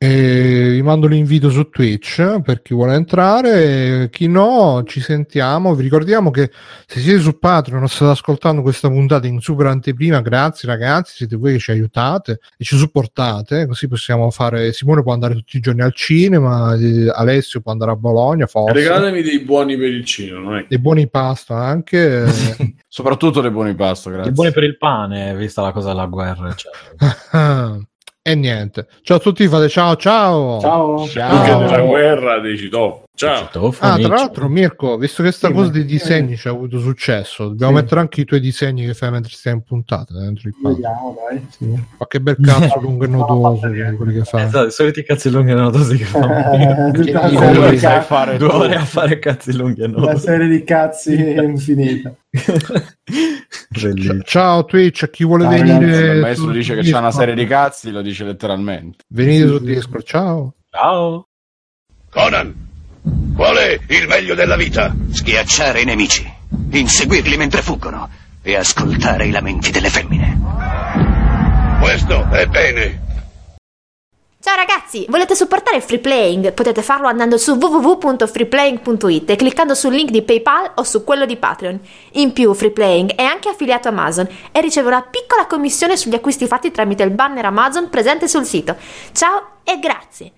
E 0.00 0.68
vi 0.70 0.80
mando 0.80 1.08
l'invito 1.08 1.50
su 1.50 1.70
Twitch 1.70 2.40
per 2.42 2.62
chi 2.62 2.72
vuole 2.72 2.94
entrare, 2.94 4.08
chi 4.12 4.28
no, 4.28 4.84
ci 4.86 5.00
sentiamo. 5.00 5.74
Vi 5.74 5.82
ricordiamo 5.82 6.30
che 6.30 6.52
se 6.86 7.00
siete 7.00 7.18
su 7.18 7.36
Patreon 7.36 7.82
e 7.82 7.88
state 7.88 8.12
ascoltando 8.12 8.62
questa 8.62 8.88
puntata 8.88 9.26
in 9.26 9.40
super 9.40 9.66
anteprima, 9.66 10.20
grazie 10.20 10.68
ragazzi, 10.68 11.16
siete 11.16 11.34
voi 11.34 11.54
che 11.54 11.58
ci 11.58 11.72
aiutate 11.72 12.38
e 12.56 12.62
ci 12.62 12.76
supportate, 12.76 13.66
così 13.66 13.88
possiamo 13.88 14.30
fare. 14.30 14.72
Simone 14.72 15.02
può 15.02 15.12
andare 15.12 15.34
tutti 15.34 15.56
i 15.56 15.60
giorni 15.60 15.82
al 15.82 15.94
cinema, 15.94 16.76
eh, 16.76 17.10
Alessio 17.12 17.60
può 17.60 17.72
andare 17.72 17.90
a 17.90 17.96
Bologna, 17.96 18.46
forse. 18.46 18.74
Regalatemi 18.74 19.22
dei 19.22 19.40
buoni 19.40 19.76
per 19.76 19.88
il 19.88 20.04
cinema, 20.04 20.64
Dei 20.68 20.78
buoni 20.78 21.08
pasta 21.08 21.56
anche. 21.56 22.24
Soprattutto 22.86 23.40
dei 23.40 23.50
buoni 23.50 23.74
pasto, 23.74 24.10
grazie. 24.10 24.30
È 24.30 24.34
buoni 24.34 24.52
per 24.52 24.62
il 24.62 24.78
pane, 24.78 25.34
vista 25.34 25.60
la 25.60 25.72
cosa 25.72 25.88
della 25.88 26.06
guerra. 26.06 26.50
eccetera. 26.50 27.80
e 28.30 28.34
niente. 28.34 28.86
Ciao 29.02 29.16
a 29.16 29.20
tutti, 29.20 29.48
fate 29.48 29.68
ciao 29.68 29.96
ciao. 29.96 30.60
Ciao. 30.60 31.06
Ciao. 31.06 31.60
nella 31.60 31.80
guerra 31.80 32.38
dici 32.40 32.68
dopo. 32.68 33.07
Ciao. 33.18 33.48
Tofu, 33.50 33.84
Ah, 33.84 33.96
tra 33.98 34.14
l'altro, 34.14 34.48
Mirko, 34.48 34.96
visto 34.96 35.24
che 35.24 35.32
sta 35.32 35.48
Sì, 35.48 35.52
cosa 35.54 35.70
dei 35.70 35.84
disegni 35.84 36.36
ci 36.36 36.46
ha 36.46 36.52
avuto 36.52 36.78
successo, 36.78 37.48
dobbiamo 37.48 37.76
Sì. 37.76 37.82
mettere 37.82 38.00
anche 38.00 38.20
i 38.20 38.24
tuoi 38.24 38.38
disegni 38.38 38.86
che 38.86 38.94
fai 38.94 39.10
mentre 39.10 39.32
stai 39.34 39.54
in 39.54 39.62
puntata 39.62 40.12
dentro 40.16 40.48
il 40.48 40.54
palco. 40.62 40.76
Vediamo, 40.76 41.16
dai. 41.28 41.46
Sì. 41.50 41.84
Qualche 41.96 42.20
bel 42.20 42.36
cazzo 42.40 42.78
lungo 42.80 43.04
e 43.04 43.08
nodoso, 43.08 43.60
come 43.66 43.92
quelli 43.96 44.12
che 44.14 44.24
fai. 44.24 44.44
Esatto, 44.44 44.66
i 44.66 44.70
soliti 44.70 45.02
cazzi 45.02 45.30
lunghi 45.30 45.50
e 45.50 45.54
nodosi 45.54 45.96
che 45.96 46.04
fanno. 46.04 46.26
Eh, 46.52 46.66
una 46.66 47.50
numeri 47.50 47.70
di 47.70 47.78
sai 47.78 48.02
fare 48.02 48.36
Due 48.36 48.48
tu? 48.48 48.54
ore 48.54 48.74
a 48.76 48.84
fare 48.84 49.18
cazzi 49.18 49.52
lunghi 49.56 49.80
e 49.80 49.84
una 49.86 49.96
nodosi. 49.98 50.22
serie 50.24 50.46
di 50.46 50.62
cazzi 50.62 51.14
infinita. 51.20 52.14
Bellissimo. 53.70 54.22
Ciao 54.22 54.64
Twitch, 54.64 55.02
a 55.02 55.08
chi 55.08 55.24
vuole 55.24 55.42
Ciao, 55.42 55.50
venire. 55.52 55.78
ragazzi, 55.80 56.02
il 56.04 56.20
maestro 56.20 56.50
dice 56.52 56.74
che 56.76 56.82
c'è 56.82 56.96
una 56.98 57.10
serie 57.10 57.34
di 57.34 57.46
cazzi, 57.46 57.90
lo 57.90 58.00
dice 58.00 58.22
letteralmente. 58.22 58.98
Venite 59.08 59.46
su 59.48 59.58
Discord, 59.58 60.04
ciao. 60.04 60.54
Ciao. 60.70 61.26
Conan, 62.10 62.67
qual 63.34 63.56
è 63.56 63.78
il 63.88 64.06
meglio 64.06 64.34
della 64.34 64.56
vita? 64.56 64.94
Schiacciare 65.10 65.80
i 65.80 65.84
nemici, 65.84 66.30
inseguirli 66.70 67.36
mentre 67.36 67.62
fuggono 67.62 68.08
e 68.42 68.56
ascoltare 68.56 69.26
i 69.26 69.30
lamenti 69.30 69.70
delle 69.70 69.90
femmine. 69.90 70.38
Questo 71.80 72.28
è 72.30 72.46
bene. 72.46 73.06
Ciao 74.40 74.54
ragazzi, 74.54 75.04
volete 75.08 75.34
supportare 75.34 75.80
Free 75.80 75.98
Playing? 75.98 76.52
Potete 76.52 76.80
farlo 76.80 77.08
andando 77.08 77.36
su 77.36 77.54
www.freeplaying.it 77.54 79.30
e 79.30 79.36
cliccando 79.36 79.74
sul 79.74 79.92
link 79.92 80.10
di 80.10 80.22
PayPal 80.22 80.72
o 80.76 80.84
su 80.84 81.04
quello 81.04 81.26
di 81.26 81.36
Patreon. 81.36 81.78
In 82.12 82.32
più, 82.32 82.54
Free 82.54 82.70
Playing 82.70 83.14
è 83.14 83.24
anche 83.24 83.48
affiliato 83.48 83.88
a 83.88 83.90
Amazon 83.90 84.28
e 84.52 84.60
riceve 84.60 84.88
una 84.88 85.02
piccola 85.02 85.46
commissione 85.46 85.96
sugli 85.96 86.14
acquisti 86.14 86.46
fatti 86.46 86.70
tramite 86.70 87.02
il 87.02 87.10
banner 87.10 87.44
Amazon 87.44 87.90
presente 87.90 88.28
sul 88.28 88.44
sito. 88.44 88.76
Ciao 89.12 89.56
e 89.64 89.78
grazie! 89.80 90.32